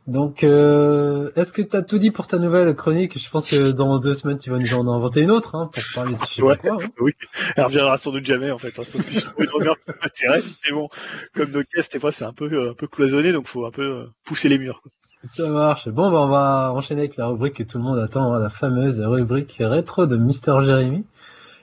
Donc, 0.07 0.43
euh, 0.43 1.31
est-ce 1.37 1.53
que 1.53 1.63
t'as 1.63 1.83
tout 1.83 1.99
dit 1.99 2.11
pour 2.11 2.27
ta 2.27 2.39
nouvelle 2.39 2.75
chronique? 2.75 3.17
Je 3.23 3.31
pense 3.31 3.47
que 3.47 3.71
dans 3.71 4.01
deux 4.01 4.15
semaines, 4.15 4.39
tu 4.39 4.51
vas 4.51 4.59
nous 4.59 4.75
en 4.75 4.89
inventer 4.89 5.21
une 5.21 5.31
autre, 5.31 5.55
hein, 5.55 5.71
pour 5.73 5.83
parler 5.95 6.15
de 6.15 6.19
je 6.35 6.43
Ouais. 6.43 6.57
pas 6.57 6.63
quoi. 6.71 6.83
hein. 6.83 6.89
Oui, 7.01 7.13
elle 7.57 7.65
reviendra 7.65 7.97
sans 7.99 8.11
doute 8.11 8.25
jamais, 8.25 8.51
en 8.51 8.59
fait. 8.59 8.77
hein, 8.79 8.83
sauf 8.85 9.03
si 9.03 9.21
je 9.21 9.27
trouve 9.27 9.45
une 9.45 9.51
rumeur 9.51 9.77
qui 9.85 9.93
m'intéresse. 10.03 10.59
Mais 10.65 10.73
bon, 10.75 10.89
comme 11.35 11.51
nos 11.51 11.63
caisses, 11.63 11.91
des 11.91 12.01
fois, 12.01 12.11
c'est 12.11 12.25
un 12.25 12.33
peu, 12.33 12.51
euh, 12.51 12.71
un 12.71 12.75
peu 12.75 12.89
cloisonné, 12.89 13.31
donc 13.33 13.47
faut 13.47 13.67
un 13.67 13.71
peu 13.71 13.83
euh, 13.83 14.07
pousser 14.25 14.49
les 14.49 14.59
murs. 14.59 14.81
quoi. 14.83 14.91
Ça 15.25 15.51
marche. 15.51 15.89
Bon, 15.89 16.11
bah, 16.11 16.21
on 16.23 16.29
va 16.29 16.73
enchaîner 16.75 17.03
avec 17.03 17.17
la 17.17 17.27
rubrique 17.27 17.57
que 17.57 17.63
tout 17.63 17.79
le 17.79 17.85
monde 17.85 17.99
attend, 17.99 18.33
hein, 18.33 18.39
la 18.39 18.49
fameuse 18.49 19.01
rubrique 19.01 19.57
rétro 19.61 20.07
de 20.07 20.17
Mister 20.17 20.55
Jeremy. 20.65 21.07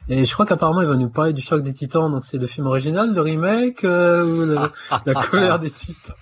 Et 0.10 0.24
je 0.26 0.34
crois 0.34 0.46
qu'apparemment, 0.46 0.82
il 0.82 0.88
va 0.88 0.96
nous 0.96 1.10
parler 1.10 1.34
du 1.34 1.42
choc 1.42 1.62
des 1.64 1.74
titans. 1.74 2.10
Donc, 2.12 2.24
c'est 2.24 2.38
le 2.38 2.48
film 2.48 2.68
original, 2.68 3.14
le 3.14 3.22
remake, 3.22 3.84
euh, 3.84 4.24
ou 4.24 4.42
le- 4.46 4.60
la 5.06 5.14
colère 5.30 5.60
des 5.60 5.72
titans. 5.72 6.16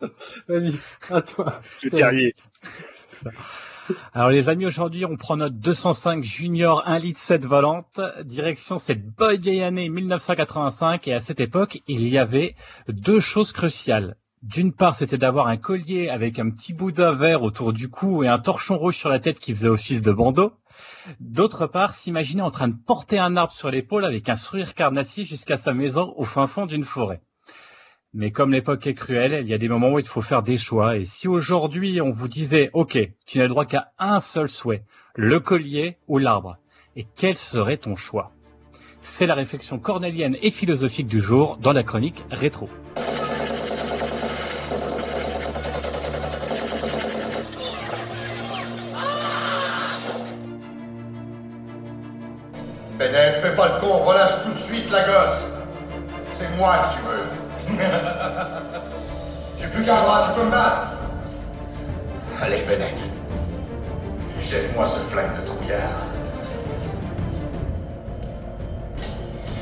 Vas-y, 0.48 0.74
à 1.10 1.22
toi. 1.22 1.60
Le 1.84 1.90
C'est- 1.90 1.96
terrier. 1.96 2.34
Alors 4.14 4.30
les 4.30 4.48
amis, 4.48 4.64
aujourd'hui 4.66 5.04
on 5.04 5.16
prend 5.16 5.36
notre 5.36 5.56
205 5.56 6.22
Junior 6.24 6.82
1 6.86 6.98
litre 7.00 7.18
7 7.18 7.44
volante, 7.44 8.00
direction 8.24 8.78
cette 8.78 9.04
bonne 9.04 9.40
vieille 9.40 9.62
année 9.62 9.88
1985 9.88 11.08
et 11.08 11.14
à 11.14 11.18
cette 11.18 11.40
époque 11.40 11.82
il 11.88 12.06
y 12.08 12.16
avait 12.16 12.54
deux 12.88 13.18
choses 13.20 13.52
cruciales. 13.52 14.16
D'une 14.42 14.72
part, 14.72 14.96
c'était 14.96 15.18
d'avoir 15.18 15.46
un 15.46 15.56
collier 15.56 16.08
avec 16.08 16.40
un 16.40 16.50
petit 16.50 16.74
boudin 16.74 17.12
vert 17.12 17.44
autour 17.44 17.72
du 17.72 17.88
cou 17.88 18.24
et 18.24 18.28
un 18.28 18.40
torchon 18.40 18.76
rouge 18.76 18.96
sur 18.96 19.08
la 19.08 19.20
tête 19.20 19.38
qui 19.38 19.54
faisait 19.54 19.68
office 19.68 20.02
de 20.02 20.10
bandeau. 20.10 20.52
D'autre 21.20 21.68
part, 21.68 21.92
s'imaginer 21.92 22.42
en 22.42 22.50
train 22.50 22.66
de 22.66 22.74
porter 22.74 23.20
un 23.20 23.36
arbre 23.36 23.52
sur 23.52 23.70
l'épaule 23.70 24.04
avec 24.04 24.28
un 24.28 24.34
sourire 24.34 24.74
carnassier 24.74 25.24
jusqu'à 25.24 25.56
sa 25.56 25.72
maison 25.72 26.12
au 26.16 26.24
fin 26.24 26.48
fond 26.48 26.66
d'une 26.66 26.84
forêt. 26.84 27.22
Mais 28.14 28.32
comme 28.32 28.50
l'époque 28.50 28.86
est 28.88 28.94
cruelle, 28.94 29.38
il 29.42 29.48
y 29.48 29.54
a 29.54 29.58
des 29.58 29.68
moments 29.68 29.92
où 29.92 30.00
il 30.00 30.08
faut 30.08 30.20
faire 30.20 30.42
des 30.42 30.56
choix. 30.56 30.96
Et 30.96 31.04
si 31.04 31.28
aujourd'hui 31.28 32.00
on 32.00 32.10
vous 32.10 32.28
disait, 32.28 32.70
OK, 32.72 32.98
tu 33.26 33.38
n'as 33.38 33.44
le 33.44 33.50
droit 33.50 33.64
qu'à 33.64 33.92
un 34.00 34.18
seul 34.18 34.48
souhait, 34.48 34.82
le 35.14 35.38
collier 35.38 35.98
ou 36.08 36.18
l'arbre, 36.18 36.56
et 36.96 37.06
quel 37.16 37.36
serait 37.36 37.76
ton 37.76 37.94
choix? 37.94 38.32
C'est 39.00 39.26
la 39.26 39.34
réflexion 39.34 39.78
cornélienne 39.78 40.36
et 40.42 40.50
philosophique 40.50 41.06
du 41.06 41.20
jour 41.20 41.58
dans 41.58 41.72
la 41.72 41.84
chronique 41.84 42.24
rétro. 42.30 42.68
Allez, 62.40 62.62
Bennett. 62.62 62.98
Jette-moi 64.40 64.86
ce 64.88 64.98
flingue 65.00 65.40
de 65.40 65.46
trouillard. 65.46 65.78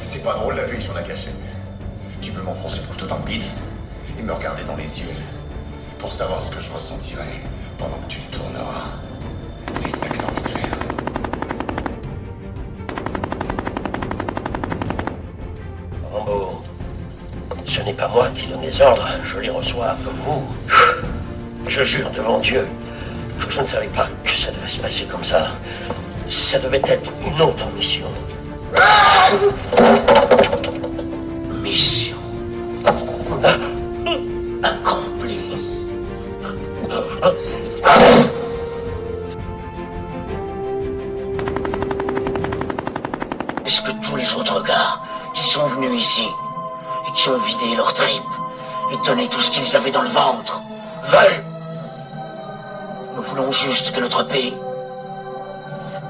C'est 0.03 0.23
pas 0.23 0.35
drôle 0.35 0.57
d'appuyer 0.57 0.81
sur 0.81 0.95
la 0.95 1.03
gâchette. 1.03 1.35
Tu 2.23 2.31
peux 2.33 2.43
m'enfoncer 2.43 2.81
le 2.81 2.87
couteau 2.87 3.07
dans 3.07 3.19
le 3.19 3.25
bide 3.25 3.45
et 4.19 4.23
me 4.23 4.33
regarder 4.33 4.65
dans 4.65 4.77
les 4.77 5.01
yeux 5.01 5.15
pour 5.99 6.13
savoir 6.13 6.43
ce 6.43 6.51
que 6.51 6.61
je 6.61 6.71
ressentirai 6.73 7.43
pendant 7.77 7.97
que 7.99 8.09
tu 8.09 8.21
le 8.21 8.27
tourneras. 8.29 9.10
Pas 18.01 18.09
moi 18.09 18.29
qui 18.35 18.47
donne 18.47 18.63
les 18.63 18.81
ordres, 18.81 19.07
je 19.27 19.39
les 19.41 19.51
reçois 19.51 19.95
comme 20.03 20.17
vous. 20.25 20.43
Je 21.69 21.85
jure 21.85 22.11
devant 22.11 22.39
Dieu 22.39 22.67
que 23.39 23.51
je 23.53 23.61
ne 23.61 23.67
savais 23.67 23.89
pas 23.89 24.09
que 24.25 24.31
ça 24.31 24.51
devait 24.51 24.69
se 24.71 24.81
passer 24.81 25.05
comme 25.05 25.23
ça. 25.23 25.49
Ça 26.31 26.59
devait 26.59 26.81
être 26.89 27.11
une 27.27 27.41
autre 27.43 27.67
mission. 27.77 28.07
Mission 28.73 30.20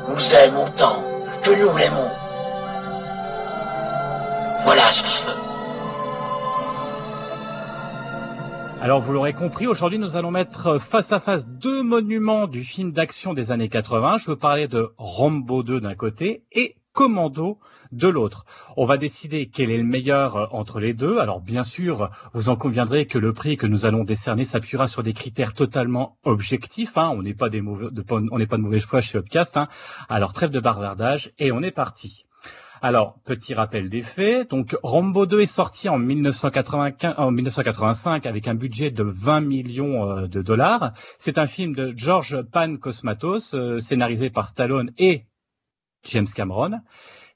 nous 0.09 0.35
aime 0.35 0.57
autant 0.57 1.03
que 1.43 1.51
nous 1.51 1.77
l'aimons. 1.77 2.11
Voilà 4.65 4.93
ce 4.93 5.03
que 5.03 5.09
je 5.09 5.27
veux. 5.27 5.41
Alors 8.83 9.01
vous 9.01 9.13
l'aurez 9.13 9.35
compris, 9.35 9.67
aujourd'hui 9.67 9.99
nous 9.99 10.17
allons 10.17 10.31
mettre 10.31 10.79
face 10.79 11.13
à 11.13 11.21
face 11.21 11.47
deux 11.47 11.83
monuments 11.83 12.47
du 12.47 12.65
film 12.65 12.93
d'action 12.93 13.35
des 13.35 13.53
années 13.53 13.69
80. 13.69 14.19
Je 14.19 14.31
veux 14.31 14.37
parler 14.37 14.69
de 14.69 14.93
Rambo 14.97 15.63
2 15.63 15.81
d'un 15.81 15.95
côté 15.95 16.43
et 16.53 16.77
Commando 16.93 17.59
de 17.93 18.09
l'autre. 18.09 18.45
On 18.77 18.85
va 18.87 18.97
décider 18.97 19.47
quel 19.49 19.71
est 19.71 19.79
le 19.79 19.85
meilleur 19.85 20.37
euh, 20.37 20.47
entre 20.51 20.81
les 20.81 20.93
deux. 20.93 21.19
Alors 21.19 21.41
bien 21.41 21.65
sûr, 21.65 22.11
vous 22.35 22.49
en 22.49 22.57
conviendrez 22.57 23.07
que 23.07 23.19
le 23.19 23.33
prix 23.33 23.57
que 23.57 23.67
nous 23.67 23.87
allons 23.87 24.05
décerner 24.05 24.45
s'appuiera 24.45 24.87
sur 24.87 25.03
des 25.03 25.13
critères 25.13 25.55
totalement 25.55 26.17
objectifs. 26.25 26.97
hein. 26.99 27.11
On 27.15 27.23
n'est 27.23 27.35
pas 27.35 27.49
de- 27.51 27.61
mauvaise 28.59 28.85
foi 28.85 29.01
chez 29.01 29.19
Upcast. 29.19 29.57
hein. 29.57 29.69
Alors 30.09 30.33
trêve 30.33 30.51
de 30.51 30.61
bavardage 30.61 31.33
et 31.39 31.53
on 31.53 31.63
est 31.63 31.71
parti. 31.71 32.25
Alors, 32.83 33.19
petit 33.27 33.53
rappel 33.53 33.91
des 33.91 34.03
faits. 34.03 34.49
Donc, 34.49 34.75
Rambo 34.83 35.27
2 35.27 35.41
est 35.41 35.47
sorti 35.47 35.91
en, 35.91 35.99
1995, 35.99 37.15
en 37.19 37.31
1985 37.31 38.25
avec 38.25 38.49
un 38.49 38.55
budget 38.55 38.91
de 38.91 39.03
20 39.03 39.43
millions 39.43 40.11
euh, 40.11 40.27
de 40.29 40.41
dollars. 40.41 40.93
C'est 41.19 41.37
un 41.37 41.47
film 41.47 41.75
de 41.75 41.93
George 41.95 42.41
Pan 42.51 42.77
Cosmatos, 42.79 43.53
euh, 43.55 43.81
scénarisé 43.81 44.31
par 44.31 44.49
Stallone 44.49 44.93
et 44.97 45.25
James 46.05 46.27
Cameron. 46.35 46.81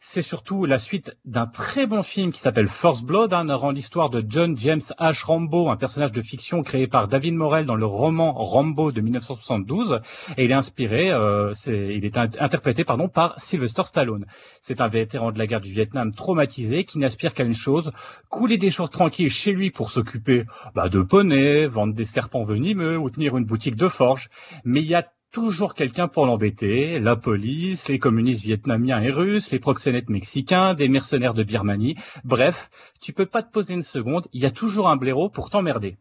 C'est 0.07 0.20
surtout 0.20 0.66
la 0.66 0.77
suite 0.77 1.16
d'un 1.24 1.47
très 1.47 1.86
bon 1.86 2.03
film 2.03 2.31
qui 2.31 2.39
s'appelle 2.39 2.69
First 2.69 3.05
Blood, 3.05 3.32
hein, 3.32 3.45
narrant 3.45 3.70
l'histoire 3.70 4.11
de 4.11 4.23
John 4.28 4.55
James 4.59 4.82
H. 5.01 5.24
Rambo, 5.24 5.70
un 5.70 5.77
personnage 5.77 6.12
de 6.12 6.20
fiction 6.20 6.62
créé 6.62 6.86
par 6.86 7.09
David 7.09 7.32
Morrell 7.32 7.65
dans 7.65 7.74
le 7.74 7.86
roman 7.86 8.35
Rambo 8.35 8.93
de 8.93 9.01
1972. 9.01 10.01
Et 10.36 10.45
il 10.45 10.51
est 10.51 10.55
inspiré, 10.55 11.11
euh, 11.11 11.55
il 11.69 12.05
est 12.05 12.19
in- 12.19 12.28
interprété 12.39 12.85
pardon, 12.85 13.09
par 13.09 13.39
Sylvester 13.41 13.85
Stallone. 13.86 14.27
C'est 14.61 14.82
un 14.82 14.89
vétéran 14.89 15.32
de 15.32 15.39
la 15.39 15.47
guerre 15.47 15.62
du 15.62 15.70
Vietnam 15.73 16.12
traumatisé 16.12 16.85
qui 16.85 16.99
n'aspire 16.99 17.32
qu'à 17.32 17.45
une 17.45 17.55
chose, 17.55 17.91
couler 18.28 18.59
des 18.59 18.69
jours 18.69 18.91
tranquilles 18.91 19.31
chez 19.31 19.53
lui 19.53 19.70
pour 19.70 19.91
s'occuper 19.91 20.45
bah, 20.74 20.91
de 20.91 21.01
poneys, 21.01 21.66
vendre 21.66 21.95
des 21.95 22.05
serpents 22.05 22.45
venimeux 22.45 22.99
ou 22.99 23.09
tenir 23.09 23.39
une 23.39 23.47
boutique 23.47 23.77
de 23.77 23.89
forge. 23.89 24.28
Mais 24.66 24.81
il 24.81 24.86
y 24.86 24.95
a 24.95 25.07
toujours 25.35 25.74
quelqu'un 25.74 26.06
pour 26.06 26.27
l'embêter, 26.27 27.01
la 27.01 27.16
police, 27.16 27.89
les 27.89 27.98
communistes 27.98 28.44
vietnamiens 28.44 29.02
et 29.02 29.11
russes, 29.11 29.51
les 29.51 29.59
proxénètes 29.59 30.09
mexicains, 30.09 30.74
des 30.74 30.89
mercenaires 30.89 31.35
de 31.35 31.43
Birmanie. 31.43 31.97
Bref, 32.23 32.70
tu 33.01 33.12
peux 33.12 33.27
pas 33.27 33.43
te 33.43 33.51
poser 33.51 33.74
une 33.74 33.82
seconde, 33.82 34.28
il 34.32 34.40
y 34.40 34.47
a 34.47 34.52
toujours 34.52 34.89
un 34.89 34.94
blaireau 34.94 35.28
pour 35.28 35.51
t'emmerder. 35.51 35.97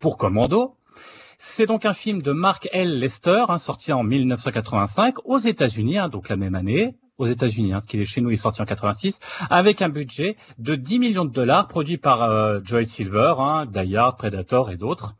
Pour 0.00 0.18
Commando, 0.18 0.74
c'est 1.38 1.66
donc 1.66 1.86
un 1.86 1.94
film 1.94 2.22
de 2.22 2.32
Mark 2.32 2.68
L. 2.72 2.98
Lester, 2.98 3.44
hein, 3.48 3.58
sorti 3.58 3.92
en 3.92 4.02
1985 4.02 5.24
aux 5.26 5.38
États-Unis, 5.38 5.98
hein, 5.98 6.08
donc 6.08 6.28
la 6.28 6.36
même 6.36 6.56
année, 6.56 6.96
aux 7.18 7.26
États-Unis, 7.26 7.72
hein, 7.72 7.78
ce 7.78 7.96
est 7.96 8.04
chez 8.04 8.20
nous 8.20 8.30
est 8.30 8.36
sorti 8.36 8.62
en 8.62 8.64
86, 8.64 9.20
avec 9.48 9.80
un 9.80 9.90
budget 9.90 10.36
de 10.58 10.74
10 10.74 10.98
millions 10.98 11.24
de 11.24 11.32
dollars, 11.32 11.68
produit 11.68 11.98
par 11.98 12.24
euh, 12.24 12.60
Silver, 12.84 13.34
hein, 13.38 13.66
Predator 14.18 14.70
et 14.70 14.76
d'autres, 14.76 15.14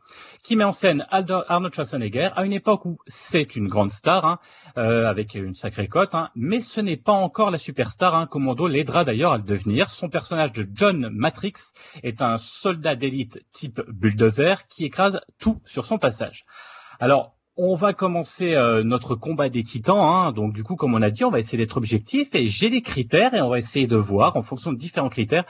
qui 0.51 0.57
met 0.57 0.65
en 0.65 0.73
scène 0.73 1.07
Arnold 1.11 1.73
Schwarzenegger 1.73 2.31
à 2.35 2.43
une 2.43 2.51
époque 2.51 2.85
où 2.85 2.97
c'est 3.07 3.55
une 3.55 3.69
grande 3.69 3.89
star, 3.89 4.25
hein, 4.25 4.39
euh, 4.77 5.07
avec 5.07 5.33
une 5.33 5.55
sacrée 5.55 5.87
cote, 5.87 6.13
hein, 6.13 6.29
mais 6.35 6.59
ce 6.59 6.81
n'est 6.81 6.97
pas 6.97 7.13
encore 7.13 7.51
la 7.51 7.57
superstar. 7.57 8.15
Hein, 8.15 8.27
Commando 8.27 8.67
l'aidera 8.67 9.05
d'ailleurs 9.05 9.31
à 9.31 9.37
le 9.37 9.43
devenir. 9.43 9.89
Son 9.89 10.09
personnage 10.09 10.51
de 10.51 10.67
John 10.73 11.07
Matrix 11.09 11.53
est 12.03 12.21
un 12.21 12.37
soldat 12.37 12.97
d'élite 12.97 13.45
type 13.53 13.79
bulldozer 13.87 14.67
qui 14.67 14.83
écrase 14.83 15.21
tout 15.39 15.61
sur 15.63 15.85
son 15.85 15.97
passage. 15.97 16.43
Alors, 16.99 17.37
on 17.57 17.75
va 17.75 17.93
commencer 17.93 18.55
euh, 18.55 18.83
notre 18.83 19.15
combat 19.15 19.49
des 19.49 19.63
titans. 19.63 19.99
Hein. 19.99 20.31
Donc, 20.31 20.53
du 20.53 20.63
coup, 20.63 20.75
comme 20.75 20.93
on 20.93 21.01
a 21.01 21.09
dit, 21.09 21.23
on 21.23 21.31
va 21.31 21.39
essayer 21.39 21.57
d'être 21.57 21.77
objectif 21.77 22.33
et 22.33 22.47
j'ai 22.47 22.69
des 22.69 22.81
critères 22.81 23.33
et 23.33 23.41
on 23.41 23.49
va 23.49 23.59
essayer 23.59 23.87
de 23.87 23.97
voir, 23.97 24.37
en 24.37 24.41
fonction 24.41 24.71
de 24.71 24.77
différents 24.77 25.09
critères, 25.09 25.45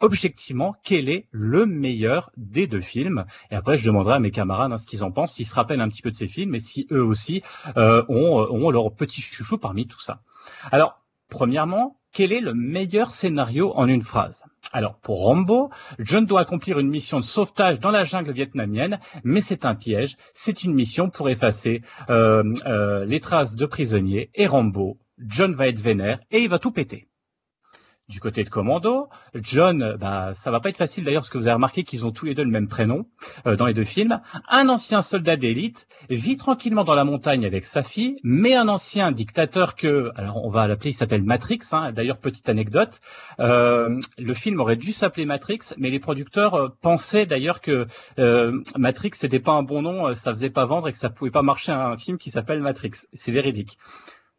objectivement, 0.00 0.74
quel 0.82 1.08
est 1.08 1.26
le 1.30 1.66
meilleur 1.66 2.30
des 2.36 2.66
deux 2.66 2.80
films. 2.80 3.24
Et 3.50 3.54
après, 3.54 3.78
je 3.78 3.86
demanderai 3.86 4.14
à 4.14 4.18
mes 4.18 4.30
camarades 4.30 4.72
hein, 4.72 4.76
ce 4.76 4.86
qu'ils 4.86 5.04
en 5.04 5.12
pensent, 5.12 5.34
s'ils 5.34 5.46
se 5.46 5.54
rappellent 5.54 5.80
un 5.80 5.88
petit 5.88 6.02
peu 6.02 6.10
de 6.10 6.16
ces 6.16 6.26
films 6.26 6.54
et 6.54 6.60
si 6.60 6.86
eux 6.90 7.04
aussi 7.04 7.42
euh, 7.76 8.02
ont, 8.08 8.40
euh, 8.40 8.46
ont 8.50 8.70
leur 8.70 8.92
petit 8.94 9.20
chouchou 9.20 9.58
parmi 9.58 9.86
tout 9.86 10.00
ça. 10.00 10.20
Alors, 10.72 11.00
premièrement, 11.28 11.98
quel 12.12 12.32
est 12.32 12.40
le 12.40 12.54
meilleur 12.54 13.10
scénario 13.10 13.72
en 13.76 13.88
une 13.88 14.02
phrase? 14.02 14.44
Alors, 14.72 14.98
pour 14.98 15.22
Rambo, 15.22 15.70
John 15.98 16.26
doit 16.26 16.40
accomplir 16.40 16.78
une 16.78 16.88
mission 16.88 17.20
de 17.20 17.24
sauvetage 17.24 17.80
dans 17.80 17.90
la 17.90 18.04
jungle 18.04 18.32
vietnamienne, 18.32 18.98
mais 19.22 19.40
c'est 19.40 19.64
un 19.64 19.74
piège. 19.74 20.16
C'est 20.32 20.64
une 20.64 20.74
mission 20.74 21.10
pour 21.10 21.28
effacer 21.28 21.82
euh, 22.10 22.42
euh, 22.66 23.04
les 23.04 23.20
traces 23.20 23.54
de 23.54 23.66
prisonniers. 23.66 24.30
Et 24.34 24.46
Rambo, 24.46 24.98
John 25.18 25.54
va 25.54 25.68
être 25.68 25.80
vénère 25.80 26.20
et 26.30 26.40
il 26.40 26.48
va 26.48 26.58
tout 26.58 26.72
péter. 26.72 27.08
Du 28.10 28.20
côté 28.20 28.44
de 28.44 28.50
Commando, 28.50 29.08
John, 29.34 29.96
bah, 29.98 30.34
ça 30.34 30.50
va 30.50 30.60
pas 30.60 30.68
être 30.68 30.76
facile 30.76 31.04
d'ailleurs 31.04 31.22
parce 31.22 31.30
que 31.30 31.38
vous 31.38 31.46
avez 31.46 31.54
remarqué 31.54 31.84
qu'ils 31.84 32.04
ont 32.04 32.12
tous 32.12 32.26
les 32.26 32.34
deux 32.34 32.44
le 32.44 32.50
même 32.50 32.68
prénom 32.68 33.06
euh, 33.46 33.56
dans 33.56 33.64
les 33.64 33.72
deux 33.72 33.84
films. 33.84 34.20
Un 34.50 34.68
ancien 34.68 35.00
soldat 35.00 35.36
d'élite 35.36 35.88
vit 36.10 36.36
tranquillement 36.36 36.84
dans 36.84 36.94
la 36.94 37.04
montagne 37.04 37.46
avec 37.46 37.64
sa 37.64 37.82
fille, 37.82 38.16
mais 38.22 38.54
un 38.54 38.68
ancien 38.68 39.10
dictateur 39.10 39.74
que, 39.74 40.10
alors 40.16 40.44
on 40.44 40.50
va 40.50 40.66
l'appeler, 40.68 40.90
il 40.90 40.94
s'appelle 40.94 41.22
Matrix. 41.22 41.60
Hein. 41.72 41.92
D'ailleurs, 41.92 42.18
petite 42.18 42.50
anecdote, 42.50 43.00
euh, 43.40 43.98
le 44.18 44.34
film 44.34 44.60
aurait 44.60 44.76
dû 44.76 44.92
s'appeler 44.92 45.24
Matrix, 45.24 45.60
mais 45.78 45.88
les 45.88 45.98
producteurs 45.98 46.54
euh, 46.56 46.68
pensaient 46.82 47.24
d'ailleurs 47.24 47.62
que 47.62 47.86
Matrix 48.76 49.12
c'était 49.14 49.40
pas 49.40 49.52
un 49.52 49.62
bon 49.62 49.80
nom, 49.80 50.14
ça 50.14 50.30
faisait 50.32 50.50
pas 50.50 50.66
vendre 50.66 50.88
et 50.88 50.92
que 50.92 50.98
ça 50.98 51.08
pouvait 51.08 51.30
pas 51.30 51.42
marcher 51.42 51.72
un 51.72 51.96
film 51.96 52.18
qui 52.18 52.30
s'appelle 52.30 52.60
Matrix. 52.60 53.06
C'est 53.14 53.32
véridique. 53.32 53.78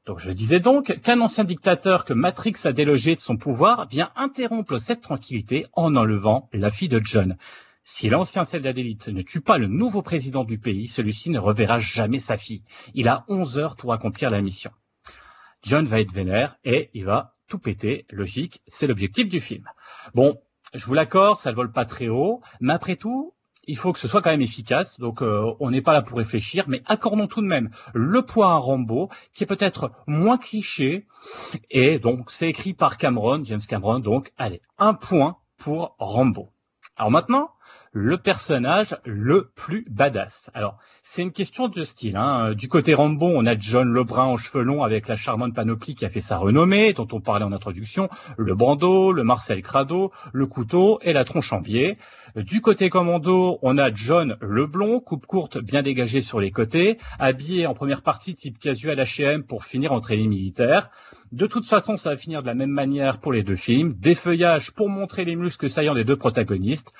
Donc 0.06 0.19
je 0.19 0.32
disais 0.32 0.60
donc 0.60 0.99
qu'un 1.02 1.19
ancien 1.19 1.44
dictateur 1.44 2.06
que 2.06 2.14
Matrix 2.14 2.53
a 2.65 2.73
délogé 2.73 3.15
de 3.15 3.19
son 3.19 3.38
pouvoir 3.38 3.88
vient 3.88 4.11
interrompre 4.15 4.77
cette 4.77 5.02
tranquillité 5.02 5.65
en 5.73 5.95
enlevant 5.95 6.48
la 6.53 6.69
fille 6.69 6.90
de 6.90 7.02
John. 7.03 7.38
Si 7.84 8.10
l'ancien 8.10 8.45
soldat 8.45 8.73
d'élite 8.73 9.07
ne 9.10 9.22
tue 9.22 9.41
pas 9.41 9.57
le 9.57 9.68
nouveau 9.68 10.02
président 10.02 10.44
du 10.44 10.57
pays, 10.57 10.88
celui-ci 10.88 11.30
ne 11.30 11.40
reverra 11.40 11.80
jamais 11.80 12.19
sa 12.19 12.38
fille. 12.38 12.64
Il 12.94 13.07
a 13.07 13.26
11 13.27 13.57
heures 13.60 13.76
pour 13.76 13.94
accomplir 13.94 14.32
la 14.32 14.41
mission. 14.41 14.72
John 15.64 15.88
va 15.88 15.99
être 15.99 16.11
vénère 16.11 16.57
et 16.64 16.90
il 16.94 17.06
va 17.06 17.36
tout 17.48 17.60
péter. 17.60 18.06
Logique, 18.11 18.61
c'est 18.68 18.88
l'objectif 18.88 19.30
du 19.30 19.40
film. 19.40 19.69
Bon, 20.15 20.40
je 20.73 20.86
vous 20.86 20.95
l'accorde, 20.95 21.38
ça 21.38 21.52
ne 21.52 21.56
vole 21.56 21.72
pas 21.72 21.86
très 21.86 22.07
haut, 22.07 22.41
mais 22.60 22.73
après 22.73 22.95
tout, 22.95 23.35
il 23.67 23.77
faut 23.77 23.93
que 23.93 23.99
ce 23.99 24.07
soit 24.07 24.21
quand 24.21 24.29
même 24.29 24.41
efficace. 24.41 24.99
Donc, 24.99 25.21
euh, 25.21 25.53
on 25.59 25.69
n'est 25.69 25.81
pas 25.81 25.93
là 25.93 26.01
pour 26.01 26.17
réfléchir, 26.17 26.65
mais 26.67 26.81
accordons 26.85 27.27
tout 27.27 27.41
de 27.41 27.47
même 27.47 27.69
le 27.93 28.21
poids 28.21 28.51
à 28.51 28.55
Rambo, 28.55 29.09
qui 29.33 29.43
est 29.43 29.47
peut-être 29.47 29.91
moins 30.07 30.37
cliché. 30.37 31.05
Et 31.71 31.99
donc, 31.99 32.31
c'est 32.31 32.49
écrit 32.49 32.73
par 32.73 32.97
Cameron, 32.97 33.43
James 33.43 33.61
Cameron. 33.67 33.99
Donc, 33.99 34.31
allez, 34.37 34.61
un 34.77 34.93
point 34.93 35.37
pour 35.57 35.95
Rambo. 35.99 36.49
Alors 36.97 37.11
maintenant, 37.11 37.51
le 37.95 38.17
personnage 38.17 38.97
le 39.05 39.49
plus 39.55 39.85
badass. 39.89 40.51
Alors, 40.53 40.77
c'est 41.01 41.22
une 41.22 41.31
question 41.31 41.69
de 41.69 41.81
style. 41.84 42.17
Hein. 42.17 42.51
Du 42.53 42.67
côté 42.67 42.93
Rambo, 42.93 43.26
on 43.26 43.45
a 43.45 43.57
John 43.57 43.88
Lebrun 43.93 44.26
en 44.26 44.38
cheveux 44.38 44.63
longs 44.63 44.84
avec 44.84 45.07
la 45.07 45.15
charmante 45.15 45.55
panoplie 45.55 45.95
qui 45.95 46.03
a 46.03 46.09
fait 46.09 46.19
sa 46.19 46.38
renommée, 46.38 46.91
dont 46.91 47.07
on 47.13 47.22
parlait 47.22 47.45
en 47.45 47.53
introduction, 47.53 48.09
le 48.35 48.53
bandeau, 48.53 49.13
le 49.13 49.23
Marcel 49.23 49.61
Crado, 49.61 50.11
le 50.34 50.45
couteau 50.45 50.99
et 51.03 51.13
la 51.13 51.23
tronche 51.23 51.53
en 51.53 51.61
biais. 51.61 51.97
Du 52.35 52.59
côté 52.59 52.89
commando, 52.89 53.59
on 53.61 53.77
a 53.77 53.93
John 53.93 54.35
Leblond, 54.41 54.99
coupe 54.99 55.26
courte 55.26 55.57
bien 55.57 55.81
dégagée 55.81 56.22
sur 56.22 56.41
les 56.41 56.51
côtés, 56.51 56.97
habillé 57.17 57.65
en 57.65 57.73
première 57.73 58.01
partie 58.01 58.35
type 58.35 58.59
casual 58.59 58.99
H&M 58.99 59.43
pour 59.43 59.63
finir 59.63 59.93
entre 59.93 60.13
les 60.13 60.27
militaires. 60.27 60.89
De 61.31 61.47
toute 61.47 61.67
façon, 61.67 61.95
ça 61.95 62.09
va 62.09 62.17
finir 62.17 62.41
de 62.41 62.47
la 62.47 62.55
même 62.55 62.69
manière 62.69 63.19
pour 63.19 63.31
les 63.31 63.43
deux 63.43 63.55
films. 63.55 63.93
Des 63.93 64.15
feuillages 64.15 64.72
pour 64.72 64.89
montrer 64.89 65.23
les 65.23 65.35
muscles 65.35 65.69
saillants 65.69 65.95
des 65.95 66.03
deux 66.03 66.17
protagonistes. 66.17 66.93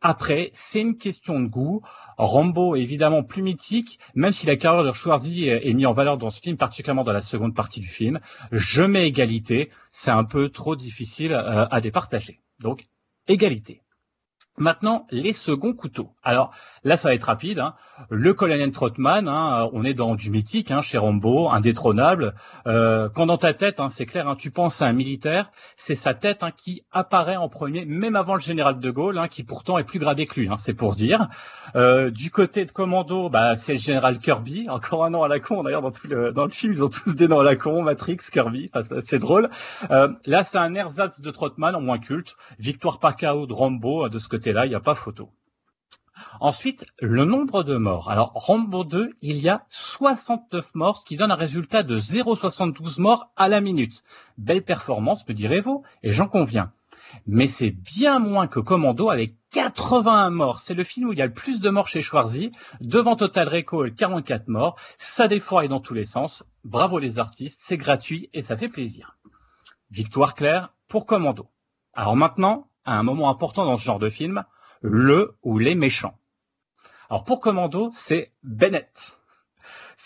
Après, 0.00 0.50
c'est 0.52 0.80
une 0.80 0.96
question 0.96 1.40
de 1.40 1.46
goût. 1.46 1.82
Rambo 2.18 2.76
est 2.76 2.80
évidemment 2.80 3.22
plus 3.22 3.42
mythique, 3.42 3.98
même 4.14 4.32
si 4.32 4.46
la 4.46 4.56
carrière 4.56 4.84
de 4.84 4.92
Schwarzy 4.92 5.48
est 5.48 5.72
mise 5.74 5.86
en 5.86 5.92
valeur 5.92 6.18
dans 6.18 6.30
ce 6.30 6.40
film, 6.40 6.56
particulièrement 6.56 7.04
dans 7.04 7.12
la 7.12 7.20
seconde 7.20 7.54
partie 7.54 7.80
du 7.80 7.88
film. 7.88 8.20
Je 8.52 8.82
mets 8.82 9.06
égalité, 9.06 9.70
c'est 9.92 10.10
un 10.10 10.24
peu 10.24 10.48
trop 10.48 10.76
difficile 10.76 11.32
euh, 11.32 11.66
à 11.70 11.80
départager. 11.80 12.40
Donc, 12.60 12.86
égalité. 13.28 13.82
Maintenant, 14.56 15.06
les 15.10 15.32
seconds 15.32 15.72
couteaux. 15.72 16.10
Alors 16.22 16.52
là, 16.84 16.96
ça 16.96 17.08
va 17.08 17.14
être 17.14 17.24
rapide. 17.24 17.58
Hein. 17.58 17.74
Le 18.10 18.34
colonel 18.34 18.70
Trotman, 18.70 19.28
hein, 19.28 19.68
on 19.72 19.84
est 19.84 19.94
dans 19.94 20.14
du 20.14 20.30
mythique 20.30 20.70
hein, 20.70 20.80
chez 20.80 20.98
Rambo, 20.98 21.48
indétrônable. 21.50 22.34
Euh, 22.66 23.08
quand 23.08 23.26
dans 23.26 23.38
ta 23.38 23.54
tête, 23.54 23.80
hein, 23.80 23.88
c'est 23.88 24.06
clair, 24.06 24.34
tu 24.38 24.50
penses 24.50 24.82
à 24.82 24.86
un 24.86 24.92
militaire, 24.92 25.50
c'est 25.76 25.94
sa 25.94 26.14
tête 26.14 26.44
qui 26.56 26.84
apparaît 26.92 27.36
en 27.36 27.48
premier, 27.48 27.84
même 27.84 28.16
avant 28.16 28.34
le 28.34 28.40
général 28.40 28.80
de 28.80 28.90
Gaulle, 28.90 29.20
qui 29.30 29.44
pourtant 29.44 29.78
est 29.78 29.84
plus 29.84 29.98
gradé 29.98 30.26
que 30.26 30.40
lui, 30.40 30.48
c'est 30.56 30.74
pour 30.74 30.94
dire. 30.94 31.28
Euh, 31.76 32.10
du 32.10 32.30
côté 32.30 32.64
de 32.64 32.72
commando, 32.72 33.28
bah, 33.28 33.56
c'est 33.56 33.72
le 33.72 33.78
général 33.78 34.18
Kirby, 34.18 34.68
encore 34.70 35.04
un 35.04 35.10
nom 35.10 35.22
à 35.22 35.28
la 35.28 35.40
con. 35.40 35.62
D'ailleurs, 35.62 35.82
dans, 35.82 35.92
le, 36.44 36.50
film, 36.50 36.72
ils 36.72 36.84
ont 36.84 36.88
tous 36.88 37.14
des 37.14 37.28
noms 37.28 37.40
à 37.40 37.44
la 37.44 37.56
con, 37.56 37.82
Matrix, 37.82 38.18
Kirby, 38.32 38.70
c'est 39.00 39.18
drôle. 39.18 39.50
Euh, 39.90 40.08
là, 40.24 40.44
c'est 40.44 40.58
un 40.58 40.74
ersatz 40.74 41.20
de 41.20 41.30
Trotman 41.30 41.74
en 41.74 41.80
moins 41.80 41.98
culte. 41.98 42.36
Victoire 42.58 42.98
par 42.98 43.16
KO 43.16 43.46
de 43.46 43.52
Rambo, 43.52 44.08
de 44.08 44.18
ce 44.18 44.28
côté 44.28 44.52
là, 44.52 44.66
il 44.66 44.70
n'y 44.70 44.74
a 44.74 44.80
pas 44.80 44.94
photo. 44.94 45.30
Ensuite, 46.40 46.86
le 47.00 47.24
nombre 47.24 47.62
de 47.62 47.76
morts. 47.76 48.10
Alors, 48.10 48.32
Rambo 48.34 48.84
2, 48.84 49.14
il 49.22 49.38
y 49.38 49.48
a 49.48 49.64
69 49.68 50.74
morts, 50.74 51.00
ce 51.00 51.06
qui 51.06 51.16
donne 51.16 51.30
un 51.30 51.36
résultat 51.36 51.82
de 51.82 51.98
0,72 51.98 53.00
morts 53.00 53.30
à 53.36 53.48
la 53.48 53.60
minute. 53.60 54.02
Belle 54.36 54.62
performance, 54.62 55.26
me 55.28 55.34
direz-vous, 55.34 55.82
et 56.02 56.12
j'en 56.12 56.28
conviens. 56.28 56.72
Mais 57.26 57.46
c'est 57.46 57.70
bien 57.70 58.18
moins 58.18 58.46
que 58.46 58.60
Commando 58.60 59.10
avec 59.10 59.34
81 59.52 60.30
morts. 60.30 60.60
C'est 60.60 60.74
le 60.74 60.84
film 60.84 61.08
où 61.08 61.12
il 61.12 61.18
y 61.18 61.22
a 61.22 61.26
le 61.26 61.32
plus 61.32 61.60
de 61.60 61.70
morts 61.70 61.88
chez 61.88 62.02
Schwarzy, 62.02 62.50
devant 62.80 63.16
Total 63.16 63.48
Recall 63.48 63.94
44 63.94 64.48
morts. 64.48 64.76
Ça 64.98 65.28
défouraille 65.28 65.68
dans 65.68 65.80
tous 65.80 65.94
les 65.94 66.04
sens. 66.04 66.44
Bravo 66.64 66.98
les 66.98 67.18
artistes, 67.18 67.60
c'est 67.62 67.76
gratuit 67.76 68.28
et 68.34 68.42
ça 68.42 68.56
fait 68.56 68.68
plaisir. 68.68 69.16
Victoire 69.90 70.34
claire 70.34 70.74
pour 70.86 71.06
Commando. 71.06 71.48
Alors 71.94 72.16
maintenant, 72.16 72.68
à 72.84 72.98
un 72.98 73.02
moment 73.02 73.30
important 73.30 73.64
dans 73.64 73.76
ce 73.76 73.84
genre 73.84 73.98
de 73.98 74.10
film, 74.10 74.44
le 74.80 75.36
ou 75.42 75.58
les 75.58 75.74
méchants. 75.74 76.18
Alors 77.10 77.24
pour 77.24 77.40
Commando, 77.40 77.90
c'est 77.92 78.32
Bennett. 78.42 79.17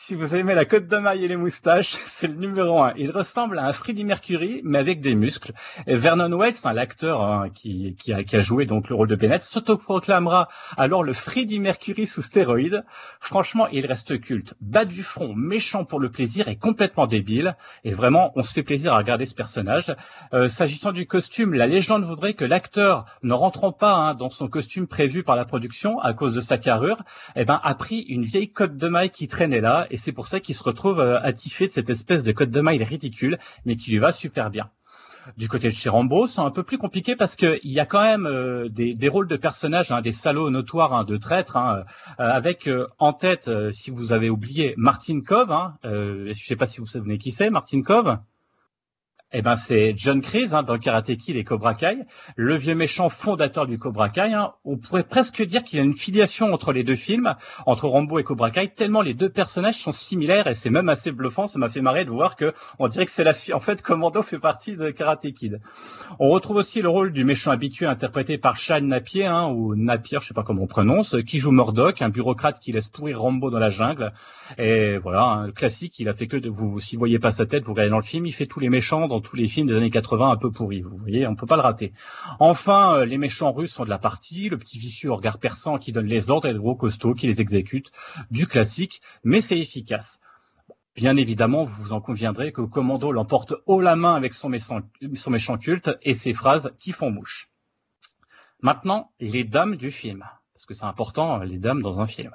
Si 0.05 0.17
vous 0.17 0.35
aimez 0.35 0.57
la 0.57 0.65
côte 0.65 0.89
de 0.89 0.97
maille 0.97 1.25
et 1.25 1.29
les 1.29 1.37
moustaches, 1.37 1.97
c'est 2.07 2.27
le 2.27 2.35
numéro 2.35 2.83
un. 2.83 2.93
Il 2.97 3.13
ressemble 3.13 3.61
à 3.61 3.67
un 3.67 3.73
Freddie 3.73 4.03
Mercury, 4.03 4.61
mais 4.65 4.81
avec 4.81 5.01
des 5.01 5.15
muscles. 5.15 5.53
Vernon 5.87 6.37
Wells, 6.37 6.57
l'acteur 6.75 7.23
hein, 7.23 7.51
qui, 7.55 7.95
a, 8.13 8.41
joué 8.41 8.67
donc 8.67 8.89
le 8.89 8.97
rôle 8.97 9.07
de 9.07 9.15
Bennett, 9.15 9.45
s'autoproclamera 9.45 10.49
alors 10.77 11.05
le 11.05 11.13
Freddie 11.13 11.61
Mercury 11.61 12.09
sous 12.09 12.21
stéroïdes. 12.21 12.83
Franchement, 13.21 13.69
il 13.71 13.87
reste 13.87 14.21
culte. 14.21 14.55
Bas 14.61 14.87
du 14.87 15.05
front, 15.05 15.35
méchant 15.37 15.85
pour 15.85 16.01
le 16.01 16.11
plaisir 16.11 16.49
et 16.49 16.57
complètement 16.57 17.07
débile. 17.07 17.55
Et 17.85 17.95
vraiment, 17.95 18.33
on 18.35 18.43
se 18.43 18.53
fait 18.53 18.65
plaisir 18.65 18.95
à 18.95 18.99
regarder 18.99 19.25
ce 19.25 19.35
personnage. 19.35 19.95
Euh, 20.35 20.49
S'agissant 20.49 20.91
du 20.91 21.07
costume, 21.07 21.55
la 21.55 21.69
légende 21.69 22.03
voudrait 22.03 22.35
que 22.35 22.45
l'acteur, 22.45 23.07
ne 23.23 23.35
rentrant 23.35 23.71
pas 23.71 23.95
hein, 23.95 24.15
dans 24.15 24.31
son 24.31 24.49
costume 24.49 24.89
prévu 24.89 25.23
par 25.23 25.37
la 25.37 25.45
production 25.45 26.01
à 26.01 26.13
cause 26.13 26.35
de 26.35 26.41
sa 26.41 26.59
carrure, 26.59 27.05
eh 27.37 27.45
ben, 27.45 27.61
a 27.63 27.75
pris 27.77 28.01
une 28.01 28.25
vieille 28.25 28.51
côte 28.51 28.77
de 28.77 28.89
maille 28.89 29.11
qui 29.11 29.29
traînait 29.29 29.61
là 29.61 29.87
et 29.93 29.99
c'est 29.99 30.13
pour 30.13 30.27
ça 30.27 30.41
qu'il 30.41 30.57
se 30.57 30.63
retrouve 30.65 30.99
euh, 31.01 31.21
attifé 31.21 31.69
de 31.69 31.73
cette 31.73 31.91
espèce 31.91 32.25
de 32.25 32.33
code 32.33 32.51
de 32.51 32.61
maille 32.61 32.83
ridicule, 32.83 33.39
mais 33.67 33.77
qui 33.77 33.91
lui 33.93 33.99
va 33.99 34.11
super 34.11 34.51
bien. 34.51 34.71
Du 35.37 35.49
côté 35.49 35.69
de 35.69 35.75
chez 35.75 35.89
Rambo, 35.89 36.27
c'est 36.27 36.41
un 36.41 36.51
peu 36.51 36.65
plus 36.65 36.79
compliqué 36.79 37.15
parce 37.15 37.37
qu'il 37.37 37.61
y 37.63 37.79
a 37.79 37.87
quand 37.87 38.03
même 38.03 38.27
euh, 38.27 38.69
des, 38.69 39.09
rôles 39.09 39.29
de 39.29 39.37
personnages, 39.37 39.93
hein, 39.93 40.01
des 40.01 40.11
salauds 40.11 40.51
notoires, 40.51 40.95
hein, 40.95 41.05
de 41.05 41.17
traîtres, 41.17 41.57
hein, 41.57 41.85
euh, 42.19 42.29
avec 42.29 42.69
en 42.99 43.13
tête, 43.13 43.49
si 43.71 43.93
vous 43.93 44.13
avez 44.13 44.31
oublié, 44.31 44.75
Martin 44.77 45.21
Cove. 45.21 45.55
je 45.85 46.29
ne 46.29 46.35
sais 46.35 46.57
pas 46.57 46.67
si 46.67 46.81
vous 46.81 46.87
savez 46.87 47.19
qui 47.19 47.31
c'est, 47.31 47.51
Martin 47.51 47.83
Cove 47.83 48.19
eh 49.33 49.43
ben 49.43 49.57
c'est 49.57 49.95
John 49.97 50.21
Kreese 50.21 50.55
hein, 50.55 50.63
dans 50.63 50.79
Karate 50.79 51.17
Kid 51.17 51.37
et 51.37 51.45
Cobra 51.45 51.75
Kai, 51.75 51.99
le 52.37 52.55
vieux 52.57 52.75
méchant 52.75 53.09
fondateur 53.09 53.67
du 53.67 53.79
Cobra 53.79 54.09
Kai. 54.09 54.33
Hein. 54.35 54.53
On 54.65 54.77
pourrait 54.77 55.05
presque 55.05 55.43
dire 55.43 55.63
qu'il 55.63 55.79
y 55.79 55.81
a 55.81 55.85
une 55.85 55.97
filiation 55.97 56.53
entre 56.53 56.73
les 56.73 56.85
deux 56.85 56.97
films, 56.97 57.35
entre 57.67 57.89
Rambo 57.89 58.19
et 58.19 58.25
Cobra 58.25 58.51
Kai, 58.51 58.69
tellement 58.69 59.03
les 59.03 59.15
deux 59.15 59.31
personnages 59.31 59.77
sont 59.77 59.93
similaires 59.93 60.47
et 60.47 60.55
c'est 60.55 60.71
même 60.71 60.89
assez 60.89 61.13
bluffant. 61.13 61.47
Ça 61.47 61.59
m'a 61.59 61.71
fait 61.71 61.81
marrer 61.81 62.05
de 62.05 62.11
voir 62.11 62.37
que 62.37 62.53
on 62.79 62.89
dirait 62.89 63.07
que 63.07 63.13
c'est 63.13 63.25
la 63.25 63.33
en 63.55 63.61
fait 63.61 63.83
Commando 63.83 64.23
fait 64.23 64.39
partie 64.39 64.77
de 64.77 64.91
Karate 64.91 65.33
Kid. 65.33 65.61
On 66.19 66.29
retrouve 66.29 66.57
aussi 66.57 66.83
le 66.83 66.89
rôle 66.89 67.13
du 67.13 67.25
méchant 67.25 67.51
habitué 67.51 67.87
interprété 67.87 68.39
par 68.39 68.59
Sean 68.59 68.81
Napier 68.83 69.27
hein, 69.27 69.47
ou 69.47 69.75
Napier, 69.75 70.19
je 70.21 70.29
sais 70.29 70.35
pas 70.35 70.43
comment 70.43 70.63
on 70.63 70.67
prononce, 70.67 71.17
qui 71.27 71.39
joue 71.39 71.53
Murdoch, 71.53 72.03
un 72.03 72.11
bureaucrate 72.11 72.59
qui 72.59 72.73
laisse 72.73 72.89
pourrir 72.89 73.21
Rambo 73.21 73.51
dans 73.51 73.59
la 73.59 73.71
jungle. 73.71 74.13
Et 74.59 74.99
voilà, 74.99 75.23
un 75.23 75.51
classique. 75.51 75.99
Il 75.99 76.09
a 76.09 76.15
fait 76.15 76.27
que 76.27 76.37
de 76.37 76.51
vous, 76.51 76.81
si 76.81 76.97
vous 76.97 77.01
voyez 77.01 77.19
pas 77.19 77.31
sa 77.31 77.47
tête, 77.47 77.65
vous 77.65 77.73
regardez 77.73 77.91
dans 77.91 77.99
le 77.99 78.05
film, 78.05 78.27
il 78.27 78.33
fait 78.33 78.47
tous 78.47 78.61
les 78.61 78.69
méchants 78.69 79.09
tous 79.23 79.37
les 79.37 79.49
films 79.49 79.67
des 79.67 79.77
années 79.77 79.91
80 79.91 80.31
un 80.31 80.37
peu 80.37 80.51
pourris. 80.51 80.83
Vous 80.83 80.97
voyez, 80.99 81.27
on 81.27 81.35
peut 81.35 81.47
pas 81.47 81.57
le 81.57 81.63
rater. 81.63 81.93
Enfin, 82.39 82.97
euh, 82.97 83.05
les 83.05 83.19
méchants 83.19 83.53
russes 83.53 83.73
sont 83.73 83.85
de 83.85 83.91
la 83.91 83.99
partie, 83.99 84.49
le 84.49 84.59
petit 84.59 84.79
vicieux 84.79 85.11
au 85.11 85.17
regard 85.17 85.39
perçant 85.39 85.79
qui 85.79 85.93
donne 85.93 86.07
les 86.07 86.31
ordres 86.31 86.49
et 86.49 86.53
le 86.53 86.61
gros 86.61 86.75
costaud 86.75 87.15
qui 87.15 87.27
les 87.27 87.41
exécute. 87.41 87.91
Du 88.31 88.47
classique, 88.47 89.01
mais 89.25 89.41
c'est 89.41 89.59
efficace. 89.59 90.21
Bien 90.95 91.17
évidemment, 91.17 91.65
vous 91.65 91.83
vous 91.83 91.93
en 91.95 92.03
conviendrez 92.03 92.53
que 92.53 92.61
Commando 92.61 93.13
l'emporte 93.13 93.55
haut 93.65 93.81
la 93.81 93.97
main 93.97 94.15
avec 94.15 94.35
son 94.35 94.51
méchant, 94.51 94.81
son 95.15 95.31
méchant 95.31 95.57
culte 95.57 95.91
et 96.03 96.13
ses 96.13 96.35
phrases 96.35 96.73
qui 96.79 96.93
font 96.93 97.11
mouche. 97.11 97.49
Maintenant, 98.61 99.11
les 99.19 99.45
dames 99.45 99.77
du 99.77 99.91
film. 99.91 100.25
Parce 100.53 100.67
que 100.67 100.75
c'est 100.75 100.85
important, 100.85 101.39
les 101.39 101.59
dames 101.59 101.83
dans 101.83 102.01
un 102.01 102.07
film. 102.07 102.33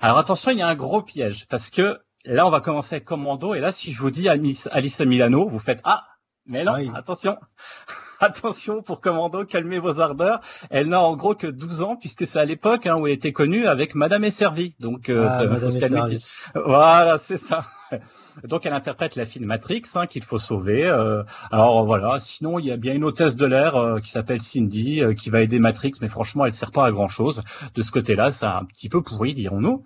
Alors 0.00 0.18
attention, 0.18 0.52
il 0.52 0.58
y 0.58 0.62
a 0.62 0.68
un 0.68 0.76
gros 0.76 1.02
piège. 1.02 1.46
Parce 1.48 1.68
que 1.68 2.00
là, 2.24 2.46
on 2.46 2.50
va 2.50 2.60
commencer 2.60 2.96
avec 2.96 3.04
Commando. 3.04 3.54
Et 3.54 3.60
là, 3.60 3.72
si 3.72 3.92
je 3.92 4.00
vous 4.00 4.10
dis 4.10 4.28
Alice, 4.28 5.00
Milano, 5.00 5.48
vous 5.48 5.58
faites 5.58 5.80
Ah, 5.84 6.04
mais 6.46 6.64
non, 6.64 6.74
attention. 6.94 7.36
Attention 8.22 8.82
pour 8.82 9.00
Commando, 9.00 9.46
calmez 9.46 9.78
vos 9.78 9.98
ardeurs. 9.98 10.42
Elle 10.68 10.88
n'a 10.88 11.00
en 11.00 11.16
gros 11.16 11.34
que 11.34 11.46
12 11.46 11.82
ans 11.82 11.96
puisque 11.96 12.26
c'est 12.26 12.38
à 12.38 12.44
l'époque 12.44 12.86
hein, 12.86 12.96
où 12.96 13.06
elle 13.06 13.14
était 13.14 13.32
connue 13.32 13.66
avec 13.66 13.94
Madame 13.94 14.24
et 14.24 14.30
Servi. 14.30 14.74
Donc, 14.78 15.08
euh, 15.08 15.26
ah, 15.26 15.46
Madame 15.46 16.08
Voilà, 16.54 17.16
c'est 17.16 17.38
ça. 17.38 17.62
Donc 18.44 18.66
elle 18.66 18.72
interprète 18.72 19.16
la 19.16 19.24
fille 19.24 19.42
de 19.42 19.46
Matrix 19.46 19.82
hein, 19.94 20.06
qu'il 20.06 20.22
faut 20.22 20.38
sauver. 20.38 20.86
Euh, 20.86 21.22
alors 21.50 21.84
voilà, 21.84 22.18
sinon 22.20 22.58
il 22.58 22.66
y 22.66 22.72
a 22.72 22.76
bien 22.76 22.94
une 22.94 23.04
hôtesse 23.04 23.36
de 23.36 23.46
l'air 23.46 23.76
euh, 23.76 23.98
qui 24.00 24.10
s'appelle 24.10 24.40
Cindy 24.40 25.02
euh, 25.02 25.14
qui 25.14 25.30
va 25.30 25.42
aider 25.42 25.58
Matrix, 25.58 25.92
mais 26.00 26.08
franchement 26.08 26.46
elle 26.46 26.52
sert 26.52 26.72
pas 26.72 26.86
à 26.86 26.92
grand 26.92 27.08
chose. 27.08 27.42
De 27.74 27.82
ce 27.82 27.90
côté-là, 27.90 28.30
c'est 28.32 28.46
un 28.46 28.64
petit 28.64 28.88
peu 28.88 29.02
pourri, 29.02 29.34
dirons-nous. 29.34 29.82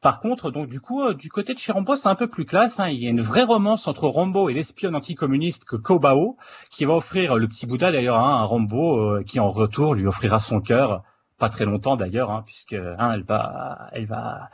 Par 0.00 0.20
contre, 0.20 0.50
donc 0.50 0.68
du 0.68 0.80
coup, 0.80 1.12
du 1.12 1.28
côté 1.28 1.52
de 1.52 1.58
chez 1.58 1.72
Rambo, 1.72 1.94
c'est 1.94 2.08
un 2.08 2.14
peu 2.14 2.26
plus 2.26 2.46
classe. 2.46 2.80
Hein. 2.80 2.88
Il 2.88 3.02
y 3.02 3.06
a 3.06 3.10
une 3.10 3.20
vraie 3.20 3.42
romance 3.42 3.86
entre 3.86 4.08
Rambo 4.08 4.48
et 4.48 4.54
l'espionne 4.54 4.96
anticommuniste 4.96 5.64
que 5.64 5.76
Kobao, 5.76 6.36
qui 6.70 6.86
va 6.86 6.94
offrir 6.94 7.36
le 7.36 7.48
petit 7.48 7.66
Bouddha 7.66 7.92
d'ailleurs 7.92 8.18
hein, 8.18 8.40
à 8.40 8.44
Rambo, 8.44 9.22
qui 9.24 9.40
en 9.40 9.50
retour 9.50 9.94
lui 9.94 10.06
offrira 10.06 10.38
son 10.38 10.60
cœur, 10.60 11.02
pas 11.38 11.48
très 11.48 11.64
longtemps 11.64 11.96
d'ailleurs, 11.96 12.30
hein, 12.30 12.42
puisque 12.46 12.74
hein, 12.74 13.12
elle 13.12 13.24
va, 13.24 13.88
elle 13.92 14.06
va, 14.06 14.50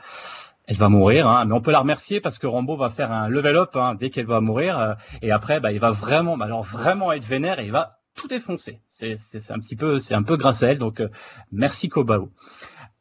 elle 0.67 0.75
va 0.75 0.89
mourir, 0.89 1.27
hein, 1.27 1.45
mais 1.45 1.53
on 1.53 1.61
peut 1.61 1.71
la 1.71 1.79
remercier 1.79 2.19
parce 2.19 2.39
que 2.39 2.47
Rambo 2.47 2.75
va 2.75 2.89
faire 2.89 3.11
un 3.11 3.29
level 3.29 3.55
up 3.55 3.75
hein, 3.75 3.95
dès 3.95 4.09
qu'elle 4.09 4.25
va 4.25 4.41
mourir, 4.41 4.77
euh, 4.77 4.93
et 5.21 5.31
après, 5.31 5.59
bah, 5.61 5.71
il 5.71 5.79
va 5.79 5.91
vraiment, 5.91 6.37
bah, 6.37 6.45
alors 6.45 6.63
vraiment 6.63 7.11
être 7.13 7.25
vénère 7.25 7.59
et 7.59 7.65
il 7.65 7.71
va 7.71 7.99
tout 8.15 8.27
défoncé. 8.27 8.81
C'est 8.89 9.15
c'est 9.15 9.51
un 9.51 9.59
petit 9.59 9.75
peu, 9.75 9.99
c'est 9.99 10.15
un 10.15 10.23
peu 10.23 10.37
grâce 10.37 10.63
à 10.63 10.71
elle. 10.71 10.79
Donc 10.79 10.99
euh, 10.99 11.09
merci 11.51 11.87
Kobao. 11.87 12.31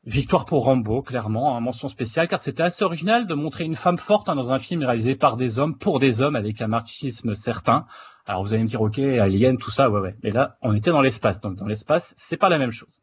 Victoire 0.07 0.45
pour 0.45 0.67
Rambo, 0.67 1.03
clairement, 1.03 1.57
un 1.57 1.61
mention 1.61 1.89
spéciale, 1.89 2.29
car 2.29 2.39
c'était 2.39 2.63
assez 2.63 2.85
original 2.85 3.27
de 3.27 3.35
montrer 3.35 3.65
une 3.65 3.75
femme 3.75 3.99
forte 3.99 4.29
hein, 4.29 4.37
dans 4.37 4.53
un 4.53 4.61
film 4.61 4.85
réalisé 4.85 5.17
par 5.17 5.37
des 5.37 5.59
hommes, 5.59 5.77
pour 5.77 5.99
des 5.99 6.23
hommes, 6.23 6.37
avec 6.37 6.63
un 6.63 6.69
machisme 6.69 7.35
certain. 7.35 7.87
Alors 8.25 8.45
vous 8.45 8.55
allez 8.55 8.63
me 8.63 8.69
dire, 8.69 8.81
ok, 8.81 9.01
Alien, 9.01 9.59
tout 9.59 9.73
ça, 9.73 9.91
ouais, 9.91 9.99
ouais. 9.99 10.15
Mais 10.23 10.31
là, 10.31 10.59
on 10.63 10.75
était 10.75 10.93
dans 10.93 11.01
l'espace, 11.01 11.41
donc 11.41 11.57
dans 11.57 11.67
l'espace, 11.67 12.15
c'est 12.17 12.37
pas 12.37 12.49
la 12.49 12.59
même 12.59 12.71
chose. 12.71 13.03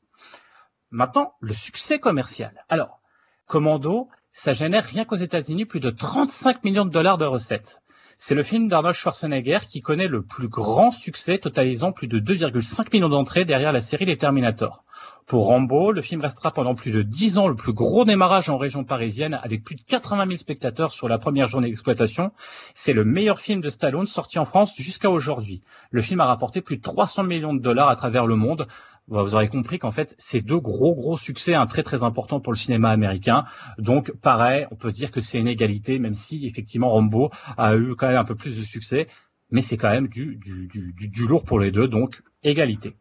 Maintenant, 0.91 1.33
le 1.41 1.53
succès 1.53 1.99
commercial. 1.99 2.63
Alors, 2.69 3.01
Commando, 3.47 4.07
ça 4.31 4.53
génère 4.53 4.85
rien 4.85 5.03
qu'aux 5.03 5.17
États-Unis 5.17 5.65
plus 5.65 5.81
de 5.81 5.89
35 5.89 6.63
millions 6.63 6.85
de 6.85 6.89
dollars 6.89 7.17
de 7.17 7.25
recettes. 7.25 7.81
C'est 8.17 8.35
le 8.35 8.43
film 8.43 8.69
d'Arnold 8.69 8.95
Schwarzenegger 8.95 9.59
qui 9.67 9.81
connaît 9.81 10.07
le 10.07 10.23
plus 10.23 10.47
grand 10.47 10.91
succès, 10.91 11.37
totalisant 11.37 11.91
plus 11.91 12.07
de 12.07 12.19
2,5 12.19 12.87
millions 12.93 13.09
d'entrées 13.09 13.43
derrière 13.43 13.73
la 13.73 13.81
série 13.81 14.05
Les 14.05 14.15
Terminator. 14.15 14.85
Pour 15.25 15.47
Rambo, 15.47 15.91
le 15.93 16.01
film 16.01 16.21
restera 16.21 16.51
pendant 16.51 16.75
plus 16.75 16.91
de 16.91 17.01
10 17.01 17.37
ans 17.37 17.47
le 17.47 17.55
plus 17.55 17.71
gros 17.71 18.03
démarrage 18.03 18.49
en 18.49 18.57
région 18.57 18.83
parisienne 18.83 19.39
avec 19.41 19.63
plus 19.63 19.75
de 19.75 19.81
80 19.81 20.25
000 20.27 20.37
spectateurs 20.37 20.91
sur 20.91 21.07
la 21.07 21.17
première 21.17 21.47
journée 21.47 21.69
d'exploitation. 21.69 22.31
C'est 22.73 22.91
le 22.91 23.05
meilleur 23.05 23.39
film 23.39 23.61
de 23.61 23.69
Stallone 23.69 24.05
sorti 24.05 24.37
en 24.37 24.45
France 24.45 24.75
jusqu'à 24.75 25.09
aujourd'hui. 25.09 25.61
Le 25.91 26.01
film 26.01 26.19
a 26.19 26.25
rapporté 26.25 26.61
plus 26.61 26.77
de 26.77 26.81
300 26.81 27.23
millions 27.23 27.53
de 27.53 27.61
dollars 27.61 27.89
à 27.89 27.95
travers 27.95 28.25
le 28.25 28.35
monde. 28.35 28.67
Vous 29.07 29.35
aurez 29.35 29.47
compris 29.47 29.79
qu'en 29.79 29.91
fait, 29.91 30.13
c'est 30.17 30.41
deux 30.41 30.59
gros 30.59 30.93
gros 30.93 31.17
succès, 31.17 31.55
un 31.55 31.65
très 31.67 31.83
très 31.83 32.03
important 32.03 32.41
pour 32.41 32.51
le 32.51 32.57
cinéma 32.57 32.89
américain. 32.89 33.45
Donc 33.77 34.11
pareil, 34.21 34.67
on 34.71 34.75
peut 34.75 34.91
dire 34.91 35.11
que 35.11 35.21
c'est 35.21 35.39
une 35.39 35.47
égalité, 35.47 35.99
même 35.99 36.13
si 36.13 36.45
effectivement 36.45 36.89
Rambo 36.89 37.31
a 37.57 37.75
eu 37.75 37.95
quand 37.95 38.07
même 38.07 38.17
un 38.17 38.25
peu 38.25 38.35
plus 38.35 38.57
de 38.57 38.63
succès, 38.63 39.05
mais 39.51 39.61
c'est 39.61 39.77
quand 39.77 39.89
même 39.89 40.07
du, 40.07 40.35
du, 40.35 40.67
du, 40.67 40.93
du 40.93 41.27
lourd 41.27 41.43
pour 41.43 41.59
les 41.59 41.71
deux, 41.71 41.87
donc 41.87 42.21
égalité. 42.43 42.95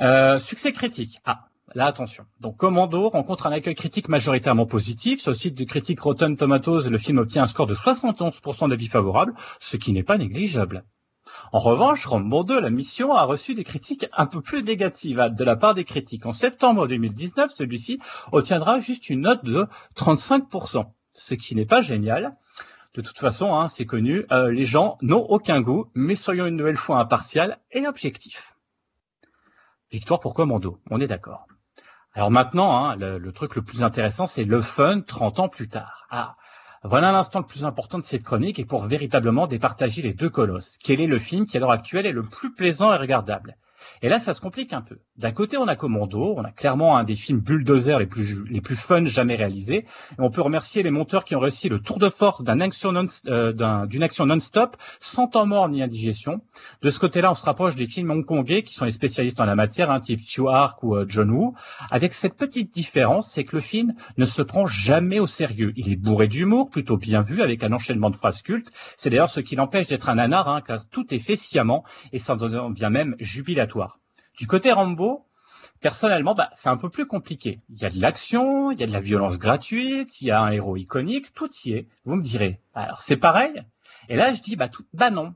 Euh, 0.00 0.38
succès 0.38 0.72
critique. 0.72 1.20
Ah, 1.24 1.46
là 1.74 1.86
attention. 1.86 2.24
Donc 2.40 2.56
Commando 2.56 3.08
rencontre 3.08 3.46
un 3.46 3.52
accueil 3.52 3.74
critique 3.74 4.08
majoritairement 4.08 4.66
positif. 4.66 5.20
Sur 5.20 5.30
le 5.30 5.36
site 5.36 5.54
de 5.54 5.64
critique 5.64 6.00
Rotten 6.00 6.36
Tomatoes, 6.36 6.88
le 6.88 6.98
film 6.98 7.18
obtient 7.18 7.44
un 7.44 7.46
score 7.46 7.66
de 7.66 7.74
71% 7.74 8.68
d'avis 8.68 8.88
favorables, 8.88 9.34
ce 9.58 9.76
qui 9.76 9.92
n'est 9.92 10.02
pas 10.02 10.18
négligeable. 10.18 10.84
En 11.52 11.58
revanche, 11.58 12.06
Rambo 12.06 12.44
2, 12.44 12.60
la 12.60 12.70
mission, 12.70 13.12
a 13.12 13.24
reçu 13.24 13.54
des 13.54 13.64
critiques 13.64 14.06
un 14.12 14.26
peu 14.26 14.40
plus 14.40 14.62
négatives 14.62 15.30
de 15.36 15.44
la 15.44 15.56
part 15.56 15.74
des 15.74 15.84
critiques. 15.84 16.26
En 16.26 16.32
septembre 16.32 16.86
2019, 16.86 17.52
celui-ci 17.54 18.00
obtiendra 18.32 18.80
juste 18.80 19.10
une 19.10 19.22
note 19.22 19.44
de 19.44 19.66
35%, 19.96 20.86
ce 21.12 21.34
qui 21.34 21.54
n'est 21.56 21.66
pas 21.66 21.80
génial. 21.80 22.36
De 22.94 23.02
toute 23.02 23.18
façon, 23.18 23.54
hein, 23.54 23.68
c'est 23.68 23.86
connu, 23.86 24.24
euh, 24.32 24.50
les 24.50 24.64
gens 24.64 24.98
n'ont 25.00 25.24
aucun 25.28 25.60
goût, 25.60 25.86
mais 25.94 26.16
soyons 26.16 26.46
une 26.46 26.56
nouvelle 26.56 26.76
fois 26.76 26.98
impartial 26.98 27.58
et 27.70 27.86
objectifs. 27.86 28.56
Victoire 29.92 30.20
pour 30.20 30.34
Commando, 30.34 30.80
on 30.90 31.00
est 31.00 31.08
d'accord. 31.08 31.46
Alors 32.12 32.30
maintenant, 32.30 32.76
hein, 32.76 32.96
le, 32.96 33.18
le, 33.18 33.32
truc 33.32 33.56
le 33.56 33.62
plus 33.62 33.82
intéressant, 33.82 34.26
c'est 34.26 34.44
le 34.44 34.60
fun 34.60 35.00
30 35.00 35.40
ans 35.40 35.48
plus 35.48 35.68
tard. 35.68 36.06
Ah, 36.10 36.36
voilà 36.84 37.12
l'instant 37.12 37.40
le 37.40 37.46
plus 37.46 37.64
important 37.64 37.98
de 37.98 38.04
cette 38.04 38.22
chronique 38.22 38.58
et 38.58 38.64
pour 38.64 38.86
véritablement 38.86 39.46
départager 39.46 40.00
les 40.00 40.14
deux 40.14 40.30
colosses. 40.30 40.78
Quel 40.78 41.00
est 41.00 41.06
le 41.06 41.18
film 41.18 41.44
qui 41.44 41.56
à 41.56 41.60
l'heure 41.60 41.72
actuelle 41.72 42.06
est 42.06 42.12
le 42.12 42.22
plus 42.22 42.54
plaisant 42.54 42.92
et 42.94 42.96
regardable? 42.96 43.56
Et 44.02 44.08
là, 44.08 44.18
ça 44.18 44.34
se 44.34 44.40
complique 44.40 44.72
un 44.72 44.80
peu. 44.80 44.98
D'un 45.16 45.32
côté, 45.32 45.56
on 45.56 45.68
a 45.68 45.76
Commando, 45.76 46.34
on 46.36 46.44
a 46.44 46.50
clairement 46.50 46.96
un 46.96 47.04
des 47.04 47.14
films 47.14 47.40
bulldozer 47.40 47.98
les 47.98 48.06
plus 48.06 48.44
les 48.48 48.60
plus 48.60 48.76
fun 48.76 49.04
jamais 49.04 49.36
réalisés. 49.36 49.84
Et 50.12 50.20
on 50.20 50.30
peut 50.30 50.42
remercier 50.42 50.82
les 50.82 50.90
monteurs 50.90 51.24
qui 51.24 51.36
ont 51.36 51.40
réussi 51.40 51.68
le 51.68 51.80
tour 51.80 51.98
de 51.98 52.08
force 52.08 52.42
non, 52.42 53.06
euh, 53.26 53.86
d'une 53.86 54.02
action 54.02 54.26
non-stop, 54.26 54.76
sans 55.00 55.26
temps 55.26 55.46
mort 55.46 55.68
ni 55.68 55.82
indigestion. 55.82 56.40
De 56.82 56.90
ce 56.90 56.98
côté-là, 56.98 57.30
on 57.30 57.34
se 57.34 57.44
rapproche 57.44 57.74
des 57.74 57.86
films 57.86 58.10
hongkongais 58.10 58.62
qui 58.62 58.74
sont 58.74 58.84
les 58.84 58.92
spécialistes 58.92 59.40
en 59.40 59.44
la 59.44 59.54
matière, 59.54 59.90
hein, 59.90 60.00
type 60.00 60.20
Stuart 60.20 60.78
ou 60.82 60.96
euh, 60.96 61.04
John 61.08 61.30
Woo. 61.30 61.54
Avec 61.90 62.14
cette 62.14 62.34
petite 62.34 62.72
différence, 62.72 63.30
c'est 63.30 63.44
que 63.44 63.56
le 63.56 63.62
film 63.62 63.94
ne 64.16 64.24
se 64.24 64.42
prend 64.42 64.66
jamais 64.66 65.20
au 65.20 65.26
sérieux. 65.26 65.72
Il 65.76 65.92
est 65.92 65.96
bourré 65.96 66.28
d'humour, 66.28 66.70
plutôt 66.70 66.96
bien 66.96 67.20
vu, 67.20 67.42
avec 67.42 67.62
un 67.62 67.72
enchaînement 67.72 68.10
de 68.10 68.16
phrases 68.16 68.42
cultes. 68.42 68.70
C'est 68.96 69.10
d'ailleurs 69.10 69.30
ce 69.30 69.40
qui 69.40 69.56
l'empêche 69.56 69.86
d'être 69.86 70.08
un 70.08 70.16
nanar, 70.16 70.48
hein, 70.48 70.60
car 70.60 70.88
tout 70.88 71.12
est 71.14 71.18
fait 71.18 71.36
sciemment 71.36 71.84
et 72.12 72.18
ça 72.18 72.36
devient 72.36 72.88
même 72.90 73.16
jubilatoire. 73.20 73.69
Du 74.38 74.46
côté 74.46 74.72
Rambo, 74.72 75.26
personnellement, 75.80 76.34
bah, 76.34 76.50
c'est 76.52 76.68
un 76.68 76.76
peu 76.76 76.88
plus 76.88 77.06
compliqué. 77.06 77.58
Il 77.68 77.80
y 77.80 77.84
a 77.84 77.90
de 77.90 78.00
l'action, 78.00 78.70
il 78.70 78.80
y 78.80 78.82
a 78.82 78.86
de 78.86 78.92
la 78.92 79.00
violence 79.00 79.38
gratuite, 79.38 80.20
il 80.20 80.28
y 80.28 80.30
a 80.30 80.40
un 80.40 80.50
héros 80.50 80.76
iconique, 80.76 81.32
tout 81.34 81.50
y 81.64 81.72
est. 81.72 81.88
Vous 82.04 82.16
me 82.16 82.22
direz, 82.22 82.60
alors 82.74 83.00
c'est 83.00 83.16
pareil 83.16 83.60
Et 84.08 84.16
là, 84.16 84.32
je 84.32 84.40
dis, 84.40 84.56
bah, 84.56 84.68
tout, 84.68 84.84
bah 84.92 85.10
non 85.10 85.34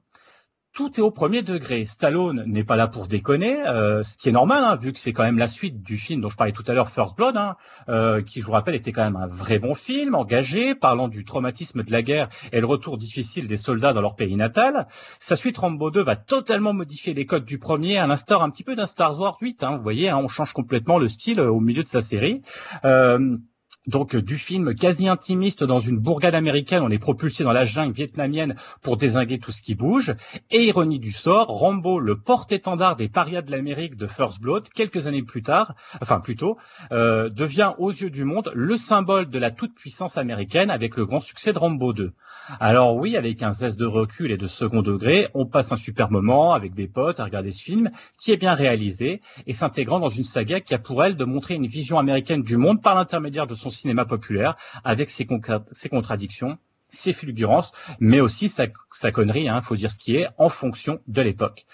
tout 0.74 0.98
est 0.98 1.02
au 1.02 1.12
premier 1.12 1.42
degré. 1.42 1.84
Stallone 1.84 2.42
n'est 2.46 2.64
pas 2.64 2.74
là 2.74 2.88
pour 2.88 3.06
déconner, 3.06 3.64
euh, 3.66 4.02
ce 4.02 4.18
qui 4.18 4.28
est 4.28 4.32
normal, 4.32 4.64
hein, 4.64 4.74
vu 4.74 4.92
que 4.92 4.98
c'est 4.98 5.12
quand 5.12 5.22
même 5.22 5.38
la 5.38 5.46
suite 5.46 5.82
du 5.82 5.96
film 5.96 6.20
dont 6.20 6.28
je 6.28 6.36
parlais 6.36 6.52
tout 6.52 6.64
à 6.66 6.74
l'heure, 6.74 6.90
First 6.90 7.16
Blood, 7.16 7.36
hein, 7.36 7.56
euh, 7.88 8.22
qui, 8.22 8.40
je 8.40 8.46
vous 8.46 8.52
rappelle, 8.52 8.74
était 8.74 8.90
quand 8.90 9.04
même 9.04 9.16
un 9.16 9.28
vrai 9.28 9.60
bon 9.60 9.74
film, 9.74 10.16
engagé, 10.16 10.74
parlant 10.74 11.06
du 11.06 11.24
traumatisme 11.24 11.84
de 11.84 11.92
la 11.92 12.02
guerre 12.02 12.28
et 12.50 12.58
le 12.58 12.66
retour 12.66 12.98
difficile 12.98 13.46
des 13.46 13.56
soldats 13.56 13.92
dans 13.92 14.00
leur 14.00 14.16
pays 14.16 14.34
natal. 14.34 14.88
Sa 15.20 15.36
suite 15.36 15.58
Rambo 15.58 15.92
2 15.92 16.02
va 16.02 16.16
totalement 16.16 16.72
modifier 16.72 17.14
les 17.14 17.24
codes 17.24 17.44
du 17.44 17.58
premier, 17.58 17.98
à 17.98 18.08
l'instar 18.08 18.42
un 18.42 18.50
petit 18.50 18.64
peu 18.64 18.74
d'un 18.74 18.86
Star 18.86 19.18
Wars 19.18 19.38
8. 19.40 19.62
Hein, 19.62 19.76
vous 19.76 19.82
voyez, 19.82 20.08
hein, 20.08 20.18
on 20.18 20.28
change 20.28 20.52
complètement 20.52 20.98
le 20.98 21.06
style 21.06 21.40
au 21.40 21.60
milieu 21.60 21.84
de 21.84 21.88
sa 21.88 22.00
série. 22.00 22.42
Euh, 22.84 23.36
donc 23.86 24.16
du 24.16 24.38
film 24.38 24.74
quasi 24.74 25.08
intimiste 25.08 25.62
dans 25.62 25.78
une 25.78 25.98
bourgade 25.98 26.34
américaine, 26.34 26.82
on 26.82 26.90
est 26.90 26.98
propulsé 26.98 27.44
dans 27.44 27.52
la 27.52 27.64
jungle 27.64 27.92
vietnamienne 27.92 28.56
pour 28.82 28.96
désinguer 28.96 29.38
tout 29.38 29.52
ce 29.52 29.62
qui 29.62 29.74
bouge. 29.74 30.14
Et 30.50 30.64
ironie 30.64 30.98
du 30.98 31.12
sort, 31.12 31.48
Rambo, 31.48 32.00
le 32.00 32.16
porte-étendard 32.16 32.96
des 32.96 33.08
parias 33.08 33.42
de 33.42 33.50
l'Amérique 33.50 33.96
de 33.96 34.06
First 34.06 34.40
Blood, 34.40 34.68
quelques 34.70 35.06
années 35.06 35.22
plus 35.22 35.42
tard, 35.42 35.74
enfin 36.00 36.20
plus 36.20 36.36
tôt, 36.36 36.56
euh, 36.92 37.28
devient 37.28 37.72
aux 37.78 37.90
yeux 37.90 38.10
du 38.10 38.24
monde 38.24 38.50
le 38.54 38.78
symbole 38.78 39.28
de 39.28 39.38
la 39.38 39.50
toute-puissance 39.50 40.16
américaine 40.16 40.70
avec 40.70 40.96
le 40.96 41.04
grand 41.04 41.20
succès 41.20 41.52
de 41.52 41.58
Rambo 41.58 41.92
2. 41.92 42.12
Alors 42.60 42.96
oui, 42.96 43.16
avec 43.16 43.42
un 43.42 43.52
zeste 43.52 43.78
de 43.78 43.86
recul 43.86 44.30
et 44.30 44.36
de 44.36 44.46
second 44.46 44.82
degré, 44.82 45.28
on 45.34 45.46
passe 45.46 45.72
un 45.72 45.76
super 45.76 46.10
moment 46.10 46.52
avec 46.52 46.74
des 46.74 46.88
potes 46.88 47.20
à 47.20 47.24
regarder 47.24 47.52
ce 47.52 47.62
film 47.62 47.90
qui 48.18 48.32
est 48.32 48.36
bien 48.36 48.54
réalisé 48.54 49.22
et 49.46 49.52
s'intégrant 49.54 49.98
dans 49.98 50.08
une 50.08 50.24
saga 50.24 50.60
qui 50.60 50.74
a 50.74 50.78
pour 50.78 51.02
elle 51.02 51.16
de 51.16 51.24
montrer 51.24 51.54
une 51.54 51.66
vision 51.66 51.98
américaine 51.98 52.42
du 52.42 52.56
monde 52.58 52.82
par 52.82 52.94
l'intermédiaire 52.94 53.46
de 53.46 53.54
son 53.54 53.70
cinéma 53.74 54.04
populaire 54.04 54.56
avec 54.84 55.10
ses, 55.10 55.26
ses 55.72 55.88
contradictions 55.88 56.58
ses 56.94 57.12
fulgurances, 57.12 57.72
mais 57.98 58.20
aussi 58.20 58.48
sa, 58.48 58.66
sa 58.92 59.10
connerie, 59.10 59.48
hein, 59.48 59.60
faut 59.62 59.76
dire 59.76 59.90
ce 59.90 59.98
qui 59.98 60.16
est, 60.16 60.28
en 60.38 60.48
fonction 60.48 61.00
de 61.08 61.22
l'époque. 61.22 61.66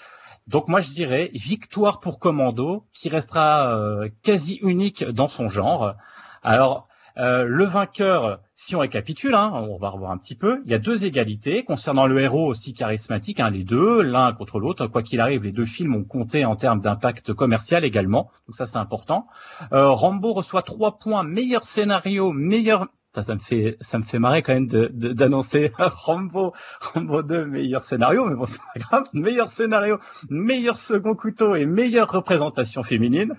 Donc 0.47 0.69
moi 0.69 0.81
je 0.81 0.91
dirais 0.91 1.31
victoire 1.35 2.01
pour 2.01 2.19
Commando, 2.19 2.87
qui 2.93 3.09
restera 3.09 3.77
euh, 3.77 4.09
quasi 4.23 4.59
unique 4.63 5.05
dans 5.05 5.29
son 5.29 5.49
genre. 5.49 5.95
Alors 6.43 6.89
euh, 7.19 7.45
le 7.45 7.65
vainqueur, 7.65 8.41
si 8.55 8.77
on 8.77 8.81
récapitule, 8.81 9.35
hein, 9.35 9.51
on 9.55 9.79
va 9.79 9.91
revoir 9.91 10.11
un 10.11 10.19
petit 10.19 10.35
peu, 10.35 10.63
il 10.65 10.71
y 10.71 10.75
a 10.75 10.79
deux 10.79 11.05
égalités 11.05 11.65
concernant 11.65 12.07
le 12.07 12.21
héros 12.21 12.47
aussi 12.47 12.73
charismatique, 12.73 13.41
hein, 13.41 13.51
les 13.51 13.65
deux, 13.65 14.03
l'un 14.03 14.33
contre 14.33 14.59
l'autre. 14.59 14.87
Quoi 14.87 15.03
qu'il 15.03 15.21
arrive, 15.21 15.45
les 15.45 15.53
deux 15.53 15.65
films 15.65 15.95
ont 15.95 16.05
compté 16.05 16.45
en 16.45 16.57
termes 16.57 16.81
d'impact 16.81 17.33
commercial 17.33 17.85
également, 17.85 18.31
donc 18.47 18.57
ça 18.57 18.67
c'est 18.67 18.79
important. 18.79 19.27
Euh, 19.73 19.91
Rambo 19.91 20.33
reçoit 20.33 20.63
trois 20.63 20.99
points, 20.99 21.23
meilleur 21.23 21.65
scénario, 21.65 22.33
meilleur 22.33 22.87
ça, 23.19 23.35
me 23.35 23.41
fait, 23.41 23.77
ça 23.81 23.99
me 23.99 24.05
fait 24.05 24.19
marrer 24.19 24.43
quand 24.43 24.55
même 24.55 24.69
d'annoncer 24.69 25.71
de, 25.71 25.75
Rambo, 25.79 26.53
Rambo 26.81 27.23
2, 27.23 27.45
meilleur 27.45 27.83
scénario, 27.83 28.27
mais 28.27 28.37
bon, 28.37 28.47
c'est 28.47 28.59
pas 28.59 28.81
grave, 28.81 29.09
meilleur 29.13 29.51
scénario, 29.51 29.99
meilleur 30.29 30.77
second 30.77 31.15
couteau 31.15 31.57
et 31.57 31.67
meilleure 31.67 32.11
représentation 32.11 32.83
féminine. 32.83 33.35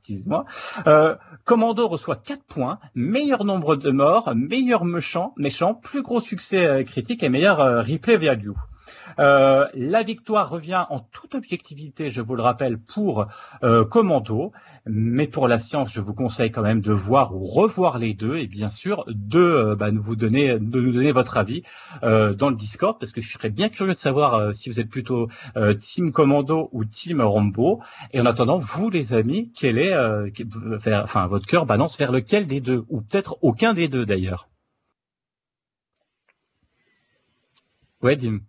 Excusez-moi. 0.00 0.46
Euh, 0.86 1.14
Commando 1.44 1.86
reçoit 1.88 2.16
4 2.16 2.42
points, 2.44 2.78
meilleur 2.94 3.44
nombre 3.44 3.76
de 3.76 3.90
morts, 3.90 4.32
meilleur 4.34 4.84
méchant, 4.84 5.34
méchant 5.36 5.74
plus 5.74 6.02
gros 6.02 6.20
succès 6.20 6.64
euh, 6.64 6.84
critique 6.84 7.22
et 7.22 7.28
meilleur 7.28 7.60
euh, 7.60 7.82
replay 7.82 8.16
value. 8.16 8.52
Euh, 9.18 9.66
la 9.74 10.02
victoire 10.02 10.48
revient 10.48 10.84
en 10.90 11.00
toute 11.00 11.34
objectivité, 11.34 12.10
je 12.10 12.20
vous 12.20 12.36
le 12.36 12.42
rappelle, 12.42 12.78
pour 12.78 13.26
euh, 13.62 13.84
Commando, 13.84 14.52
mais 14.86 15.26
pour 15.26 15.48
la 15.48 15.58
science, 15.58 15.92
je 15.92 16.00
vous 16.00 16.14
conseille 16.14 16.50
quand 16.50 16.62
même 16.62 16.80
de 16.80 16.92
voir 16.92 17.34
ou 17.34 17.40
revoir 17.40 17.98
les 17.98 18.14
deux 18.14 18.36
et 18.36 18.46
bien 18.46 18.68
sûr 18.68 19.04
de 19.08 19.40
euh, 19.40 19.76
bah, 19.76 19.90
nous 19.90 20.16
donner 20.16 21.12
votre 21.12 21.36
avis 21.36 21.62
euh, 22.02 22.34
dans 22.34 22.50
le 22.50 22.56
Discord 22.56 22.98
parce 22.98 23.12
que 23.12 23.20
je 23.20 23.32
serais 23.32 23.50
bien 23.50 23.68
curieux 23.68 23.92
de 23.92 23.98
savoir 23.98 24.54
si 24.54 24.70
vous 24.70 24.80
êtes 24.80 24.90
plutôt 24.90 25.28
Team 25.78 26.12
Commando 26.12 26.68
ou 26.72 26.84
Team 26.84 27.20
Rambo. 27.20 27.80
Et 28.12 28.20
en 28.20 28.26
attendant, 28.26 28.58
vous 28.58 28.90
les 28.90 29.14
amis, 29.14 29.52
quel 29.54 29.78
est, 29.78 29.94
enfin 30.92 31.26
votre 31.26 31.46
cœur 31.46 31.66
balance 31.66 31.98
vers 31.98 32.12
lequel 32.12 32.46
des 32.46 32.60
deux 32.60 32.84
ou 32.88 33.00
peut-être 33.00 33.38
aucun 33.42 33.74
des 33.74 33.88
deux 33.88 34.06
d'ailleurs? 34.06 34.48
Ouais, 38.02 38.16
Dim. 38.16 38.40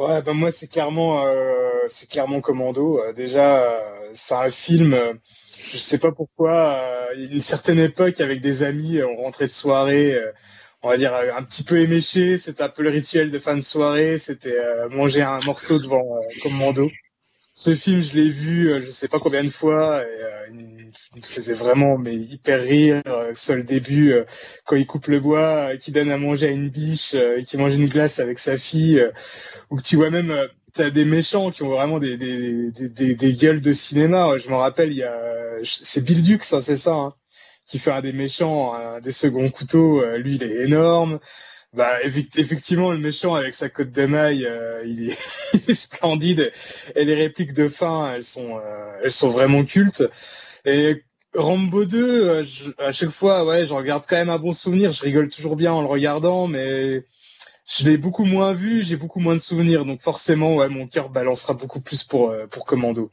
Ouais, 0.00 0.22
ben 0.22 0.32
moi 0.32 0.50
c'est 0.50 0.66
clairement 0.66 1.26
euh, 1.26 1.60
c'est 1.86 2.08
clairement 2.08 2.40
Commando. 2.40 3.00
Euh, 3.00 3.12
déjà, 3.12 3.64
euh, 3.64 4.10
c'est 4.14 4.34
un 4.34 4.50
film. 4.50 4.96
je 5.72 5.76
sais 5.76 5.98
pas 5.98 6.10
pourquoi. 6.10 6.80
une 7.16 7.42
certaine 7.42 7.78
époque, 7.78 8.18
avec 8.20 8.40
des 8.40 8.62
amis, 8.62 9.02
on 9.02 9.16
rentrait 9.16 9.44
de 9.44 9.50
soirée, 9.50 10.16
on 10.82 10.88
va 10.88 10.96
dire, 10.96 11.14
un 11.14 11.42
petit 11.42 11.64
peu 11.64 11.80
éméché. 11.80 12.38
C'était 12.38 12.62
un 12.62 12.70
peu 12.70 12.82
le 12.82 12.88
rituel 12.90 13.30
de 13.30 13.38
fin 13.38 13.56
de 13.56 13.60
soirée. 13.60 14.16
C'était 14.16 14.56
euh, 14.58 14.88
manger 14.88 15.20
un 15.22 15.40
morceau 15.42 15.78
devant 15.78 16.16
euh, 16.16 16.20
Commando. 16.42 16.90
Ce 17.52 17.74
film, 17.74 18.00
je 18.00 18.14
l'ai 18.14 18.30
vu, 18.30 18.70
euh, 18.70 18.80
je 18.80 18.88
sais 18.90 19.08
pas 19.08 19.18
combien 19.18 19.42
de 19.42 19.50
fois, 19.50 19.96
euh, 19.96 20.46
il 20.52 21.20
me 21.20 21.22
faisait 21.22 21.54
vraiment 21.54 21.98
mais 21.98 22.14
hyper 22.14 22.62
rire. 22.62 23.02
Le 23.04 23.62
début, 23.62 24.12
euh, 24.12 24.24
quand 24.66 24.76
il 24.76 24.86
coupe 24.86 25.08
le 25.08 25.18
bois, 25.18 25.76
qui 25.76 25.90
donne 25.90 26.10
à 26.10 26.16
manger 26.16 26.48
à 26.48 26.50
une 26.50 26.68
biche, 26.68 27.16
qui 27.46 27.56
mange 27.56 27.76
une 27.76 27.88
glace 27.88 28.20
avec 28.20 28.38
sa 28.38 28.56
fille, 28.56 29.04
ou 29.70 29.76
que 29.76 29.82
tu 29.82 29.96
vois 29.96 30.10
même, 30.10 30.32
t'as 30.74 30.90
des 30.90 31.04
méchants 31.04 31.50
qui 31.50 31.64
ont 31.64 31.70
vraiment 31.70 31.98
des, 31.98 32.16
gueules 33.40 33.60
de 33.60 33.72
cinéma. 33.72 34.36
Je 34.38 34.48
me 34.48 34.54
rappelle, 34.54 34.92
il 34.92 34.98
y 34.98 35.02
a, 35.04 35.20
c'est 35.64 36.04
Bill 36.04 36.22
Dux, 36.22 36.38
hein, 36.52 36.60
c'est 36.62 36.76
ça, 36.76 36.92
hein, 36.94 37.14
qui 37.66 37.78
fait 37.80 37.90
un 37.90 38.00
des 38.00 38.12
méchants, 38.12 38.74
un 38.74 39.00
des 39.00 39.12
seconds 39.12 39.48
couteaux. 39.50 40.04
lui, 40.16 40.36
il 40.36 40.44
est 40.44 40.64
énorme. 40.64 41.18
Bah, 41.72 42.00
effect- 42.02 42.36
effectivement, 42.38 42.90
le 42.90 42.98
méchant 42.98 43.34
avec 43.34 43.54
sa 43.54 43.68
côte 43.68 43.92
de 43.92 44.04
maille, 44.06 44.44
euh, 44.44 44.82
il, 44.86 45.10
est, 45.10 45.18
il 45.54 45.70
est 45.70 45.74
splendide. 45.74 46.52
Et 46.96 47.04
les 47.04 47.14
répliques 47.14 47.52
de 47.52 47.68
fin, 47.68 48.12
elles 48.14 48.24
sont, 48.24 48.58
euh, 48.58 48.98
elles 49.04 49.12
sont 49.12 49.30
vraiment 49.30 49.64
cultes. 49.64 50.02
Et 50.64 51.04
Rambo 51.34 51.84
2, 51.86 52.28
euh, 52.28 52.44
je- 52.44 52.72
à 52.78 52.92
chaque 52.92 53.10
fois, 53.10 53.44
ouais, 53.46 53.66
je 53.66 53.74
regarde 53.74 54.04
quand 54.08 54.16
même 54.16 54.30
un 54.30 54.38
bon 54.38 54.52
souvenir. 54.52 54.92
Je 54.92 55.02
rigole 55.04 55.30
toujours 55.30 55.56
bien 55.56 55.72
en 55.72 55.82
le 55.82 55.88
regardant, 55.88 56.46
mais 56.48 57.04
je 57.66 57.84
l'ai 57.84 57.98
beaucoup 57.98 58.24
moins 58.26 58.54
vu, 58.54 58.82
j'ai 58.84 58.96
beaucoup 58.96 59.20
moins 59.20 59.34
de 59.34 59.40
souvenirs. 59.40 59.84
Donc 59.86 60.02
forcément, 60.02 60.56
ouais, 60.56 60.68
mon 60.70 60.88
cœur 60.88 61.10
balancera 61.10 61.54
beaucoup 61.54 61.80
plus 61.80 62.04
pour, 62.04 62.30
euh, 62.30 62.46
pour 62.48 62.66
Commando. 62.66 63.10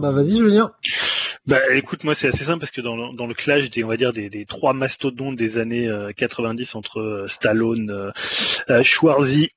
Bah 0.00 0.12
vas-y 0.12 0.36
Julien. 0.38 0.72
Bah 1.46 1.60
écoute, 1.72 2.04
moi 2.04 2.14
c'est 2.14 2.28
assez 2.28 2.44
simple 2.44 2.60
parce 2.60 2.72
que 2.72 2.80
dans 2.80 2.96
le, 2.96 3.34
clash 3.34 3.70
des 3.70 3.84
on 3.84 3.88
va 3.88 3.96
dire 3.96 4.12
des, 4.12 4.44
trois 4.46 4.72
mastodontes 4.72 5.36
des 5.36 5.58
années 5.58 5.88
euh, 5.88 6.12
90 6.12 6.74
entre 6.74 7.00
euh, 7.00 7.26
Stallone, 7.26 7.90
euh, 7.90 8.10
euh, 8.70 8.82
Schwarzy 8.82 9.50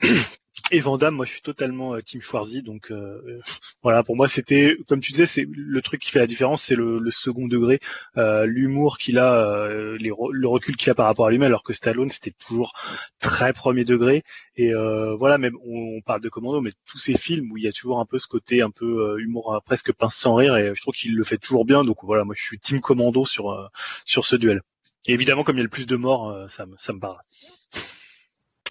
et 0.69 0.79
Van 0.79 0.97
Damme, 0.97 1.15
moi 1.15 1.25
je 1.25 1.31
suis 1.31 1.41
totalement 1.41 1.95
euh, 1.95 2.01
team 2.01 2.21
Schwarzy 2.21 2.61
donc 2.61 2.91
euh, 2.91 3.39
voilà 3.83 4.03
pour 4.03 4.15
moi 4.15 4.27
c'était 4.27 4.77
comme 4.87 4.99
tu 4.99 5.11
disais 5.11 5.25
c'est 5.25 5.45
le 5.49 5.81
truc 5.81 6.01
qui 6.01 6.11
fait 6.11 6.19
la 6.19 6.27
différence 6.27 6.61
c'est 6.61 6.75
le, 6.75 6.99
le 6.99 7.11
second 7.11 7.47
degré, 7.47 7.79
euh, 8.17 8.45
l'humour 8.45 8.97
qu'il 8.97 9.17
a, 9.17 9.33
euh, 9.35 9.97
le 9.99 10.47
recul 10.47 10.75
qu'il 10.75 10.89
a 10.89 10.95
par 10.95 11.05
rapport 11.05 11.25
à 11.27 11.31
lui-même 11.31 11.47
alors 11.47 11.63
que 11.63 11.73
Stallone 11.73 12.09
c'était 12.09 12.31
toujours 12.31 12.73
très 13.19 13.53
premier 13.53 13.85
degré 13.85 14.23
et 14.55 14.73
euh, 14.73 15.15
voilà 15.15 15.37
même 15.37 15.55
on, 15.65 15.97
on 15.97 16.01
parle 16.01 16.21
de 16.21 16.29
Commando 16.29 16.61
mais 16.61 16.71
tous 16.85 16.97
ces 16.97 17.17
films 17.17 17.51
où 17.51 17.57
il 17.57 17.63
y 17.63 17.67
a 17.67 17.71
toujours 17.71 17.99
un 17.99 18.05
peu 18.05 18.19
ce 18.19 18.27
côté 18.27 18.61
un 18.61 18.71
peu 18.71 19.13
euh, 19.13 19.17
humour 19.19 19.61
presque 19.65 19.91
pince 19.93 20.15
sans 20.15 20.35
rire 20.35 20.55
et 20.57 20.73
je 20.75 20.81
trouve 20.81 20.93
qu'il 20.93 21.15
le 21.15 21.23
fait 21.23 21.37
toujours 21.37 21.65
bien 21.65 21.83
donc 21.83 21.97
voilà 22.03 22.23
moi 22.23 22.35
je 22.37 22.43
suis 22.43 22.59
team 22.59 22.81
Commando 22.81 23.25
sur 23.25 23.71
sur 24.05 24.25
ce 24.25 24.35
duel. 24.35 24.61
Et 25.05 25.13
évidemment 25.13 25.43
comme 25.43 25.55
il 25.57 25.59
y 25.59 25.61
a 25.61 25.63
le 25.63 25.69
plus 25.69 25.87
de 25.87 25.95
morts 25.95 26.49
ça 26.49 26.65
me 26.65 26.75
ça 26.77 26.93
me 26.93 26.99
parle. 26.99 27.17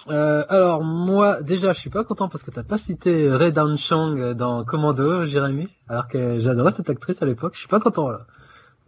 Euh, 0.09 0.44
alors 0.48 0.82
moi 0.82 1.43
déjà 1.43 1.72
je 1.72 1.78
suis 1.81 1.90
pas 1.90 2.05
content 2.05 2.28
parce 2.28 2.43
que 2.43 2.51
t'as 2.51 2.62
pas 2.62 2.78
cité 2.78 3.31
Ray 3.31 3.52
Dan 3.52 3.77
Chang 3.77 4.35
dans 4.35 4.64
Commando, 4.64 5.27
Jérémy, 5.27 5.68
alors 5.89 6.09
que 6.09 6.39
j'adorais 6.40 6.72
cette 6.72 6.90
actrice 6.90 7.22
à 7.22 7.27
l'époque. 7.27 7.52
Je 7.55 7.60
suis 7.60 7.68
pas 7.68 7.81
content 7.81 8.09
là. 8.09 8.27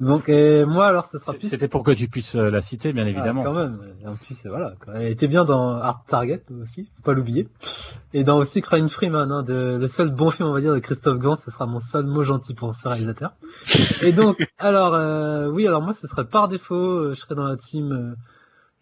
Donc 0.00 0.28
euh, 0.28 0.66
moi 0.66 0.86
alors 0.86 1.04
ce 1.04 1.18
sera 1.18 1.32
plus 1.34 1.48
C'était 1.48 1.68
pour 1.68 1.84
que 1.84 1.92
tu 1.92 2.08
puisses 2.08 2.34
euh, 2.34 2.50
la 2.50 2.60
citer, 2.60 2.92
bien 2.92 3.04
Ah, 3.06 3.10
évidemment. 3.10 3.44
quand 3.44 3.52
même. 3.52 3.78
Et 4.02 4.08
en 4.08 4.16
plus, 4.16 4.36
voilà. 4.46 4.74
Elle 4.94 5.12
était 5.12 5.28
bien 5.28 5.44
dans 5.44 5.76
Art 5.76 6.04
Target 6.08 6.42
aussi, 6.60 6.88
faut 6.96 7.02
pas 7.02 7.12
l'oublier. 7.12 7.46
Et 8.12 8.24
dans 8.24 8.38
aussi 8.38 8.62
Crying 8.62 8.88
Freeman, 8.88 9.30
hein, 9.30 9.42
de, 9.42 9.78
le 9.80 9.86
seul 9.86 10.10
bon 10.10 10.30
film, 10.30 10.48
on 10.48 10.52
va 10.54 10.60
dire, 10.60 10.74
de 10.74 10.80
Christophe 10.80 11.18
Gans, 11.18 11.36
ce 11.36 11.50
sera 11.50 11.66
mon 11.66 11.78
seul 11.78 12.04
mot 12.06 12.24
gentil 12.24 12.54
pour 12.54 12.74
ce 12.74 12.88
réalisateur. 12.88 13.34
Et 14.02 14.12
donc, 14.12 14.44
alors, 14.58 14.94
euh, 14.94 15.48
oui, 15.48 15.66
alors 15.68 15.82
moi, 15.82 15.92
ce 15.92 16.06
serait 16.06 16.26
par 16.26 16.48
défaut, 16.48 16.74
euh, 16.74 17.14
je 17.14 17.20
serais 17.20 17.34
dans 17.34 17.46
la 17.46 17.56
team 17.56 17.92
euh, 17.92 18.14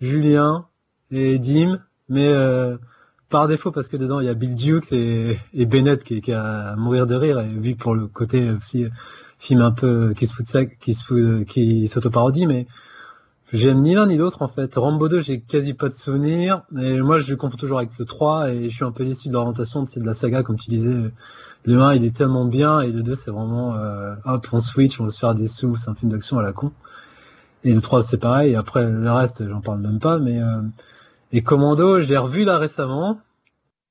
Julien 0.01 0.67
et 1.11 1.39
Dim, 1.39 1.81
mais 2.11 2.29
euh, 2.29 2.77
par 3.31 3.49
défaut 3.49 3.71
parce 3.71 3.89
que 3.89 3.97
dedans 3.97 4.21
il 4.21 4.27
y 4.27 4.29
a 4.29 4.35
Bill 4.35 4.55
Dukes 4.55 4.93
et, 4.93 5.39
et 5.55 5.65
Bennett 5.65 6.05
qui, 6.05 6.33
a 6.33 6.73
à 6.73 6.77
mourir 6.77 7.07
de 7.07 7.15
rire, 7.15 7.41
et 7.41 7.49
vu 7.49 7.75
pour 7.77 7.95
le 7.95 8.07
côté 8.07 8.51
aussi 8.51 8.85
euh, 8.85 8.91
film 9.39 9.63
un 9.63 9.71
peu 9.71 10.13
qui 10.15 10.27
se 10.27 10.35
fout 10.35 10.45
de 10.45 10.51
ça, 10.51 10.67
qui 10.67 10.93
se 10.93 11.05
fout, 11.05 11.47
qui 11.47 11.89
s'auto-parodie, 11.89 12.47
mais 12.47 12.67
J'aime 13.53 13.83
ni 13.83 13.95
l'un 13.97 14.07
ni 14.07 14.17
l'autre 14.17 14.43
en 14.43 14.49
fait. 14.49 14.77
Rambo 14.77 15.09
2, 15.09 15.21
j'ai 15.21 15.41
quasi 15.41 15.75
pas 15.75 15.89
de 15.89 15.95
souvenirs. 15.95 16.63
Et 16.81 17.01
moi, 17.01 17.19
je 17.19 17.35
confonds 17.35 17.57
toujours 17.57 17.79
avec 17.79 17.99
le 17.99 18.05
3 18.05 18.51
et 18.51 18.71
je 18.71 18.75
suis 18.75 18.85
un 18.85 18.93
peu 18.93 19.05
déçu 19.05 19.29
de 19.29 19.33
l'orientation 19.33 19.83
de, 19.83 19.89
de 20.01 20.07
la 20.07 20.15
saga, 20.15 20.45
comme 20.45 20.57
tu 20.57 20.71
disais. 20.71 20.97
Le 21.65 21.81
1, 21.81 21.95
il 21.95 22.05
est 22.05 22.15
tellement 22.15 22.45
bien 22.45 22.81
et 22.81 22.93
le 22.93 23.03
2, 23.03 23.15
c'est 23.15 23.33
vraiment 23.33 23.75
euh, 23.75 24.15
hop, 24.25 24.47
on 24.53 24.61
switch, 24.61 25.01
on 25.01 25.05
va 25.05 25.11
se 25.11 25.19
faire 25.19 25.35
des 25.35 25.49
sous, 25.49 25.75
c'est 25.75 25.91
un 25.91 25.97
film 25.97 26.13
d'action 26.13 26.39
à 26.39 26.43
la 26.43 26.53
con. 26.53 26.71
Et 27.65 27.75
le 27.75 27.81
3, 27.81 28.05
c'est 28.05 28.19
pareil. 28.19 28.53
Et 28.53 28.57
après, 28.57 28.89
le 28.89 29.11
reste, 29.11 29.47
j'en 29.49 29.61
parle 29.61 29.81
même 29.81 29.99
pas. 29.99 30.19
Mais 30.19 30.41
euh, 30.41 30.63
et 31.33 31.43
Commando, 31.43 32.01
j'ai 32.01 32.17
revu 32.17 32.45
là 32.45 32.59
récemment. 32.59 33.21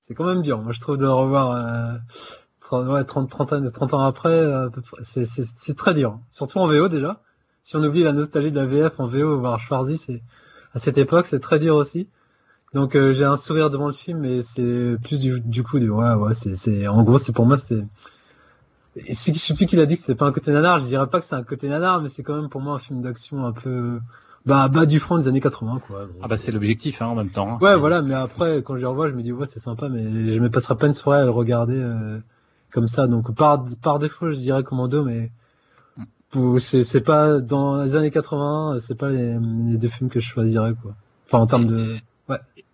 C'est 0.01 0.15
quand 0.15 0.25
même 0.25 0.41
dur. 0.41 0.59
Moi, 0.59 0.71
je 0.71 0.79
trouve 0.79 0.97
de 0.97 1.03
le 1.03 1.11
revoir 1.11 1.51
euh, 1.51 1.97
30, 2.61 2.87
ouais, 2.87 3.03
30, 3.03 3.29
30, 3.29 3.53
ans, 3.53 3.65
30 3.71 3.93
ans 3.93 4.01
après, 4.01 4.33
euh, 4.33 4.69
c'est, 5.01 5.75
très 5.75 5.93
dur. 5.93 6.19
Surtout 6.31 6.57
en 6.59 6.67
VO 6.67 6.87
déjà 6.87 7.21
si 7.69 7.75
on 7.75 7.83
oublie 7.83 8.03
la 8.03 8.13
nostalgie 8.13 8.51
de 8.51 8.55
la 8.55 8.65
VF 8.65 8.99
en 8.99 9.07
VO, 9.07 9.39
voir 9.39 9.59
Schwarzy, 9.59 10.23
à 10.73 10.79
cette 10.79 10.97
époque, 10.97 11.27
c'est 11.27 11.39
très 11.39 11.59
dur 11.59 11.75
aussi. 11.75 12.07
Donc 12.73 12.95
euh, 12.95 13.13
j'ai 13.13 13.25
un 13.25 13.35
sourire 13.35 13.69
devant 13.69 13.87
le 13.87 13.93
film, 13.93 14.19
mais 14.19 14.41
c'est 14.41 14.95
plus 15.03 15.19
du, 15.19 15.63
coup 15.63 15.77
du 15.77 15.91
en 15.91 17.03
gros 17.03 17.17
c'est 17.17 17.31
pour 17.33 17.45
moi 17.45 17.57
c'est 17.57 17.85
je 18.95 19.13
sais 19.13 19.53
plus 19.53 19.65
qui 19.65 19.75
l'a 19.75 19.85
dit 19.85 19.95
que 19.95 20.01
c'était 20.01 20.15
pas 20.15 20.25
un 20.25 20.31
côté 20.31 20.51
nanar, 20.51 20.79
je 20.79 20.85
dirais 20.85 21.07
pas 21.07 21.19
que 21.19 21.25
c'est 21.25 21.35
un 21.35 21.43
côté 21.43 21.67
nanar, 21.69 22.01
mais 22.01 22.09
c'est 22.09 22.23
quand 22.23 22.35
même 22.35 22.49
pour 22.49 22.61
moi 22.61 22.73
un 22.73 22.79
film 22.79 23.01
d'action 23.01 23.45
un 23.45 23.53
peu 23.53 23.99
bah 24.49 24.67
bas 24.67 24.85
du 24.85 24.99
front 24.99 25.17
des 25.17 25.27
années 25.29 25.39
80 25.39 25.81
quoi. 25.87 26.01
Donc, 26.07 26.15
Ah 26.21 26.27
bah 26.27 26.35
c'est 26.35 26.51
l'objectif 26.51 27.01
hein, 27.01 27.05
en 27.07 27.15
même 27.15 27.29
temps. 27.29 27.53
hein. 27.53 27.57
Ouais, 27.61 27.77
voilà, 27.77 28.01
mais 28.01 28.13
après, 28.15 28.61
quand 28.63 28.75
je 28.75 28.79
les 28.81 28.85
revois, 28.85 29.07
je 29.07 29.13
me 29.13 29.21
dis, 29.21 29.31
ouais, 29.31 29.45
c'est 29.45 29.59
sympa, 29.59 29.87
mais 29.89 30.03
je 30.33 30.39
me 30.39 30.49
passerai 30.49 30.75
pas 30.75 30.87
une 30.87 30.93
soirée 30.93 31.19
à 31.21 31.23
le 31.25 31.29
regarder 31.31 31.77
euh, 31.79 32.19
comme 32.71 32.87
ça. 32.87 33.07
Donc, 33.07 33.33
par, 33.35 33.63
par 33.81 33.99
défaut, 33.99 34.31
je 34.31 34.37
dirais 34.37 34.63
Commando, 34.63 35.03
mais 35.03 35.31
c'est 36.59 36.83
c'est 36.83 37.01
pas 37.01 37.39
dans 37.39 37.81
les 37.81 37.95
années 37.95 38.11
80, 38.11 38.77
c'est 38.79 38.95
pas 38.95 39.09
les, 39.09 39.37
les 39.67 39.77
deux 39.77 39.87
films 39.87 40.09
que 40.09 40.19
je 40.19 40.27
choisirais, 40.27 40.73
quoi. 40.81 40.93
Enfin, 41.27 41.39
en 41.39 41.47
termes 41.47 41.65
de. 41.65 41.97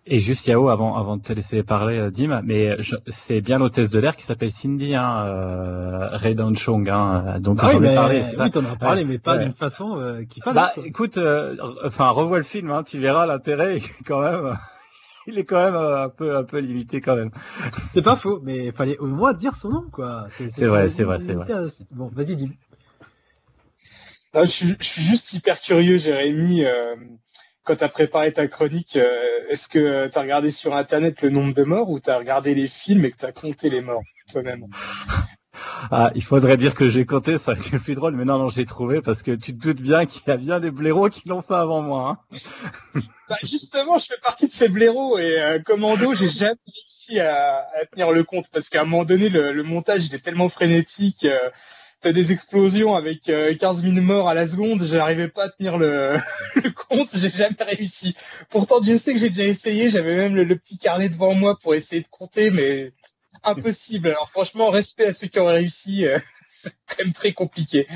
Et 0.08 0.20
juste 0.20 0.46
Yao, 0.46 0.68
avant, 0.68 0.96
avant 0.96 1.16
de 1.16 1.22
te 1.22 1.32
laisser 1.32 1.64
parler, 1.64 1.98
euh, 1.98 2.10
Dim, 2.12 2.40
mais 2.44 2.80
je- 2.80 2.94
c'est 3.08 3.40
bien 3.40 3.58
l'hôtesse 3.58 3.90
de 3.90 3.98
l'air 3.98 4.14
qui 4.14 4.22
s'appelle 4.22 4.52
Cindy, 4.52 4.94
hein, 4.94 5.26
euh, 5.26 6.08
Ray 6.16 6.36
Dan 6.36 6.54
Chong, 6.54 6.88
hein, 6.88 7.40
donc 7.40 7.58
Ah 7.60 7.66
oui, 7.66 7.72
j'en 7.72 7.78
ai 7.78 7.88
mais, 7.88 7.94
parlé. 7.96 8.22
c'est 8.22 8.36
ça 8.36 8.44
oui, 8.44 8.50
t'en 8.52 8.64
as 8.66 8.76
parlé, 8.76 9.04
mais 9.04 9.18
pas 9.18 9.36
ouais. 9.36 9.42
d'une 9.42 9.52
façon 9.54 9.98
euh, 9.98 10.22
qui 10.24 10.40
fallait. 10.40 10.54
Bah, 10.54 10.70
quoi. 10.74 10.86
écoute, 10.86 11.18
euh, 11.18 11.56
enfin, 11.84 12.08
revois 12.10 12.36
le 12.36 12.44
film, 12.44 12.70
hein, 12.70 12.84
tu 12.84 13.00
verras 13.00 13.26
l'intérêt, 13.26 13.80
quand 14.06 14.20
même. 14.20 14.56
Il 15.26 15.38
est 15.38 15.44
quand 15.44 15.56
même 15.56 15.74
euh, 15.74 16.04
un 16.04 16.08
peu, 16.08 16.36
un 16.36 16.44
peu 16.44 16.58
limité 16.60 17.00
quand 17.00 17.16
même. 17.16 17.32
C'est 17.90 18.02
pas 18.02 18.14
faux, 18.14 18.38
mais 18.44 18.66
il 18.66 18.72
fallait 18.72 18.96
au 18.98 19.06
moins 19.06 19.34
dire 19.34 19.56
son 19.56 19.70
nom, 19.70 19.84
quoi. 19.90 20.28
C'est 20.30 20.66
vrai, 20.66 20.88
c'est 20.88 21.02
vrai, 21.02 21.18
c'est 21.18 21.32
vrai. 21.32 21.46
Bon, 21.90 22.08
vas-y, 22.14 22.36
dis. 22.36 22.48
Non, 24.36 24.44
je, 24.44 24.50
suis, 24.50 24.76
je 24.78 24.84
suis 24.86 25.02
juste 25.02 25.32
hyper 25.32 25.60
curieux, 25.60 25.96
Jérémy. 25.96 26.64
Quand 27.66 27.76
tu 27.76 27.84
as 27.84 27.88
préparé 27.88 28.32
ta 28.32 28.46
chronique, 28.46 28.96
euh, 28.96 29.04
est-ce 29.50 29.68
que 29.68 30.08
tu 30.08 30.18
as 30.18 30.22
regardé 30.22 30.50
sur 30.50 30.74
Internet 30.74 31.20
le 31.20 31.30
nombre 31.30 31.52
de 31.52 31.64
morts 31.64 31.90
ou 31.90 32.00
tu 32.00 32.08
as 32.08 32.16
regardé 32.16 32.54
les 32.54 32.68
films 32.68 33.04
et 33.04 33.10
que 33.10 33.18
tu 33.18 33.26
as 33.26 33.32
compté 33.32 33.68
les 33.68 33.80
morts 33.82 34.04
toi-même? 34.32 34.66
Ah, 35.90 36.10
il 36.14 36.22
faudrait 36.22 36.56
dire 36.56 36.74
que 36.74 36.88
j'ai 36.88 37.04
compté, 37.04 37.38
ça 37.38 37.52
aurait 37.52 37.60
été 37.60 37.70
le 37.70 37.80
plus 37.80 37.94
drôle, 37.94 38.14
mais 38.14 38.24
non, 38.24 38.38
non, 38.38 38.48
j'ai 38.48 38.64
trouvé 38.64 39.00
parce 39.02 39.22
que 39.22 39.32
tu 39.32 39.56
te 39.56 39.62
doutes 39.62 39.80
bien 39.80 40.06
qu'il 40.06 40.22
y 40.26 40.30
a 40.30 40.36
bien 40.36 40.60
des 40.60 40.70
blaireaux 40.70 41.10
qui 41.10 41.28
l'ont 41.28 41.42
fait 41.42 41.54
avant 41.54 41.82
moi. 41.82 42.18
Hein. 42.32 43.00
bah, 43.28 43.36
Justement, 43.42 43.98
je 43.98 44.06
fais 44.06 44.20
partie 44.22 44.46
de 44.46 44.52
ces 44.52 44.68
blaireaux 44.68 45.18
et 45.18 45.42
euh, 45.42 45.58
Commando, 45.58 46.14
j'ai 46.14 46.28
jamais 46.28 46.56
réussi 46.66 47.18
à, 47.18 47.66
à 47.80 47.86
tenir 47.86 48.12
le 48.12 48.22
compte 48.22 48.48
parce 48.52 48.68
qu'à 48.68 48.82
un 48.82 48.84
moment 48.84 49.04
donné, 49.04 49.28
le, 49.28 49.52
le 49.52 49.62
montage 49.64 50.06
il 50.06 50.14
est 50.14 50.24
tellement 50.24 50.48
frénétique. 50.48 51.24
Euh, 51.24 51.38
Des 52.12 52.32
explosions 52.32 52.94
avec 52.94 53.28
euh, 53.28 53.54
15 53.54 53.82
000 53.82 53.94
morts 54.00 54.28
à 54.28 54.34
la 54.34 54.46
seconde, 54.46 54.84
j'arrivais 54.84 55.28
pas 55.28 55.44
à 55.44 55.48
tenir 55.48 55.78
le, 55.78 56.18
compte, 56.88 57.10
j'ai 57.14 57.30
jamais 57.30 57.56
réussi. 57.60 58.14
Pourtant, 58.50 58.80
Dieu 58.80 58.96
sait 58.96 59.12
que 59.12 59.18
j'ai 59.18 59.30
déjà 59.30 59.44
essayé, 59.44 59.90
j'avais 59.90 60.16
même 60.16 60.34
le, 60.36 60.56
petit 60.56 60.78
carnet 60.78 61.08
devant 61.08 61.34
moi 61.34 61.58
pour 61.58 61.74
essayer 61.74 62.02
de 62.02 62.08
compter, 62.08 62.50
mais 62.50 62.90
impossible. 63.44 64.08
Alors 64.08 64.30
franchement, 64.30 64.70
respect 64.70 65.06
à 65.06 65.12
ceux 65.12 65.26
qui 65.26 65.40
ont 65.40 65.46
réussi, 65.46 66.06
euh, 66.06 66.18
c'est 66.48 66.74
quand 66.88 67.04
même 67.04 67.12
très 67.12 67.32
compliqué. 67.32 67.86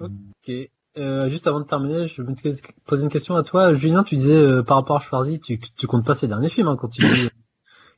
Ok. 0.00 0.52
Euh, 0.98 1.28
juste 1.30 1.46
avant 1.46 1.60
de 1.60 1.64
terminer, 1.64 2.06
je 2.06 2.20
vais 2.20 2.34
te 2.34 2.72
poser 2.84 3.02
une 3.04 3.08
question 3.08 3.34
à 3.34 3.42
toi. 3.42 3.74
Julien, 3.74 4.04
tu 4.04 4.16
disais 4.16 4.34
euh, 4.34 4.62
par 4.62 4.76
rapport 4.76 4.96
à 4.96 5.00
Schwarzy, 5.00 5.40
tu, 5.40 5.58
tu 5.58 5.86
comptes 5.86 6.04
pas 6.04 6.14
ses 6.14 6.28
derniers 6.28 6.50
films 6.50 6.68
hein, 6.68 6.76
quand 6.78 6.88
tu 6.88 7.06
dis 7.06 7.28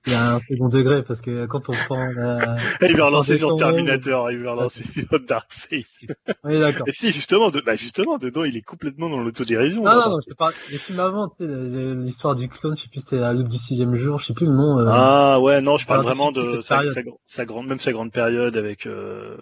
il 0.07 0.13
y 0.13 0.17
a 0.17 0.35
un 0.35 0.39
second 0.39 0.69
degré 0.69 1.03
parce 1.03 1.21
que 1.21 1.47
quand 1.47 1.69
on 1.69 1.75
prend 1.87 2.05
la... 2.15 2.57
Il 2.89 2.97
veut 2.97 3.05
relancer 3.05 3.37
sur. 3.37 3.57
Terminator, 3.57 4.31
il 4.31 4.39
veut 4.39 4.51
relancer 4.51 4.85
sur 4.85 5.21
Darkface. 5.21 5.97
Oui, 6.45 6.59
d'accord. 6.59 6.87
Et 6.89 6.93
si 6.97 7.13
justement, 7.13 7.51
de, 7.51 7.61
bah 7.61 7.77
justement, 7.77 8.19
dedans, 8.19 8.45
il 8.45 8.57
est 8.57 8.63
complètement 8.63 9.09
dans 9.09 9.19
l'autodérision. 9.21 9.83
Non, 9.85 9.95
non, 9.95 10.11
non, 10.11 10.19
je 10.21 10.31
te 10.31 10.35
parle 10.37 10.53
des 10.71 10.79
films 10.79 11.01
avant, 11.01 11.29
tu 11.29 11.37
sais, 11.39 11.95
l'histoire 11.95 12.35
du 12.35 12.49
clone, 12.49 12.77
je 12.77 12.83
sais 12.83 12.89
plus, 12.89 13.01
c'était 13.01 13.19
la 13.19 13.33
loupe 13.33 13.49
du 13.49 13.57
sixième 13.59 13.95
jour, 13.95 14.19
je 14.19 14.27
sais 14.27 14.35
plus 14.35 14.47
le 14.47 14.53
nom. 14.53 14.79
euh, 14.79 14.87
Ah 14.91 15.41
ouais, 15.41 15.61
non, 15.61 15.77
je 15.79 15.87
parle 15.87 16.05
vraiment 16.05 16.33
de 16.33 16.63
sa, 16.69 16.83
sa 17.27 17.45
grande, 17.45 17.67
même 17.67 17.79
sa 17.79 17.93
grande 17.93 18.13
période 18.13 18.57
avec. 18.57 18.87
Euh... 18.87 19.37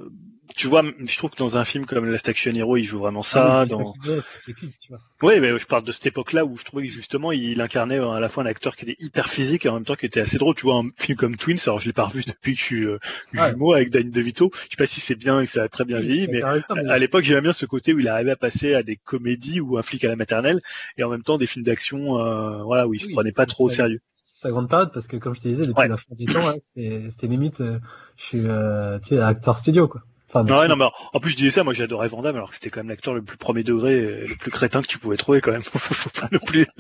tu 0.55 0.69
vois, 0.69 0.83
je 1.05 1.17
trouve 1.19 1.31
que 1.31 1.37
dans 1.37 1.57
un 1.57 1.65
film 1.65 1.87
comme 1.87 2.05
Last 2.07 2.29
Action 2.29 2.55
Hero, 2.55 2.77
il 2.77 2.85
joue 2.85 2.99
vraiment 2.99 3.23
ça. 3.23 3.61
Ah 3.61 3.63
oui, 3.63 3.69
dans... 3.69 3.85
c'est- 3.87 4.21
c'est- 4.21 4.39
c'est 4.39 4.53
culte, 4.53 4.75
tu 4.81 4.89
vois. 4.89 5.01
Oui, 5.23 5.41
mais 5.41 5.59
je 5.59 5.67
parle 5.67 5.85
de 5.85 5.93
cette 5.93 6.07
époque-là 6.07 6.45
où 6.45 6.57
je 6.57 6.65
trouvais 6.65 6.85
que 6.87 6.93
justement 6.93 7.33
il 7.33 7.61
incarnait 7.61 7.99
à 7.99 8.21
la 8.21 8.29
fois 8.29 8.43
un 8.43 8.47
acteur 8.47 8.77
qui 8.77 8.85
était 8.85 8.97
hyper 9.05 9.29
physique 9.29 9.67
et 9.67 9.69
en 9.69 9.75
même 9.75 9.85
temps 9.85 9.95
qui 9.95 10.07
était 10.07 10.21
assez 10.21 10.39
drôle. 10.39 10.55
Tu 10.55 10.63
vois, 10.63 10.77
un 10.77 10.89
film 10.97 11.17
comme 11.17 11.37
Twins, 11.37 11.59
alors 11.67 11.79
je 11.81 11.87
l'ai 11.87 11.93
pas 11.93 12.05
revu 12.05 12.23
depuis 12.27 12.55
que 12.55 12.61
je 12.61 12.65
suis 12.65 12.85
euh, 12.87 12.99
jumeau 13.33 13.73
avec 13.75 13.91
Danny 13.91 14.11
DeVito. 14.11 14.51
Je 14.65 14.71
sais 14.71 14.77
pas 14.77 14.87
si 14.87 15.01
c'est 15.01 15.15
bien 15.15 15.41
et 15.41 15.47
ça 15.47 15.63
a 15.65 15.69
très 15.69 15.85
bien 15.85 16.01
vieilli, 16.01 16.29
mais 16.29 16.43
à 16.43 16.99
l'époque 16.99 17.23
j'aimais 17.25 17.41
bien 17.43 17.53
ce 17.53 17.67
côté 17.67 17.95
où 17.95 17.99
il 18.01 18.09
arrivait 18.09 18.33
à 18.33 18.37
passer 18.37 18.75
à 18.75 18.83
des 18.83 18.97
comédies 18.97 19.61
ou 19.61 19.79
un 19.79 19.83
flic 19.83 20.05
à 20.05 20.09
la 20.09 20.17
maternelle 20.17 20.61
et 20.99 21.05
en 21.05 21.09
même 21.11 21.23
temps 21.23 21.39
des 21.39 21.47
films 21.47 21.65
d'action, 21.65 22.19
euh, 22.19 22.63
voilà, 22.65 22.87
où 22.87 22.95
il 22.95 23.01
se 23.01 23.07
Oui, 23.07 23.13
prenait 23.13 23.33
pas 23.33 23.47
trop 23.47 23.69
au 23.69 23.73
sérieux. 23.73 23.99
C'est 24.35 24.49
la 24.49 24.53
grande 24.53 24.69
période 24.69 24.91
parce 24.93 25.07
que 25.07 25.17
comme 25.17 25.35
je 25.37 25.41
te 25.41 25.49
disais 25.49 25.67
depuis 25.67 25.79
Ouais. 25.83 25.89
la 25.89 25.97
fin 25.97 26.05
temps, 26.17 26.47
ouais, 26.49 26.59
c'était 26.59 27.09
c'était 27.11 27.27
limite, 27.29 27.61
euh, 27.61 27.79
je 28.17 28.25
suis 28.25 28.43
euh, 28.47 28.99
tu 28.99 29.11
sais 29.11 29.21
acteur 29.21 29.57
studio 29.57 29.87
quoi. 29.87 30.03
Enfin, 30.33 30.47
Ouais, 30.47 30.69
non, 30.69 30.77
mais 30.77 30.87
en 31.13 31.21
plus 31.21 31.31
je 31.31 31.37
disais 31.37 31.51
ça, 31.51 31.65
moi 31.65 31.75
j'adorais 31.75 32.09
Van 32.09 32.23
Damme 32.23 32.37
alors 32.37 32.49
que 32.51 32.55
c'était 32.57 32.71
quand 32.71 32.81
même 32.81 32.89
l'acteur 32.89 33.13
le 33.15 33.23
plus 33.23 33.37
premier 33.37 33.63
degré, 33.65 33.97
et 33.99 34.27
le 34.27 34.37
plus 34.37 34.51
crétin 34.51 34.81
que 34.83 34.87
tu 34.87 34.99
pouvais 34.99 35.17
trouver 35.17 35.41
quand 35.41 35.53
même. 35.53 35.63
Faut 35.63 36.11
pas 36.21 36.29
non 36.33 36.39
plus. 36.47 36.67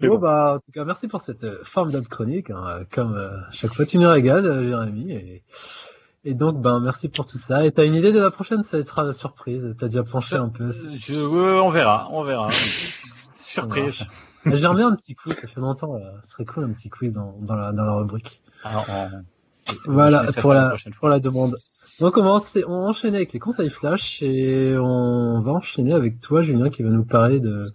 Bon, 0.00 0.08
bon. 0.08 0.18
bah 0.18 0.54
en 0.56 0.58
tout 0.58 0.70
cas 0.72 0.84
merci 0.84 1.08
pour 1.08 1.20
cette 1.20 1.42
euh, 1.44 1.58
formidable 1.64 2.06
chronique. 2.08 2.50
hein, 2.50 2.62
euh, 2.68 2.84
comme 2.90 3.14
euh, 3.16 3.30
chaque 3.50 3.72
fois 3.72 3.86
tu 3.86 3.98
nous 3.98 4.08
régales, 4.08 4.44
euh, 4.46 4.64
Jérémy. 4.68 5.12
Et, 5.12 5.42
et 6.24 6.34
donc 6.34 6.60
ben 6.60 6.78
merci 6.80 7.08
pour 7.08 7.24
tout 7.24 7.38
ça. 7.38 7.64
Et 7.64 7.72
t'as 7.72 7.84
une 7.86 7.94
idée 7.94 8.12
de 8.12 8.20
la 8.20 8.30
prochaine 8.30 8.62
Ça 8.62 8.82
sera 8.84 9.04
la 9.04 9.12
surprise. 9.14 9.74
T'as 9.78 9.86
déjà 9.86 10.02
planché 10.02 10.36
un 10.36 10.50
peu. 10.50 10.70
Je, 10.96 11.14
euh, 11.14 11.60
on 11.62 11.70
verra, 11.70 12.08
on 12.12 12.22
verra. 12.22 12.48
Surprise. 13.34 14.02
J'aimerais 14.44 14.76
bien 14.76 14.88
un 14.88 14.96
petit 14.96 15.14
quiz. 15.14 15.34
Ça 15.36 15.46
fait 15.46 15.60
longtemps. 15.60 15.96
Là. 15.96 16.12
Ce 16.22 16.32
serait 16.32 16.44
cool 16.44 16.64
un 16.64 16.72
petit 16.72 16.90
quiz 16.90 17.12
dans, 17.12 17.38
dans 17.40 17.56
la 17.56 17.72
dans 17.72 17.84
la 17.84 17.94
rubrique. 17.94 18.42
Alors, 18.64 18.86
Voilà 19.86 20.32
pour 20.32 20.54
la, 20.54 20.74
pour 20.98 21.08
la 21.08 21.20
demande. 21.20 21.58
Donc 22.00 22.16
on 22.16 22.22
va, 22.22 22.38
on 22.66 22.86
enchaîner 22.88 23.16
avec 23.16 23.32
les 23.32 23.38
conseils 23.38 23.70
flash 23.70 24.22
et 24.22 24.76
on 24.78 25.40
va 25.40 25.52
enchaîner 25.52 25.94
avec 25.94 26.20
toi 26.20 26.42
Julien 26.42 26.70
qui 26.70 26.82
va 26.82 26.90
nous 26.90 27.04
parler 27.04 27.40
de 27.40 27.72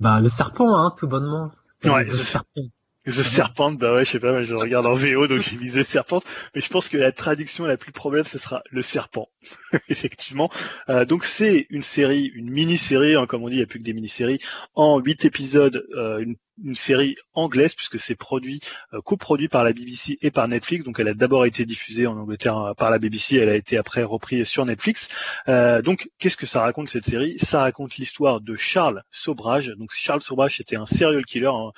bah, 0.00 0.20
le 0.20 0.28
serpent 0.28 0.76
hein, 0.76 0.92
tout 0.96 1.08
bonnement. 1.08 1.50
Ouais, 1.84 2.04
le 2.04 2.10
The 2.10 2.14
serpent. 2.14 2.62
The 3.06 3.10
Serpent, 3.10 3.72
bah 3.72 3.92
ouais, 3.92 4.04
je 4.06 4.12
sais 4.12 4.18
pas, 4.18 4.42
je 4.44 4.54
regarde 4.54 4.86
en 4.86 4.94
VO, 4.94 5.26
donc 5.26 5.42
j'ai 5.42 5.58
mis 5.58 5.68
The 5.68 5.82
Serpent, 5.82 6.22
mais 6.54 6.62
je 6.62 6.70
pense 6.70 6.88
que 6.88 6.96
la 6.96 7.12
traduction 7.12 7.66
la 7.66 7.76
plus 7.76 7.92
probable, 7.92 8.26
ce 8.26 8.38
sera 8.38 8.62
Le 8.70 8.80
Serpent, 8.80 9.28
effectivement. 9.90 10.50
Euh, 10.88 11.04
donc 11.04 11.24
c'est 11.24 11.66
une 11.68 11.82
série, 11.82 12.32
une 12.34 12.48
mini-série, 12.48 13.14
hein, 13.14 13.26
comme 13.26 13.42
on 13.42 13.48
dit, 13.48 13.56
il 13.56 13.58
n'y 13.58 13.62
a 13.62 13.66
plus 13.66 13.78
que 13.78 13.84
des 13.84 13.92
mini-séries, 13.92 14.38
en 14.74 15.00
huit 15.00 15.26
épisodes, 15.26 15.86
euh, 15.94 16.20
une, 16.20 16.36
une 16.62 16.74
série 16.74 17.16
anglaise, 17.34 17.74
puisque 17.74 17.98
c'est 17.98 18.14
produit, 18.14 18.60
euh, 18.92 19.00
coproduit 19.00 19.48
par 19.48 19.64
la 19.64 19.72
BBC 19.72 20.18
et 20.22 20.30
par 20.30 20.46
Netflix, 20.46 20.84
donc 20.84 21.00
elle 21.00 21.08
a 21.08 21.14
d'abord 21.14 21.46
été 21.46 21.64
diffusée 21.64 22.06
en 22.06 22.16
Angleterre 22.16 22.58
euh, 22.58 22.74
par 22.74 22.90
la 22.90 22.98
BBC, 22.98 23.36
elle 23.36 23.48
a 23.48 23.56
été 23.56 23.76
après 23.76 24.02
reprise 24.02 24.46
sur 24.46 24.64
Netflix. 24.64 25.08
Euh, 25.48 25.82
donc 25.82 26.08
qu'est-ce 26.18 26.36
que 26.36 26.46
ça 26.46 26.60
raconte 26.60 26.88
cette 26.88 27.04
série? 27.04 27.38
Ça 27.38 27.60
raconte 27.60 27.96
l'histoire 27.96 28.40
de 28.40 28.54
Charles 28.54 29.02
Sobrage, 29.10 29.74
donc 29.78 29.90
Charles 29.92 30.22
Sobrage 30.22 30.56
c'était 30.56 30.76
un 30.76 30.86
serial 30.86 31.24
killer, 31.24 31.46
un, 31.48 31.72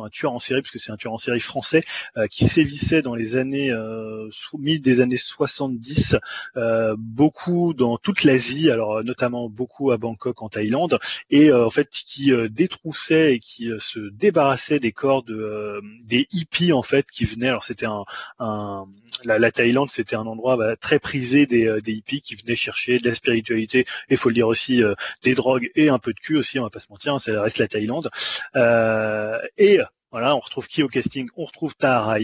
un 0.00 0.08
tueur 0.08 0.32
en 0.32 0.38
série, 0.38 0.62
puisque 0.62 0.82
c'est 0.82 0.92
un 0.92 0.96
tueur 0.96 1.12
en 1.12 1.18
série 1.18 1.40
français 1.40 1.84
euh, 2.16 2.26
qui 2.28 2.48
sévissait 2.48 3.02
dans 3.02 3.14
les 3.14 3.36
années 3.36 3.70
euh, 3.70 4.28
des 4.54 5.00
années 5.00 5.16
70, 5.16 6.16
euh, 6.56 6.94
beaucoup 6.98 7.74
dans 7.74 7.98
toute 7.98 8.24
l'Asie, 8.24 8.70
alors 8.70 9.04
notamment 9.04 9.48
beaucoup 9.48 9.90
à 9.90 9.98
Bangkok 9.98 10.42
en 10.42 10.48
Thaïlande, 10.48 10.98
et 11.30 11.50
euh, 11.50 11.66
en 11.66 11.70
fait 11.70 11.88
qui 11.90 12.32
détroussait 12.50 13.34
et 13.34 13.38
qui 13.38 13.70
se 13.78 13.98
débarrassait 14.22 14.78
des 14.78 14.92
corps 14.92 15.22
de 15.24 15.34
euh, 15.34 15.80
des 16.04 16.26
hippies 16.32 16.72
en 16.72 16.82
fait 16.82 17.06
qui 17.10 17.24
venaient. 17.24 17.48
Alors 17.48 17.64
c'était 17.64 17.86
un, 17.86 18.04
un 18.38 18.86
la, 19.24 19.38
la 19.38 19.50
Thaïlande 19.52 19.90
c'était 19.90 20.16
un 20.16 20.26
endroit 20.26 20.56
bah, 20.56 20.76
très 20.76 20.98
prisé 20.98 21.46
des, 21.46 21.66
euh, 21.66 21.80
des 21.80 21.92
hippies 21.92 22.20
qui 22.20 22.36
venaient 22.36 22.56
chercher 22.56 22.98
de 22.98 23.08
la 23.08 23.14
spiritualité 23.14 23.84
et 24.08 24.16
faut 24.16 24.28
le 24.28 24.34
dire 24.34 24.48
aussi 24.48 24.82
euh, 24.82 24.94
des 25.22 25.34
drogues 25.34 25.70
et 25.74 25.88
un 25.88 25.98
peu 25.98 26.12
de 26.12 26.20
cul 26.20 26.36
aussi, 26.36 26.58
on 26.58 26.62
va 26.62 26.70
pas 26.70 26.78
se 26.78 26.90
mentir, 26.90 27.14
hein, 27.14 27.18
ça 27.18 27.42
reste 27.42 27.58
la 27.58 27.68
Thaïlande. 27.68 28.10
Euh, 28.56 29.38
et 29.58 29.78
voilà, 30.12 30.36
on 30.36 30.40
retrouve 30.40 30.68
qui 30.68 30.82
au 30.82 30.88
casting 30.88 31.28
On 31.36 31.44
retrouve 31.46 31.74
Tahar 31.74 32.18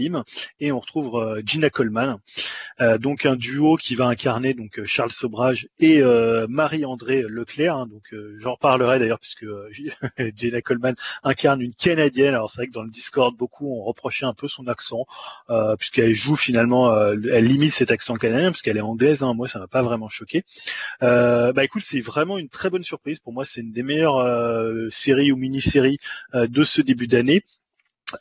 et 0.59 0.71
on 0.71 0.79
retrouve 0.79 1.15
euh, 1.15 1.41
Gina 1.43 1.71
Coleman. 1.71 2.17
Euh, 2.81 2.99
donc 2.99 3.25
un 3.25 3.35
duo 3.35 3.77
qui 3.77 3.95
va 3.95 4.05
incarner 4.05 4.53
donc 4.53 4.77
euh, 4.77 4.85
Charles 4.85 5.11
Sobrage 5.11 5.67
et 5.79 6.03
Marie-André 6.47 7.23
Leclerc. 7.27 7.75
hein. 7.75 7.87
donc 7.87 8.13
j'en 8.37 8.53
reparlerai 8.53 8.99
d'ailleurs 8.99 9.19
puisque 9.19 9.45
Gina 10.35 10.61
Coleman 10.61 10.95
incarne 11.23 11.61
une 11.61 11.73
Canadienne. 11.73 12.35
Alors 12.35 12.51
c'est 12.51 12.57
vrai 12.57 12.67
que 12.67 12.73
dans 12.73 12.83
le 12.83 12.91
Discord 12.91 13.35
beaucoup 13.35 13.75
ont 13.75 13.83
reproché 13.83 14.25
un 14.25 14.33
peu 14.33 14.47
son 14.47 14.67
accent 14.67 15.05
puisqu'elle 15.77 16.13
joue 16.13 16.35
finalement, 16.35 16.95
elle 17.11 17.45
limite 17.45 17.73
cet 17.73 17.91
accent 17.91 18.15
canadien 18.15 18.51
puisqu'elle 18.51 18.77
est 18.77 18.81
anglaise. 18.81 19.23
hein. 19.23 19.33
Moi 19.33 19.47
ça 19.47 19.57
m'a 19.57 19.67
pas 19.67 19.81
vraiment 19.81 20.09
choqué. 20.09 20.43
Euh, 21.01 21.53
bah 21.53 21.63
écoute, 21.63 21.81
c'est 21.83 21.99
vraiment 21.99 22.37
une 22.37 22.49
très 22.49 22.69
bonne 22.69 22.83
surprise. 22.83 23.19
Pour 23.19 23.33
moi, 23.33 23.45
c'est 23.45 23.61
une 23.61 23.71
des 23.71 23.83
meilleures 23.83 24.91
séries 24.91 25.31
ou 25.31 25.37
mini-séries 25.37 25.97
de 26.33 26.63
ce 26.63 26.81
début 26.81 27.07
d'année. 27.07 27.43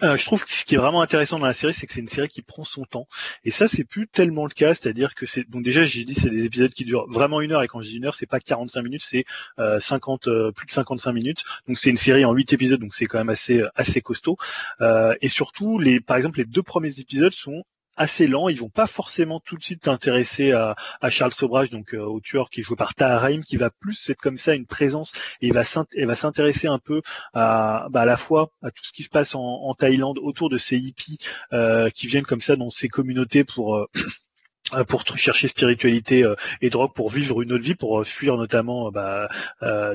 Euh, 0.02 0.16
je 0.16 0.24
trouve 0.24 0.44
que 0.44 0.50
ce 0.50 0.64
qui 0.64 0.74
est 0.74 0.78
vraiment 0.78 1.02
intéressant 1.02 1.38
dans 1.38 1.46
la 1.46 1.52
série, 1.52 1.72
c'est 1.72 1.86
que 1.86 1.92
c'est 1.92 2.00
une 2.00 2.08
série 2.08 2.28
qui 2.28 2.42
prend 2.42 2.64
son 2.64 2.84
temps. 2.84 3.08
Et 3.44 3.50
ça, 3.50 3.68
c'est 3.68 3.84
plus 3.84 4.06
tellement 4.06 4.44
le 4.44 4.50
cas. 4.50 4.74
C'est-à-dire 4.74 5.14
que 5.14 5.26
c'est 5.26 5.48
donc 5.48 5.62
déjà, 5.62 5.82
j'ai 5.84 6.04
dit, 6.04 6.14
c'est 6.14 6.30
des 6.30 6.44
épisodes 6.44 6.72
qui 6.72 6.84
durent 6.84 7.06
vraiment 7.08 7.40
une 7.40 7.52
heure. 7.52 7.62
Et 7.62 7.68
quand 7.68 7.80
je 7.80 7.88
dis 7.88 7.96
une 7.96 8.06
heure, 8.06 8.14
c'est 8.14 8.26
pas 8.26 8.40
45 8.40 8.82
minutes, 8.82 9.02
c'est 9.04 9.24
euh, 9.58 9.78
50, 9.78 10.28
euh, 10.28 10.52
plus 10.52 10.66
de 10.66 10.70
55 10.72 11.12
minutes. 11.12 11.44
Donc 11.66 11.78
c'est 11.78 11.90
une 11.90 11.96
série 11.96 12.24
en 12.24 12.32
8 12.32 12.52
épisodes, 12.52 12.80
donc 12.80 12.94
c'est 12.94 13.06
quand 13.06 13.18
même 13.18 13.30
assez 13.30 13.62
assez 13.74 14.00
costaud. 14.00 14.36
Euh, 14.80 15.14
et 15.20 15.28
surtout, 15.28 15.78
les, 15.78 16.00
par 16.00 16.16
exemple, 16.16 16.38
les 16.38 16.44
deux 16.44 16.62
premiers 16.62 17.00
épisodes 17.00 17.32
sont 17.32 17.64
assez 17.98 18.26
lents, 18.26 18.48
ils 18.48 18.58
vont 18.58 18.70
pas 18.70 18.86
forcément 18.86 19.40
tout 19.40 19.56
de 19.56 19.62
suite 19.62 19.82
t'intéresser 19.82 20.52
à, 20.52 20.76
à 21.00 21.10
Charles 21.10 21.32
Sobrage, 21.32 21.70
donc 21.70 21.94
euh, 21.94 22.00
au 22.00 22.20
tueur 22.20 22.48
qui 22.48 22.60
est 22.60 22.62
joué 22.62 22.76
par 22.76 22.94
Tahar 22.94 23.20
Rahim, 23.20 23.44
qui 23.44 23.56
va 23.56 23.70
plus 23.70 24.08
être 24.08 24.20
comme 24.20 24.38
ça 24.38 24.54
une 24.54 24.66
présence 24.66 25.12
et 25.42 25.50
va 25.50 25.64
s'intéresser 25.64 26.68
un 26.68 26.78
peu 26.78 27.02
à, 27.34 27.88
bah, 27.90 28.02
à 28.02 28.04
la 28.04 28.16
fois 28.16 28.52
à 28.62 28.70
tout 28.70 28.84
ce 28.84 28.92
qui 28.92 29.02
se 29.02 29.10
passe 29.10 29.34
en, 29.34 29.42
en 29.42 29.74
Thaïlande 29.74 30.18
autour 30.18 30.48
de 30.48 30.58
ces 30.58 30.78
hippies 30.78 31.18
euh, 31.52 31.90
qui 31.90 32.06
viennent 32.06 32.24
comme 32.24 32.40
ça 32.40 32.56
dans 32.56 32.70
ces 32.70 32.88
communautés 32.88 33.44
pour 33.44 33.76
euh, 33.76 33.86
euh, 34.74 34.84
pour 34.84 35.04
chercher 35.16 35.48
spiritualité 35.48 36.24
euh, 36.24 36.34
et 36.60 36.70
drogue 36.70 36.92
pour 36.94 37.10
vivre 37.10 37.42
une 37.42 37.52
autre 37.52 37.64
vie, 37.64 37.74
pour 37.74 38.00
euh, 38.00 38.04
fuir 38.04 38.36
notamment 38.36 38.90
bah, 38.90 39.28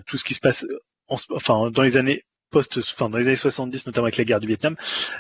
tout 0.06 0.18
ce 0.18 0.24
qui 0.24 0.34
se 0.34 0.40
passe 0.40 0.66
enfin 1.08 1.70
dans 1.72 1.82
les 1.82 1.98
années 1.98 2.24
post, 2.54 2.78
enfin 2.78 3.10
dans 3.10 3.18
les 3.18 3.28
années 3.28 3.36
70 3.36 3.88
notamment 3.88 4.06
avec 4.06 4.18
la 4.18 4.24
guerre 4.24 4.40
du 4.40 4.48
Vietnam. 4.48 4.76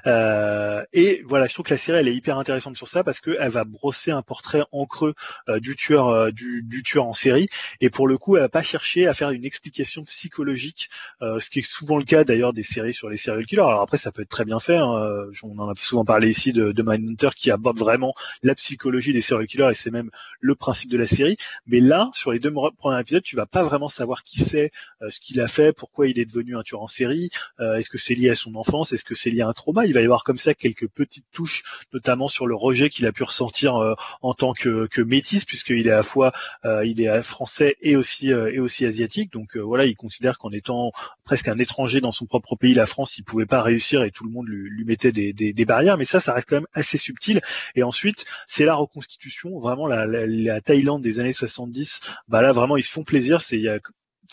Euh, 0.07 0.83
et 0.93 1.23
voilà, 1.25 1.47
je 1.47 1.53
trouve 1.53 1.65
que 1.65 1.73
la 1.73 1.77
série 1.77 1.97
elle 1.97 2.07
est 2.07 2.15
hyper 2.15 2.37
intéressante 2.37 2.77
sur 2.77 2.87
ça 2.87 3.03
parce 3.03 3.19
qu'elle 3.19 3.49
va 3.49 3.63
brosser 3.65 4.11
un 4.11 4.21
portrait 4.21 4.63
en 4.71 4.85
creux 4.85 5.15
euh, 5.49 5.59
du 5.59 5.75
tueur 5.75 6.09
euh, 6.09 6.31
du, 6.31 6.63
du 6.63 6.83
tueur 6.83 7.05
en 7.05 7.13
série 7.13 7.49
et 7.81 7.89
pour 7.89 8.07
le 8.07 8.17
coup 8.17 8.37
elle 8.37 8.43
va 8.43 8.49
pas 8.49 8.61
chercher 8.61 9.07
à 9.07 9.13
faire 9.13 9.31
une 9.31 9.45
explication 9.45 10.03
psychologique, 10.03 10.89
euh, 11.21 11.39
ce 11.39 11.49
qui 11.49 11.59
est 11.59 11.67
souvent 11.67 11.97
le 11.97 12.05
cas 12.05 12.23
d'ailleurs 12.23 12.53
des 12.53 12.63
séries 12.63 12.93
sur 12.93 13.09
les 13.09 13.17
serial 13.17 13.45
killers. 13.45 13.61
Alors 13.61 13.81
après 13.81 13.97
ça 13.97 14.11
peut 14.11 14.21
être 14.21 14.29
très 14.29 14.45
bien 14.45 14.59
fait, 14.59 14.77
hein, 14.77 14.93
euh, 14.95 15.31
on 15.43 15.57
en 15.59 15.69
a 15.69 15.73
souvent 15.77 16.05
parlé 16.05 16.29
ici 16.29 16.53
de, 16.53 16.71
de 16.71 16.83
Mindhunter 16.83 17.29
qui 17.35 17.51
aborde 17.51 17.77
vraiment 17.77 18.13
la 18.43 18.55
psychologie 18.55 19.13
des 19.13 19.21
serial 19.21 19.47
killers 19.47 19.69
et 19.71 19.73
c'est 19.73 19.91
même 19.91 20.11
le 20.39 20.55
principe 20.55 20.89
de 20.89 20.97
la 20.97 21.07
série. 21.07 21.37
Mais 21.65 21.79
là, 21.79 22.09
sur 22.13 22.31
les 22.31 22.39
deux 22.39 22.53
premiers 22.77 22.99
épisodes, 22.99 23.23
tu 23.23 23.35
vas 23.35 23.45
pas 23.45 23.63
vraiment 23.63 23.87
savoir 23.87 24.23
qui 24.23 24.39
c'est, 24.39 24.71
euh, 25.01 25.09
ce 25.09 25.19
qu'il 25.19 25.39
a 25.41 25.47
fait, 25.47 25.73
pourquoi 25.73 26.07
il 26.07 26.19
est 26.19 26.25
devenu 26.25 26.55
un 26.55 26.63
tueur 26.63 26.81
en 26.81 26.87
série, 26.87 27.22
euh, 27.59 27.75
est-ce 27.75 27.89
que 27.89 27.97
c'est 27.97 28.15
lié 28.15 28.29
à 28.29 28.35
son 28.35 28.55
enfance, 28.55 28.93
est-ce 28.93 29.03
que 29.03 29.15
c'est 29.15 29.29
lié 29.29 29.41
à 29.41 29.47
un 29.47 29.53
trauma? 29.53 29.85
Il 29.85 29.93
va 29.93 30.01
y 30.01 30.03
avoir 30.03 30.23
comme 30.23 30.37
ça 30.37 30.53
quelques 30.53 30.87
petites 30.87 31.25
touches, 31.31 31.63
notamment 31.93 32.27
sur 32.27 32.47
le 32.47 32.55
rejet 32.55 32.89
qu'il 32.89 33.05
a 33.05 33.11
pu 33.11 33.23
ressentir 33.23 33.75
euh, 33.77 33.95
en 34.21 34.33
tant 34.33 34.53
que, 34.53 34.87
que 34.87 35.01
métis, 35.01 35.45
puisqu'il 35.45 35.87
est 35.87 35.91
à 35.91 35.97
la 35.97 36.03
fois 36.03 36.31
euh, 36.65 36.85
il 36.85 37.01
est 37.01 37.21
français 37.21 37.75
et 37.81 37.95
aussi 37.95 38.29
et 38.29 38.59
aussi 38.59 38.85
asiatique. 38.85 39.31
Donc 39.31 39.57
voilà, 39.57 39.85
il 39.85 39.95
considère 39.95 40.37
qu'en 40.37 40.51
étant 40.51 40.91
presque 41.23 41.47
un 41.47 41.57
étranger 41.57 42.01
dans 42.01 42.11
son 42.11 42.25
propre 42.25 42.55
pays, 42.55 42.73
la 42.73 42.85
France, 42.85 43.17
il 43.17 43.23
pouvait 43.23 43.45
pas 43.45 43.61
réussir 43.61 44.03
et 44.03 44.11
tout 44.11 44.23
le 44.23 44.31
monde 44.31 44.47
lui, 44.47 44.85
mettait 44.85 45.11
des, 45.11 45.65
barrières. 45.65 45.97
Mais 45.97 46.05
ça, 46.05 46.19
ça 46.19 46.33
reste 46.33 46.49
quand 46.49 46.57
même 46.57 46.67
assez 46.73 46.97
subtil. 46.97 47.41
Et 47.75 47.83
ensuite, 47.83 48.25
c'est 48.47 48.65
la 48.65 48.75
reconstitution, 48.75 49.59
vraiment 49.59 49.87
la, 49.87 50.05
la, 50.05 50.25
la 50.27 50.61
Thaïlande 50.61 51.01
des 51.01 51.19
années 51.19 51.33
70. 51.33 52.01
Bah 52.27 52.41
là, 52.41 52.51
vraiment, 52.51 52.77
ils 52.77 52.83
se 52.83 52.91
font 52.91 53.03
plaisir. 53.03 53.41
C'est 53.41 53.57
il 53.57 53.81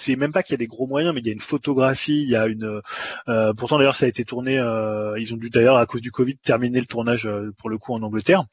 c'est 0.01 0.17
même 0.17 0.33
pas 0.33 0.43
qu'il 0.43 0.55
y 0.55 0.55
a 0.55 0.59
des 0.59 0.67
gros 0.67 0.87
moyens, 0.87 1.15
mais 1.15 1.21
il 1.21 1.27
y 1.27 1.31
a 1.31 1.33
une 1.33 1.41
photographie, 1.41 2.23
il 2.23 2.29
y 2.31 2.37
a 2.37 2.47
une. 2.47 2.81
euh, 3.29 3.53
pourtant 3.55 3.79
d'ailleurs, 3.79 3.97
ça 3.97 4.07
a 4.07 4.09
été 4.09 4.25
tourné. 4.25 4.59
euh, 4.59 5.19
ils 5.19 5.35
ont 5.35 5.37
dû 5.37 5.51
d'ailleurs 5.51 5.77
à 5.77 5.87
cause 5.87 6.03
du 6.03 6.11
Covid 6.13 6.37
terminer 6.39 6.81
le 6.81 6.87
tournage 6.87 7.27
euh, 7.27 7.53
pour 7.59 7.71
le 7.71 7.79
coup 7.79 7.95
en 7.95 8.03
Angleterre. 8.03 8.45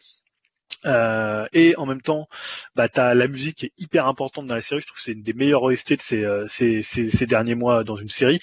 Euh, 0.85 1.47
et 1.53 1.75
en 1.77 1.85
même 1.85 2.01
temps, 2.01 2.27
bah, 2.75 2.87
t'as 2.89 3.13
la 3.13 3.27
musique 3.27 3.57
qui 3.57 3.65
est 3.67 3.73
hyper 3.77 4.07
importante 4.07 4.47
dans 4.47 4.55
la 4.55 4.61
série. 4.61 4.81
Je 4.81 4.87
trouve 4.87 4.97
que 4.97 5.03
c'est 5.03 5.13
une 5.13 5.23
des 5.23 5.33
meilleures 5.33 5.63
OST 5.63 5.95
de 5.95 6.01
ces, 6.01 6.23
euh, 6.23 6.45
ces, 6.47 6.81
ces, 6.83 7.09
ces 7.09 7.25
derniers 7.25 7.55
mois 7.55 7.83
dans 7.83 7.95
une 7.95 8.09
série. 8.09 8.39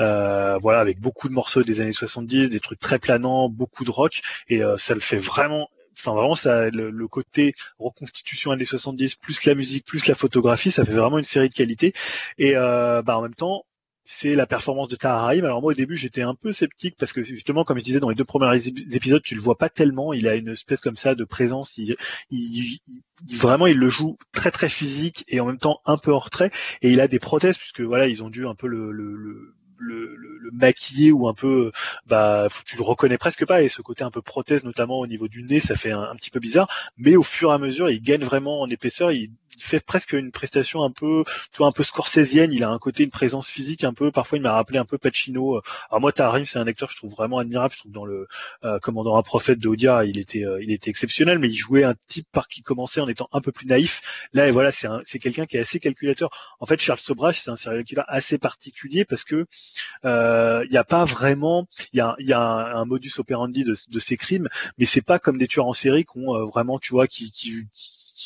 Euh, 0.00 0.56
voilà, 0.58 0.80
avec 0.80 1.00
beaucoup 1.00 1.28
de 1.28 1.34
morceaux 1.34 1.62
des 1.62 1.80
années 1.80 1.92
70, 1.92 2.48
des 2.48 2.60
trucs 2.60 2.80
très 2.80 2.98
planants, 2.98 3.48
beaucoup 3.48 3.84
de 3.84 3.90
rock, 3.90 4.22
et 4.48 4.62
euh, 4.62 4.76
ça 4.76 4.94
le 4.94 5.00
fait 5.00 5.18
vraiment. 5.18 5.68
Enfin, 5.98 6.14
vraiment, 6.14 6.34
ça, 6.34 6.70
le, 6.70 6.90
le 6.90 7.08
côté 7.08 7.54
reconstitution 7.78 8.50
années 8.50 8.64
70, 8.64 9.16
plus 9.16 9.44
la 9.44 9.54
musique, 9.54 9.84
plus 9.84 10.06
la 10.06 10.14
photographie, 10.14 10.70
ça 10.70 10.84
fait 10.84 10.92
vraiment 10.92 11.18
une 11.18 11.24
série 11.24 11.48
de 11.48 11.54
qualité. 11.54 11.92
Et 12.38 12.56
euh, 12.56 13.02
bah, 13.02 13.18
en 13.18 13.22
même 13.22 13.34
temps, 13.34 13.64
c'est 14.04 14.34
la 14.34 14.46
performance 14.46 14.88
de 14.88 14.96
Tahar 14.96 15.24
Rahim. 15.24 15.44
Alors 15.44 15.62
moi 15.62 15.72
au 15.72 15.74
début 15.74 15.96
j'étais 15.96 16.22
un 16.22 16.34
peu 16.34 16.52
sceptique 16.52 16.96
parce 16.98 17.12
que 17.12 17.22
justement 17.22 17.64
comme 17.64 17.78
je 17.78 17.84
disais 17.84 18.00
dans 18.00 18.10
les 18.10 18.14
deux 18.14 18.24
premiers 18.24 18.66
épisodes 18.66 19.22
tu 19.22 19.34
le 19.34 19.40
vois 19.40 19.56
pas 19.56 19.70
tellement, 19.70 20.12
il 20.12 20.28
a 20.28 20.36
une 20.36 20.50
espèce 20.50 20.80
comme 20.80 20.96
ça 20.96 21.14
de 21.14 21.24
présence, 21.24 21.78
il, 21.78 21.96
il, 22.30 22.78
vraiment 23.32 23.66
il 23.66 23.78
le 23.78 23.88
joue 23.88 24.16
très 24.32 24.50
très 24.50 24.68
physique 24.68 25.24
et 25.28 25.40
en 25.40 25.46
même 25.46 25.58
temps 25.58 25.80
un 25.86 25.96
peu 25.96 26.10
hors 26.10 26.30
trait 26.30 26.50
et 26.82 26.92
il 26.92 27.00
a 27.00 27.08
des 27.08 27.18
prothèses 27.18 27.56
puisque 27.56 27.80
voilà 27.80 28.06
ils 28.06 28.22
ont 28.22 28.30
dû 28.30 28.46
un 28.46 28.54
peu 28.54 28.66
le, 28.66 28.92
le, 28.92 29.16
le 29.16 29.54
le, 29.78 30.16
le, 30.16 30.50
maquiller 30.52 31.10
ou 31.10 31.26
un 31.26 31.34
peu 31.34 31.72
bah 32.06 32.46
tu 32.64 32.76
le 32.76 32.82
reconnais 32.82 33.18
presque 33.18 33.44
pas. 33.46 33.62
Et 33.62 33.68
ce 33.68 33.82
côté 33.82 34.04
un 34.04 34.10
peu 34.10 34.22
prothèse 34.22 34.62
notamment 34.64 35.00
au 35.00 35.06
niveau 35.06 35.26
du 35.26 35.42
nez 35.42 35.58
ça 35.58 35.74
fait 35.74 35.90
un, 35.90 36.02
un, 36.02 36.16
petit 36.16 36.30
peu 36.30 36.40
bizarre. 36.40 36.68
Mais 36.96 37.16
au 37.16 37.22
fur 37.22 37.50
et 37.50 37.54
à 37.54 37.58
mesure 37.58 37.90
il 37.90 38.00
gagne 38.02 38.24
vraiment 38.24 38.60
en 38.60 38.68
épaisseur. 38.70 39.10
Il 39.10 39.24
il 39.24 39.30
fait 39.58 39.84
presque 39.84 40.12
une 40.12 40.30
prestation 40.30 40.82
un 40.82 40.90
peu, 40.90 41.24
tu 41.52 41.58
vois, 41.58 41.68
un 41.68 41.72
peu 41.72 41.82
scorsésienne. 41.82 42.52
Il 42.52 42.64
a 42.64 42.70
un 42.70 42.78
côté, 42.78 43.04
une 43.04 43.10
présence 43.10 43.48
physique 43.48 43.84
un 43.84 43.92
peu. 43.92 44.10
Parfois, 44.10 44.38
il 44.38 44.42
m'a 44.42 44.52
rappelé 44.52 44.78
un 44.78 44.84
peu 44.84 44.98
Pacino. 44.98 45.60
Alors 45.90 46.00
moi, 46.00 46.12
Tarim, 46.12 46.44
c'est 46.44 46.58
un 46.58 46.66
acteur 46.66 46.88
que 46.88 46.94
je 46.94 46.98
trouve 46.98 47.12
vraiment 47.12 47.38
admirable. 47.38 47.72
Je 47.72 47.78
trouve 47.80 47.92
dans 47.92 48.04
le 48.04 48.26
euh, 48.64 48.78
Commandant 48.80 49.16
un 49.16 49.22
prophète 49.22 49.58
de 49.58 49.68
Odia, 49.68 50.04
il 50.04 50.18
était, 50.18 50.44
euh, 50.44 50.62
il 50.62 50.70
était 50.70 50.90
exceptionnel, 50.90 51.38
mais 51.38 51.48
il 51.48 51.56
jouait 51.56 51.84
un 51.84 51.94
type 52.08 52.26
par 52.32 52.48
qui 52.48 52.62
commençait 52.62 53.00
en 53.00 53.08
étant 53.08 53.28
un 53.32 53.40
peu 53.40 53.52
plus 53.52 53.66
naïf. 53.66 54.02
Là, 54.32 54.48
et 54.48 54.50
voilà, 54.50 54.72
c'est 54.72 54.88
c'est 55.04 55.18
quelqu'un 55.18 55.46
qui 55.46 55.56
est 55.56 55.60
assez 55.60 55.80
calculateur. 55.80 56.30
En 56.60 56.66
fait, 56.66 56.80
Charles 56.80 56.98
Sobrach, 56.98 57.38
c'est 57.38 57.50
un 57.50 57.56
serial 57.56 57.84
killer 57.84 58.02
assez 58.08 58.38
particulier 58.38 59.04
parce 59.04 59.24
que 59.24 59.46
euh, 60.04 60.62
il 60.64 60.70
n'y 60.70 60.76
a 60.76 60.84
pas 60.84 61.04
vraiment, 61.04 61.66
il 61.92 61.98
y 61.98 62.00
a, 62.00 62.14
y 62.18 62.32
a 62.32 62.40
un, 62.40 62.84
modus 62.84 63.12
operandi 63.18 63.64
de, 63.64 63.74
de 63.88 63.98
ces 63.98 64.16
crimes, 64.16 64.48
mais 64.78 64.84
c'est 64.84 65.00
pas 65.02 65.18
comme 65.18 65.38
des 65.38 65.48
tueurs 65.48 65.66
en 65.66 65.72
série 65.72 66.04
qui 66.04 66.18
ont 66.18 66.46
vraiment, 66.46 66.78
tu 66.78 66.92
vois, 66.92 67.06
qui 67.06 67.30
qui 67.30 67.66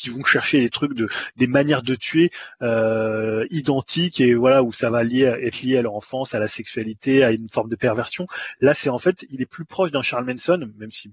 vont 0.07 0.23
chercher 0.23 0.59
des 0.61 0.69
trucs 0.69 0.93
de 0.93 1.07
des 1.35 1.47
manières 1.47 1.83
de 1.83 1.95
tuer 1.95 2.31
euh, 2.61 3.45
identiques 3.49 4.21
et 4.21 4.33
voilà 4.33 4.63
où 4.63 4.71
ça 4.71 4.89
va 4.89 5.03
lier 5.03 5.33
être 5.41 5.61
lié 5.61 5.77
à 5.77 5.81
leur 5.81 5.95
enfance, 5.95 6.35
à 6.35 6.39
la 6.39 6.47
sexualité, 6.47 7.23
à 7.23 7.31
une 7.31 7.49
forme 7.49 7.69
de 7.69 7.75
perversion. 7.75 8.27
Là, 8.61 8.73
c'est 8.73 8.89
en 8.89 8.99
fait, 8.99 9.25
il 9.29 9.41
est 9.41 9.45
plus 9.45 9.65
proche 9.65 9.91
d'un 9.91 10.01
Charles 10.01 10.25
Manson, 10.25 10.69
même 10.77 10.91
si 10.91 11.09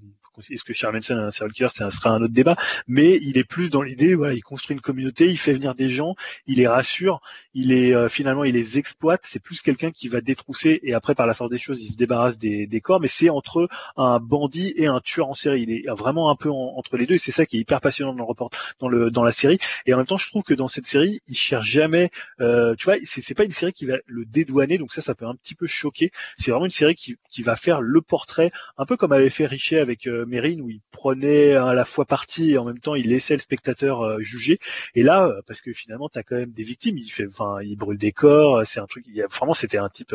est-ce 0.50 0.64
que 0.64 0.72
Charles 0.72 0.94
Manson 0.94 1.16
est 1.16 1.22
un 1.22 1.30
serial 1.30 1.52
killer, 1.52 1.68
ça 1.68 1.90
sera 1.90 2.10
un 2.10 2.22
autre 2.22 2.34
débat, 2.34 2.56
mais 2.86 3.18
il 3.22 3.38
est 3.38 3.44
plus 3.44 3.70
dans 3.70 3.82
l'idée, 3.82 4.14
voilà, 4.14 4.34
il 4.34 4.42
construit 4.42 4.74
une 4.74 4.80
communauté, 4.80 5.28
il 5.30 5.38
fait 5.38 5.52
venir 5.52 5.74
des 5.74 5.88
gens, 5.88 6.14
il 6.46 6.56
les 6.56 6.66
rassure, 6.66 7.20
il 7.54 7.72
est 7.72 7.94
euh, 7.94 8.08
finalement 8.08 8.44
il 8.44 8.54
les 8.54 8.78
exploite. 8.78 9.22
C'est 9.24 9.40
plus 9.40 9.62
quelqu'un 9.62 9.90
qui 9.90 10.08
va 10.08 10.20
détrousser 10.20 10.80
et 10.82 10.94
après 10.94 11.14
par 11.14 11.26
la 11.26 11.34
force 11.34 11.50
des 11.50 11.58
choses, 11.58 11.82
il 11.82 11.90
se 11.90 11.96
débarrasse 11.96 12.38
des, 12.38 12.66
des 12.66 12.80
corps, 12.80 13.00
mais 13.00 13.08
c'est 13.08 13.30
entre 13.30 13.68
un 13.96 14.18
bandit 14.20 14.74
et 14.76 14.86
un 14.86 15.00
tueur 15.00 15.28
en 15.28 15.34
série. 15.34 15.62
Il 15.62 15.70
est 15.70 15.84
vraiment 15.90 16.30
un 16.30 16.36
peu 16.36 16.50
entre 16.50 16.96
les 16.96 17.06
deux 17.06 17.14
et 17.14 17.18
c'est 17.18 17.32
ça 17.32 17.46
qui 17.46 17.56
est 17.56 17.60
hyper 17.60 17.80
passionnant 17.80 18.12
dans 18.12 18.18
le 18.18 18.24
report, 18.24 18.50
dans 18.78 18.88
le 18.88 19.10
dans 19.10 19.24
la 19.24 19.32
série. 19.32 19.58
Et 19.86 19.94
en 19.94 19.98
même 19.98 20.06
temps, 20.06 20.16
je 20.16 20.28
trouve 20.28 20.42
que 20.42 20.54
dans 20.54 20.68
cette 20.68 20.86
série, 20.86 21.20
il 21.28 21.36
cherche 21.36 21.68
jamais, 21.68 22.10
euh, 22.40 22.74
tu 22.76 22.84
vois, 22.84 22.96
c'est 23.04 23.34
pas 23.34 23.44
une 23.44 23.50
série 23.50 23.72
qui 23.72 23.86
va 23.86 23.96
le 24.06 24.24
dédouaner, 24.24 24.78
donc 24.78 24.92
ça, 24.92 25.00
ça 25.00 25.14
peut 25.14 25.26
un 25.26 25.34
petit 25.34 25.54
peu 25.54 25.66
choquer. 25.66 26.10
C'est 26.38 26.50
vraiment 26.50 26.66
une 26.66 26.70
série 26.70 26.94
qui, 26.94 27.16
qui 27.30 27.42
va 27.42 27.56
faire 27.56 27.80
le 27.80 28.00
portrait, 28.00 28.50
un 28.78 28.86
peu 28.86 28.96
comme 28.96 29.12
avait 29.12 29.30
fait 29.30 29.46
Richet 29.46 29.78
avec 29.78 30.06
euh, 30.06 30.24
Mérine, 30.26 30.60
où 30.60 30.70
il 30.70 30.80
prenait 30.90 31.54
à 31.54 31.74
la 31.74 31.84
fois 31.84 32.04
parti 32.04 32.52
et 32.52 32.58
en 32.58 32.64
même 32.64 32.78
temps 32.78 32.94
il 32.94 33.08
laissait 33.08 33.34
le 33.34 33.40
spectateur 33.40 34.02
euh, 34.02 34.20
juger. 34.20 34.58
Et 34.94 35.02
là, 35.02 35.26
euh, 35.26 35.42
parce 35.46 35.60
que 35.60 35.72
finalement, 35.72 36.08
tu 36.08 36.18
as 36.18 36.22
quand 36.22 36.36
même 36.36 36.52
des 36.52 36.62
victimes, 36.62 36.98
il 36.98 37.10
fait, 37.10 37.26
enfin, 37.26 37.58
il 37.62 37.76
brûle 37.76 37.98
des 37.98 38.12
corps, 38.12 38.64
c'est 38.66 38.80
un 38.80 38.86
truc, 38.86 39.04
il 39.08 39.14
y 39.14 39.22
a, 39.22 39.26
vraiment, 39.26 39.52
c'était 39.52 39.78
un 39.78 39.88
type 39.88 40.14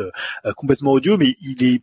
complètement 0.56 0.92
audio, 0.92 1.16
mais 1.16 1.36
il 1.40 1.62
est 1.64 1.82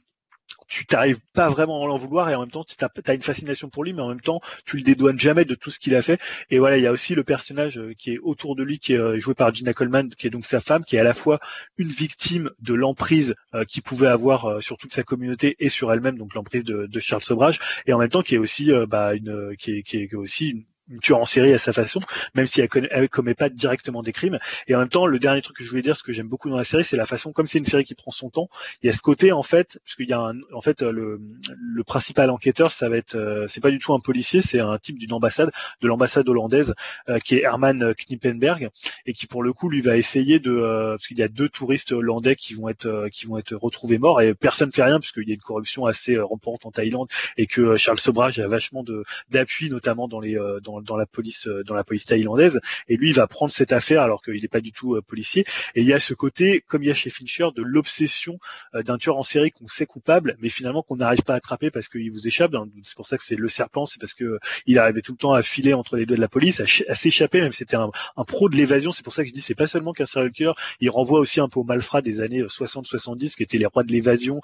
tu 0.70 0.86
t'arrives 0.86 1.20
pas 1.34 1.50
vraiment 1.50 1.84
à 1.84 1.88
l'en 1.88 1.98
vouloir 1.98 2.30
et 2.30 2.36
en 2.36 2.41
même 2.41 2.52
temps 2.52 2.64
tu 2.64 2.76
as, 2.80 3.14
une 3.14 3.22
fascination 3.22 3.70
pour 3.70 3.84
lui 3.84 3.91
mais 3.91 4.02
en 4.02 4.08
même 4.08 4.22
temps 4.22 4.40
tu 4.66 4.78
le 4.78 4.84
dédouanes 4.84 5.20
jamais 5.20 5.44
de 5.44 5.56
tout 5.56 5.72
ce 5.72 5.80
qu'il 5.80 5.96
a 5.96 6.02
fait. 6.02 6.22
Et 6.50 6.60
voilà 6.60 6.78
il 6.78 6.84
y 6.84 6.88
a 6.88 6.91
aussi 6.91 7.16
le 7.16 7.24
personnage 7.24 7.80
euh, 7.80 7.94
qui 7.98 8.14
est 8.14 8.20
autour 8.20 8.56
de 8.56 8.64
lui 8.64 8.80
qui 8.80 8.94
est 8.94 9.00
euh, 9.00 9.18
joué 9.18 9.34
par 9.34 9.54
Gina 9.54 9.74
Coleman 9.74 10.10
qui 10.10 10.28
est 10.28 10.30
donc 10.30 10.46
sa 10.46 10.60
femme 10.60 10.86
qui 10.86 10.96
est 10.96 11.00
à 11.00 11.04
la 11.04 11.14
fois 11.14 11.40
une 11.78 11.90
victime 11.90 12.52
de 12.62 12.74
l'emprise 12.74 13.36
euh, 13.56 13.66
qu'il 13.66 13.82
pouvait 13.82 14.08
avoir 14.08 14.62
sur 14.62 14.78
toute 14.78 14.94
sa 14.94 15.04
communauté 15.04 15.56
et 15.60 15.70
sur 15.70 15.91
elle-même 15.91 16.18
donc 16.18 16.36
l'emprise 16.36 16.64
de, 16.64 17.00
Charles 17.00 17.24
Sobrage 17.24 17.60
et 17.88 17.94
en 17.94 17.98
même 17.98 18.10
temps 18.10 18.22
qui 18.22 18.36
est 18.36 18.38
aussi 18.38 18.72
bah, 18.88 19.14
qui 19.58 19.84
est 19.94 20.14
aussi 20.14 20.50
une 20.50 20.64
une 20.90 20.99
tueur 20.99 21.20
en 21.20 21.26
série 21.26 21.53
à 21.53 21.57
sa 21.57 21.74
façon, 21.74 21.99
même 22.36 22.45
si 22.45 22.61
elle, 22.61 22.70
elle 22.91 23.10
commet 23.10 23.36
pas 23.36 23.49
directement 23.49 24.02
des 24.03 24.11
crimes. 24.11 24.40
Et 24.68 24.76
en 24.76 24.80
même 24.80 24.90
temps, 24.90 25.06
le 25.06 25.20
dernier 25.20 25.41
truc 25.41 25.57
que 25.57 25.64
je 25.64 25.70
voulais 25.70 25.82
dire, 25.82 25.95
ce 25.95 26.03
que 26.03 26.11
j'aime 26.11 26.28
beaucoup 26.28 26.49
dans 26.49 26.57
la 26.57 26.64
série, 26.64 26.84
c'est 26.84 26.98
la 26.98 27.06
façon, 27.06 27.32
comme 27.32 27.48
c'est 27.48 27.60
une 27.60 27.66
série 27.66 27.84
qui 27.84 27.95
prend 27.95 28.11
son 28.11 28.30
temps, 28.30 28.49
il 28.82 28.88
y 28.88 28.90
a 28.90 28.94
ce 28.94 29.02
côté 29.02 29.32
en 29.32 29.44
fait, 29.44 29.80
parce 29.84 29.95
qu'il 29.95 30.10
y 30.10 30.14
a 30.14 30.20
un, 30.20 30.36
en 30.53 30.61
fait 30.61 30.82
le, 30.82 31.20
le 31.60 31.84
principal 31.84 32.30
enquêteur, 32.30 32.72
ça 32.72 32.90
va 32.90 32.98
être, 32.98 33.16
euh, 33.16 33.48
c'est 33.48 33.61
pas 33.61 33.72
du 33.72 33.78
tout 33.78 33.94
un 33.94 33.99
policier, 33.99 34.41
c'est 34.41 34.60
un 34.60 34.78
type 34.78 34.98
d'une 34.98 35.14
ambassade, 35.14 35.52
de 35.82 35.88
l'ambassade 35.88 36.28
hollandaise, 36.28 36.74
euh, 37.10 37.20
qui 37.20 37.36
est 37.36 37.44
Herman 37.44 37.94
Knippenberg, 37.94 38.70
et 39.06 39.14
qui 39.14 39.28
pour 39.28 39.44
le 39.44 39.53
coup 39.53 39.70
lui 39.70 39.82
va 39.82 39.98
essayer 39.98 40.40
de, 40.40 40.52
euh, 40.52 40.91
parce 40.95 41.07
qu'il 41.07 41.20
y 41.20 41.24
a 41.24 41.28
deux 41.28 41.49
touristes 41.49 41.91
hollandais 41.91 42.36
qui 42.36 42.53
vont 42.53 42.70
être, 42.70 43.10
qui 43.11 43.26
vont 43.26 43.38
être 43.38 43.56
retrouvés 43.56 43.98
morts, 43.98 44.22
et 44.22 44.34
personne 44.34 44.72
fait 44.72 44.84
rien 44.84 44.99
parce 44.99 45.11
qu'il 45.11 45.28
y 45.28 45.32
a 45.32 45.36
une 45.36 45.41
corruption 45.41 45.86
assez 45.86 46.18
rampante 46.18 46.66
en 46.66 46.72
Thaïlande, 46.72 47.10
et 47.38 47.48
que 47.48 47.76
Charles 47.76 47.99
Sobrage 47.99 48.40
a 48.40 48.48
vachement 48.48 48.84
de 48.84 49.03
d'appui, 49.30 49.70
notamment 49.70 50.07
dans 50.07 50.20
les 50.20 50.38
dans 50.64 50.78
dans, 50.81 50.97
la 50.97 51.06
police 51.06 51.47
euh, 51.47 51.64
dans 51.64 51.76
la 51.76 51.84
police 51.84 52.06
thaïlandaise 52.06 52.60
et 52.88 52.97
lui 52.97 53.10
il 53.10 53.15
va 53.15 53.27
prendre 53.27 53.51
cette 53.51 53.72
affaire 53.72 54.01
alors 54.01 54.22
qu'il 54.22 54.41
n'est 54.41 54.47
pas 54.47 54.61
du 54.61 54.72
tout 54.72 54.95
euh, 54.95 55.01
policier. 55.01 55.45
Et 55.76 55.81
il 55.81 55.88
y 55.88 55.93
a 55.93 55.99
ce 55.99 56.14
côté 56.14 56.64
comme 56.68 56.84
il 56.84 56.88
y 56.88 56.91
a 56.91 56.93
chez 56.93 57.10
Fincher 57.10 57.47
de 57.56 57.61
l'obsession 57.61 58.39
euh, 58.76 58.84
d'un 58.84 58.97
tueur 58.97 59.18
en 59.18 59.23
série 59.23 59.51
qu'on 59.51 59.68
sait 59.68 59.85
coupable 59.85 60.38
mais 60.39 60.49
finalement 60.49 60.84
qu'on 60.84 60.97
n'arrive 60.97 61.23
pas 61.23 61.34
à 61.34 61.38
attraper 61.38 61.72
parce 61.72 61.88
qu'il 61.88 62.11
vous 62.11 62.27
échappe 62.27 62.53
hein. 62.56 62.68
c'est 62.84 62.95
pour 62.95 63.06
ça 63.06 63.18
que 63.18 63.23
c'est 63.23 63.35
le 63.35 63.47
serpent 63.47 63.85
c'est 63.85 63.99
parce 63.99 64.14
que 64.14 64.39
il 64.65 64.77
arrivait 64.80 65.01
tout 65.01 65.14
le 65.14 65.18
temps 65.18 65.34
à 65.34 65.41
filer 65.41 65.73
entre 65.73 65.97
les 65.97 66.06
doigts 66.06 66.18
de 66.18 66.22
la 66.22 66.27
police 66.27 66.61
à, 66.61 66.95
s'échapper 66.95 67.41
même 67.41 67.51
c'était 67.51 67.77
un, 67.77 67.91
pro 68.27 68.49
de 68.49 68.56
l'évasion. 68.56 68.91
C'est 68.91 69.03
pour 69.03 69.14
ça 69.14 69.23
que 69.23 69.30
je 69.30 69.34
dis 69.34 69.41
c'est 69.41 69.56
pas 69.56 69.68
seulement 69.68 69.93
qu'un 69.93 70.06
serial 70.06 70.31
killer 70.31 70.51
il 70.80 70.89
renvoie 70.89 71.19
aussi 71.19 71.39
un 71.39 71.49
peu 71.49 71.60
aux 71.60 71.64
malfrats 71.64 72.01
des 72.01 72.22
années 72.22 72.43
60-70 72.43 73.35
qui 73.35 73.43
étaient 73.43 73.57
les 73.57 73.65
rois 73.65 73.84
de 73.84 73.91
l'évasion 73.91 74.41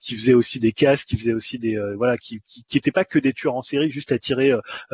qui 0.00 0.14
faisaient 0.14 0.34
aussi 0.34 0.60
des 0.60 0.72
casques 0.72 1.08
qui 1.08 1.16
faisaient 1.16 1.32
aussi 1.32 1.58
des 1.58 1.78
voilà 1.96 2.18
qui, 2.18 2.40
qui, 2.68 2.80
pas 2.92 3.04
que 3.04 3.18
des 3.18 3.32
tueurs 3.32 3.54
en 3.54 3.62
série 3.62 3.90
juste 3.90 4.12
attirés 4.12 4.52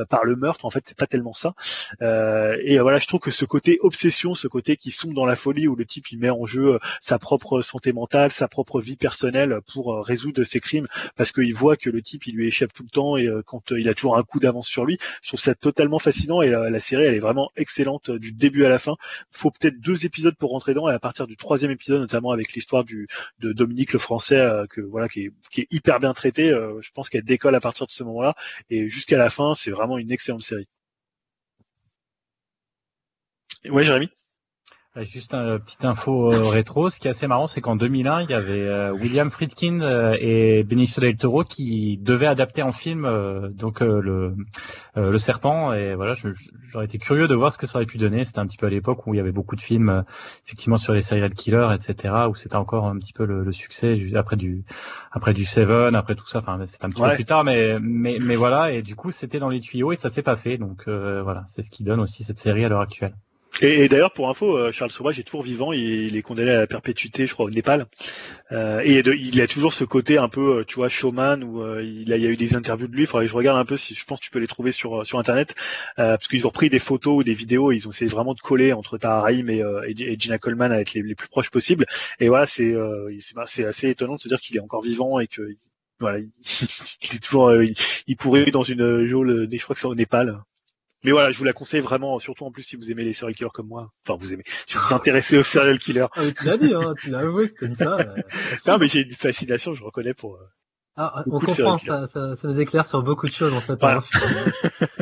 par 0.08 0.24
le 0.24 0.36
meurtre 0.36 0.64
en 0.64 0.70
fait 0.70 0.77
c'est 0.86 0.96
pas 0.96 1.06
tellement 1.06 1.32
ça. 1.32 1.54
Euh, 2.02 2.56
et 2.64 2.78
voilà, 2.78 2.98
je 2.98 3.06
trouve 3.06 3.20
que 3.20 3.30
ce 3.30 3.44
côté 3.44 3.78
obsession, 3.80 4.34
ce 4.34 4.48
côté 4.48 4.76
qui 4.76 4.90
sombre 4.90 5.14
dans 5.14 5.26
la 5.26 5.36
folie 5.36 5.68
où 5.68 5.76
le 5.76 5.84
type 5.84 6.10
il 6.10 6.18
met 6.18 6.30
en 6.30 6.46
jeu 6.46 6.74
euh, 6.74 6.78
sa 7.00 7.18
propre 7.18 7.60
santé 7.60 7.92
mentale, 7.92 8.30
sa 8.30 8.48
propre 8.48 8.80
vie 8.80 8.96
personnelle 8.96 9.60
pour 9.72 9.92
euh, 9.92 10.00
résoudre 10.00 10.44
ses 10.44 10.60
crimes 10.60 10.86
parce 11.16 11.32
qu'il 11.32 11.54
voit 11.54 11.76
que 11.76 11.90
le 11.90 12.02
type 12.02 12.26
il 12.26 12.34
lui 12.34 12.46
échappe 12.46 12.72
tout 12.72 12.82
le 12.82 12.90
temps 12.90 13.16
et 13.16 13.28
quand 13.46 13.70
il 13.70 13.88
a 13.88 13.94
toujours 13.94 14.16
un 14.16 14.22
coup 14.22 14.40
d'avance 14.40 14.66
sur 14.66 14.84
lui, 14.84 14.98
je 15.22 15.28
trouve 15.28 15.40
ça 15.40 15.54
totalement 15.54 15.98
fascinant 15.98 16.42
et 16.42 16.50
la, 16.50 16.78
série 16.78 17.04
elle 17.04 17.14
est 17.14 17.20
vraiment 17.20 17.50
excellente 17.56 18.10
du 18.10 18.32
début 18.32 18.64
à 18.64 18.68
la 18.68 18.78
fin. 18.78 18.96
Faut 19.30 19.50
peut-être 19.50 19.80
deux 19.80 20.06
épisodes 20.06 20.34
pour 20.36 20.50
rentrer 20.50 20.72
dedans 20.72 20.88
et 20.88 20.94
à 20.94 20.98
partir 20.98 21.26
du 21.26 21.36
troisième 21.36 21.70
épisode, 21.70 22.00
notamment 22.00 22.30
avec 22.30 22.52
l'histoire 22.52 22.84
du 22.84 23.08
de 23.40 23.52
Dominique 23.52 23.92
le 23.92 23.98
Français 23.98 24.48
que 24.70 24.80
voilà 24.80 25.08
qui 25.08 25.26
est, 25.26 25.32
qui 25.50 25.62
est 25.62 25.66
hyper 25.70 26.00
bien 26.00 26.12
traité, 26.12 26.48
je 26.48 26.90
pense 26.92 27.08
qu'elle 27.08 27.24
décolle 27.24 27.54
à 27.54 27.60
partir 27.60 27.86
de 27.86 27.92
ce 27.92 28.04
moment-là 28.04 28.34
et 28.70 28.88
jusqu'à 28.88 29.18
la 29.18 29.30
fin, 29.30 29.54
c'est 29.54 29.70
vraiment 29.70 29.98
une 29.98 30.10
excellente 30.10 30.42
série. 30.42 30.67
Ouais, 33.70 33.84
Jérémy 33.84 34.10
euh, 34.96 35.04
Juste 35.04 35.34
une 35.34 35.58
petite 35.58 35.84
info 35.84 36.32
euh, 36.32 36.44
rétro. 36.44 36.88
Ce 36.88 36.98
qui 36.98 37.08
est 37.08 37.10
assez 37.10 37.26
marrant, 37.26 37.46
c'est 37.46 37.60
qu'en 37.60 37.76
2001, 37.76 38.22
il 38.22 38.30
y 38.30 38.34
avait 38.34 38.66
euh, 38.66 38.92
William 38.92 39.30
Friedkin 39.30 39.80
et 40.18 40.62
Benicio 40.64 41.02
del 41.02 41.16
Toro 41.16 41.44
qui 41.44 41.98
devaient 41.98 42.26
adapter 42.26 42.62
en 42.62 42.72
film 42.72 43.08
donc 43.50 43.80
le 43.80 44.34
le 44.96 45.18
serpent. 45.18 45.72
Et 45.72 45.94
voilà, 45.94 46.14
j'aurais 46.72 46.86
été 46.86 46.98
curieux 46.98 47.28
de 47.28 47.34
voir 47.34 47.52
ce 47.52 47.58
que 47.58 47.66
ça 47.66 47.78
aurait 47.78 47.86
pu 47.86 47.98
donner. 47.98 48.24
C'était 48.24 48.40
un 48.40 48.46
petit 48.46 48.56
peu 48.56 48.66
à 48.66 48.70
l'époque 48.70 49.06
où 49.06 49.14
il 49.14 49.18
y 49.18 49.20
avait 49.20 49.32
beaucoup 49.32 49.56
de 49.56 49.60
films 49.60 50.04
effectivement 50.46 50.78
sur 50.78 50.92
les 50.92 51.00
serial 51.00 51.34
killers, 51.34 51.68
etc. 51.74 52.14
Où 52.28 52.34
c'était 52.34 52.56
encore 52.56 52.86
un 52.86 52.98
petit 52.98 53.12
peu 53.12 53.24
le, 53.24 53.52
succès 53.52 53.96
après 54.14 54.36
du 54.36 54.64
après 55.12 55.34
du 55.34 55.44
Seven, 55.44 55.94
après 55.94 56.14
tout 56.14 56.26
ça. 56.26 56.38
Enfin, 56.38 56.58
c'était 56.66 56.86
un 56.86 56.90
petit 56.90 57.02
peu 57.02 57.14
plus 57.14 57.24
tard, 57.24 57.44
mais 57.44 57.78
mais 57.80 58.18
mais 58.20 58.36
voilà. 58.36 58.72
Et 58.72 58.82
du 58.82 58.96
coup, 58.96 59.10
c'était 59.10 59.38
dans 59.38 59.50
les 59.50 59.60
tuyaux 59.60 59.92
et 59.92 59.96
ça 59.96 60.08
s'est 60.08 60.22
pas 60.22 60.36
fait. 60.36 60.56
Donc 60.56 60.88
voilà, 60.88 61.44
c'est 61.46 61.62
ce 61.62 61.70
qui 61.70 61.84
donne 61.84 62.00
aussi 62.00 62.24
cette 62.24 62.38
série 62.38 62.64
à 62.64 62.68
l'heure 62.68 62.80
actuelle. 62.80 63.14
Et, 63.60 63.88
d'ailleurs, 63.88 64.12
pour 64.12 64.28
info, 64.28 64.56
euh, 64.56 64.72
Charles 64.72 64.90
Sauvage 64.90 65.18
est 65.18 65.24
toujours 65.24 65.42
vivant. 65.42 65.72
Il, 65.72 66.16
est 66.16 66.22
condamné 66.22 66.50
à 66.50 66.58
la 66.58 66.66
perpétuité, 66.66 67.26
je 67.26 67.32
crois, 67.32 67.46
au 67.46 67.50
Népal. 67.50 67.86
Euh, 68.52 68.80
et 68.84 68.98
il 68.98 69.40
a 69.40 69.46
toujours 69.46 69.72
ce 69.72 69.84
côté 69.84 70.16
un 70.18 70.28
peu, 70.28 70.58
euh, 70.58 70.64
tu 70.64 70.76
vois, 70.76 70.88
showman. 70.88 71.42
Où 71.42 71.64
il, 71.80 72.12
a, 72.12 72.16
il 72.16 72.22
y 72.22 72.26
a 72.26 72.30
eu 72.30 72.36
des 72.36 72.54
interviews 72.54 72.86
de 72.86 72.94
lui. 72.94 73.02
Il 73.02 73.06
faudrait 73.06 73.26
que 73.26 73.30
je 73.30 73.36
regarde 73.36 73.58
un 73.58 73.64
peu 73.64 73.76
si 73.76 73.94
je 73.94 74.04
pense 74.04 74.20
que 74.20 74.24
tu 74.24 74.30
peux 74.30 74.38
les 74.38 74.46
trouver 74.46 74.72
sur 74.72 75.02
internet, 75.14 75.54
parce 75.96 76.28
qu'ils 76.28 76.46
ont 76.46 76.50
pris 76.50 76.70
des 76.70 76.78
photos 76.78 77.18
ou 77.18 77.22
des 77.24 77.34
vidéos. 77.34 77.72
Et 77.72 77.76
ils 77.76 77.88
ont 77.88 77.90
essayé 77.90 78.10
vraiment 78.10 78.34
de 78.34 78.40
coller 78.40 78.72
entre 78.72 78.98
Taharaim 78.98 79.48
et, 79.48 80.18
Gina 80.18 80.38
Coleman 80.38 80.72
à 80.72 80.80
être 80.80 80.94
les, 80.94 81.14
plus 81.14 81.28
proches 81.28 81.50
possibles. 81.50 81.86
Et 82.20 82.28
voilà, 82.28 82.46
c'est 82.46 82.74
c'est 83.46 83.64
assez 83.64 83.88
étonnant 83.88 84.14
de 84.14 84.20
se 84.20 84.28
dire 84.28 84.40
qu'il 84.40 84.56
est 84.56 84.60
encore 84.60 84.82
vivant 84.82 85.18
et 85.18 85.26
que 85.26 85.42
voilà, 86.00 86.18
il, 86.20 87.16
est 87.16 87.22
toujours, 87.22 87.52
il, 88.06 88.16
pourrait 88.16 88.50
dans 88.50 88.62
une 88.62 89.06
geôle, 89.06 89.48
je 89.50 89.62
crois 89.62 89.74
que 89.74 89.80
c'est 89.80 89.86
au 89.86 89.94
Népal. 89.94 90.42
Mais 91.04 91.12
voilà, 91.12 91.30
je 91.30 91.38
vous 91.38 91.44
la 91.44 91.52
conseille 91.52 91.80
vraiment, 91.80 92.18
surtout 92.18 92.44
en 92.44 92.50
plus 92.50 92.62
si 92.62 92.76
vous 92.76 92.90
aimez 92.90 93.04
les 93.04 93.12
serial 93.12 93.34
killers 93.36 93.50
comme 93.54 93.68
moi. 93.68 93.92
Enfin, 94.06 94.18
vous 94.18 94.32
aimez, 94.32 94.44
si 94.66 94.76
vous 94.76 94.82
vous 94.88 94.94
intéressez 94.94 95.38
aux 95.38 95.44
serial 95.44 95.78
killers. 95.78 96.06
Ah, 96.16 96.22
tu 96.36 96.44
l'as 96.44 96.56
dit, 96.56 96.74
hein, 96.74 96.94
tu 97.00 97.10
l'as 97.10 97.18
avoué 97.20 97.50
comme 97.50 97.74
ça. 97.74 97.98
non, 98.66 98.78
mais 98.78 98.88
j'ai 98.92 99.00
une 99.00 99.14
fascination, 99.14 99.74
je 99.74 99.82
reconnais 99.84 100.14
pour. 100.14 100.34
Euh, 100.34 100.44
Ah, 100.96 101.22
on 101.26 101.30
Beaucoup 101.30 101.46
de 101.46 101.54
comprend, 101.54 101.78
ça, 101.78 102.06
ça, 102.08 102.34
ça 102.34 102.48
nous 102.48 102.60
éclaire 102.60 102.84
sur 102.84 103.02
beaucoup 103.04 103.28
de 103.28 103.32
choses 103.32 103.54
en 103.54 103.60
fait. 103.60 103.78
Voilà. 103.80 104.00
film. 104.00 104.20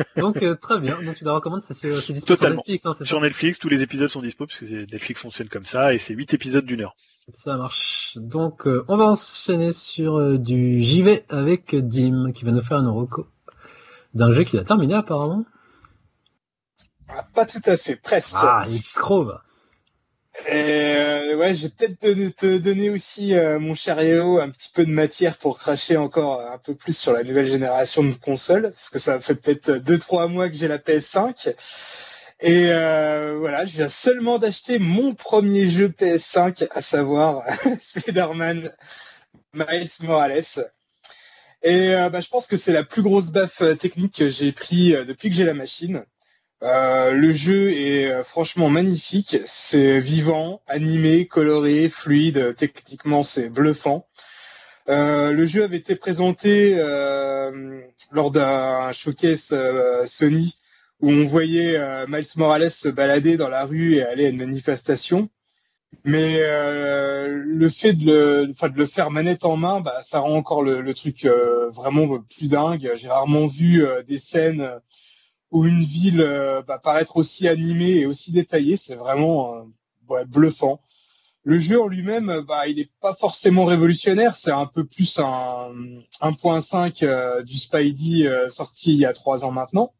Donc 0.17 0.43
euh, 0.43 0.55
très 0.55 0.79
bien, 0.79 0.99
donc 1.01 1.15
tu 1.15 1.23
la 1.23 1.33
recommandes, 1.33 1.61
c'est 1.61 1.73
dispo 1.73 1.99
sur 1.99 2.25
Totalement. 2.25 2.55
Netflix, 2.57 2.85
hein, 2.85 2.93
c'est 2.93 3.03
ça 3.03 3.05
Sur 3.05 3.21
Netflix, 3.21 3.59
tous 3.59 3.69
les 3.69 3.81
épisodes 3.83 4.07
sont 4.07 4.21
dispo 4.21 4.45
parce 4.47 4.59
que 4.59 4.65
Netflix 4.65 5.21
fonctionne 5.21 5.47
comme 5.47 5.65
ça 5.65 5.93
et 5.93 5.99
c'est 5.99 6.13
8 6.15 6.33
épisodes 6.33 6.65
d'une 6.65 6.81
heure. 6.81 6.95
Ça 7.33 7.55
marche. 7.57 8.13
Donc 8.15 8.65
euh, 8.67 8.83
on 8.87 8.97
va 8.97 9.05
enchaîner 9.11 9.73
sur 9.73 10.17
euh, 10.17 10.37
du 10.39 10.81
JV 10.81 11.23
avec 11.29 11.75
Dim 11.75 12.31
qui 12.33 12.45
va 12.45 12.51
nous 12.51 12.61
faire 12.61 12.77
une 12.79 12.87
reco 12.87 13.27
d'un 14.15 14.31
jeu 14.31 14.43
qu'il 14.43 14.57
a 14.59 14.63
terminé 14.63 14.95
apparemment. 14.95 15.45
Ah, 17.09 17.25
Pas 17.33 17.45
tout 17.45 17.61
à 17.65 17.77
fait, 17.77 17.95
presque. 17.95 18.35
Ah, 18.37 18.65
X-Scroll. 18.69 19.39
Et 20.45 20.95
euh, 20.95 21.35
ouais, 21.35 21.55
j'ai 21.55 21.69
peut-être 21.69 21.99
te, 21.99 22.29
te 22.29 22.57
donner 22.57 22.89
aussi, 22.89 23.33
euh, 23.33 23.59
mon 23.59 23.73
cher 23.73 24.01
Yeo, 24.01 24.39
un 24.39 24.49
petit 24.49 24.69
peu 24.71 24.85
de 24.85 24.91
matière 24.91 25.37
pour 25.37 25.57
cracher 25.57 25.97
encore 25.97 26.41
un 26.41 26.59
peu 26.59 26.75
plus 26.75 26.95
sur 26.95 27.11
la 27.11 27.23
nouvelle 27.23 27.47
génération 27.47 28.03
de 28.03 28.13
consoles, 28.13 28.69
parce 28.71 28.89
que 28.89 28.99
ça 28.99 29.19
fait 29.19 29.35
peut-être 29.35 29.71
deux 29.71 29.97
trois 29.97 30.27
mois 30.27 30.47
que 30.47 30.55
j'ai 30.55 30.67
la 30.67 30.77
PS5. 30.77 31.55
Et 32.39 32.67
euh, 32.67 33.35
voilà, 33.39 33.65
je 33.65 33.73
viens 33.73 33.89
seulement 33.89 34.37
d'acheter 34.37 34.77
mon 34.77 35.15
premier 35.15 35.67
jeu 35.69 35.87
PS5, 35.87 36.67
à 36.69 36.81
savoir 36.81 37.41
Spider-Man 37.81 38.69
Miles 39.53 39.89
Morales. 40.01 40.43
Et 41.63 41.95
euh, 41.95 42.09
bah, 42.09 42.19
je 42.19 42.29
pense 42.29 42.45
que 42.45 42.57
c'est 42.57 42.73
la 42.73 42.83
plus 42.83 43.01
grosse 43.01 43.31
baffe 43.31 43.63
technique 43.79 44.13
que 44.13 44.27
j'ai 44.29 44.51
pris 44.51 44.91
depuis 45.05 45.29
que 45.29 45.35
j'ai 45.35 45.45
la 45.45 45.55
machine. 45.55 46.05
Euh, 46.63 47.11
le 47.11 47.31
jeu 47.33 47.71
est 47.71 48.09
euh, 48.09 48.23
franchement 48.23 48.69
magnifique, 48.69 49.37
c'est 49.45 49.99
vivant, 49.99 50.61
animé, 50.67 51.27
coloré, 51.27 51.87
fluide, 51.87 52.55
techniquement 52.55 53.21
c'est 53.21 53.49
bluffant. 53.49 54.07
Euh, 54.89 55.31
le 55.33 55.45
jeu 55.45 55.63
avait 55.63 55.77
été 55.77 55.95
présenté 55.95 56.75
lors 58.11 58.31
d'un 58.31 58.91
showcase 58.91 59.53
Sony 60.05 60.57
où 61.01 61.11
on 61.11 61.25
voyait 61.25 61.77
Miles 62.07 62.25
Morales 62.37 62.71
se 62.71 62.89
balader 62.89 63.37
dans 63.37 63.49
la 63.49 63.65
rue 63.65 63.95
et 63.95 64.03
aller 64.03 64.25
à 64.25 64.29
une 64.29 64.37
manifestation. 64.37 65.29
Mais 66.05 66.39
le 66.39 67.69
fait 67.69 67.93
de 67.93 68.51
le, 68.75 68.85
faire 68.85 69.11
manette 69.11 69.45
en 69.45 69.57
main, 69.57 69.81
bah, 69.81 69.99
ça 70.03 70.19
rend 70.19 70.35
encore 70.35 70.63
le, 70.63 70.93
truc 70.93 71.27
vraiment 71.73 72.19
plus 72.19 72.49
dingue. 72.49 72.91
J'ai 72.95 73.09
rarement 73.09 73.47
vu 73.47 73.83
des 74.07 74.17
scènes 74.17 74.79
où 75.51 75.65
une 75.65 75.83
ville 75.83 76.21
euh, 76.21 76.61
bah, 76.61 76.79
paraître 76.79 77.17
aussi 77.17 77.47
animée 77.47 77.91
et 77.91 78.05
aussi 78.05 78.31
détaillée. 78.31 78.77
C'est 78.77 78.95
vraiment 78.95 79.55
euh, 79.55 79.63
ouais, 80.09 80.25
bluffant. 80.25 80.81
Le 81.47 81.57
jeu 81.59 81.81
en 81.81 81.87
lui-même, 81.87 82.29
euh, 82.29 82.41
bah, 82.41 82.67
il 82.67 82.75
n'est 82.75 82.89
pas 82.99 83.13
forcément 83.13 83.63
révolutionnaire. 83.63 84.35
C'est 84.35 84.51
un 84.51 84.65
peu 84.65 84.83
plus 84.83 85.17
un 85.17 85.71
1.5 86.21 87.05
euh, 87.05 87.41
du 87.41 87.57
Spidey 87.57 88.29
sorti 88.49 88.91
il 88.91 88.97
y 88.97 89.05
a 89.05 89.13
trois 89.13 89.45
ans 89.45 89.51
maintenant. 89.51 89.93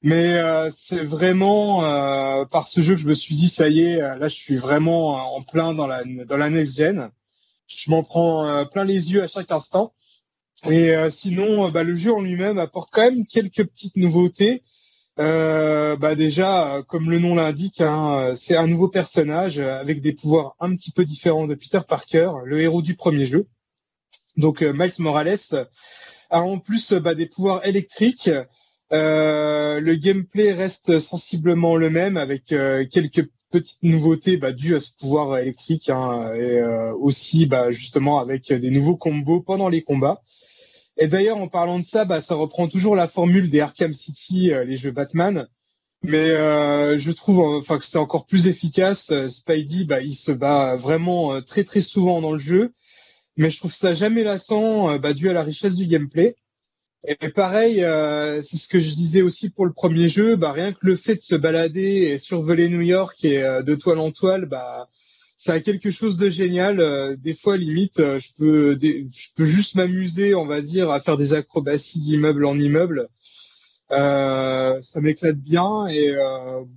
Mais 0.00 0.38
euh, 0.38 0.70
c'est 0.70 1.04
vraiment 1.04 1.80
par 2.46 2.68
ce 2.68 2.80
jeu 2.80 2.94
que 2.94 3.02
je 3.02 3.06
me 3.06 3.12
suis 3.12 3.34
dit 3.34 3.50
ça 3.50 3.68
y 3.68 3.80
est, 3.82 3.98
là 3.98 4.28
je 4.28 4.34
suis 4.34 4.56
vraiment 4.56 5.36
en 5.36 5.42
plein 5.42 5.74
dans 5.74 5.86
la 5.86 6.04
dans 6.04 6.38
la 6.38 6.48
next 6.48 6.76
gen. 6.78 7.10
Je 7.66 7.90
m'en 7.90 8.02
prends 8.02 8.64
plein 8.66 8.84
les 8.84 9.12
yeux 9.12 9.22
à 9.22 9.26
chaque 9.26 9.50
instant. 9.52 9.92
Et 10.68 10.90
euh, 10.90 11.10
sinon, 11.10 11.66
euh, 11.66 11.70
bah, 11.70 11.82
le 11.82 11.94
jeu 11.94 12.12
en 12.12 12.20
lui-même 12.20 12.58
apporte 12.58 12.90
quand 12.92 13.02
même 13.02 13.26
quelques 13.26 13.64
petites 13.64 13.96
nouveautés. 13.96 14.62
Euh, 15.18 15.96
bah 15.96 16.14
déjà, 16.14 16.76
euh, 16.76 16.82
comme 16.82 17.10
le 17.10 17.18
nom 17.18 17.34
l'indique, 17.34 17.80
hein, 17.80 18.32
c'est 18.34 18.56
un 18.56 18.66
nouveau 18.66 18.88
personnage 18.88 19.58
avec 19.58 20.00
des 20.00 20.12
pouvoirs 20.12 20.54
un 20.60 20.74
petit 20.74 20.92
peu 20.92 21.04
différents 21.04 21.46
de 21.46 21.54
Peter 21.54 21.80
Parker, 21.86 22.30
le 22.44 22.60
héros 22.60 22.80
du 22.80 22.94
premier 22.94 23.26
jeu. 23.26 23.46
Donc 24.36 24.62
Miles 24.62 24.92
Morales 25.00 25.66
a 26.30 26.40
en 26.42 26.58
plus 26.58 26.94
bah, 26.94 27.14
des 27.14 27.26
pouvoirs 27.26 27.66
électriques. 27.66 28.30
Le 28.90 29.94
gameplay 29.96 30.52
reste 30.52 30.98
sensiblement 30.98 31.76
le 31.76 31.90
même 31.90 32.16
avec 32.16 32.46
quelques 32.46 33.28
petites 33.50 33.82
nouveautés 33.82 34.38
bah, 34.38 34.52
dues 34.52 34.76
à 34.76 34.80
ce 34.80 34.90
pouvoir 34.98 35.36
électrique 35.36 35.90
hein, 35.90 36.32
et 36.34 36.62
aussi 36.98 37.44
bah, 37.44 37.70
justement 37.70 38.18
avec 38.20 38.50
des 38.50 38.70
nouveaux 38.70 38.96
combos 38.96 39.42
pendant 39.42 39.68
les 39.68 39.82
combats. 39.82 40.22
Et 40.98 41.08
d'ailleurs, 41.08 41.38
en 41.38 41.48
parlant 41.48 41.78
de 41.78 41.84
ça, 41.84 42.04
bah, 42.04 42.20
ça 42.20 42.34
reprend 42.34 42.68
toujours 42.68 42.96
la 42.96 43.08
formule 43.08 43.50
des 43.50 43.60
Arkham 43.60 43.92
City, 43.92 44.52
euh, 44.52 44.64
les 44.64 44.76
jeux 44.76 44.90
Batman. 44.90 45.48
Mais 46.02 46.30
euh, 46.30 46.98
je 46.98 47.12
trouve 47.12 47.40
enfin 47.40 47.78
que 47.78 47.84
c'est 47.84 47.98
encore 47.98 48.26
plus 48.26 48.48
efficace. 48.48 49.10
Euh, 49.12 49.28
Spidey, 49.28 49.84
bah, 49.84 50.00
il 50.00 50.14
se 50.14 50.32
bat 50.32 50.76
vraiment 50.76 51.34
euh, 51.34 51.40
très 51.40 51.64
très 51.64 51.80
souvent 51.80 52.20
dans 52.20 52.32
le 52.32 52.38
jeu, 52.38 52.72
mais 53.36 53.50
je 53.50 53.58
trouve 53.58 53.72
ça 53.72 53.94
jamais 53.94 54.24
lassant, 54.24 54.90
euh, 54.90 54.98
bah, 54.98 55.12
dû 55.14 55.30
à 55.30 55.32
la 55.32 55.42
richesse 55.44 55.76
du 55.76 55.86
gameplay. 55.86 56.36
Et 57.04 57.28
pareil, 57.30 57.82
euh, 57.82 58.42
c'est 58.42 58.56
ce 58.56 58.68
que 58.68 58.78
je 58.78 58.94
disais 58.94 59.22
aussi 59.22 59.50
pour 59.50 59.66
le 59.66 59.72
premier 59.72 60.08
jeu, 60.08 60.36
bah, 60.36 60.52
rien 60.52 60.72
que 60.72 60.86
le 60.86 60.96
fait 60.96 61.16
de 61.16 61.20
se 61.20 61.34
balader 61.34 62.12
et 62.12 62.18
survoler 62.18 62.68
New 62.68 62.80
York 62.80 63.24
et 63.24 63.42
euh, 63.42 63.62
de 63.62 63.74
toile 63.74 63.98
en 63.98 64.12
toile, 64.12 64.46
bah, 64.46 64.88
ça 65.42 65.54
a 65.54 65.60
quelque 65.60 65.90
chose 65.90 66.18
de 66.18 66.28
génial. 66.28 66.78
Euh, 66.80 67.16
des 67.16 67.34
fois, 67.34 67.56
limite, 67.56 67.98
euh, 67.98 68.20
je 68.20 68.28
peux, 68.36 69.44
juste 69.44 69.74
m'amuser, 69.74 70.36
on 70.36 70.46
va 70.46 70.60
dire, 70.60 70.90
à 70.92 71.00
faire 71.00 71.16
des 71.16 71.34
acrobaties 71.34 71.98
d'immeuble 71.98 72.44
en 72.44 72.56
immeuble. 72.56 73.08
Euh, 73.90 74.78
ça 74.80 75.00
m'éclate 75.00 75.38
bien 75.38 75.86
et 75.88 76.14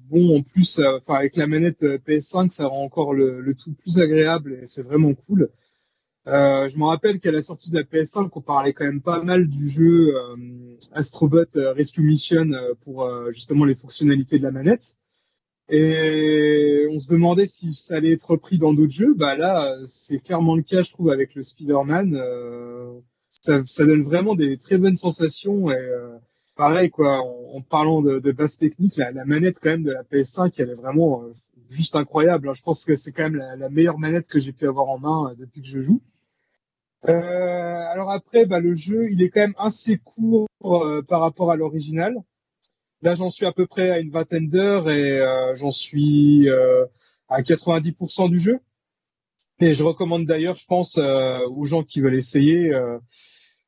bon, 0.09 0.39
en 0.39 0.41
plus, 0.41 0.81
enfin 0.97 1.13
avec 1.13 1.35
la 1.35 1.45
manette 1.45 1.83
euh, 1.83 1.99
PS5, 1.99 2.49
ça 2.49 2.65
rend 2.65 2.83
encore 2.83 3.13
le, 3.13 3.53
tout 3.53 3.73
plus 3.73 3.99
agréable 3.99 4.57
et 4.61 4.65
c'est 4.65 4.81
vraiment 4.81 5.13
cool. 5.13 5.49
Je 6.25 6.77
me 6.77 6.85
rappelle 6.85 7.19
qu'à 7.19 7.31
la 7.31 7.43
sortie 7.43 7.69
de 7.69 7.75
la 7.75 7.83
PS5, 7.83 8.29
on 8.33 8.41
parlait 8.41 8.73
quand 8.73 8.85
même 8.85 9.01
pas 9.01 9.21
mal 9.21 9.47
du 9.47 9.69
jeu 9.69 10.15
Astrobot 10.91 11.45
Rescue 11.53 12.01
Mission 12.01 12.49
pour 12.81 13.07
justement 13.31 13.63
les 13.63 13.75
fonctionnalités 13.75 14.39
de 14.39 14.43
la 14.43 14.51
manette. 14.51 14.97
Et 15.69 16.85
on 16.91 16.99
se 16.99 17.09
demandait 17.09 17.47
si 17.47 17.73
ça 17.73 17.95
allait 17.95 18.11
être 18.13 18.29
repris 18.31 18.57
dans 18.57 18.73
d'autres 18.73 18.93
jeux. 18.93 19.15
Bah 19.15 19.35
là, 19.35 19.75
c'est 19.85 20.19
clairement 20.19 20.55
le 20.55 20.61
cas, 20.61 20.83
je 20.83 20.91
trouve, 20.91 21.09
avec 21.09 21.33
le 21.35 21.41
Spider-Man. 21.41 22.15
Euh, 22.15 22.99
ça, 23.41 23.61
ça 23.65 23.85
donne 23.85 24.03
vraiment 24.03 24.35
des 24.35 24.57
très 24.57 24.77
bonnes 24.77 24.95
sensations. 24.95 25.71
Et 25.71 25.75
euh, 25.75 26.17
pareil, 26.55 26.91
quoi, 26.91 27.19
en, 27.21 27.57
en 27.57 27.61
parlant 27.61 28.01
de, 28.01 28.19
de 28.19 28.47
technique, 28.47 28.97
la, 28.97 29.11
la 29.11 29.25
manette 29.25 29.59
quand 29.59 29.71
même 29.71 29.83
de 29.83 29.91
la 29.91 30.03
PS5, 30.03 30.53
elle 30.59 30.69
est 30.69 30.75
vraiment 30.75 31.23
euh, 31.23 31.31
juste 31.69 31.95
incroyable. 31.95 32.49
hein. 32.49 32.53
Je 32.55 32.61
pense 32.61 32.85
que 32.85 32.95
c'est 32.95 33.11
quand 33.11 33.23
même 33.23 33.37
la, 33.37 33.55
la 33.55 33.69
meilleure 33.69 33.97
manette 33.97 34.27
que 34.27 34.39
j'ai 34.39 34.53
pu 34.53 34.67
avoir 34.67 34.89
en 34.89 34.99
main 34.99 35.31
euh, 35.31 35.35
depuis 35.35 35.61
que 35.61 35.67
je 35.67 35.79
joue. 35.79 35.99
Euh, 37.07 37.11
alors 37.91 38.11
après, 38.11 38.45
bah, 38.45 38.59
le 38.59 38.73
jeu, 38.75 39.09
il 39.11 39.21
est 39.23 39.29
quand 39.29 39.41
même 39.41 39.55
assez 39.57 39.97
court 39.97 40.47
par 41.07 41.21
rapport 41.21 41.51
à 41.51 41.55
l'original. 41.55 42.15
Là, 43.01 43.15
j'en 43.15 43.29
suis 43.29 43.45
à 43.45 43.51
peu 43.51 43.65
près 43.65 43.89
à 43.89 43.99
une 43.99 44.09
vingtaine 44.09 44.47
d'heures 44.47 44.89
et 44.89 45.19
euh, 45.19 45.53
j'en 45.55 45.71
suis 45.71 46.49
euh, 46.49 46.85
à 47.29 47.41
90% 47.41 48.29
du 48.29 48.39
jeu. 48.39 48.59
Et 49.59 49.73
je 49.73 49.83
recommande 49.83 50.25
d'ailleurs, 50.25 50.55
je 50.55 50.65
pense, 50.65 50.97
euh, 50.97 51.39
aux 51.49 51.65
gens 51.65 51.83
qui 51.83 52.01
veulent 52.01 52.15
essayer 52.15 52.73
euh, 52.73 52.97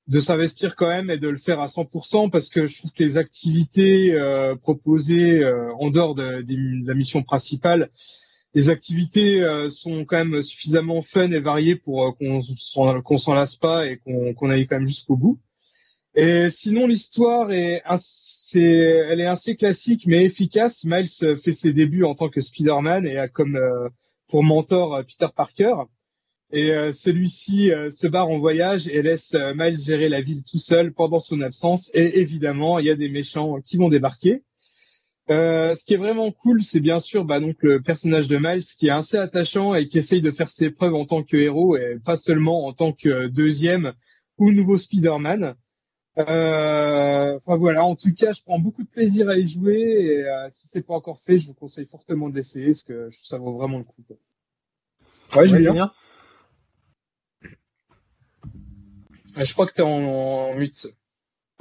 de 0.08 0.20
s'investir 0.20 0.76
quand 0.76 0.88
même 0.88 1.10
et 1.10 1.18
de 1.18 1.30
le 1.30 1.38
faire 1.38 1.60
à 1.60 1.68
100% 1.68 2.30
parce 2.30 2.50
que 2.50 2.66
je 2.66 2.78
trouve 2.78 2.92
que 2.92 3.04
les 3.04 3.18
activités 3.18 4.14
euh, 4.14 4.56
proposées 4.56 5.44
euh, 5.44 5.74
en 5.76 5.90
dehors 5.90 6.16
de, 6.16 6.44
la 6.86 6.94
mission 6.94 7.24
principale, 7.24 7.90
les 8.54 8.70
activités 8.70 9.46
sont 9.70 10.04
quand 10.06 10.18
même 10.26 10.42
suffisamment 10.42 11.02
fun 11.04 11.30
et 11.32 11.40
variées 11.40 11.76
pour 11.76 12.18
qu'on 12.18 12.42
qu'on 13.04 13.18
s'en 13.18 13.34
lasse 13.36 13.56
pas 13.56 13.86
et 13.86 13.98
qu'on 13.98 14.34
qu'on 14.34 14.50
aille 14.50 14.66
quand 14.66 14.80
même 14.80 14.88
jusqu'au 14.88 15.16
bout. 15.16 15.38
Et 16.20 16.50
sinon, 16.50 16.88
l'histoire 16.88 17.52
est, 17.52 17.84
assez, 17.86 18.60
elle 18.60 19.22
est 19.22 19.28
assez 19.28 19.56
classique 19.56 20.08
mais 20.08 20.26
efficace. 20.26 20.84
Miles 20.84 21.08
fait 21.08 21.52
ses 21.52 21.74
débuts 21.74 22.06
en 22.06 22.16
tant 22.16 22.28
que 22.28 22.42
Spider-Man 22.42 23.06
et 23.06 23.20
a 23.20 23.28
comme 23.28 23.56
euh, 23.56 23.88
pour 24.28 24.44
mentor 24.44 24.96
euh, 24.96 25.04
Peter 25.04 25.28
Parker. 25.36 25.76
Et 26.52 26.72
euh, 26.72 26.92
celui-ci 26.92 27.72
euh, 27.72 27.92
se 27.92 28.08
barre 28.08 28.30
en 28.30 28.40
voyage 28.40 28.88
et 28.88 29.04
laisse 29.04 29.36
Miles 29.56 29.80
gérer 29.80 30.10
la 30.10 30.22
ville 30.22 30.44
tout 30.44 30.58
seul 30.58 30.92
pendant 30.92 31.20
son 31.20 31.40
absence. 31.42 31.92
Et 31.94 32.20
évidemment, 32.20 32.80
il 32.80 32.88
y 32.88 32.90
a 32.90 32.96
des 32.96 33.10
méchants 33.10 33.62
qui 33.62 33.78
vont 33.78 33.90
débarquer. 33.90 34.42
Ce 35.30 35.86
qui 35.86 35.94
est 35.94 35.98
vraiment 35.98 36.32
cool, 36.32 36.64
c'est 36.64 36.80
bien 36.80 37.00
sûr 37.00 37.26
bah, 37.26 37.40
donc 37.40 37.58
le 37.62 37.80
personnage 37.80 38.28
de 38.28 38.38
Miles 38.38 38.64
qui 38.64 38.88
est 38.88 38.92
assez 38.92 39.18
attachant 39.18 39.76
et 39.76 39.86
qui 39.86 40.00
essaye 40.00 40.22
de 40.22 40.32
faire 40.32 40.50
ses 40.50 40.72
preuves 40.72 40.96
en 40.96 41.06
tant 41.06 41.22
que 41.22 41.38
héros 41.38 41.78
et 41.78 42.00
pas 42.04 42.18
seulement 42.18 42.66
en 42.66 42.74
tant 42.74 42.92
que 42.92 43.28
deuxième 43.28 43.94
ou 44.40 44.52
nouveau 44.52 44.80
Spider-Man. 44.80 45.56
Euh, 46.18 47.36
Enfin 47.36 47.56
voilà, 47.58 47.84
en 47.84 47.96
tout 47.96 48.14
cas, 48.14 48.32
je 48.34 48.42
prends 48.42 48.60
beaucoup 48.60 48.84
de 48.84 48.90
plaisir 48.90 49.30
à 49.30 49.38
y 49.38 49.48
jouer 49.48 49.76
et 49.80 50.24
euh, 50.26 50.48
si 50.50 50.68
c'est 50.68 50.86
pas 50.86 50.96
encore 50.96 51.20
fait, 51.20 51.38
je 51.38 51.48
vous 51.48 51.54
conseille 51.54 51.86
fortement 51.86 52.30
d'essayer 52.30 52.68
parce 52.68 52.82
que 52.82 53.10
je 53.10 53.16
trouve 53.16 53.22
que 53.22 53.28
ça 53.28 53.38
vaut 53.38 53.52
vraiment 53.54 53.78
le 53.78 53.84
coup. 53.84 54.02
Quoi. 54.08 54.18
Ouais, 55.36 55.42
Ouais, 55.42 55.48
Julien. 55.48 55.72
Julien 55.72 55.92
Euh, 59.38 59.46
Je 59.46 59.54
crois 59.54 59.68
que 59.68 59.74
t'es 59.74 59.82
en, 59.84 59.90
en 59.90 60.54
mute. 60.56 60.88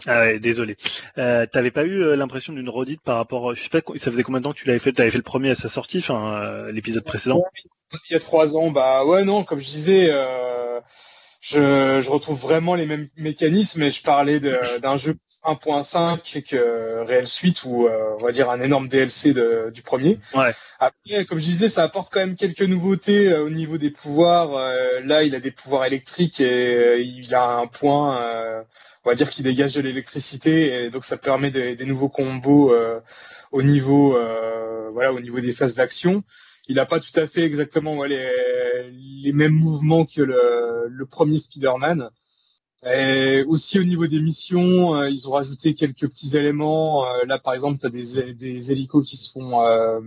Ah 0.07 0.21
ouais, 0.21 0.39
désolé. 0.39 0.77
Euh, 1.19 1.47
T'avais 1.47 1.71
pas 1.71 1.85
eu 1.85 2.03
euh, 2.03 2.17
l'impression 2.17 2.53
d'une 2.53 2.69
redite 2.69 3.01
par 3.03 3.17
rapport, 3.17 3.55
je 3.55 3.63
sais 3.63 3.69
pas, 3.71 3.81
ça 3.97 4.11
faisait 4.11 4.23
combien 4.23 4.41
de 4.41 4.45
temps 4.45 4.53
que 4.53 4.59
tu 4.59 4.67
l'avais 4.67 4.79
fait 4.79 4.93
T'avais 4.93 5.11
fait 5.11 5.17
le 5.19 5.23
premier 5.23 5.51
à 5.51 5.55
sa 5.55 5.69
sortie, 5.69 5.99
enfin 5.99 6.35
euh, 6.43 6.73
l'épisode 6.73 7.05
précédent? 7.05 7.43
Il 8.11 8.13
y 8.13 8.17
a 8.17 8.21
trois 8.21 8.57
ans, 8.57 8.71
bah 8.71 9.05
ouais 9.07 9.25
non, 9.25 9.45
comme 9.45 9.59
je 9.59 9.65
disais, 9.67 10.09
euh, 10.11 10.81
je, 11.49 12.01
je 12.01 12.11
retrouve 12.11 12.41
vraiment 12.41 12.75
les 12.75 12.87
mêmes 12.87 13.07
mécanismes 13.17 13.83
et 13.85 13.91
je 13.91 14.03
parlais 14.03 14.41
d'un 14.41 14.97
jeu 14.97 15.17
1.5 15.45 16.43
que 16.43 17.05
Real 17.07 17.27
Suite 17.29 17.63
ou 17.65 17.87
euh, 17.87 18.17
on 18.19 18.25
va 18.25 18.33
dire 18.33 18.51
un 18.51 18.61
énorme 18.61 18.89
DLC 18.89 19.33
de- 19.33 19.71
du 19.73 19.83
premier. 19.83 20.19
Ouais. 20.35 20.53
Après, 20.81 21.25
comme 21.25 21.39
je 21.39 21.45
disais, 21.45 21.69
ça 21.69 21.85
apporte 21.85 22.13
quand 22.13 22.19
même 22.19 22.35
quelques 22.35 22.63
nouveautés 22.63 23.29
euh, 23.33 23.45
au 23.45 23.51
niveau 23.51 23.79
des 23.79 23.91
pouvoirs. 23.91 24.57
Euh, 24.57 24.77
là, 25.05 25.23
il 25.23 25.37
a 25.37 25.41
des 25.41 25.53
pouvoirs 25.53 25.85
électriques 25.85 26.41
et 26.41 27.01
il 27.01 27.33
a 27.33 27.59
un 27.59 27.67
point, 27.69 28.19
on 29.05 29.09
va 29.11 29.15
dire, 29.15 29.31
qui 29.31 29.45
dégage 29.45 29.75
de 29.75 29.83
l'électricité 29.83 30.85
et 30.87 30.91
donc 30.91 31.05
ça 31.05 31.17
permet 31.17 31.53
des, 31.53 31.77
des 31.77 31.85
nouveaux 31.85 32.09
combos 32.09 32.75
au 33.53 33.63
niveau, 33.63 34.19
voilà, 34.93 35.13
au 35.13 35.21
niveau 35.21 35.39
des 35.39 35.53
phases 35.53 35.77
d'action. 35.77 36.25
Il 36.69 36.77
n'a 36.77 36.87
pas 36.87 37.01
tout 37.01 37.19
à 37.19 37.27
fait 37.27 37.43
exactement 37.43 38.03
les, 38.05 38.29
les 39.23 39.33
mêmes 39.33 39.53
mouvements 39.53 40.05
que 40.05 40.23
le, 40.23 41.07
premier 41.07 41.39
Spider-Man. 41.39 42.11
Et 42.85 43.43
aussi 43.45 43.81
au 43.81 43.85
niveau 43.85 44.07
des 44.07 44.21
missions, 44.21 44.95
euh, 44.95 45.11
ils 45.11 45.27
ont 45.27 45.33
rajouté 45.33 45.75
quelques 45.75 46.09
petits 46.09 46.37
éléments. 46.37 47.05
Euh, 47.05 47.25
là, 47.27 47.39
par 47.39 47.55
exemple, 47.55 47.79
tu 47.79 47.87
as 47.87 47.91
des, 47.91 48.35
des 48.35 48.71
hélicos 48.71 49.09
qui 49.09 49.17
se 49.17 49.33
font 49.33 49.67
euh, 49.67 50.01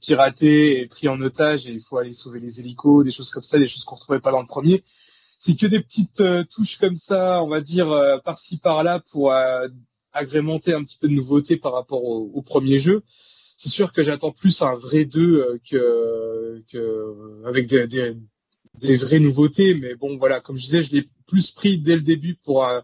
pirater 0.00 0.80
et 0.80 0.86
pris 0.86 1.08
en 1.08 1.20
otage 1.20 1.66
et 1.66 1.72
il 1.72 1.80
faut 1.80 1.98
aller 1.98 2.12
sauver 2.12 2.40
les 2.40 2.60
hélicos, 2.60 3.04
des 3.04 3.10
choses 3.10 3.30
comme 3.30 3.42
ça, 3.42 3.58
des 3.58 3.68
choses 3.68 3.84
qu'on 3.84 3.96
retrouvait 3.96 4.20
pas 4.20 4.30
dans 4.30 4.40
le 4.40 4.46
premier. 4.46 4.82
C'est 5.38 5.56
que 5.56 5.66
des 5.66 5.80
petites 5.80 6.20
euh, 6.20 6.44
touches 6.44 6.78
comme 6.78 6.96
ça, 6.96 7.42
on 7.42 7.48
va 7.48 7.60
dire 7.60 8.20
par-ci 8.24 8.58
par-là 8.58 9.02
pour 9.10 9.34
agrémenter 10.12 10.72
un 10.72 10.84
petit 10.84 10.96
peu 10.98 11.08
de 11.08 11.14
nouveauté 11.14 11.56
par 11.56 11.72
rapport 11.72 12.04
au 12.04 12.42
premier 12.42 12.78
jeu. 12.78 13.02
C'est 13.62 13.68
sûr 13.68 13.92
que 13.92 14.02
j'attends 14.02 14.32
plus 14.32 14.60
un 14.62 14.74
vrai 14.74 15.04
2 15.04 15.36
euh, 15.40 15.58
que, 15.70 16.64
que 16.68 17.46
avec 17.46 17.68
des, 17.68 17.86
des, 17.86 18.16
des 18.80 18.96
vraies 18.96 19.20
nouveautés, 19.20 19.74
mais 19.74 19.94
bon 19.94 20.16
voilà, 20.18 20.40
comme 20.40 20.56
je 20.56 20.62
disais, 20.62 20.82
je 20.82 20.90
l'ai 20.92 21.08
plus 21.28 21.52
pris 21.52 21.78
dès 21.78 21.94
le 21.94 22.02
début 22.02 22.34
pour 22.34 22.64
un, 22.66 22.82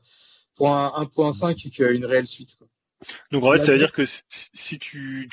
pour 0.55 0.70
un 0.70 0.92
1.5 1.02 1.68
qu'une 1.70 2.05
réelle 2.05 2.26
suite. 2.28 2.55
Quoi. 2.59 2.68
Donc 3.32 3.42
en 3.42 3.50
fait, 3.52 3.59
ça 3.59 3.72
veut 3.72 3.78
dire 3.78 3.90
que 3.92 4.02
si- 4.28 4.78
tu, 4.78 5.28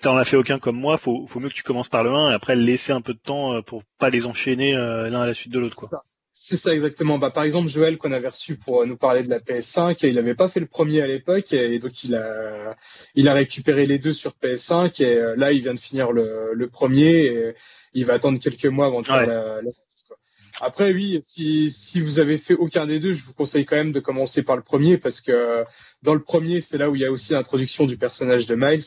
t'en 0.00 0.16
as 0.16 0.24
fait 0.24 0.38
aucun 0.38 0.58
comme 0.58 0.78
moi, 0.80 0.96
faut, 0.96 1.26
faut 1.26 1.40
mieux 1.40 1.50
que 1.50 1.54
tu 1.54 1.62
commences 1.62 1.90
par 1.90 2.02
le 2.02 2.10
1 2.14 2.30
et 2.30 2.34
après 2.34 2.56
laisser 2.56 2.92
un 2.92 3.02
peu 3.02 3.12
de 3.12 3.18
temps 3.18 3.52
euh, 3.54 3.60
pour 3.60 3.82
pas 3.98 4.08
les 4.08 4.24
enchaîner 4.24 4.74
euh, 4.74 5.10
l'un 5.10 5.20
à 5.20 5.26
la 5.26 5.34
suite 5.34 5.52
de 5.52 5.58
l'autre, 5.58 5.76
quoi. 5.76 5.88
Ça. 5.88 6.02
C'est 6.38 6.58
ça 6.58 6.74
exactement. 6.74 7.16
Bah, 7.18 7.30
par 7.30 7.44
exemple, 7.44 7.68
Joël 7.70 7.96
qu'on 7.96 8.12
avait 8.12 8.28
reçu 8.28 8.56
pour 8.56 8.82
euh, 8.82 8.86
nous 8.86 8.98
parler 8.98 9.22
de 9.22 9.30
la 9.30 9.40
PS5, 9.40 10.06
il 10.06 10.14
n'avait 10.16 10.34
pas 10.34 10.48
fait 10.50 10.60
le 10.60 10.66
premier 10.66 11.00
à 11.00 11.06
l'époque 11.06 11.50
et 11.54 11.78
donc 11.78 12.04
il 12.04 12.14
a 12.14 12.76
il 13.14 13.26
a 13.28 13.32
récupéré 13.32 13.86
les 13.86 13.98
deux 13.98 14.12
sur 14.12 14.32
PS5 14.42 15.02
et 15.02 15.16
euh, 15.16 15.34
là 15.36 15.52
il 15.52 15.62
vient 15.62 15.72
de 15.72 15.80
finir 15.80 16.12
le, 16.12 16.50
le 16.52 16.68
premier 16.68 17.24
et 17.24 17.54
il 17.94 18.04
va 18.04 18.14
attendre 18.14 18.38
quelques 18.38 18.66
mois 18.66 18.86
avant 18.86 19.00
de 19.00 19.06
faire 19.06 19.16
Ouais. 19.20 19.26
la, 19.26 19.62
la 19.62 19.70
suite. 19.70 20.04
Quoi. 20.06 20.18
Après 20.60 20.92
oui, 20.92 21.18
si 21.22 21.70
si 21.70 22.02
vous 22.02 22.18
avez 22.18 22.36
fait 22.36 22.54
aucun 22.54 22.84
des 22.86 23.00
deux, 23.00 23.14
je 23.14 23.24
vous 23.24 23.32
conseille 23.32 23.64
quand 23.64 23.76
même 23.76 23.92
de 23.92 24.00
commencer 24.00 24.42
par 24.42 24.56
le 24.56 24.62
premier 24.62 24.98
parce 24.98 25.22
que 25.22 25.64
dans 26.02 26.12
le 26.14 26.22
premier 26.22 26.60
c'est 26.60 26.76
là 26.76 26.90
où 26.90 26.94
il 26.96 27.00
y 27.00 27.06
a 27.06 27.10
aussi 27.10 27.32
l'introduction 27.32 27.86
du 27.86 27.96
personnage 27.96 28.46
de 28.46 28.54
Miles, 28.56 28.84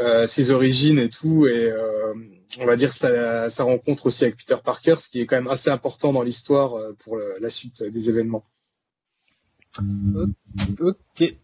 euh, 0.00 0.26
ses 0.26 0.50
origines 0.50 0.98
et 0.98 1.08
tout 1.08 1.46
et 1.46 1.70
euh, 1.70 2.14
on 2.60 2.66
va 2.66 2.76
dire 2.76 2.92
sa, 2.92 3.48
sa 3.50 3.64
rencontre 3.64 4.06
aussi 4.06 4.24
avec 4.24 4.36
Peter 4.36 4.56
Parker, 4.62 4.96
ce 4.98 5.08
qui 5.08 5.20
est 5.20 5.26
quand 5.26 5.36
même 5.36 5.48
assez 5.48 5.70
important 5.70 6.12
dans 6.12 6.22
l'histoire 6.22 6.74
euh, 6.74 6.92
pour 7.02 7.16
le- 7.16 7.34
la 7.40 7.50
suite 7.50 7.82
des 7.82 8.08
événements. 8.10 8.44
Ok, 10.80 11.36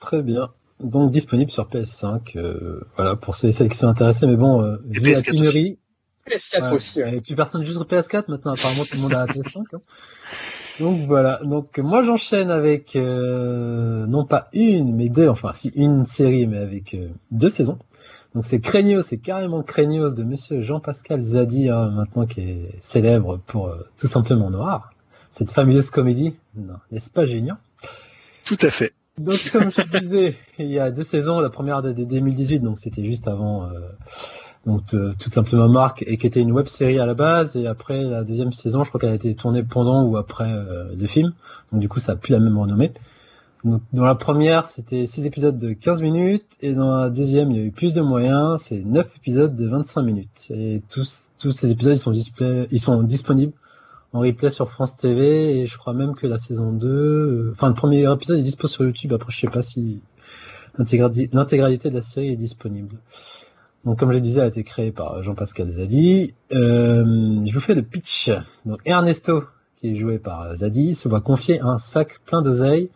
très 0.00 0.22
bien. 0.22 0.50
Donc 0.80 1.10
disponible 1.10 1.50
sur 1.50 1.68
PS5. 1.68 2.36
euh, 2.36 2.80
voilà, 2.96 3.16
pour 3.16 3.34
ceux 3.34 3.48
et 3.48 3.52
celles 3.52 3.68
qui 3.68 3.76
sont 3.78 3.86
intéressés. 3.88 4.26
Mais 4.26 4.36
bon, 4.36 4.62
euh, 4.62 4.76
vu 4.88 5.00
la 5.00 5.18
PS4 5.20 5.30
pénurie. 5.30 5.78
PS4 6.28 6.62
Ouais, 6.68 6.72
aussi. 6.74 7.02
ouais. 7.02 7.16
Et 7.16 7.20
plus 7.20 7.34
personne 7.34 7.64
joue 7.64 7.72
sur 7.72 7.86
PS4 7.86 8.24
maintenant, 8.28 8.54
apparemment 8.54 8.84
tout 8.84 8.96
le 8.96 9.02
monde 9.02 9.14
a 9.14 9.26
la 9.26 9.32
PS5. 9.32 9.62
hein. 9.74 9.80
Donc 10.80 11.06
voilà, 11.06 11.40
donc 11.42 11.78
moi 11.78 12.02
j'enchaîne 12.02 12.50
avec 12.50 12.96
euh, 12.96 14.04
non 14.06 14.26
pas 14.26 14.48
une, 14.52 14.94
mais 14.94 15.08
deux, 15.08 15.26
enfin 15.28 15.52
si 15.54 15.68
une 15.74 16.04
série, 16.04 16.46
mais 16.46 16.58
avec 16.58 16.92
euh, 16.92 17.08
deux 17.30 17.48
saisons. 17.48 17.78
Donc 18.36 18.44
c'est 18.44 18.60
Craignos, 18.60 19.00
c'est 19.00 19.16
carrément 19.16 19.62
Craignos 19.62 20.10
de 20.14 20.22
Monsieur 20.22 20.60
Jean-Pascal 20.60 21.22
Zadi, 21.22 21.70
hein, 21.70 21.90
maintenant 21.92 22.26
qui 22.26 22.42
est 22.42 22.68
célèbre 22.80 23.40
pour 23.46 23.68
euh, 23.68 23.78
tout 23.98 24.08
simplement 24.08 24.50
Noir. 24.50 24.92
Cette 25.30 25.50
fameuse 25.52 25.88
comédie, 25.88 26.34
non, 26.54 26.74
n'est-ce 26.92 27.08
pas 27.08 27.24
génial? 27.24 27.56
Tout 28.44 28.58
à 28.60 28.68
fait. 28.68 28.92
donc, 29.16 29.38
comme 29.50 29.70
je 29.70 30.00
disais, 30.00 30.34
il 30.58 30.70
y 30.70 30.78
a 30.78 30.90
deux 30.90 31.02
saisons, 31.02 31.40
la 31.40 31.48
première 31.48 31.80
de, 31.80 31.92
de 31.92 32.04
2018, 32.04 32.60
donc 32.60 32.78
c'était 32.78 33.06
juste 33.06 33.26
avant, 33.26 33.62
euh, 33.62 33.68
donc 34.66 34.92
euh, 34.92 35.14
tout 35.18 35.30
simplement 35.30 35.70
Marc, 35.70 36.04
et 36.06 36.18
qui 36.18 36.26
était 36.26 36.42
une 36.42 36.52
web 36.52 36.66
série 36.66 36.98
à 36.98 37.06
la 37.06 37.14
base, 37.14 37.56
et 37.56 37.66
après 37.66 38.02
la 38.02 38.22
deuxième 38.22 38.52
saison, 38.52 38.82
je 38.82 38.90
crois 38.90 39.00
qu'elle 39.00 39.12
a 39.12 39.14
été 39.14 39.34
tournée 39.34 39.62
pendant 39.62 40.04
ou 40.04 40.18
après 40.18 40.52
le 40.94 41.06
film, 41.06 41.32
donc 41.72 41.80
du 41.80 41.88
coup 41.88 42.00
ça 42.00 42.12
a 42.12 42.16
plus 42.16 42.32
la 42.32 42.40
même 42.40 42.58
renommée. 42.58 42.92
Donc, 43.64 43.82
dans 43.92 44.04
la 44.04 44.14
première, 44.14 44.64
c'était 44.64 45.06
6 45.06 45.26
épisodes 45.26 45.58
de 45.58 45.72
15 45.72 46.02
minutes, 46.02 46.46
et 46.60 46.72
dans 46.72 46.96
la 46.96 47.10
deuxième, 47.10 47.50
il 47.50 47.56
y 47.56 47.60
a 47.60 47.64
eu 47.64 47.72
plus 47.72 47.94
de 47.94 48.00
moyens, 48.00 48.62
c'est 48.62 48.78
9 48.78 49.10
épisodes 49.16 49.54
de 49.54 49.66
25 49.66 50.02
minutes. 50.02 50.46
Et 50.50 50.82
tous, 50.88 51.28
ces 51.50 51.70
épisodes, 51.70 51.96
ils 52.70 52.80
sont, 52.80 53.02
disponibles 53.02 53.52
en 54.12 54.20
replay 54.20 54.50
sur 54.50 54.70
France 54.70 54.96
TV, 54.96 55.60
et 55.60 55.66
je 55.66 55.76
crois 55.76 55.94
même 55.94 56.14
que 56.14 56.26
la 56.26 56.38
saison 56.38 56.72
2, 56.72 56.86
euh, 56.88 57.52
enfin 57.52 57.68
le 57.68 57.74
premier 57.74 58.10
épisode 58.10 58.38
est 58.38 58.42
dispo 58.42 58.66
sur 58.68 58.84
YouTube, 58.84 59.12
après 59.12 59.30
je 59.30 59.40
sais 59.40 59.48
pas 59.48 59.62
si 59.62 60.00
l'intégrali- 60.78 61.28
l'intégralité 61.32 61.90
de 61.90 61.96
la 61.96 62.00
série 62.00 62.28
est 62.28 62.36
disponible. 62.36 62.96
Donc 63.84 63.98
comme 63.98 64.12
je 64.12 64.18
disais, 64.18 64.40
elle 64.40 64.46
a 64.46 64.48
été 64.48 64.64
créée 64.64 64.90
par 64.90 65.22
Jean-Pascal 65.22 65.68
Zadi. 65.70 66.34
Euh, 66.52 67.44
je 67.44 67.52
vous 67.52 67.60
fais 67.60 67.74
le 67.74 67.82
pitch. 67.82 68.30
Donc 68.64 68.80
Ernesto, 68.84 69.44
qui 69.76 69.92
est 69.92 69.96
joué 69.96 70.18
par 70.18 70.54
Zadi, 70.54 70.94
se 70.94 71.08
voit 71.08 71.20
confier 71.20 71.60
un 71.60 71.78
sac 71.78 72.20
plein 72.24 72.42
d'oseille 72.42 72.90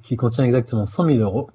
qui 0.00 0.16
contient 0.16 0.44
exactement 0.44 0.86
100 0.86 1.06
000 1.06 1.18
euros 1.18 1.50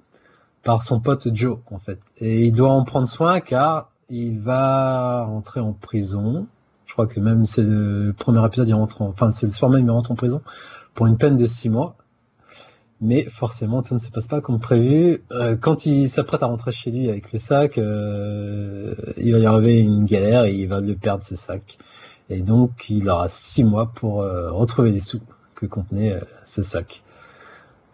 par 0.62 0.82
son 0.82 1.00
pote 1.00 1.28
Joe, 1.34 1.58
en 1.70 1.78
fait. 1.78 1.98
Et 2.18 2.44
il 2.46 2.52
doit 2.52 2.70
en 2.70 2.84
prendre 2.84 3.08
soin 3.08 3.40
car 3.40 3.90
il 4.10 4.40
va 4.40 5.24
rentrer 5.24 5.60
en 5.60 5.72
prison. 5.72 6.46
Je 6.86 6.92
crois 6.92 7.06
que 7.06 7.20
même 7.20 7.44
c'est 7.44 7.62
le 7.62 8.14
premier 8.16 8.44
épisode, 8.44 8.68
il 8.68 8.74
rentre 8.74 9.02
en, 9.02 9.08
enfin 9.08 9.30
c'est 9.30 9.46
le 9.46 9.52
soir 9.52 9.70
même, 9.70 9.84
il 9.84 9.90
rentre 9.90 10.10
en 10.10 10.14
prison 10.14 10.40
pour 10.94 11.06
une 11.06 11.16
peine 11.16 11.36
de 11.36 11.46
6 11.46 11.70
mois. 11.70 11.96
Mais 13.00 13.28
forcément, 13.28 13.82
tout 13.82 13.94
ne 13.94 13.98
se 13.98 14.10
passe 14.10 14.26
pas 14.26 14.40
comme 14.40 14.58
prévu. 14.58 15.22
Euh, 15.30 15.56
quand 15.56 15.86
il 15.86 16.08
s'apprête 16.08 16.42
à 16.42 16.46
rentrer 16.46 16.72
chez 16.72 16.90
lui 16.90 17.08
avec 17.08 17.32
le 17.32 17.38
sac, 17.38 17.78
euh, 17.78 18.94
il 19.16 19.32
va 19.32 19.38
y 19.38 19.46
arriver 19.46 19.80
une 19.80 20.04
galère 20.04 20.46
et 20.46 20.54
il 20.54 20.66
va 20.66 20.80
le 20.80 20.96
perdre 20.96 21.22
ce 21.22 21.36
sac. 21.36 21.78
Et 22.28 22.42
donc, 22.42 22.90
il 22.90 23.08
aura 23.08 23.28
six 23.28 23.62
mois 23.62 23.92
pour 23.94 24.22
euh, 24.22 24.50
retrouver 24.50 24.90
les 24.90 24.98
sous 24.98 25.20
que 25.54 25.66
contenait 25.66 26.20
ce 26.44 26.62
sac. 26.62 27.04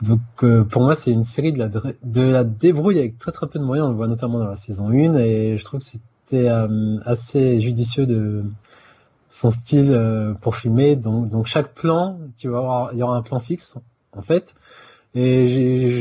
Donc, 0.07 0.21
euh, 0.43 0.65
pour 0.65 0.83
moi, 0.83 0.95
c'est 0.97 1.11
une 1.13 1.25
série 1.25 1.53
de 1.53 1.59
la, 1.59 1.69
de 1.69 2.21
la 2.23 2.45
débrouille 2.45 2.99
avec 2.99 3.19
très 3.19 3.33
très 3.33 3.47
peu 3.47 3.59
de 3.59 3.65
moyens. 3.65 3.87
On 3.87 3.91
le 3.91 3.97
voit 3.97 4.09
notamment 4.09 4.39
dans 4.39 4.49
la 4.49 4.57
saison 4.57 4.89
1 4.89 5.17
et 5.17 5.57
je 5.57 5.65
trouve 5.65 5.81
que 5.81 5.87
c'était 5.87 6.49
euh, 6.49 6.99
assez 7.05 7.61
judicieux 7.61 8.07
de 8.07 8.45
son 9.29 9.51
style 9.51 9.91
euh, 9.91 10.35
pour 10.35 10.57
filmer. 10.57 10.97
Donc, 10.97 11.29
donc 11.29 11.47
chaque 11.47 11.75
plan, 11.75 12.19
tu 12.37 12.49
vas 12.49 12.59
avoir, 12.59 12.93
il 12.93 12.99
y 12.99 13.03
aura 13.03 13.17
un 13.17 13.23
plan 13.23 13.39
fixe 13.39 13.77
en 14.13 14.23
fait. 14.23 14.55
Et 15.15 15.47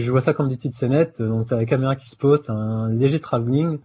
je 0.02 0.10
vois 0.12 0.22
ça 0.22 0.34
comme 0.34 0.48
des 0.50 0.56
petites 0.56 0.74
scénettes. 0.74 1.22
Donc 1.22 1.48
t'as 1.48 1.56
la 1.58 1.66
caméra 1.66 1.96
qui 1.96 2.10
se 2.10 2.16
pose, 2.18 2.44
t'as 2.44 2.54
un 2.54 2.92
léger 2.94 3.20
travelling, 3.20 3.78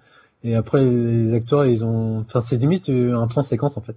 et 0.43 0.57
après 0.57 0.83
les 0.85 1.35
acteurs 1.35 1.67
ils 1.67 1.85
ont, 1.85 2.21
enfin 2.21 2.41
c'est 2.41 2.57
limite 2.57 2.89
un 2.91 3.27
plan 3.27 3.43
séquence 3.43 3.77
en 3.77 3.83
fait. 3.83 3.97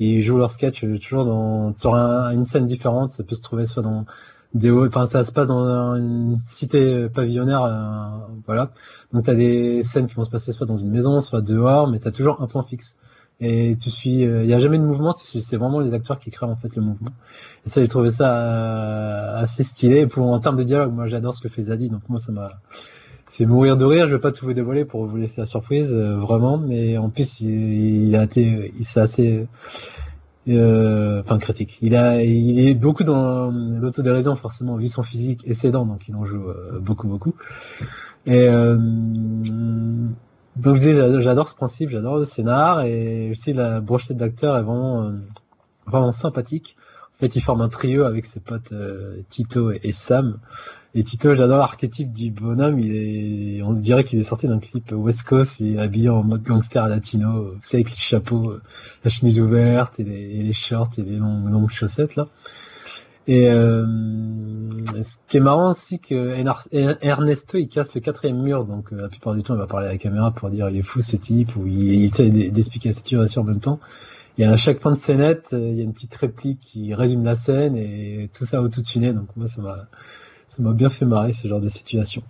Ils 0.00 0.20
jouent 0.20 0.38
leur 0.38 0.50
sketch 0.50 0.84
euh, 0.84 0.98
toujours 0.98 1.24
dans 1.24 1.76
sur 1.76 1.94
un- 1.94 2.32
une 2.32 2.44
scène 2.44 2.66
différente. 2.66 3.10
Ça 3.10 3.22
peut 3.24 3.34
se 3.36 3.42
trouver 3.42 3.64
soit 3.66 3.82
dans 3.82 4.04
ça 5.06 5.24
se 5.24 5.32
passe 5.32 5.48
dans 5.48 5.94
une 5.94 6.36
cité 6.36 6.94
euh, 6.94 7.08
pavillonnaire, 7.08 7.62
euh, 7.62 8.32
voilà. 8.46 8.72
Donc 9.12 9.24
t'as 9.24 9.34
des 9.34 9.82
scènes 9.82 10.06
qui 10.06 10.14
vont 10.14 10.24
se 10.24 10.30
passer 10.30 10.52
soit 10.52 10.66
dans 10.66 10.76
une 10.76 10.90
maison, 10.90 11.20
soit 11.20 11.42
dehors, 11.42 11.88
mais 11.88 11.98
t'as 11.98 12.10
toujours 12.10 12.40
un 12.40 12.46
plan 12.46 12.62
fixe. 12.62 12.96
Et 13.40 13.76
tu 13.76 13.88
suis, 13.90 14.22
il 14.22 14.46
y 14.46 14.52
a 14.52 14.58
jamais 14.58 14.78
de 14.78 14.82
mouvement, 14.82 15.14
c'est 15.14 15.56
vraiment 15.56 15.78
les 15.78 15.94
acteurs 15.94 16.18
qui 16.18 16.32
créent 16.32 16.46
en 16.46 16.56
fait 16.56 16.74
le 16.74 16.82
mouvement. 16.82 17.10
Et 17.64 17.68
ça, 17.68 17.80
j'ai 17.80 17.86
trouvé 17.86 18.10
ça 18.10 18.34
euh, 18.34 19.40
assez 19.40 19.62
stylé. 19.62 20.08
Pour 20.08 20.26
en 20.26 20.40
termes 20.40 20.56
de 20.56 20.64
dialogue, 20.64 20.92
moi 20.92 21.06
j'adore 21.06 21.34
ce 21.34 21.42
que 21.42 21.48
fait 21.48 21.62
Zadie, 21.62 21.88
donc 21.88 22.02
moi 22.08 22.18
ça 22.18 22.32
m'a 22.32 22.50
fait 23.26 23.46
mourir 23.46 23.76
de 23.76 23.84
rire. 23.84 24.08
Je 24.08 24.16
vais 24.16 24.20
pas 24.20 24.32
tout 24.32 24.44
vous 24.44 24.54
dévoiler 24.54 24.84
pour 24.84 25.06
vous 25.06 25.16
laisser 25.16 25.40
la 25.40 25.46
surprise, 25.46 25.92
euh, 25.92 26.16
vraiment. 26.16 26.58
Mais 26.58 26.98
en 26.98 27.10
plus, 27.10 27.40
il, 27.40 28.08
il 28.08 28.16
a 28.16 28.24
été, 28.24 28.74
il 28.76 28.84
s'est 28.84 29.00
assez, 29.00 29.46
euh, 30.56 31.20
enfin 31.20 31.38
critique. 31.38 31.78
Il 31.82 31.94
est 31.94 32.74
beaucoup 32.74 33.04
dans 33.04 33.50
l'autodérision 33.50 34.36
forcément 34.36 34.76
vu 34.76 34.86
son 34.86 35.02
physique 35.02 35.42
et 35.46 35.52
ses 35.52 35.70
dents, 35.70 35.86
donc 35.86 36.08
il 36.08 36.14
en 36.14 36.24
joue 36.24 36.48
euh, 36.48 36.78
beaucoup 36.80 37.08
beaucoup. 37.08 37.34
Euh, 38.28 38.76
donc 40.56 40.76
je 40.76 40.80
disais, 40.80 41.20
j'adore- 41.20 41.48
ce 41.48 41.54
principe, 41.54 41.90
j'adore 41.90 42.18
le 42.18 42.24
scénar 42.24 42.82
et 42.82 43.30
aussi 43.30 43.52
la 43.52 43.80
brochette 43.80 44.16
d'acteurs 44.16 44.56
est 44.56 44.62
vraiment 44.62 46.12
sympathique. 46.12 46.76
En 47.16 47.20
fait, 47.20 47.34
il 47.36 47.40
forme 47.42 47.60
un 47.62 47.68
trio 47.68 48.04
avec 48.04 48.24
ses 48.24 48.40
potes 48.40 48.72
Tito 49.28 49.72
et 49.72 49.92
Sam. 49.92 50.38
Et 50.98 51.04
Tito, 51.04 51.32
j'adore 51.32 51.58
l'archétype 51.58 52.10
du 52.10 52.32
bonhomme. 52.32 52.80
On 53.64 53.72
dirait 53.74 54.02
qu'il 54.02 54.18
est 54.18 54.24
sorti 54.24 54.48
d'un 54.48 54.58
clip 54.58 54.90
West 54.90 55.22
Coast. 55.22 55.60
Est 55.60 55.78
habillé 55.78 56.08
en 56.08 56.24
mode 56.24 56.42
gangster 56.42 56.88
latino, 56.88 57.54
c'est 57.60 57.76
avec 57.76 57.90
le 57.90 57.94
chapeau, 57.94 58.50
euh, 58.50 58.62
la 59.04 59.08
chemise 59.08 59.38
ouverte 59.38 60.00
et 60.00 60.02
les, 60.02 60.48
et 60.48 60.52
shorts 60.52 60.90
et 60.98 61.02
les 61.02 61.18
longues, 61.18 61.70
chaussettes 61.70 62.16
là. 62.16 62.26
Et 63.28 63.48
euh, 63.48 63.86
ce 65.00 65.18
qui 65.28 65.36
est 65.36 65.40
marrant 65.40 65.70
aussi 65.70 66.00
que 66.00 66.34
Ernesto 67.00 67.58
il 67.58 67.68
casse 67.68 67.94
le 67.94 68.00
quatrième 68.00 68.42
mur, 68.42 68.64
donc 68.64 68.92
euh, 68.92 69.02
la 69.02 69.08
plupart 69.08 69.36
du 69.36 69.44
temps 69.44 69.54
il 69.54 69.58
va 69.58 69.68
parler 69.68 69.86
à 69.86 69.92
la 69.92 69.98
caméra 69.98 70.32
pour 70.32 70.50
dire 70.50 70.68
il 70.68 70.78
est 70.78 70.82
fou 70.82 71.00
ce 71.00 71.14
type 71.14 71.54
ou 71.54 71.68
il, 71.68 72.02
essaie 72.02 72.28
d'expliquer 72.28 72.88
la 72.88 72.94
situation 72.96 73.42
en 73.42 73.44
même 73.44 73.60
temps. 73.60 73.78
Et 74.36 74.44
à 74.44 74.56
chaque 74.56 74.80
fin 74.80 74.90
de 74.90 74.96
scénette, 74.96 75.50
il 75.52 75.76
y 75.76 75.80
a 75.80 75.84
une 75.84 75.92
petite 75.92 76.16
réplique 76.16 76.58
qui 76.58 76.92
résume 76.92 77.22
la 77.22 77.36
scène 77.36 77.76
et 77.76 78.30
tout 78.36 78.44
ça 78.44 78.60
autotuné, 78.60 79.12
donc 79.12 79.28
moi 79.36 79.46
ça 79.46 79.62
m'a 79.62 79.86
ça 80.48 80.62
m'a 80.62 80.72
bien 80.72 80.88
fait 80.88 81.04
marrer 81.04 81.32
ce 81.32 81.46
genre 81.46 81.60
de 81.60 81.68
situation. 81.68 82.22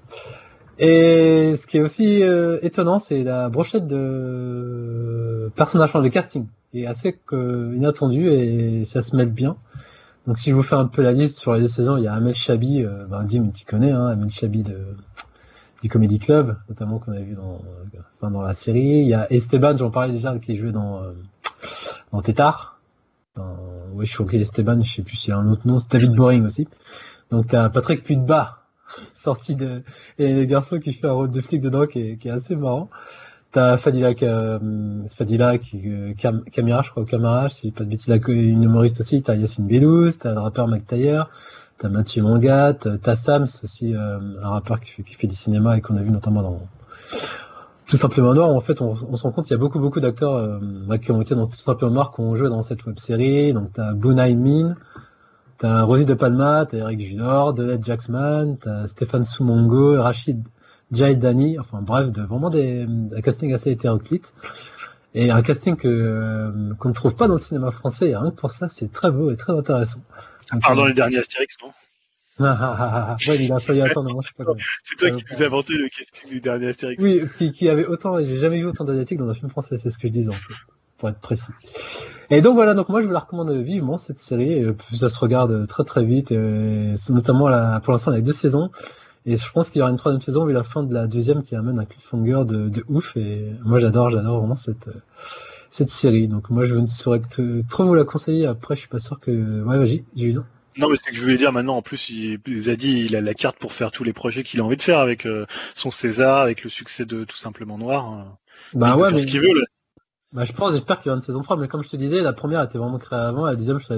Et 0.79 1.57
ce 1.57 1.67
qui 1.67 1.79
est 1.79 1.81
aussi 1.81 2.23
euh, 2.23 2.59
étonnant, 2.63 2.99
c'est 2.99 3.25
la 3.25 3.49
brochette 3.49 3.89
de 3.89 5.51
personnages, 5.57 5.93
de 5.93 6.09
casting, 6.09 6.47
est 6.75 6.87
assez 6.87 7.19
euh, 7.33 7.73
inattendue 7.75 8.31
et 8.31 8.85
ça 8.85 9.03
se 9.03 9.17
mêle 9.17 9.33
bien. 9.33 9.57
Donc 10.27 10.39
si 10.39 10.51
je 10.51 10.55
vous 10.55 10.63
fais 10.63 10.75
un 10.75 10.87
peu 10.87 11.03
la 11.03 11.13
liste 11.13 11.39
sur 11.39 11.55
les 11.55 11.69
saisons, 11.69 11.97
il 11.97 12.05
y 12.05 12.07
a 12.07 12.13
Amel 12.13 12.35
Chabi, 12.35 12.83
euh, 12.83 13.07
ben 13.07 13.25
Dim 13.25 13.51
tu 13.51 13.65
connais, 13.65 13.91
hein, 13.91 14.07
Amel 14.07 14.31
Chabi 14.31 14.63
de 14.63 14.79
du 15.83 15.89
Comedy 15.89 16.19
Club, 16.19 16.57
notamment 16.69 16.99
qu'on 16.99 17.13
a 17.13 17.21
vu 17.21 17.35
dans, 17.35 17.61
dans 18.29 18.43
la 18.43 18.53
série. 18.53 19.01
Il 19.01 19.07
y 19.07 19.15
a 19.15 19.33
Esteban, 19.33 19.77
j'en 19.77 19.91
parlais 19.91 20.13
déjà, 20.13 20.37
qui 20.39 20.57
jouait 20.57 20.73
dans 20.73 21.03
euh, 21.03 21.13
dans 22.13 22.21
Tétard. 22.21 22.81
Ouais, 23.95 24.05
je 24.05 24.13
suis 24.13 24.37
Esteban, 24.37 24.83
je 24.83 24.93
sais 24.93 25.03
plus 25.03 25.17
s'il 25.17 25.31
y 25.31 25.33
a 25.33 25.39
un 25.39 25.49
autre 25.49 25.67
nom, 25.67 25.79
c'est 25.79 25.91
David 25.91 26.13
Boring 26.13 26.45
aussi. 26.45 26.67
Donc 27.31 27.47
t'as 27.49 27.69
Patrick 27.69 28.03
Pudba, 28.03 28.59
sorti 29.13 29.57
de 29.57 29.83
et 30.19 30.33
les 30.33 30.47
garçons 30.47 30.79
qui 30.79 30.93
fait 30.93 31.07
un 31.07 31.13
rôle 31.13 31.31
de 31.31 31.41
flic 31.41 31.61
dedans 31.61 31.87
qui 31.87 32.01
est, 32.01 32.17
qui 32.17 32.29
est 32.29 32.33
assez 32.33 32.57
marrant. 32.57 32.89
T'as 33.51 33.79
Fadila, 33.79 34.11
euh, 34.23 34.59
Fadila 35.09 35.57
qui, 35.57 35.81
euh, 35.87 36.13
Cam, 36.19 36.45
Camira, 36.45 36.83
je 36.83 36.91
crois, 36.91 37.07
Camara, 37.07 37.49
si 37.49 37.71
pas 37.71 37.85
de 37.85 37.89
bêtises, 37.89 38.15
une 38.29 38.63
humoriste 38.63 39.01
aussi. 39.01 39.23
T'as 39.23 39.37
Yacine 39.37 39.67
Bellouz, 39.67 40.19
t'as 40.19 40.35
le 40.35 40.41
rappeur 40.41 40.69
Mac 40.69 40.87
Taylor, 40.87 41.31
t'as 41.79 41.89
Mathieu 41.89 42.23
Mangat, 42.23 42.75
t'as 42.75 43.15
Sams 43.15 43.47
aussi, 43.63 43.95
euh, 43.95 44.19
un 44.43 44.51
rappeur 44.51 44.81
qui 44.81 44.91
fait, 44.91 45.03
qui 45.03 45.15
fait 45.15 45.27
du 45.27 45.35
cinéma 45.35 45.79
et 45.79 45.81
qu'on 45.81 45.97
a 45.97 46.03
vu 46.03 46.11
notamment 46.11 46.43
dans 46.43 46.61
Tout 47.87 47.97
simplement 47.97 48.35
Noir. 48.35 48.51
En 48.51 48.61
fait, 48.61 48.83
on, 48.83 48.95
on 49.09 49.17
se 49.17 49.23
rend 49.23 49.33
compte 49.33 49.47
qu'il 49.47 49.55
y 49.55 49.59
a 49.59 49.59
beaucoup, 49.59 49.81
beaucoup 49.81 50.01
d'acteurs 50.01 50.35
euh, 50.35 50.59
bah, 50.87 50.99
qui 50.99 51.11
ont 51.11 51.23
été 51.23 51.35
dans 51.35 51.47
Tout 51.47 51.57
simplement 51.57 51.91
Noir, 51.91 52.13
qui 52.15 52.21
ont 52.21 52.37
joué 52.37 52.51
dans 52.51 52.61
cette 52.61 52.85
web 52.85 52.99
série. 52.99 53.55
Donc 53.55 53.73
t'as 53.73 53.95
Bunai 53.95 54.35
Min, 54.35 54.77
t'as 55.59 55.83
Rosie 55.83 56.07
De 56.07 56.15
Palma, 56.15 56.67
t'as 56.67 56.79
Eric 56.79 57.01
Junior, 57.01 57.53
Delette 57.53 57.85
Jacksman, 57.85 58.57
t'as 58.59 58.87
Stéphane 58.87 59.25
Soumongo, 59.25 60.01
Rachid 60.01 60.43
Jai 60.93 61.17
Dani, 61.17 61.59
enfin 61.59 61.83
bref, 61.83 62.11
de, 62.11 62.23
vraiment 62.23 62.51
des, 62.51 62.87
un 63.15 63.21
casting 63.21 63.53
assez 63.53 63.71
hétéroclite. 63.71 64.33
Et 65.15 65.31
un 65.31 65.43
casting 65.43 65.77
que 65.77 65.89
euh, 65.89 66.75
qu'on 66.79 66.91
ne 66.91 66.95
trouve 66.95 67.15
pas 67.15 67.29
dans 67.29 67.35
le 67.35 67.41
cinéma 67.41 67.71
français. 67.71 68.13
Que 68.13 68.31
pour 68.31 68.53
ça, 68.53 68.69
c'est 68.69 68.93
très 68.93 69.11
beau 69.11 69.31
et 69.31 69.37
très 69.37 69.53
intéressant. 69.53 70.01
Donc, 70.53 70.63
Pardon, 70.63 70.85
euh, 70.85 70.89
les 70.89 70.95
derniers 70.95 71.19
Astérix, 71.19 71.57
non? 71.63 71.71
Ah, 72.41 72.57
ah, 72.61 72.77
ah, 72.79 73.07
ah. 73.11 73.17
ouais, 73.29 73.37
il 73.45 73.53
a 73.53 73.59
failli 73.59 73.81
attendre, 73.81 74.13
moi 74.13 74.23
je 74.23 74.29
sais 74.29 74.35
pas 74.37 74.45
comment. 74.45 74.61
C'est 74.85 74.97
toi 74.97 75.09
Euh, 75.09 75.17
qui 75.17 75.25
nous 75.31 75.43
as 75.43 75.47
inventé 75.47 75.73
le 75.75 75.89
casting 75.89 76.31
du 76.31 76.41
dernier 76.41 76.69
Astérix. 76.69 77.03
Oui, 77.03 77.23
qui, 77.37 77.51
qui 77.51 77.69
avait 77.69 77.85
autant, 77.85 78.23
j'ai 78.23 78.37
jamais 78.37 78.59
vu 78.59 78.67
autant 78.67 78.85
d'asiatiques 78.85 79.19
dans 79.19 79.29
un 79.29 79.35
film 79.35 79.51
français, 79.51 79.77
c'est 79.77 79.91
ce 79.91 79.99
que 79.99 80.07
je 80.07 80.13
disais 80.13 80.31
en 80.31 80.35
fait, 80.35 80.55
pour 80.99 81.09
être 81.09 81.21
précis. 81.21 81.53
Et 82.31 82.43
donc 82.43 82.55
voilà, 82.55 82.75
donc 82.75 82.89
moi 82.91 83.01
je 83.01 83.07
vous 83.07 83.13
la 83.13 83.21
recommande 83.21 83.51
vivement 83.53 83.97
cette 83.97 84.19
série, 84.19 84.63
ça 84.95 85.09
se 85.09 85.19
regarde 85.19 85.67
très 85.67 85.85
très 85.85 86.05
vite, 86.05 86.31
et 86.33 86.93
notamment 87.09 87.49
la, 87.49 87.81
pour 87.81 87.93
l'instant 87.93 88.13
il 88.13 88.17
y 88.17 88.19
a 88.19 88.23
deux 88.23 88.33
saisons, 88.33 88.71
et 89.25 89.37
je 89.37 89.51
pense 89.53 89.71
qu'il 89.71 89.79
y 89.79 89.83
aura 89.83 89.91
une 89.91 89.97
troisième 89.97 90.21
saison 90.21 90.45
vu 90.45 90.53
la 90.53 90.63
fin 90.63 90.83
de 90.83 90.93
la 90.93 91.07
deuxième 91.07 91.43
qui 91.43 91.57
amène 91.57 91.79
un 91.79 91.87
cliffhanger 91.87 92.45
de, 92.45 92.69
de 92.69 92.85
ouf, 92.89 93.17
et 93.17 93.47
moi 93.65 93.79
j'adore, 93.79 94.11
j'adore 94.11 94.41
vraiment 94.41 94.57
cette 94.57 94.91
cette 95.71 95.91
série. 95.91 96.29
Donc 96.29 96.51
moi 96.51 96.65
je 96.65 96.75
ne 96.75 96.87
saurais 96.87 97.21
que 97.21 97.61
trop 97.69 97.85
vous 97.85 97.95
la 97.95 98.05
conseiller. 98.05 98.47
Après 98.47 98.75
je 98.75 98.81
suis 98.81 98.89
pas 98.89 98.99
sûr 98.99 99.21
que 99.21 99.31
ouais 99.65 99.79
vas-y, 99.79 100.05
Julien. 100.17 100.45
Non, 100.79 100.89
mais 100.89 100.97
c'est 100.97 101.11
que 101.11 101.17
je 101.17 101.23
voulais 101.23 101.39
dire 101.39 101.53
maintenant, 101.53 101.77
en 101.77 101.83
plus, 101.83 102.09
il, 102.11 102.39
il 102.47 102.71
a 102.71 102.77
dit, 102.77 103.05
il 103.05 103.17
a 103.17 103.21
la 103.21 103.35
carte 103.35 103.59
pour 103.59 103.73
faire 103.73 103.91
tous 103.91 104.05
les 104.05 104.13
projets 104.13 104.45
qu'il 104.45 104.61
a 104.61 104.65
envie 104.65 104.77
de 104.77 104.83
faire 104.83 105.01
avec 105.01 105.27
euh, 105.27 105.45
son 105.75 105.91
César, 105.91 106.39
avec 106.39 106.63
le 106.63 106.71
succès 106.71 107.05
de 107.05 107.25
Tout 107.25 107.37
simplement 107.37 107.79
Noir. 107.79 108.05
hein. 108.07 108.39
Bah 108.75 108.95
Il 108.97 109.01
ouais 109.03 109.11
mais 109.11 109.25
veut. 109.25 109.65
Bah, 110.33 110.45
je 110.45 110.53
pense, 110.53 110.73
j'espère 110.73 110.99
qu'il 110.99 111.07
y 111.07 111.11
aura 111.11 111.17
une 111.17 111.23
saison 111.23 111.43
3, 111.43 111.57
mais 111.57 111.69
comme 111.69 111.83
je 111.83 111.89
te 111.89 111.97
disais, 111.97 112.21
la 112.21 112.33
première 112.33 112.63
était 112.63 112.79
vraiment 112.79 112.99
créée 112.99 113.19
avant, 113.19 113.47
la 113.47 113.57
deuxième, 113.57 113.81
ça 113.81 113.95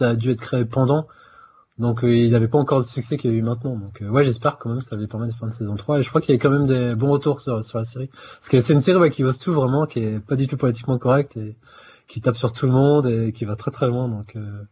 a, 0.00 0.14
dû 0.14 0.30
être 0.30 0.40
créé 0.40 0.64
pendant. 0.64 1.06
Donc, 1.78 2.04
euh, 2.04 2.14
il 2.14 2.30
n'avait 2.32 2.48
pas 2.48 2.58
encore 2.58 2.78
le 2.78 2.84
succès 2.84 3.16
qu'il 3.16 3.30
y 3.32 3.34
a 3.34 3.36
eu 3.36 3.42
maintenant. 3.42 3.76
Donc, 3.76 4.00
euh, 4.02 4.08
ouais, 4.08 4.24
j'espère 4.24 4.58
quand 4.58 4.68
même 4.68 4.78
que 4.78 4.84
ça 4.84 4.94
va 4.94 5.00
lui 5.00 5.08
permettre 5.08 5.32
de 5.32 5.38
faire 5.38 5.48
une 5.48 5.54
saison 5.54 5.74
3. 5.74 5.98
Et 5.98 6.02
je 6.02 6.08
crois 6.08 6.20
qu'il 6.20 6.34
y 6.34 6.38
a 6.38 6.40
quand 6.40 6.50
même 6.50 6.66
des 6.66 6.94
bons 6.94 7.10
retours 7.10 7.40
sur, 7.40 7.56
la 7.56 7.84
série. 7.84 8.08
Parce 8.08 8.48
que 8.48 8.60
c'est 8.60 8.74
une 8.74 8.80
série 8.80 8.98
ouais, 8.98 9.10
qui 9.10 9.24
ose 9.24 9.38
tout 9.38 9.52
vraiment, 9.52 9.86
qui 9.86 10.00
est 10.00 10.20
pas 10.20 10.36
du 10.36 10.46
tout 10.46 10.56
politiquement 10.56 10.98
correcte 10.98 11.36
et 11.36 11.56
qui 12.06 12.20
tape 12.20 12.36
sur 12.36 12.52
tout 12.52 12.66
le 12.66 12.72
monde 12.72 13.06
et 13.06 13.32
qui 13.32 13.44
va 13.44 13.56
très 13.56 13.70
très 13.70 13.86
loin. 13.86 14.08
Donc, 14.08 14.36
euh, 14.36 14.62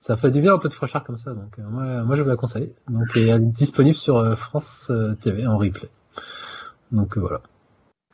ça 0.00 0.16
fait 0.16 0.30
du 0.30 0.40
bien 0.40 0.54
un 0.54 0.58
peu 0.58 0.68
de 0.68 0.74
fraîcheur 0.74 1.04
comme 1.04 1.16
ça. 1.16 1.32
Donc, 1.32 1.58
euh, 1.58 1.62
moi, 1.68 2.02
moi, 2.04 2.16
je 2.16 2.22
vous 2.22 2.28
la 2.28 2.36
conseille. 2.36 2.72
Donc, 2.88 3.08
elle 3.14 3.28
est 3.28 3.38
disponible 3.38 3.96
sur 3.96 4.16
euh, 4.16 4.34
France 4.34 4.90
TV 5.20 5.46
en 5.46 5.56
replay. 5.56 5.88
Donc, 6.92 7.16
voilà. 7.16 7.40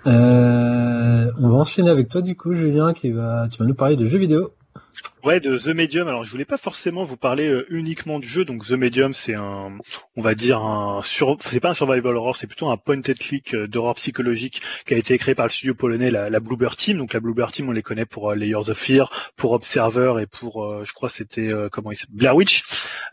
Euh, 0.06 1.32
on 1.38 1.48
va 1.48 1.56
enchaîner 1.56 1.90
avec 1.90 2.08
toi 2.08 2.22
du 2.22 2.36
coup, 2.36 2.54
Julien, 2.54 2.92
qui 2.92 3.10
va, 3.10 3.48
tu 3.50 3.58
vas 3.58 3.64
nous 3.64 3.74
parler 3.74 3.96
de 3.96 4.06
jeux 4.06 4.18
vidéo. 4.18 4.52
Ouais, 5.24 5.40
de 5.40 5.58
The 5.58 5.74
Medium. 5.74 6.06
Alors, 6.06 6.22
je 6.22 6.30
voulais 6.30 6.44
pas 6.44 6.56
forcément 6.56 7.02
vous 7.02 7.16
parler 7.16 7.48
euh, 7.48 7.66
uniquement 7.68 8.20
du 8.20 8.28
jeu. 8.28 8.44
Donc, 8.44 8.64
The 8.64 8.72
Medium, 8.72 9.12
c'est 9.12 9.34
un, 9.34 9.76
on 10.14 10.22
va 10.22 10.36
dire 10.36 10.60
un 10.60 11.02
sur, 11.02 11.36
c'est 11.40 11.58
pas 11.58 11.70
un 11.70 11.74
survival 11.74 12.16
horror, 12.16 12.36
c'est 12.36 12.46
plutôt 12.46 12.70
un 12.70 12.76
point 12.76 12.98
and 12.98 13.14
click 13.18 13.54
euh, 13.54 13.66
d'horreur 13.66 13.96
psychologique 13.96 14.62
qui 14.86 14.94
a 14.94 14.96
été 14.96 15.18
créé 15.18 15.34
par 15.34 15.46
le 15.46 15.50
studio 15.50 15.74
polonais, 15.74 16.12
la, 16.12 16.30
la 16.30 16.38
Bluebird 16.38 16.76
Team. 16.76 16.98
Donc, 16.98 17.12
la 17.12 17.18
Bluebird 17.18 17.52
Team, 17.52 17.68
on 17.68 17.72
les 17.72 17.82
connaît 17.82 18.06
pour 18.06 18.30
euh, 18.30 18.34
Layers 18.36 18.70
of 18.70 18.78
Fear, 18.78 19.32
pour 19.36 19.50
Observer 19.50 20.14
et 20.20 20.26
pour, 20.26 20.84
je 20.84 20.92
crois, 20.92 21.08
c'était 21.08 21.50
comment 21.72 21.90
il 21.90 21.96
Blair 22.10 22.36
Witch. 22.36 22.62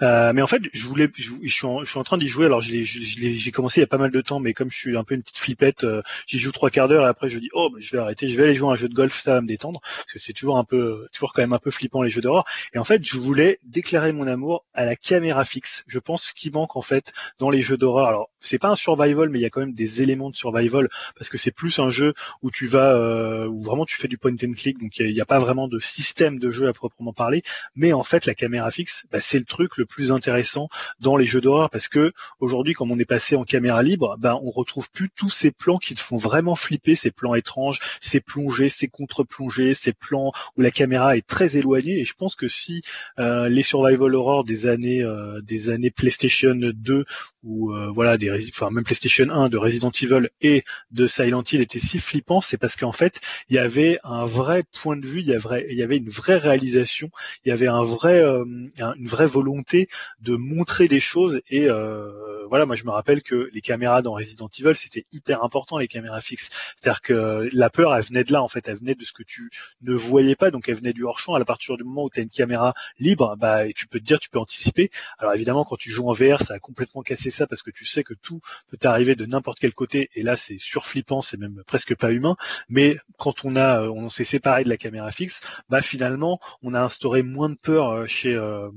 Mais 0.02 0.42
en 0.42 0.48
fait, 0.48 0.62
je 0.74 0.88
voulais, 0.88 1.10
je, 1.16 1.32
suis, 1.48 1.66
en, 1.66 2.04
train 2.04 2.18
d'y 2.18 2.28
jouer. 2.28 2.46
Alors, 2.46 2.62
j'ai 2.62 3.52
commencé 3.52 3.80
il 3.80 3.84
y 3.84 3.86
a 3.86 3.88
pas 3.88 3.98
mal 3.98 4.12
de 4.12 4.22
temps, 4.22 4.40
mais 4.40 4.54
comme 4.54 4.70
je 4.70 4.78
suis 4.78 4.98
un 4.98 5.04
peu 5.04 5.16
une 5.16 5.24
petite 5.24 5.38
flippette, 5.38 5.86
j'y 6.28 6.38
joue 6.38 6.52
trois 6.52 6.70
quarts 6.70 6.88
d'heure 6.88 7.06
et 7.06 7.10
après 7.10 7.30
je 7.30 7.40
dis, 7.40 7.50
oh, 7.54 7.70
bah, 7.72 7.80
je 7.80 7.92
vais 7.92 7.98
arrêter, 7.98 8.28
je 8.28 8.38
vais 8.38 8.44
aller 8.44 8.54
jouer 8.54 8.70
à 8.70 8.72
un 8.74 8.76
jeu 8.76 8.90
de 8.90 8.94
golf, 8.94 9.20
ça 9.20 9.36
va 9.36 9.42
me 9.42 9.48
détendre, 9.48 9.80
parce 9.82 10.14
que 10.14 10.20
c'est 10.20 10.34
toujours 10.34 10.58
un 10.58 10.64
peu, 10.64 11.06
toujours 11.14 11.34
quand 11.34 11.42
même 11.42 11.54
un 11.54 11.60
peu 11.60 11.72
flippant 11.74 12.02
les 12.02 12.10
jeux 12.10 12.22
d'horreur. 12.22 12.46
Et 12.74 12.78
en 12.78 12.84
fait, 12.84 13.04
je 13.04 13.18
voulais 13.18 13.60
déclarer 13.64 14.14
mon 14.14 14.28
amour 14.28 14.66
à 14.74 14.86
la 14.86 14.96
caméra 14.96 15.46
fixe. 15.46 15.84
Je 15.88 16.00
pense 16.00 16.26
ce 16.26 16.34
qui 16.34 16.52
manque 16.52 16.76
en 16.76 16.82
fait 16.82 17.14
dans 17.40 17.50
les 17.50 17.62
jeux 17.62 17.78
d'horreur. 17.78 18.08
Alors, 18.08 18.30
c'est 18.40 18.60
pas 18.60 18.70
un 18.70 18.76
survival, 18.76 19.30
mais 19.30 19.40
il 19.40 19.42
y 19.42 19.46
a 19.46 19.50
quand 19.50 19.62
même 19.62 19.74
des 19.74 20.02
éléments 20.02 20.30
de 20.30 20.36
survival 20.36 20.90
parce 21.16 21.30
que 21.30 21.38
c'est 21.38 21.52
plus 21.52 21.80
un 21.80 21.90
jeu 21.90 22.14
où 22.42 22.52
tu 22.52 22.68
vas, 22.68 22.94
euh, 22.94 23.48
où 23.48 23.62
vraiment 23.62 23.86
tu 23.86 23.96
fais 23.96 24.08
du 24.08 24.18
point 24.18 24.34
and 24.34 24.54
click, 24.56 24.80
donc 24.80 24.98
il 25.00 25.14
n'y 25.14 25.22
a, 25.22 25.26
pas 25.26 25.40
vraiment 25.40 25.68
de 25.68 25.80
système 25.80 26.38
de 26.40 26.52
jeu 26.52 26.68
à 26.68 26.74
proprement 26.74 27.14
parler. 27.14 27.42
Mais 27.76 27.94
en 27.94 28.04
fait, 28.04 28.26
la 28.26 28.36
caméra 28.36 28.70
fixe, 28.70 29.06
bah, 29.12 29.20
c'est 29.22 29.40
le 29.40 29.46
truc 29.46 29.78
le 29.78 29.86
plus 29.86 30.12
intéressant 30.12 30.68
dans 31.00 31.16
les 31.16 31.26
jeux 31.26 31.42
d'horreur 31.42 31.70
parce 31.70 31.88
que 31.88 32.12
aujourd'hui, 32.40 32.74
comme 32.74 32.92
on 32.92 33.00
est 33.00 33.06
passé 33.06 33.36
en 33.36 33.44
caméra 33.44 33.82
libre, 33.82 34.18
bah, 34.20 34.38
on 34.44 34.52
retrouve 34.52 34.90
plus 34.92 35.10
tous 35.10 35.30
ces 35.30 35.52
plans 35.52 35.78
qui 35.78 35.96
te 35.96 36.02
font 36.02 36.18
vraiment 36.18 36.56
flipper, 36.56 36.96
ces 36.96 37.12
plans 37.12 37.36
étranges, 37.36 37.80
ces 38.02 38.20
plongées, 38.20 38.70
ces 38.70 38.88
contre-plongées, 38.88 39.74
ces 39.74 39.94
plans 39.94 40.32
où 40.58 40.62
la 40.62 40.72
caméra 40.72 41.16
est 41.16 41.26
très 41.26 41.56
Et 41.76 42.06
je 42.06 42.14
pense 42.14 42.36
que 42.36 42.48
si 42.48 42.82
euh, 43.20 43.50
les 43.50 43.64
survival 43.64 44.16
horror 44.16 44.44
des 44.44 44.68
années 44.68 45.02
euh, 45.02 45.42
des 45.42 45.70
années 45.70 45.92
PlayStation 45.92 46.54
2 46.56 47.06
ou 47.44 47.72
euh, 47.74 47.90
voilà 47.94 48.18
des 48.18 48.30
enfin 48.50 48.70
même 48.70 48.84
PlayStation 48.84 49.28
1 49.30 49.50
de 49.50 49.58
Resident 49.58 49.92
Evil 49.92 50.30
et 50.42 50.64
de 50.92 51.08
Silent 51.08 51.44
Hill 51.52 51.62
étaient 51.62 51.80
si 51.80 52.00
flippants, 52.00 52.42
c'est 52.42 52.58
parce 52.58 52.76
qu'en 52.76 52.92
fait 52.92 53.20
il 53.50 53.56
y 53.56 53.60
avait 53.60 54.00
un 54.04 54.26
vrai 54.26 54.64
point 54.82 54.96
de 54.98 55.06
vue, 55.06 55.22
il 55.22 55.28
y 55.28 55.34
avait 55.34 55.66
il 55.70 55.78
y 55.78 55.84
avait 55.84 55.98
une 55.98 56.10
vraie 56.10 56.38
réalisation, 56.38 57.10
il 57.46 57.50
y 57.50 57.52
avait 57.52 57.68
un 57.68 57.84
vrai 57.84 58.20
euh, 58.24 58.44
un- 58.80 58.94
une 58.96 59.08
vraie 59.08 59.28
volonté 59.28 59.90
de 60.22 60.36
montrer 60.36 60.88
des 60.88 61.00
choses. 61.00 61.42
Et 61.50 61.68
euh, 61.70 62.12
voilà 62.50 62.66
moi 62.66 62.76
je 62.76 62.84
me 62.84 62.92
rappelle 62.92 63.24
que 63.24 63.50
les 63.54 63.62
caméras 63.62 64.02
dans 64.02 64.14
Resident 64.14 64.50
Evil 64.60 64.76
c'était 64.76 65.06
hyper 65.12 65.44
important 65.44 65.78
les 65.78 65.88
caméras 65.88 66.22
fixes. 66.22 66.50
C'est-à-dire 66.80 67.02
que 67.02 67.50
la 67.52 67.70
peur 67.70 67.96
elle 67.96 68.04
venait 68.04 68.24
de 68.24 68.32
là 68.32 68.42
en 68.44 68.48
fait. 68.48 68.68
Elle 68.68 68.78
venait 68.78 68.96
de 68.96 69.04
ce 69.04 69.14
que 69.14 69.24
tu 69.24 69.50
ne 69.82 69.94
voyais 69.94 70.36
pas. 70.36 70.52
Donc 70.52 70.70
elle 70.70 70.76
venait 70.76 70.94
du 70.94 71.04
hors 71.04 71.20
champ. 71.20 71.34
À 71.34 71.40
partir 71.54 71.78
du 71.78 71.84
moment 71.84 72.06
où 72.06 72.10
tu 72.10 72.20
as 72.20 72.24
une 72.24 72.30
caméra 72.30 72.74
libre 72.98 73.36
bah 73.38 73.72
tu 73.76 73.88
peux 73.88 74.00
te 74.00 74.04
dire 74.04 74.20
tu 74.20 74.30
peux 74.32 74.40
anticiper. 74.40 74.90
Alors 75.20 75.36
évidemment 75.36 75.64
quand 75.64 75.78
tu 75.78 75.92
joues 75.92 76.10
en 76.10 76.14
VR 76.14 76.42
ça 76.42 76.56
a 76.56 76.60
complètement 76.60 77.04
cassé 77.04 77.30
ça 77.30 77.46
parce 77.46 77.62
que 77.62 77.70
tu 77.70 77.86
sais 77.86 78.04
que 78.04 78.16
tout 78.16 78.42
peut 78.70 78.78
t'arriver 78.78 79.16
de 79.16 79.26
n'importe 79.28 79.60
quel 79.60 79.74
côté 79.74 80.10
et 80.16 80.24
là 80.24 80.36
c'est 80.36 80.58
surflippant 80.58 81.22
c'est 81.22 81.38
même 81.38 81.62
presque 81.68 81.96
pas 81.96 82.12
humain. 82.12 82.36
Mais 82.70 82.98
quand 83.18 83.46
on 83.46 83.56
a 83.56 83.82
euh, 83.82 83.92
on 83.92 84.10
s'est 84.10 84.24
séparé 84.24 84.64
de 84.64 84.70
la 84.70 84.78
caméra 84.78 85.12
fixe 85.12 85.42
bah 85.70 85.82
finalement 85.82 86.40
on 86.64 86.74
a 86.74 86.82
instauré 86.82 87.22
moins 87.22 87.50
de 87.50 87.56
peur 87.56 87.92
euh, 87.92 88.06
chez 88.08 88.34
euh, 88.34 88.70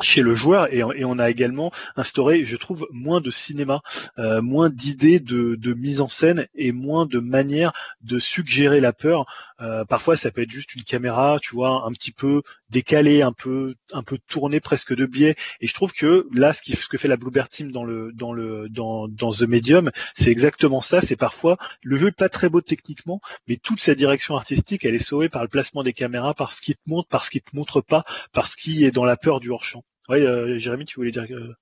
chez 0.00 0.22
le 0.22 0.34
joueur 0.34 0.72
et, 0.72 0.82
on 0.82 1.18
a 1.18 1.30
également 1.30 1.72
instauré, 1.96 2.44
je 2.44 2.56
trouve, 2.56 2.86
moins 2.90 3.20
de 3.20 3.30
cinéma, 3.30 3.82
euh, 4.18 4.42
moins 4.42 4.70
d'idées 4.70 5.20
de, 5.20 5.74
mise 5.74 6.00
en 6.00 6.08
scène 6.08 6.46
et 6.54 6.72
moins 6.72 7.06
de 7.06 7.18
manières 7.18 7.72
de 8.02 8.18
suggérer 8.18 8.80
la 8.80 8.92
peur. 8.92 9.26
Euh, 9.60 9.84
parfois, 9.84 10.16
ça 10.16 10.30
peut 10.30 10.42
être 10.42 10.50
juste 10.50 10.74
une 10.74 10.82
caméra, 10.82 11.38
tu 11.40 11.54
vois, 11.54 11.84
un 11.86 11.92
petit 11.92 12.10
peu 12.10 12.42
décalée, 12.70 13.22
un 13.22 13.32
peu, 13.32 13.74
un 13.92 14.02
peu 14.02 14.18
tournée 14.28 14.60
presque 14.60 14.94
de 14.94 15.06
biais. 15.06 15.36
Et 15.60 15.66
je 15.66 15.74
trouve 15.74 15.92
que 15.92 16.26
là, 16.32 16.52
ce, 16.52 16.88
que 16.88 16.98
fait 16.98 17.08
la 17.08 17.16
Bluebird 17.16 17.48
Team 17.48 17.70
dans 17.70 17.84
le, 17.84 18.12
dans 18.12 18.32
le, 18.32 18.68
dans, 18.68 19.08
dans 19.08 19.30
The 19.30 19.42
Medium, 19.42 19.90
c'est 20.12 20.30
exactement 20.30 20.80
ça. 20.80 21.00
C'est 21.00 21.16
parfois 21.16 21.56
le 21.82 21.96
jeu 21.96 22.08
est 22.08 22.12
pas 22.12 22.28
très 22.28 22.48
beau 22.48 22.60
techniquement, 22.60 23.20
mais 23.48 23.56
toute 23.56 23.80
sa 23.80 23.94
direction 23.94 24.36
artistique, 24.36 24.84
elle 24.84 24.94
est 24.94 24.98
sauvée 24.98 25.28
par 25.28 25.42
le 25.42 25.48
placement 25.48 25.82
des 25.82 25.92
caméras, 25.92 26.34
par 26.34 26.52
ce 26.52 26.60
qui 26.60 26.74
te 26.74 26.80
montre, 26.86 27.08
par 27.08 27.24
ce 27.24 27.30
qui 27.30 27.40
te 27.40 27.54
montre 27.54 27.80
pas, 27.80 28.04
par 28.32 28.48
ce 28.48 28.56
qui 28.56 28.84
est 28.84 28.90
dans 28.90 29.04
la 29.04 29.16
peur 29.16 29.40
du 29.40 29.50
hors 29.50 29.64
champ. 29.64 29.83
Oui, 30.08 30.22
euh, 30.24 30.56
Jérémy, 30.58 30.84
tu 30.86 30.96
voulais 30.96 31.10
dire 31.10 31.26
que. 31.28 31.54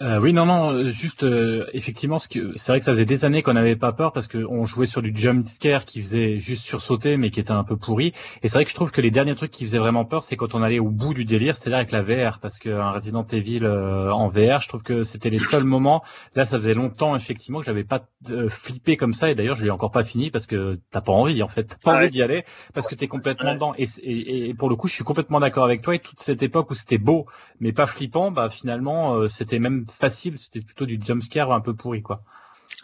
Euh, 0.00 0.20
oui, 0.20 0.32
non, 0.32 0.46
non, 0.46 0.86
juste 0.90 1.24
euh, 1.24 1.66
effectivement, 1.72 2.20
ce 2.20 2.28
c'est 2.54 2.70
vrai 2.70 2.78
que 2.78 2.84
ça 2.84 2.92
faisait 2.92 3.04
des 3.04 3.24
années 3.24 3.42
qu'on 3.42 3.54
n'avait 3.54 3.74
pas 3.74 3.92
peur 3.92 4.12
parce 4.12 4.28
qu'on 4.28 4.64
jouait 4.64 4.86
sur 4.86 5.02
du 5.02 5.12
jump 5.12 5.44
scare 5.44 5.84
qui 5.84 6.00
faisait 6.00 6.38
juste 6.38 6.62
sursauter, 6.64 7.16
mais 7.16 7.30
qui 7.30 7.40
était 7.40 7.50
un 7.50 7.64
peu 7.64 7.76
pourri. 7.76 8.12
Et 8.44 8.48
c'est 8.48 8.54
vrai 8.58 8.64
que 8.64 8.70
je 8.70 8.76
trouve 8.76 8.92
que 8.92 9.00
les 9.00 9.10
derniers 9.10 9.34
trucs 9.34 9.50
qui 9.50 9.64
faisaient 9.66 9.78
vraiment 9.78 10.04
peur, 10.04 10.22
c'est 10.22 10.36
quand 10.36 10.54
on 10.54 10.62
allait 10.62 10.78
au 10.78 10.90
bout 10.90 11.14
du 11.14 11.24
délire, 11.24 11.56
c'est-à-dire 11.56 11.78
avec 11.78 11.90
la 11.90 12.02
VR, 12.02 12.38
parce 12.38 12.60
qu'un 12.60 12.92
Resident 12.92 13.24
Evil 13.26 13.64
euh, 13.64 14.12
en 14.12 14.28
VR, 14.28 14.60
je 14.60 14.68
trouve 14.68 14.84
que 14.84 15.02
c'était 15.02 15.30
les 15.30 15.40
seuls 15.40 15.64
moments. 15.64 16.04
Là, 16.36 16.44
ça 16.44 16.58
faisait 16.58 16.74
longtemps 16.74 17.16
effectivement 17.16 17.58
que 17.58 17.66
j'avais 17.66 17.82
pas 17.82 18.02
euh, 18.30 18.48
flippé 18.48 18.96
comme 18.96 19.12
ça, 19.12 19.32
et 19.32 19.34
d'ailleurs, 19.34 19.56
je 19.56 19.64
l'ai 19.64 19.70
encore 19.72 19.90
pas 19.90 20.04
fini 20.04 20.30
parce 20.30 20.46
que 20.46 20.78
t'as 20.92 21.00
pas 21.00 21.10
envie 21.12 21.42
en 21.42 21.48
fait, 21.48 21.64
t'as 21.64 21.76
pas 21.76 21.90
Ouais. 21.90 21.96
envie 21.96 22.10
d'y 22.10 22.22
aller 22.22 22.44
parce 22.72 22.86
que 22.86 22.94
t'es 22.94 23.08
complètement 23.08 23.52
dedans. 23.52 23.74
Et, 23.76 23.86
et, 24.04 24.50
et 24.50 24.54
pour 24.54 24.68
le 24.70 24.76
coup, 24.76 24.86
je 24.86 24.94
suis 24.94 25.02
complètement 25.02 25.40
d'accord 25.40 25.64
avec 25.64 25.82
toi. 25.82 25.96
Et 25.96 25.98
toute 25.98 26.20
cette 26.20 26.44
époque 26.44 26.70
où 26.70 26.74
c'était 26.74 26.98
beau 26.98 27.26
mais 27.58 27.72
pas 27.72 27.86
flippant, 27.86 28.30
bah 28.30 28.48
finalement 28.48 29.14
euh, 29.16 29.26
c'était 29.26 29.58
même 29.58 29.86
facile, 29.92 30.38
c'était 30.38 30.60
plutôt 30.60 30.86
du 30.86 30.98
jumpscare 31.02 31.52
un 31.52 31.60
peu 31.60 31.74
pourri 31.74 32.02
quoi. 32.02 32.22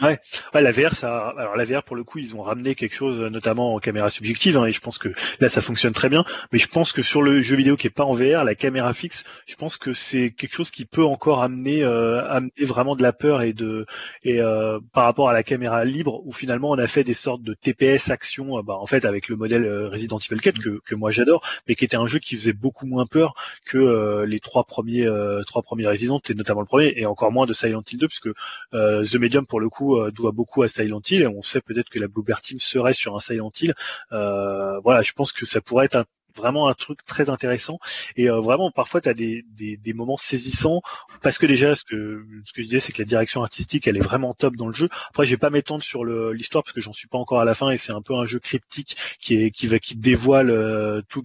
Ouais, 0.00 0.18
la 0.54 0.72
VR, 0.72 0.94
ça. 0.94 1.32
Alors 1.38 1.56
la 1.56 1.64
VR, 1.64 1.84
pour 1.84 1.94
le 1.94 2.02
coup, 2.02 2.18
ils 2.18 2.34
ont 2.34 2.42
ramené 2.42 2.74
quelque 2.74 2.94
chose, 2.94 3.20
euh, 3.20 3.30
notamment 3.30 3.74
en 3.74 3.78
caméra 3.78 4.10
subjective, 4.10 4.56
hein, 4.56 4.66
et 4.66 4.72
je 4.72 4.80
pense 4.80 4.98
que 4.98 5.08
là, 5.38 5.48
ça 5.48 5.60
fonctionne 5.60 5.92
très 5.92 6.08
bien. 6.08 6.24
Mais 6.52 6.58
je 6.58 6.66
pense 6.66 6.92
que 6.92 7.02
sur 7.02 7.22
le 7.22 7.40
jeu 7.42 7.54
vidéo 7.54 7.76
qui 7.76 7.86
est 7.86 7.90
pas 7.90 8.04
en 8.04 8.14
VR, 8.14 8.42
la 8.42 8.56
caméra 8.56 8.92
fixe, 8.92 9.24
je 9.46 9.54
pense 9.54 9.76
que 9.76 9.92
c'est 9.92 10.32
quelque 10.32 10.52
chose 10.52 10.72
qui 10.72 10.84
peut 10.84 11.04
encore 11.04 11.42
amener, 11.42 11.84
euh, 11.84 12.28
amener 12.28 12.52
vraiment 12.60 12.96
de 12.96 13.02
la 13.02 13.12
peur 13.12 13.42
et 13.42 13.52
de 13.52 13.86
et 14.24 14.40
euh, 14.40 14.80
par 14.92 15.04
rapport 15.04 15.28
à 15.28 15.32
la 15.32 15.42
caméra 15.42 15.84
libre, 15.84 16.22
où 16.26 16.32
finalement 16.32 16.70
on 16.70 16.78
a 16.78 16.86
fait 16.86 17.04
des 17.04 17.14
sortes 17.14 17.42
de 17.42 17.54
TPS 17.54 18.10
action, 18.10 18.58
euh, 18.58 18.62
bah, 18.62 18.74
en 18.74 18.86
fait 18.86 19.04
avec 19.04 19.28
le 19.28 19.36
modèle 19.36 19.64
euh, 19.64 19.88
Resident 19.88 20.18
Evil 20.18 20.40
4 20.40 20.58
que, 20.58 20.80
que 20.84 20.94
moi 20.94 21.10
j'adore, 21.12 21.42
mais 21.68 21.76
qui 21.76 21.84
était 21.84 21.96
un 21.96 22.06
jeu 22.06 22.18
qui 22.18 22.34
faisait 22.36 22.52
beaucoup 22.52 22.86
moins 22.86 23.06
peur 23.06 23.34
que 23.64 23.78
euh, 23.78 24.26
les 24.26 24.40
trois 24.40 24.64
premiers 24.64 25.06
trois 25.46 25.62
premiers 25.62 25.86
Resident, 25.86 26.20
et 26.28 26.34
notamment 26.34 26.60
le 26.60 26.66
premier, 26.66 26.94
et 26.96 27.06
encore 27.06 27.30
moins 27.30 27.46
de 27.46 27.52
Silent 27.52 27.82
Hill 27.90 27.98
2, 27.98 28.08
puisque 28.08 28.30
The 28.72 29.14
Medium 29.16 29.46
pour 29.46 29.60
le 29.60 29.68
coup 29.68 29.73
euh, 29.82 30.10
doit 30.10 30.32
beaucoup 30.32 30.62
à 30.62 30.68
Silent 30.68 31.00
Hill. 31.08 31.22
Et 31.22 31.26
on 31.26 31.42
sait 31.42 31.60
peut-être 31.60 31.88
que 31.90 31.98
la 31.98 32.08
Bluebird 32.08 32.40
serait 32.58 32.94
sur 32.94 33.14
un 33.16 33.20
Silent 33.20 33.52
Hill. 33.60 33.74
Euh, 34.12 34.78
voilà, 34.80 35.02
je 35.02 35.12
pense 35.12 35.32
que 35.32 35.46
ça 35.46 35.60
pourrait 35.60 35.86
être 35.86 35.96
un- 35.96 36.04
vraiment 36.36 36.66
un 36.68 36.74
truc 36.74 36.98
très 37.04 37.30
intéressant. 37.30 37.78
Et 38.16 38.28
euh, 38.28 38.40
vraiment 38.40 38.70
parfois 38.70 39.00
tu 39.00 39.08
as 39.08 39.14
des, 39.14 39.44
des, 39.56 39.76
des 39.76 39.92
moments 39.92 40.16
saisissants 40.16 40.82
parce 41.22 41.38
que 41.38 41.46
déjà 41.46 41.76
ce 41.76 41.84
que 41.84 42.26
ce 42.44 42.52
que 42.52 42.60
je 42.62 42.66
disais 42.66 42.80
c'est 42.80 42.92
que 42.92 43.00
la 43.02 43.06
direction 43.06 43.42
artistique 43.42 43.86
elle 43.86 43.96
est 43.96 44.00
vraiment 44.00 44.34
top 44.34 44.56
dans 44.56 44.66
le 44.66 44.72
jeu. 44.74 44.88
Après 45.10 45.24
je 45.26 45.30
vais 45.30 45.36
pas 45.36 45.50
m'étendre 45.50 45.82
sur 45.82 46.04
l'histoire 46.04 46.64
parce 46.64 46.74
que 46.74 46.80
j'en 46.80 46.92
suis 46.92 47.06
pas 47.08 47.18
encore 47.18 47.40
à 47.40 47.44
la 47.44 47.54
fin 47.54 47.70
et 47.70 47.76
c'est 47.76 47.92
un 47.92 48.02
peu 48.02 48.14
un 48.14 48.24
jeu 48.24 48.40
cryptique 48.40 48.96
qui 49.20 49.36
est 49.44 49.50
qui 49.52 49.66
va 49.68 49.78
qui 49.78 49.94
dévoile 49.96 50.50
euh, 50.50 51.02
tout 51.08 51.22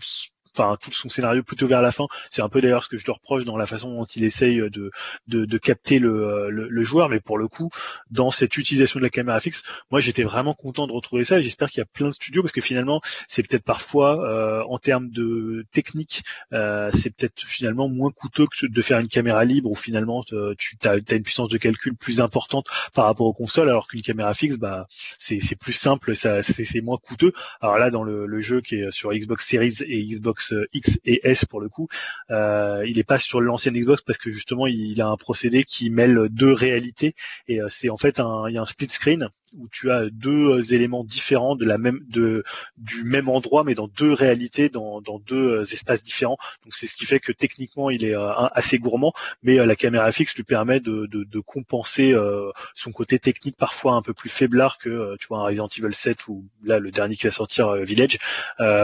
enfin 0.57 0.77
tout 0.81 0.91
son 0.91 1.09
scénario 1.09 1.43
plutôt 1.43 1.67
vers 1.67 1.81
la 1.81 1.91
fin. 1.91 2.05
C'est 2.29 2.41
un 2.41 2.49
peu 2.49 2.61
d'ailleurs 2.61 2.83
ce 2.83 2.89
que 2.89 2.97
je 2.97 3.05
le 3.05 3.13
reproche 3.13 3.45
dans 3.45 3.57
la 3.57 3.65
façon 3.65 3.93
dont 3.93 4.05
il 4.05 4.23
essaye 4.23 4.57
de 4.57 4.91
de, 5.27 5.45
de 5.45 5.57
capter 5.57 5.99
le, 5.99 6.49
le, 6.49 6.67
le 6.67 6.83
joueur. 6.83 7.09
Mais 7.09 7.19
pour 7.19 7.37
le 7.37 7.47
coup 7.47 7.69
dans 8.11 8.31
cette 8.31 8.57
utilisation 8.57 8.99
de 8.99 9.03
la 9.03 9.09
caméra 9.09 9.39
fixe 9.39 9.63
moi 9.91 9.99
j'étais 9.99 10.23
vraiment 10.23 10.53
content 10.53 10.87
de 10.87 10.91
retrouver 10.91 11.23
ça. 11.23 11.39
Et 11.39 11.43
j'espère 11.43 11.69
qu'il 11.69 11.79
y 11.79 11.83
a 11.83 11.85
plein 11.85 12.07
de 12.07 12.13
studios 12.13 12.41
parce 12.41 12.51
que 12.51 12.61
finalement 12.61 13.01
c'est 13.27 13.43
peut-être 13.43 13.63
parfois 13.63 14.23
euh, 14.29 14.63
en 14.67 14.77
termes 14.77 15.09
de 15.09 15.65
technique 15.71 16.23
euh, 16.53 16.89
c'est 16.93 17.09
peut-être 17.15 17.41
finalement 17.45 17.89
moins 17.89 18.11
coûteux 18.11 18.47
que 18.47 18.65
de 18.65 18.81
faire 18.81 18.99
une 18.99 19.07
caméra 19.07 19.45
libre 19.45 19.69
où 19.69 19.75
finalement 19.75 20.23
tu 20.23 20.35
as, 20.83 20.95
une 20.95 21.23
puissance 21.23 21.49
de 21.49 21.57
calcul 21.57 21.95
plus 21.95 22.21
importante 22.21 22.65
par 22.93 23.05
rapport 23.05 23.27
aux 23.27 23.33
consoles 23.33 23.69
alors 23.69 23.87
qu'une 23.87 24.01
caméra 24.01 24.33
fixe 24.33 24.57
bah 24.57 24.87
c'est 25.17 25.39
plus 25.59 25.73
simple 25.73 26.15
c'est 26.15 26.81
moins 26.81 26.97
coûteux. 26.97 27.33
Alors 27.61 27.77
là 27.77 27.89
dans 27.91 28.03
le, 28.03 28.25
le 28.25 28.39
jeu 28.39 28.61
qui 28.61 28.75
est 28.75 28.91
sur 28.91 29.11
Xbox 29.11 29.47
Series 29.47 29.75
et 29.85 30.05
Xbox 30.05 30.38
X 30.73 30.99
et 31.05 31.21
S 31.23 31.45
pour 31.45 31.61
le 31.61 31.69
coup. 31.69 31.87
Euh, 32.31 32.83
il 32.87 32.97
est 32.99 33.03
pas 33.03 33.17
sur 33.17 33.41
l'ancienne 33.41 33.75
Xbox 33.75 34.01
parce 34.01 34.17
que 34.17 34.31
justement 34.31 34.67
il 34.67 35.01
a 35.01 35.07
un 35.07 35.17
procédé 35.17 35.63
qui 35.63 35.89
mêle 35.89 36.27
deux 36.29 36.53
réalités. 36.53 37.15
Et 37.47 37.61
euh, 37.61 37.67
c'est 37.69 37.89
en 37.89 37.97
fait 37.97 38.21
il 38.47 38.53
y 38.53 38.57
a 38.57 38.61
un 38.61 38.65
split 38.65 38.89
screen 38.89 39.29
où 39.57 39.67
tu 39.69 39.91
as 39.91 40.09
deux 40.09 40.59
euh, 40.59 40.73
éléments 40.73 41.03
différents 41.03 41.55
de 41.55 41.65
la 41.65 41.77
même 41.77 41.99
de 42.09 42.43
du 42.77 43.03
même 43.03 43.29
endroit 43.29 43.63
mais 43.63 43.75
dans 43.75 43.87
deux 43.87 44.13
réalités 44.13 44.69
dans, 44.69 45.01
dans 45.01 45.19
deux 45.19 45.59
euh, 45.59 45.63
espaces 45.63 46.03
différents 46.03 46.37
donc 46.63 46.73
c'est 46.73 46.87
ce 46.87 46.95
qui 46.95 47.05
fait 47.05 47.19
que 47.19 47.31
techniquement 47.31 47.89
il 47.89 48.03
est 48.03 48.15
euh, 48.15 48.31
assez 48.53 48.79
gourmand 48.79 49.13
mais 49.43 49.59
euh, 49.59 49.65
la 49.65 49.75
caméra 49.75 50.11
fixe 50.11 50.35
lui 50.35 50.43
permet 50.43 50.79
de, 50.79 51.05
de, 51.07 51.23
de 51.23 51.39
compenser 51.39 52.13
euh, 52.13 52.51
son 52.75 52.91
côté 52.91 53.19
technique 53.19 53.55
parfois 53.57 53.93
un 53.93 54.01
peu 54.01 54.13
plus 54.13 54.29
faiblard 54.29 54.77
que 54.77 54.89
euh, 54.89 55.15
tu 55.19 55.27
vois 55.27 55.39
un 55.39 55.43
Resident 55.43 55.67
Evil 55.77 55.93
7 55.93 56.27
ou 56.27 56.45
là 56.63 56.79
le 56.79 56.91
dernier 56.91 57.15
qui 57.15 57.23
va 57.23 57.31
sortir 57.31 57.73
Village 57.79 58.17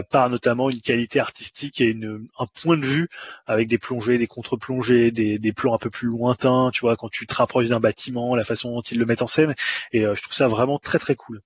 par 0.09 0.29
notamment 0.29 0.69
une 0.69 0.81
qualité 0.81 1.19
artistique 1.19 1.81
et 1.81 1.85
une, 1.85 2.27
un 2.39 2.45
point 2.47 2.77
de 2.77 2.85
vue 2.85 3.09
avec 3.47 3.67
des 3.67 3.77
plongées, 3.77 4.17
des 4.17 4.27
contre-plongées, 4.27 5.11
des, 5.11 5.39
des 5.39 5.53
plans 5.53 5.73
un 5.73 5.77
peu 5.77 5.89
plus 5.89 6.07
lointains, 6.07 6.69
tu 6.73 6.81
vois, 6.81 6.95
quand 6.95 7.09
tu 7.09 7.27
te 7.27 7.33
rapproches 7.33 7.67
d'un 7.67 7.79
bâtiment, 7.79 8.35
la 8.35 8.43
façon 8.43 8.71
dont 8.71 8.81
ils 8.81 8.97
le 8.97 9.05
mettent 9.05 9.21
en 9.21 9.27
scène. 9.27 9.55
Et 9.91 10.01
je 10.01 10.21
trouve 10.21 10.33
ça 10.33 10.47
vraiment 10.55 10.79
très 10.79 10.99
très 10.99 11.15
cool. 11.15 11.41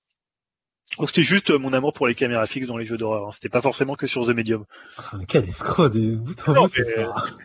Donc 0.98 1.08
c'était 1.10 1.24
juste 1.24 1.52
euh, 1.52 1.60
mon 1.60 1.72
amour 1.72 1.94
pour 1.94 2.08
les 2.08 2.16
caméras 2.16 2.46
fixes 2.46 2.68
dans 2.68 2.76
les 2.78 2.84
jeux 2.86 2.98
d'horreur. 2.98 3.28
hein. 3.28 3.32
C'était 3.32 3.48
pas 3.50 3.62
forcément 3.62 3.96
que 3.96 4.08
sur 4.08 4.26
The 4.26 4.30
Medium. 4.30 4.66
Ah, 4.98 5.12
mais 5.18 5.26
quel 5.28 5.44
escroc 5.48 5.90
de 5.90 6.16
bout 6.16 6.36
en 6.48 6.54
bout 6.54 6.68
ce 6.68 6.80
mais- 6.82 7.04
soir. 7.06 7.38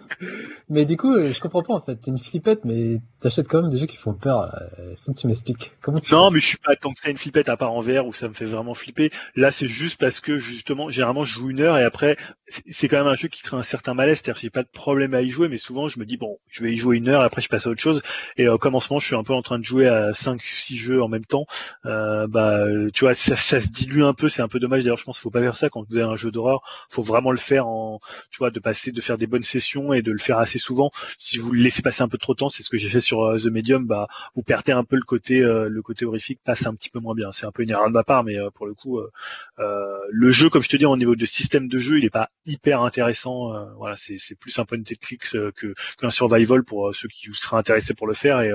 mais 0.69 0.85
du 0.85 0.97
coup, 0.97 1.13
euh, 1.15 1.31
je 1.33 1.41
comprends 1.41 1.63
pas 1.63 1.75
en 1.75 1.81
fait. 1.81 1.97
T'es 1.97 2.11
une 2.11 2.19
flippette, 2.19 2.65
mais 2.65 2.97
t'achètes 3.21 3.47
quand 3.47 3.63
même 3.63 3.71
des 3.71 3.79
jeux 3.79 3.87
qui 3.87 3.97
font 3.97 4.15
peur. 4.15 4.47
là. 4.47 4.63
Euh, 4.79 4.95
Faut 5.05 5.13
que 5.13 5.19
tu 5.19 5.27
m'expliques. 5.27 5.73
Comment 5.83 6.01
tu 6.01 6.13
Non, 6.15 6.31
mais 6.31 6.41
je 6.41 6.47
suis 6.47 6.57
pas 6.59 6.75
tant 6.75 6.93
que 6.93 6.99
ça 6.99 7.11
une 7.11 7.17
flippette 7.19 7.49
à 7.49 7.57
part 7.57 7.73
en 7.73 7.81
VR 7.81 8.07
où 8.07 8.13
ça 8.13 8.29
me 8.29 8.33
fait 8.35 8.45
vraiment 8.47 8.75
flipper. 8.75 9.11
Là, 9.37 9.51
c'est 9.51 9.69
juste 9.69 10.01
parce 10.01 10.21
que 10.21 10.37
justement, 10.37 10.89
généralement, 10.89 11.23
je 11.25 11.35
joue 11.35 11.51
une 11.51 11.61
heure 11.61 11.79
et 11.79 11.85
après, 11.85 12.17
c'est- 12.47 12.89
quand 12.89 12.97
même 12.99 13.07
un 13.07 13.15
jeu 13.15 13.29
qui 13.29 13.43
crée 13.43 13.57
un 13.57 13.63
certain 13.63 13.95
malaise. 13.95 14.17
C'est-à-dire, 14.19 14.35
que 14.37 14.41
j'ai 14.41 14.51
pas 14.51 14.63
de 14.63 14.69
problème 14.73 15.15
à 15.15 15.21
y 15.23 15.29
jouer, 15.31 15.49
mais 15.49 15.59
souvent, 15.59 15.87
je 15.87 15.99
me 15.99 16.07
dis 16.07 16.17
bon, 16.17 16.39
je 16.49 16.63
vais 16.63 16.73
y 16.73 16.77
jouer 16.77 16.97
une 16.97 17.09
heure 17.09 17.23
et 17.23 17.25
après, 17.27 17.43
je 17.43 17.49
passe 17.49 17.67
à 17.67 17.71
autre 17.71 17.81
chose. 17.83 18.03
Et 18.37 18.49
euh, 18.49 18.57
comme 18.57 18.75
en 18.75 18.81
ce 18.81 18.89
moment, 18.91 18.99
je 19.01 19.07
suis 19.07 19.17
un 19.17 19.25
peu 19.25 19.35
en 19.35 19.43
train 19.43 19.59
de 19.59 19.65
jouer 19.65 19.87
à 19.87 20.13
5 20.15 20.41
six 20.43 20.77
jeux 20.77 21.03
en 21.03 21.09
même 21.09 21.25
temps. 21.27 21.47
Euh, 21.87 22.27
bah, 22.27 22.63
tu 22.93 23.05
vois, 23.05 23.15
ça, 23.15 23.34
ça 23.37 23.61
se 23.61 23.69
dilue 23.69 24.03
un 24.03 24.15
peu. 24.15 24.29
C'est 24.29 24.43
un 24.43 24.49
peu 24.49 24.59
dommage. 24.59 24.83
D'ailleurs, 24.83 24.97
je 24.97 25.05
pense 25.05 25.17
qu'il 25.17 25.23
faut 25.23 25.31
pas 25.31 25.41
faire 25.41 25.57
ça 25.57 25.69
quand 25.71 25.85
vous 25.89 25.97
avez 25.97 26.05
un 26.05 26.17
jeu 26.17 26.31
d'horreur. 26.31 26.63
Faut 26.89 27.03
vraiment 27.03 27.31
le 27.31 27.39
faire 27.39 27.67
en, 27.67 28.01
tu 28.31 28.39
vois, 28.39 28.51
de 28.51 28.61
passer, 28.61 28.93
de 28.93 29.01
faire 29.01 29.19
des 29.19 29.27
bonnes 29.27 29.43
sessions 29.43 29.93
et 29.93 30.03
de 30.03 30.13
le 30.13 30.19
faire 30.19 30.39
assez 30.39 30.59
souvent. 30.59 30.91
Si 31.17 31.39
vous 31.39 31.53
le 31.53 31.63
laissez 31.63 31.83
passer 31.83 32.03
un 32.03 32.09
peu 32.09 32.19
trop 32.19 32.35
de 32.35 32.39
temps, 32.39 32.49
c'est 32.49 32.63
ce 32.63 32.71
que 32.71 32.77
j'ai 32.77 32.89
fait 32.89 33.01
sur 33.01 33.25
euh, 33.25 33.39
The 33.39 33.47
Medium. 33.47 33.87
Bah, 33.87 34.09
vous 34.35 34.43
perdez 34.43 34.73
un 34.73 34.85
peu 34.85 34.97
le 34.97 35.03
côté 35.03 35.41
euh, 35.41 35.69
le 35.69 35.83
côté 35.83 36.05
horrifique 36.05 36.41
passe 36.45 36.67
un 36.67 36.75
petit 36.75 36.91
peu 36.91 37.01
moins 37.01 37.15
bien. 37.15 37.33
C'est 37.33 37.47
un 37.47 37.53
peu 37.53 37.63
une 37.63 37.71
erreur 37.71 37.89
de 37.89 37.93
ma 37.93 38.05
part, 38.05 38.25
mais 38.25 38.39
euh, 38.39 38.51
pour 38.51 38.67
le 38.67 38.75
coup, 38.75 39.01
euh, 39.01 39.99
le 40.11 40.31
jeu, 40.31 40.51
comme 40.51 40.63
je 40.63 40.69
te 40.69 40.77
dis, 40.77 40.85
au 40.85 40.97
niveau 40.97 41.17
de 41.17 41.25
système 41.25 41.69
de 41.69 41.79
jeu, 41.79 41.99
il 41.99 42.05
est 42.05 42.11
pas 42.11 42.31
hyper 42.47 42.83
intéressant. 42.83 43.53
voilà, 43.77 43.97
c'est 43.97 44.19
c'est 44.19 44.35
plus 44.35 44.59
un 44.59 44.65
point 44.65 44.79
de 44.79 44.95
clics 44.95 45.35
euh, 45.35 45.53
que 45.53 45.75
qu'un 45.99 46.11
survival 46.11 46.65
pour 46.65 46.95
ceux 46.95 47.09
qui 47.09 47.33
seraient 47.33 47.59
intéressés 47.59 47.95
pour 47.95 48.07
le 48.07 48.15
faire. 48.15 48.41
Et 48.41 48.53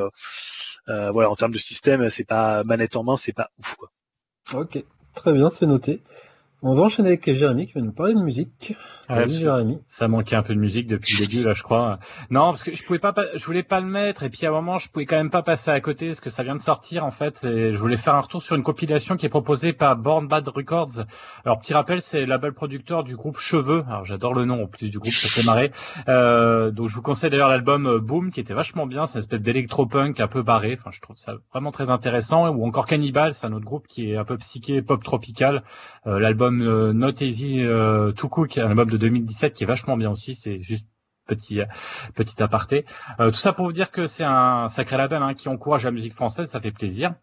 voilà, 0.88 1.30
en 1.30 1.35
termes 1.35 1.51
de 1.51 1.58
système, 1.58 2.09
c'est 2.09 2.25
pas 2.27 2.64
manette 2.64 2.95
en 2.95 3.03
main, 3.03 3.17
c'est 3.17 3.33
pas 3.33 3.51
ouf. 3.59 3.75
Quoi. 3.75 3.91
Ok, 4.53 4.84
très 5.14 5.32
bien, 5.34 5.50
c'est 5.50 5.66
noté. 5.66 6.02
On 6.62 6.76
va 6.76 6.82
enchaîner 6.84 7.10
avec 7.10 7.34
Jérémy 7.34 7.68
qui 7.68 7.74
va 7.74 7.82
nous 7.82 7.94
parler 7.94 8.14
de 8.14 8.20
musique. 8.20 8.76
Ouais, 9.10 9.28
Jérémy. 9.30 9.80
Ça 9.88 10.10
manquait 10.10 10.36
un 10.36 10.44
peu 10.44 10.54
de 10.54 10.60
musique 10.60 10.88
depuis 10.88 11.16
le 11.18 11.26
début 11.26 11.44
là, 11.44 11.54
je 11.54 11.64
crois. 11.64 12.00
Non, 12.30 12.48
parce 12.52 12.64
que 12.66 12.76
je 12.76 12.84
pouvais 12.84 13.00
pas, 13.00 13.14
pas- 13.14 13.26
je 13.34 13.46
voulais 13.46 13.64
pas 13.64 13.80
le 13.80 13.88
mettre 13.88 14.24
et 14.24 14.30
puis 14.30 14.46
à 14.46 14.50
un 14.50 14.52
moment 14.52 14.78
je 14.78 14.90
pouvais 14.90 15.06
quand 15.06 15.16
même 15.16 15.30
pas 15.30 15.42
passer 15.42 15.72
à 15.72 15.80
côté 15.80 16.08
parce 16.08 16.20
que 16.20 16.30
ça 16.30 16.44
vient 16.44 16.56
de 16.56 16.62
sortir 16.62 17.06
en 17.06 17.12
fait. 17.12 17.44
Et 17.46 17.72
je 17.74 17.78
voulais 17.78 17.96
faire 17.96 18.14
un 18.16 18.20
retour 18.20 18.42
sur 18.44 18.56
une 18.58 18.64
compilation 18.64 19.16
qui 19.16 19.26
est 19.26 19.30
proposée 19.30 19.72
par 19.72 19.96
Born 19.96 20.28
Bad 20.28 20.48
Records. 20.50 21.06
Alors 21.46 21.60
petit 21.60 21.74
rappel, 21.74 22.02
c'est 22.02 22.20
le 22.20 22.26
label 22.26 22.52
producteur 22.52 23.06
du 23.06 23.16
groupe 23.16 23.38
Cheveux. 23.38 23.86
Alors 23.88 24.04
j'adore 24.06 24.34
le 24.34 24.44
nom 24.44 24.64
en 24.64 24.68
plus 24.68 24.90
du 24.90 25.00
groupe, 25.00 25.14
ça 25.14 25.30
fait 25.30 25.46
marrer. 25.48 25.72
Euh, 26.10 26.72
donc 26.72 26.90
je 26.90 26.96
vous 26.96 27.02
conseille 27.02 27.30
d'ailleurs 27.30 27.50
l'album 27.50 27.88
euh, 27.88 28.00
Boom 28.00 28.32
qui 28.32 28.42
était 28.42 28.54
vachement 28.54 28.86
bien. 28.86 29.06
C'est 29.06 29.20
une 29.20 29.24
espèce 29.24 29.42
d'électropunk 29.42 30.20
un 30.20 30.28
peu 30.28 30.44
barré. 30.44 30.78
Enfin 30.78 30.92
je 30.92 31.00
trouve 31.00 31.16
ça 31.16 31.36
vraiment 31.54 31.72
très 31.72 31.90
intéressant. 31.90 32.50
Ou 32.50 32.66
encore 32.68 32.86
Cannibal, 32.86 33.34
c'est 33.34 33.48
un 33.48 33.54
autre 33.54 33.66
groupe 33.66 33.88
qui 33.88 34.12
est 34.12 34.18
un 34.18 34.26
peu 34.26 34.38
psyché 34.38 34.82
pop 34.82 35.02
tropical. 35.02 35.64
Euh, 36.06 36.20
l'album 36.20 36.49
euh, 36.52 36.94
Not 36.94 37.22
Easy 37.22 37.64
euh, 37.64 38.11
To 38.11 38.30
Cook, 38.30 38.58
un 38.58 38.69
album 38.69 38.90
de 38.90 38.98
2017 38.98 39.53
qui 39.53 39.64
est 39.64 39.68
vachement 39.68 39.98
bien 39.98 40.11
aussi. 40.11 40.36
C'est 40.36 40.60
juste 40.60 40.86
petit 41.26 41.61
petit 42.16 42.42
aparté. 42.42 42.86
Euh, 43.19 43.32
tout 43.32 43.38
ça 43.38 43.53
pour 43.53 43.66
vous 43.66 43.74
dire 43.74 43.92
que 43.92 44.08
c'est 44.08 44.24
un 44.24 44.68
sacré 44.68 44.98
label 44.98 45.22
hein, 45.22 45.34
qui 45.34 45.48
encourage 45.48 45.86
la 45.86 45.92
musique 45.92 46.14
française, 46.14 46.50
ça 46.50 46.60
fait 46.60 46.72
plaisir. 46.72 47.14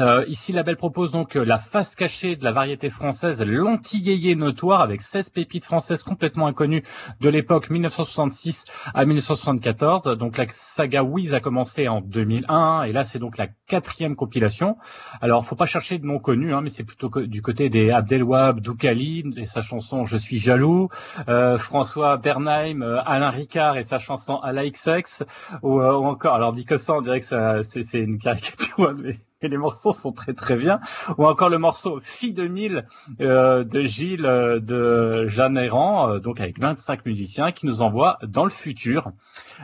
Euh, 0.00 0.24
ici, 0.26 0.52
label 0.52 0.76
propose 0.76 1.12
donc 1.12 1.36
euh, 1.36 1.44
la 1.44 1.58
face 1.58 1.94
cachée 1.94 2.34
de 2.34 2.44
la 2.44 2.52
variété 2.52 2.88
française, 2.88 3.44
l'antillé 3.44 4.34
notoire, 4.34 4.80
avec 4.80 5.02
16 5.02 5.28
pépites 5.30 5.66
françaises 5.66 6.02
complètement 6.02 6.46
inconnues 6.46 6.82
de 7.20 7.28
l'époque 7.28 7.68
1966 7.68 8.64
à 8.94 9.04
1974. 9.04 10.16
Donc 10.16 10.38
la 10.38 10.46
saga 10.48 11.02
Wiz 11.02 11.34
a 11.34 11.40
commencé 11.40 11.88
en 11.88 12.00
2001 12.00 12.84
et 12.84 12.92
là 12.92 13.04
c'est 13.04 13.18
donc 13.18 13.36
la 13.36 13.48
quatrième 13.66 14.16
compilation. 14.16 14.78
Alors 15.20 15.44
faut 15.44 15.56
pas 15.56 15.66
chercher 15.66 15.98
de 15.98 16.06
noms 16.06 16.18
connus, 16.18 16.54
hein, 16.54 16.62
mais 16.62 16.70
c'est 16.70 16.84
plutôt 16.84 17.10
du 17.10 17.42
côté 17.42 17.68
des 17.68 17.90
Abdelwahab 17.90 18.60
Doukali 18.60 19.24
et 19.36 19.46
sa 19.46 19.60
chanson 19.60 20.06
Je 20.06 20.16
suis 20.16 20.38
jaloux, 20.38 20.88
euh, 21.28 21.58
François 21.58 22.16
Bernheim, 22.16 22.82
euh, 22.82 23.02
Alain 23.04 23.30
Ricard 23.30 23.76
et 23.76 23.82
sa 23.82 23.98
chanson 23.98 24.36
À 24.36 24.52
la 24.52 24.68
XX, 24.68 25.24
ou, 25.62 25.80
euh, 25.80 25.92
ou 25.96 26.06
encore, 26.06 26.34
alors 26.34 26.52
dit 26.52 26.64
que 26.64 26.78
ça, 26.78 26.94
on 26.94 27.00
dirait 27.00 27.20
que 27.20 27.62
c'est 27.62 27.98
une 27.98 28.18
caricature, 28.18 28.94
mais 28.98 29.16
et 29.44 29.48
les 29.48 29.56
morceaux 29.56 29.92
sont 29.92 30.12
très 30.12 30.34
très 30.34 30.56
bien. 30.56 30.80
Ou 31.18 31.24
encore 31.24 31.48
le 31.48 31.58
morceau 31.58 32.00
Fille 32.00 32.32
de 32.32 32.46
Mille 32.46 32.86
euh, 33.20 33.64
de 33.64 33.82
Gilles 33.82 34.26
euh, 34.26 34.60
de 34.60 35.26
Jeanne 35.26 35.56
Errand, 35.56 36.08
euh, 36.08 36.18
donc 36.18 36.40
avec 36.40 36.58
25 36.58 37.06
musiciens 37.06 37.52
qui 37.52 37.66
nous 37.66 37.82
envoient 37.82 38.18
dans 38.26 38.44
le 38.44 38.50
futur. 38.50 39.10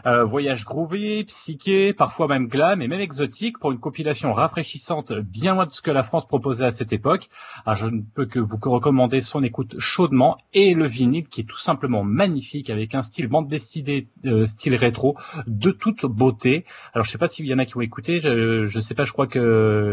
Euh, 0.07 0.25
voyage 0.25 0.65
groovy, 0.65 1.25
psyché, 1.25 1.93
parfois 1.93 2.29
même 2.29 2.49
glam 2.49 2.83
et 2.83 2.89
même 2.89 3.01
exotique 3.01 3.59
pour 3.59 3.73
une 3.73 3.79
compilation 3.79 4.33
rafraîchissante 4.33 5.13
bien 5.13 5.55
loin 5.55 5.67
de 5.67 5.73
ce 5.73 5.83
que 5.83 5.91
la 5.91 6.03
France 6.03 6.27
proposait 6.27 6.67
à 6.67 6.71
cette 6.71 6.93
époque. 6.93 7.29
Alors, 7.65 7.77
je 7.77 7.87
ne 7.87 8.01
peux 8.03 8.27
que 8.27 8.39
vous 8.39 8.59
recommander 8.63 9.21
son 9.21 9.43
écoute 9.43 9.77
chaudement 9.79 10.39
et 10.53 10.75
le 10.75 10.87
vinyle 10.87 11.29
qui 11.29 11.43
est 11.43 11.45
tout 11.45 11.57
simplement 11.59 12.05
magnifique 12.05 12.71
avec 12.71 12.95
un 12.95 13.03
style 13.03 13.29
bande 13.29 13.49
dessinée 13.49 14.09
euh, 14.27 14.45
style 14.47 14.75
rétro 14.75 15.17
de 15.47 15.71
toute 15.71 16.05
beauté. 16.05 16.65
Alors 16.95 17.05
je 17.05 17.11
sais 17.11 17.19
pas 17.19 17.29
s'il 17.29 17.47
y 17.47 17.55
en 17.55 17.59
a 17.59 17.65
qui 17.65 17.77
ont 17.77 17.81
écouté, 17.81 18.21
je, 18.21 18.65
je 18.65 18.81
sais 18.81 18.95
pas, 18.95 19.05
je 19.05 19.13
crois 19.13 19.27
que 19.27 19.39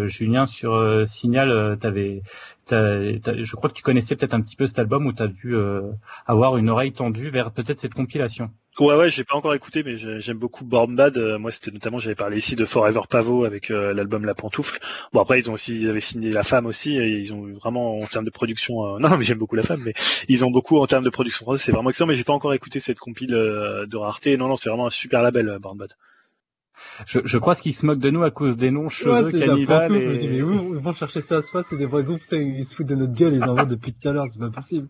Julien 0.05 0.45
sur 0.45 0.73
euh, 0.73 1.05
Signal, 1.05 1.49
euh, 1.51 1.75
t'avais, 1.75 2.21
je 2.71 3.55
crois 3.55 3.69
que 3.69 3.75
tu 3.75 3.83
connaissais 3.83 4.15
peut-être 4.15 4.33
un 4.33 4.41
petit 4.41 4.55
peu 4.55 4.65
cet 4.65 4.79
album 4.79 5.05
où 5.05 5.13
tu 5.13 5.21
as 5.23 5.27
dû 5.27 5.55
euh, 5.55 5.81
avoir 6.25 6.57
une 6.57 6.69
oreille 6.69 6.93
tendue 6.93 7.29
vers 7.29 7.51
peut-être 7.51 7.79
cette 7.79 7.93
compilation. 7.93 8.49
Ouais, 8.77 8.95
ouais, 8.95 9.09
j'ai 9.09 9.23
pas 9.23 9.35
encore 9.37 9.53
écouté, 9.53 9.83
mais 9.83 9.95
j'ai- 9.95 10.19
j'aime 10.19 10.37
beaucoup 10.37 10.65
Born 10.65 10.93
Bad. 10.97 11.17
Euh, 11.17 11.37
moi, 11.39 11.49
c'était 11.51 11.71
notamment, 11.71 11.97
j'avais 11.97 12.15
parlé 12.15 12.37
ici 12.39 12.57
de 12.57 12.65
Forever 12.65 12.99
Pavot 13.09 13.45
avec 13.45 13.71
euh, 13.71 13.93
l'album 13.93 14.25
La 14.25 14.33
Pantoufle. 14.35 14.79
Bon, 15.13 15.21
après, 15.21 15.39
ils 15.39 15.49
ont 15.49 15.53
aussi, 15.53 15.79
ils 15.79 15.89
avaient 15.89 16.01
signé 16.01 16.29
La 16.31 16.43
Femme 16.43 16.65
aussi, 16.65 16.97
et 16.97 17.07
ils 17.19 17.33
ont 17.33 17.45
vraiment, 17.53 17.99
en 17.99 18.05
termes 18.07 18.25
de 18.25 18.31
production, 18.31 18.95
euh, 18.95 18.99
non, 18.99 19.15
mais 19.17 19.23
j'aime 19.23 19.37
beaucoup 19.37 19.55
La 19.55 19.63
Femme, 19.63 19.81
mais 19.85 19.93
ils 20.27 20.43
ont 20.43 20.51
beaucoup 20.51 20.77
en 20.79 20.87
termes 20.87 21.05
de 21.05 21.09
production 21.09 21.45
française, 21.45 21.63
c'est 21.63 21.71
vraiment 21.71 21.89
excellent, 21.89 22.07
mais 22.07 22.15
j'ai 22.15 22.25
pas 22.25 22.33
encore 22.33 22.53
écouté 22.53 22.81
cette 22.81 22.99
compile 22.99 23.33
euh, 23.33 23.85
de 23.85 23.95
rareté. 23.95 24.35
Non, 24.35 24.49
non, 24.49 24.57
c'est 24.57 24.69
vraiment 24.69 24.87
un 24.87 24.89
super 24.89 25.21
label, 25.21 25.47
euh, 25.47 25.59
Born 25.59 25.77
Bad. 25.77 25.93
Je, 27.05 27.19
je 27.23 27.37
crois 27.37 27.55
qu'ils 27.55 27.73
se 27.73 27.85
moquent 27.85 27.99
de 27.99 28.09
nous 28.09 28.23
à 28.23 28.31
cause 28.31 28.57
des 28.57 28.71
noms 28.71 28.83
Ouais, 28.83 28.89
cheveux, 28.89 29.37
la 29.39 29.45
cannibales 29.47 29.87
pantoufle. 29.87 29.95
et... 29.97 30.01
Je 30.05 30.09
me 30.09 30.17
dis, 30.17 30.27
mais 30.29 30.41
où 30.41 30.75
ils 30.75 30.81
vont 30.81 30.93
chercher 30.93 31.21
ça? 31.21 31.37
À 31.37 31.41
soi 31.41 31.63
C'est 31.63 31.77
des 31.77 31.85
vrais 31.85 32.03
groupes, 32.03 32.21
ils 32.31 32.63
se 32.65 32.75
foutent 32.75 32.87
de 32.87 32.95
notre 32.95 33.13
gueule, 33.13 33.33
ils 33.33 33.43
en 33.43 33.55
vendent 33.55 33.69
depuis 33.69 33.93
tout 33.93 34.07
à 34.07 34.11
l'heure, 34.11 34.25
c'est 34.29 34.39
pas 34.39 34.49
possible. 34.49 34.87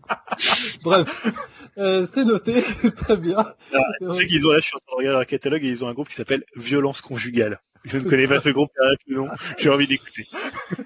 Bref, 0.82 1.32
euh, 1.78 2.06
c'est 2.06 2.24
noté, 2.24 2.62
très 2.96 3.16
bien. 3.16 3.54
Tu 4.02 4.12
sais 4.12 4.26
qu'ils 4.26 4.46
ont 4.46 4.50
là, 4.52 4.58
je 4.60 4.66
suis 4.66 4.76
en 4.76 4.80
train 4.86 4.96
de 4.96 4.98
regarder 4.98 5.18
leur 5.18 5.26
catalogue, 5.26 5.64
et 5.64 5.68
ils 5.68 5.84
ont 5.84 5.88
un 5.88 5.94
groupe 5.94 6.08
qui 6.08 6.14
s'appelle 6.14 6.44
Violence 6.56 7.00
Conjugale. 7.00 7.60
Je 7.84 7.98
ne 7.98 8.04
connais 8.08 8.26
pas 8.26 8.40
ce 8.40 8.50
groupe, 8.50 8.70
arrête 8.82 8.98
le 9.06 9.16
nom, 9.16 9.26
j'ai 9.60 9.68
envie 9.68 9.86
d'écouter. 9.86 10.26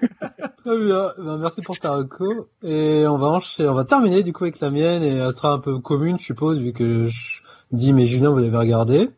Très 0.63 0.77
bien, 0.85 1.13
ben, 1.17 1.37
merci 1.37 1.61
pour 1.61 1.77
ta 1.79 1.91
reco. 1.91 2.47
Et 2.63 3.05
on 3.07 3.17
va 3.17 3.27
enchaîner, 3.27 3.67
on 3.69 3.73
va 3.73 3.85
terminer 3.85 4.21
du 4.23 4.33
coup 4.33 4.43
avec 4.43 4.59
la 4.59 4.69
mienne, 4.69 5.03
et 5.03 5.15
elle 5.17 5.33
sera 5.33 5.51
un 5.51 5.59
peu 5.59 5.79
commune, 5.79 6.19
je 6.19 6.25
suppose, 6.25 6.59
vu 6.59 6.73
que 6.73 7.07
je 7.07 7.41
dis, 7.71 7.93
mais 7.93 8.05
Julien, 8.05 8.29
vous 8.29 8.37
l'avez 8.37 8.55
regardé. 8.57 9.09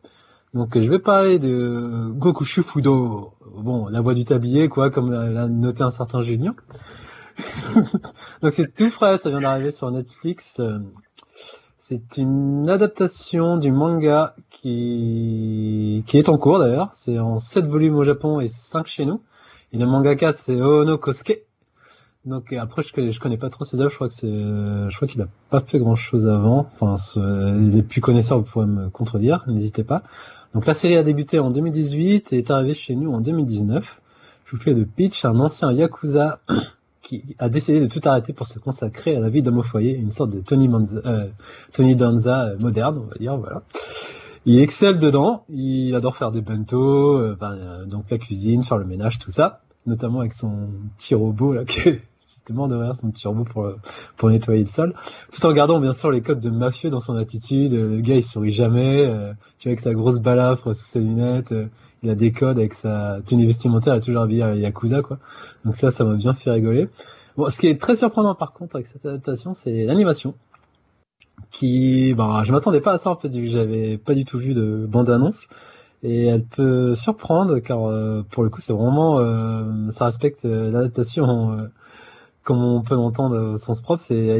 Donc, 0.54 0.76
euh, 0.76 0.82
je 0.82 0.88
vais 0.88 1.00
parler 1.00 1.40
de 1.40 2.10
Goku 2.12 2.44
Shufudo. 2.44 3.32
Bon, 3.56 3.88
la 3.88 4.00
voix 4.00 4.14
du 4.14 4.24
tablier, 4.24 4.68
quoi, 4.68 4.88
comme 4.90 5.10
l'a 5.10 5.48
noté 5.48 5.82
un 5.82 5.90
certain 5.90 6.22
Julien. 6.22 6.54
Donc, 8.42 8.52
c'est 8.52 8.72
tout 8.72 8.88
frais, 8.88 9.18
ça 9.18 9.30
vient 9.30 9.40
d'arriver 9.40 9.72
sur 9.72 9.90
Netflix. 9.90 10.60
Euh, 10.60 10.78
C'est 11.78 12.18
une 12.18 12.70
adaptation 12.70 13.56
du 13.56 13.72
manga 13.72 14.36
qui, 14.48 16.04
est 16.14 16.28
en 16.28 16.38
cours 16.38 16.60
d'ailleurs. 16.60 16.88
C'est 16.92 17.18
en 17.18 17.36
7 17.36 17.66
volumes 17.66 17.96
au 17.96 18.04
Japon 18.04 18.38
et 18.38 18.46
5 18.46 18.86
chez 18.86 19.04
nous. 19.04 19.20
Et 19.72 19.76
le 19.76 19.86
mangaka, 19.86 20.32
c'est 20.32 20.60
Ono 20.60 20.96
Kosuke. 20.98 21.40
Donc 22.24 22.52
après, 22.54 22.82
je 22.82 23.10
je 23.10 23.20
connais 23.20 23.36
pas 23.36 23.50
trop 23.50 23.64
ses 23.64 23.80
œuvres. 23.80 23.90
Je 23.90 23.96
crois 23.96 24.08
c'est, 24.08 24.30
je 24.30 24.96
crois 24.96 25.06
qu'il 25.06 25.20
a 25.20 25.28
pas 25.50 25.60
fait 25.60 25.78
grand 25.78 25.96
chose 25.96 26.26
avant. 26.26 26.70
Enfin, 26.80 26.94
les 27.58 27.82
plus 27.82 28.00
connaisseurs, 28.00 28.40
vous 28.40 28.62
me 28.62 28.88
contredire. 28.88 29.44
N'hésitez 29.46 29.84
pas. 29.84 30.04
Donc 30.54 30.66
la 30.66 30.74
série 30.74 30.96
a 30.96 31.02
débuté 31.02 31.40
en 31.40 31.50
2018 31.50 32.32
et 32.32 32.38
est 32.38 32.50
arrivée 32.50 32.74
chez 32.74 32.94
nous 32.94 33.12
en 33.12 33.20
2019. 33.20 34.00
Je 34.46 34.56
vous 34.56 34.62
fais 34.62 34.72
le 34.72 34.86
pitch. 34.86 35.24
Un 35.24 35.40
ancien 35.40 35.72
yakuza 35.72 36.38
qui 37.02 37.36
a 37.40 37.48
décidé 37.48 37.80
de 37.80 37.86
tout 37.86 38.00
arrêter 38.04 38.32
pour 38.32 38.46
se 38.46 38.60
consacrer 38.60 39.16
à 39.16 39.20
la 39.20 39.28
vie 39.28 39.42
d'homme 39.42 39.58
au 39.58 39.62
foyer, 39.62 39.94
une 39.96 40.12
sorte 40.12 40.30
de 40.30 40.40
Tony, 40.40 40.70
euh, 41.04 41.94
Danza 41.94 42.46
euh, 42.46 42.58
moderne, 42.60 42.98
on 42.98 43.06
va 43.06 43.16
dire. 43.18 43.60
Il 44.46 44.60
excelle 44.60 44.98
dedans, 44.98 45.44
il 45.48 45.94
adore 45.94 46.16
faire 46.16 46.30
des 46.30 46.40
bento, 46.40 47.18
euh, 47.18 47.36
ben, 47.38 47.84
donc 47.86 48.10
la 48.10 48.18
cuisine, 48.18 48.62
faire 48.62 48.78
le 48.78 48.84
ménage, 48.84 49.18
tout 49.18 49.30
ça, 49.30 49.60
notamment 49.86 50.20
avec 50.20 50.32
son 50.32 50.68
petit 50.96 51.14
robot 51.14 51.52
là, 51.52 51.64
que 51.66 51.98
c'était 52.44 52.56
mort 52.58 52.68
de 52.68 52.76
rire, 52.76 52.94
son 52.94 53.10
petit 53.10 53.26
robot 53.26 53.44
pour, 54.16 54.28
nettoyer 54.28 54.64
le 54.64 54.68
sol, 54.68 54.94
tout 55.32 55.46
en 55.46 55.52
gardant 55.52 55.80
bien 55.80 55.94
sûr 55.94 56.10
les 56.10 56.20
codes 56.20 56.40
de 56.40 56.50
mafieux 56.50 56.90
dans 56.90 57.00
son 57.00 57.16
attitude, 57.16 57.72
euh, 57.72 57.96
le 57.96 58.00
gars 58.02 58.16
il 58.16 58.22
sourit 58.22 58.52
jamais, 58.52 59.06
euh, 59.06 59.32
tu 59.58 59.68
vois 59.68 59.70
avec 59.70 59.80
sa 59.80 59.94
grosse 59.94 60.18
balafre 60.18 60.74
sous 60.74 60.84
ses 60.84 61.00
lunettes, 61.00 61.52
euh, 61.52 61.68
il 62.02 62.10
a 62.10 62.14
des 62.14 62.32
codes 62.32 62.58
avec 62.58 62.74
sa 62.74 63.20
tenue 63.24 63.46
vestimentaire, 63.46 63.94
il 63.94 63.96
a 63.96 64.00
toujours 64.00 64.20
habillé 64.20 64.42
à 64.42 64.54
Yakuza 64.54 65.00
quoi, 65.00 65.18
donc 65.64 65.74
ça, 65.74 65.90
ça 65.90 66.04
m'a 66.04 66.16
bien 66.16 66.34
fait 66.34 66.50
rigoler. 66.50 66.90
Bon, 67.38 67.48
ce 67.48 67.58
qui 67.58 67.66
est 67.66 67.80
très 67.80 67.94
surprenant 67.94 68.34
par 68.34 68.52
contre 68.52 68.76
avec 68.76 68.88
cette 68.88 69.06
adaptation, 69.06 69.54
c'est 69.54 69.86
l'animation. 69.86 70.34
Qui, 71.50 72.14
ben, 72.14 72.44
je 72.44 72.52
m'attendais 72.52 72.80
pas 72.80 72.92
à 72.92 72.98
ça 72.98 73.10
en 73.10 73.16
fait, 73.16 73.28
vu 73.28 73.46
j'avais 73.46 73.96
pas 73.96 74.14
du 74.14 74.26
tout 74.26 74.38
vu 74.38 74.52
de 74.52 74.86
bande 74.86 75.08
annonce. 75.08 75.48
Et 76.02 76.26
elle 76.26 76.44
peut 76.44 76.94
surprendre 76.94 77.58
car 77.60 77.78
pour 78.30 78.42
le 78.42 78.50
coup 78.50 78.60
c'est 78.60 78.74
vraiment 78.74 79.18
ça 79.90 80.04
respecte 80.04 80.44
l'adaptation 80.44 81.70
comme 82.44 82.62
on 82.62 82.82
peut 82.82 82.94
l'entendre 82.94 83.52
au 83.52 83.56
sens 83.56 83.80
propre, 83.80 84.00
c'est 84.00 84.30
euh, 84.30 84.38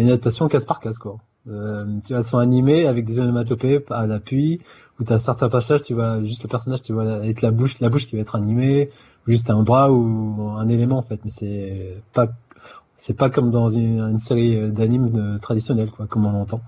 une 0.00 0.06
adaptation 0.08 0.48
case 0.48 0.64
par 0.64 0.80
case 0.80 0.98
quoi. 0.98 1.18
Euh, 1.48 1.86
tu 2.04 2.14
elles 2.14 2.24
sont 2.24 2.38
animées 2.38 2.86
avec 2.86 3.04
des 3.04 3.20
onomatopées 3.20 3.84
à 3.90 4.06
l'appui, 4.06 4.60
où 4.98 5.04
tu 5.04 5.12
as 5.12 5.18
certains 5.18 5.48
passages, 5.48 5.82
tu 5.82 5.94
vois 5.94 6.22
juste 6.22 6.42
le 6.42 6.48
personnage, 6.48 6.82
tu 6.82 6.92
vois 6.92 7.10
avec 7.12 7.42
la 7.42 7.50
bouche, 7.50 7.78
la 7.80 7.90
bouche 7.90 8.06
qui 8.06 8.16
va 8.16 8.22
être 8.22 8.36
animée, 8.36 8.90
ou 9.26 9.30
juste 9.30 9.50
un 9.50 9.62
bras 9.62 9.92
ou 9.92 10.50
un 10.56 10.68
élément 10.68 10.98
en 10.98 11.02
fait, 11.02 11.20
mais 11.24 11.30
c'est 11.30 12.02
pas 12.12 12.26
c'est 12.96 13.16
pas 13.16 13.30
comme 13.30 13.50
dans 13.50 13.68
une, 13.70 14.18
série 14.18 14.70
d'animes 14.72 15.38
traditionnelle 15.40 15.90
quoi, 15.90 16.06
comme 16.06 16.26
on 16.26 16.32
l'entend. 16.32 16.60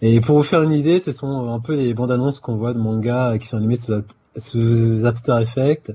Et 0.00 0.20
pour 0.20 0.36
vous 0.36 0.42
faire 0.42 0.62
une 0.62 0.72
idée, 0.72 0.98
ce 0.98 1.12
sont 1.12 1.52
un 1.52 1.60
peu 1.60 1.74
les 1.74 1.94
bandes 1.94 2.10
annonces 2.10 2.40
qu'on 2.40 2.56
voit 2.56 2.72
de 2.72 2.78
mangas 2.80 3.38
qui 3.38 3.46
sont 3.46 3.56
animés 3.56 3.76
sous, 3.76 3.92
sous 4.36 5.06
After 5.06 5.38
Effects. 5.40 5.92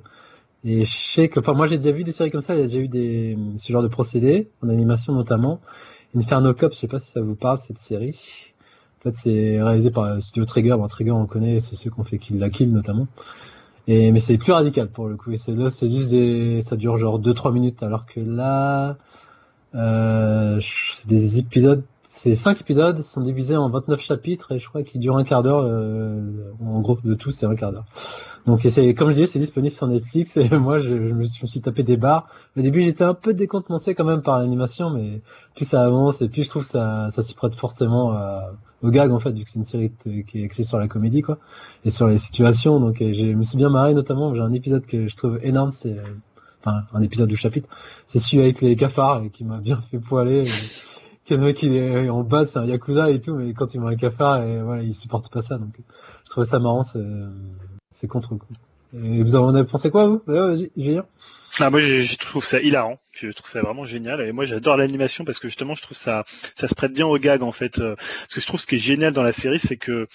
Et 0.63 0.83
je 0.83 0.95
sais 0.95 1.29
que, 1.29 1.39
enfin, 1.39 1.53
moi 1.53 1.67
j'ai 1.67 1.77
déjà 1.77 1.95
vu 1.95 2.03
des 2.03 2.11
séries 2.11 2.31
comme 2.31 2.41
ça, 2.41 2.55
il 2.55 2.59
y 2.59 2.63
a 2.63 2.65
déjà 2.65 2.79
eu 2.79 2.87
des, 2.87 3.37
ce 3.57 3.71
genre 3.71 3.83
de 3.83 3.87
procédés, 3.87 4.49
en 4.63 4.69
animation 4.69 5.13
notamment. 5.13 5.61
Inferno 6.15 6.53
Cop, 6.53 6.73
je 6.73 6.77
sais 6.77 6.87
pas 6.87 6.99
si 6.99 7.11
ça 7.11 7.21
vous 7.21 7.35
parle, 7.35 7.59
cette 7.59 7.79
série. 7.79 8.19
En 8.99 9.03
fait, 9.03 9.15
c'est 9.15 9.61
réalisé 9.61 9.91
par 9.91 10.05
euh, 10.05 10.19
Studio 10.19 10.45
Trigger. 10.45 10.75
Bon, 10.77 10.87
Trigger, 10.87 11.11
on 11.11 11.27
connaît, 11.27 11.59
c'est 11.59 11.75
ceux 11.75 11.91
qui 11.91 11.99
ont 11.99 12.03
fait 12.03 12.17
Kill 12.17 12.39
la 12.39 12.49
Kill 12.49 12.71
notamment. 12.71 13.07
Et, 13.87 14.11
mais 14.11 14.19
c'est 14.19 14.37
plus 14.37 14.51
radical 14.51 14.89
pour 14.89 15.07
le 15.07 15.15
coup. 15.15 15.31
Et 15.31 15.37
c'est 15.37 15.53
là, 15.53 15.69
c'est 15.69 15.89
juste 15.89 16.11
des, 16.11 16.61
ça 16.61 16.75
dure 16.75 16.97
genre 16.97 17.21
2-3 17.21 17.53
minutes, 17.53 17.83
alors 17.83 18.05
que 18.05 18.19
là, 18.19 18.97
euh, 19.75 20.59
c'est 20.59 21.07
des 21.07 21.39
épisodes, 21.39 21.83
c'est 22.09 22.35
5 22.35 22.61
épisodes, 22.61 23.01
sont 23.03 23.21
divisés 23.21 23.55
en 23.55 23.69
29 23.69 24.01
chapitres 24.01 24.53
et 24.53 24.59
je 24.59 24.67
crois 24.67 24.83
qu'ils 24.83 24.99
durent 24.99 25.17
un 25.17 25.23
quart 25.23 25.43
d'heure. 25.43 25.61
Euh, 25.63 26.19
en 26.65 26.79
gros, 26.81 26.97
de 27.03 27.13
tout, 27.13 27.31
c'est 27.31 27.45
un 27.45 27.55
quart 27.55 27.71
d'heure. 27.71 27.85
Donc, 28.47 28.61
c'est, 28.61 28.93
comme 28.93 29.09
je 29.09 29.15
disais, 29.15 29.27
c'est 29.27 29.39
disponible 29.39 29.71
sur 29.71 29.87
Netflix 29.87 30.37
et 30.37 30.49
moi, 30.57 30.79
je, 30.79 30.87
je 30.87 31.13
me, 31.13 31.25
suis, 31.25 31.61
tapé 31.61 31.83
des 31.83 31.97
barres. 31.97 32.29
Au 32.55 32.61
début, 32.61 32.81
j'étais 32.81 33.03
un 33.03 33.13
peu 33.13 33.33
décontenancé 33.33 33.93
quand 33.93 34.05
même 34.05 34.21
par 34.21 34.39
l'animation, 34.39 34.89
mais 34.89 35.21
plus 35.53 35.65
ça 35.65 35.83
avance 35.83 36.21
et 36.21 36.29
plus 36.29 36.43
je 36.43 36.49
trouve 36.49 36.63
que 36.63 36.69
ça, 36.69 37.07
ça 37.09 37.21
s'y 37.21 37.35
prête 37.35 37.53
fortement 37.55 38.13
à, 38.13 38.53
au 38.81 38.89
gag 38.89 39.11
en 39.11 39.19
fait, 39.19 39.31
vu 39.31 39.43
que 39.43 39.49
c'est 39.49 39.59
une 39.59 39.65
série 39.65 39.91
qui 40.25 40.41
est 40.41 40.45
axée 40.45 40.63
sur 40.63 40.79
la 40.79 40.87
comédie 40.87 41.21
quoi 41.21 41.39
et 41.83 41.89
sur 41.89 42.07
les 42.07 42.17
situations. 42.17 42.79
Donc, 42.79 43.01
euh, 43.01 43.11
je 43.11 43.25
me 43.25 43.43
suis 43.43 43.57
bien 43.57 43.69
marré 43.69 43.93
notamment. 43.93 44.33
J'ai 44.33 44.41
un 44.41 44.53
épisode 44.53 44.85
que 44.85 45.07
je 45.07 45.15
trouve 45.17 45.39
énorme, 45.43 45.71
c'est 45.71 45.97
euh, 45.97 46.03
enfin 46.61 46.83
un 46.93 47.01
épisode 47.01 47.27
du 47.27 47.35
chapitre, 47.35 47.67
c'est 48.05 48.19
celui 48.19 48.43
avec 48.43 48.61
les 48.61 48.77
cafards 48.77 49.23
et 49.23 49.29
qui 49.29 49.43
m'a 49.43 49.57
bien 49.59 49.81
fait 49.91 49.99
poiler. 49.99 50.47
et- 50.47 50.97
le 51.29 51.37
mec 51.39 51.61
il 51.61 51.75
est 51.75 52.09
en 52.09 52.23
bas, 52.23 52.45
c'est 52.45 52.57
un 52.57 52.65
yakuza 52.65 53.09
et 53.11 53.19
tout, 53.19 53.35
mais 53.35 53.51
quand 53.53 53.73
il 53.73 53.81
voit 53.81 53.89
un 53.89 53.97
cafard, 53.97 54.43
et 54.43 54.61
voilà, 54.61 54.83
il 54.83 54.95
supporte 54.95 55.29
pas 55.29 55.41
ça. 55.41 55.57
Donc, 55.57 55.77
je 56.23 56.29
trouvais 56.29 56.47
ça 56.47 56.57
marrant, 56.57 56.83
c'est 57.99 58.07
contre 58.07 58.35
coup. 58.35 58.53
Et 58.93 59.21
vous 59.21 59.35
en 59.35 59.53
avez 59.53 59.67
pensé 59.67 59.89
quoi 59.89 60.07
vous? 60.07 60.21
Julien. 60.77 61.05
Ah, 61.59 61.69
moi, 61.71 61.81
j'ai- 61.81 62.03
je 62.03 62.17
trouve 62.17 62.45
ça 62.45 62.61
hilarant. 62.61 62.99
Je 63.13 63.29
trouve 63.29 63.49
ça 63.49 63.61
vraiment 63.61 63.83
génial. 63.83 64.21
Et 64.21 64.31
moi, 64.31 64.45
j'adore 64.45 64.77
l'animation 64.77 65.25
parce 65.25 65.39
que 65.39 65.47
justement, 65.47 65.73
je 65.73 65.81
trouve 65.81 65.97
ça, 65.97 66.23
ça 66.55 66.67
se 66.67 66.75
prête 66.75 66.93
bien 66.93 67.07
au 67.07 67.17
gag 67.17 67.41
en 67.41 67.51
fait. 67.51 67.79
Euh, 67.79 67.95
Parce 67.97 68.33
que 68.35 68.41
je 68.41 68.45
trouve 68.47 68.59
ce 68.59 68.67
qui 68.67 68.75
est 68.75 68.79
génial 68.79 69.11
dans 69.11 69.23
la 69.23 69.33
série, 69.33 69.57
c'est 69.59 69.75
que 69.77 70.07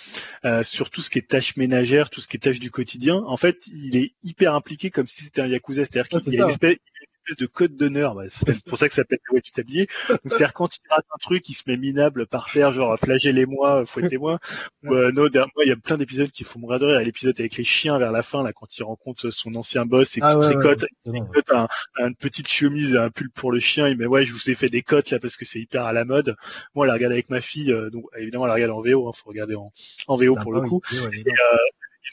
euh, 0.45 0.63
sur 0.63 0.89
tout 0.89 1.03
ce 1.03 1.11
qui 1.11 1.19
est 1.19 1.29
tâches 1.29 1.57
ménagères, 1.57 2.11
tout 2.11 2.21
ce 2.21 2.29
qui 2.29 2.37
est 2.37 2.41
tâches 2.41 2.61
du 2.61 2.71
quotidien, 2.71 3.17
en 3.27 3.37
fait, 3.37 3.59
il 3.67 3.97
est 3.97 4.13
hyper 4.23 4.55
impliqué 4.55 4.91
comme 4.91 5.07
si 5.09 5.25
c'était 5.25 5.41
un 5.43 5.47
yakuza. 5.49 5.85
C'est-à-dire 5.85 6.09
qu'il 6.09 6.19
Ouais, 6.63 6.81
espèce, 7.27 7.37
de 7.37 7.47
code 7.47 7.77
d'honneur. 7.77 8.15
Bah, 8.15 8.25
c'est 8.29 8.69
pour 8.69 8.79
ça 8.79 8.89
que 8.89 8.95
ça 8.95 9.03
s'appelle 9.03 9.19
ouais, 9.33 9.41
tu 9.41 9.53
t'habiller. 9.53 9.87
Donc, 10.09 10.21
C'est-à-dire 10.27 10.53
quand 10.53 10.77
il 10.77 10.81
rate 10.91 11.07
un 11.15 11.19
truc, 11.19 11.49
il 11.49 11.55
se 11.55 11.63
met 11.67 11.77
minable 11.77 12.27
par 12.27 12.51
terre, 12.51 12.73
genre 12.73 12.99
flagellez-moi, 12.99 13.85
fouettez-moi. 13.87 14.39
Ou, 14.85 14.95
euh, 14.95 15.13
non, 15.13 15.29
derrière 15.29 15.49
moi, 15.55 15.65
il 15.65 15.69
y 15.69 15.73
a 15.73 15.77
plein 15.77 15.97
d'épisodes 15.97 16.31
qui 16.31 16.45
font 16.45 16.59
mourir 16.59 16.81
de 16.81 16.87
rire. 16.87 17.01
L'épisode 17.01 17.39
avec 17.39 17.57
les 17.57 17.65
chiens 17.65 17.99
vers 17.99 18.13
la 18.13 18.23
fin, 18.23 18.43
là, 18.43 18.53
quand 18.53 18.77
il 18.77 18.83
rencontre 18.83 19.31
son 19.31 19.55
ancien 19.55 19.85
boss 19.87 20.11
et 20.17 20.21
qu'il 20.21 20.25
Ah 20.25 20.37
ouais, 20.39 20.45
tricote, 20.45 20.85
ouais, 21.07 21.21
tricote 21.21 21.53
un, 21.53 21.69
une 21.99 22.15
petite 22.15 22.49
chemise 22.49 22.95
et 22.95 22.99
un 22.99 23.11
pull 23.11 23.31
pour 23.31 23.53
le 23.53 23.61
chien. 23.61 23.89
Il 23.89 23.97
met 23.97 24.07
ouais, 24.07 24.25
je 24.25 24.33
vous 24.33 24.51
ai 24.51 24.55
fait 24.55 24.69
des 24.69 24.83
cotes 24.83 25.11
là 25.11 25.19
parce 25.19 25.37
que 25.37 25.45
c'est 25.45 25.61
hyper 25.61 25.85
à 25.85 25.93
la 25.93 26.05
mode. 26.05 26.37
Moi, 26.75 26.85
on 26.85 26.89
la 26.89 26.95
regarde 26.95 27.13
avec 27.13 27.31
ma 27.31 27.41
fille, 27.41 27.73
euh, 27.73 27.91
donc 27.91 28.05
évidemment, 28.17 28.45
on 28.45 28.47
la 28.47 28.55
regarde 28.55 28.73
en 28.73 28.81
VO. 28.81 29.09
Hein, 29.09 29.13
faut 29.15 29.29
regarder 29.29 29.55
en, 29.55 29.73
en 30.09 30.17
VO 30.17 30.37
pour 30.37 30.53
le 30.53 30.63
coup. 30.63 30.81
Et, 30.93 30.97
euh, 30.97 31.57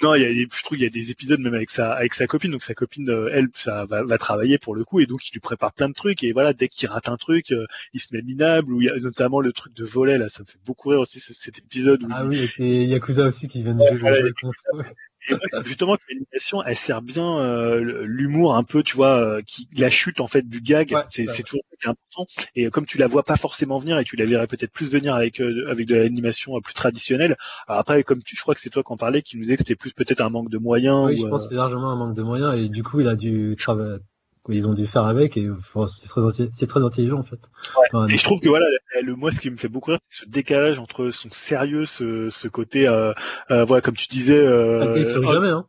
non, 0.04 0.16
il 0.16 0.22
y 0.22 0.26
a, 0.26 0.30
des- 0.30 0.48
je 0.56 0.64
trouve 0.64 0.78
qu'il 0.78 0.84
y 0.84 0.88
a 0.88 0.90
des 0.92 1.12
épisodes 1.12 1.40
même 1.40 1.54
avec 1.54 1.70
sa 1.70 1.94
avec 1.94 2.14
sa 2.14 2.28
copine, 2.28 2.52
donc 2.52 2.62
sa 2.64 2.74
copine, 2.76 3.10
euh, 3.10 3.30
elle, 3.34 3.48
ça 3.56 3.86
va, 3.86 4.04
va 4.04 4.18
travailler 4.18 4.58
pour 4.58 4.76
le 4.76 4.84
coup, 4.86 5.00
et 5.00 5.06
donc 5.06 5.28
il 5.28 5.34
lui 5.34 5.40
prépare 5.40 5.74
plein 5.74 5.90
de 5.90 5.94
trucs, 5.94 6.24
et 6.24 6.32
voilà, 6.32 6.54
dès 6.54 6.68
qu'il 6.68 6.88
rate 6.90 7.10
un 7.10 7.18
truc, 7.18 7.52
euh, 7.52 7.66
il 7.94 8.00
se 8.00 8.08
met 8.14 8.22
minable, 8.22 8.72
ou 8.74 8.82
il 8.82 8.86
y 8.86 8.90
a 8.90 8.96
notamment 9.00 9.42
le 9.42 9.52
truc 9.52 9.74
de 9.74 9.84
volet 9.86 10.18
là, 10.18 10.30
ça 10.30 10.42
me 10.44 10.48
fait 10.48 10.60
beaucoup 10.66 10.90
rire 10.90 11.00
aussi 11.00 11.20
ce- 11.20 11.34
cet 11.34 11.58
épisode 11.58 12.04
où 12.04 12.08
Ah 12.12 12.22
il- 12.24 12.28
oui, 12.30 12.50
et 12.60 12.86
Yakuza 12.86 13.24
aussi 13.26 13.48
qui 13.48 13.64
vient 13.64 13.74
de 13.76 13.84
jouer 13.98 14.12
Ouais, 14.12 14.22
le. 14.22 14.34
Et 15.28 15.34
moi, 15.34 15.64
justement, 15.64 15.98
l'animation, 16.10 16.64
elle 16.64 16.76
sert 16.76 17.02
bien 17.02 17.40
euh, 17.40 18.04
l'humour 18.06 18.56
un 18.56 18.64
peu, 18.64 18.84
tu 18.84 18.96
vois, 18.96 19.20
euh, 19.20 19.42
qui 19.46 19.68
la 19.76 19.90
chute 19.90 20.22
en 20.22 20.28
fait 20.28 20.48
du 20.48 20.62
gag, 20.62 20.92
Ouais, 20.92 21.04
c'est 21.10 21.28
c'est 21.28 21.44
toujours 21.44 21.64
important. 21.88 22.26
Et 22.56 22.66
euh, 22.66 22.70
comme 22.70 22.86
tu 22.86 22.98
la 22.98 23.08
vois 23.08 23.24
pas 23.24 23.38
forcément 23.38 23.80
venir 23.80 23.98
et 23.98 24.04
tu 24.04 24.16
la 24.16 24.26
verrais 24.26 24.48
peut-être 24.48 24.72
plus 24.72 24.92
venir 24.92 25.16
avec 25.16 25.40
euh, 25.40 25.70
avec 25.70 25.88
de 25.88 25.96
l'animation 25.96 26.58
euh, 26.58 26.62
plus 26.62 26.74
traditionnelle. 26.74 27.38
Alors 27.68 27.80
après, 27.80 28.04
comme 28.04 28.22
tu, 28.24 28.36
je 28.36 28.42
crois 28.42 28.54
que 28.56 28.62
c'est 28.62 28.70
toi 28.70 28.84
qui 28.84 28.92
en 28.92 28.98
parlais, 28.98 29.22
qui 29.22 29.38
nous 29.38 29.44
disait 29.44 29.56
que 29.56 29.62
c'était 29.62 29.76
plus 29.76 29.94
peut-être 29.94 30.22
un 30.22 30.30
manque 30.30 30.50
de 30.50 30.58
moyens. 30.58 31.08
Oui, 31.08 31.20
ou, 31.20 31.26
je 31.26 31.30
pense 31.30 31.44
que 31.44 31.50
c'est 31.50 31.56
largement 31.56 31.90
un 31.90 31.96
manque 31.96 32.16
de 32.16 32.24
moyens 32.24 32.60
et 32.60 32.70
du 32.70 32.84
coup, 32.84 33.00
il 33.00 33.08
a 33.08 33.16
dû 33.16 33.56
travailler. 33.58 34.00
Ils 34.48 34.68
ont 34.68 34.74
dû 34.74 34.88
faire 34.88 35.06
avec 35.06 35.38
et 35.38 35.50
enfin, 35.50 35.86
c'est 35.88 36.08
très, 36.08 36.22
intelli- 36.22 36.50
c'est 36.54 36.66
très 36.66 36.82
intelligent 36.82 37.20
en 37.20 37.24
fait. 37.24 37.40
Enfin, 37.92 38.08
Et 38.08 38.18
je 38.18 38.24
trouve 38.24 38.40
que 38.40 38.50
voilà, 38.50 38.66
le, 39.04 39.16
moi, 39.16 39.32
ce 39.32 39.40
qui 39.40 39.50
me 39.52 39.58
fait 39.58 39.68
beaucoup 39.68 39.92
rire, 39.92 40.00
c'est 40.08 40.26
ce 40.26 40.30
décalage 40.30 40.80
entre 40.80 41.12
son 41.12 41.30
sérieux, 41.30 41.86
ce, 41.86 42.30
ce 42.30 42.48
côté, 42.48 42.88
euh, 42.88 43.14
euh, 43.52 43.66
voilà, 43.66 43.82
comme 43.82 43.96
tu 43.96 44.08
disais, 44.08 44.40
euh, 44.40 44.98
il 44.98 45.06
sourit 45.06 45.28
oh, 45.30 45.34
jamais, 45.34 45.50
hein. 45.50 45.68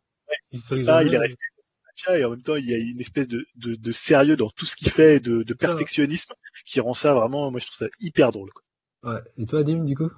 Il 0.51 0.59
sourit 0.59 0.83
là, 0.83 0.99
jamais. 0.99 1.09
il 1.09 1.13
est 1.15 1.19
resté 1.19 1.43
chat 1.95 2.17
et 2.17 2.25
en 2.25 2.31
même 2.31 2.41
temps, 2.41 2.55
il 2.55 2.67
y 2.67 2.73
a 2.73 2.77
une 2.77 2.99
espèce 3.01 3.27
de, 3.27 3.45
de, 3.57 3.75
de 3.75 3.91
sérieux 3.91 4.37
dans 4.37 4.49
tout 4.49 4.65
ce 4.65 4.75
qu'il 4.75 4.89
fait, 4.89 5.17
et 5.17 5.19
de, 5.19 5.43
de 5.43 5.53
C'est 5.53 5.65
ça. 5.65 5.67
perfectionnisme 5.67 6.33
qui 6.65 6.79
rend 6.79 6.93
ça 6.93 7.13
vraiment, 7.13 7.51
moi, 7.51 7.59
je 7.59 7.65
trouve 7.67 7.77
ça 7.77 7.87
hyper 7.99 8.31
drôle. 8.31 8.49
quoi. 8.51 9.13
Ouais. 9.13 9.19
Et 9.37 9.45
toi, 9.45 9.61
Dim, 9.63 9.83
du 9.83 9.95
coup? 9.95 10.09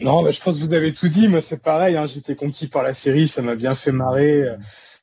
Non, 0.00 0.22
bah, 0.22 0.30
je 0.30 0.40
pense 0.40 0.56
que 0.58 0.60
vous 0.62 0.74
avez 0.74 0.92
tout 0.92 1.08
dit. 1.08 1.28
Moi, 1.28 1.40
c'est 1.40 1.62
pareil. 1.62 1.96
Hein, 1.96 2.06
J'étais 2.06 2.36
conquis 2.36 2.68
par 2.68 2.82
la 2.82 2.92
série, 2.92 3.26
ça 3.26 3.42
m'a 3.42 3.54
bien 3.56 3.74
fait 3.74 3.92
marrer. 3.92 4.46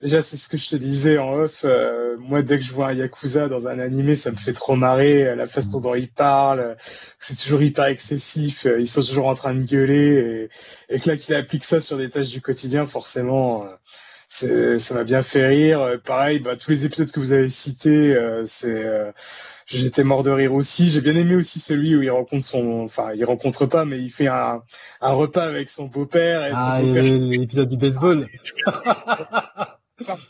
Déjà, 0.01 0.21
c'est 0.21 0.37
ce 0.37 0.47
que 0.47 0.55
je 0.57 0.69
te 0.69 0.75
disais 0.77 1.17
en 1.17 1.33
off. 1.33 1.65
euh, 1.65 2.15
moi, 2.19 2.41
dès 2.41 2.57
que 2.57 2.63
je 2.63 2.71
vois 2.71 2.87
un 2.87 2.93
yakuza 2.93 3.49
dans 3.49 3.67
un 3.67 3.79
animé, 3.79 4.15
ça 4.15 4.31
me 4.31 4.37
fait 4.37 4.53
trop 4.53 4.75
marrer. 4.77 5.27
euh, 5.27 5.35
La 5.35 5.45
façon 5.47 5.81
dont 5.81 5.93
ils 5.93 6.09
parlent, 6.09 6.59
euh, 6.61 6.75
c'est 7.19 7.35
toujours 7.37 7.61
hyper 7.61 7.85
excessif. 7.85 8.65
euh, 8.65 8.79
Ils 8.79 8.87
sont 8.87 9.03
toujours 9.03 9.27
en 9.27 9.35
train 9.35 9.53
de 9.53 9.63
gueuler 9.63 10.47
et, 10.89 10.95
et 10.95 10.99
que 11.01 11.09
là, 11.09 11.17
qu'il 11.17 11.35
applique 11.35 11.65
ça 11.65 11.81
sur 11.81 11.97
des 11.97 12.09
tâches 12.09 12.29
du 12.29 12.41
quotidien, 12.41 12.85
forcément. 12.85 13.65
ça 14.29 14.93
m'a 14.93 15.03
bien 15.03 15.21
fait 15.21 15.45
rire. 15.47 15.99
Pareil, 16.05 16.39
bah, 16.39 16.55
tous 16.55 16.71
les 16.71 16.85
épisodes 16.85 17.11
que 17.11 17.19
vous 17.19 17.33
avez 17.33 17.49
cités, 17.49 18.15
euh, 18.15 18.43
c'est, 18.45 18.67
euh, 18.71 19.11
j'étais 19.65 20.03
mort 20.05 20.23
de 20.23 20.29
rire 20.31 20.53
aussi. 20.53 20.89
J'ai 20.89 21.01
bien 21.01 21.15
aimé 21.15 21.35
aussi 21.35 21.59
celui 21.59 21.95
où 21.95 22.01
il 22.03 22.09
rencontre 22.11 22.45
son, 22.45 22.83
enfin, 22.85 23.11
il 23.15 23.25
rencontre 23.25 23.65
pas, 23.65 23.83
mais 23.85 23.99
il 23.99 24.09
fait 24.11 24.27
un, 24.27 24.63
un 25.01 25.11
repas 25.11 25.45
avec 25.45 25.67
son 25.69 25.87
beau-père 25.87 26.45
et 26.45 26.51
Ah, 26.53 26.77
son 26.79 26.87
beau-père 26.87 27.03
l'épisode 27.03 27.67
du 27.67 27.77
baseball. 27.77 28.29
parle 28.65 29.67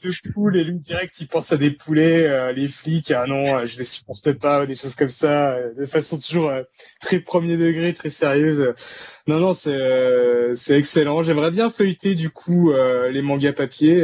de 0.03 0.31
poules 0.33 0.57
et 0.57 0.63
lui 0.63 0.79
direct 0.79 1.19
il 1.21 1.27
pense 1.27 1.51
à 1.51 1.57
des 1.57 1.71
poulets, 1.71 2.27
euh, 2.27 2.51
les 2.53 2.67
flics, 2.67 3.11
ah 3.11 3.25
non, 3.27 3.57
euh, 3.57 3.65
je 3.65 3.77
les 3.77 3.85
supporte 3.85 4.33
pas, 4.33 4.65
des 4.65 4.75
choses 4.75 4.95
comme 4.95 5.09
ça, 5.09 5.53
euh, 5.55 5.73
de 5.75 5.85
façon 5.85 6.17
toujours 6.19 6.49
euh, 6.49 6.63
très 6.99 7.19
premier 7.19 7.57
degré, 7.57 7.93
très 7.93 8.09
sérieuse. 8.09 8.73
Non, 9.27 9.39
non, 9.39 9.53
c'est 9.53 9.73
euh, 9.73 10.53
c'est 10.55 10.77
excellent. 10.77 11.21
J'aimerais 11.21 11.51
bien 11.51 11.69
feuilleter 11.69 12.15
du 12.15 12.29
coup 12.29 12.71
les 13.11 13.21
mangas 13.21 13.53
papier. 13.53 13.95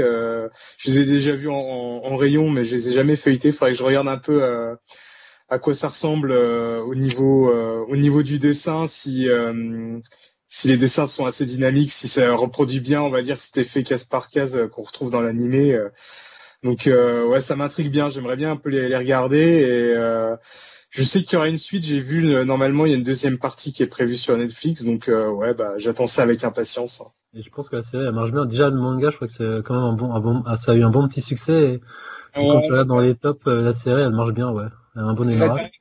Je 0.77 0.91
les 0.91 0.99
ai 0.99 1.05
déjà 1.05 1.35
vus 1.35 1.49
en, 1.49 1.53
en- 1.55 2.15
rayon, 2.17 2.49
mais 2.49 2.63
je 2.63 2.75
les 2.75 2.89
ai 2.89 2.91
jamais 2.91 3.15
feuilletés. 3.15 3.51
Faudrait 3.51 3.71
que 3.71 3.77
je 3.77 3.83
regarde 3.83 4.07
un 4.07 4.17
peu 4.17 4.43
à 5.49 5.59
quoi 5.59 5.73
ça 5.75 5.89
ressemble 5.89 6.31
au 6.31 6.95
niveau 6.95 7.51
au 7.85 7.95
niveau 7.95 8.23
du 8.23 8.39
dessin, 8.39 8.87
si 8.87 9.27
si 10.57 10.67
les 10.69 10.77
dessins 10.77 11.05
sont 11.07 11.25
assez 11.25 11.45
dynamiques, 11.45 11.91
si 11.91 12.07
ça 12.07 12.33
reproduit 12.33 12.79
bien, 12.79 13.01
on 13.01 13.09
va 13.09 13.21
dire, 13.21 13.37
cet 13.39 13.57
effet 13.57 13.83
case 13.83 14.05
par 14.05 14.29
case 14.29 14.55
euh, 14.55 14.67
qu'on 14.67 14.83
retrouve 14.83 15.11
dans 15.11 15.21
l'animé. 15.21 15.73
euh. 15.73 15.89
Donc 16.63 16.87
euh, 16.87 17.25
ouais, 17.27 17.41
ça 17.41 17.55
m'intrigue 17.55 17.91
bien. 17.91 18.09
J'aimerais 18.09 18.37
bien 18.37 18.51
un 18.51 18.55
peu 18.57 18.69
les, 18.69 18.87
les 18.87 18.95
regarder 18.97 19.37
et 19.37 19.93
euh, 19.93 20.35
je 20.89 21.03
sais 21.03 21.21
qu'il 21.23 21.33
y 21.33 21.35
aura 21.35 21.49
une 21.49 21.57
suite. 21.57 21.83
J'ai 21.83 21.99
vu 21.99 22.23
normalement 22.45 22.85
il 22.85 22.91
y 22.91 22.95
a 22.95 22.97
une 22.97 23.03
deuxième 23.03 23.37
partie 23.37 23.73
qui 23.73 23.83
est 23.83 23.87
prévue 23.87 24.15
sur 24.15 24.37
Netflix, 24.37 24.83
donc 24.83 25.09
euh, 25.09 25.27
ouais, 25.29 25.53
bah 25.53 25.73
j'attends 25.77 26.07
ça 26.07 26.23
avec 26.23 26.43
impatience. 26.45 27.01
hein. 27.01 27.09
Et 27.37 27.43
je 27.43 27.49
pense 27.49 27.69
que 27.69 27.75
la 27.75 27.81
série, 27.81 28.05
elle 28.05 28.13
marche 28.13 28.31
bien. 28.31 28.45
Déjà, 28.45 28.69
le 28.69 28.77
manga, 28.79 29.09
je 29.11 29.15
crois 29.17 29.27
que 29.27 29.33
c'est 29.33 29.61
quand 29.65 29.73
même 29.73 29.83
un 29.83 29.93
bon, 29.93 30.09
un 30.13 30.21
bon, 30.21 30.41
ah, 30.45 30.55
ça 30.55 30.71
a 30.71 30.75
eu 30.75 30.83
un 30.83 30.89
bon 30.89 31.05
petit 31.09 31.21
succès. 31.21 31.73
Et 31.73 31.79
quand 32.33 32.61
tu 32.61 32.71
regardes 32.71 32.87
dans 32.87 32.99
les 33.01 33.13
tops, 33.15 33.45
la 33.45 33.73
série, 33.73 34.03
elle 34.03 34.13
marche 34.13 34.31
bien, 34.31 34.49
ouais. 34.51 34.67
Elle 34.95 35.01
a 35.01 35.05
un 35.05 35.13
bon 35.13 35.25
La 35.25 35.31
démarrage. 35.31 35.71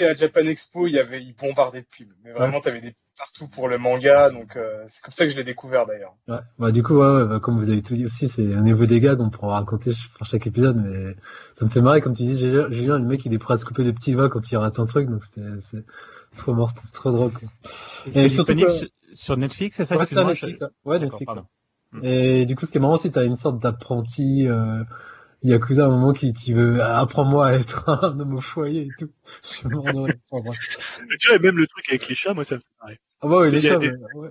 à 0.00 0.14
Japan 0.14 0.46
Expo, 0.46 0.86
il 0.86 0.94
y 0.94 0.98
avait, 0.98 1.22
ils 1.22 1.34
bombardaient 1.36 1.82
de 1.82 1.86
pubs. 1.86 2.08
Mais 2.24 2.32
vraiment, 2.32 2.60
t'avais 2.62 2.80
des 2.80 2.92
pubs 2.92 3.05
partout 3.16 3.48
pour 3.48 3.68
le 3.68 3.78
manga, 3.78 4.30
donc 4.30 4.56
euh, 4.56 4.82
c'est 4.86 5.02
comme 5.02 5.12
ça 5.12 5.24
que 5.24 5.30
je 5.30 5.36
l'ai 5.36 5.44
découvert 5.44 5.86
d'ailleurs. 5.86 6.14
Ouais. 6.28 6.38
Bah, 6.58 6.70
du 6.72 6.82
coup, 6.82 6.94
ouais, 6.96 7.06
ouais, 7.16 7.26
bah, 7.26 7.40
comme 7.40 7.58
vous 7.58 7.70
avez 7.70 7.82
tout 7.82 7.94
dit 7.94 8.04
aussi, 8.04 8.28
c'est 8.28 8.42
au 8.56 8.60
niveau 8.60 8.86
des 8.86 9.00
gags, 9.00 9.20
on 9.20 9.30
pourra 9.30 9.54
raconter 9.54 9.92
pour 10.16 10.26
chaque 10.26 10.46
épisode, 10.46 10.76
mais 10.76 11.16
ça 11.54 11.64
me 11.64 11.70
fait 11.70 11.80
marrer, 11.80 12.00
comme 12.00 12.14
tu 12.14 12.22
dis, 12.24 12.38
Julien, 12.38 12.98
le 12.98 13.04
mec, 13.06 13.24
il 13.24 13.32
est 13.32 13.38
prêt 13.38 13.54
à 13.54 13.56
se 13.56 13.64
couper 13.64 13.84
les 13.84 13.92
petits 13.92 14.12
doigts 14.12 14.28
quand 14.28 14.50
il 14.50 14.56
rate 14.56 14.78
un 14.78 14.86
truc, 14.86 15.08
donc 15.08 15.24
c'était, 15.24 15.58
c'est 15.60 15.84
trop 16.36 16.54
mort, 16.54 16.72
c'est 16.82 16.92
trop 16.92 17.10
drôle, 17.10 17.32
quoi. 17.32 17.48
C'est 17.62 18.28
surtout 18.28 18.54
disponible 18.54 18.80
que- 18.80 19.14
sur- 19.14 19.36
Netflix, 19.36 19.76
c'est 19.76 19.84
ça 19.86 19.96
Ouais, 19.96 20.04
Netflix, 20.24 20.60
je-. 20.60 20.88
Ouais, 20.90 20.98
Netflix. 20.98 21.32
Et 22.02 22.44
du 22.44 22.56
coup, 22.56 22.66
ce 22.66 22.72
qui 22.72 22.78
est 22.78 22.80
marrant, 22.80 22.98
c'est 22.98 23.08
que 23.08 23.14
t'as 23.14 23.24
une 23.24 23.36
sorte 23.36 23.58
d'apprenti, 23.62 24.46
euh, 24.46 24.82
Yakuza 25.48 25.84
à 25.84 25.86
un 25.86 25.90
moment 25.90 26.12
qui, 26.12 26.32
qui 26.32 26.52
veut, 26.52 26.80
ah, 26.82 27.00
apprends-moi 27.00 27.48
à 27.48 27.52
être 27.54 27.88
un 28.04 28.18
homme 28.20 28.34
au 28.34 28.40
foyer 28.40 28.82
et 28.82 28.90
tout. 28.98 29.10
Je. 29.42 29.68
Mais 31.08 31.16
tu 31.18 31.28
vois, 31.28 31.38
même 31.38 31.56
le 31.58 31.66
truc 31.66 31.84
avec 31.88 32.08
les 32.08 32.14
chats, 32.14 32.34
moi, 32.34 32.44
ça 32.44 32.56
me 32.56 32.60
fait 32.60 32.66
marrer. 32.82 32.98
Ah 33.22 33.28
bah 33.28 33.38
oui, 33.40 33.50
les 33.50 33.60
chats, 33.62 33.78
des- 33.78 33.88
ouais. 34.14 34.30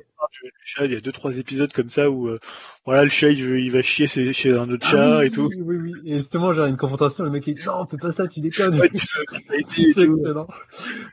Il 0.82 0.92
y 0.92 0.96
a 0.96 1.02
deux, 1.02 1.12
trois 1.12 1.38
épisodes 1.38 1.72
comme 1.74 1.90
ça 1.90 2.10
où, 2.10 2.28
euh, 2.28 2.40
voilà, 2.86 3.04
le 3.04 3.10
chat, 3.10 3.30
il, 3.32 3.44
veut- 3.44 3.60
il 3.60 3.72
va 3.72 3.82
chier 3.82 4.08
chez, 4.08 4.32
chez 4.34 4.54
un 4.54 4.70
autre 4.70 4.86
Ah 4.88 4.92
chat 4.92 5.20
oui, 5.20 5.26
et 5.26 5.30
tout. 5.32 5.48
Oui, 5.48 5.58
oui, 5.62 5.78
oui. 5.78 5.94
Et 6.06 6.18
justement, 6.18 6.54
j'ai 6.54 6.62
une 6.64 6.78
confrontation, 6.78 7.24
le 7.24 7.30
mec 7.32 7.46
il 7.48 7.56
dit 7.56 7.64
non, 7.66 7.86
fais 7.88 7.98
pas 7.98 8.12
ça, 8.12 8.28
tu 8.28 8.42
déconnes. 8.42 8.80
Ouais, 8.80 8.90
c'est 8.94 9.58
excellent. 9.60 10.48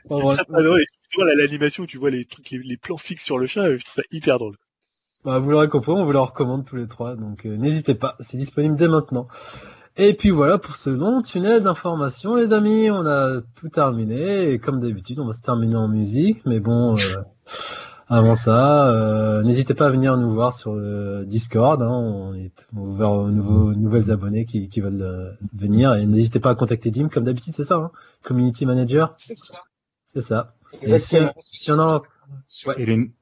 Enfin, 0.09 0.35
C'est 0.37 0.45
tu 1.09 1.19
vois, 1.19 1.35
l'animation, 1.35 1.85
tu 1.85 1.97
vois 1.97 2.09
les 2.09 2.25
trucs, 2.25 2.49
les, 2.49 2.57
les 2.59 2.77
plans 2.77 2.97
fixes 2.97 3.23
sur 3.23 3.37
le 3.37 3.45
chat, 3.45 3.63
trouve 3.65 3.79
ça 3.83 4.01
hyper 4.11 4.39
drôle. 4.39 4.55
Bah, 5.23 5.39
vous 5.39 5.49
l'aurez 5.51 5.69
compris, 5.69 5.91
on 5.91 6.03
vous 6.05 6.11
le 6.11 6.19
recommande 6.19 6.65
tous 6.65 6.75
les 6.75 6.87
trois, 6.87 7.15
donc 7.15 7.45
euh, 7.45 7.55
n'hésitez 7.55 7.95
pas, 7.95 8.15
c'est 8.19 8.35
disponible 8.37 8.75
dès 8.75 8.87
maintenant. 8.89 9.27
Et 9.95 10.15
puis 10.15 10.31
voilà 10.31 10.57
pour 10.57 10.75
ce 10.75 10.89
long 10.89 11.21
tunnel 11.21 11.61
d'informations, 11.61 12.35
les 12.35 12.51
amis, 12.51 12.89
on 12.89 13.05
a 13.05 13.41
tout 13.55 13.69
terminé. 13.69 14.49
Et 14.49 14.59
comme 14.59 14.79
d'habitude, 14.79 15.19
on 15.19 15.27
va 15.27 15.33
se 15.33 15.41
terminer 15.41 15.75
en 15.75 15.87
musique, 15.87 16.43
mais 16.45 16.59
bon, 16.59 16.95
euh, 16.95 17.21
avant 18.07 18.33
ça, 18.33 18.87
euh, 18.87 19.43
n'hésitez 19.43 19.75
pas 19.75 19.87
à 19.87 19.89
venir 19.91 20.17
nous 20.17 20.33
voir 20.33 20.51
sur 20.51 20.73
le 20.73 21.25
Discord. 21.25 21.79
Hein, 21.81 21.91
on 21.91 22.33
est 22.33 22.67
ouvert 22.75 23.11
aux 23.11 23.29
nouveaux, 23.29 23.73
nouvelles 23.73 24.11
abonnés 24.11 24.45
qui, 24.45 24.67
qui 24.67 24.81
veulent 24.81 25.03
euh, 25.03 25.31
venir. 25.53 25.93
Et 25.93 26.07
n'hésitez 26.07 26.39
pas 26.39 26.49
à 26.49 26.55
contacter 26.55 26.89
Dim, 26.89 27.07
comme 27.07 27.25
d'habitude, 27.25 27.53
c'est 27.53 27.63
ça, 27.63 27.75
hein, 27.75 27.91
Community 28.23 28.65
Manager, 28.65 29.13
C'est 29.15 29.35
ça. 29.35 29.59
c'est 30.11 30.21
ça. 30.21 30.55
Et 30.81 30.97
si, 30.97 31.17
si 31.39 31.71
on 31.71 31.77
en 31.77 32.01
Ouais. 32.65 33.13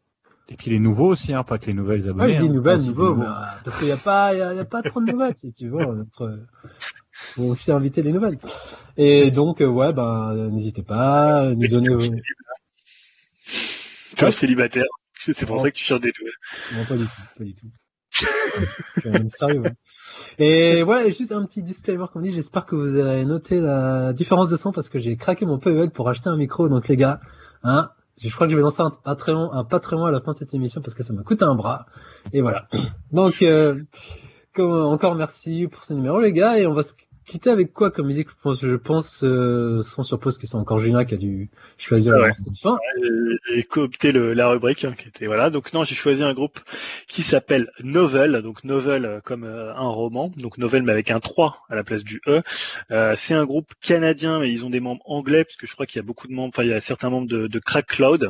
Et, 0.48 0.52
les... 0.52 0.58
puis 0.58 0.72
les 0.72 0.80
nouveaux 0.80 1.08
aussi, 1.08 1.34
hein, 1.34 1.44
pas 1.44 1.58
que 1.58 1.66
les 1.68 1.74
nouvelles 1.74 2.02
Ouais, 2.04 2.10
abonnées. 2.10 2.34
je 2.34 2.40
dis 2.40 2.48
hein, 2.48 2.52
nouvelles, 2.54 2.82
des 2.82 2.88
nouveaux, 2.88 3.10
nouveaux. 3.10 3.22
mais, 3.22 3.26
euh, 3.26 3.62
parce 3.64 3.78
qu'il 3.78 3.88
n'y 3.88 3.94
a 3.94 3.98
pas, 3.98 4.34
il 4.34 4.40
y 4.40 4.42
a, 4.42 4.54
y 4.54 4.60
a 4.60 4.66
pas 4.66 4.82
trop 4.82 5.02
de 5.02 5.12
nouvelles, 5.12 5.36
si 5.38 5.52
tu 5.54 5.70
vois. 5.70 5.86
Notre, 5.86 6.40
faut 7.14 7.44
aussi 7.44 7.72
inviter 7.72 8.02
les 8.02 8.12
nouvelles. 8.12 8.38
Et 8.98 9.32
donc, 9.32 9.62
euh, 9.62 9.68
ouais, 9.68 9.94
ben, 9.94 10.34
euh, 10.36 10.50
n'hésitez 10.50 10.84
pas 10.84 11.42
à 11.42 11.50
nous 11.50 11.68
donner 11.68 11.90
vos, 11.90 12.00
Tu 14.16 14.26
es 14.26 14.32
célibataire. 14.32 14.86
C'est 15.20 15.46
pour 15.46 15.60
ça 15.62 15.70
que 15.70 15.76
tu 15.76 15.84
cherches 15.84 16.02
des 16.02 16.12
nouvelles. 16.20 16.80
non, 16.80 16.86
pas 16.86 16.98
du 16.98 17.06
tout, 17.06 17.22
pas 17.38 17.44
du 17.44 17.54
tout. 17.56 17.68
Je 18.12 19.18
suis 19.20 19.30
sérieux, 19.30 19.62
ouais. 19.62 19.74
Et 20.38 20.84
voilà, 20.84 21.10
juste 21.10 21.32
un 21.32 21.46
petit 21.46 21.64
disclaimer 21.64 22.06
comme 22.12 22.24
dit, 22.24 22.32
j'espère 22.32 22.66
que 22.66 22.76
vous 22.76 22.96
avez 22.98 23.24
noté 23.26 23.60
la 23.60 24.12
différence 24.14 24.50
de 24.50 24.58
son 24.58 24.72
parce 24.72 24.90
que 24.90 25.00
j'ai 25.00 25.16
craqué 25.16 25.46
mon 25.46 25.60
PEL 25.60 25.92
pour 25.92 26.10
acheter 26.10 26.30
un 26.30 26.38
micro, 26.38 26.68
donc 26.68 26.88
les 26.88 26.98
gars, 26.98 27.22
hein, 27.64 27.92
je 28.30 28.34
crois 28.34 28.48
que 28.48 28.52
je 28.52 28.58
vais 28.58 28.62
lancer 28.62 28.82
un 28.82 28.92
Patreon, 28.92 29.52
un 29.52 29.64
Patreon 29.64 30.06
à 30.06 30.12
la 30.12 30.22
fin 30.22 30.34
de 30.34 30.38
cette 30.38 30.54
émission 30.54 30.82
parce 30.82 30.94
que 30.94 31.04
ça 31.04 31.14
m'a 31.14 31.24
coûté 31.24 31.44
un 31.44 31.56
bras. 31.56 31.86
Et 32.34 32.42
voilà. 32.42 32.68
Donc, 33.12 33.42
euh, 33.42 33.84
encore 34.58 35.16
merci 35.16 35.68
pour 35.72 35.84
ce 35.84 35.94
numéro, 35.94 36.20
les 36.20 36.32
gars, 36.32 36.60
et 36.60 36.68
on 36.68 36.74
va 36.74 36.84
quitter 37.32 37.50
avec 37.50 37.72
quoi 37.72 37.92
comme 37.92 38.08
musique 38.08 38.28
Je 38.30 38.36
pense, 38.44 38.62
je 38.62 38.76
pense 38.76 39.24
euh, 39.24 39.82
sans 39.84 40.04
surpose 40.04 40.38
que 40.38 40.46
c'est 40.48 40.58
encore 40.58 40.80
Julien 40.80 41.06
qui 41.06 41.14
a 41.14 41.18
dû 41.18 41.50
choisir 41.78 42.14
Ouais. 42.14 42.32
de 42.32 42.58
fin. 42.58 42.78
J'ai 43.50 43.64
coopté 43.64 44.12
le, 44.12 44.34
la 44.34 44.50
rubrique 44.50 44.84
hein, 44.84 44.94
qui 44.98 45.08
était 45.08 45.28
voilà. 45.28 45.50
Donc 45.50 45.72
non, 45.72 45.86
j'ai 45.86 45.96
choisi 45.96 46.24
un 46.24 46.34
groupe 46.34 46.60
qui 47.08 47.24
s'appelle 47.24 47.72
Novel. 47.84 48.42
Donc 48.42 48.66
Novel 48.66 49.06
euh, 49.06 49.20
comme 49.22 49.46
euh, 49.46 49.74
un 49.74 49.88
roman. 49.88 50.30
Donc 50.36 50.58
Novel 50.58 50.84
mais 50.84 50.92
avec 50.92 51.10
un 51.10 51.22
3 51.22 51.58
à 51.70 51.76
la 51.76 51.86
place 51.86 52.04
du 52.04 52.22
E. 52.28 52.42
Euh, 52.92 53.14
c'est 53.16 53.34
un 53.34 53.46
groupe 53.46 53.72
canadien 53.80 54.40
mais 54.40 54.52
ils 54.52 54.66
ont 54.66 54.70
des 54.70 54.82
membres 54.82 55.02
anglais 55.06 55.46
parce 55.46 55.56
que 55.56 55.68
je 55.68 55.74
crois 55.74 55.86
qu'il 55.86 56.00
y 56.00 56.04
a 56.04 56.06
beaucoup 56.06 56.28
de 56.28 56.34
membres. 56.34 56.50
Enfin 56.54 56.64
il 56.64 56.70
y 56.70 56.74
a 56.74 56.82
certains 56.82 57.10
membres 57.10 57.28
de, 57.30 57.48
de 57.48 57.60
Crack 57.60 57.88
Cloud. 57.88 58.30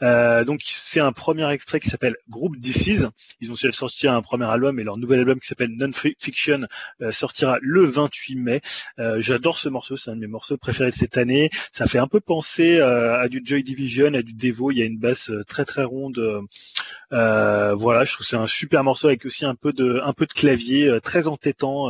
Donc 0.00 0.60
c'est 0.64 1.00
un 1.00 1.12
premier 1.12 1.48
extrait 1.52 1.78
qui 1.78 1.88
s'appelle 1.88 2.16
Group 2.28 2.56
Disease. 2.56 3.10
Ils 3.40 3.52
ont 3.52 3.54
sorti 3.54 4.08
un 4.08 4.22
premier 4.22 4.46
album 4.46 4.80
et 4.80 4.82
leur 4.84 4.96
nouvel 4.96 5.20
album 5.20 5.38
qui 5.38 5.46
s'appelle 5.46 5.70
Non 5.70 5.90
Fiction 5.92 6.66
sortira 7.10 7.58
le 7.62 7.84
28 7.84 8.39
mai. 8.40 8.60
Euh, 8.98 9.20
J'adore 9.20 9.58
ce 9.58 9.68
morceau, 9.68 9.96
c'est 9.96 10.10
un 10.10 10.16
de 10.16 10.20
mes 10.20 10.26
morceaux 10.26 10.56
préférés 10.56 10.90
de 10.90 10.94
cette 10.94 11.16
année. 11.16 11.50
Ça 11.72 11.86
fait 11.86 11.98
un 11.98 12.08
peu 12.08 12.20
penser 12.20 12.78
euh, 12.78 13.20
à 13.20 13.28
du 13.28 13.42
Joy 13.44 13.62
Division, 13.62 14.14
à 14.14 14.22
du 14.22 14.32
Devo. 14.32 14.70
Il 14.70 14.78
y 14.78 14.82
a 14.82 14.84
une 14.84 14.98
basse 14.98 15.30
euh, 15.30 15.44
très 15.44 15.64
très 15.64 15.84
ronde. 15.84 16.20
Voilà, 17.10 18.04
je 18.04 18.12
trouve 18.12 18.26
c'est 18.26 18.36
un 18.36 18.46
super 18.46 18.84
morceau 18.84 19.08
avec 19.08 19.24
aussi 19.24 19.44
un 19.44 19.54
peu 19.54 19.72
de 19.72 20.00
un 20.02 20.12
peu 20.12 20.26
de 20.26 20.32
clavier, 20.32 20.98
très 21.02 21.26
entêtant, 21.26 21.88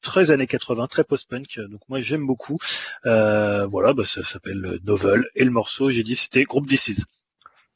très 0.00 0.30
années 0.30 0.46
80, 0.46 0.86
très 0.86 1.04
post-punk. 1.04 1.60
Donc 1.70 1.80
moi 1.88 2.00
j'aime 2.00 2.26
beaucoup. 2.26 2.58
Voilà, 3.04 3.92
bah, 3.92 4.04
ça 4.04 4.24
s'appelle 4.24 4.78
Novel 4.84 5.24
et 5.34 5.44
le 5.44 5.50
morceau, 5.50 5.90
j'ai 5.90 6.02
dit 6.02 6.14
c'était 6.14 6.44
Groupe 6.44 6.68
This 6.68 7.04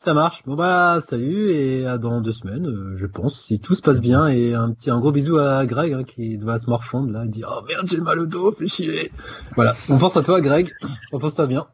Ça 0.03 0.15
marche. 0.15 0.43
Bon 0.47 0.55
bah 0.55 0.99
salut 1.03 1.51
et 1.51 1.85
à 1.85 1.99
dans 1.99 2.23
deux 2.23 2.33
semaines, 2.33 2.67
euh, 2.67 2.97
je 2.97 3.05
pense, 3.05 3.39
si 3.39 3.61
tout 3.61 3.75
se 3.75 3.83
passe 3.83 4.01
bien. 4.01 4.29
Et 4.29 4.55
un 4.55 4.73
petit 4.73 4.89
un 4.89 4.99
gros 4.99 5.13
bisou 5.13 5.37
à 5.37 5.67
Greg 5.67 5.93
hein, 5.93 6.05
qui 6.05 6.39
doit 6.39 6.59
se 6.59 6.71
morfondre 6.71 7.13
là. 7.13 7.27
Il 7.27 7.31
dit 7.31 7.43
oh 7.47 7.61
merde 7.69 7.87
j'ai 7.87 7.99
mal 7.99 8.19
au 8.19 8.25
dos, 8.25 8.51
fais 8.53 8.67
chier. 8.67 9.11
Voilà. 9.57 9.77
On 9.91 9.99
pense 9.99 10.17
à 10.17 10.23
toi 10.23 10.41
Greg. 10.41 10.73
Repose-toi 11.13 11.47
bien. 11.47 11.67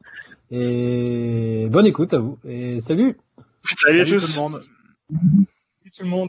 Et 0.51 1.69
bonne 1.71 1.87
écoute 1.87 2.15
à 2.15 2.19
vous. 2.19 2.37
Et 2.45 2.81
salut. 2.81 3.17
Salut, 3.63 4.01
à 4.01 4.05
tous. 4.05 4.17
tout 4.17 4.33
le 4.35 4.41
monde. 4.41 4.61
Salut 5.09 5.91
tout 5.97 6.03
le 6.03 6.09
monde. 6.09 6.29